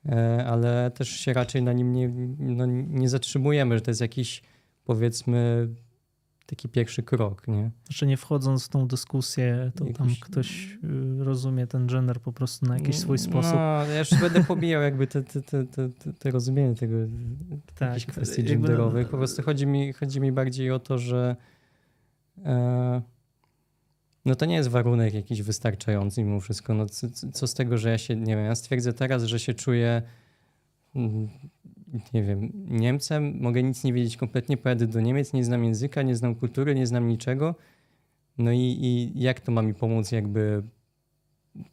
E, 0.06 0.46
Ale 0.46 0.92
też 0.92 1.10
się 1.10 1.34
raczej 1.34 1.64
na 1.64 1.74
nim 1.74 1.94
nie, 1.94 2.10
no, 2.40 2.66
nie 2.90 3.10
zatrzymujemy, 3.10 3.76
że 3.76 3.82
to 3.82 3.92
jest 3.92 4.02
jakiś 4.02 4.42
powiedzmy 4.84 5.68
taki 6.46 6.70
pierwszy 6.70 7.04
krok, 7.04 7.48
nie? 7.48 7.72
Znaczy 7.86 8.08
nie 8.08 8.18
wchodząc 8.18 8.66
w 8.66 8.70
tą 8.70 8.88
dyskusję, 8.88 9.72
to 9.76 9.86
tam 9.86 10.08
ktoś 10.22 10.78
y, 11.20 11.24
rozumie 11.24 11.68
ten 11.68 11.88
gender 11.88 12.20
po 12.20 12.34
prostu 12.34 12.66
na 12.66 12.78
jakiś 12.78 12.98
swój 13.00 13.18
sposób. 13.18 13.54
No, 13.54 13.86
ja 13.86 14.00
już 14.00 14.10
będę 14.22 14.44
pobijał 14.44 14.82
jakby 14.82 15.08
te, 15.08 15.24
te, 15.24 15.42
te, 15.42 15.66
te, 15.66 15.90
te, 16.20 16.32
rozumienie 16.32 16.76
tego, 16.76 16.96
tak, 17.76 17.90
jakichś 17.90 18.06
kwestii 18.06 18.42
jakby, 18.42 18.56
no, 18.56 18.68
genderowych. 18.68 19.10
Po 19.10 19.18
prostu 19.18 19.44
chodzi 19.44 19.68
mi, 19.68 19.94
chodzi 19.94 20.22
mi 20.22 20.32
bardziej 20.32 20.72
o 20.72 20.80
to, 20.80 20.98
że 20.98 21.36
e, 22.46 23.02
no 24.26 24.36
to 24.36 24.46
nie 24.46 24.56
jest 24.56 24.70
warunek 24.70 25.14
jakiś 25.14 25.42
wystarczający 25.42 26.24
mimo 26.24 26.40
wszystko. 26.40 26.74
No, 26.74 26.86
co, 26.86 27.08
co 27.34 27.48
z 27.48 27.54
tego, 27.54 27.78
że 27.78 27.90
ja 27.90 27.98
się, 27.98 28.16
nie 28.16 28.36
wiem, 28.36 28.46
ja 28.46 28.56
stwierdzę 28.56 28.94
teraz, 28.94 29.24
że 29.24 29.40
się 29.40 29.54
czuję 29.54 30.02
mm, 30.96 31.30
nie 32.14 32.24
wiem, 32.24 32.52
Niemcem, 32.68 33.38
mogę 33.42 33.64
nic 33.64 33.84
nie 33.84 33.94
wiedzieć 33.94 34.18
kompletnie, 34.18 34.58
pojadę 34.58 34.88
do 34.88 35.02
Niemiec, 35.02 35.34
nie 35.34 35.44
znam 35.44 35.64
języka, 35.64 36.02
nie 36.02 36.16
znam 36.16 36.36
kultury, 36.36 36.76
nie 36.76 36.88
znam 36.88 37.08
niczego. 37.08 37.56
No 38.38 38.52
i, 38.52 38.60
i 38.60 39.20
jak 39.22 39.40
to 39.40 39.52
ma 39.52 39.62
mi 39.62 39.74
pomóc 39.74 40.12
jakby 40.12 40.64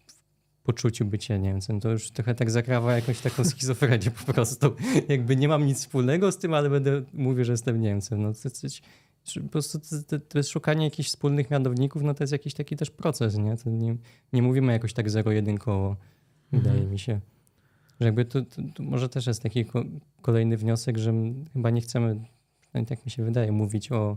w 0.06 0.22
poczuciu 0.62 1.04
bycia 1.04 1.36
Niemcem? 1.36 1.80
To 1.80 1.90
już 1.90 2.10
trochę 2.10 2.34
tak 2.34 2.50
zakrawa 2.50 2.94
jakąś 2.96 3.20
taką 3.20 3.44
schizofrenię 3.50 4.10
po 4.26 4.32
prostu. 4.32 4.76
Jakby 5.08 5.36
nie 5.36 5.48
mam 5.48 5.66
nic 5.66 5.78
wspólnego 5.78 6.32
z 6.32 6.38
tym, 6.38 6.54
ale 6.54 6.70
będę 6.70 7.02
mówię, 7.12 7.44
że 7.44 7.52
jestem 7.52 7.80
Niemcem. 7.80 8.22
No 8.22 8.32
to, 8.34 8.50
to, 8.50 9.40
po 9.40 9.48
prostu 9.48 9.80
to, 10.08 10.18
to, 10.20 10.38
jest 10.38 10.50
szukanie 10.50 10.84
jakichś 10.84 11.08
wspólnych 11.08 11.50
mianowników, 11.50 12.02
no 12.02 12.14
to 12.14 12.22
jest 12.22 12.32
jakiś 12.32 12.54
taki 12.54 12.76
też 12.76 12.90
proces, 12.90 13.38
nie? 13.38 13.56
To 13.56 13.70
nie, 13.70 13.96
nie 14.32 14.42
mówimy 14.42 14.72
jakoś 14.72 14.92
tak 14.92 15.10
zero-jedynkowo, 15.10 15.96
wydaje 16.52 16.74
Mhm. 16.74 16.90
mi 16.90 16.98
się. 16.98 17.20
Że 18.02 18.08
jakby 18.08 18.24
to, 18.24 18.42
to, 18.42 18.62
to 18.74 18.82
może 18.82 19.08
też 19.08 19.26
jest 19.26 19.42
taki 19.42 19.64
ko- 19.64 19.84
kolejny 20.22 20.56
wniosek, 20.56 20.98
że 20.98 21.12
chyba 21.52 21.70
nie 21.70 21.80
chcemy, 21.80 22.20
przynajmniej 22.60 22.86
tak 22.96 23.04
mi 23.06 23.10
się 23.12 23.24
wydaje, 23.24 23.52
mówić 23.52 23.92
o 23.92 24.16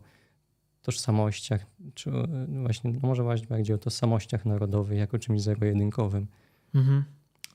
tożsamościach, 0.82 1.66
czy 1.94 2.12
o, 2.12 2.28
no 2.48 2.62
właśnie, 2.62 2.92
no 2.94 3.00
może 3.04 3.24
właśnie 3.24 3.48
bardziej 3.48 3.76
o 3.76 3.80
tożsamościach 3.80 4.46
narodowych 4.46 4.98
jako 4.98 5.20
czymś 5.20 5.42
zero-jedynkowym. 5.42 6.28
Mhm. 6.76 7.04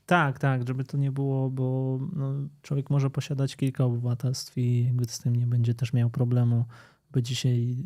Tak, 0.06 0.38
tak, 0.38 0.68
żeby 0.68 0.84
to 0.84 0.96
nie 0.96 1.12
było, 1.12 1.50
bo 1.50 1.98
no, 2.16 2.32
człowiek 2.62 2.90
może 2.90 3.10
posiadać 3.10 3.56
kilka 3.56 3.84
obywatelstw 3.84 4.58
i 4.58 4.84
jakby 4.84 5.04
z 5.04 5.18
tym 5.18 5.36
nie 5.36 5.46
będzie 5.46 5.74
też 5.74 5.92
miał 5.92 6.10
problemu, 6.10 6.64
by 7.12 7.22
dzisiaj 7.22 7.76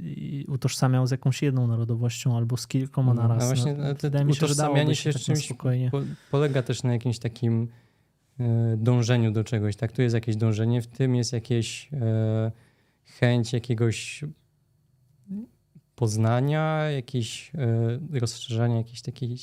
utożsamiał 0.49 1.07
z 1.07 1.11
jakąś 1.11 1.43
jedną 1.43 1.67
narodowością 1.67 2.37
albo 2.37 2.57
z 2.57 2.67
kilkoma 2.67 3.15
No, 3.15 3.23
naraz. 3.23 3.43
a 3.43 3.47
właśnie 3.47 3.75
no, 3.75 3.95
to- 3.95 4.11
to 4.11 4.25
utożsamianie 4.31 4.95
się 4.95 5.13
się 5.13 5.19
tak 5.19 5.23
czymś 5.23 5.53
polega 6.31 6.63
też 6.63 6.83
na 6.83 6.93
jakimś 6.93 7.19
takim 7.19 7.69
dążeniu 8.77 9.31
do 9.31 9.45
czegoś, 9.45 9.77
tak? 9.77 9.93
Tu 9.93 10.03
jest 10.03 10.15
jakieś 10.15 10.37
dążenie, 10.37 10.83
w 10.83 10.87
tym 10.87 11.15
jest 11.15 11.33
jakieś 11.33 11.89
e, 11.93 12.53
chęć 13.05 13.53
jakiegoś 13.53 14.25
poznania, 15.97 16.91
jakieś 16.91 17.51
e, 17.55 18.19
rozszerzania 18.21 18.77
jakiejś 18.77 19.03
takiej 19.03 19.39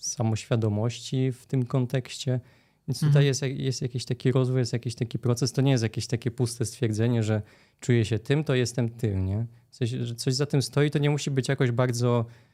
samoświadomości 0.00 1.32
w 1.32 1.46
tym 1.46 1.66
kontekście. 1.66 2.40
Więc 2.88 3.00
tutaj 3.00 3.08
Mhm. 3.08 3.26
jest, 3.26 3.42
jest 3.42 3.82
jakiś 3.82 4.04
taki 4.04 4.32
rozwój, 4.32 4.58
jest 4.58 4.72
jakiś 4.72 4.94
taki 4.94 5.18
proces. 5.18 5.52
To 5.52 5.62
nie 5.62 5.70
jest 5.70 5.82
jakieś 5.82 6.06
takie 6.06 6.30
puste 6.30 6.64
stwierdzenie, 6.64 7.22
że 7.22 7.42
czuję 7.80 8.04
się 8.04 8.18
tym, 8.18 8.44
to 8.44 8.54
jestem 8.54 8.88
tym, 8.88 9.26
nie? 9.26 9.46
Coś, 9.70 9.90
że 9.90 10.14
coś 10.14 10.34
za 10.34 10.46
tym 10.46 10.62
stoi, 10.62 10.90
to 10.90 10.98
nie 10.98 11.10
musi 11.10 11.30
być 11.30 11.48
jakoś 11.48 11.70
bardzo, 11.70 12.20
e, 12.20 12.51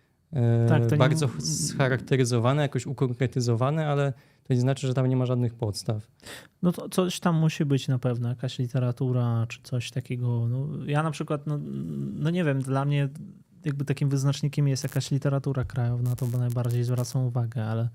Tak, 0.69 0.87
to 0.87 0.91
nie- 0.91 0.99
bardzo 0.99 1.29
scharakteryzowane, 1.41 2.63
jakoś 2.63 2.87
ukonkretyzowane, 2.87 3.87
ale 3.87 4.13
to 4.45 4.55
nie 4.55 4.61
znaczy, 4.61 4.87
że 4.87 4.95
tam 4.95 5.07
nie 5.07 5.17
ma 5.17 5.27
żadnych 5.27 5.55
podstaw. 5.55 6.11
No 6.63 6.73
to 6.73 6.89
coś 6.89 7.21
tam 7.21 7.37
musi 7.37 7.65
być 7.65 7.89
na 7.89 7.99
pewno, 7.99 8.29
jakaś 8.29 8.59
literatura 8.59 9.47
czy 9.49 9.61
coś 9.63 9.91
takiego. 9.91 10.49
No, 10.49 10.69
ja 10.87 11.03
na 11.03 11.11
przykład, 11.11 11.47
no, 11.47 11.59
no 12.15 12.31
nie 12.31 12.45
wiem, 12.45 12.63
dla 12.63 12.85
mnie 12.85 13.09
jakby 13.65 13.85
takim 13.85 14.09
wyznacznikiem 14.09 14.69
jest 14.69 14.83
jakaś 14.83 15.11
literatura 15.11 15.65
krajowa, 15.65 16.03
na 16.03 16.17
to 16.17 16.27
bo 16.27 16.39
najbardziej 16.39 16.85
zwracam 16.85 17.23
uwagę, 17.23 17.65
ale 17.65 17.89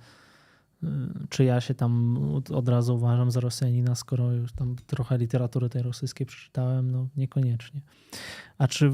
czy 1.29 1.43
ja 1.43 1.61
się 1.61 1.73
tam 1.73 2.17
od- 2.51 2.69
razu 2.69 2.95
uważam 2.95 3.31
za 3.31 3.39
Rosjanina, 3.39 3.95
skoro 3.95 4.31
już 4.31 4.53
tam 4.53 4.75
trochę 4.75 5.17
literatury 5.17 5.69
tej 5.69 5.81
rosyjskiej 5.81 6.27
przeczytałem? 6.27 6.91
No 6.91 7.07
niekoniecznie. 7.15 7.81
A 8.57 8.67
czy, 8.67 8.91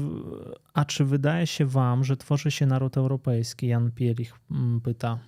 a 0.74 0.84
czy 0.84 1.04
wydaje 1.04 1.46
się 1.46 1.66
wam, 1.66 2.04
że 2.04 2.16
tworzy 2.16 2.50
się 2.50 2.66
naród 2.66 2.96
europejski? 2.96 3.66
Jan 3.66 3.90
Pielich 3.92 4.34
mm, 4.50 4.80
pyta. 4.80 5.18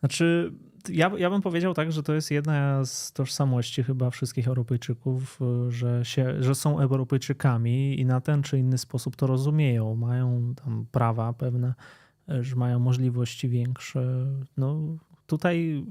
Znaczy, 0.00 0.52
ja, 0.88 1.10
ja 1.18 1.30
bym 1.30 1.42
powiedział 1.42 1.74
tak, 1.74 1.92
że 1.92 2.02
to 2.02 2.12
jest 2.14 2.30
jedna 2.30 2.84
z 2.84 3.12
tożsamości 3.12 3.82
chyba 3.82 4.10
wszystkich 4.10 4.48
Europejczyków, 4.48 5.40
y, 5.68 5.72
że, 5.72 6.04
się, 6.04 6.42
że 6.42 6.54
są 6.54 6.80
Europejczykami 6.80 8.00
i 8.00 8.04
na 8.04 8.20
ten 8.20 8.42
czy 8.42 8.58
inny 8.58 8.78
sposób 8.78 9.16
to 9.16 9.26
rozumieją. 9.26 9.96
Mają 9.96 10.54
tam 10.54 10.86
prawa 10.92 11.32
pewne, 11.32 11.68
y, 11.68 12.05
że 12.40 12.56
mają 12.56 12.78
możliwości 12.78 13.48
większe. 13.48 14.26
No 14.56 14.80
tutaj 15.26 15.84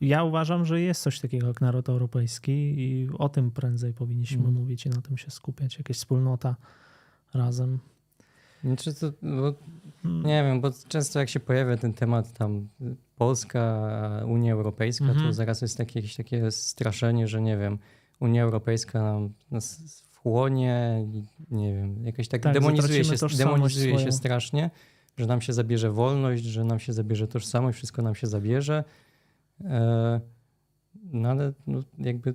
ja 0.00 0.24
uważam, 0.24 0.64
że 0.64 0.80
jest 0.80 1.02
coś 1.02 1.20
takiego 1.20 1.46
jak 1.46 1.60
naród 1.60 1.88
europejski 1.88 2.52
i 2.52 3.08
o 3.18 3.28
tym 3.28 3.50
prędzej 3.50 3.94
powinniśmy 3.94 4.42
Mm. 4.42 4.54
mówić 4.54 4.86
i 4.86 4.90
na 4.90 5.00
tym 5.00 5.16
się 5.18 5.30
skupiać. 5.30 5.78
Jakaś 5.78 5.96
wspólnota 5.96 6.56
razem. 7.34 7.78
Znaczy 8.64 8.94
to, 8.94 9.12
bo, 9.22 9.54
Mm. 10.04 10.26
nie 10.26 10.42
wiem, 10.42 10.60
bo 10.60 10.70
często 10.88 11.18
jak 11.18 11.28
się 11.28 11.40
pojawia 11.40 11.76
ten 11.76 11.94
temat 11.94 12.32
tam 12.32 12.68
Polska, 13.16 13.90
Unia 14.26 14.52
Europejska, 14.52 15.04
Mhm. 15.04 15.26
to 15.26 15.32
zaraz 15.32 15.62
jest 15.62 15.78
takie, 15.78 15.98
jakieś 16.00 16.16
takie 16.16 16.50
straszenie, 16.50 17.28
że 17.28 17.42
nie 17.42 17.56
wiem, 17.58 17.78
Unia 18.20 18.42
Europejska 18.42 19.02
nam 19.02 19.32
nas 19.50 20.02
wchłonie 20.10 21.06
nie 21.50 21.74
wiem, 21.74 22.06
jakoś 22.06 22.28
tak, 22.28 22.42
Tak, 22.42 22.54
demonizuje, 22.54 23.04
się, 23.04 23.16
demonizuje 23.38 23.98
się 23.98 24.12
strasznie, 24.12 24.70
że 25.16 25.26
nam 25.26 25.40
się 25.40 25.52
zabierze 25.52 25.90
wolność, 25.90 26.44
że 26.44 26.64
nam 26.64 26.78
się 26.78 26.92
zabierze 26.92 27.28
tożsamość, 27.28 27.76
wszystko 27.76 28.02
nam 28.02 28.14
się 28.14 28.26
zabierze. 28.26 28.84
E, 29.64 30.20
no 30.94 31.28
ale 31.28 31.52
no, 31.66 31.82
jakby 31.98 32.34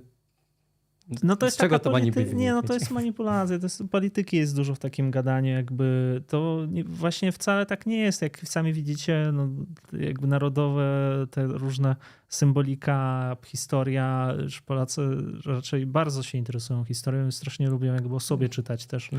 No 1.22 1.36
to 1.36 1.46
z 1.46 1.48
jest 1.48 1.58
czego 1.58 1.78
to 1.78 1.90
ma 1.90 2.00
niby 2.00 2.20
polity- 2.24 2.34
Nie, 2.34 2.52
no 2.52 2.62
to 2.62 2.74
jest 2.74 2.90
manipulacja. 2.90 3.58
To 3.58 3.64
jest, 3.66 3.82
polityki 3.90 4.36
jest 4.36 4.56
dużo 4.56 4.74
w 4.74 4.78
takim 4.78 5.10
gadaniu, 5.10 5.50
jakby 5.52 6.20
to 6.26 6.66
nie, 6.70 6.84
właśnie 6.84 7.32
wcale 7.32 7.66
tak 7.66 7.86
nie 7.86 7.98
jest, 7.98 8.22
jak 8.22 8.40
sami 8.44 8.72
widzicie, 8.72 9.30
no, 9.32 9.48
jakby 9.92 10.26
narodowe, 10.26 10.86
te 11.30 11.46
różne 11.46 11.96
symbolika, 12.28 13.36
historia, 13.46 14.34
że 14.46 14.60
Polacy 14.66 15.02
raczej 15.44 15.86
bardzo 15.86 16.22
się 16.22 16.38
interesują 16.38 16.84
historią 16.84 17.28
i 17.28 17.32
strasznie 17.32 17.68
lubią 17.68 17.94
jakby 17.94 18.14
o 18.14 18.20
sobie 18.20 18.48
czytać 18.48 18.86
też. 18.86 19.10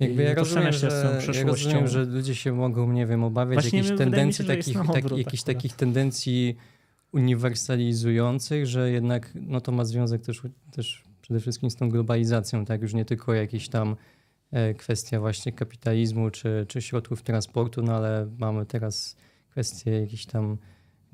Jakby 0.00 0.22
I 0.22 0.26
ja 0.26 0.34
rozumiem, 0.34 0.72
się 0.72 0.90
z 0.90 1.02
tą 1.02 1.32
że, 1.32 1.40
ja 1.40 1.46
rozumiem, 1.46 1.88
że 1.88 2.04
ludzie 2.04 2.34
się 2.34 2.52
mogą, 2.52 2.92
nie 2.92 3.06
wiem, 3.06 3.24
obawiać 3.24 3.60
Właśnie 3.60 3.78
jakichś 3.78 3.98
tendencji, 3.98 4.44
się, 4.44 4.56
takich, 4.56 4.74
tak, 4.74 5.10
jakichś 5.18 5.42
akurat. 5.42 5.44
takich 5.44 5.72
tendencji 5.72 6.56
uniwersalizujących, 7.12 8.66
że 8.66 8.90
jednak 8.90 9.32
no 9.34 9.60
to 9.60 9.72
ma 9.72 9.84
związek 9.84 10.22
też, 10.22 10.42
też 10.72 11.04
przede 11.32 11.40
wszystkim 11.40 11.70
z 11.70 11.76
tą 11.76 11.90
globalizacją, 11.90 12.64
tak? 12.64 12.82
Już 12.82 12.94
nie 12.94 13.04
tylko 13.04 13.34
jakieś 13.34 13.68
tam 13.68 13.96
e, 14.50 14.74
kwestia 14.74 15.20
właśnie 15.20 15.52
kapitalizmu 15.52 16.30
czy, 16.30 16.66
czy 16.68 16.82
środków 16.82 17.22
transportu, 17.22 17.82
no 17.82 17.96
ale 17.96 18.28
mamy 18.38 18.66
teraz 18.66 19.16
kwestię 19.50 19.90
jakiejś 20.00 20.26
tam 20.26 20.58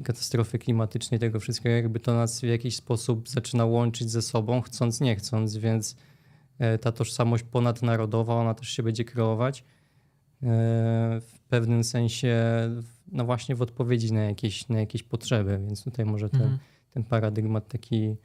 katastrofy 0.04 0.58
klimatycznej, 0.58 1.20
tego 1.20 1.40
wszystkiego, 1.40 1.74
jakby 1.74 2.00
to 2.00 2.14
nas 2.14 2.40
w 2.40 2.44
jakiś 2.44 2.76
sposób 2.76 3.28
zaczyna 3.28 3.64
łączyć 3.64 4.10
ze 4.10 4.22
sobą, 4.22 4.60
chcąc, 4.60 5.00
nie 5.00 5.16
chcąc, 5.16 5.56
więc 5.56 5.96
e, 6.58 6.78
ta 6.78 6.92
tożsamość 6.92 7.44
ponadnarodowa, 7.44 8.34
ona 8.34 8.54
też 8.54 8.68
się 8.68 8.82
będzie 8.82 9.04
kreować 9.04 9.60
e, 9.60 9.64
w 11.20 11.38
pewnym 11.48 11.84
sensie, 11.84 12.36
no 13.12 13.24
właśnie 13.24 13.54
w 13.54 13.62
odpowiedzi 13.62 14.12
na 14.12 14.20
jakieś, 14.22 14.68
na 14.68 14.80
jakieś 14.80 15.02
potrzeby, 15.02 15.60
więc 15.66 15.84
tutaj 15.84 16.04
może 16.04 16.30
ten, 16.30 16.42
Mhm. 16.42 16.58
ten 16.90 17.04
paradygmat 17.04 17.68
taki, 17.68 18.16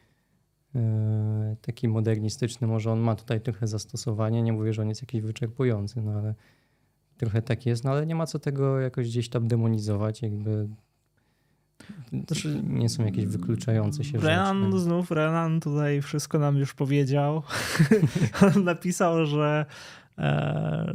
taki 1.61 1.87
modernistyczny, 1.87 2.67
może 2.67 2.91
on 2.91 2.99
ma 2.99 3.15
tutaj 3.15 3.41
trochę 3.41 3.67
zastosowanie, 3.67 4.41
nie 4.41 4.53
mówię, 4.53 4.73
że 4.73 4.81
on 4.81 4.89
jest 4.89 5.01
jakiś 5.01 5.21
wyczerpujący, 5.21 6.01
no 6.01 6.11
ale 6.11 6.35
trochę 7.17 7.41
tak 7.41 7.65
jest, 7.65 7.83
no 7.83 7.91
ale 7.91 8.05
nie 8.05 8.15
ma 8.15 8.25
co 8.25 8.39
tego 8.39 8.79
jakoś 8.79 9.07
gdzieś 9.07 9.29
tam 9.29 9.47
demonizować, 9.47 10.21
jakby 10.21 10.67
Znaczy, 12.09 12.61
nie 12.63 12.89
są 12.89 13.05
jakieś 13.05 13.25
wykluczające 13.25 14.03
się 14.03 14.17
Renan, 14.17 14.65
rzeczy. 14.65 14.79
znów 14.79 15.11
Renan 15.11 15.59
tutaj 15.59 16.01
wszystko 16.01 16.39
nam 16.39 16.57
już 16.57 16.73
powiedział. 16.73 17.43
On 18.55 18.63
napisał, 18.63 19.25
że, 19.25 19.65
e, 19.65 20.02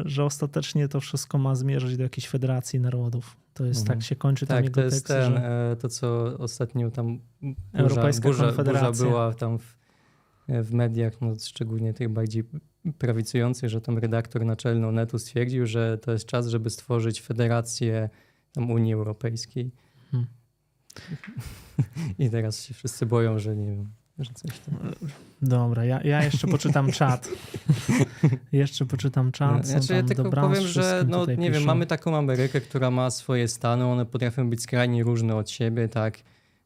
że 0.04 0.24
ostatecznie 0.24 0.88
to 0.88 1.00
wszystko 1.00 1.38
ma 1.38 1.54
zmierzać 1.54 1.96
do 1.96 2.02
jakiejś 2.02 2.28
federacji 2.28 2.80
narodów. 2.80 3.36
To 3.54 3.64
jest 3.64 3.80
Mhm. 3.80 3.98
tak 3.98 4.06
się 4.08 4.16
kończy 4.16 4.46
Tak, 4.46 4.64
jego 4.64 4.74
to 4.74 4.80
jest 4.80 4.96
tekst, 5.06 5.06
ten, 5.06 5.32
że 5.32 5.70
e, 5.72 5.76
to 5.76 5.88
co 5.88 6.36
ostatnio 6.38 6.90
tam 6.90 7.18
burza, 7.42 7.56
Europejska 7.72 8.28
burza, 8.28 8.44
burza 8.44 8.56
Konfederacja. 8.56 9.06
była 9.06 9.34
tam 9.34 9.58
w, 9.58 9.76
e, 10.48 10.62
w 10.62 10.72
mediach, 10.72 11.20
no 11.20 11.34
szczególnie 11.40 11.94
tych 11.94 12.08
bardziej 12.08 12.44
prawicujących, 12.98 13.70
że 13.70 13.80
tam 13.80 13.98
redaktor 13.98 14.44
naczelny 14.44 14.86
Onetu 14.86 15.18
stwierdził, 15.18 15.66
że 15.66 15.98
to 15.98 16.12
jest 16.12 16.26
czas, 16.26 16.46
żeby 16.46 16.70
stworzyć 16.70 17.20
federację 17.22 18.08
tam 18.52 18.70
Unii 18.70 18.94
Europejskiej. 18.94 19.70
Hmm. 20.10 20.28
I 22.18 22.30
teraz 22.30 22.64
się 22.64 22.74
wszyscy 22.74 23.06
boją, 23.06 23.38
że 23.38 23.56
nie 23.56 23.66
wiem, 23.66 23.88
że 24.18 24.30
coś 24.34 24.58
tam. 24.58 24.74
Dobra, 25.42 25.84
ja, 25.84 26.02
ja 26.02 26.24
jeszcze 26.24 26.46
poczytam 26.48 26.92
czat. 27.00 27.28
jeszcze 28.52 28.86
poczytam 28.86 29.32
czat. 29.32 29.66
Znaczy, 29.66 29.92
ja 29.94 30.02
tylko 30.02 30.30
powiem, 30.30 30.66
że 30.66 31.04
no, 31.08 31.26
nie 31.26 31.36
wiem, 31.36 31.52
piszą. 31.52 31.64
mamy 31.66 31.86
taką 31.86 32.16
Amerykę, 32.16 32.60
która 32.60 32.90
ma 32.90 33.10
swoje 33.10 33.48
stany, 33.48 33.84
one 33.86 34.06
potrafią 34.06 34.50
być 34.50 34.62
skrajnie 34.62 35.02
różne 35.04 35.36
od 35.36 35.50
siebie, 35.50 35.88
tak? 35.88 36.18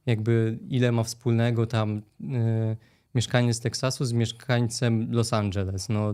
Jakby 0.07 0.59
ile 0.69 0.93
ma 0.93 1.03
wspólnego 1.03 1.67
tam 1.67 2.03
y, 2.21 2.77
mieszkaniec 3.15 3.61
Teksasu 3.61 4.05
z 4.05 4.13
mieszkańcem 4.13 5.13
Los 5.13 5.33
Angeles. 5.33 5.89
No, 5.89 6.11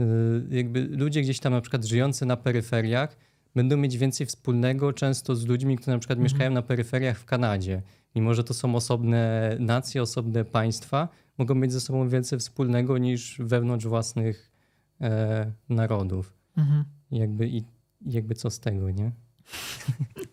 y, 0.00 0.04
jakby 0.50 0.88
ludzie 0.90 1.22
gdzieś 1.22 1.40
tam 1.40 1.52
na 1.52 1.60
przykład 1.60 1.84
żyjący 1.84 2.26
na 2.26 2.36
peryferiach 2.36 3.16
będą 3.54 3.76
mieć 3.76 3.98
więcej 3.98 4.26
wspólnego 4.26 4.92
często 4.92 5.36
z 5.36 5.46
ludźmi, 5.46 5.76
którzy 5.76 5.90
na 5.90 5.98
przykład 5.98 6.16
Mhm. 6.18 6.22
mieszkają 6.24 6.50
na 6.50 6.62
peryferiach 6.62 7.18
w 7.18 7.24
Kanadzie. 7.24 7.82
Mimo, 8.14 8.34
że 8.34 8.44
to 8.44 8.54
są 8.54 8.74
osobne 8.74 9.56
nacje, 9.60 10.02
osobne 10.02 10.44
państwa, 10.44 11.08
mogą 11.38 11.54
mieć 11.54 11.72
ze 11.72 11.80
sobą 11.80 12.08
więcej 12.08 12.38
wspólnego 12.38 12.98
niż 12.98 13.38
wewnątrz 13.38 13.86
własnych 13.86 14.52
e, 15.00 15.52
narodów. 15.68 16.32
Mhm. 16.56 16.84
Jakby, 17.10 17.48
i, 17.48 17.64
jakby 18.06 18.34
co 18.34 18.50
z 18.50 18.60
tego, 18.60 18.90
nie? 18.90 19.12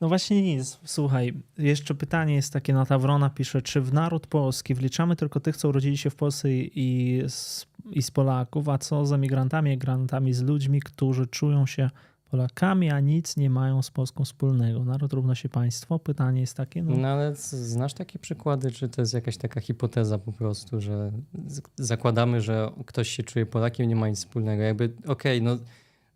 No 0.00 0.08
właśnie 0.08 0.42
nic. 0.42 0.78
Słuchaj, 0.84 1.34
jeszcze 1.58 1.94
pytanie 1.94 2.34
jest 2.34 2.52
takie, 2.52 2.74
Natawrona 2.74 3.30
pisze, 3.30 3.62
czy 3.62 3.80
w 3.80 3.92
naród 3.92 4.26
polski 4.26 4.74
wliczamy 4.74 5.16
tylko 5.16 5.40
tych, 5.40 5.56
co 5.56 5.68
urodzili 5.68 5.96
się 5.96 6.10
w 6.10 6.14
Polsce 6.14 6.52
i 6.52 7.22
z, 7.28 7.66
i 7.90 8.02
z 8.02 8.10
Polaków, 8.10 8.68
a 8.68 8.78
co 8.78 9.06
z 9.06 9.12
emigrantami, 9.12 9.70
emigrantami, 9.70 10.34
z 10.34 10.42
ludźmi, 10.42 10.80
którzy 10.80 11.26
czują 11.26 11.66
się 11.66 11.90
Polakami, 12.30 12.90
a 12.90 13.00
nic 13.00 13.36
nie 13.36 13.50
mają 13.50 13.82
z 13.82 13.90
Polską 13.90 14.24
wspólnego? 14.24 14.84
Naród 14.84 15.12
równa 15.12 15.34
się 15.34 15.48
państwo? 15.48 15.98
Pytanie 15.98 16.40
jest 16.40 16.56
takie, 16.56 16.82
no, 16.82 16.96
No 16.96 17.08
ale 17.08 17.34
znasz 17.36 17.94
takie 17.94 18.18
przykłady, 18.18 18.70
czy 18.70 18.88
to 18.88 19.02
jest 19.02 19.14
jakaś 19.14 19.36
taka 19.36 19.60
hipoteza 19.60 20.18
po 20.18 20.32
prostu, 20.32 20.80
że 20.80 21.12
zakładamy, 21.76 22.40
że 22.40 22.70
ktoś 22.86 23.08
się 23.08 23.22
czuje 23.22 23.46
Polakiem, 23.46 23.88
nie 23.88 23.96
ma 23.96 24.08
nic 24.08 24.18
wspólnego. 24.18 24.62
Jakby, 24.62 24.92
okej, 25.06 25.42
no 25.42 25.58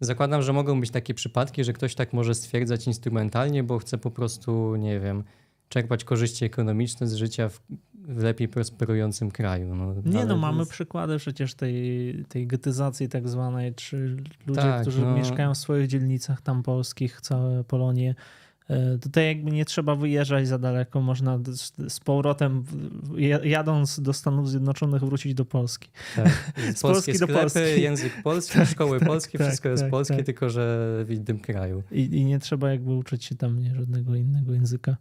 zakładam, 0.01 0.43
że 0.43 0.53
mogą 0.53 0.81
być 0.81 0.91
takie 0.91 1.15
przypadki, 1.15 1.65
że 1.65 1.73
ktoś 1.73 1.95
tak 1.95 2.12
może 2.12 2.35
stwierdzać 2.35 2.86
instrumentalnie, 2.86 3.62
bo 3.62 3.78
chce 3.78 3.99
po 3.99 4.11
prostu, 4.11 4.77
nie 4.77 5.01
wiem, 5.01 5.24
czerpać 5.69 6.05
korzyści 6.05 6.45
ekonomiczne 6.45 7.07
z 7.07 7.15
życia 7.15 7.49
w 7.49 7.61
lepiej 8.09 8.48
prosperującym 8.48 9.31
kraju. 9.31 9.74
No, 9.74 9.94
Nie 10.05 10.24
no, 10.26 10.36
mamy 10.36 10.59
jest- 10.59 10.70
przykłady 10.70 11.18
przecież 11.18 11.55
tej, 11.55 12.24
tej 12.28 12.47
getyzacji 12.47 13.09
tak 13.09 13.28
zwanej, 13.28 13.74
czy 13.74 14.16
ludzie, 14.47 14.60
Tak, 14.60 14.82
którzy 14.82 15.01
no. 15.01 15.16
mieszkają 15.16 15.55
w 15.55 15.59
swoich 15.59 15.86
dzielnicach 15.86 16.40
tam 16.43 16.62
polskich, 16.62 17.20
całe 17.20 17.64
Polonie. 17.64 18.14
E, 18.68 18.98
Tutaj 18.98 19.26
jakby 19.26 19.51
nie 19.51 19.64
trzeba 19.64 19.94
wyjeżdżać 19.97 20.48
za 20.48 20.59
daleko, 20.59 21.01
można 21.01 21.39
z, 21.47 21.72
z 21.93 22.01
powrotem, 22.01 22.64
jadąc 23.44 24.01
do 24.01 24.12
Stanów 24.12 24.51
Zjednoczonych, 24.51 25.02
wrócić 25.05 25.35
do 25.35 25.44
Polski. 25.44 25.89
Tak. 26.16 26.26
Z 26.76 26.82
Polskie 26.82 26.82
Polski 26.82 27.12
do 27.12 27.18
sklepy, 27.18 27.40
Polski. 27.40 27.82
język 27.82 28.22
polski, 28.22 28.59
Tak, 28.59 28.68
szkoły 28.68 28.98
tak, 28.98 29.09
polskie, 29.09 29.39
tak, 29.39 29.47
wszystko 29.47 29.68
jest 29.68 29.82
tak, 29.82 29.90
polskie, 29.90 30.16
tak. 30.16 30.26
tylko 30.26 30.51
że 30.51 30.94
w 31.06 31.10
innym 31.10 31.39
kraju. 31.39 31.82
I, 31.93 32.01
I 32.16 32.24
nie 32.24 32.39
trzeba 32.39 32.70
jakby 32.70 32.93
uczyć 32.94 33.24
się 33.24 33.35
tam 33.35 33.59
nie, 33.60 33.74
żadnego 33.74 34.14
innego 34.14 34.52
języka. 34.52 34.97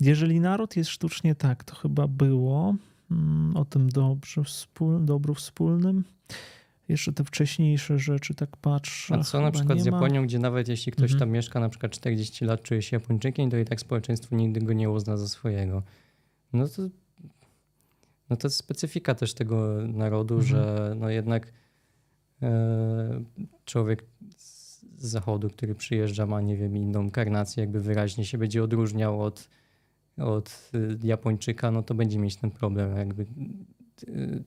Jeżeli 0.00 0.40
naród 0.40 0.76
jest 0.76 0.90
sztucznie 0.90 1.34
tak, 1.34 1.64
to 1.64 1.74
chyba 1.74 2.08
było 2.08 2.74
mm, 3.10 3.56
o 3.56 3.64
tym 3.64 3.88
dobrze 3.88 4.44
wspól, 4.44 5.04
dobru 5.04 5.34
wspólnym. 5.34 6.04
Jeszcze 6.88 7.12
te 7.12 7.24
wcześniejsze 7.24 7.98
rzeczy 7.98 8.34
tak 8.34 8.56
patrzę. 8.56 9.14
A 9.14 9.22
co 9.22 9.40
na 9.40 9.50
przykład 9.50 9.80
z 9.80 9.84
nie 9.84 9.90
ma. 9.90 9.96
Japonią, 9.96 10.24
gdzie 10.24 10.38
nawet 10.38 10.68
jeśli 10.68 10.92
ktoś 10.92 11.12
Mhm. 11.12 11.18
tam 11.18 11.30
mieszka 11.30 11.60
na 11.60 11.68
przykład 11.68 11.92
40 11.92 12.44
lat, 12.44 12.62
czuje 12.62 12.82
się 12.82 12.96
Japończykiem, 12.96 13.50
to 13.50 13.56
i 13.56 13.64
tak 13.64 13.80
społeczeństwo 13.80 14.36
nigdy 14.36 14.60
go 14.60 14.72
nie 14.72 14.90
uzna 14.90 15.16
za 15.16 15.28
swojego. 15.28 15.82
No 16.52 16.68
to, 16.68 16.82
no 18.30 18.36
to 18.36 18.46
jest 18.48 18.56
specyfika 18.56 19.14
też 19.14 19.34
tego 19.34 19.68
narodu, 19.88 20.34
Mhm. 20.34 20.48
że 20.50 20.94
no 20.98 21.10
jednak 21.10 21.52
e, 22.42 23.22
człowiek 23.64 24.04
z 24.36 24.82
zachodu, 24.98 25.50
który 25.50 25.74
przyjeżdża, 25.74 26.26
ma 26.26 26.40
nie 26.40 26.56
wiem, 26.56 26.76
inną 26.76 27.10
karnację, 27.10 27.60
jakby 27.60 27.80
wyraźnie 27.80 28.24
się 28.24 28.38
będzie 28.38 28.64
odróżniał 28.64 29.22
od, 29.22 29.48
od 30.24 30.70
y, 30.74 30.98
Japończyka, 31.02 31.70
no 31.70 31.82
to 31.82 31.94
będzie 31.94 32.18
mieć 32.18 32.36
ten 32.36 32.50
problem. 32.50 32.96
Jakby 32.96 33.26
y, 34.08 34.44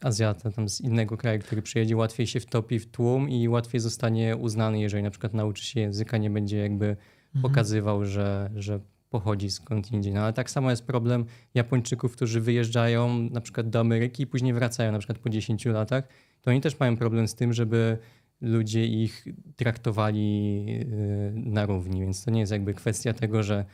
Azjata 0.00 0.50
tam 0.50 0.68
z 0.68 0.80
innego 0.80 1.16
kraju, 1.16 1.40
który 1.40 1.62
przyjedzie, 1.62 1.96
łatwiej 1.96 2.26
się 2.26 2.40
wtopi 2.40 2.78
w 2.78 2.86
tłum 2.86 3.28
i 3.30 3.48
łatwiej 3.48 3.80
zostanie 3.80 4.36
uznany, 4.36 4.80
jeżeli 4.80 5.02
na 5.02 5.10
przykład 5.10 5.34
nauczy 5.34 5.64
się 5.64 5.80
języka, 5.80 6.18
nie 6.18 6.30
będzie 6.30 6.56
jakby 6.56 6.96
Mhm. 7.34 7.42
pokazywał, 7.42 8.04
że, 8.04 8.50
że 8.56 8.80
pochodzi 9.10 9.50
skąd 9.50 9.92
indziej. 9.92 10.12
No 10.12 10.20
ale 10.20 10.32
tak 10.32 10.50
samo 10.50 10.70
jest 10.70 10.86
problem 10.86 11.24
Japończyków, 11.54 12.12
którzy 12.12 12.40
wyjeżdżają 12.40 13.28
na 13.30 13.40
przykład 13.40 13.70
do 13.70 13.80
Ameryki 13.80 14.22
i 14.22 14.26
później 14.26 14.52
wracają 14.52 14.92
na 14.92 14.98
przykład 14.98 15.18
po 15.18 15.28
10 15.28 15.66
latach, 15.66 16.08
to 16.40 16.50
oni 16.50 16.60
też 16.60 16.80
mają 16.80 16.96
problem 16.96 17.28
z 17.28 17.34
tym, 17.34 17.52
żeby 17.52 17.98
ludzie 18.40 18.86
ich 18.86 19.24
traktowali 19.56 20.66
y, 20.70 21.32
na 21.36 21.66
równi, 21.66 22.00
więc 22.00 22.24
to 22.24 22.30
nie 22.30 22.40
jest 22.40 22.52
jakby 22.52 22.74
kwestia 22.74 23.12
tego, 23.12 23.42
że 23.42 23.64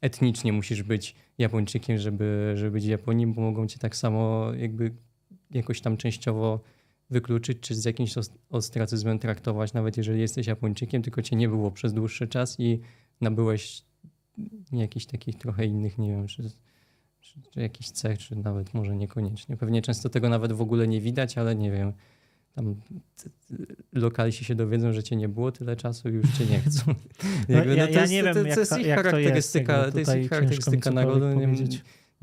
etnicznie 0.00 0.52
musisz 0.52 0.82
być 0.82 1.14
Japończykiem, 1.38 1.98
żeby, 1.98 2.52
żeby 2.56 2.70
być 2.70 2.84
w 2.84 2.88
Japonii, 2.88 3.26
bo 3.26 3.40
mogą 3.42 3.66
cię 3.66 3.78
tak 3.78 3.96
samo 3.96 4.52
jakby 4.54 4.94
jakoś 5.50 5.80
tam 5.80 5.96
częściowo 5.96 6.60
wykluczyć, 7.10 7.60
czy 7.60 7.74
z 7.74 7.84
jakimś 7.84 8.16
os- 8.16 8.32
ostracyzmem 8.50 9.18
traktować, 9.18 9.72
nawet 9.72 9.96
jeżeli 9.96 10.20
jesteś 10.20 10.46
Japończykiem, 10.46 11.02
tylko 11.02 11.22
cię 11.22 11.36
nie 11.36 11.48
było 11.48 11.70
przez 11.70 11.92
dłuższy 11.92 12.28
czas 12.28 12.60
i 12.60 12.80
nabyłeś 13.20 13.82
jakichś 14.72 15.06
takich 15.06 15.38
trochę 15.38 15.66
innych, 15.66 15.98
nie 15.98 16.08
wiem, 16.10 16.26
czy, 16.26 16.42
czy, 17.20 17.40
czy 17.50 17.60
jakichś 17.60 17.90
cech, 17.90 18.18
czy 18.18 18.36
nawet 18.36 18.74
może 18.74 18.96
niekoniecznie. 18.96 19.56
Pewnie 19.56 19.82
często 19.82 20.08
tego 20.08 20.28
nawet 20.28 20.52
w 20.52 20.60
ogóle 20.60 20.88
nie 20.88 21.00
widać, 21.00 21.38
ale 21.38 21.56
nie 21.56 21.70
wiem, 21.70 21.92
tam 22.54 22.74
lokalsi 23.92 24.44
się 24.44 24.54
dowiedzą, 24.54 24.92
że 24.92 25.02
cię 25.02 25.16
nie 25.16 25.28
było 25.28 25.52
tyle 25.52 25.76
czasu 25.76 26.08
i 26.08 26.12
już 26.12 26.30
cię 26.38 26.46
nie 26.46 26.60
chcą. 26.60 26.82
No, 27.48 27.54
Jakby, 27.56 27.74
ja- 27.76 27.86
to 27.86 27.92
ja 27.92 28.00
jest- 28.00 28.12
nie 28.12 28.22
to- 28.22 28.24
wiem, 28.24 28.34
to 28.34 28.40
jak 28.48 28.58
jest 28.58 28.70
to- 28.70 28.78
ich 28.78 28.86
to 28.86 28.94
charakterystyka, 28.94 29.90
to 29.90 29.98
jest 29.98 30.14
ich 30.16 30.30
charakterystyka 30.30 30.90
narodu. 30.90 31.28
Nie, 31.34 31.46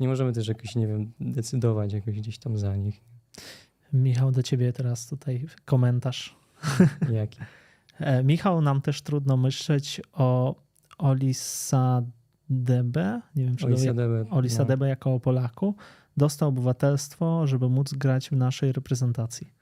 nie 0.00 0.08
możemy 0.08 0.32
też 0.32 0.48
jakoś, 0.48 0.76
nie 0.76 0.86
wiem, 0.86 1.12
decydować 1.20 1.92
jakoś 1.92 2.16
gdzieś 2.18 2.38
tam 2.38 2.58
za 2.58 2.76
nich. 2.76 3.00
Michał, 3.92 4.32
do 4.32 4.42
ciebie 4.42 4.72
teraz 4.72 5.06
tutaj 5.06 5.46
komentarz. 5.64 6.36
Jaki? 7.12 7.38
E, 8.00 8.24
Michał, 8.24 8.60
nam 8.60 8.80
też 8.80 9.02
trudno 9.02 9.36
myśleć 9.36 10.00
o 10.12 10.54
Olisadebe, 10.98 12.02
nie 13.36 13.44
wiem 13.44 13.56
czy 13.56 13.62
to 13.62 13.66
Olisadebe. 13.68 14.24
Olisadebe 14.30 14.88
jako 14.88 15.14
o 15.14 15.20
Polaku. 15.20 15.74
Dostał 16.16 16.48
obywatelstwo, 16.48 17.46
żeby 17.46 17.68
móc 17.68 17.94
grać 17.94 18.28
w 18.28 18.32
naszej 18.32 18.72
reprezentacji. 18.72 19.57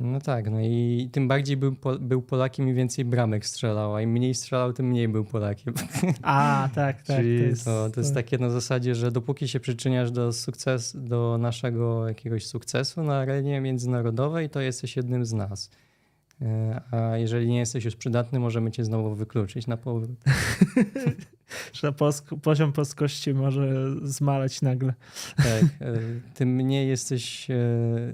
No 0.00 0.20
tak, 0.20 0.50
no 0.50 0.60
i 0.60 1.08
tym 1.12 1.28
bardziej 1.28 1.56
był, 1.56 1.76
po, 1.76 1.98
był 1.98 2.22
Polakiem 2.22 2.68
i 2.68 2.74
więcej 2.74 3.04
bramek 3.04 3.46
strzelał, 3.46 3.94
a 3.94 4.02
im 4.02 4.10
mniej 4.10 4.34
strzelał, 4.34 4.72
tym 4.72 4.86
mniej 4.86 5.08
był 5.08 5.24
Polakiem. 5.24 5.74
A, 6.22 6.68
tak, 6.74 7.02
tak. 7.02 7.16
Czyli 7.16 7.38
to 7.38 7.44
to 7.44 7.48
jest, 7.48 7.64
to, 7.64 8.00
jest 8.00 8.14
takie 8.14 8.38
na 8.38 8.50
zasadzie, 8.50 8.94
że 8.94 9.12
dopóki 9.12 9.48
się 9.48 9.60
przyczyniasz 9.60 10.10
do 10.10 10.32
sukcesu, 10.32 11.00
do 11.00 11.38
naszego 11.38 12.08
jakiegoś 12.08 12.46
sukcesu 12.46 13.02
na 13.02 13.18
arenie 13.18 13.60
międzynarodowej, 13.60 14.50
to 14.50 14.60
jesteś 14.60 14.96
jednym 14.96 15.24
z 15.24 15.32
nas. 15.32 15.70
E, 16.42 16.80
A 16.90 17.16
jeżeli 17.16 17.48
nie 17.48 17.58
jesteś 17.58 17.84
już 17.84 17.96
przydatny, 17.96 18.38
możemy 18.38 18.70
cię 18.70 18.84
znowu 18.84 19.14
wykluczyć 19.14 19.66
na 19.66 19.76
powrót. 19.76 20.10
że 21.72 21.94
poziom 22.42 22.72
polskości 22.72 23.34
może 23.34 23.94
zmaleć 24.02 24.62
nagle. 24.62 24.94
Tak, 25.36 25.62
e, 25.80 25.98
tym 26.34 26.48
mniej 26.48 26.88
jesteś 26.88 27.50
e, 27.50 27.54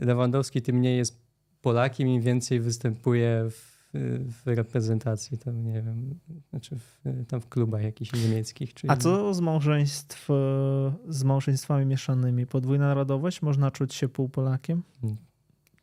Lewandowski, 0.01 0.63
tym 0.63 0.77
mniej 0.77 0.97
jest 0.97 1.22
Polakiem, 1.63 2.09
im 2.09 2.23
więcej 2.23 2.61
występuje 2.61 3.45
w, 3.51 3.73
w 4.43 4.47
reprezentacji, 4.47 5.39
tam 5.39 5.65
nie 5.65 5.83
wiem, 5.83 6.19
znaczy 6.51 6.77
w, 6.77 7.01
tam 7.29 7.41
w 7.41 7.49
klubach 7.49 7.83
jakichś 7.83 8.13
niemieckich. 8.13 8.73
A 8.89 8.97
co 8.97 9.35
z 9.35 9.41
małżeństw, 9.41 10.29
z 11.09 11.25
małżeństwami 11.25 11.87
mieszanymi? 11.87 12.47
Podwójna 12.47 12.87
narodowość? 12.87 13.43
Można 13.43 13.71
czuć 13.71 13.95
się 13.95 14.09
półpolakiem? 14.09 14.83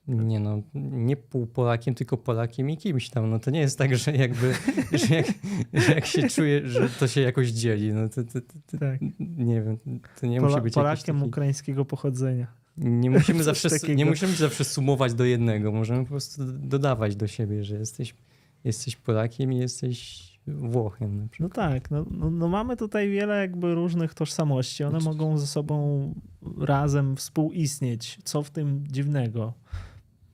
Nie 0.08 0.40
no, 0.40 0.62
nie 0.74 1.18
pół 1.18 1.48
Polakiem, 1.48 1.96
tylko 1.96 2.18
Polakiem 2.18 2.70
i 2.70 2.78
kimś 2.78 3.10
tam. 3.10 3.30
No 3.30 3.40
to 3.40 3.52
nie 3.52 3.60
jest 3.60 3.78
tak, 3.78 3.98
że 3.98 4.12
jakby, 4.12 4.54
że 4.92 5.16
jak, 5.16 5.26
że 5.74 5.94
jak 5.96 6.06
się 6.06 6.30
czuje, 6.30 6.68
że 6.68 6.90
to 6.90 7.08
się 7.08 7.22
jakoś 7.22 7.48
dzieli. 7.50 7.94
No 7.94 8.10
to, 8.10 8.24
to, 8.24 8.42
to, 8.42 8.54
to 8.72 8.78
Tak. 8.78 9.00
nie 9.20 9.62
wiem, 9.62 9.78
to 10.22 10.28
nie 10.28 10.42
Pola- 10.42 10.50
musi 10.50 10.62
być 10.62 10.74
Polakiem 10.74 11.16
taki... 11.16 11.28
ukraińskiego 11.28 11.86
pochodzenia. 11.86 12.48
Nie 12.80 13.10
musimy, 13.10 13.44
zawsze, 13.54 13.70
takiego. 13.70 13.94
nie 13.94 14.06
musimy 14.06 14.34
zawsze 14.34 14.64
sumować 14.64 15.14
do 15.14 15.26
jednego. 15.26 15.72
Możemy 15.72 16.04
po 16.04 16.10
prostu 16.10 16.42
dodawać 16.54 17.16
do 17.16 17.28
siebie, 17.28 17.64
że 17.64 17.78
jesteś, 17.78 18.16
jesteś 18.64 18.96
Polakiem 18.96 19.54
i 19.54 19.58
jesteś 19.58 20.30
Włochem. 20.48 21.30
No 21.40 21.50
tak, 21.50 21.92
no, 21.92 22.06
no, 22.12 22.32
no 22.32 22.48
mamy 22.48 22.78
tutaj 22.78 23.10
wiele 23.10 23.40
jakby 23.42 23.76
różnych 23.76 24.14
tożsamości. 24.14 24.84
One 24.84 25.00
mogą 25.00 25.38
ze 25.38 25.48
sobą 25.48 26.14
razem 26.58 27.16
współistnieć. 27.16 28.20
Co 28.24 28.44
w 28.44 28.50
tym 28.50 28.84
dziwnego? 28.88 29.54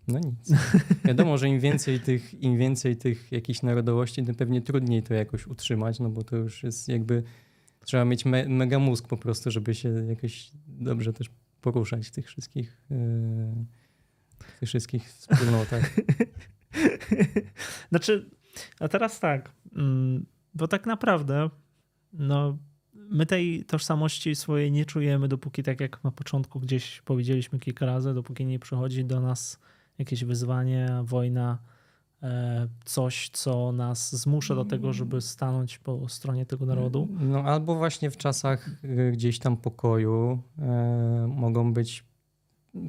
No 0.08 0.20
nic. 0.20 0.52
Wiadomo, 1.06 1.38
że 1.38 1.50
im 1.50 1.60
więcej 1.60 2.00
tych, 2.00 2.42
im 2.42 2.58
więcej 2.58 2.98
tych 2.98 3.32
jakichś 3.32 3.62
narodowości, 3.62 4.24
tym 4.24 4.36
pewnie 4.36 4.62
trudniej 4.62 5.04
to 5.04 5.14
jakoś 5.14 5.48
utrzymać, 5.48 6.00
no 6.00 6.10
bo 6.10 6.24
to 6.24 6.36
już 6.36 6.64
jest 6.64 6.88
jakby 6.88 7.24
trzeba 7.86 8.06
mieć 8.06 8.26
me, 8.26 8.50
mega 8.50 8.80
mózg 8.80 9.08
po 9.08 9.18
prostu, 9.18 9.52
żeby 9.52 9.76
się 9.76 9.90
jakoś 9.90 10.52
dobrze 10.68 11.14
też 11.14 11.30
poruszać 11.72 12.08
w 12.08 12.12
tych 12.12 12.28
wszystkich, 12.28 12.82
yy, 12.90 12.98
w 14.40 14.60
tych 14.60 14.70
wszystkich 14.70 15.10
wspólnotach. 15.10 15.96
znaczy, 17.92 18.30
a 18.80 18.88
teraz 18.88 19.20
tak, 19.20 19.52
mm, 19.76 20.26
bo 20.54 20.68
tak 20.68 20.86
naprawdę 20.86 21.50
no, 22.14 22.58
my 22.94 23.26
tej 23.26 23.66
tożsamości 23.66 24.36
swojej 24.36 24.72
nie 24.72 24.86
czujemy, 24.86 25.28
dopóki 25.28 25.64
tak 25.64 25.82
jak 25.82 26.04
na 26.04 26.12
początku 26.12 26.60
gdzieś 26.60 27.02
powiedzieliśmy 27.02 27.60
kilka 27.60 27.86
razy, 27.86 28.14
dopóki 28.14 28.46
nie 28.46 28.60
przychodzi 28.60 29.06
do 29.06 29.22
nas 29.22 29.60
jakieś 29.98 30.24
wyzwanie, 30.24 30.90
wojna, 31.04 31.60
e, 31.62 31.75
coś, 32.86 33.30
co 33.30 33.72
nas 33.72 34.16
zmusza 34.16 34.56
do 34.56 34.66
tego, 34.66 34.94
żeby 34.94 35.22
stanąć 35.22 35.78
po 35.78 36.10
stronie 36.10 36.46
tego 36.46 36.66
narodu. 36.66 37.08
No 37.20 37.44
albo 37.44 37.76
właśnie 37.76 38.12
w 38.12 38.18
czasach 38.18 38.70
y, 38.84 39.12
gdzieś 39.12 39.40
tam 39.40 39.58
pokoju 39.58 40.40
e, 40.60 41.28
mogą 41.30 41.74
być, 41.74 42.04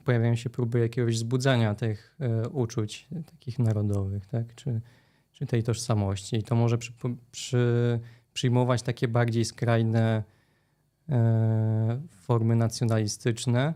pojawiają 0.04 0.34
się 0.34 0.50
próby 0.50 0.78
jakiegoś 0.78 1.14
wzbudzania 1.14 1.74
tych 1.74 2.16
e, 2.20 2.48
uczuć 2.48 3.08
takich 3.30 3.58
narodowych, 3.58 4.26
tak? 4.26 4.54
Czy, 4.54 4.80
czy 5.32 5.46
tej 5.46 5.62
tożsamości. 5.62 6.36
I 6.36 6.42
to 6.42 6.54
może 6.54 6.78
przy, 6.78 6.92
przy 7.30 8.00
przyjmować 8.32 8.82
takie 8.82 9.08
bardziej 9.08 9.44
skrajne 9.44 10.22
e, 11.08 12.00
formy 12.10 12.56
nacjonalistyczne, 12.56 13.74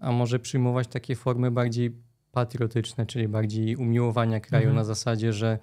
a 0.00 0.12
może 0.12 0.38
przyjmować 0.38 0.88
takie 0.88 1.16
formy 1.16 1.50
bardziej 1.50 1.96
patriotyczne, 2.34 3.06
czyli 3.06 3.28
bardziej 3.28 3.76
umiłowania 3.76 4.40
kraju 4.40 4.64
mhm. 4.64 4.76
na 4.76 4.84
zasadzie, 4.84 5.32
że 5.32 5.58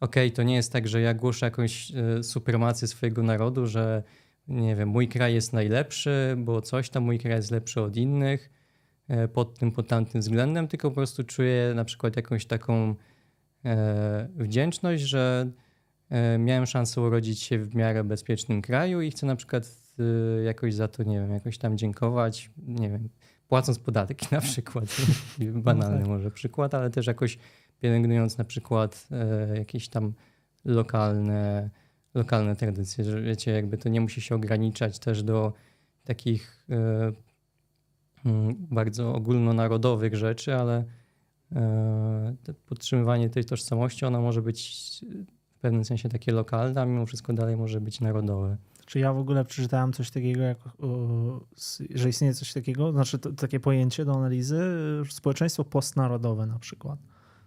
okej, 0.00 0.26
okay, 0.26 0.36
to 0.36 0.42
nie 0.42 0.54
jest 0.54 0.72
tak, 0.72 0.88
że 0.88 1.00
ja 1.00 1.14
głoszę 1.14 1.46
jakąś 1.46 1.92
e, 1.92 2.22
supremację 2.22 2.88
swojego 2.88 3.22
narodu, 3.22 3.66
że 3.66 4.02
nie 4.48 4.76
wiem, 4.76 4.88
mój 4.88 5.08
kraj 5.08 5.34
jest 5.34 5.52
najlepszy, 5.52 6.34
bo 6.38 6.60
coś 6.62 6.90
tam, 6.90 7.02
mój 7.02 7.18
kraj 7.18 7.36
jest 7.36 7.50
lepszy 7.50 7.80
od 7.80 7.96
innych 7.96 8.50
e, 9.08 9.28
pod 9.28 9.58
tym, 9.58 9.72
pod 9.72 9.88
tamtym 9.88 10.20
względem, 10.20 10.68
tylko 10.68 10.90
po 10.90 10.94
prostu 10.94 11.24
czuję 11.24 11.72
na 11.74 11.84
przykład 11.84 12.16
jakąś 12.16 12.46
taką 12.46 12.94
e, 13.64 14.28
wdzięczność, 14.36 15.02
że 15.02 15.50
miałem 16.38 16.66
szansę 16.66 17.00
urodzić 17.00 17.42
się 17.42 17.58
w 17.58 17.74
miarę 17.74 18.04
bezpiecznym 18.04 18.62
kraju 18.62 19.00
i 19.00 19.10
chcę 19.10 19.26
na 19.26 19.36
przykład 19.36 19.80
jakoś 20.44 20.74
za 20.74 20.88
to, 20.88 21.02
nie 21.02 21.20
wiem, 21.20 21.32
jakoś 21.32 21.58
tam 21.58 21.78
dziękować, 21.78 22.50
nie 22.66 22.90
wiem, 22.90 23.08
płacąc 23.50 23.78
podatki 23.78 24.26
na 24.32 24.40
przykład. 24.40 24.84
Banalny 25.38 25.94
no 25.94 26.00
tak. 26.00 26.08
może 26.08 26.30
przykład, 26.30 26.74
ale 26.74 26.90
też 26.90 27.06
jakoś 27.06 27.38
pielęgnując 27.80 28.38
na 28.38 28.44
przykład 28.44 29.08
e, 29.10 29.58
jakieś 29.58 29.88
tam 29.88 30.12
lokalne, 30.64 31.70
lokalne 32.14 32.56
tradycje, 32.56 33.04
że 33.04 33.22
wiecie, 33.22 33.50
jakby 33.50 33.78
to 33.78 33.88
nie 33.88 34.00
musi 34.00 34.20
się 34.20 34.34
ograniczać 34.34 34.98
też 34.98 35.22
do 35.22 35.52
takich 36.04 36.66
mm, 38.24 38.56
bardzo 38.70 39.14
ogólnonarodowych 39.14 40.16
rzeczy, 40.16 40.54
ale 40.54 40.84
podtrzymywanie 42.66 43.30
tej 43.30 43.44
tożsamości, 43.44 44.04
ona 44.04 44.20
może 44.20 44.42
być 44.42 44.80
w 45.56 45.60
pewnym 45.60 45.84
sensie 45.84 46.08
takie 46.08 46.32
lokalne, 46.32 46.82
a 46.82 46.86
mimo 46.86 47.06
wszystko 47.06 47.32
dalej 47.32 47.56
może 47.56 47.80
być 47.80 48.00
narodowe. 48.00 48.56
Czy 48.90 48.98
ja 48.98 49.12
w 49.12 49.18
ogóle 49.18 49.44
przeczytałem 49.44 49.92
coś 49.92 50.10
takiego, 50.10 50.42
jak, 50.42 50.58
że 51.94 52.08
istnieje 52.08 52.34
coś 52.34 52.52
takiego, 52.52 52.92
znaczy 52.92 53.18
to, 53.18 53.32
takie 53.32 53.60
pojęcie 53.60 54.04
do 54.04 54.14
analizy, 54.14 54.60
społeczeństwo 55.10 55.64
postnarodowe 55.64 56.46
na 56.46 56.58
przykład. 56.58 56.98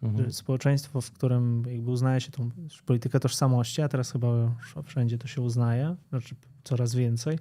Mhm. 0.03 0.32
Społeczeństwo, 0.32 1.02
w 1.02 1.11
którym 1.11 1.64
jakby 1.68 1.91
uznaje 1.91 2.22
się 2.22 2.32
tą 2.32 2.49
politykę 2.86 3.20
tożsamości, 3.20 3.82
a 3.82 3.88
teraz 3.88 4.11
chyba 4.11 4.28
wszędzie 4.84 5.18
to 5.18 5.28
się 5.28 5.41
uznaje, 5.41 5.95
znaczy 6.10 6.36
coraz 6.64 6.95
więcej. 6.95 7.40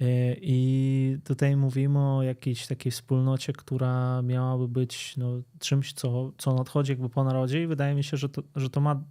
E, 0.00 0.34
I 0.40 1.18
tutaj 1.24 1.56
mówimy 1.56 1.98
o 1.98 2.22
jakiejś 2.22 2.66
takiej 2.66 2.92
wspólnocie, 2.92 3.52
która 3.52 4.22
miałaby 4.22 4.68
być 4.68 5.16
no, 5.16 5.42
czymś, 5.58 5.92
co, 5.92 6.32
co 6.38 6.54
nadchodzi 6.54 6.92
jakby 6.92 7.08
po 7.08 7.24
narodzie 7.24 7.62
i 7.62 7.66
wydaje 7.66 7.94
mi 7.94 8.04
się, 8.04 8.16
że 8.16 8.28
to, 8.28 8.42
że 8.56 8.70
to 8.70 8.80
ma 8.80 9.02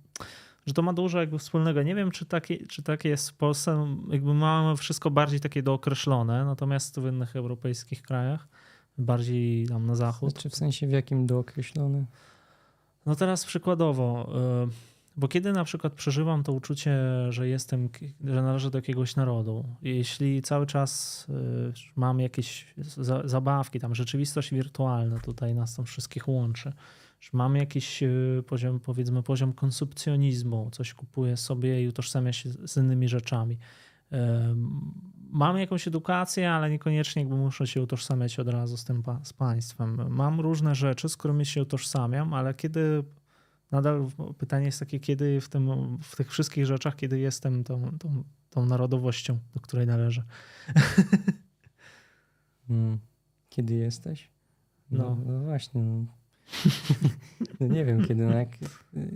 że 0.65 0.73
to 0.73 0.81
ma 0.81 0.93
dużo 0.93 1.19
jakby 1.19 1.39
wspólnego. 1.39 1.83
Nie 1.83 1.95
wiem, 1.95 2.11
czy 2.11 2.25
takie, 2.25 2.67
czy 2.67 2.83
takie 2.83 3.09
jest 3.09 3.29
w 3.29 3.33
Polsce. 3.33 3.87
Jakby 4.09 4.33
mamy 4.33 4.77
wszystko 4.77 5.11
bardziej 5.11 5.39
takie 5.39 5.63
dookreślone, 5.63 6.45
natomiast 6.45 6.99
w 6.99 7.07
innych 7.07 7.35
europejskich 7.35 8.01
krajach 8.01 8.47
bardziej 8.97 9.67
tam 9.67 9.85
na 9.85 9.95
zachód. 9.95 10.33
Czy 10.39 10.49
w 10.49 10.55
sensie 10.55 10.87
w 10.87 10.91
jakim 10.91 11.25
dookreślone? 11.25 12.05
No 13.05 13.15
teraz 13.15 13.45
przykładowo, 13.45 14.29
y, 14.65 14.93
bo 15.17 15.27
kiedy 15.27 15.51
na 15.51 15.63
przykład 15.63 15.93
przeżywam 15.93 16.43
to 16.43 16.53
uczucie, 16.53 16.97
że 17.29 17.47
jestem, 17.47 17.89
że 18.23 18.41
należę 18.41 18.71
do 18.71 18.77
jakiegoś 18.77 19.15
narodu, 19.15 19.65
jeśli 19.81 20.41
cały 20.41 20.65
czas 20.65 21.25
y, 21.29 21.73
mam 21.95 22.19
jakieś 22.19 22.73
zabawki, 23.25 23.79
tam 23.79 23.95
rzeczywistość 23.95 24.53
wirtualna 24.53 25.19
tutaj 25.19 25.55
nas 25.55 25.75
tam 25.75 25.85
wszystkich 25.85 26.27
łączy, 26.27 26.73
że 27.23 27.29
mam 27.33 27.55
jakiś 27.55 28.03
e, 28.03 28.09
poziom, 28.47 28.79
powiedzmy, 28.79 29.23
poziom 29.23 29.53
konsumpcjonizmu, 29.53 30.69
coś 30.71 30.93
kupuję 30.93 31.37
sobie 31.37 31.83
i 31.83 31.87
utożsamia 31.87 32.33
się 32.33 32.49
z 32.49 32.77
innymi 32.77 33.07
rzeczami. 33.07 33.57
Mam 35.29 35.57
jakąś 35.57 35.87
edukację, 35.87 36.51
ale 36.51 36.69
niekoniecznie 36.69 37.21
jakby 37.21 37.35
muszę 37.35 37.67
się 37.67 37.81
utożsamiać 37.81 38.39
od 38.39 38.47
razu 38.47 38.77
z 38.77 38.83
tym 38.83 39.03
z 39.23 39.33
państwem. 39.33 40.07
Mam 40.09 40.39
różne 40.39 40.75
rzeczy, 40.75 41.09
z 41.09 41.17
którymi 41.17 41.45
się 41.45 41.61
utożsamiam, 41.61 42.33
ale 42.33 42.53
kiedy 42.53 43.03
nadal 43.71 44.07
pytanie 44.37 44.65
jest 44.65 44.79
takie, 44.79 44.99
kiedy 44.99 45.41
w, 45.41 45.49
tym, 45.49 45.97
w 46.01 46.15
tych 46.15 46.31
wszystkich 46.31 46.65
rzeczach, 46.65 46.95
kiedy 46.95 47.19
jestem 47.19 47.63
tą, 47.63 47.97
tą, 47.99 48.23
tą 48.49 48.65
narodowością, 48.65 49.39
do 49.53 49.59
której 49.59 49.87
należę. 49.87 50.23
Hmm. 52.67 52.99
Kiedy 53.49 53.73
jesteś? 53.73 54.29
No, 54.91 55.03
no, 55.25 55.31
no 55.31 55.43
właśnie. 55.43 55.81
No. 55.81 56.22
No 57.59 57.67
nie 57.67 57.85
wiem 57.85 58.07
kiedy, 58.07 58.25
no 58.25 58.37
jak, 58.37 58.49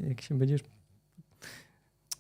jak 0.08 0.22
się 0.22 0.38
będziesz... 0.38 0.62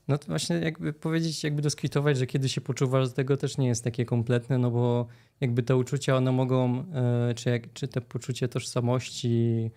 No 0.08 0.18
to 0.18 0.28
właśnie 0.28 0.56
jakby 0.56 0.94
powiedzieć, 0.94 1.44
jakby 1.44 1.62
doskwitować, 1.62 2.18
że 2.18 2.28
kiedy 2.28 2.50
się 2.50 2.62
poczuwasz 2.62 3.08
z 3.08 3.14
tego 3.14 3.38
też 3.38 3.58
nie 3.58 3.68
jest 3.68 3.84
takie 3.84 4.06
kompletne, 4.06 4.58
no 4.58 4.72
bo 4.72 5.08
jakby 5.42 5.64
te 5.64 5.76
uczucia 5.76 6.18
one 6.18 6.32
mogą, 6.32 6.86
e, 6.94 7.34
czy, 7.34 7.50
jak, 7.50 7.74
czy 7.74 7.88
te 7.88 8.02
poczucie 8.02 8.48
tożsamości, 8.48 9.72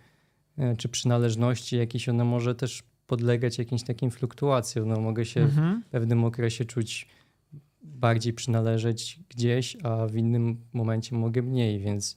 e, 0.59 0.77
czy 0.77 0.89
przynależności 0.89 1.77
jakieś, 1.77 2.09
one 2.09 2.25
może 2.25 2.55
też 2.55 2.83
podlegać 3.07 3.59
jakimś 3.59 3.83
takim 3.83 4.11
fluktuacjom. 4.11 4.89
No 4.89 5.01
mogę 5.01 5.25
się 5.25 5.41
mhm. 5.41 5.83
w 5.83 5.91
pewnym 5.91 6.25
okresie 6.25 6.65
czuć 6.65 7.09
bardziej 7.83 8.33
przynależeć 8.33 9.21
gdzieś, 9.29 9.77
a 9.83 10.07
w 10.07 10.17
innym 10.17 10.57
momencie 10.73 11.17
mogę 11.17 11.43
mniej, 11.43 11.81
więc 11.81 12.17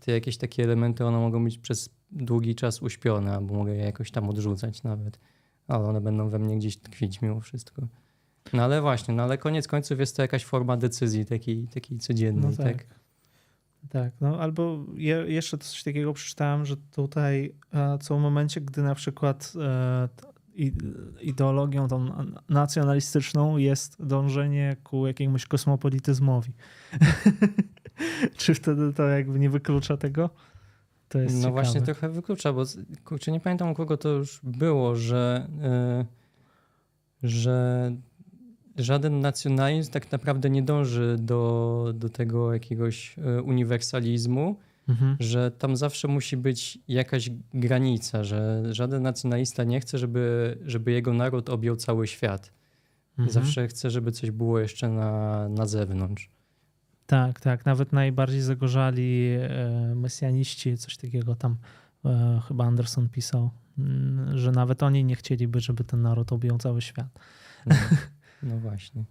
te 0.00 0.12
jakieś 0.12 0.36
takie 0.36 0.64
elementy, 0.64 1.04
one 1.04 1.18
mogą 1.18 1.44
być 1.44 1.58
przez 1.58 1.90
długi 2.10 2.54
czas 2.54 2.82
uśpione, 2.82 3.34
albo 3.34 3.54
mogę 3.54 3.74
je 3.74 3.84
jakoś 3.84 4.10
tam 4.10 4.28
odrzucać 4.28 4.82
nawet, 4.82 5.18
ale 5.68 5.84
one 5.84 6.00
będą 6.00 6.28
we 6.28 6.38
mnie 6.38 6.56
gdzieś 6.56 6.76
tkwić 6.76 7.22
mimo 7.22 7.40
wszystko. 7.40 7.82
No 8.52 8.62
ale 8.62 8.80
właśnie, 8.80 9.14
no 9.14 9.22
ale 9.22 9.38
koniec 9.38 9.68
końców 9.68 10.00
jest 10.00 10.16
to 10.16 10.22
jakaś 10.22 10.44
forma 10.44 10.76
decyzji 10.76 11.26
takiej, 11.26 11.68
takiej 11.68 11.98
codziennej, 11.98 12.50
no 12.50 12.56
tak. 12.56 12.76
tak? 12.76 12.86
Tak, 13.88 14.12
no 14.20 14.40
albo 14.40 14.84
je, 14.94 15.24
jeszcze 15.28 15.58
coś 15.58 15.82
takiego 15.82 16.12
przeczytałem, 16.12 16.64
że 16.64 16.76
tutaj 16.76 17.54
e, 17.72 17.98
co 17.98 18.16
w 18.16 18.20
momencie, 18.20 18.60
gdy 18.60 18.82
na 18.82 18.94
przykład 18.94 19.52
e, 19.60 20.08
ideologią 21.20 21.88
tą 21.88 22.08
nacjonalistyczną 22.48 23.56
jest 23.56 24.06
dążenie 24.06 24.76
ku 24.82 25.06
jakiemuś 25.06 25.46
kosmopolityzmowi. 25.46 26.52
Czy 28.36 28.54
wtedy 28.54 28.92
to 28.92 29.02
jakby 29.02 29.38
nie 29.38 29.50
wyklucza 29.50 29.96
tego? 29.96 30.30
To 31.08 31.18
jest 31.18 31.34
no 31.34 31.40
ciekawe. 31.40 31.62
właśnie 31.62 31.82
trochę 31.82 32.08
wyklucza, 32.08 32.52
bo 32.52 32.64
kurczę, 33.04 33.32
nie 33.32 33.40
pamiętam 33.40 33.70
u 33.70 33.74
kogo 33.74 33.96
to 33.96 34.08
już 34.08 34.40
było, 34.42 34.96
że, 34.96 35.48
yy, 37.22 37.28
że 37.28 37.90
żaden 38.76 39.20
nacjonalizm 39.20 39.92
tak 39.92 40.12
naprawdę 40.12 40.50
nie 40.50 40.62
dąży 40.62 41.16
do, 41.20 41.92
do 41.94 42.08
tego 42.08 42.52
jakiegoś 42.52 43.18
e, 43.18 43.42
uniwersalizmu, 43.42 44.56
mhm. 44.88 45.16
że 45.20 45.50
tam 45.50 45.76
zawsze 45.76 46.08
musi 46.08 46.36
być 46.36 46.78
jakaś 46.88 47.30
granica, 47.54 48.24
że 48.24 48.62
żaden 48.74 49.02
nacjonalista 49.02 49.64
nie 49.64 49.80
chce, 49.80 49.98
żeby, 49.98 50.58
żeby 50.66 50.92
jego 50.92 51.12
naród 51.12 51.50
objął 51.50 51.76
cały 51.76 52.06
świat. 52.06 52.52
Mhm. 53.18 53.30
Zawsze 53.30 53.68
chce, 53.68 53.90
żeby 53.90 54.12
coś 54.12 54.30
było 54.30 54.58
jeszcze 54.58 54.88
na, 54.88 55.48
na 55.48 55.66
zewnątrz. 55.66 56.30
Tak, 57.06 57.40
tak. 57.40 57.66
Nawet 57.66 57.92
najbardziej 57.92 58.40
zagorzali 58.40 59.36
e, 59.40 59.94
mesjaniści, 59.94 60.78
coś 60.78 60.96
takiego 60.96 61.34
tam 61.34 61.56
e, 62.04 62.40
chyba 62.48 62.64
Anderson 62.64 63.08
pisał, 63.08 63.50
mm, 63.78 64.38
że 64.38 64.52
nawet 64.52 64.82
oni 64.82 65.04
nie 65.04 65.16
chcieliby, 65.16 65.60
żeby 65.60 65.84
ten 65.84 66.02
naród 66.02 66.32
objął 66.32 66.58
cały 66.58 66.82
świat. 66.82 67.08
No, 67.66 67.74
no 68.42 68.58
właśnie. 68.58 69.04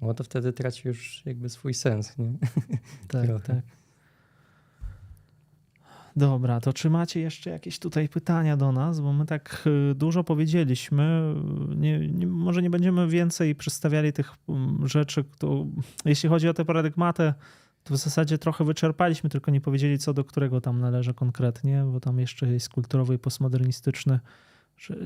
No 0.00 0.14
to 0.14 0.24
wtedy 0.24 0.52
traci 0.52 0.88
już 0.88 1.22
jakby 1.26 1.48
swój 1.48 1.74
sens, 1.74 2.18
nie? 2.18 2.32
Tak, 3.08 3.28
tak. 3.46 3.62
Dobra, 6.16 6.60
to 6.60 6.72
czy 6.72 6.90
macie 6.90 7.20
jeszcze 7.20 7.50
jakieś 7.50 7.78
tutaj 7.78 8.08
pytania 8.08 8.56
do 8.56 8.72
nas? 8.72 9.00
Bo 9.00 9.12
my 9.12 9.26
tak 9.26 9.64
y, 9.90 9.94
dużo 9.94 10.24
powiedzieliśmy. 10.24 11.34
Nie, 11.76 12.08
nie, 12.08 12.26
może 12.26 12.62
nie 12.62 12.70
będziemy 12.70 13.08
więcej 13.08 13.54
przedstawiali 13.54 14.12
tych 14.12 14.32
mm, 14.48 14.88
rzeczy. 14.88 15.24
To, 15.38 15.66
jeśli 16.04 16.28
chodzi 16.28 16.48
o 16.48 16.54
tę 16.54 16.64
paradygmatę, 16.64 17.34
to 17.84 17.94
w 17.94 17.96
zasadzie 17.96 18.38
trochę 18.38 18.64
wyczerpaliśmy, 18.64 19.30
tylko 19.30 19.50
nie 19.50 19.60
powiedzieli, 19.60 19.98
co 19.98 20.14
do 20.14 20.24
którego 20.24 20.60
tam 20.60 20.80
należy 20.80 21.14
konkretnie, 21.14 21.84
bo 21.92 22.00
tam 22.00 22.18
jeszcze 22.18 22.46
jest 22.46 22.68
kulturowy 22.68 23.14
i 23.14 23.18
postmodernistyczny. 23.18 24.20
Że 24.76 24.96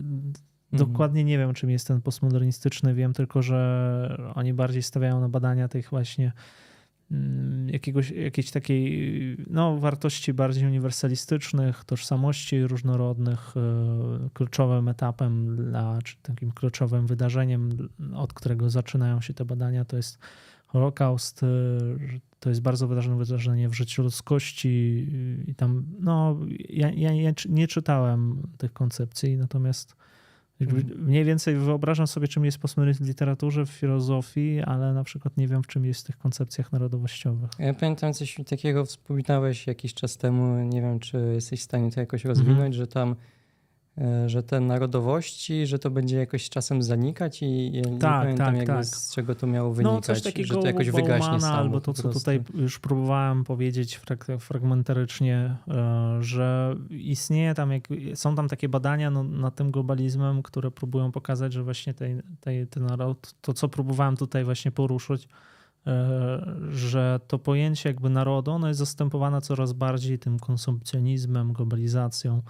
Dokładnie 0.73 1.25
nie 1.25 1.39
wiem, 1.39 1.55
czym 1.55 1.71
jest 1.71 1.87
ten 1.87 2.03
postmodernistyczny. 2.03 2.95
Wiem 2.95 3.13
tylko, 3.13 3.43
że 3.43 4.33
oni 4.35 4.55
bardziej 4.55 4.83
stawiają 4.83 5.21
na 5.21 5.29
badania 5.29 5.69
tych 5.69 5.91
właśnie 5.91 6.33
jakiegoś, 7.67 8.11
jakiejś 8.11 8.51
takiej 8.51 9.37
no, 9.51 9.79
wartości 9.79 10.35
bardziej 10.35 10.67
uniwersalistycznych, 10.67 11.85
tożsamości 11.85 12.67
różnorodnych. 12.67 13.55
e, 13.57 14.29
Kluczowym 14.35 14.89
etapem 14.89 15.57
dla, 15.57 15.99
czy 16.05 16.17
takim 16.23 16.53
kluczowym 16.53 17.07
wydarzeniem, 17.07 17.89
od 18.15 18.33
którego 18.33 18.71
zaczynają 18.71 19.21
się 19.21 19.35
te 19.35 19.45
badania, 19.45 19.85
to 19.85 19.97
jest 19.97 20.19
Holokaust. 20.67 21.43
e, 21.43 21.47
To 22.41 22.49
jest 22.49 22.63
bardzo 22.63 22.89
ważne 22.89 23.17
wydarzenie 23.17 23.69
w 23.69 23.75
życiu 23.75 24.03
ludzkości 24.03 25.07
i 25.47 25.55
tam, 25.55 25.85
no, 26.01 26.37
ja, 26.69 26.91
ja 26.91 27.33
nie- 27.49 27.67
czytałem 27.69 28.43
tych 28.59 28.73
koncepcji, 28.73 29.37
natomiast 29.37 29.97
Mhm. 30.61 31.05
Mniej 31.05 31.25
więcej 31.25 31.57
wyobrażam 31.57 32.07
sobie, 32.07 32.29
czym 32.29 32.45
jest 32.45 32.59
postmodernizm 32.59 33.05
w 33.05 33.07
literaturze, 33.09 33.67
w 33.67 33.71
filozofii, 33.71 34.61
ale 34.67 34.93
na 34.93 35.05
przykład 35.05 35.37
nie 35.37 35.49
wiem, 35.49 35.63
w 35.63 35.67
czym 35.67 35.85
jest 35.85 36.01
w 36.01 36.05
tych 36.07 36.19
koncepcjach 36.19 36.73
narodowościowych. 36.73 37.51
Ja 37.59 37.75
pamiętam 37.75 38.13
coś 38.15 38.37
takiego 38.47 38.85
wspominałeś 38.85 39.67
jakiś 39.67 39.95
czas 39.95 40.17
temu, 40.17 40.65
nie 40.65 40.83
wiem 40.83 40.99
czy 40.99 41.31
jesteś 41.35 41.61
w 41.61 41.63
stanie 41.63 41.91
to 41.91 42.01
jakoś 42.01 42.27
Mhm. 42.27 42.39
rozwinąć, 42.47 42.75
że 42.75 42.87
tam 42.87 43.17
że 44.27 44.43
te 44.43 44.61
narodowości, 44.61 45.67
że 45.67 45.79
to 45.79 45.91
będzie 45.91 46.17
jakoś 46.17 46.49
czasem 46.49 46.83
zanikać 46.83 47.43
i 47.43 47.73
ja 47.73 47.91
nie 47.91 47.99
Tak, 47.99 48.23
pamiętam 48.23 48.47
tak, 48.47 48.57
jakby 48.57 48.73
tak. 48.73 48.85
z 48.87 49.15
czego 49.15 49.35
to 49.35 49.47
miało 49.47 49.73
wynikać, 49.73 49.95
No 49.95 50.01
coś 50.01 50.23
takiego 50.23 50.55
że 50.55 50.55
to 50.55 50.67
jakoś 50.67 50.91
wygaśnie 50.91 51.29
Bauman'a, 51.29 51.41
samo 51.41 51.59
albo 51.59 51.81
to, 51.81 51.93
co 51.93 52.09
tutaj 52.09 52.41
już 52.55 52.79
próbowałem 52.79 53.45
powiedzieć 53.45 54.01
frag- 54.01 54.39
fragmentarycznie, 54.39 55.57
e, 55.69 56.19
że 56.21 56.77
istnieje 56.91 57.55
tam, 57.55 57.73
jak, 57.73 57.83
są 58.15 58.35
tam 58.35 58.49
takie 58.49 58.69
badania 58.69 59.11
no, 59.11 59.23
nad 59.23 59.55
tym 59.55 59.71
globalizmem, 59.71 60.43
które 60.43 60.71
próbują 60.71 61.13
pokazać, 61.13 61.53
że 61.53 61.63
właśnie 61.63 61.95
tej, 61.95 62.17
tej, 62.41 62.67
ten 62.67 62.87
naród, 62.87 63.35
to 63.41 63.53
co 63.55 63.69
próbowałem 63.69 64.17
tutaj 64.17 64.45
właśnie 64.45 64.71
poruszyć, 64.71 65.29
e, 65.87 66.57
że 66.71 67.21
to 67.29 67.39
pojęcie 67.39 67.89
jakby 67.89 68.11
narodu, 68.11 68.51
ono 68.51 68.69
jest 68.69 68.79
zastępowane 68.79 69.41
coraz 69.41 69.73
bardziej 69.73 70.19
tym 70.19 70.39
konsumpcjonizmem, 70.39 71.53
globalizacją. 71.53 72.43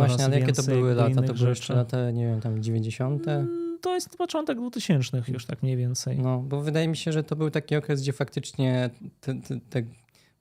No 0.00 0.06
właśnie, 0.06 0.24
ale 0.24 0.40
jakie 0.40 0.52
to 0.52 0.62
były 0.62 0.94
lata? 0.94 1.22
To 1.22 1.34
były 1.34 1.48
jeszcze 1.48 1.74
lata, 1.74 2.10
nie 2.10 2.26
wiem, 2.26 2.40
tam 2.40 2.62
90. 2.62 3.28
Mm, 3.28 3.78
To 3.80 3.94
jest 3.94 4.16
początek 4.16 4.58
2000 4.58 5.22
już 5.28 5.46
tak 5.46 5.62
mniej 5.62 5.76
więcej. 5.76 6.18
No, 6.18 6.38
bo 6.38 6.60
wydaje 6.60 6.88
mi 6.88 6.96
się, 6.96 7.12
że 7.12 7.22
to 7.24 7.36
był 7.36 7.50
taki 7.50 7.76
okres, 7.76 8.02
gdzie 8.02 8.12
faktycznie 8.12 8.90
te, 9.20 9.34
te, 9.34 9.60
te, 9.70 9.82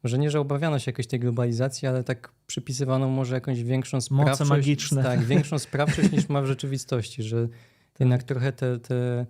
może 0.04 0.18
nie, 0.18 0.32
że 0.32 0.40
obawiano 0.40 0.80
się 0.80 0.92
jakoś 0.92 1.08
tej 1.08 1.20
globalizacji, 1.20 1.88
ale 1.88 2.04
tak 2.04 2.32
przypisywano 2.48 3.08
może 3.08 3.36
jakąś 3.36 3.64
większą 3.64 4.02
sprawczość. 4.02 4.50
magiczne. 4.50 5.04
Tak, 5.04 5.24
większą 5.24 5.60
sprawczość 5.60 6.12
niż 6.12 6.30
ma 6.30 6.42
w 6.42 6.46
rzeczywistości, 6.46 7.24
że 7.24 7.48
jednak 8.00 8.24
trochę 8.24 8.52
te, 8.52 8.80
te 8.80 9.26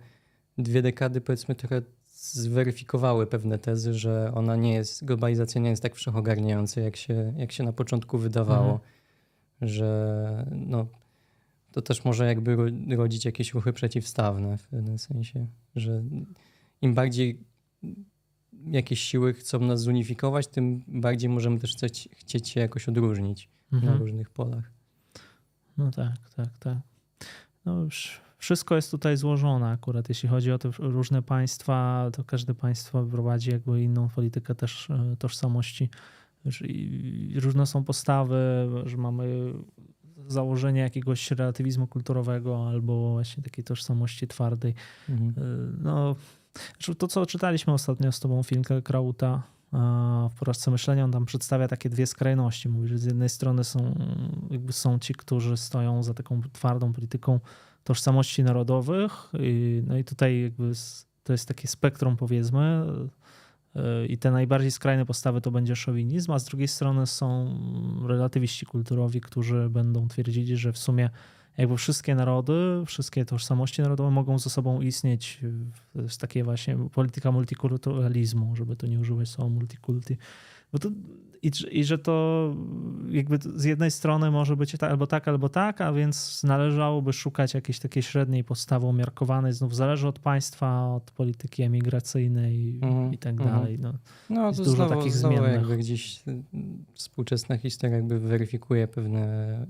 dwie 0.58 0.82
dekady 0.82 1.20
powiedzmy 1.20 1.54
trochę 1.54 1.82
zweryfikowały 2.32 3.26
pewne 3.26 3.58
tezy, 3.58 3.94
że 3.94 4.32
ona 4.34 4.56
nie 4.56 4.74
jest, 4.74 5.04
globalizacja 5.04 5.60
nie 5.60 5.70
jest 5.70 5.82
tak 5.82 5.94
wszechogarniająca, 5.94 6.80
jak 6.80 6.96
się, 6.96 7.32
jak 7.36 7.52
się 7.52 7.64
na 7.64 7.72
początku 7.72 8.18
wydawało. 8.18 8.72
Mhm. 8.72 8.80
Że 9.60 10.46
no, 10.50 10.86
to 11.72 11.82
też 11.82 12.04
może 12.04 12.26
jakby 12.26 12.56
ro- 12.56 12.96
rodzić 12.96 13.24
jakieś 13.24 13.54
ruchy 13.54 13.72
przeciwstawne 13.72 14.58
w 14.58 14.68
pewnym 14.68 14.98
sensie, 14.98 15.46
że 15.76 16.02
im 16.82 16.94
bardziej 16.94 17.40
jakieś 18.66 19.00
siły 19.00 19.34
chcą 19.34 19.60
nas 19.60 19.80
zunifikować, 19.80 20.46
tym 20.46 20.82
bardziej 20.88 21.30
możemy 21.30 21.58
też 21.58 21.72
chcieć, 21.72 22.08
chcieć 22.12 22.48
się 22.48 22.60
jakoś 22.60 22.88
odróżnić 22.88 23.48
na 23.72 23.78
Mhm. 23.78 23.98
różnych 23.98 24.30
polach. 24.30 24.70
No 25.76 25.90
tak, 25.90 26.30
tak, 26.36 26.58
tak. 26.58 26.78
No 27.64 27.80
już 27.80 28.20
wszystko 28.38 28.76
jest 28.76 28.90
tutaj 28.90 29.16
złożone 29.16 29.66
akurat. 29.70 30.08
Jeśli 30.08 30.28
chodzi 30.28 30.52
o 30.52 30.58
te 30.58 30.70
różne 30.78 31.22
państwa, 31.22 32.08
to 32.12 32.24
każde 32.24 32.54
państwo 32.54 33.02
prowadzi 33.04 33.50
jakby 33.50 33.82
inną 33.82 34.08
politykę 34.08 34.54
też 34.54 34.90
e, 34.90 35.16
tożsamości. 35.18 35.88
Różne 37.34 37.66
są 37.66 37.84
postawy, 37.84 38.68
że 38.84 38.96
mamy 38.96 39.52
założenie 40.28 40.80
jakiegoś 40.80 41.30
relatywizmu 41.30 41.86
kulturowego 41.86 42.68
albo 42.68 43.12
właśnie 43.12 43.42
takiej 43.42 43.64
tożsamości 43.64 44.26
twardej. 44.26 44.74
Mhm. 45.08 45.30
Y, 45.30 45.76
No, 45.82 46.16
znaczy 46.72 46.94
to, 46.94 47.08
co 47.08 47.26
czytaliśmy 47.26 47.72
ostatnio 47.72 48.12
z 48.12 48.20
tobą, 48.20 48.42
Finkel 48.42 48.82
Krauta 48.82 49.42
w 50.30 50.34
porażce 50.38 50.70
myślenia, 50.70 51.04
on 51.04 51.12
tam 51.12 51.24
przedstawia 51.24 51.68
takie 51.68 51.90
dwie 51.90 52.06
skrajności. 52.06 52.68
Mówi, 52.68 52.88
że 52.88 52.98
z 52.98 53.04
jednej 53.04 53.28
strony 53.28 53.64
są, 53.64 53.94
jakby 54.50 54.72
są 54.72 54.98
ci, 54.98 55.14
którzy 55.14 55.56
stoją 55.56 56.02
za 56.02 56.14
taką 56.14 56.42
twardą 56.52 56.92
polityką 56.92 57.40
tożsamości 57.84 58.44
narodowych 58.44 59.32
i, 59.40 59.82
no 59.86 59.98
i 59.98 60.04
tutaj 60.04 60.42
jakby 60.42 60.72
to 61.22 61.32
jest 61.32 61.48
takie 61.48 61.68
spektrum 61.68 62.16
powiedzmy 62.16 62.86
i 64.08 64.18
te 64.18 64.30
najbardziej 64.30 64.70
skrajne 64.70 65.06
postawy 65.06 65.40
to 65.40 65.50
będzie 65.50 65.76
szowinizm, 65.76 66.32
a 66.32 66.38
z 66.38 66.44
drugiej 66.44 66.68
strony 66.68 67.06
są 67.06 67.58
relatywiści 68.08 68.66
kulturowi, 68.66 69.20
którzy 69.20 69.68
będą 69.70 70.08
twierdzili, 70.08 70.56
że 70.56 70.72
w 70.72 70.78
sumie 70.78 71.10
jakby 71.58 71.76
wszystkie 71.76 72.14
narody, 72.14 72.82
wszystkie 72.86 73.24
tożsamości 73.24 73.82
narodowe 73.82 74.10
mogą 74.10 74.38
ze 74.38 74.50
sobą 74.50 74.80
istnieć 74.80 75.40
w 75.94 76.16
takie 76.16 76.44
właśnie 76.44 76.76
polityka 76.92 77.32
multikulturalizmu, 77.32 78.56
żeby 78.56 78.76
to 78.76 78.86
nie 78.86 79.00
używać 79.00 79.28
słowa 79.28 79.50
multikulti. 79.50 80.16
Bo 80.74 80.78
to, 80.78 80.90
i, 81.42 81.50
I 81.70 81.84
że 81.84 81.98
to 81.98 82.54
jakby 83.10 83.38
z 83.56 83.64
jednej 83.64 83.90
strony 83.90 84.30
może 84.30 84.56
być 84.56 84.72
tak, 84.72 84.90
albo 84.90 85.06
tak, 85.06 85.28
albo 85.28 85.48
tak, 85.48 85.80
a 85.80 85.92
więc 85.92 86.42
należałoby 86.44 87.12
szukać 87.12 87.54
jakiejś 87.54 87.78
takiej 87.78 88.02
średniej 88.02 88.44
postawy 88.44 88.86
umiarkowanej. 88.86 89.52
Znów 89.52 89.76
zależy 89.76 90.08
od 90.08 90.18
państwa, 90.18 90.94
od 90.94 91.10
polityki 91.10 91.62
emigracyjnej 91.62 92.80
Mhm, 92.82 93.14
i 93.14 93.18
tak 93.18 93.32
mhm. 93.32 93.50
dalej. 93.50 93.78
No. 93.78 93.92
No 94.30 94.46
Jest 94.46 94.58
to 94.58 94.64
dużo 94.64 94.76
znowu, 94.76 94.94
takich 94.94 95.12
znowu 95.12 95.36
zmiennych. 95.36 95.54
jakby 95.54 95.76
gdzieś 95.76 96.28
y, 96.28 96.42
współczesna 96.94 97.56
historia 97.58 97.96
jakby 97.96 98.20
weryfikuje 98.20 98.88
pewne 98.88 99.62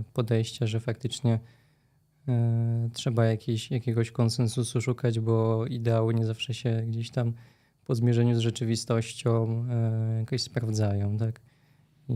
y, 0.00 0.04
podejścia, 0.12 0.66
że 0.66 0.80
faktycznie 0.80 1.40
y, 2.28 2.32
trzeba 2.92 3.24
jakiejś, 3.24 3.70
jakiegoś 3.70 4.10
konsensusu 4.10 4.80
szukać, 4.80 5.20
bo 5.20 5.66
ideały 5.66 6.14
nie 6.14 6.26
zawsze 6.26 6.54
się 6.54 6.82
gdzieś 6.86 7.10
tam 7.10 7.32
po 7.86 7.94
zmierzeniu 7.94 8.34
z 8.34 8.38
rzeczywistością 8.38 9.64
y, 10.16 10.18
jakoś 10.18 10.42
sprawdzają, 10.42 11.18
tak? 11.18 11.40
I 12.08 12.14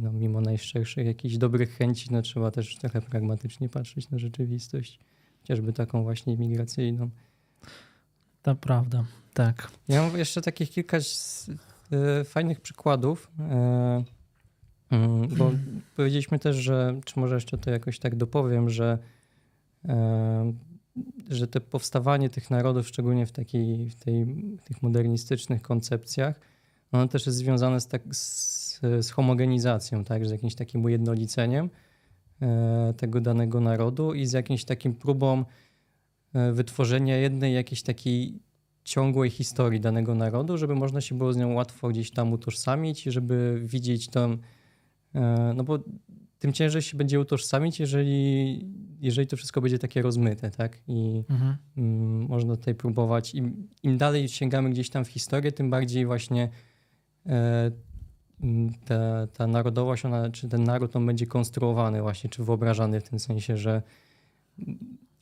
no, 0.00 0.12
mimo 0.12 0.40
najszczerszych 0.40 1.06
jakichś 1.06 1.36
dobrych 1.36 1.76
chęci, 1.76 2.08
no 2.10 2.22
trzeba 2.22 2.50
też 2.50 2.76
trochę 2.76 3.00
pragmatycznie 3.00 3.68
patrzeć 3.68 4.10
na 4.10 4.18
rzeczywistość, 4.18 4.98
chociażby 5.40 5.72
taką 5.72 6.02
właśnie 6.02 6.36
migracyjną. 6.36 7.10
To 8.42 8.54
prawda, 8.54 9.04
tak. 9.34 9.70
Ja 9.88 10.02
mam 10.02 10.18
jeszcze 10.18 10.42
takich 10.42 10.70
kilka 10.70 11.00
z, 11.00 11.50
e, 11.92 12.24
fajnych 12.24 12.60
przykładów, 12.60 13.30
e, 13.38 14.04
mm, 14.90 15.28
bo 15.28 15.52
powiedzieliśmy 15.96 16.38
też, 16.38 16.56
że, 16.56 17.00
czy 17.04 17.20
może 17.20 17.34
jeszcze 17.34 17.58
to 17.58 17.70
jakoś 17.70 17.98
tak 17.98 18.16
dopowiem, 18.16 18.70
że, 18.70 18.98
e, 19.84 20.52
że 21.30 21.46
te 21.46 21.60
powstawanie 21.60 22.30
tych 22.30 22.50
narodów, 22.50 22.88
szczególnie 22.88 23.26
w, 23.26 23.32
takiej, 23.32 23.90
w 23.90 23.94
tej, 23.94 24.24
w 24.56 24.62
tych 24.62 24.82
modernistycznych 24.82 25.62
koncepcjach, 25.62 26.40
ono 26.92 27.08
też 27.08 27.26
jest 27.26 27.38
związane 27.38 27.80
z, 27.80 27.86
tak, 27.86 28.02
z, 28.14 28.80
z 28.80 29.10
homogenizacją, 29.10 30.04
tak, 30.04 30.26
z 30.26 30.30
jakimś 30.30 30.54
takim 30.54 30.84
ujednoliceniem 30.84 31.70
e, 32.42 32.94
tego 32.96 33.20
danego 33.20 33.60
narodu 33.60 34.14
i 34.14 34.26
z 34.26 34.32
jakimś 34.32 34.64
takim 34.64 34.94
próbą 34.94 35.44
e, 36.34 36.52
wytworzenia 36.52 37.16
jednej 37.16 37.54
jakiejś 37.54 37.82
takiej 37.82 38.40
ciągłej 38.84 39.30
historii 39.30 39.80
danego 39.80 40.14
narodu, 40.14 40.58
żeby 40.58 40.74
można 40.74 41.00
się 41.00 41.18
było 41.18 41.32
z 41.32 41.36
nią 41.36 41.54
łatwo 41.54 41.88
gdzieś 41.88 42.10
tam 42.10 42.32
utożsamić, 42.32 43.02
żeby 43.02 43.60
widzieć 43.64 44.08
tam, 44.08 44.38
e, 45.14 45.52
no 45.56 45.64
bo 45.64 45.78
tym 46.38 46.52
ciężej 46.52 46.82
się 46.82 46.96
będzie 46.96 47.20
utożsamić, 47.20 47.80
jeżeli, 47.80 48.66
jeżeli 49.00 49.26
to 49.26 49.36
wszystko 49.36 49.60
będzie 49.60 49.78
takie 49.78 50.02
rozmyte, 50.02 50.50
tak? 50.50 50.78
I 50.88 51.24
Mhm. 51.28 51.56
mm, 51.76 52.28
można 52.28 52.56
tutaj 52.56 52.74
próbować, 52.74 53.34
im, 53.34 53.68
im 53.82 53.98
dalej 53.98 54.28
sięgamy 54.28 54.70
gdzieś 54.70 54.90
tam 54.90 55.04
w 55.04 55.08
historię, 55.08 55.52
tym 55.52 55.70
bardziej 55.70 56.06
właśnie 56.06 56.48
e, 57.26 57.70
mm, 58.42 58.72
ta, 58.84 59.26
ta 59.26 59.46
narodowość, 59.46 60.04
ona, 60.04 60.30
czy 60.30 60.48
ten 60.48 60.64
naród, 60.64 60.96
on 60.96 61.06
będzie 61.06 61.26
konstruowany 61.26 62.02
właśnie, 62.02 62.30
czy 62.30 62.44
wyobrażany 62.44 63.00
w 63.00 63.08
tym 63.08 63.18
sensie, 63.18 63.56
że 63.56 63.82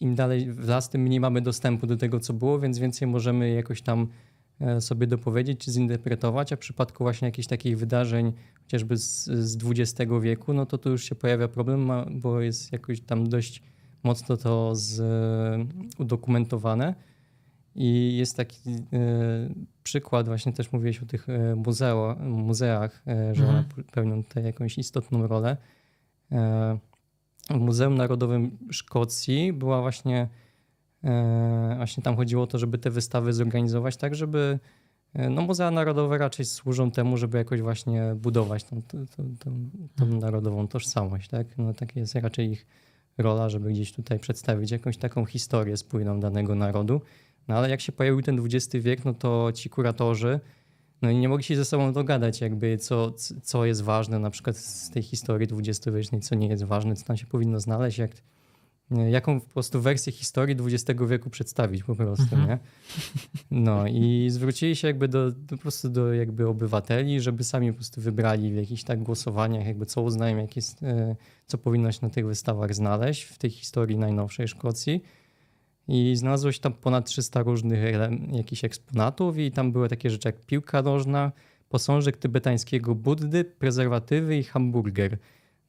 im 0.00 0.14
dalej 0.14 0.52
w 0.52 0.68
las, 0.68 0.90
tym 0.90 1.00
mniej 1.00 1.20
mamy 1.20 1.40
dostępu 1.40 1.86
do 1.86 1.96
tego, 1.96 2.20
co 2.20 2.32
było, 2.32 2.58
więc 2.58 2.78
więcej 2.78 3.08
możemy 3.08 3.50
jakoś 3.50 3.82
tam 3.82 4.08
e, 4.60 4.80
sobie 4.80 5.06
dopowiedzieć 5.06 5.60
czy 5.60 5.70
zinterpretować, 5.70 6.52
a 6.52 6.56
w 6.56 6.58
przypadku 6.58 7.04
właśnie 7.04 7.28
jakichś 7.28 7.48
takich 7.48 7.78
wydarzeń, 7.78 8.32
chociażby 8.64 8.96
z, 8.96 9.24
z 9.24 9.58
XX 9.64 10.12
wieku, 10.22 10.52
no 10.52 10.66
to 10.66 10.78
tu 10.78 10.90
już 10.90 11.04
się 11.04 11.14
pojawia 11.14 11.48
problem, 11.48 11.90
bo 12.10 12.40
jest 12.40 12.72
jakoś 12.72 13.00
tam 13.00 13.28
dość 13.28 13.62
mocno 14.02 14.36
to 14.36 14.76
z, 14.76 15.02
udokumentowane. 15.98 16.94
I 17.76 18.16
jest 18.16 18.36
taki 18.36 18.70
e, 18.70 18.84
przykład, 19.82 20.26
właśnie 20.26 20.52
też 20.52 20.72
mówiłeś 20.72 21.02
o 21.02 21.06
tych 21.06 21.28
e, 21.28 21.54
muzeo, 21.54 22.16
muzeach, 22.20 23.02
e, 23.06 23.34
że 23.34 23.44
mhm. 23.44 23.50
one 23.50 23.84
pełnią 23.92 24.24
tutaj 24.24 24.44
jakąś 24.44 24.78
istotną 24.78 25.26
rolę. 25.26 25.56
E, 26.32 26.78
w 27.50 27.58
Muzeum 27.58 27.94
Narodowym 27.94 28.58
Szkocji 28.70 29.52
była 29.52 29.80
właśnie, 29.80 30.28
e, 31.04 31.74
właśnie 31.76 32.02
tam 32.02 32.16
chodziło 32.16 32.42
o 32.42 32.46
to, 32.46 32.58
żeby 32.58 32.78
te 32.78 32.90
wystawy 32.90 33.32
zorganizować 33.32 33.96
tak, 33.96 34.14
żeby 34.14 34.58
e, 34.62 34.83
no 35.14 35.42
Muzea 35.42 35.70
Narodowe 35.70 36.18
raczej 36.18 36.46
służą 36.46 36.90
temu, 36.90 37.16
żeby 37.16 37.38
jakoś 37.38 37.60
właśnie 37.60 38.14
budować 38.16 38.64
tą, 38.64 38.82
tą, 38.82 39.06
tą, 39.06 39.26
tą 39.96 40.04
mhm. 40.04 40.18
narodową 40.18 40.68
tożsamość, 40.68 41.28
tak? 41.28 41.58
No 41.58 41.74
takie 41.74 42.00
jest 42.00 42.14
raczej 42.14 42.50
ich 42.50 42.66
rola, 43.18 43.48
żeby 43.48 43.70
gdzieś 43.70 43.92
tutaj 43.92 44.18
przedstawić 44.18 44.70
jakąś 44.70 44.96
taką 44.96 45.24
historię 45.24 45.76
spójną 45.76 46.20
danego 46.20 46.54
narodu. 46.54 47.00
No 47.48 47.56
ale 47.56 47.70
jak 47.70 47.80
się 47.80 47.92
pojawił 47.92 48.22
ten 48.22 48.40
XX 48.44 48.84
wiek, 48.84 49.04
no 49.04 49.14
to 49.14 49.52
ci 49.54 49.70
kuratorzy 49.70 50.40
no 51.04 51.12
nie 51.12 51.28
mogli 51.28 51.44
się 51.44 51.56
ze 51.56 51.64
sobą 51.64 51.92
dogadać, 51.92 52.40
jakby 52.40 52.78
co, 52.78 53.12
co 53.42 53.64
jest 53.64 53.82
ważne 53.82 54.18
na 54.18 54.30
przykład 54.30 54.56
z 54.56 54.90
tej 54.90 55.02
historii 55.02 55.46
dwudziestowiecznej, 55.46 56.20
co 56.20 56.34
nie 56.34 56.48
jest 56.48 56.64
ważne, 56.64 56.96
co 56.96 57.04
tam 57.04 57.16
się 57.16 57.26
powinno 57.26 57.60
znaleźć, 57.60 57.98
jak, 57.98 58.10
jaką 58.90 59.40
po 59.40 59.48
prostu 59.48 59.80
wersję 59.80 60.12
historii 60.12 60.56
XX 60.60 61.00
wieku 61.08 61.30
przedstawić 61.30 61.84
po 61.84 61.94
prostu, 61.94 62.36
mhm. 62.36 62.48
nie? 62.48 62.58
No 63.50 63.86
i 63.86 64.26
zwrócili 64.30 64.76
się 64.76 64.88
jakby 64.88 65.08
do, 65.08 65.30
do, 65.30 65.56
po 65.56 65.62
prostu 65.62 65.88
do 65.88 66.12
jakby 66.12 66.48
obywateli, 66.48 67.20
żeby 67.20 67.44
sami 67.44 67.72
po 67.72 67.76
prostu 67.76 68.00
wybrali 68.00 68.52
w 68.52 68.56
jakichś 68.56 68.84
tak 68.84 69.02
głosowaniach, 69.02 69.66
jakby 69.66 69.86
co 69.86 70.02
uznają, 70.02 70.36
jak 70.36 70.56
jest, 70.56 70.82
e, 70.82 71.16
co 71.46 71.58
powinno 71.58 71.92
się 71.92 71.98
na 72.02 72.10
tych 72.10 72.26
wystawach 72.26 72.74
znaleźć 72.74 73.22
w 73.22 73.38
tej 73.38 73.50
historii 73.50 73.98
najnowszej 73.98 74.48
Szkocji 74.48 75.02
i 75.88 76.16
znalazło 76.16 76.52
się 76.52 76.60
tam 76.60 76.72
ponad 76.72 77.06
300 77.06 77.42
różnych 77.42 77.80
jakichś 78.32 78.64
eksponatów 78.64 79.38
i 79.38 79.52
tam 79.52 79.72
były 79.72 79.88
takie 79.88 80.10
rzeczy 80.10 80.28
jak 80.28 80.40
piłka 80.46 80.82
nożna, 80.82 81.32
posążek 81.68 82.16
tybetańskiego 82.16 82.94
Buddy, 82.94 83.44
prezerwatywy 83.44 84.36
i 84.36 84.42
hamburger. 84.42 85.18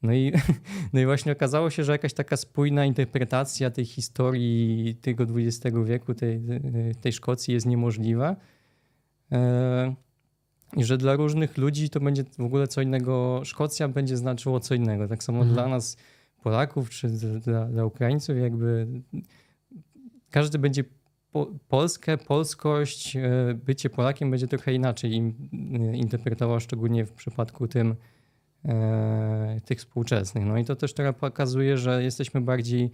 No 0.02 0.12
i, 0.12 0.32
no 0.92 1.00
i 1.00 1.04
właśnie 1.04 1.32
okazało 1.32 1.70
się, 1.70 1.84
że 1.84 1.92
jakaś 1.92 2.12
taka 2.14 2.36
spójna 2.36 2.84
interpretacja 2.84 3.70
tej 3.70 3.84
historii 3.84 4.96
tego 5.00 5.24
XX 5.24 5.76
wieku, 5.84 6.14
tej, 6.14 6.40
tej 7.00 7.12
Szkocji 7.12 7.54
jest 7.54 7.66
niemożliwa. 7.66 8.36
E, 9.32 9.94
I 10.76 10.84
że 10.84 10.98
dla 10.98 11.14
różnych 11.14 11.58
ludzi 11.58 11.90
to 11.90 12.00
będzie 12.00 12.24
w 12.38 12.44
ogóle 12.44 12.68
co 12.68 12.80
innego. 12.80 13.40
Szkocja 13.44 13.88
będzie 13.88 14.16
znaczyło 14.16 14.60
co 14.60 14.74
innego. 14.74 15.08
Tak 15.08 15.24
samo 15.24 15.38
mhm. 15.38 15.54
dla 15.54 15.68
nas, 15.68 15.96
Polaków, 16.42 16.90
czy 16.90 17.08
dla, 17.40 17.64
dla 17.66 17.84
Ukraińców, 17.84 18.36
jakby 18.38 18.86
każdy 20.30 20.58
będzie 20.58 20.84
po, 21.32 21.46
Polskę, 21.68 22.18
polskość, 22.18 23.16
e, 23.16 23.54
bycie 23.54 23.90
Polakiem 23.90 24.30
będzie 24.30 24.46
trochę 24.46 24.74
inaczej 24.74 25.16
e, 25.16 25.96
interpretował, 25.96 26.60
szczególnie 26.60 27.04
w 27.04 27.12
przypadku 27.12 27.68
tym 27.68 27.94
tych 29.64 29.78
współczesnych. 29.78 30.44
No 30.44 30.58
i 30.58 30.64
to 30.64 30.76
też 30.76 30.94
trochę 30.94 31.12
pokazuje, 31.12 31.78
że 31.78 32.02
jesteśmy 32.02 32.40
bardziej 32.40 32.90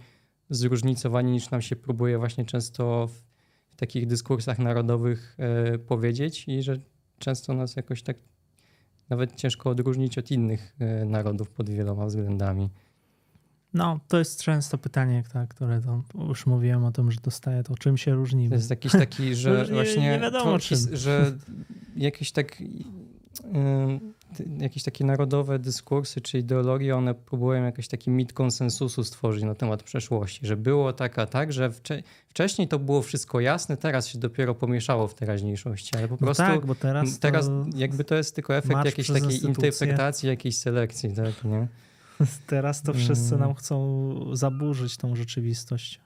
zróżnicowani 0.49 1.31
niż 1.31 1.51
nam 1.51 1.61
się 1.61 1.75
próbuje 1.75 2.17
właśnie 2.17 2.45
często 2.45 3.07
w, 3.07 3.23
w 3.67 3.75
takich 3.75 4.07
dyskursach 4.07 4.59
narodowych 4.59 5.35
e, 5.39 5.77
powiedzieć 5.77 6.47
i 6.47 6.61
że 6.61 6.77
często 7.19 7.53
nas 7.53 7.75
jakoś 7.75 8.03
tak 8.03 8.17
nawet 9.09 9.35
ciężko 9.35 9.69
odróżnić 9.69 10.17
od 10.17 10.31
innych 10.31 10.75
e, 10.79 11.05
narodów 11.05 11.49
pod 11.49 11.69
wieloma 11.69 12.05
względami. 12.05 12.69
No, 13.73 13.99
to 14.07 14.19
jest 14.19 14.43
często 14.43 14.77
pytanie, 14.77 15.23
które 15.49 15.81
to 15.81 16.03
już 16.27 16.45
mówiłem 16.45 16.85
o 16.85 16.91
tym, 16.91 17.11
że 17.11 17.19
dostaję 17.23 17.63
to, 17.63 17.75
czym 17.75 17.97
się 17.97 18.13
różnimy. 18.13 18.49
To 18.49 18.55
jest 18.55 18.69
jakiś 18.69 18.91
taki, 18.91 19.35
że 19.35 19.65
nie, 19.67 19.73
właśnie 19.73 20.01
nie 20.01 20.19
wiadomo, 20.19 20.59
czym. 20.59 20.77
że 20.93 21.37
jakieś 21.95 22.31
tak 22.31 22.61
y, 22.61 22.65
jakieś 24.59 24.83
takie 24.83 25.05
narodowe 25.05 25.59
dyskursy 25.59 26.21
czy 26.21 26.39
ideologie, 26.39 26.95
one 26.95 27.13
próbują 27.13 27.63
jakiś 27.63 27.87
taki 27.87 28.11
mit 28.11 28.33
konsensusu 28.33 29.03
stworzyć 29.03 29.43
na 29.43 29.55
temat 29.55 29.83
przeszłości, 29.83 30.47
że 30.47 30.57
było 30.57 30.93
tak, 30.93 31.19
a 31.19 31.25
tak, 31.25 31.53
że 31.53 31.71
wcze 31.71 32.03
wcześniej 32.29 32.67
to 32.67 32.79
było 32.79 33.01
wszystko 33.01 33.39
jasne, 33.39 33.77
teraz 33.77 34.07
się 34.07 34.19
dopiero 34.19 34.55
pomieszało 34.55 35.07
w 35.07 35.15
teraźniejszości, 35.15 35.97
ale 35.97 36.07
po 36.07 36.13
no 36.13 36.17
prostu 36.17 36.43
tak, 36.43 36.65
bo 36.65 36.75
teraz, 36.75 37.19
teraz 37.19 37.49
jakby 37.75 38.03
to 38.03 38.15
jest 38.15 38.35
tylko 38.35 38.55
efekt 38.55 38.85
jakiejś 38.85 39.07
takiej 39.07 39.45
interpretacji, 39.45 40.29
jakiejś 40.29 40.57
selekcji, 40.57 41.13
tak, 41.15 41.43
nie? 41.43 41.67
Teraz 42.47 42.81
to 42.81 42.93
wszyscy 42.93 43.31
nam 43.31 43.43
mm. 43.43 43.55
chcą 43.55 44.35
zaburzyć 44.35 44.97
tą 44.97 45.15
rzeczywistość. 45.15 46.01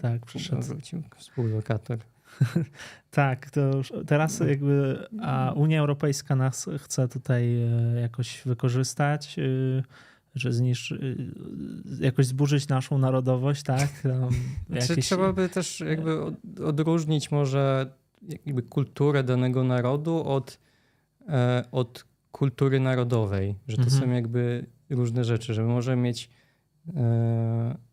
Tak, 0.00 0.26
przyszedł. 0.26 0.62
Wrócił 0.62 1.02
współlokator. 1.16 1.98
tak, 3.10 3.50
to 3.50 3.60
już 3.60 3.92
teraz 4.06 4.40
jakby 4.40 5.06
a 5.22 5.52
Unia 5.56 5.80
Europejska 5.80 6.36
nas 6.36 6.68
chce 6.78 7.08
tutaj 7.08 7.56
e, 7.56 8.00
jakoś 8.00 8.42
wykorzystać, 8.46 9.38
e, 9.38 9.42
że 10.34 10.52
zniszczy, 10.52 11.16
e, 12.00 12.04
jakoś 12.04 12.26
zburzyć 12.26 12.68
naszą 12.68 12.98
narodowość, 12.98 13.62
tak? 13.62 13.88
jakieś... 14.70 15.06
Trzeba 15.06 15.32
by 15.32 15.48
też 15.48 15.80
jakby 15.80 16.18
odróżnić 16.64 17.30
może 17.30 17.92
jakby 18.46 18.62
kulturę 18.62 19.24
danego 19.24 19.64
narodu 19.64 20.24
od, 20.24 20.58
od 21.72 22.04
kultury 22.32 22.80
narodowej, 22.80 23.54
że 23.68 23.76
to 23.76 23.82
mhm. 23.82 24.02
są 24.02 24.10
jakby 24.10 24.66
różne 24.90 25.24
rzeczy, 25.24 25.54
że 25.54 25.62
możemy 25.64 26.02
mieć, 26.02 26.30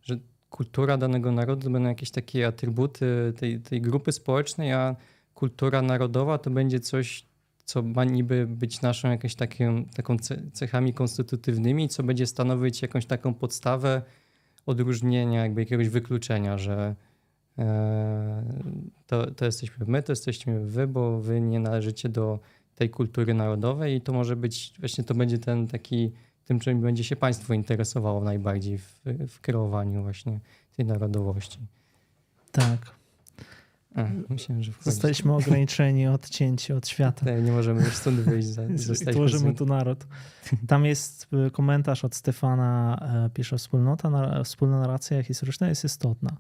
że 0.02 0.20
kultura 0.60 0.98
danego 0.98 1.32
narodu 1.32 1.64
to 1.64 1.70
będą 1.70 1.90
jakieś 1.90 2.12
takie 2.12 2.48
atrybuty 2.48 3.34
tej, 3.38 3.60
tej 3.60 3.82
grupy 3.82 4.12
społecznej, 4.12 4.74
a 4.74 4.96
kultura 5.34 5.82
narodowa 5.82 6.38
to 6.38 6.50
będzie 6.50 6.80
coś, 6.80 7.26
co 7.66 7.82
ma 7.82 8.04
niby 8.04 8.48
być 8.48 8.82
naszą 8.82 9.12
jakąś 9.12 9.36
taką, 9.36 9.86
taką 9.86 10.18
cechami 10.54 10.94
konstytutywnymi, 10.94 11.90
co 11.90 12.04
będzie 12.04 12.28
stanowić 12.28 12.82
jakąś 12.82 13.06
taką 13.06 13.34
podstawę 13.34 14.02
odróżnienia, 14.66 15.44
jakby 15.44 15.62
jakiegoś 15.62 15.90
wykluczenia, 15.90 16.58
że 16.58 16.96
e, 17.58 18.44
to, 19.08 19.32
to 19.32 19.46
jesteśmy 19.46 19.86
my, 19.86 20.04
to 20.04 20.12
jesteśmy 20.12 20.60
wy, 20.60 20.88
bo 20.88 21.22
wy 21.22 21.42
nie 21.42 21.60
należycie 21.60 22.10
do 22.10 22.40
tej 22.76 22.90
kultury 22.90 23.34
narodowej 23.34 23.96
i 23.96 24.02
to 24.02 24.14
może 24.14 24.36
być, 24.36 24.74
właśnie 24.80 25.04
to 25.04 25.14
będzie 25.14 25.38
ten 25.38 25.68
taki 25.68 26.12
tym, 26.50 26.60
czym 26.60 26.82
będzie 26.82 27.04
się 27.04 27.16
państwo 27.16 27.54
interesowało 27.54 28.22
najbardziej 28.22 28.78
w, 28.78 29.02
w 29.28 29.42
kreowaniu 29.42 30.04
właśnie 30.04 30.40
tej 30.76 30.86
narodowości. 30.86 31.60
Tak. 32.52 32.80
A, 33.96 34.04
myślałem, 34.30 34.64
że 34.64 34.72
Zostaliśmy 34.82 35.34
ograniczeni, 35.34 36.08
odcięci 36.08 36.74
od 36.74 36.88
świata. 36.88 37.26
Tak, 37.26 37.44
nie 37.44 37.52
możemy 37.52 37.84
już 37.84 37.96
stąd 37.96 38.20
wyjść. 38.20 38.48
Za, 38.48 38.64
Tworzymy 39.12 39.54
tu 39.54 39.66
naród. 39.66 40.08
Tam 40.68 40.86
jest 40.86 41.28
y, 41.48 41.52
komentarz 41.52 42.06
od 42.06 42.16
Stefana, 42.16 42.98
e, 43.26 43.30
pisze 43.30 43.58
wspólnota, 43.58 44.44
wspólna 44.44 44.80
narracja 44.80 45.24
historyczna 45.24 45.70
jest 45.70 45.84
istotna. 45.84 46.32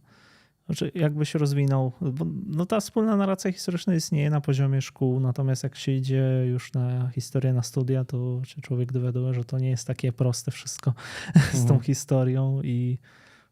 Znaczy, 0.69 0.91
jakby 0.95 1.25
się 1.25 1.39
rozwinął, 1.39 1.91
bo 2.01 2.25
no 2.47 2.65
ta 2.65 2.79
wspólna 2.79 3.17
narracja 3.17 3.51
historyczna 3.51 3.95
istnieje 3.95 4.29
na 4.29 4.41
poziomie 4.41 4.81
szkół, 4.81 5.19
natomiast 5.19 5.63
jak 5.63 5.75
się 5.75 5.91
idzie 5.91 6.45
już 6.47 6.73
na 6.73 7.09
historię, 7.09 7.53
na 7.53 7.63
studia, 7.63 8.05
to 8.05 8.41
się 8.43 8.61
człowiek 8.61 8.91
dowiaduje, 8.91 9.33
że 9.33 9.45
to 9.45 9.59
nie 9.59 9.69
jest 9.69 9.87
takie 9.87 10.11
proste 10.11 10.51
wszystko 10.51 10.93
mhm. 11.35 11.55
z 11.59 11.65
tą 11.65 11.73
mhm. 11.73 11.81
historią 11.81 12.61
i 12.63 12.97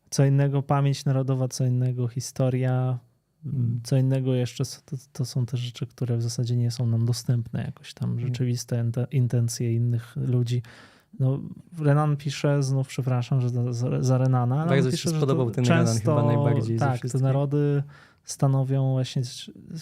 co 0.10 0.26
innego 0.26 0.64
pamięć 0.64 1.06
narodowa, 1.06 1.48
co 1.48 1.66
innego 1.66 2.08
historia, 2.08 3.00
mhm. 3.46 3.80
co 3.84 3.98
innego 3.98 4.36
jeszcze 4.36 4.64
to, 4.66 4.98
to, 5.14 5.26
są 5.26 5.46
te 5.46 5.58
rzeczy, 5.58 5.88
które 5.88 6.18
w 6.18 6.24
zasadzie 6.24 6.56
nie 6.56 6.72
są 6.72 6.88
nam 6.88 7.06
dostępne, 7.06 7.64
jakoś 7.64 7.94
tam 7.94 8.10
mhm. 8.10 8.28
rzeczywiste 8.28 8.92
intencje 9.12 9.74
innych 9.74 10.16
ludzi. 10.16 10.62
No, 11.20 11.40
Renan 11.80 12.18
pisze, 12.18 12.64
znów 12.64 12.88
przepraszam, 12.88 13.42
że 13.42 13.50
za, 13.50 14.04
za 14.04 14.18
Renana, 14.18 14.62
ale 14.62 14.70
Bardzo 14.70 14.92
pisze, 14.92 15.10
się 15.10 15.18
spodobał 15.18 15.52
ten 15.52 15.66
często, 15.66 16.16
Renan 16.16 16.28
chyba 16.28 16.36
najbardziej 16.36 16.80
Tak, 16.80 17.02
te 17.02 17.20
narody 17.20 17.84
stanowią 18.24 18.92
właśnie, 18.92 19.22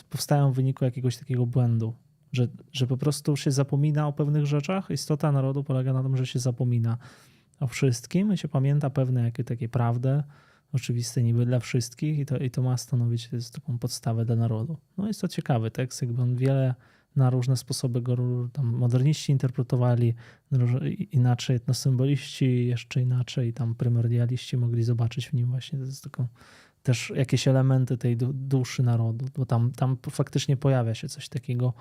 powstają 0.09 0.51
w 0.51 0.55
wyniku 0.55 0.85
jakiegoś 0.85 1.17
takiego 1.17 1.45
błędu, 1.45 1.93
że, 2.31 2.47
że 2.71 2.87
po 2.87 2.97
prostu 2.97 3.35
się 3.35 3.51
zapomina 3.51 4.07
o 4.07 4.13
pewnych 4.13 4.45
rzeczach. 4.45 4.89
Istota 4.89 5.31
narodu 5.31 5.63
polega 5.63 5.93
na 5.93 6.03
tym, 6.03 6.17
że 6.17 6.25
się 6.25 6.39
zapomina 6.39 6.97
o 7.59 7.67
wszystkim 7.67 8.33
i 8.33 8.37
się 8.37 8.47
pamięta 8.47 8.89
pewne 8.89 9.23
jakie 9.23 9.43
takie 9.43 9.69
prawdy, 9.69 10.23
oczywiste 10.73 11.23
niby 11.23 11.45
dla 11.45 11.59
wszystkich 11.59 12.19
i 12.19 12.25
to, 12.25 12.37
i 12.37 12.51
to 12.51 12.61
ma 12.61 12.77
stanowić 12.77 13.29
taką 13.53 13.79
podstawę 13.79 14.25
dla 14.25 14.35
narodu. 14.35 14.77
No 14.97 15.07
jest 15.07 15.21
to 15.21 15.27
ciekawy 15.27 15.71
tekst, 15.71 16.01
jakby 16.01 16.21
on 16.21 16.35
wiele 16.35 16.75
na 17.15 17.29
różne 17.29 17.57
sposoby 17.57 18.01
go 18.01 18.15
tam 18.53 18.65
moderniści 18.65 19.31
interpretowali, 19.31 20.13
inaczej 21.11 21.55
etnosymboliści, 21.55 22.65
jeszcze 22.67 23.01
inaczej 23.01 23.53
tam 23.53 23.75
prymordialiści 23.75 24.57
mogli 24.57 24.83
zobaczyć 24.83 25.27
w 25.29 25.33
nim 25.33 25.47
właśnie 25.49 25.79
taką 26.03 26.27
też 26.83 27.13
jakieś 27.15 27.47
elementy 27.47 27.97
tej 27.97 28.17
du- 28.17 28.33
duszy 28.33 28.83
narodu, 28.83 29.25
bo 29.37 29.45
tam, 29.45 29.71
tam 29.71 29.97
faktycznie 30.11 30.57
pojawia 30.57 30.95
się 30.95 31.09
coś 31.09 31.29
takiego, 31.29 31.73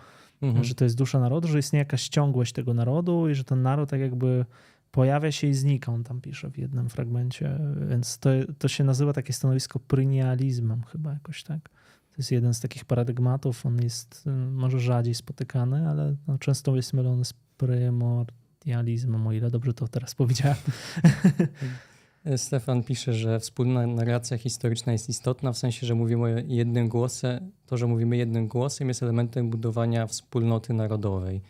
Mhm. 0.42 0.64
że 0.64 0.74
to 0.74 0.84
jest 0.84 0.96
dusza 0.96 1.20
narodu, 1.20 1.48
że 1.48 1.58
istnieje 1.58 1.80
jakaś 1.80 2.08
ciągłość 2.08 2.52
tego 2.52 2.74
narodu 2.74 3.28
i 3.28 3.34
że 3.34 3.44
ten 3.44 3.62
naród 3.62 3.90
tak 3.90 4.00
jakby 4.00 4.44
pojawia 4.90 5.32
się 5.32 5.46
i 5.46 5.54
znika, 5.54 5.92
on 5.92 6.04
tam 6.04 6.20
pisze 6.20 6.50
w 6.50 6.58
jednym 6.58 6.88
fragmencie, 6.88 7.58
więc 7.90 8.18
to, 8.18 8.30
to 8.58 8.68
się 8.68 8.84
nazywa 8.84 9.12
takie 9.12 9.32
stanowisko 9.32 9.78
prynializmem 9.78 10.82
chyba 10.82 11.12
jakoś 11.12 11.42
tak. 11.42 11.68
To 12.14 12.18
jest 12.18 12.32
jeden 12.32 12.54
z 12.54 12.60
takich 12.60 12.84
paradygmatów, 12.84 13.66
on 13.66 13.82
jest 13.82 14.24
y, 14.26 14.30
może 14.30 14.80
rzadziej 14.80 15.14
spotykany, 15.14 15.88
ale 15.88 16.16
no, 16.26 16.38
często 16.38 16.76
jest 16.76 16.92
mylony 16.92 17.24
z 17.24 17.34
prymordializmem, 17.56 19.26
o 19.26 19.32
ile 19.32 19.50
dobrze 19.50 19.74
to 19.74 19.88
teraz 19.88 20.14
powiedziałem. 20.14 20.56
Stefan 22.36 22.82
pisze, 22.82 23.12
że 23.14 23.40
wspólna 23.40 23.86
narracja 23.86 24.38
historyczna 24.38 24.92
jest 24.92 25.08
istotna, 25.08 25.52
w 25.52 25.58
sensie, 25.58 25.86
że 25.86 25.94
mówimy 25.94 26.44
jednym 26.48 26.88
głosem. 26.88 27.50
To, 27.66 27.76
że 27.76 27.86
mówimy 27.86 28.16
jednym 28.16 28.48
głosem, 28.48 28.88
jest 28.88 29.02
elementem 29.02 29.50
budowania 29.50 30.06
wspólnoty 30.06 30.72
narodowej. 30.72 31.42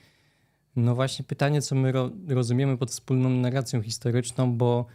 No 0.76 0.94
właśnie 0.94 1.24
pytanie, 1.24 1.62
co 1.62 1.74
my 1.74 1.92
ro 1.92 2.10
rozumiemy 2.28 2.78
pod 2.78 2.90
wspólną 2.90 3.30
narracją 3.30 3.82
historyczną, 3.82 4.56
bo 4.56 4.86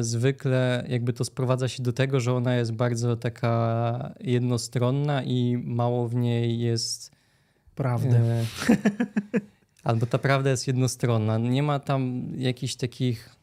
zwykle 0.00 0.84
jakby 0.88 1.12
to 1.12 1.24
sprowadza 1.24 1.68
się 1.68 1.82
do 1.82 1.92
tego, 1.92 2.20
że 2.20 2.34
ona 2.34 2.56
jest 2.56 2.72
bardzo 2.72 3.16
taka 3.16 4.14
jednostronna 4.20 5.22
i 5.22 5.62
mało 5.64 6.08
w 6.08 6.14
niej 6.14 6.58
jest 6.58 7.12
Prawdy. 7.74 8.16
E, 8.16 8.44
albo 9.84 10.06
ta 10.06 10.18
prawda 10.18 10.50
jest 10.50 10.66
jednostronna. 10.66 11.38
Nie 11.38 11.62
ma 11.62 11.78
tam 11.78 12.32
jakichś 12.36 12.74
takich, 12.74 13.36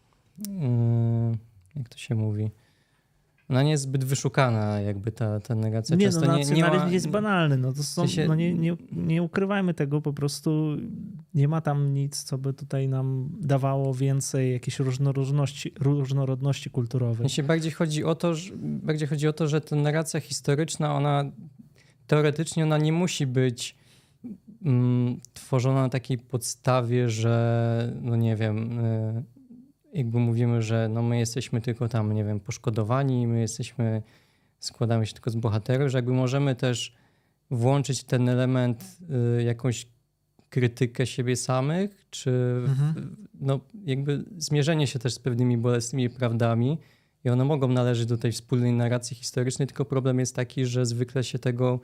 mm, 0.47 1.37
jak 1.75 1.89
to 1.89 1.97
się 1.97 2.15
mówi, 2.15 2.51
ona 3.49 3.63
nie 3.63 3.71
jest 3.71 3.84
zbyt 3.84 4.03
wyszukana 4.03 4.81
jakby 4.81 5.11
ta, 5.11 5.39
ta 5.39 5.55
negacja. 5.55 5.95
Nie, 5.95 6.05
Często 6.05 6.26
no 6.26 6.38
nie, 6.38 6.43
nie 6.43 6.61
ma, 6.63 6.89
jest 6.91 7.09
banalny, 7.09 7.57
no 7.57 7.73
to 7.73 7.84
są, 7.84 8.01
sensie- 8.01 8.27
no 8.27 8.35
nie, 8.35 8.53
nie, 8.53 8.76
nie 8.91 9.23
ukrywajmy 9.23 9.73
tego, 9.73 10.01
po 10.01 10.13
prostu 10.13 10.77
nie 11.34 11.47
ma 11.47 11.61
tam 11.61 11.93
nic, 11.93 12.23
co 12.23 12.38
by 12.38 12.53
tutaj 12.53 12.88
nam 12.88 13.30
dawało 13.41 13.93
więcej 13.93 14.53
jakiejś 14.53 14.80
różnorodności, 14.80 15.73
różnorodności 15.80 16.69
kulturowej. 16.69 17.17
sensie 17.17 17.43
bardziej 17.43 17.71
chodzi 17.71 18.03
o 18.03 18.15
to, 18.15 18.35
że, 18.35 18.53
bardziej 18.57 19.07
chodzi 19.07 19.27
o 19.27 19.34
to, 19.34 19.47
że 19.47 19.61
ta 19.61 19.76
narracja 19.76 20.19
historyczna, 20.19 20.95
ona 20.95 21.26
teoretycznie 22.07 22.63
ona 22.63 22.77
nie 22.77 22.93
musi 22.93 23.27
być 23.27 23.76
mm, 24.65 25.19
tworzona 25.34 25.81
na 25.81 25.89
takiej 25.89 26.17
podstawie, 26.17 27.09
że 27.09 27.93
no 28.01 28.15
nie 28.15 28.35
wiem, 28.35 28.80
y, 28.80 29.38
jakby 29.93 30.19
mówimy, 30.19 30.61
że 30.61 30.89
no 30.89 31.03
my 31.03 31.19
jesteśmy 31.19 31.61
tylko 31.61 31.87
tam, 31.89 32.13
nie 32.13 32.23
wiem, 32.23 32.39
poszkodowani, 32.39 33.27
my 33.27 33.39
jesteśmy, 33.39 34.01
składamy 34.59 35.05
się 35.05 35.13
tylko 35.13 35.29
z 35.29 35.35
bohaterów, 35.35 35.91
że 35.91 35.97
jakby 35.97 36.13
możemy 36.13 36.55
też 36.55 36.95
włączyć 37.51 38.03
ten 38.03 38.29
element, 38.29 38.97
y, 39.39 39.43
jakąś 39.43 39.87
krytykę 40.49 41.05
siebie 41.05 41.35
samych, 41.35 42.05
czy 42.09 42.31
Mhm. 42.65 43.15
no 43.39 43.59
jakby 43.85 44.23
zmierzenie 44.37 44.87
się 44.87 44.99
też 44.99 45.13
z 45.13 45.19
pewnymi 45.19 45.57
bolesnymi 45.57 46.09
prawdami 46.09 46.77
i 47.25 47.29
one 47.29 47.45
mogą 47.45 47.67
należeć 47.67 48.05
do 48.05 48.17
tej 48.17 48.31
wspólnej 48.31 48.73
narracji 48.73 49.15
historycznej, 49.15 49.67
tylko 49.67 49.85
problem 49.85 50.19
jest 50.19 50.35
taki, 50.35 50.65
że 50.65 50.85
zwykle 50.85 51.23
się 51.23 51.39
tego 51.39 51.79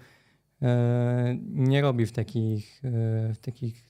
e, 0.61 1.37
nie 1.49 1.81
robi 1.81 2.05
w 2.05 2.11
takich, 2.11 2.81
e, 2.85 3.33
w 3.33 3.39
takich 3.41 3.89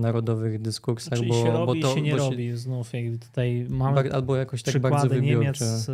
narodowych 0.00 0.60
dyskursach, 0.62 1.18
Czyli 1.18 1.28
bo, 1.28 1.34
się 1.44 1.52
robi, 1.52 1.80
bo 1.80 1.88
to 1.88 1.94
się 1.94 2.02
nie 2.02 2.10
bo 2.10 2.16
robi. 2.16 2.52
Znów 2.56 2.92
jakby 2.92 3.18
tutaj 3.18 3.66
mamy 3.68 4.12
albo 4.12 4.36
jakoś 4.36 4.62
tak 4.62 4.78
bardzo 4.78 5.08
wybiórcze. 5.08 5.64
Niemiec, 5.64 5.88
y, 5.88 5.92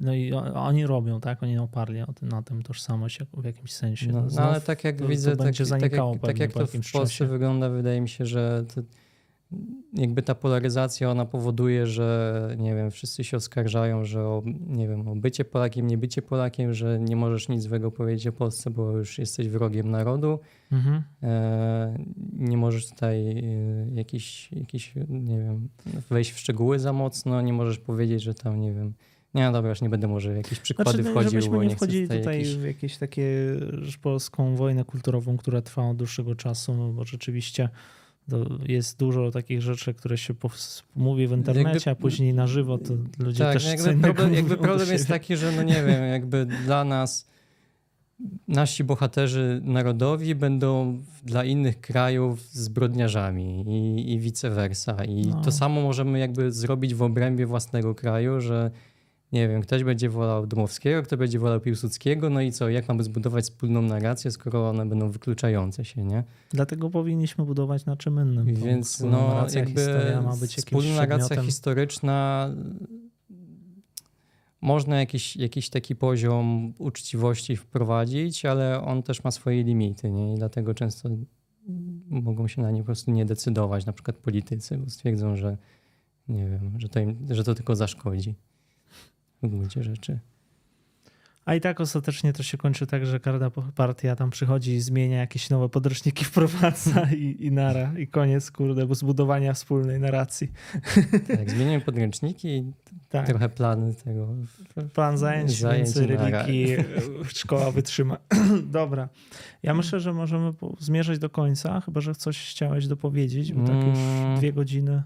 no 0.00 0.14
i 0.14 0.32
oni 0.54 0.86
robią, 0.86 1.20
tak? 1.20 1.42
Oni 1.42 1.58
oparli 1.58 2.00
o 2.00 2.12
tym, 2.12 2.28
na 2.28 2.42
tym 2.42 2.62
tożsamość 2.62 3.18
w 3.34 3.44
jakimś 3.44 3.72
sensie. 3.72 4.06
No, 4.12 4.20
Znów 4.20 4.34
no 4.34 4.42
ale 4.42 4.60
tak 4.60 4.84
jak 4.84 4.96
to- 4.96 5.02
to 5.02 5.08
widzę, 5.08 5.30
tak, 5.30 5.38
będzie 5.46 5.66
tak, 5.66 5.82
jak, 5.82 5.92
tak 6.22 6.38
jak 6.38 6.52
po 6.52 6.60
to 6.60 6.66
w 6.66 6.70
Polsce 6.72 6.90
czasie. 6.92 7.26
wygląda, 7.26 7.68
wydaje 7.68 8.00
mi 8.00 8.08
się, 8.08 8.26
że 8.26 8.64
to, 8.74 8.82
jakby 9.92 10.22
ta 10.22 10.34
polaryzacja 10.34 11.10
ona 11.10 11.24
powoduje, 11.24 11.86
że 11.86 12.56
nie 12.58 12.74
wiem, 12.74 12.90
wszyscy 12.90 13.24
się 13.24 13.36
oskarżają, 13.36 14.04
że 14.04 14.24
o, 14.24 14.42
nie 14.66 14.88
wiem, 14.88 15.08
o 15.08 15.16
bycie 15.16 15.44
Polakiem, 15.44 15.86
nie 15.86 15.98
bycie 15.98 16.22
Polakiem, 16.22 16.74
że 16.74 17.00
nie 17.00 17.16
możesz 17.16 17.48
nic 17.48 17.62
złego 17.62 17.90
powiedzieć 17.90 18.26
o 18.26 18.32
Polsce, 18.32 18.70
bo 18.70 18.90
już 18.90 19.18
jesteś 19.18 19.48
wrogiem 19.48 19.90
narodu. 19.90 20.38
Mhm. 20.72 21.02
E, 21.22 21.98
nie 22.32 22.56
możesz 22.56 22.88
tutaj 22.88 23.38
e, 23.38 23.42
jakiś, 23.94 24.52
jakiś, 24.52 24.94
nie 25.08 25.38
wiem, 25.38 25.68
wejść 26.10 26.32
w 26.32 26.38
szczegóły 26.38 26.78
za 26.78 26.92
mocno, 26.92 27.40
nie 27.40 27.52
możesz 27.52 27.78
powiedzieć, 27.78 28.22
że 28.22 28.34
tam, 28.34 28.60
nie 28.60 28.72
wiem, 28.72 28.94
nie, 29.34 29.44
no 29.46 29.52
dobra, 29.52 29.70
już 29.70 29.82
nie 29.82 29.88
będę 29.88 30.08
może 30.08 30.32
w 30.32 30.36
jakieś 30.36 30.60
przykłady 30.60 30.90
Znaczy, 30.90 31.10
wchodził, 31.10 31.30
żebyśmy 31.30 31.56
bo 31.56 31.62
nie 31.62 31.68
nie 31.68 31.74
chcę 31.74 31.86
wchodzili 31.86 32.02
tutaj, 32.02 32.18
tutaj 32.18 32.38
jakiś... 32.38 32.56
w 32.56 32.64
jakieś 32.64 32.96
takie 32.96 33.26
polską 34.02 34.56
wojnę 34.56 34.84
kulturową, 34.84 35.36
która 35.36 35.62
trwa 35.62 35.90
od 35.90 35.96
dłuższego 35.96 36.34
czasu, 36.34 36.74
no 36.74 36.92
bo 36.92 37.04
rzeczywiście 37.04 37.68
jest 38.68 38.98
dużo 38.98 39.30
takich 39.30 39.62
rzeczy, 39.62 39.94
które 39.94 40.18
się 40.18 40.34
mówi 40.96 41.26
w 41.26 41.32
internecie, 41.32 41.70
Jakby- 41.70 41.90
a 41.90 41.94
później 41.94 42.34
na 42.34 42.46
żywo 42.46 42.78
to 42.78 42.94
ludzie 43.18 43.44
Tak, 43.44 43.52
też 43.52 43.64
co 43.64 43.90
jakby 43.90 44.02
problem, 44.02 44.34
jakby 44.34 44.56
problem 44.56 44.88
jest 44.92 45.08
taki, 45.08 45.36
że 45.36 45.52
no 45.52 45.62
nie 45.62 45.84
wiem, 45.86 46.04
jakby 46.12 46.46
dla 46.66 46.84
nas 46.84 47.26
nasi 48.48 48.84
bohaterzy 48.84 49.60
narodowi 49.64 50.34
będą 50.34 50.98
dla 51.24 51.44
innych 51.44 51.80
krajów 51.80 52.40
zbrodniarzami 52.52 53.64
i, 53.68 54.12
i 54.12 54.18
vice 54.18 54.50
versa. 54.50 55.04
I 55.04 55.26
No. 55.26 55.40
to 55.42 55.52
samo 55.52 55.80
możemy 55.80 56.18
jakby 56.18 56.52
zrobić 56.52 56.94
w 56.94 57.02
obrębie 57.02 57.46
własnego 57.46 57.94
kraju, 57.94 58.40
że 58.40 58.70
nie 59.32 59.48
wiem, 59.48 59.62
ktoś 59.62 59.84
będzie 59.84 60.08
wolał 60.08 60.46
Dmowskiego, 60.46 61.02
kto 61.02 61.16
będzie 61.16 61.38
wolał 61.38 61.60
Piłsudskiego, 61.60 62.30
no 62.30 62.40
i 62.40 62.52
co, 62.52 62.68
jak 62.68 62.88
mamy 62.88 63.04
zbudować 63.04 63.44
wspólną 63.44 63.82
narrację, 63.82 64.30
skoro 64.30 64.68
one 64.68 64.86
będą 64.86 65.10
wykluczające 65.10 65.84
się, 65.84 66.04
nie? 66.04 66.24
Dlatego 66.50 66.90
powinniśmy 66.90 67.44
budować 67.44 67.84
na 67.84 67.96
czym 67.96 68.20
innym. 68.20 68.54
Więc 68.54 69.00
no 69.00 69.28
narracja, 69.28 69.60
jakby 69.60 69.86
ma 70.24 70.36
być 70.36 70.56
wspólna 70.56 70.94
narracja 70.96 71.42
historyczna 71.42 72.50
można 74.60 75.00
jakiś, 75.00 75.36
jakiś 75.36 75.70
taki 75.70 75.96
poziom 75.96 76.74
uczciwości 76.78 77.56
wprowadzić, 77.56 78.44
ale 78.44 78.82
on 78.82 79.02
też 79.02 79.24
ma 79.24 79.30
swoje 79.30 79.62
limity, 79.62 80.10
nie? 80.10 80.34
I 80.34 80.36
dlatego 80.36 80.74
często 80.74 81.08
mogą 82.08 82.48
się 82.48 82.62
na 82.62 82.70
nie 82.70 82.80
po 82.80 82.86
prostu 82.86 83.10
nie 83.10 83.24
decydować, 83.24 83.86
na 83.86 83.92
przykład 83.92 84.16
politycy, 84.16 84.78
bo 84.78 84.90
stwierdzą, 84.90 85.36
że 85.36 85.56
nie 86.28 86.48
wiem, 86.48 86.72
że 86.78 86.88
to, 86.88 87.00
im, 87.00 87.26
że 87.30 87.44
to 87.44 87.54
tylko 87.54 87.76
zaszkodzi 87.76 88.34
w 89.42 89.48
gruncie 89.48 89.82
rzeczy. 89.82 90.18
A 91.44 91.54
i 91.54 91.60
tak 91.60 91.80
ostatecznie 91.80 92.32
to 92.32 92.42
się 92.42 92.58
kończy 92.58 92.86
tak, 92.86 93.06
że 93.06 93.20
każda 93.20 93.50
partia 93.74 94.16
tam 94.16 94.30
przychodzi 94.30 94.72
i 94.72 94.80
zmienia 94.80 95.18
jakieś 95.18 95.50
nowe 95.50 95.68
podręczniki, 95.68 96.24
wprowadza 96.30 97.08
i, 97.16 97.36
i 97.46 97.52
nara. 97.52 97.98
I 97.98 98.06
koniec, 98.06 98.50
kurde, 98.50 98.86
bo 98.86 98.94
zbudowania 98.94 99.52
wspólnej 99.52 100.00
narracji. 100.00 100.52
Tak, 101.28 101.50
zmieniłem 101.50 101.80
podręczniki 101.80 102.48
i 102.48 102.72
Tak. 103.08 103.26
trochę 103.26 103.48
plany 103.48 103.94
tego. 103.94 104.28
Plan 104.94 105.18
zajęć, 105.18 105.58
Zajęć 105.58 105.96
religii, 105.96 106.66
szkoła 107.34 107.70
wytrzyma. 107.70 108.16
Dobra. 108.80 109.08
Ja 109.62 109.74
myślę, 109.74 110.00
że 110.00 110.12
możemy 110.12 110.52
zmierzać 110.78 111.18
do 111.18 111.30
końca, 111.30 111.80
chyba 111.80 112.00
że 112.00 112.14
coś 112.14 112.50
chciałeś 112.50 112.86
dopowiedzieć, 112.86 113.52
bo 113.52 113.66
tak 113.66 113.76
już 113.86 113.98
Mm. 113.98 114.36
dwie 114.38 114.52
godziny. 114.52 115.02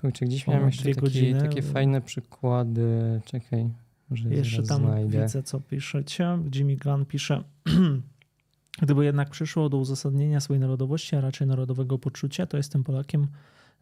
Kurczę, 0.00 0.24
gdzieś 0.26 0.46
miałem 0.46 0.66
jeszcze 0.66 0.82
dwie 0.82 0.94
taki, 0.94 1.04
godziny. 1.06 1.40
takie 1.40 1.62
fajne 1.62 2.00
przykłady. 2.00 3.20
Czekaj, 3.24 3.70
może 4.10 4.28
je 4.28 4.36
Jeszcze 4.36 4.62
tam 4.62 4.82
znajdę. 4.82 5.22
widzę, 5.22 5.42
co 5.42 5.60
piszecie. 5.60 6.38
Jimmy 6.54 6.76
Gunn 6.76 7.04
pisze, 7.06 7.42
gdyby 8.82 9.04
jednak 9.04 9.30
przyszło 9.30 9.68
do 9.68 9.76
uzasadnienia 9.78 10.40
swojej 10.40 10.60
narodowości, 10.60 11.16
a 11.16 11.20
raczej 11.20 11.46
narodowego 11.46 11.98
poczucia, 11.98 12.46
to 12.46 12.56
jestem 12.56 12.84
Polakiem 12.84 13.26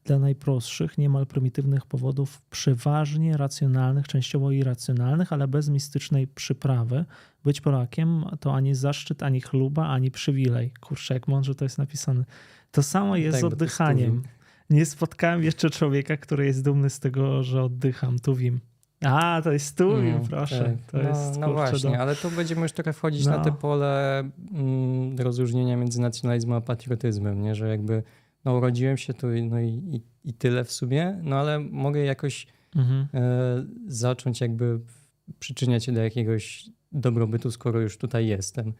dla 0.04 0.18
najprostszych, 0.18 0.98
niemal 0.98 1.26
prymitywnych 1.26 1.86
powodów, 1.86 2.42
przeważnie 2.50 3.36
racjonalnych, 3.36 4.08
częściowo 4.08 4.50
irracjonalnych, 4.50 5.32
ale 5.32 5.48
bez 5.48 5.68
mistycznej 5.68 6.26
przyprawy. 6.26 7.04
Być 7.44 7.60
Polakiem 7.60 8.24
to 8.40 8.54
ani 8.54 8.74
zaszczyt, 8.74 9.22
ani 9.22 9.40
chluba, 9.40 9.88
ani 9.88 10.10
przywilej. 10.10 10.70
Kurczę, 10.80 11.14
jak 11.14 11.28
mądrze 11.28 11.54
to 11.54 11.64
jest 11.64 11.78
napisane. 11.78 12.24
To 12.70 12.82
samo 12.82 13.16
jest 13.16 13.32
Tak, 13.32 13.40
z 13.40 13.44
oddychaniem. 13.44 14.22
Nie 14.72 14.86
spotkałem 14.86 15.42
jeszcze 15.42 15.70
człowieka, 15.70 16.16
który 16.16 16.46
jest 16.46 16.64
dumny 16.64 16.90
z 16.90 17.00
tego, 17.00 17.42
że 17.42 17.62
oddycham. 17.62 18.18
Tuwim. 18.18 18.60
A, 19.04 19.40
to 19.44 19.52
jest 19.52 19.78
Tuwim, 19.78 20.12
No, 20.22 20.28
proszę. 20.28 20.64
tak. 20.64 20.90
To 20.92 20.98
no, 21.02 21.08
jest 21.08 21.38
no 21.40 21.52
właśnie, 21.52 21.90
do- 21.90 21.98
ale 21.98 22.16
to 22.16 22.30
będziemy 22.30 22.60
już 22.62 22.72
trochę 22.72 22.92
wchodzić 22.92 23.26
No. 23.26 23.30
na 23.30 23.38
te 23.44 23.52
pole 23.52 24.18
mm, 24.54 25.16
rozróżnienia 25.18 25.76
między 25.76 26.00
nacjonalizmem 26.00 26.56
a 26.58 26.60
patriotyzmem, 26.60 27.42
nie? 27.42 27.54
że 27.54 27.68
jakby 27.68 28.02
no, 28.44 28.54
urodziłem 28.54 28.96
się 28.96 29.14
tu 29.14 29.34
i- 29.34 29.42
no 29.42 29.60
i, 29.60 29.66
i, 29.68 30.02
i 30.24 30.34
tyle 30.34 30.64
w 30.64 30.72
sumie, 30.72 31.18
no 31.22 31.36
ale 31.36 31.58
mogę 31.60 32.00
jakoś 32.04 32.46
Mhm. 32.76 33.06
e, 33.14 33.64
zacząć 33.86 34.40
jakby 34.40 34.80
przyczyniać 35.38 35.84
się 35.84 35.92
do 35.92 36.02
jakiegoś 36.02 36.64
dobrobytu, 36.92 37.50
skoro 37.50 37.80
już 37.80 37.98
tutaj 37.98 38.26
jestem. 38.26 38.72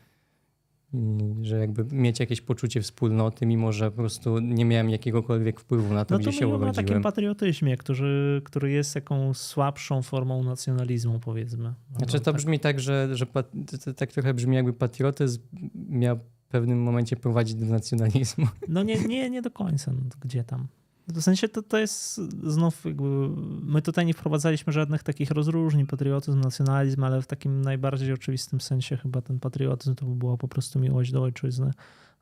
I 0.94 1.19
że 1.43 1.59
jakby 1.59 1.85
mieć 1.97 2.20
jakieś 2.20 2.40
poczucie 2.40 2.81
wspólnoty, 2.81 3.47
mimo 3.47 3.73
że 3.73 3.90
po 3.90 3.97
prostu 3.97 4.39
nie 4.39 4.64
miałem 4.64 4.90
jakiegokolwiek 4.90 5.60
wpływu 5.60 5.94
na 5.94 6.05
to, 6.05 6.14
No 6.14 6.19
gdzie 6.19 6.24
to 6.31 6.32
się 6.32 6.47
mówimy 6.47 6.55
o 6.64 6.66
urodziłem. 6.66 6.86
takim 6.86 7.02
patriotyzmie, 7.02 7.77
który, 7.77 8.43
który 8.44 8.70
jest 8.70 8.94
jakąś 8.94 9.36
słabszą 9.36 10.02
formą 10.02 10.44
nacjonalizmu, 10.44 11.20
powiedzmy. 11.20 11.74
Znaczy 11.97 12.19
to 12.19 12.24
tak. 12.24 12.35
brzmi 12.35 12.60
tak, 12.60 12.81
że, 12.81 13.09
że 13.12 13.27
to, 13.27 13.43
to 13.85 13.94
tak 13.94 14.12
trochę 14.12 14.35
brzmi 14.35 14.56
jakby 14.56 14.73
patriotyzm 14.73 15.40
miał 15.89 16.16
w 16.16 16.48
pewnym 16.48 16.82
momencie 16.82 17.16
prowadzić 17.16 17.55
do 17.55 17.66
nacjonalizmu. 17.66 18.47
No 18.69 18.82
nie, 18.82 19.05
nie, 19.05 19.31
nie 19.31 19.43
do 19.43 19.51
końca. 19.51 19.93
No, 19.93 20.01
to 20.10 20.16
gdzie 20.20 20.44
tam? 20.44 20.66
W 21.09 21.23
sensie 21.23 21.49
to, 21.49 21.62
to 21.62 21.79
jest 21.79 22.20
znów 22.47 22.85
jakby, 22.85 23.29
my 23.62 23.83
tutaj 23.83 24.07
nie 24.07 24.15
wprowadzaliśmy 24.15 24.73
żadnych 24.73 25.03
takich 25.03 25.31
rozróżnień, 25.31 25.87
patriotyzm, 25.87 26.41
nacjonalizm, 26.41 27.05
ale 27.05 27.23
w 27.23 27.27
takim 27.27 27.62
najbardziej 27.62 28.12
oczywistym 28.12 28.61
sensie 28.61 28.97
chyba 28.97 29.23
ten 29.23 29.41
patriotyzm 29.41 29.95
to 29.95 30.07
by 30.07 30.15
była 30.15 30.37
po 30.37 30.49
prostu 30.49 30.79
miłość 30.81 31.12
do 31.12 31.23
ojczyzny. 31.23 31.70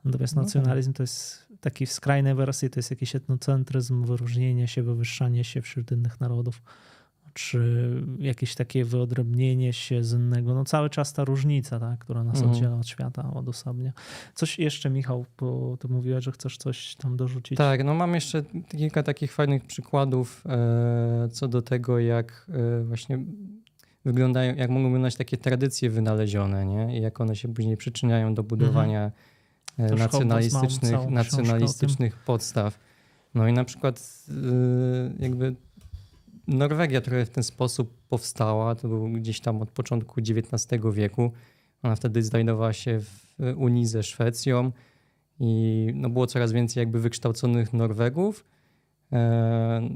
Natomiast 0.04 0.36
No 0.36 0.42
tak. 0.42 0.46
nacjonalizm 0.46 0.92
to 0.92 1.02
jest 1.02 1.46
taki 1.60 1.86
w 1.86 1.92
skrajnej 1.92 2.34
wersji, 2.34 2.70
to 2.70 2.78
jest 2.78 2.90
jakiś 2.90 3.16
etnocentryzm, 3.16 4.04
wyróżnienie 4.04 4.68
się, 4.68 4.82
wywyższanie 4.82 5.44
się 5.44 5.62
wśród 5.62 5.92
innych 5.92 6.20
narodów, 6.20 6.62
czy 7.34 7.90
jakieś 8.18 8.54
takie 8.54 8.84
wyodrębnienie 8.84 9.72
się 9.72 10.04
z 10.04 10.12
innego. 10.12 10.54
No 10.54 10.64
cały 10.64 10.90
czas 10.90 11.12
ta 11.12 11.24
różnica, 11.24 11.80
tak, 11.80 11.98
która 11.98 12.24
nas 12.24 12.36
Mhm. 12.36 12.52
oddziela 12.52 12.76
od 12.76 12.88
świata, 12.88 13.30
odosobnia. 13.34 13.92
Coś 14.34 14.58
jeszcze, 14.58 14.90
Michał, 14.90 15.26
bo 15.38 15.76
ty 15.76 15.88
mówiłeś, 15.88 16.24
że 16.24 16.32
chcesz 16.32 16.56
coś 16.58 16.94
tam 16.94 17.16
dorzucić. 17.16 17.58
Tak, 17.58 17.84
no 17.84 17.94
mam 17.94 18.14
jeszcze 18.14 18.42
kilka 18.68 19.02
takich 19.02 19.32
fajnych 19.32 19.64
przykładów 19.64 20.44
e, 20.46 21.28
co 21.32 21.48
do 21.48 21.62
tego, 21.62 21.98
jak 21.98 22.46
e, 22.80 22.84
właśnie 22.84 23.18
wyglądają, 24.04 24.54
jak 24.54 24.70
mogą 24.70 24.84
wyglądać 24.84 25.16
takie 25.16 25.36
tradycje 25.36 25.90
wynalezione, 25.90 26.66
nie? 26.66 26.98
I 26.98 27.02
jak 27.02 27.20
one 27.20 27.36
się 27.36 27.54
później 27.54 27.76
przyczyniają 27.76 28.34
do 28.34 28.42
budowania 28.42 29.04
Mhm. 29.04 29.12
Hobbes 29.78 29.90
mam 29.90 29.98
nacjonalistycznych, 29.98 31.10
nacjonalistycznych 31.10 32.16
podstaw. 32.16 32.78
No 33.34 33.48
i 33.48 33.52
na 33.52 33.64
przykład 33.64 34.24
e, 34.28 34.32
jakby 35.22 35.54
Norwegia 36.50 37.00
trochę 37.00 37.24
w 37.26 37.30
ten 37.30 37.44
sposób 37.44 37.96
powstała. 38.08 38.74
To 38.74 38.88
był 38.88 39.08
gdzieś 39.08 39.40
tam 39.40 39.62
od 39.62 39.70
początku 39.70 40.20
XIX 40.20 40.82
wieku. 40.92 41.32
Ona 41.82 41.96
wtedy 41.96 42.22
znajdowała 42.22 42.72
się 42.72 43.00
w 43.00 43.36
Unii 43.56 43.86
ze 43.86 44.02
Szwecją 44.02 44.72
i 45.40 45.86
no 45.94 46.10
było 46.10 46.26
coraz 46.26 46.52
więcej 46.52 46.80
jakby 46.80 47.00
wykształconych 47.00 47.72
Norwegów. 47.72 48.44
E, 49.12 49.88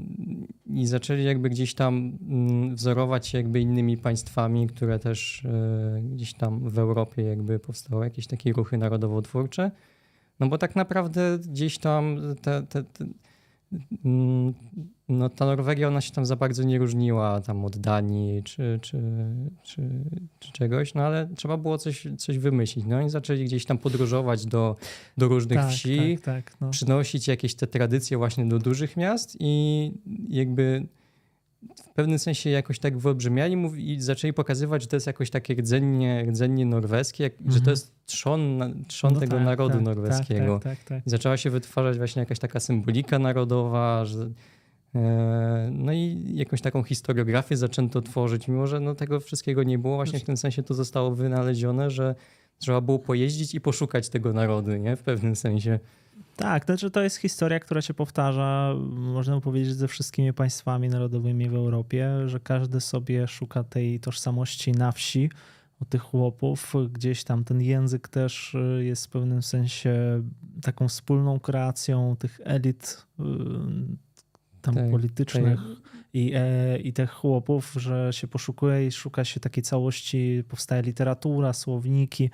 I 0.65 0.85
zaczęli 0.85 1.23
jakby 1.23 1.49
gdzieś 1.49 1.73
tam 1.73 2.17
mm, 2.29 2.75
wzorować 2.75 3.27
się 3.27 3.37
jakby 3.37 3.59
innymi 3.61 3.97
państwami, 3.97 4.67
które 4.67 4.99
też 4.99 5.45
e, 5.45 6.01
gdzieś 6.01 6.33
tam 6.33 6.69
w 6.69 6.79
Europie 6.79 7.23
jakby 7.23 7.59
powstały 7.59 8.03
jakieś 8.05 8.27
takie 8.27 8.53
ruchy 8.53 8.77
narodowo-twórcze. 8.77 9.71
No 10.39 10.47
bo 10.47 10.57
tak 10.57 10.75
naprawdę 10.75 11.39
gdzieś 11.39 11.77
tam 11.77 12.17
te, 12.41 12.63
te, 12.63 12.83
te, 12.83 13.05
mm, 14.05 14.53
no 15.09 15.29
ta 15.29 15.45
Norwegia 15.45 15.87
ona 15.87 16.01
się 16.01 16.11
tam 16.11 16.25
za 16.25 16.35
bardzo 16.35 16.63
nie 16.63 16.77
różniła 16.79 17.41
tam 17.41 17.65
od 17.65 17.77
Danii 17.77 18.43
czy, 18.43 18.79
czy, 18.81 19.01
czy, 19.63 19.81
czy 20.39 20.51
czegoś, 20.51 20.93
no 20.93 21.01
ale 21.03 21.29
trzeba 21.35 21.57
było 21.57 21.77
coś, 21.77 22.07
coś 22.17 22.37
wymyślić. 22.37 22.85
No 22.87 23.01
i 23.01 23.09
zaczęli 23.09 23.45
gdzieś 23.45 23.65
tam 23.65 23.77
podróżować 23.77 24.45
do, 24.45 24.75
do 25.17 25.27
różnych 25.27 25.59
tak, 25.59 25.69
wsi, 25.69 26.17
Tak, 26.17 26.45
tak, 26.45 26.61
no. 26.61 26.69
przynosić 26.69 27.27
jakieś 27.27 27.55
te 27.55 27.67
tradycje 27.67 28.17
właśnie 28.17 28.45
do 28.45 28.59
dużych 28.59 28.97
miast 28.97 29.37
i 29.39 29.91
jakby 30.29 30.87
w 31.85 31.89
pewnym 31.89 32.19
sensie 32.19 32.49
jakoś 32.49 32.79
tak 32.79 32.97
wyolbrzymiali 32.97 33.57
mów- 33.57 33.77
i 33.77 34.01
zaczęli 34.01 34.33
pokazywać, 34.33 34.81
że 34.81 34.87
to 34.87 34.95
jest 34.95 35.07
jakoś 35.07 35.29
takie 35.29 35.55
rdzennie, 35.55 36.25
rdzennie 36.29 36.65
norweskie, 36.65 37.23
jak, 37.23 37.33
że 37.39 37.45
Mhm. 37.45 37.63
to 37.65 37.71
jest 37.71 37.91
trzon, 38.05 38.59
trzon 38.87 39.13
No 39.13 39.19
tego 39.19 39.35
tak, 39.35 39.45
narodu 39.45 39.73
tak, 39.73 39.81
norweskiego. 39.83 40.59
Tak, 40.59 40.63
tak, 40.63 40.77
tak, 40.77 40.87
tak. 40.87 41.07
I 41.07 41.09
zaczęła 41.09 41.37
się 41.37 41.49
wytwarzać 41.49 41.97
właśnie 41.97 42.19
jakaś 42.19 42.39
taka 42.39 42.59
symbolika 42.59 43.19
narodowa, 43.19 44.05
że, 44.05 44.29
no 45.71 45.93
i 45.93 46.31
jakąś 46.33 46.61
taką 46.61 46.83
historiografię 46.83 47.57
zaczęto 47.57 48.01
tworzyć, 48.01 48.47
mimo 48.47 48.67
że 48.67 48.79
no, 48.79 48.95
tego 48.95 49.19
wszystkiego 49.19 49.63
nie 49.63 49.77
było. 49.77 49.95
Właśnie 49.95 50.19
w 50.19 50.23
tym 50.23 50.37
sensie 50.37 50.63
to 50.63 50.73
zostało 50.73 51.15
wynalezione, 51.15 51.89
że 51.89 52.15
trzeba 52.57 52.81
było 52.81 52.99
pojeździć 52.99 53.55
i 53.55 53.61
poszukać 53.61 54.09
tego 54.09 54.33
narodu, 54.33 54.75
nie? 54.75 54.95
W 54.95 55.03
pewnym 55.03 55.35
sensie. 55.35 55.79
Tak, 56.35 56.65
to 56.65 56.73
znaczy 56.73 56.91
to 56.91 57.01
jest 57.01 57.17
historia, 57.17 57.59
która 57.59 57.81
się 57.81 57.93
powtarza, 57.93 58.73
można 58.89 59.41
powiedzieć, 59.41 59.75
ze 59.75 59.87
wszystkimi 59.87 60.33
państwami 60.33 60.89
narodowymi 60.89 61.49
w 61.49 61.55
Europie, 61.55 62.09
że 62.25 62.39
każdy 62.39 62.81
sobie 62.81 63.27
szuka 63.27 63.63
tej 63.63 63.99
tożsamości 63.99 64.71
na 64.71 64.91
wsi, 64.91 65.29
od 65.81 65.89
tych 65.89 66.01
chłopów. 66.01 66.73
Gdzieś 66.91 67.23
tam 67.23 67.43
ten 67.43 67.61
język 67.61 68.07
też 68.07 68.55
y, 68.55 68.85
jest 68.85 69.05
w 69.05 69.09
pewnym 69.09 69.43
sensie 69.43 70.23
taką 70.61 70.87
wspólną 70.87 71.39
kreacją 71.39 72.15
tych 72.19 72.39
elit 72.43 73.05
y, 73.19 73.23
tam 74.65 74.75
Tak, 74.75 74.91
politycznych 74.91 75.59
i, 76.13 76.31
e, 76.35 76.77
i 76.79 76.93
tych 76.93 77.11
chłopów, 77.11 77.73
że 77.75 78.13
się 78.13 78.27
poszukuje 78.27 78.87
i 78.87 78.91
szuka 78.91 79.25
się 79.25 79.39
takiej 79.39 79.63
całości, 79.63 80.43
powstaje 80.47 80.81
literatura, 80.81 81.53
słowniki. 81.53 82.29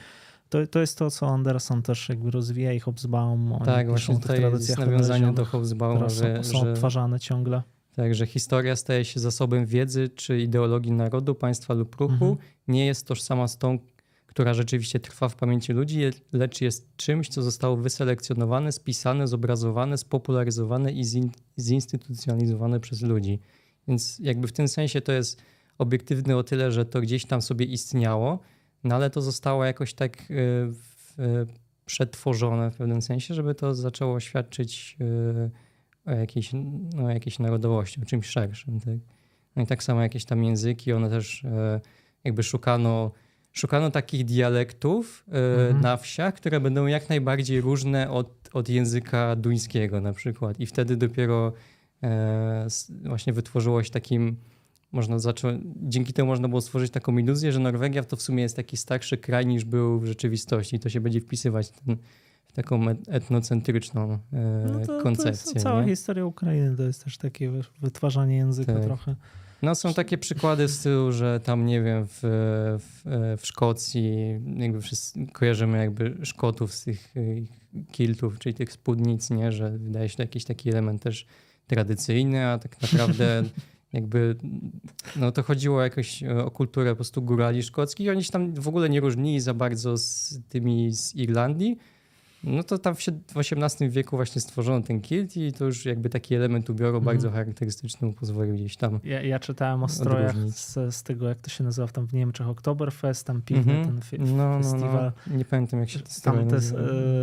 To, 0.50 0.68
to 0.68 0.80
jest 0.80 0.98
to, 0.98 1.12
co 1.12 1.28
Anderson 1.28 1.82
też 1.82 2.10
jakby 2.10 2.32
rozwija 2.32 2.74
i 2.74 2.80
Hobsbawm. 2.80 3.54
tak, 3.66 3.90
właśnie 3.90 4.16
o 4.16 4.18
tych 4.18 4.28
tutaj 4.28 4.52
jest 4.52 4.78
nawiązanie 4.78 5.34
do 5.34 5.46
Hobsbawma, 5.46 6.10
że, 6.10 6.44
są, 6.44 6.44
są 6.44 6.60
że, 6.60 6.72
odtwarzane 6.72 7.20
ciągle. 7.20 7.64
tak, 7.96 8.16
że 8.16 8.26
historia 8.26 8.76
staje 8.76 9.06
się 9.06 9.20
zasobem 9.20 9.66
wiedzy 9.66 10.10
czy 10.10 10.40
ideologii 10.40 10.92
narodu, 10.92 11.36
państwa 11.36 11.74
lub 11.74 11.96
ruchu. 11.96 12.14
Mhm. 12.14 12.38
Nie 12.68 12.86
jest 12.86 13.08
tożsama 13.08 13.48
z 13.48 13.58
tą, 13.58 13.80
która 14.32 14.54
rzeczywiście 14.54 15.00
trwa 15.00 15.30
w 15.30 15.36
pamięci 15.36 15.74
ludzi, 15.74 16.02
lecz 16.34 16.62
jest 16.62 16.96
czymś, 16.96 17.30
co 17.30 17.42
zostało 17.42 17.78
wyselekcjonowane, 17.78 18.72
spisane, 18.72 19.28
zobrazowane, 19.28 19.98
spopularyzowane 19.98 20.92
i 20.92 21.04
zin, 21.04 21.30
zinstytucjonalizowane 21.60 22.80
przez 22.80 23.02
ludzi. 23.02 23.40
Więc 23.88 24.20
jakby 24.20 24.48
w 24.48 24.52
tym 24.52 24.68
sensie 24.68 25.02
to 25.02 25.12
jest 25.12 25.42
obiektywne 25.78 26.38
o 26.38 26.44
tyle, 26.44 26.72
że 26.72 26.86
to 26.86 27.02
gdzieś 27.02 27.26
tam 27.26 27.42
sobie 27.42 27.66
istniało, 27.66 28.40
no 28.84 28.96
ale 28.96 29.10
to 29.10 29.22
zostało 29.22 29.66
jakoś 29.66 29.94
tak 29.94 30.22
y, 30.22 30.26
w, 30.68 31.20
y, 31.20 31.48
przetworzone 31.86 32.72
w 32.72 32.78
pewnym 32.78 33.02
sensie, 33.02 33.34
żeby 33.34 33.56
to 33.56 33.76
zaczęło 33.76 34.20
świadczyć 34.20 34.98
y, 35.02 35.52
o 36.06 36.12
jakiejś, 36.12 36.52
no, 36.96 37.10
jakiejś 37.10 37.40
narodowości, 37.40 38.02
o 38.02 38.06
czymś 38.06 38.26
szerszym. 38.26 38.80
Tak? 38.80 38.98
No 39.56 39.64
i 39.64 39.66
tak 39.68 39.84
samo 39.84 40.02
jakieś 40.02 40.26
tam 40.26 40.44
języki, 40.44 40.94
one 40.94 41.10
też 41.10 41.44
jakby 42.24 42.44
szukano, 42.44 43.12
szukano 43.52 43.92
takich 43.92 44.26
dialektów 44.26 45.26
e, 45.32 45.32
Mhm. 45.66 45.82
na 45.82 45.98
wsiach, 45.98 46.34
które 46.34 46.60
będą 46.60 46.86
jak 46.86 47.10
najbardziej 47.10 47.62
różne 47.62 48.10
od, 48.12 48.50
od 48.54 48.70
języka 48.70 49.36
duńskiego 49.36 50.02
na 50.02 50.14
przykład. 50.14 50.60
I 50.60 50.66
wtedy 50.66 50.96
dopiero 50.98 51.54
e, 52.04 52.68
właśnie 53.06 53.34
wytworzyło 53.34 53.84
się 53.84 53.90
takim, 53.92 54.36
można 54.92 55.20
zacząć, 55.20 55.64
dzięki 55.76 56.14
temu 56.14 56.28
można 56.30 56.48
było 56.48 56.62
stworzyć 56.62 56.92
taką 56.92 57.18
iluzję, 57.18 57.52
że 57.52 57.60
Norwegia 57.60 58.04
to 58.04 58.16
w 58.16 58.22
sumie 58.22 58.44
jest 58.44 58.56
taki 58.56 58.78
starszy 58.78 59.18
kraj 59.18 59.46
niż 59.46 59.66
był 59.66 60.00
w 60.00 60.06
rzeczywistości. 60.06 60.76
I 60.76 60.80
to 60.80 60.90
się 60.90 61.02
będzie 61.02 61.22
wpisywać 61.22 61.68
w, 61.68 61.72
ten, 61.72 61.98
w 62.46 62.52
taką 62.54 62.90
et- 62.90 63.10
etnocentryczną 63.10 64.12
e, 64.34 64.66
No 64.74 64.80
to, 64.80 64.86
to 64.98 65.04
koncepcję. 65.04 65.52
jest 65.54 65.64
cała 65.64 65.84
historia 65.84 66.26
Ukrainy, 66.26 66.78
to 66.78 66.84
jest 66.84 67.04
też 67.04 67.18
takie 67.18 67.52
wytwarzanie 67.82 68.36
języka 68.38 68.74
Tak. 68.74 68.84
trochę. 68.84 69.16
No 69.62 69.76
są 69.76 69.94
takie 69.94 70.18
przykłady 70.18 70.68
z 70.68 70.80
tyłu, 70.84 71.12
że 71.12 71.40
tam 71.40 71.66
nie 71.66 71.82
wiem, 71.82 72.08
w, 72.08 72.20
w, 72.80 73.02
w 73.42 73.46
Szkocji 73.46 74.40
jakby 74.58 74.82
wszyscy 74.82 75.28
kojarzymy 75.34 75.78
jakby 75.78 76.18
Szkotów 76.24 76.74
z 76.74 76.84
tych 76.84 77.14
kiltów, 77.92 78.40
czyli 78.40 78.56
tych 78.56 78.72
spódnic, 78.72 79.30
nie? 79.30 79.52
że 79.52 79.78
wydaje 79.78 80.10
się 80.10 80.18
to 80.18 80.24
jakiś 80.24 80.46
taki 80.46 80.70
element 80.70 81.02
też 81.02 81.26
tradycyjny, 81.68 82.46
a 82.46 82.58
tak 82.58 82.82
naprawdę 82.82 83.44
jakby 83.94 84.36
no 85.16 85.32
to 85.32 85.44
chodziło 85.44 85.82
jakoś 85.82 86.24
o 86.24 86.52
kulturę 86.52 86.90
po 86.90 86.96
prostu 86.96 87.22
górali 87.22 87.64
szkockich 87.64 88.06
i 88.06 88.10
oni 88.10 88.24
się 88.24 88.32
tam 88.32 88.54
w 88.54 88.68
ogóle 88.68 88.90
nie 88.90 89.00
różnili 89.00 89.40
za 89.40 89.54
bardzo 89.54 89.98
z 89.98 90.40
tymi 90.50 90.92
z 90.94 91.16
Irlandii. 91.16 91.78
No 92.44 92.64
to 92.64 92.78
tam 92.78 92.96
w 92.96 93.00
XVIII 93.36 93.90
wieku 93.90 94.16
właśnie 94.16 94.42
stworzono 94.42 94.82
ten 94.82 95.02
kilt 95.02 95.38
i 95.38 95.54
to 95.54 95.66
już 95.66 95.86
jakby 95.86 96.10
taki 96.10 96.36
element 96.36 96.70
ubioru 96.70 96.98
Mhm. 96.98 97.04
bardzo 97.16 97.32
charakterystyczny 97.32 98.08
mu 98.08 98.14
pozwolił 98.14 98.56
gdzieś 98.56 98.78
tam 98.78 99.00
Ja, 99.04 99.22
ja 99.22 99.40
czytałem 99.40 99.84
o 99.84 99.88
strojach 99.88 100.36
z, 100.50 100.96
z 100.96 101.04
tego, 101.04 101.28
jak 101.30 101.40
to 101.40 101.50
się 101.50 101.64
nazywa 101.64 101.88
tam 101.88 102.08
w 102.08 102.14
Niemczech, 102.14 102.48
Oktoberfest, 102.48 103.28
tam 103.28 103.42
piwny 103.42 103.74
Mhm. 103.78 103.88
ten 103.88 104.02
fi- 104.02 104.20
no, 104.20 104.36
no, 104.36 104.58
no. 104.58 104.64
festiwal. 104.64 105.12
Nie 105.28 105.46
pamiętam 105.46 105.80
jak 105.80 105.90
się 105.90 106.00
to 106.00 106.12
stroje 106.12 106.40
Tam 106.40 106.50
te, 106.50 106.56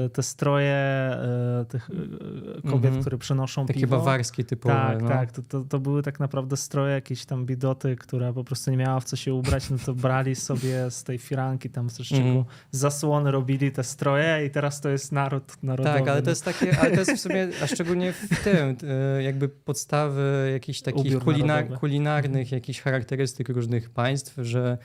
e, 0.05 0.09
te 0.09 0.23
stroje 0.23 0.73
e, 0.75 1.65
tych 1.69 1.91
e, 1.91 2.63
kobiet, 2.63 2.85
Mhm. 2.85 3.01
które 3.01 3.19
przynoszą 3.19 3.67
Takie 3.67 3.81
piwo. 3.81 3.97
bawarskie 3.97 4.45
typowe. 4.45 4.75
Tak, 4.75 5.03
no. 5.03 5.09
tak. 5.09 5.33
To, 5.33 5.43
to, 5.43 5.61
to 5.61 5.79
były 5.79 6.03
tak 6.03 6.21
naprawdę 6.21 6.57
stroje 6.57 6.95
jakieś 6.95 7.25
tam 7.27 7.47
bidoty, 7.47 7.97
która 7.97 8.33
po 8.33 8.45
prostu 8.45 8.71
nie 8.71 8.77
miała 8.77 9.01
w 9.01 9.05
co 9.05 9.17
się 9.17 9.35
ubrać, 9.35 9.71
no 9.71 9.77
to 9.87 9.95
brali 9.95 10.35
sobie 10.35 10.91
z 10.91 11.05
tej 11.05 11.19
firanki 11.19 11.71
tam 11.71 11.91
z 11.91 11.99
czego 11.99 12.21
Mhm. 12.23 12.45
zasłony 12.71 13.31
robili 13.31 13.73
te 13.73 13.85
stroje 13.85 14.47
i 14.47 14.51
teraz 14.51 14.81
to 14.81 14.89
jest 14.89 15.08
naród 15.13 15.63
narodowy. 15.63 15.99
Tak, 15.99 16.09
ale 16.09 16.21
to 16.21 16.27
no. 16.27 16.31
jest 16.31 16.45
takie, 16.45 16.79
ale 16.81 16.91
to 16.91 16.97
jest 16.97 17.13
w 17.13 17.21
sumie, 17.21 17.49
a 17.63 17.67
szczególnie 17.67 18.13
w 18.13 18.45
tym, 18.45 18.77
e, 19.19 19.23
jakby 19.23 19.49
podstawy 19.49 20.51
jakichś 20.53 20.81
takich 20.81 21.13
narodowy. 21.47 21.77
kulinarnych, 21.81 22.53
jakichś 22.53 22.81
charakterystyk 22.81 23.49
różnych 23.49 23.91
państw, 23.91 24.35
że 24.37 24.79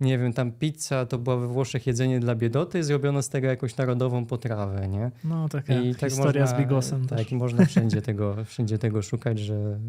nie 0.00 0.18
wiem, 0.18 0.32
tam 0.32 0.52
pizza 0.52 1.06
to 1.06 1.18
była 1.18 1.36
we 1.36 1.48
Włoszech 1.48 1.86
jedzenie 1.86 2.20
dla 2.20 2.34
biedoty, 2.34 2.84
zrobiono 2.84 3.22
z 3.22 3.28
tego 3.28 3.46
jakąś 3.46 3.76
narodową 3.76 4.26
potrawę, 4.26 4.88
nie? 4.88 5.10
No 5.24 5.48
taka 5.48 5.74
I 5.74 5.94
tak 5.94 6.10
historia 6.10 6.42
można, 6.42 6.56
z 6.56 6.60
Bigosem 6.60 7.06
Tak, 7.06 7.18
też. 7.18 7.32
i 7.32 7.36
można 7.36 7.66
wszędzie 7.66 8.02
tego, 8.02 8.36
wszędzie 8.44 8.78
tego 8.78 9.02
szukać, 9.02 9.38
że 9.38 9.80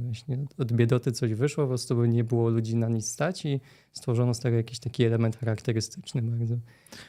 od 0.58 0.74
biedoty 0.74 1.12
coś 1.12 1.34
wyszło, 1.34 1.64
po 1.64 1.68
prostu 1.68 2.06
nie 2.06 2.24
było 2.24 2.50
ludzi 2.50 2.76
na 2.76 2.90
nic 2.90 3.08
stać 3.08 3.46
i 3.46 3.60
stworzono 3.92 4.34
z 4.34 4.40
tego 4.40 4.58
jakiś 4.58 4.80
taki 4.80 5.04
element 5.04 5.38
charakterystyczny 5.38 6.22
bardzo. 6.22 6.56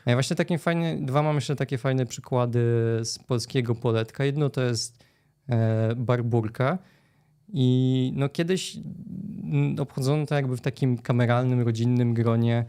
A 0.05 0.11
ja 0.11 0.17
właśnie 0.17 0.37
takie 0.37 0.59
fajne, 0.59 0.97
dwa 0.97 1.23
mam 1.23 1.35
jeszcze 1.35 1.57
takie 1.57 1.79
fajne 1.79 2.07
przykłady 2.07 2.61
z 3.03 3.19
polskiego 3.27 3.75
poletka. 3.75 4.25
Jedno 4.25 4.51
to 4.51 4.63
jest 4.63 5.05
e, 5.49 5.95
barburka 5.97 6.79
i 7.53 8.13
no 8.17 8.29
kiedyś 8.29 8.77
mm, 8.77 9.81
obchodzono 9.81 10.27
to 10.27 10.35
jakby 10.35 10.57
w 10.57 10.61
takim 10.61 10.99
kameralnym, 10.99 11.61
rodzinnym 11.61 12.15
gronie 12.15 12.65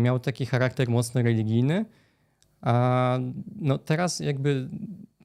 miał 0.00 0.18
taki 0.18 0.46
charakter 0.46 0.88
mocno 0.88 1.22
religijny, 1.22 1.84
a 2.60 3.18
no 3.56 3.78
teraz 3.78 4.20
jakby 4.20 4.68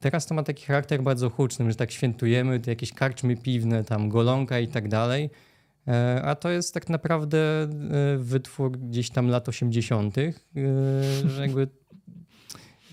teraz 0.03 0.25
to 0.25 0.35
ma 0.35 0.43
taki 0.43 0.65
charakter 0.65 1.03
bardzo 1.03 1.29
huczny, 1.29 1.71
że 1.71 1.75
tak 1.75 1.91
świętujemy, 1.91 2.59
to 2.59 2.69
jakieś 2.69 2.93
karczmy 2.93 3.37
piwne, 3.37 3.83
tam 3.83 4.09
golonka 4.09 4.59
i 4.59 4.67
tak 4.67 4.87
dalej. 4.87 5.29
E, 5.87 6.21
A 6.23 6.35
to 6.35 6.49
jest 6.49 6.73
tak 6.73 6.89
naprawdę 6.89 7.37
e, 7.37 7.67
wytwór 8.17 8.71
gdzieś 8.71 9.09
tam 9.09 9.27
lat 9.27 9.49
80., 9.49 10.17
e, 10.17 10.31
że 11.25 11.41
jakby 11.41 11.67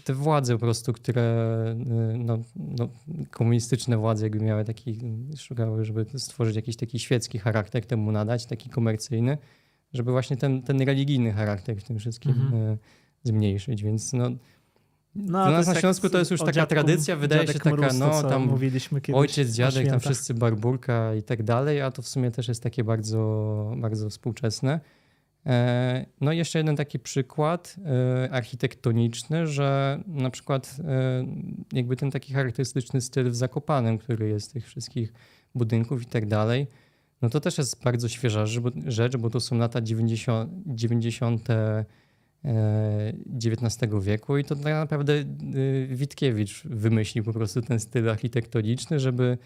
te 0.04 0.14
władze 0.14 0.54
po 0.54 0.58
prostu, 0.58 0.92
które 0.92 1.22
e, 1.22 1.74
no, 2.18 2.38
no, 2.56 2.88
komunistyczne 3.30 3.96
władze 3.96 4.26
jakby 4.26 4.44
miały 4.44 4.64
taki, 4.64 4.98
szukały, 5.36 5.84
żeby 5.84 6.06
stworzyć 6.16 6.56
jakiś 6.56 6.76
taki 6.76 6.98
świecki 6.98 7.38
charakter 7.38 7.86
temu 7.86 8.12
nadać, 8.12 8.46
taki 8.46 8.70
komercyjny, 8.70 9.38
żeby 9.92 10.10
właśnie 10.12 10.36
ten, 10.36 10.62
ten 10.62 10.80
religijny 10.82 11.32
charakter 11.32 11.76
w 11.76 11.84
tym 11.84 11.98
wszystkim 11.98 12.32
Mhm. 12.32 12.54
e, 12.62 12.76
zmniejszyć, 13.22 13.82
więc 13.82 14.12
no, 14.12 14.30
No, 15.14 15.44
to 15.44 15.50
nas 15.50 15.66
na 15.66 15.74
Śląsku 15.74 16.08
to 16.10 16.18
jest 16.18 16.30
już 16.30 16.40
taka 16.40 16.52
dziadku- 16.52 16.68
tradycja, 16.68 17.16
wydaje 17.16 17.46
się 17.46 17.52
taka, 17.54 17.70
Mróz, 17.70 17.98
no, 17.98 18.22
tam 18.22 18.46
mówiliśmy 18.46 19.00
kiedyś 19.00 19.20
ojciec, 19.20 19.50
dziadek, 19.50 19.88
tam 19.88 20.00
wszyscy 20.00 20.34
barburka 20.34 21.14
i 21.14 21.22
tak 21.22 21.42
dalej, 21.42 21.80
a 21.80 21.90
to 21.90 22.02
w 22.02 22.08
sumie 22.08 22.30
też 22.30 22.48
jest 22.48 22.62
takie 22.62 22.84
bardzo, 22.84 23.72
bardzo 23.76 24.10
współczesne. 24.10 24.80
E, 25.46 26.06
No 26.20 26.32
i 26.32 26.36
jeszcze 26.38 26.58
jeden 26.58 26.76
taki 26.76 26.98
przykład 26.98 27.76
e, 28.24 28.30
architektoniczny, 28.32 29.46
że 29.46 30.00
na 30.06 30.30
przykład 30.30 30.76
jakby 31.72 31.96
ten 31.96 32.10
taki 32.10 32.32
charakterystyczny 32.34 33.00
styl 33.00 33.30
w 33.30 33.36
Zakopanem, 33.36 33.98
który 33.98 34.28
jest 34.28 34.52
tych 34.52 34.66
wszystkich 34.66 35.12
budynków 35.54 36.02
i 36.02 36.06
tak 36.06 36.26
dalej, 36.26 36.66
no 37.22 37.30
to 37.30 37.40
też 37.40 37.58
jest 37.58 37.82
bardzo 37.84 38.08
świeża 38.08 38.44
rzecz, 38.86 39.16
bo- 39.16 39.30
to 39.30 39.40
są 39.40 39.58
lata 39.58 39.80
90, 39.80 40.52
90 40.66 41.48
e, 41.50 41.84
XIX 43.44 43.92
wieku 44.02 44.38
i 44.38 44.44
to 44.44 44.56
tak 44.56 44.74
naprawdę 44.74 45.14
e, 45.14 45.24
Witkiewicz 45.86 46.62
wymyślił 46.64 47.24
po 47.24 47.32
prostu 47.32 47.62
ten 47.62 47.80
styl 47.80 48.10
architektoniczny, 48.10 49.00
żeby 49.00 49.38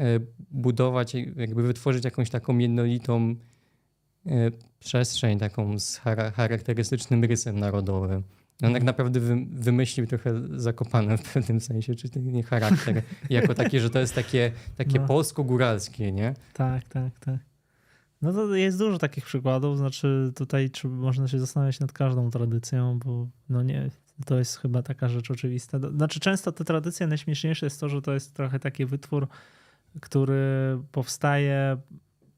e, 0.00 0.04
budować, 0.50 1.14
jakby 1.36 1.62
wytworzyć 1.62 2.04
jakąś 2.04 2.30
taką 2.30 2.58
jednolitą 2.58 3.34
e, 4.26 4.50
przestrzeń, 4.78 5.38
taką 5.38 5.78
z 5.78 6.00
chara- 6.00 6.32
charakterystycznym 6.32 7.24
rysem 7.24 7.58
narodowym. 7.60 8.22
On 8.62 8.72
tak 8.72 8.82
naprawdę 8.82 9.20
wy, 9.20 9.46
wymyślił 9.50 10.06
trochę 10.06 10.32
zakopane 10.60 11.18
w 11.18 11.32
pewnym 11.32 11.60
sensie, 11.60 11.94
czy 11.94 12.08
ten 12.08 12.32
nie 12.32 12.42
charakter, 12.42 13.02
jako 13.30 13.54
taki, 13.54 13.80
że 13.80 13.90
to 13.90 13.98
jest 13.98 14.14
takie, 14.14 14.52
takie 14.76 15.00
No. 15.00 15.06
polsko-góralskie, 15.06 16.12
nie? 16.12 16.34
Tak, 16.52 16.88
tak, 16.88 17.18
tak. 17.18 17.38
No 18.22 18.32
to 18.32 18.54
jest 18.54 18.78
dużo 18.78 18.98
takich 18.98 19.24
przykładów, 19.24 19.78
znaczy 19.78 20.32
tutaj 20.36 20.70
można 20.84 21.28
się 21.28 21.38
zastanawiać 21.38 21.80
nad 21.80 21.92
każdą 21.92 22.30
tradycją, 22.30 22.98
bo 22.98 23.28
no 23.48 23.62
nie, 23.62 23.90
to 24.26 24.38
jest 24.38 24.56
chyba 24.56 24.82
taka 24.82 25.08
rzecz 25.08 25.30
oczywista. 25.30 25.78
Znaczy 25.78 26.20
często 26.20 26.52
te 26.52 26.64
tradycje 26.64 27.06
najśmieszniejsze 27.06 27.66
jest 27.66 27.80
to, 27.80 27.88
że 27.88 28.02
to 28.02 28.14
jest 28.14 28.34
trochę 28.34 28.58
taki 28.58 28.86
wytwór, 28.86 29.28
który 30.00 30.78
powstaje, 30.92 31.76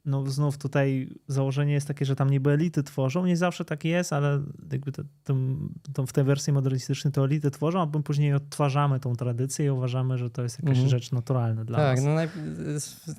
no 0.09 0.27
znów 0.27 0.59
tutaj 0.59 1.09
założenie 1.27 1.73
jest 1.73 1.89
takie, 1.89 2.05
że 2.05 2.17
tam 2.17 2.31
niby 2.31 2.51
elity 2.51 2.83
tworzą, 2.83 3.27
nie 3.27 3.37
zawsze 3.37 3.65
tak 3.65 3.85
jest, 3.85 4.13
ale 4.13 4.43
jakby 4.73 4.93
to, 4.93 5.03
to, 5.25 5.35
to 5.93 6.07
w 6.07 6.13
tej 6.13 6.25
wersji 6.25 6.53
modernistycznej 6.53 7.13
to 7.13 7.25
elity 7.25 7.51
tworzą, 7.51 7.81
a 7.83 7.87
my 7.97 8.03
później 8.03 8.35
odtwarzamy 8.35 9.01
tą 9.01 9.17
tradycję 9.17 9.67
i 9.67 9.71
uważamy, 9.71 10.19
że 10.19 10.31
to 10.31 10.43
jest 10.43 10.59
jakaś 10.59 10.77
Mhm. 10.79 10.89
rzecz 10.89 11.13
naturalna 11.13 11.65
dla 11.65 11.79
tak, 11.79 11.97
nas. 12.03 12.05
no 12.05 12.15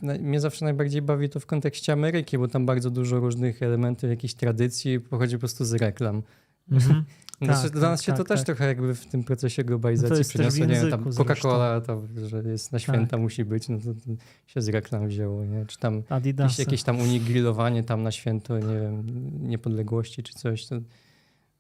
naj, 0.02 0.20
mnie 0.20 0.40
zawsze 0.40 0.66
najbardziej 0.66 1.02
bawi 1.02 1.30
to 1.30 1.40
w 1.40 1.46
kontekście 1.46 1.94
Ameryki, 1.94 2.38
bo 2.38 2.48
tam 2.48 2.66
bardzo 2.66 2.90
dużo 2.90 3.20
różnych 3.20 3.64
elementów, 3.64 4.10
jakichś 4.10 4.34
tradycji 4.34 5.00
pochodzi 5.00 5.36
po 5.36 5.40
prostu 5.40 5.66
z 5.66 5.74
reklam. 5.74 6.24
Mhm. 6.72 7.04
No 7.42 7.48
Tak, 7.48 7.58
znaczy, 7.58 7.72
dla 7.72 7.82
tak, 7.82 7.90
nas 7.90 8.02
się 8.02 8.12
to 8.12 8.18
tak, 8.18 8.28
też 8.28 8.40
tak. 8.40 8.46
trochę 8.46 8.68
jakby 8.68 8.96
w 8.96 9.06
tym 9.06 9.24
procesie 9.24 9.64
No 9.64 9.68
globalizacji 9.68 10.24
w 10.24 10.28
przyniosło, 10.28 10.66
nie 10.66 10.76
wiem, 10.76 10.90
tam 10.90 11.04
Coca-Cola, 11.04 11.82
to, 11.82 12.02
że 12.28 12.44
jest 12.44 12.72
na 12.72 12.80
święta 12.80 13.18
musi 13.18 13.46
być, 13.46 13.70
no 13.70 13.78
to, 13.78 13.94
to 13.94 14.00
się 14.48 14.62
z 14.62 14.68
reklam 14.70 15.08
wzięło, 15.08 15.46
nie? 15.46 15.66
Czy 15.66 15.78
tam 15.78 16.04
jakieś, 16.24 16.60
jakieś 16.60 16.84
tam 16.84 17.00
u 17.00 17.06
nich 17.06 17.24
grillowanie 17.24 17.84
tam 17.84 18.04
na 18.04 18.12
święto, 18.12 18.60
nie 18.60 18.80
wiem, 18.80 19.04
niepodległości 19.50 20.24
czy 20.24 20.34
coś, 20.34 20.68
to 20.68 20.76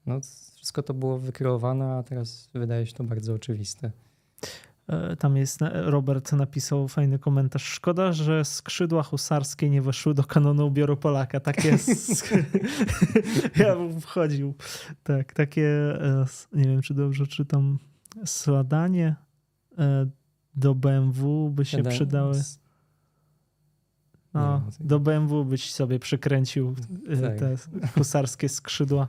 no 0.06 0.19
wszystko 0.56 0.83
to 0.83 0.93
było 0.93 1.19
wykreowane, 1.19 1.85
a 1.85 2.03
teraz 2.03 2.49
wydaje 2.53 2.85
się 2.85 2.93
to 2.93 3.03
bardzo 3.03 3.33
oczywiste. 3.33 3.91
E, 4.90 5.16
Tam 5.16 5.38
jest, 5.38 5.61
na- 5.61 5.82
Robert 5.90 6.32
napisał 6.34 6.88
fajny 6.88 7.19
komentarz. 7.19 7.64
Szkoda, 7.64 8.14
że 8.14 8.45
skrzydła 8.45 9.03
husarskie 9.03 9.69
nie 9.69 9.82
weszły 9.82 10.14
do 10.14 10.24
kanonu 10.24 10.68
ubioru 10.68 10.98
Polaka. 10.98 11.40
Takie. 11.40 11.69
ja 13.64 13.76
bym 13.76 14.01
wchodził. 14.01 14.53
Tak, 15.03 15.34
takie. 15.34 15.68
e, 16.01 16.26
Nie 16.53 16.64
wiem, 16.64 16.82
czy 16.82 16.93
dobrze 16.93 17.27
czytam. 17.27 17.80
Sladanie 18.26 19.16
e, 19.77 20.09
do 20.56 20.76
BMW 20.76 21.50
by 21.50 21.66
się 21.66 21.77
Siadałem 21.77 21.95
przydały. 21.98 22.42
No, 24.34 24.61
do 24.80 25.00
BMW 25.00 25.45
byś 25.45 25.74
sobie 25.74 26.00
przykręcił 26.00 26.76
e, 27.09 27.18
Tak. 27.18 27.40
te 27.40 27.56
husarskie 27.95 28.50
skrzydła. 28.50 29.08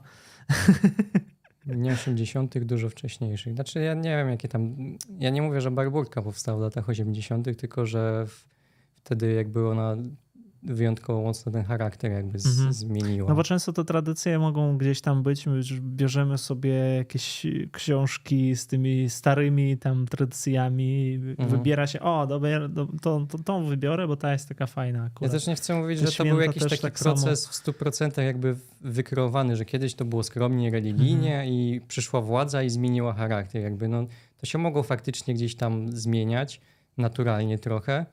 Nie 1.67 1.93
80., 1.93 2.59
dużo 2.59 2.89
wcześniejszych. 2.89 3.55
Znaczy, 3.55 3.81
ja 3.81 3.95
nie 3.95 4.17
wiem, 4.17 4.29
jakie 4.29 4.49
tam. 4.49 4.77
Ja 5.19 5.31
nie 5.31 5.43
mówię, 5.43 5.61
że 5.61 5.71
barburka 5.71 6.23
powstała 6.23 6.59
w 6.59 6.61
latach 6.61 6.89
80., 6.89 7.59
tylko 7.59 7.87
że 7.87 8.27
wtedy 8.95 9.33
jakby 9.33 9.69
ona 9.69 9.97
wyjątkowo 10.63 11.23
mocno 11.23 11.53
ten 11.53 11.65
charakter 11.65 12.13
jakby 12.13 12.39
z, 12.39 12.47
Mhm. 12.47 12.73
zmieniła. 12.73 13.29
No 13.29 13.35
bo 13.35 13.43
często 13.43 13.73
te 13.73 13.85
tradycje 13.85 14.39
mogą 14.39 14.79
gdzieś 14.79 15.01
tam 15.01 15.23
być, 15.23 15.47
my 15.47 15.57
już 15.57 15.81
bierzemy 15.81 16.39
sobie 16.39 16.71
jakieś 16.75 17.47
książki 17.73 18.57
z 18.57 18.67
tymi 18.67 19.11
starymi 19.11 19.79
tam 19.79 20.07
tradycjami, 20.07 21.15
Mhm. 21.15 21.49
wybiera 21.49 21.87
się, 21.87 22.01
o, 22.01 22.27
dobra, 22.27 22.69
do- 22.69 22.87
to, 23.03 23.27
to, 23.31 23.39
tą 23.39 23.65
wybiorę, 23.65 24.09
bo 24.09 24.17
ta 24.17 24.33
jest 24.33 24.49
taka 24.49 24.67
fajna 24.67 24.99
Ja 24.99 25.05
akurat. 25.05 25.33
też 25.33 25.47
nie 25.47 25.55
chcę 25.55 25.75
mówić, 25.75 26.01
Te 26.01 26.07
że 26.07 26.17
to 26.17 26.25
był 26.25 26.41
jakiś 26.41 26.63
taki 26.63 26.79
tak 26.83 26.95
proces 26.95 27.47
w 27.47 27.53
100% 27.55 28.23
jakby 28.23 28.57
wykreowany, 28.81 29.57
że 29.57 29.65
kiedyś 29.65 29.95
to 29.95 30.05
było 30.05 30.23
skromnie, 30.23 30.71
religijnie 30.71 31.35
Mhm. 31.35 31.49
i 31.49 31.81
przyszła 31.89 32.21
władza 32.21 32.63
i 32.63 32.71
zmieniła 32.71 33.13
charakter. 33.13 33.63
Jakby 33.63 33.89
no, 33.89 34.07
to 34.41 34.47
się 34.47 34.59
mogło 34.59 34.83
faktycznie 34.83 35.35
gdzieś 35.35 35.55
tam 35.55 35.93
zmieniać, 35.93 36.61
naturalnie 36.99 37.59
trochę, 37.59 38.07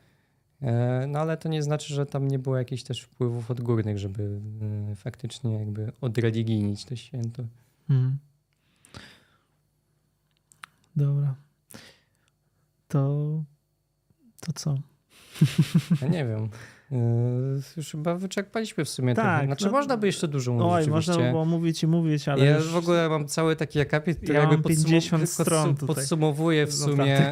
no 1.07 1.19
ale 1.19 1.37
to 1.37 1.49
nie 1.49 1.63
znaczy, 1.63 1.93
że 1.93 2.05
tam 2.05 2.27
nie 2.27 2.39
było 2.39 2.57
jakichś 2.57 2.83
też 2.83 3.01
wpływów 3.01 3.51
odgórnych, 3.51 3.97
żeby 3.97 4.39
e, 4.91 4.95
faktycznie 4.95 5.59
jakby 5.59 5.91
odreligijnić 6.01 6.85
to 6.85 6.95
święto. 6.95 7.43
Mhm. 7.89 8.17
Dobra. 10.95 11.35
To, 12.87 13.17
to 14.39 14.53
co? 14.53 14.75
Ja 16.01 16.07
nie 16.07 16.25
wiem. 16.25 16.49
E, 16.91 16.97
Już 17.77 17.91
chyba 17.91 18.15
wyczerpaliśmy 18.15 18.85
w 18.85 18.89
sumie 18.89 19.15
Tak, 19.15 19.25
trochę. 19.25 19.45
Znaczy 19.45 19.65
no- 19.65 19.71
można 19.71 19.97
by 19.97 20.07
jeszcze 20.07 20.27
dużo 20.27 20.51
mówić 20.53 20.65
Oj, 20.65 20.71
oczywiście. 20.83 20.91
można 21.11 21.17
by 21.17 21.29
było 21.31 21.45
mówić 21.45 21.83
i 21.83 21.87
mówić, 21.87 22.27
ale 22.27 22.45
ja 22.45 22.55
już 22.57 22.67
w 22.67 22.75
ogóle 22.75 23.09
mam 23.09 23.27
cały 23.27 23.55
taki 23.55 23.79
akapit, 23.79 24.17
który 24.17 24.33
Ja 24.33 24.39
jakby 24.39 24.57
podsum- 24.57 24.85
50 24.85 25.23
podsu- 25.23 25.27
stron 25.43 25.75
tutaj. 25.75 25.95
podsumowuje 25.95 26.65
w 26.67 26.73
sumie. 26.73 27.31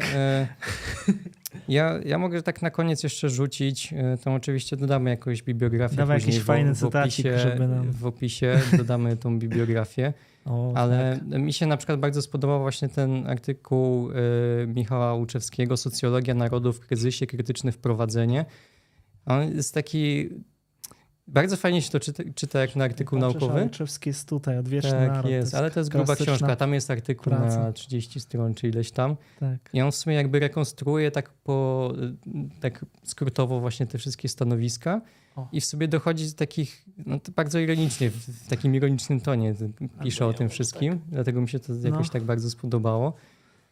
Ja, 1.68 2.00
ja 2.04 2.18
mogę 2.18 2.42
tak 2.42 2.62
na 2.62 2.70
koniec 2.70 3.02
jeszcze 3.02 3.28
rzucić, 3.28 3.92
e, 3.92 4.18
to 4.24 4.34
oczywiście 4.34 4.76
dodamy 4.76 5.10
jakąś 5.10 5.42
bibliografię 5.42 5.96
Dawaj 5.96 6.16
później 6.16 6.32
jakiś 6.32 6.44
w, 6.44 6.46
fajny 6.46 6.74
w 6.74 6.78
cytacik, 6.78 7.26
opisie, 7.26 7.38
żeby 7.38 7.68
nam- 7.68 7.92
w 7.92 8.06
opisie 8.06 8.58
dodamy 8.76 9.16
tą 9.16 9.38
bibliografię, 9.38 10.12
o, 10.44 10.72
ale 10.74 11.20
tak. 11.30 11.40
mi 11.40 11.52
się 11.52 11.66
na 11.66 11.76
przykład 11.76 12.00
bardzo 12.00 12.22
spodobał 12.22 12.60
właśnie 12.60 12.88
ten 12.88 13.26
artykuł 13.26 14.10
e, 14.10 14.66
Michała 14.66 15.14
Łuczewskiego 15.14 15.76
Socjologia 15.76 16.34
narodów 16.34 16.76
w 16.76 16.80
kryzysie, 16.80 17.26
krytyczne 17.26 17.72
wprowadzenie. 17.72 18.44
On 19.26 19.56
jest 19.56 19.74
taki 19.74 20.28
bardzo 21.28 21.56
fajnie 21.56 21.82
się 21.82 21.90
to 21.90 22.00
czyta, 22.00 22.22
czyta 22.34 22.60
jak 22.60 22.76
na 22.76 22.84
artykuł 22.84 23.20
Patrzysz, 23.20 23.40
naukowy. 23.40 23.60
Alekszewski 23.60 24.08
jest 24.10 24.28
tutaj, 24.28 24.58
odwieczny 24.58 24.90
Tak, 24.90 25.08
naród. 25.08 25.30
jest, 25.30 25.54
ale 25.54 25.70
to 25.70 25.80
jest 25.80 25.90
gruba 25.90 26.16
książka. 26.16 26.56
Tam 26.56 26.74
jest 26.74 26.90
artykuł 26.90 27.24
praca. 27.24 27.60
na 27.60 27.72
30 27.72 28.20
stron, 28.20 28.54
czy 28.54 28.68
ileś 28.68 28.90
tam. 28.90 29.16
Tak. 29.40 29.58
I 29.72 29.80
on 29.82 29.92
w 29.92 29.96
sumie 29.96 30.16
jakby 30.16 30.40
rekonstruuje 30.40 31.10
tak 31.10 31.30
po, 31.30 31.92
tak 32.60 32.84
skrótowo 33.04 33.60
właśnie 33.60 33.86
te 33.86 33.98
wszystkie 33.98 34.28
stanowiska. 34.28 35.00
O. 35.36 35.48
I 35.52 35.60
w 35.60 35.64
sobie 35.64 35.88
dochodzi 35.88 36.26
z 36.26 36.34
takich, 36.34 36.84
no 37.06 37.20
to 37.20 37.32
bardzo 37.32 37.58
ironicznie, 37.58 38.10
w, 38.10 38.48
takim 38.48 38.74
ironicznym 38.74 39.20
tonie 39.20 39.54
pisze 40.02 40.24
Albo 40.24 40.34
o 40.34 40.38
tym 40.38 40.46
nie, 40.46 40.50
wszystkim, 40.50 40.92
tak. 40.98 41.08
dlatego 41.08 41.40
mi 41.40 41.48
się 41.48 41.58
to 41.60 41.72
jakoś 41.74 42.06
No. 42.06 42.12
tak 42.12 42.22
bardzo 42.24 42.50
spodobało. 42.50 43.12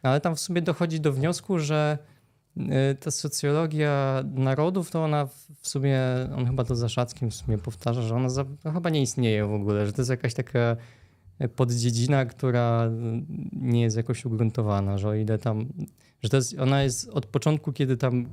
Ale 0.01 0.21
tam 0.21 0.35
w 0.35 0.39
sobie 0.39 0.61
dochodzi 0.61 0.99
do 0.99 1.13
wniosku, 1.13 1.59
że 1.59 1.97
ta 2.99 3.11
socjologia 3.11 4.23
narodów, 4.33 4.91
to 4.91 5.03
ona 5.03 5.25
w- 5.25 5.67
sumie, 5.69 5.99
on 6.35 6.45
chyba 6.45 6.63
to 6.63 6.75
za 6.75 6.89
Szackim 6.89 7.29
w 7.31 7.35
sumie 7.35 7.57
powtarza, 7.57 8.01
że 8.01 8.15
ona 8.15 8.29
za, 8.29 8.45
no 8.65 8.71
chyba 8.71 8.89
nie 8.89 9.01
istnieje 9.01 9.45
w 9.45 9.53
ogóle, 9.53 9.85
że 9.85 9.93
to 9.93 10.01
jest 10.01 10.09
jakaś 10.09 10.33
taka 10.33 10.77
poddziedzina, 11.55 12.25
która 12.25 12.89
nie 13.51 13.81
jest 13.81 13.97
jakoś 13.97 14.25
ugruntowana, 14.25 14.97
że 14.97 15.09
o 15.09 15.13
ile 15.15 15.37
tam, 15.37 15.65
że 16.23 16.29
to 16.29 16.37
jest, 16.37 16.59
ona 16.59 16.83
jest 16.83 17.09
od 17.09 17.25
początku, 17.25 17.73
kiedy 17.73 17.97
tam 17.97 18.25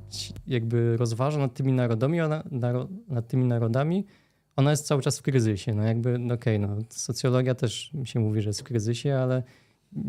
jakby 0.47 0.97
rozważa 0.97 1.39
nad 1.39 1.53
tymi 1.53 1.73
narodami, 1.73 2.21
ona, 2.21 2.43
naro, 2.51 2.87
nad 3.07 3.27
tymi 3.27 3.45
narodami, 3.45 4.05
ona 4.55 4.71
jest 4.71 4.87
cały 4.87 5.01
czas 5.01 5.19
w 5.19 5.21
kryzysie. 5.21 5.73
No 5.73 5.83
jakby, 5.83 6.17
no 6.19 6.33
okej, 6.33 6.59
no 6.59 6.77
socjologia 6.89 7.55
też 7.55 7.91
się 8.03 8.19
mówi, 8.19 8.41
że 8.41 8.49
jest 8.49 8.61
w 8.61 8.63
kryzysie, 8.63 9.15
ale 9.15 9.43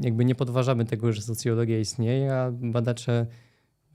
jakby 0.00 0.24
nie 0.24 0.34
podważamy 0.34 0.84
tego, 0.84 1.12
że 1.12 1.22
socjologia 1.22 1.78
istnieje, 1.78 2.34
a 2.34 2.50
badacze 2.52 3.26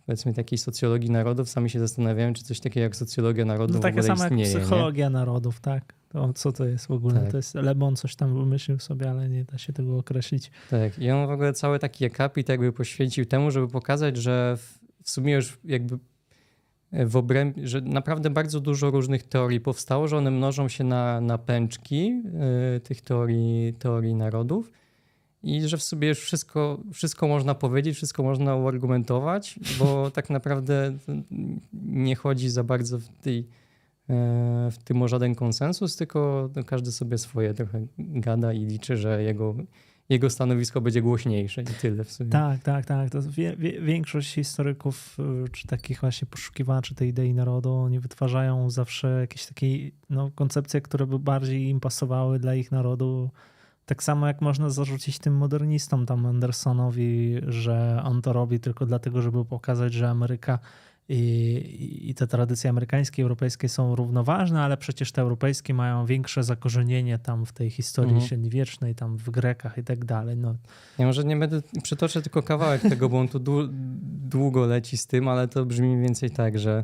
powiedzmy 0.09 0.33
takiej 0.33 0.57
socjologii 0.57 1.09
narodów 1.09 1.49
sami 1.49 1.69
się 1.69 1.79
zastanawiają, 1.79 2.33
czy 2.33 2.43
coś 2.43 2.59
takiego 2.59 2.83
jak 2.83 2.95
socjologia 2.95 3.45
narodów 3.45 3.73
No 3.75 3.79
w 3.79 3.81
takie 3.81 3.99
ogóle 3.99 4.07
samo 4.07 4.23
jak 4.23 4.31
istnieje. 4.31 4.53
nie? 4.53 4.59
psychologia 4.59 5.09
narodów, 5.09 5.59
tak. 5.59 5.93
To 6.09 6.33
co 6.33 6.51
to 6.51 6.65
jest 6.65 6.87
w 6.87 6.91
ogóle? 6.91 7.19
Tak. 7.19 7.31
To 7.31 7.37
jest 7.37 7.55
Lebon 7.55 7.95
coś 7.95 8.15
tam 8.15 8.33
wymyślił 8.33 8.79
sobie, 8.79 9.09
ale 9.09 9.29
nie 9.29 9.43
da 9.43 9.57
się 9.57 9.73
tego 9.73 9.97
określić. 9.97 10.51
Tak, 10.69 10.99
i 10.99 11.11
on 11.11 11.27
w 11.27 11.31
ogóle 11.31 11.53
cały 11.53 11.79
taki 11.79 12.05
akapit 12.05 12.49
jakby 12.49 12.71
poświęcił 12.73 13.25
temu, 13.25 13.51
żeby 13.51 13.67
pokazać, 13.67 14.17
że 14.17 14.57
w, 14.57 14.79
w 15.03 15.09
sumie 15.09 15.33
już 15.33 15.59
jakby 15.65 15.97
w 16.91 17.15
obrębie, 17.15 17.67
że 17.67 17.81
naprawdę 17.81 18.29
bardzo 18.29 18.59
dużo 18.59 18.91
różnych 18.91 19.23
teorii 19.23 19.59
powstało, 19.59 20.07
że 20.07 20.17
one 20.17 20.31
mnożą 20.31 20.67
się 20.67 20.83
na, 20.83 21.21
na 21.21 21.37
pęczki 21.37 22.23
y, 22.75 22.79
tych 22.79 23.01
teorii, 23.01 23.73
teorii 23.73 24.15
narodów 24.15 24.71
i 25.43 25.61
że 25.67 25.77
w 25.77 25.83
sobie 25.83 26.07
już 26.07 26.19
wszystko, 26.19 26.79
wszystko 26.93 27.27
można 27.27 27.55
powiedzieć, 27.55 27.95
wszystko 27.95 28.23
można 28.23 28.55
uargumentować, 28.55 29.59
bo 29.79 30.11
tak 30.11 30.29
naprawdę 30.29 30.97
nie 31.73 32.15
chodzi 32.15 32.49
za 32.49 32.63
bardzo 32.63 32.99
w 32.99 33.07
tej 33.07 33.47
e, 34.09 34.69
w 34.71 34.77
tym 34.77 35.01
o 35.01 35.07
żaden 35.07 35.35
konsensus, 35.35 35.95
tylko 35.95 36.49
no, 36.55 36.63
każdy 36.63 36.91
sobie 36.91 37.17
swoje 37.17 37.53
trochę 37.53 37.87
gada 37.97 38.53
i 38.53 38.65
liczy, 38.65 38.97
że 38.97 39.23
jego, 39.23 39.55
jego 40.09 40.29
stanowisko 40.29 40.81
będzie 40.81 41.01
głośniejsze 41.01 41.61
i 41.61 41.65
tyle 41.65 42.03
w 42.03 42.11
sumie. 42.11 42.29
Tak, 42.29 42.63
tak, 42.63 42.85
tak. 42.85 43.09
To 43.09 43.21
wie, 43.21 43.55
wie, 43.55 43.81
większość 43.81 44.33
historyków, 44.33 45.17
y, 45.45 45.49
czy 45.49 45.67
takich 45.67 45.99
właśnie 45.99 46.27
poszukiwaczy 46.27 46.95
tej 46.95 47.09
idei 47.09 47.33
narodu, 47.33 47.73
oni 47.73 47.99
wytwarzają 47.99 48.69
zawsze 48.69 49.19
jakieś 49.21 49.45
takie 49.45 49.91
no, 50.09 50.31
koncepcje, 50.35 50.81
które 50.81 51.07
by 51.07 51.19
bardziej 51.19 51.67
im 51.67 51.79
pasowały 51.79 52.39
dla 52.39 52.55
ich 52.55 52.71
narodu. 52.71 53.29
Tak 53.89 54.03
samo 54.03 54.27
jak 54.27 54.41
można 54.41 54.69
zarzucić 54.69 55.19
tym 55.19 55.37
modernistom, 55.37 56.05
tam 56.05 56.25
Andersonowi, 56.25 57.35
że 57.47 58.01
on 58.03 58.21
to 58.21 58.33
robi 58.33 58.59
tylko 58.59 58.85
dlatego, 58.85 59.21
żeby 59.21 59.45
pokazać, 59.45 59.93
że 59.93 60.09
Ameryka 60.09 60.59
i, 61.09 61.99
i 62.09 62.15
te 62.15 62.27
tradycje 62.27 62.69
amerykańskie 62.69 63.21
i 63.21 63.23
europejskie 63.23 63.69
są 63.69 63.95
równoważne, 63.95 64.61
ale 64.61 64.77
przecież 64.77 65.11
te 65.11 65.21
europejskie 65.21 65.73
mają 65.73 66.05
większe 66.05 66.43
zakorzenienie 66.43 67.19
tam 67.19 67.45
w 67.45 67.51
tej 67.53 67.69
historii 67.69 68.11
Mhm. 68.11 68.27
średniowiecznej, 68.27 68.95
tam 68.95 69.17
w 69.17 69.29
Grekach 69.29 69.77
i 69.77 69.83
tak 69.83 70.05
dalej. 70.05 70.37
No, 70.37 70.55
Ja 70.97 71.05
może 71.05 71.23
nie 71.23 71.35
będę, 71.37 71.61
przytoczę 71.83 72.21
tylko 72.21 72.43
kawałek 72.43 72.81
tego, 72.81 73.09
bo 73.09 73.19
on 73.19 73.27
tu 73.27 73.39
dłu- 73.39 73.69
długo 74.29 74.65
leci 74.65 74.97
z 74.97 75.07
tym, 75.07 75.27
ale 75.27 75.47
to 75.47 75.65
brzmi 75.65 75.87
mniej 75.87 76.01
więcej 76.01 76.31
tak, 76.31 76.59
że 76.59 76.83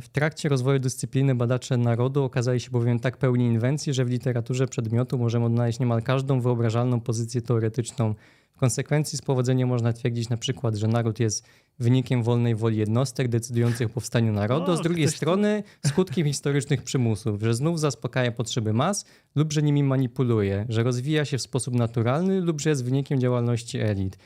w 0.00 0.08
trakcie 0.12 0.48
rozwoju 0.48 0.78
dyscypliny 0.78 1.34
badacze 1.34 1.76
narodu 1.76 2.24
okazali 2.24 2.60
się 2.60 2.70
bowiem 2.70 3.00
tak 3.00 3.16
pełni 3.16 3.46
inwencji, 3.46 3.94
że 3.94 4.04
w 4.04 4.08
literaturze 4.08 4.66
przedmiotu 4.66 5.18
możemy 5.18 5.44
odnaleźć 5.44 5.80
niemal 5.80 6.02
każdą 6.02 6.40
wyobrażalną 6.40 7.00
pozycję 7.00 7.42
teoretyczną. 7.42 8.14
W 8.52 8.58
konsekwencji 8.58 9.18
z 9.18 9.22
powodzeniem 9.22 9.68
można 9.68 9.92
twierdzić 9.92 10.28
na 10.28 10.36
przykład, 10.36 10.74
że 10.74 10.88
naród 10.88 11.20
jest 11.20 11.46
wynikiem 11.78 12.22
wolnej 12.22 12.54
woli 12.54 12.76
jednostek 12.76 13.28
decydujących 13.28 13.86
o 13.86 13.90
powstaniu 13.90 14.32
narodu, 14.32 14.72
a 14.72 14.76
z 14.76 14.80
drugiej 14.80 15.08
strony 15.08 15.62
skutkiem 15.86 16.26
historycznych 16.26 16.82
przymusów, 16.82 17.42
że 17.42 17.54
znów 17.54 17.80
zaspokaja 17.80 18.32
potrzeby 18.32 18.72
mas 18.72 19.04
lub 19.34 19.52
że 19.52 19.62
nimi 19.62 19.82
manipuluje, 19.82 20.66
że 20.68 20.82
rozwija 20.82 21.24
się 21.24 21.38
w 21.38 21.42
sposób 21.42 21.74
naturalny 21.74 22.40
lub 22.40 22.60
że 22.60 22.70
jest 22.70 22.84
wynikiem 22.84 23.20
działalności 23.20 23.78
elit 23.78 24.18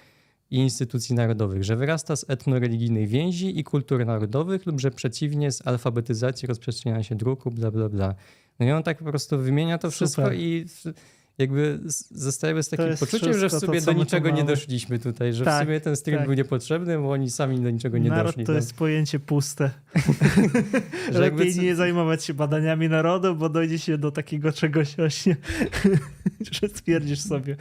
i 0.51 0.57
instytucji 0.57 1.15
narodowych, 1.15 1.65
że 1.65 1.77
wyrasta 1.77 2.17
z 2.17 2.31
etnoreligijnej 2.31 3.07
więzi 3.07 3.59
i 3.59 3.65
kultur 3.65 4.07
narodowych 4.07 4.67
lub 4.67 4.81
że 4.81 4.91
przeciwnie 4.91 5.53
z 5.53 5.67
alfabetyzacji 5.67 6.49
rozprzestrzeniania 6.49 7.03
się 7.03 7.15
druku, 7.15 7.51
bla 7.51 7.71
bla 7.71 7.89
bla. 7.89 8.15
No 8.61 8.67
i 8.67 8.71
on 8.71 8.83
tak 8.83 8.99
po 8.99 9.05
prostu 9.05 9.39
wymienia 9.39 9.79
to 9.79 9.91
Super. 9.91 10.09
wszystko 10.09 10.33
i 10.33 10.67
jakby 11.39 11.79
zostajemy 12.11 12.63
z 12.63 12.69
takim 12.69 12.97
poczuciem, 12.97 13.39
że 13.39 13.49
w 13.49 13.53
to, 13.53 13.61
sumie 13.61 13.81
do 13.81 13.93
niczego 13.93 14.31
nie 14.31 14.45
doszliśmy 14.45 14.99
tutaj, 14.99 15.33
że 15.33 15.45
Tak, 15.45 15.65
w 15.65 15.67
sumie 15.67 15.81
ten 15.81 15.97
stream 15.97 16.19
tak. 16.19 16.27
był 16.27 16.37
niepotrzebny, 16.37 16.99
bo 16.99 17.11
oni 17.11 17.31
sami 17.31 17.61
do 17.61 17.71
niczego 17.71 17.99
nie 17.99 18.11
Naród 18.11 18.27
doszli. 18.27 18.45
to 18.45 18.53
no. 18.53 18.59
jest 18.59 18.75
pojęcie 18.75 19.19
puste. 19.21 19.71
Lepiej 21.13 21.55
co- 21.55 21.63
nie 21.63 21.77
zajmować 21.77 22.25
się 22.25 22.35
badaniami 22.35 22.89
narodu, 22.89 23.37
bo 23.37 23.49
dojdzie 23.49 23.79
się 23.79 23.99
do 23.99 24.11
takiego 24.11 24.53
czegoś 24.53 24.97
właśnie, 24.97 25.37
że 26.61 26.69
stwierdzisz 26.69 27.21
sobie. 27.21 27.57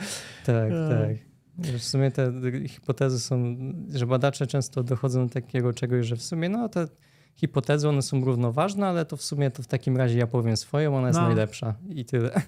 Tak, 0.46 0.70
tak. 0.90 1.27
W 1.58 1.84
sumie 1.84 2.12
te 2.12 2.34
hipotezy 2.68 3.20
są, 3.20 3.56
że 3.94 4.08
badacze 4.08 4.48
często 4.48 4.84
dochodzą 4.84 5.28
do 5.28 5.34
takiego 5.34 5.74
czegoś, 5.74 6.06
że 6.06 6.16
w 6.16 6.24
sumie 6.24 6.50
no 6.50 6.70
te 6.70 6.88
hipotezy 7.36 7.90
one 7.90 8.02
są 8.02 8.26
równoważne, 8.26 8.88
ale 8.88 9.06
to 9.06 9.18
w 9.18 9.22
sumie 9.22 9.52
to 9.52 9.64
w 9.64 9.68
takim 9.68 9.98
razie 9.98 10.18
ja 10.18 10.28
powiem 10.28 10.58
swoją, 10.58 10.98
ona 10.98 11.08
jest 11.08 11.20
No. 11.20 11.26
najlepsza 11.26 11.76
i 11.90 12.06
tyle. 12.06 12.42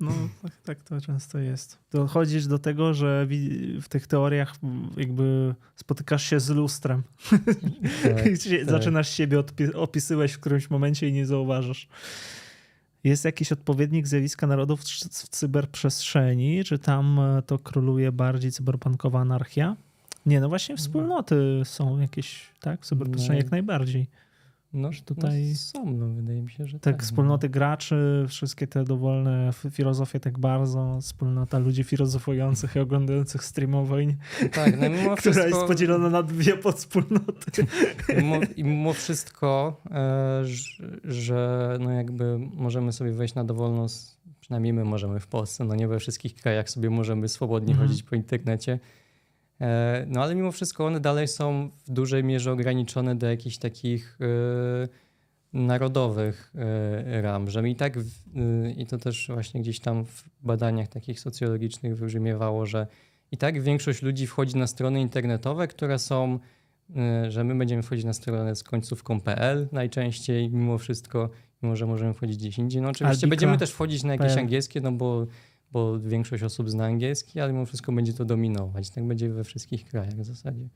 No, 0.00 0.12
tak, 0.42 0.52
tak 0.64 0.82
to 0.84 1.00
często 1.00 1.38
jest. 1.38 1.78
Dochodzisz 1.90 2.46
do 2.46 2.58
tego, 2.58 2.94
że 2.94 3.26
w 3.82 3.88
tych 3.88 4.06
teoriach 4.06 4.54
jakby 4.96 5.54
spotykasz 5.76 6.24
się 6.24 6.40
z 6.40 6.48
lustrem. 6.48 7.02
Tak, 8.02 8.14
tak. 8.22 8.66
Zaczynasz 8.66 9.08
siebie 9.10 9.42
opisywać 9.74 10.32
w 10.32 10.38
którymś 10.40 10.70
momencie 10.70 11.08
i 11.08 11.12
nie 11.12 11.26
zauważasz. 11.26 11.88
Jest 13.04 13.24
jakiś 13.24 13.52
odpowiednik 13.52 14.06
zjawiska 14.06 14.46
narodów 14.46 14.80
w 14.80 14.84
cy- 14.84 15.08
w 15.08 15.28
cyberprzestrzeni? 15.28 16.64
Czy 16.64 16.78
tam 16.78 17.18
e, 17.20 17.42
to 17.42 17.58
króluje 17.58 18.12
bardziej 18.12 18.52
cyberpunkowa 18.52 19.20
anarchia? 19.20 19.76
Nie, 20.26 20.40
no 20.40 20.48
właśnie 20.48 20.76
wspólnoty 20.76 21.60
są 21.64 21.98
jakieś, 21.98 22.46
tak? 22.60 22.80
W 22.82 22.86
cyberprzestrzeni 22.86 23.38
No. 23.38 23.44
jak 23.44 23.50
najbardziej. 23.50 24.06
No, 24.74 24.92
że 24.92 25.02
tutaj- 25.02 25.48
no 25.48 25.54
są, 25.56 25.92
no 25.92 26.08
wydaje 26.08 26.42
mi 26.42 26.50
się, 26.50 26.66
że 26.66 26.80
Tak, 26.80 26.94
tak. 26.94 27.02
wspólnoty 27.02 27.48
graczy, 27.48 28.24
wszystkie 28.28 28.66
te 28.66 28.84
dowolne 28.84 29.50
filozofie 29.70 30.20
tak 30.20 30.38
bardzo, 30.38 30.98
wspólnota 31.00 31.58
ludzi 31.58 31.84
filozofujących 31.84 32.76
i 32.76 32.78
oglądających 32.78 33.44
No 34.42 34.48
tak, 34.48 34.80
no 34.80 34.88
mimo 34.90 35.02
która 35.16 35.32
wszystko, 35.32 35.46
jest 35.46 35.66
podzielona 35.66 36.10
na 36.10 36.22
dwie 36.22 36.56
podspólnoty. 36.56 37.66
mimo, 38.16 38.36
i 38.56 38.64
mimo 38.64 38.92
wszystko, 38.92 39.80
e, 39.90 40.42
że, 41.04 41.76
no 41.80 41.90
jakby 41.90 42.38
możemy 42.54 42.92
sobie 42.92 43.12
wejść 43.12 43.34
na 43.34 43.44
dowolną, 43.44 43.86
przynajmniej 44.40 44.72
my 44.72 44.84
możemy 44.84 45.20
w 45.20 45.26
Polsce, 45.26 45.64
no 45.64 45.74
nie 45.74 45.88
we 45.88 45.98
wszystkich 45.98 46.34
krajach 46.34 46.70
sobie 46.70 46.90
możemy 46.90 47.28
swobodnie 47.28 47.72
Mhm. 47.72 47.88
chodzić 47.88 48.02
po 48.02 48.16
internecie. 48.16 48.78
E, 49.62 50.06
No 50.08 50.22
ale 50.22 50.34
mimo 50.34 50.52
wszystko 50.52 50.86
one 50.86 51.00
dalej 51.00 51.28
są 51.28 51.70
w 51.86 51.90
dużej 51.90 52.24
mierze 52.24 52.52
ograniczone 52.52 53.16
do 53.16 53.26
jakichś 53.26 53.58
takich 53.58 54.18
e, 54.20 54.88
narodowych 55.52 56.52
e, 56.54 57.22
ram, 57.22 57.50
że 57.50 57.68
i 57.68 57.76
tak, 57.76 57.98
i 58.76 58.86
to 58.86 58.98
też 58.98 59.28
właśnie 59.34 59.60
gdzieś 59.60 59.80
tam 59.80 60.04
w 60.04 60.24
badaniach 60.42 60.88
takich 60.88 61.20
socjologicznych 61.20 61.96
wybrzmiewało, 61.96 62.66
że 62.66 62.86
i 63.32 63.36
tak 63.36 63.62
większość 63.62 64.02
ludzi 64.02 64.26
wchodzi 64.26 64.56
na 64.56 64.66
strony 64.66 65.00
internetowe, 65.00 65.68
które 65.68 65.98
są, 65.98 66.38
że 67.28 67.44
my 67.44 67.54
będziemy 67.54 67.82
wchodzić 67.82 68.04
na 68.04 68.12
stronę 68.12 68.56
z 68.56 68.62
końcówką.pl 68.62 69.68
najczęściej, 69.72 70.50
mimo 70.50 70.78
wszystko, 70.78 71.30
mimo 71.62 71.76
że 71.76 71.86
możemy 71.86 72.14
wchodzić 72.14 72.36
gdzieś 72.36 72.58
indziej. 72.58 72.82
No 72.82 72.88
oczywiście 72.88 73.10
Albika. 73.10 73.28
będziemy 73.28 73.58
też 73.58 73.70
wchodzić 73.70 74.02
na 74.04 74.12
jakieś 74.12 74.28
PL. 74.28 74.38
angielskie, 74.38 74.80
no 74.80 74.92
bo, 74.92 75.26
bo 75.72 76.00
większość 76.00 76.42
osób 76.42 76.70
zna 76.70 76.84
angielski, 76.84 77.40
ale 77.40 77.52
mimo 77.52 77.66
wszystko 77.66 77.92
będzie 77.92 78.12
to 78.12 78.24
dominować. 78.24 78.90
Tak 78.90 79.06
będzie 79.06 79.28
we 79.28 79.44
wszystkich 79.44 79.84
krajach 79.84 80.14
w 80.14 80.24
zasadzie. 80.24 80.68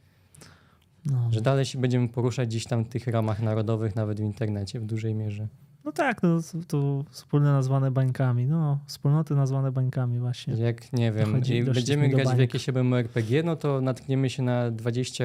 No. 1.10 1.28
Że 1.32 1.40
dalej 1.40 1.64
się 1.64 1.80
będziemy 1.80 2.08
poruszać 2.08 2.48
gdzieś 2.48 2.64
tam 2.64 2.84
w 2.84 2.88
tych 2.88 3.06
ramach 3.06 3.42
narodowych, 3.42 3.96
nawet 3.96 4.20
w 4.20 4.24
internecie 4.24 4.80
w 4.80 4.84
dużej 4.84 5.14
mierze. 5.14 5.48
no 5.84 5.92
tak, 5.92 6.22
no, 6.22 6.40
to, 6.68 7.04
wspólne 7.10 7.52
nazwane 7.52 7.90
bańkami. 7.90 8.46
No, 8.46 8.78
wspólnoty 8.86 9.34
nazwane 9.34 9.72
bańkami 9.72 10.18
właśnie. 10.18 10.54
Jak 10.54 10.92
nie 10.92 11.12
wiem, 11.12 11.42
i 11.44 11.62
będziemy 11.62 12.08
grać 12.08 12.28
w 12.28 12.38
jakieś 12.38 12.68
MMORPG, 12.68 13.42
no 13.44 13.56
to 13.56 13.80
natkniemy 13.80 14.30
się 14.30 14.42
na 14.42 14.70
20 14.70 15.24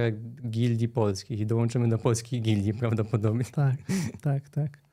gildii 0.49 0.89
polskich 0.89 1.39
i 1.39 1.45
dołączymy 1.45 1.89
do 1.89 1.97
polskich 1.97 2.41
gildii 2.41 2.73
prawdopodobnie. 2.73 3.45
Tak, 3.51 3.75
tak, 4.21 4.49
tak. 4.49 4.90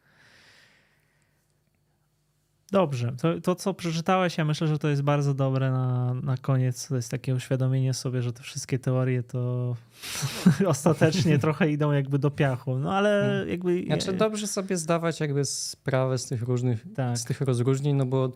Dobrze, 2.72 3.12
to, 3.22 3.40
to 3.40 3.54
co 3.54 3.74
przeczytałeś, 3.74 4.38
ja 4.38 4.44
myślę, 4.44 4.66
że 4.66 4.78
to 4.78 4.88
jest 4.88 5.02
bardzo 5.02 5.34
dobre 5.34 5.70
na, 5.70 6.14
na 6.14 6.36
koniec. 6.36 6.88
To 6.88 6.96
jest 6.96 7.10
takie 7.10 7.34
uświadomienie 7.34 7.94
sobie, 7.94 8.22
że 8.22 8.32
te 8.32 8.42
wszystkie 8.42 8.78
teorie 8.78 9.22
to 9.22 9.76
ostatecznie 10.66 11.38
trochę 11.48 11.70
idą 11.70 11.92
jakby 11.92 12.18
do 12.18 12.30
piachu. 12.30 12.78
No 12.78 12.94
ale 12.94 13.08
Hmm. 13.22 13.48
jakby. 13.48 13.84
Znaczy 13.86 14.12
dobrze 14.12 14.46
sobie 14.46 14.76
zdawać 14.76 15.20
jakby 15.20 15.44
sprawę 15.44 16.18
z 16.18 16.26
tych 16.26 16.42
różnych, 16.42 16.84
tak, 16.94 17.18
z 17.18 17.24
tych 17.24 17.40
rozróżnień, 17.40 17.96
no 17.96 18.06
bo 18.06 18.32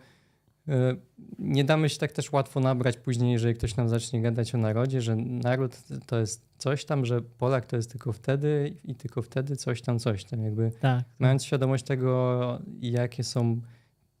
e, 0.67 0.95
nie 1.39 1.63
damy 1.63 1.89
się 1.89 1.97
tak 1.97 2.11
też 2.11 2.31
łatwo 2.31 2.59
nabrać 2.59 2.97
później, 2.97 3.31
jeżeli 3.31 3.55
ktoś 3.55 3.75
nam 3.75 3.89
zacznie 3.89 4.21
gadać 4.21 4.55
o 4.55 4.57
narodzie, 4.57 5.01
że 5.01 5.15
naród 5.15 5.77
to 6.05 6.19
jest 6.19 6.41
coś 6.57 6.85
tam, 6.85 7.05
że 7.05 7.21
Polak 7.21 7.65
to 7.65 7.75
jest 7.75 7.91
tylko 7.91 8.13
wtedy 8.13 8.73
i 8.83 8.95
tylko 8.95 9.21
wtedy 9.21 9.55
coś 9.55 9.81
tam, 9.81 9.99
coś 9.99 10.25
tam. 10.25 10.43
Jakby 10.43 10.71
tak. 10.79 11.03
mając 11.19 11.45
świadomość 11.45 11.83
tego, 11.83 12.59
jakie 12.81 13.23
są 13.23 13.61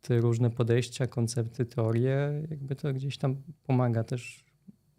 różne 0.09 0.49
podejścia, 0.49 1.07
koncepty, 1.07 1.65
teorie, 1.65 2.43
jakby 2.49 2.75
to 2.75 2.93
gdzieś 2.93 3.17
tam 3.17 3.35
pomaga 3.63 4.03
też, 4.03 4.45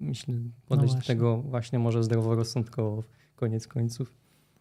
myślę, 0.01 0.35
podejść 0.67 0.95
do 0.95 0.99
właśnie. 0.99 1.15
tego 1.15 1.37
właśnie 1.37 1.79
może 1.79 2.05
zdroworozsądkowo 2.05 3.03
koniec 3.37 3.69
końców. 3.69 4.13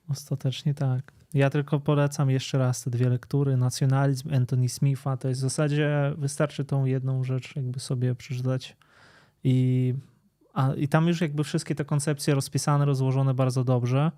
Ostatecznie 0.10 0.74
tak. 0.74 1.12
Ja 1.34 1.50
tylko 1.50 1.80
polecam 1.80 2.30
jeszcze 2.30 2.58
raz 2.58 2.84
te 2.84 2.90
dwie 2.90 3.10
lektury. 3.10 3.58
Nacjonalizm 3.58 4.34
Anthony 4.34 4.70
Smitha. 4.70 5.18
To 5.18 5.28
jest 5.28 5.42
w 5.42 5.44
zasadzie 5.44 6.14
wystarczy 6.18 6.66
tą 6.66 6.86
jedną 6.86 7.24
rzecz 7.24 7.56
jakby 7.56 7.80
sobie 7.80 8.16
przeczytać 8.16 8.78
i, 9.44 9.94
a, 10.54 10.74
i 10.74 10.88
tam 10.88 11.08
już 11.08 11.22
jakby 11.22 11.44
wszystkie 11.44 11.76
te 11.76 11.86
koncepcje 11.86 12.36
rozpisane, 12.36 12.86
rozłożone 12.86 13.34
bardzo 13.34 13.64
dobrze. 13.64 14.12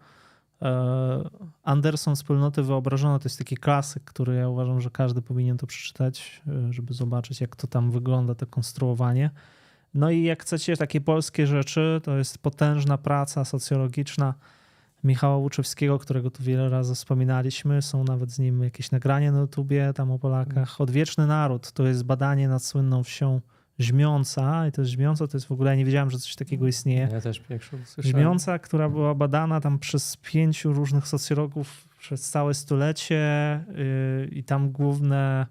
E, 0.65 1.29
Anderson 1.63 2.15
Wspólnoty 2.15 2.63
Wyobrażone 2.63 3.19
to 3.19 3.25
jest 3.25 3.37
taki 3.37 3.57
klasyk, 3.57 4.03
który 4.03 4.35
ja 4.35 4.49
uważam, 4.49 4.81
że 4.81 4.89
każdy 4.89 5.21
powinien 5.21 5.57
to 5.57 5.67
przeczytać, 5.67 6.41
e, 6.47 6.73
żeby 6.73 6.93
zobaczyć 6.93 7.41
jak 7.41 7.55
to 7.55 7.67
tam 7.67 7.91
wygląda, 7.91 8.35
to 8.35 8.47
konstruowanie. 8.47 9.29
No 9.93 10.09
i 10.11 10.23
jak 10.23 10.41
chcecie 10.43 10.77
takie 10.77 11.01
polskie 11.01 11.47
rzeczy, 11.47 12.01
to 12.03 12.17
jest 12.17 12.37
potężna 12.37 12.97
praca 12.97 13.45
socjologiczna 13.45 14.33
Michała 15.03 15.37
Łuczewskiego, 15.37 15.99
którego 15.99 16.31
tu 16.31 16.43
wiele 16.43 16.69
razy 16.69 16.95
wspominaliśmy. 16.95 17.81
Są 17.81 18.03
nawet 18.03 18.31
z 18.31 18.39
nim 18.39 18.63
jakieś 18.63 18.91
nagrania 18.91 19.31
na 19.31 19.39
YouTubie 19.39 19.93
tam 19.93 20.11
o 20.11 20.19
Polakach. 20.19 20.81
Odwieczny 20.81 21.27
Naród 21.27 21.71
to 21.71 21.83
jest 21.83 22.03
badanie 22.03 22.47
nad 22.47 22.63
słynną 22.63 23.03
wsią 23.03 23.41
Żmiąca 23.79 24.67
i 24.67 24.71
to 24.71 24.81
jest 24.81 24.91
Żmiąca, 24.91 25.27
to 25.27 25.37
jest 25.37 25.47
w 25.47 25.51
ogóle, 25.51 25.71
ja 25.71 25.75
nie 25.77 25.85
wiedziałem, 25.85 26.09
że 26.09 26.17
coś 26.17 26.35
takiego 26.35 26.67
istnieje. 26.67 27.09
Ja 27.11 27.21
też 27.21 27.39
pierwszy. 27.39 27.77
Żmiąca, 27.97 28.59
która 28.59 28.89
była 28.89 29.15
badana 29.15 29.61
tam 29.61 29.79
przez 29.79 30.17
pięciu 30.17 30.73
różnych 30.73 31.07
socjologów 31.07 31.87
przez 31.99 32.29
całe 32.29 32.53
stulecie 32.53 33.15
yy, 34.21 34.25
i 34.27 34.43
tam 34.43 34.71
główne... 34.71 35.47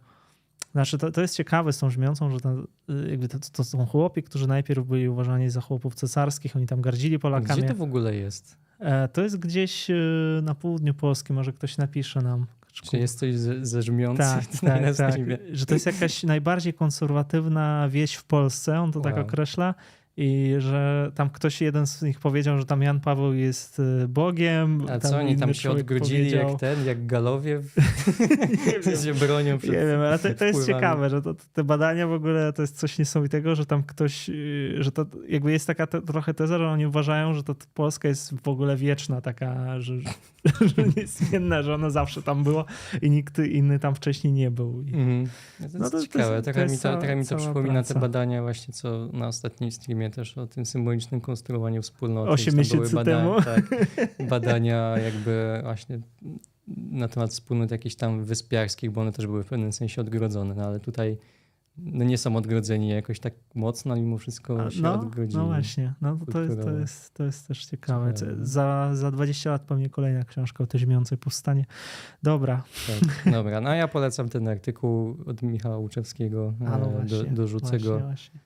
Znaczy, 0.73 0.99
to, 0.99 1.11
to 1.11 1.20
jest 1.20 1.36
ciekawe 1.36 1.73
z 1.73 1.78
tą 1.78 1.91
Żmiącą, 1.91 2.31
że 2.31 2.41
tam, 2.41 2.67
yy, 2.89 3.11
jakby 3.11 3.28
to, 3.28 3.39
to 3.53 3.65
są 3.65 3.86
chłopi, 3.86 4.23
którzy 4.23 4.47
najpierw 4.47 4.86
byli 4.86 5.09
uważani 5.09 5.51
za 5.51 5.61
chłopów 5.61 5.94
cesarskich, 5.94 6.57
oni 6.57 6.67
tam 6.67 6.81
gardzili 6.81 7.19
Polakami. 7.19 7.62
Gdzie 7.62 7.69
to 7.69 7.75
w 7.75 7.83
ogóle 7.83 8.15
jest? 8.15 8.57
E, 8.78 9.09
To 9.09 9.23
jest 9.23 9.39
gdzieś 9.39 9.91
e, 9.91 9.94
na 10.43 10.55
południu 10.55 10.94
Polski, 10.94 11.33
może 11.33 11.53
ktoś 11.53 11.77
napisze 11.77 12.20
nam. 12.23 12.47
Czy 12.83 12.99
jest 12.99 13.19
coś 13.19 13.35
ze, 13.35 13.67
ze 13.67 13.83
żmiących 13.83 14.47
tak, 14.47 14.61
tak, 14.61 14.97
tak, 14.97 15.20
że 15.53 15.67
to 15.67 15.75
jest 15.75 15.86
jakaś 15.86 16.23
najbardziej 16.23 16.75
konserwatywna 16.75 17.89
wieś 17.89 18.15
w 18.15 18.25
Polsce, 18.25 18.81
on 18.81 18.93
to 18.93 19.01
tak 19.01 19.15
Wow. 19.15 19.23
określa. 19.25 19.75
I 20.17 20.55
że 20.59 21.12
tam 21.15 21.31
ktoś, 21.31 21.60
jeden 21.60 21.86
z 21.86 22.02
nich 22.02 22.20
powiedział, 22.20 22.59
że 22.59 22.65
tam 22.67 22.83
Jan 22.83 23.01
Paweł 23.01 23.33
jest 23.34 23.81
e, 24.05 24.09
Bogiem. 24.09 24.86
A 24.91 24.99
co, 24.99 25.17
oni 25.18 25.36
tam 25.36 25.55
się 25.55 25.70
odgrodzili 25.70 26.25
powiedział- 26.31 26.49
jak 26.51 26.60
ten, 26.60 26.86
jak 26.86 27.07
galowie 27.07 27.59
w... 27.60 27.76
nie 28.86 28.97
się 29.05 29.15
bronią 29.15 29.59
przed 29.59 29.70
nie 29.70 29.78
wiem, 29.86 30.01
ale 30.01 30.18
to, 30.18 30.34
to 30.34 30.44
jest 30.44 30.67
ciekawe, 30.67 31.10
że 31.10 31.23
to, 31.23 31.34
te 31.52 31.65
badania 31.65 32.07
w 32.07 32.12
ogóle 32.12 32.52
to 32.52 32.62
jest 32.62 32.78
coś 32.78 32.99
niesamowitego, 32.99 33.55
że 33.55 33.67
tam 33.67 33.83
ktoś, 33.83 34.28
yy, 34.28 34.76
że 34.83 34.93
to 34.93 35.07
jakby 35.28 35.52
jest 35.52 35.67
taka 35.67 35.86
te, 35.86 36.02
trochę 36.02 36.34
teza, 36.34 36.59
że 36.59 36.68
oni 36.68 36.86
uważają, 36.86 37.34
że 37.34 37.43
to 37.43 37.55
Polska 37.75 38.09
jest 38.09 38.34
w 38.43 38.49
ogóle 38.49 38.76
wieczna, 38.76 39.20
taka, 39.20 39.81
że, 39.81 39.94
że 40.76 40.84
niezmienna, 40.97 41.62
że 41.62 41.75
ona 41.75 41.91
zawsze 41.91 42.23
tam 42.23 42.44
była 42.44 42.65
i 43.02 43.10
nikt 43.10 43.39
inny 43.39 43.78
tam 43.78 43.94
wcześniej 43.94 44.33
nie 44.33 44.51
był. 44.51 44.83
I, 44.83 44.94
Mhm. 44.94 45.28
No 45.60 45.68
to 45.68 45.78
No 45.78 45.84
jest 45.84 45.93
to- 45.93 45.99
to 45.99 46.02
ciekawe. 46.07 46.34
jest- 46.34 46.44
to 46.47 46.52
trochę, 46.52 46.62
jest 46.62 46.75
mi 46.75 46.81
to, 46.93 46.99
trochę 46.99 47.17
mi 47.17 47.26
to 47.26 47.36
przypomina 47.36 47.73
praca. 47.73 47.94
te 47.94 48.01
badania 48.01 48.43
właśnie, 48.43 48.75
co 48.75 49.09
na 49.12 49.26
ostatnim 49.28 49.70
streamie 49.73 50.03
też 50.10 50.39
o 50.39 50.47
tym 50.47 50.66
symbolicznym 50.66 51.20
konstruowaniu 51.20 51.83
wspólnoty. 51.83 52.31
Osiem 52.31 52.57
miesięcy 52.57 53.05
temu. 53.05 53.34
Tak, 53.44 53.65
badania 54.28 54.99
jakby 54.99 55.60
właśnie 55.62 56.00
na 56.76 57.08
temat 57.08 57.31
wspólnot 57.31 57.70
jakichś 57.70 57.94
tam 57.94 58.24
wyspiarskich, 58.24 58.91
bo 58.91 59.00
one 59.00 59.12
też 59.12 59.26
były 59.26 59.44
w 59.44 59.47
pewnym 59.47 59.73
sensie 59.73 60.00
odgrodzone, 60.00 60.55
no 60.55 60.65
ale 60.65 60.81
tutaj 60.81 61.18
no 61.78 62.05
nie 62.05 62.18
są 62.18 62.36
odgrodzeni 62.36 62.89
jakoś 62.89 63.20
tak 63.20 63.34
mocno, 63.55 63.97
mimo 63.97 64.18
wszystko 64.18 64.70
się 64.70 64.83
no, 64.83 64.94
odgrodzili. 64.94 65.39
no 65.39 65.47
właśnie, 65.47 65.94
no 66.00 66.18
to, 66.26 66.33
to, 66.33 66.42
jest, 66.42 66.62
to, 66.62 66.70
jest, 66.70 67.15
to 67.15 67.24
jest 67.24 67.49
też 67.49 67.66
ciekawe. 67.66 68.15
Ciekawe. 68.15 68.47
Za, 68.47 68.91
za 68.92 69.10
20 69.10 69.50
lat 69.50 69.62
pewnie 69.62 69.91
kolejna 69.91 70.24
książka 70.24 70.65
o 70.65 70.66
tej 70.66 71.18
powstanie. 71.20 71.65
Dobra, 72.23 72.62
Tak, 72.86 73.33
dobra, 73.33 73.60
no 73.60 73.74
ja 73.74 73.89
polecam 73.89 74.28
ten 74.28 74.49
artykuł 74.49 75.16
od 75.26 75.42
Michała 75.42 75.78
Łuczewskiego. 75.78 76.55
a 76.60 76.78
no 76.78 76.86
e, 76.86 76.91
właśnie, 76.91 77.31
dorzucę 77.31 77.78
go. 77.78 77.99
właśnie. 77.99 78.41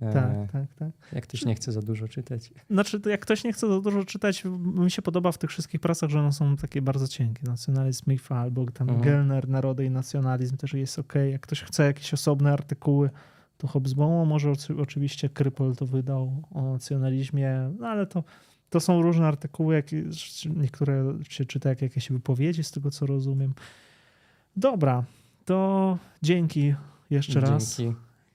Tak, 0.00 0.52
tak, 0.52 0.74
tak. 0.74 0.90
Jak 1.12 1.24
ktoś 1.24 1.44
nie 1.44 1.54
chce 1.54 1.72
za 1.72 1.82
dużo 1.82 2.08
czytać. 2.08 2.50
Znaczy, 2.70 3.00
jak 3.06 3.20
ktoś 3.20 3.44
nie 3.44 3.52
chce 3.52 3.68
za 3.68 3.80
dużo 3.80 4.04
czytać, 4.04 4.42
mi 4.58 4.90
się 4.90 5.02
podoba 5.02 5.32
w 5.32 5.38
tych 5.38 5.50
wszystkich 5.50 5.80
pracach, 5.80 6.10
że 6.10 6.20
one 6.20 6.32
są 6.32 6.56
takie 6.56 6.82
bardzo 6.82 7.08
cienkie. 7.08 7.42
Nacjonalizm 7.46 8.10
Mifa 8.10 8.36
albo 8.36 8.66
tam 8.70 8.88
Mhm. 8.90 9.04
Gelner, 9.04 9.48
Narody 9.48 9.84
i 9.84 9.90
Nacjonalizm 9.90 10.56
też 10.56 10.72
jest 10.74 10.98
ok. 10.98 11.14
Jak 11.30 11.40
ktoś 11.40 11.62
chce 11.62 11.84
jakieś 11.86 12.14
osobne 12.14 12.52
artykuły, 12.52 13.10
to 13.58 13.66
Hobsbawm, 13.68 14.28
może 14.28 14.50
oczy- 14.50 14.76
oczywiście 14.80 15.28
Krypol 15.28 15.76
to 15.76 15.86
wydał 15.86 16.42
o 16.50 16.62
nacjonalizmie, 16.62 17.70
no 17.78 17.86
ale 17.86 18.06
to, 18.06 18.24
to 18.70 18.80
są 18.80 19.02
różne 19.02 19.26
artykuły, 19.26 19.74
jak, 19.74 19.86
niektóre 20.56 21.04
się 21.28 21.44
czyta 21.44 21.68
jak 21.68 21.82
jakieś 21.82 22.10
wypowiedzi, 22.12 22.64
z 22.64 22.70
tego 22.70 22.90
co 22.90 23.06
rozumiem. 23.06 23.54
Dobra, 24.56 25.04
to 25.44 25.98
dzięki 26.22 26.74
jeszcze 27.10 27.40
raz. 27.40 27.76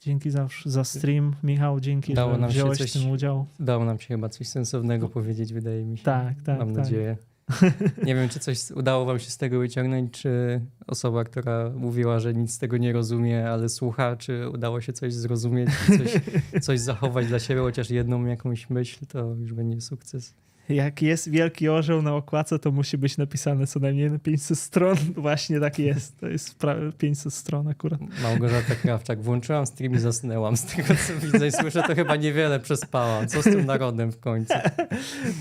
Dzięki. 0.02 0.32
Za, 0.32 0.48
za 0.66 0.84
stream. 0.84 1.36
Michał, 1.44 1.80
dzięki, 1.80 2.14
Dało 2.14 2.36
że 2.40 2.48
wziąłeś 2.48 2.78
coś- 2.78 2.90
w 2.90 2.94
tym 2.94 3.12
udział. 3.12 3.46
Udało 3.60 3.86
nam 3.86 4.00
się 4.00 4.08
chyba 4.08 4.30
coś 4.30 4.48
sensownego 4.48 5.10
powiedzieć, 5.10 5.54
wydaje 5.54 5.86
mi 5.86 5.98
się. 5.98 6.04
Tak, 6.04 6.42
tak, 6.42 6.60
Mam 6.60 6.68
tak. 6.68 6.78
nadzieję. 6.78 7.18
Nie 8.06 8.16
wiem, 8.16 8.30
czy 8.30 8.40
coś 8.40 8.72
udało 8.72 9.06
wam 9.06 9.20
się 9.20 9.30
z 9.30 9.38
tego 9.38 9.60
wyciągnąć, 9.60 10.12
czy 10.12 10.62
osoba, 10.88 11.24
która 11.24 11.70
mówiła, 11.76 12.20
że 12.20 12.34
nic 12.34 12.54
z 12.54 12.58
tego 12.58 12.78
nie 12.78 12.94
rozumie, 12.94 13.50
ale 13.50 13.70
słucha, 13.70 14.16
czy 14.16 14.50
udało 14.50 14.82
się 14.82 14.94
coś 14.94 15.14
zrozumieć, 15.14 15.70
coś, 15.88 16.22
coś 16.66 16.80
zachować 16.80 17.28
dla 17.28 17.40
siebie, 17.40 17.62
chociaż 17.62 17.90
jedną 17.90 18.26
jakąś 18.26 18.70
myśl, 18.70 19.06
to 19.06 19.36
już 19.36 19.54
będzie 19.54 19.82
sukces. 19.82 20.34
Jak 20.70 21.02
jest 21.02 21.30
wielki 21.30 21.70
orzeł 21.70 22.02
na 22.02 22.16
okładce, 22.16 22.60
to 22.60 22.72
musi 22.72 22.98
być 22.98 23.18
napisane 23.18 23.68
co 23.68 23.80
najmniej 23.80 24.12
na 24.12 24.20
500 24.20 24.60
stron. 24.60 24.98
Właśnie 25.18 25.60
tak 25.60 25.80
jest. 25.80 26.18
To 26.20 26.28
jest 26.28 26.60
pra- 26.60 26.94
500 26.98 27.34
stron 27.34 27.68
akurat. 27.68 28.00
Małgorzata 28.24 28.76
Krawczak, 28.76 29.22
włączyłam 29.22 29.66
stream 29.66 29.94
i 29.94 30.00
zasnęłam. 30.00 30.58
Z 30.58 30.64
tego, 30.66 30.94
co 31.08 31.28
widzę 31.28 31.48
i 31.48 31.52
słyszę, 31.52 31.84
to 31.88 31.96
chyba 31.96 32.16
niewiele 32.16 32.60
przespałam. 32.60 33.28
Co 33.28 33.42
z 33.42 33.44
tym 33.44 33.66
narodem 33.66 34.12
w 34.12 34.20
końcu? 34.20 34.54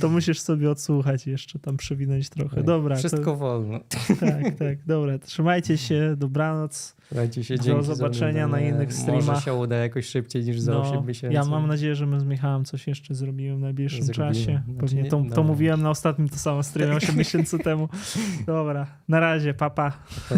To 0.00 0.08
musisz 0.08 0.40
sobie 0.40 0.70
odsłuchać 0.70 1.26
jeszcze, 1.26 1.58
tam 1.58 1.76
przewinąć 1.76 2.28
trochę. 2.28 2.62
Dobra, 2.62 2.97
Wszystko 2.97 3.36
wolno. 3.36 3.81
to, 3.89 3.98
tak, 4.20 4.55
tak, 4.58 4.84
dobra. 4.86 5.18
Trzymajcie 5.18 5.78
się, 5.78 6.15
dobranoc. 6.16 6.97
Słuchajcie 7.09 7.45
się, 7.45 7.57
Do 7.57 7.62
dzięki 7.62 7.85
za 7.87 7.95
zobaczenia 7.95 8.49
na 8.49 8.61
innych 8.61 8.93
streamach. 8.95 9.27
Może 9.27 9.41
się 9.41 9.55
uda 9.55 9.77
jakoś 9.77 10.07
szybciej 10.07 10.45
niż 10.45 10.61
za 10.61 10.78
8 10.78 11.07
miesięcy. 11.07 11.37
No, 11.37 11.45
ja 11.45 11.51
mam 11.51 11.67
nadzieję, 11.67 11.95
że 11.95 12.07
my 12.07 12.20
z 12.20 12.25
Michałem 12.25 12.65
coś 12.65 12.87
jeszcze 12.87 13.15
zrobimy 13.15 13.57
w 13.57 13.61
najbliższym 13.61 14.03
Zrobimy. 14.05 14.35
czasie. 14.35 14.62
Znaczy 14.65 14.81
Pewnie 14.81 15.05
to, 15.05 15.25
to 15.35 15.43
mówiłem 15.43 15.83
na 15.83 15.91
ostatnim 15.91 16.28
to 16.28 16.37
samo 16.37 16.62
streamie 16.62 16.95
8 17.03 17.17
miesięcy 17.17 17.59
temu. 17.59 17.89
Dobra, 18.47 18.87
na 19.09 19.20
razie, 19.20 19.55
papa. 19.55 19.93
Pa. 20.28 20.35